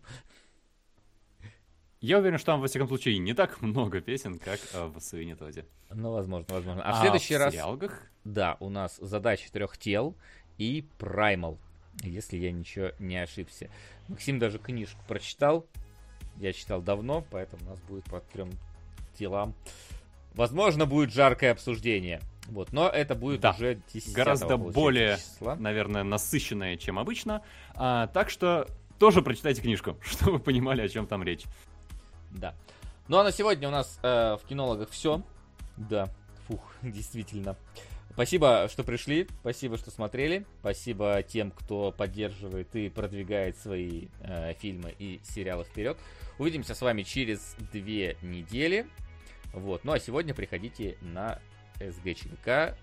Я 2.02 2.20
уверен, 2.20 2.38
что 2.38 2.48
там, 2.48 2.60
во 2.60 2.68
всяком 2.68 2.90
случае, 2.90 3.18
не 3.20 3.34
так 3.34 3.62
много 3.62 4.02
песен, 4.02 4.38
как 4.40 4.60
э, 4.74 4.86
в 4.88 5.00
Свинетоде. 5.00 5.66
Ну, 5.90 6.12
возможно, 6.12 6.54
возможно. 6.54 6.84
А, 6.84 6.98
в 6.98 7.02
следующий 7.02 7.36
в 7.36 7.40
раз, 7.40 7.54
сериалгах 7.54 8.12
да, 8.26 8.58
у 8.60 8.70
нас 8.70 8.98
задача 8.98 9.52
трех 9.52 9.78
тел 9.78 10.16
и 10.58 10.86
праймал, 10.98 11.60
если 12.02 12.38
я 12.38 12.52
ничего 12.52 12.92
не 13.00 13.18
ошибся. 13.18 13.70
Максим 14.08 14.40
даже 14.40 14.60
книжку 14.60 15.02
прочитал. 15.08 15.66
Я 16.38 16.54
читал 16.54 16.82
давно, 16.82 17.24
поэтому 17.30 17.64
у 17.66 17.70
нас 17.72 17.80
будет 17.82 18.04
по 18.06 18.20
трем 18.20 18.50
телам. 19.18 19.54
Возможно, 20.34 20.86
будет 20.86 21.14
жаркое 21.14 21.52
обсуждение. 21.52 22.22
Вот, 22.48 22.74
но 22.74 22.90
это 22.90 23.16
будет 23.16 23.40
Да, 23.42 23.52
уже 23.52 23.80
10 23.94 24.14
гораздо 24.14 24.58
более, 24.58 25.18
числа. 25.18 25.56
наверное, 25.56 26.04
насыщенная, 26.04 26.76
чем 26.76 27.00
обычно. 27.00 27.42
А, 27.76 28.08
так 28.08 28.30
что 28.30 28.68
тоже 29.00 29.22
прочитайте 29.22 29.62
книжку, 29.62 29.96
чтобы 30.02 30.34
вы 30.34 30.40
понимали, 30.40 30.82
о 30.82 30.90
чем 30.90 31.08
там 31.08 31.24
речь. 31.24 31.44
Да. 32.32 32.54
Ну 33.08 33.18
а 33.18 33.24
на 33.24 33.32
сегодня 33.32 33.68
у 33.68 33.72
нас 33.72 34.00
э, 34.02 34.38
в 34.42 34.48
кинологах 34.48 34.90
все. 34.90 35.22
Да, 35.78 36.10
фух, 36.48 36.62
действительно. 36.82 37.56
Спасибо, 38.14 38.68
что 38.72 38.84
пришли, 38.84 39.28
спасибо, 39.42 39.76
что 39.76 39.90
смотрели, 39.90 40.46
спасибо 40.60 41.24
тем, 41.24 41.50
кто 41.50 41.92
поддерживает 41.92 42.76
и 42.76 42.90
продвигает 42.90 43.58
свои 43.58 44.08
э, 44.20 44.54
фильмы 44.60 44.94
и 45.00 45.20
сериалы 45.24 45.64
вперед. 45.64 45.98
Увидимся 46.38 46.76
с 46.76 46.82
вами 46.82 47.02
через 47.02 47.56
две 47.72 48.16
недели. 48.22 48.86
Вот. 49.52 49.84
Ну 49.84 49.94
а 49.94 50.00
сегодня 50.00 50.36
приходите 50.36 50.96
на 51.02 51.40
СГЧК 51.80 52.78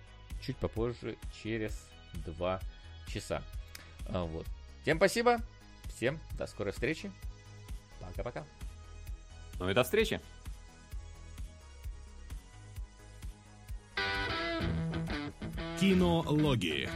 чуть 0.45 0.57
попозже, 0.57 1.17
через 1.45 1.89
два 2.27 2.61
часа. 3.07 3.45
А, 4.09 4.25
Вот. 4.25 4.47
Всем 4.83 4.97
спасибо, 4.97 5.39
всем 5.85 6.19
до 6.37 6.49
скорой 6.49 6.73
встречи. 6.73 7.13
Пока-пока. 8.01 8.45
Ну 9.61 9.71
и 9.71 9.75
до 9.75 9.85
встречи! 9.85 10.21
Кинологии. 15.81 16.91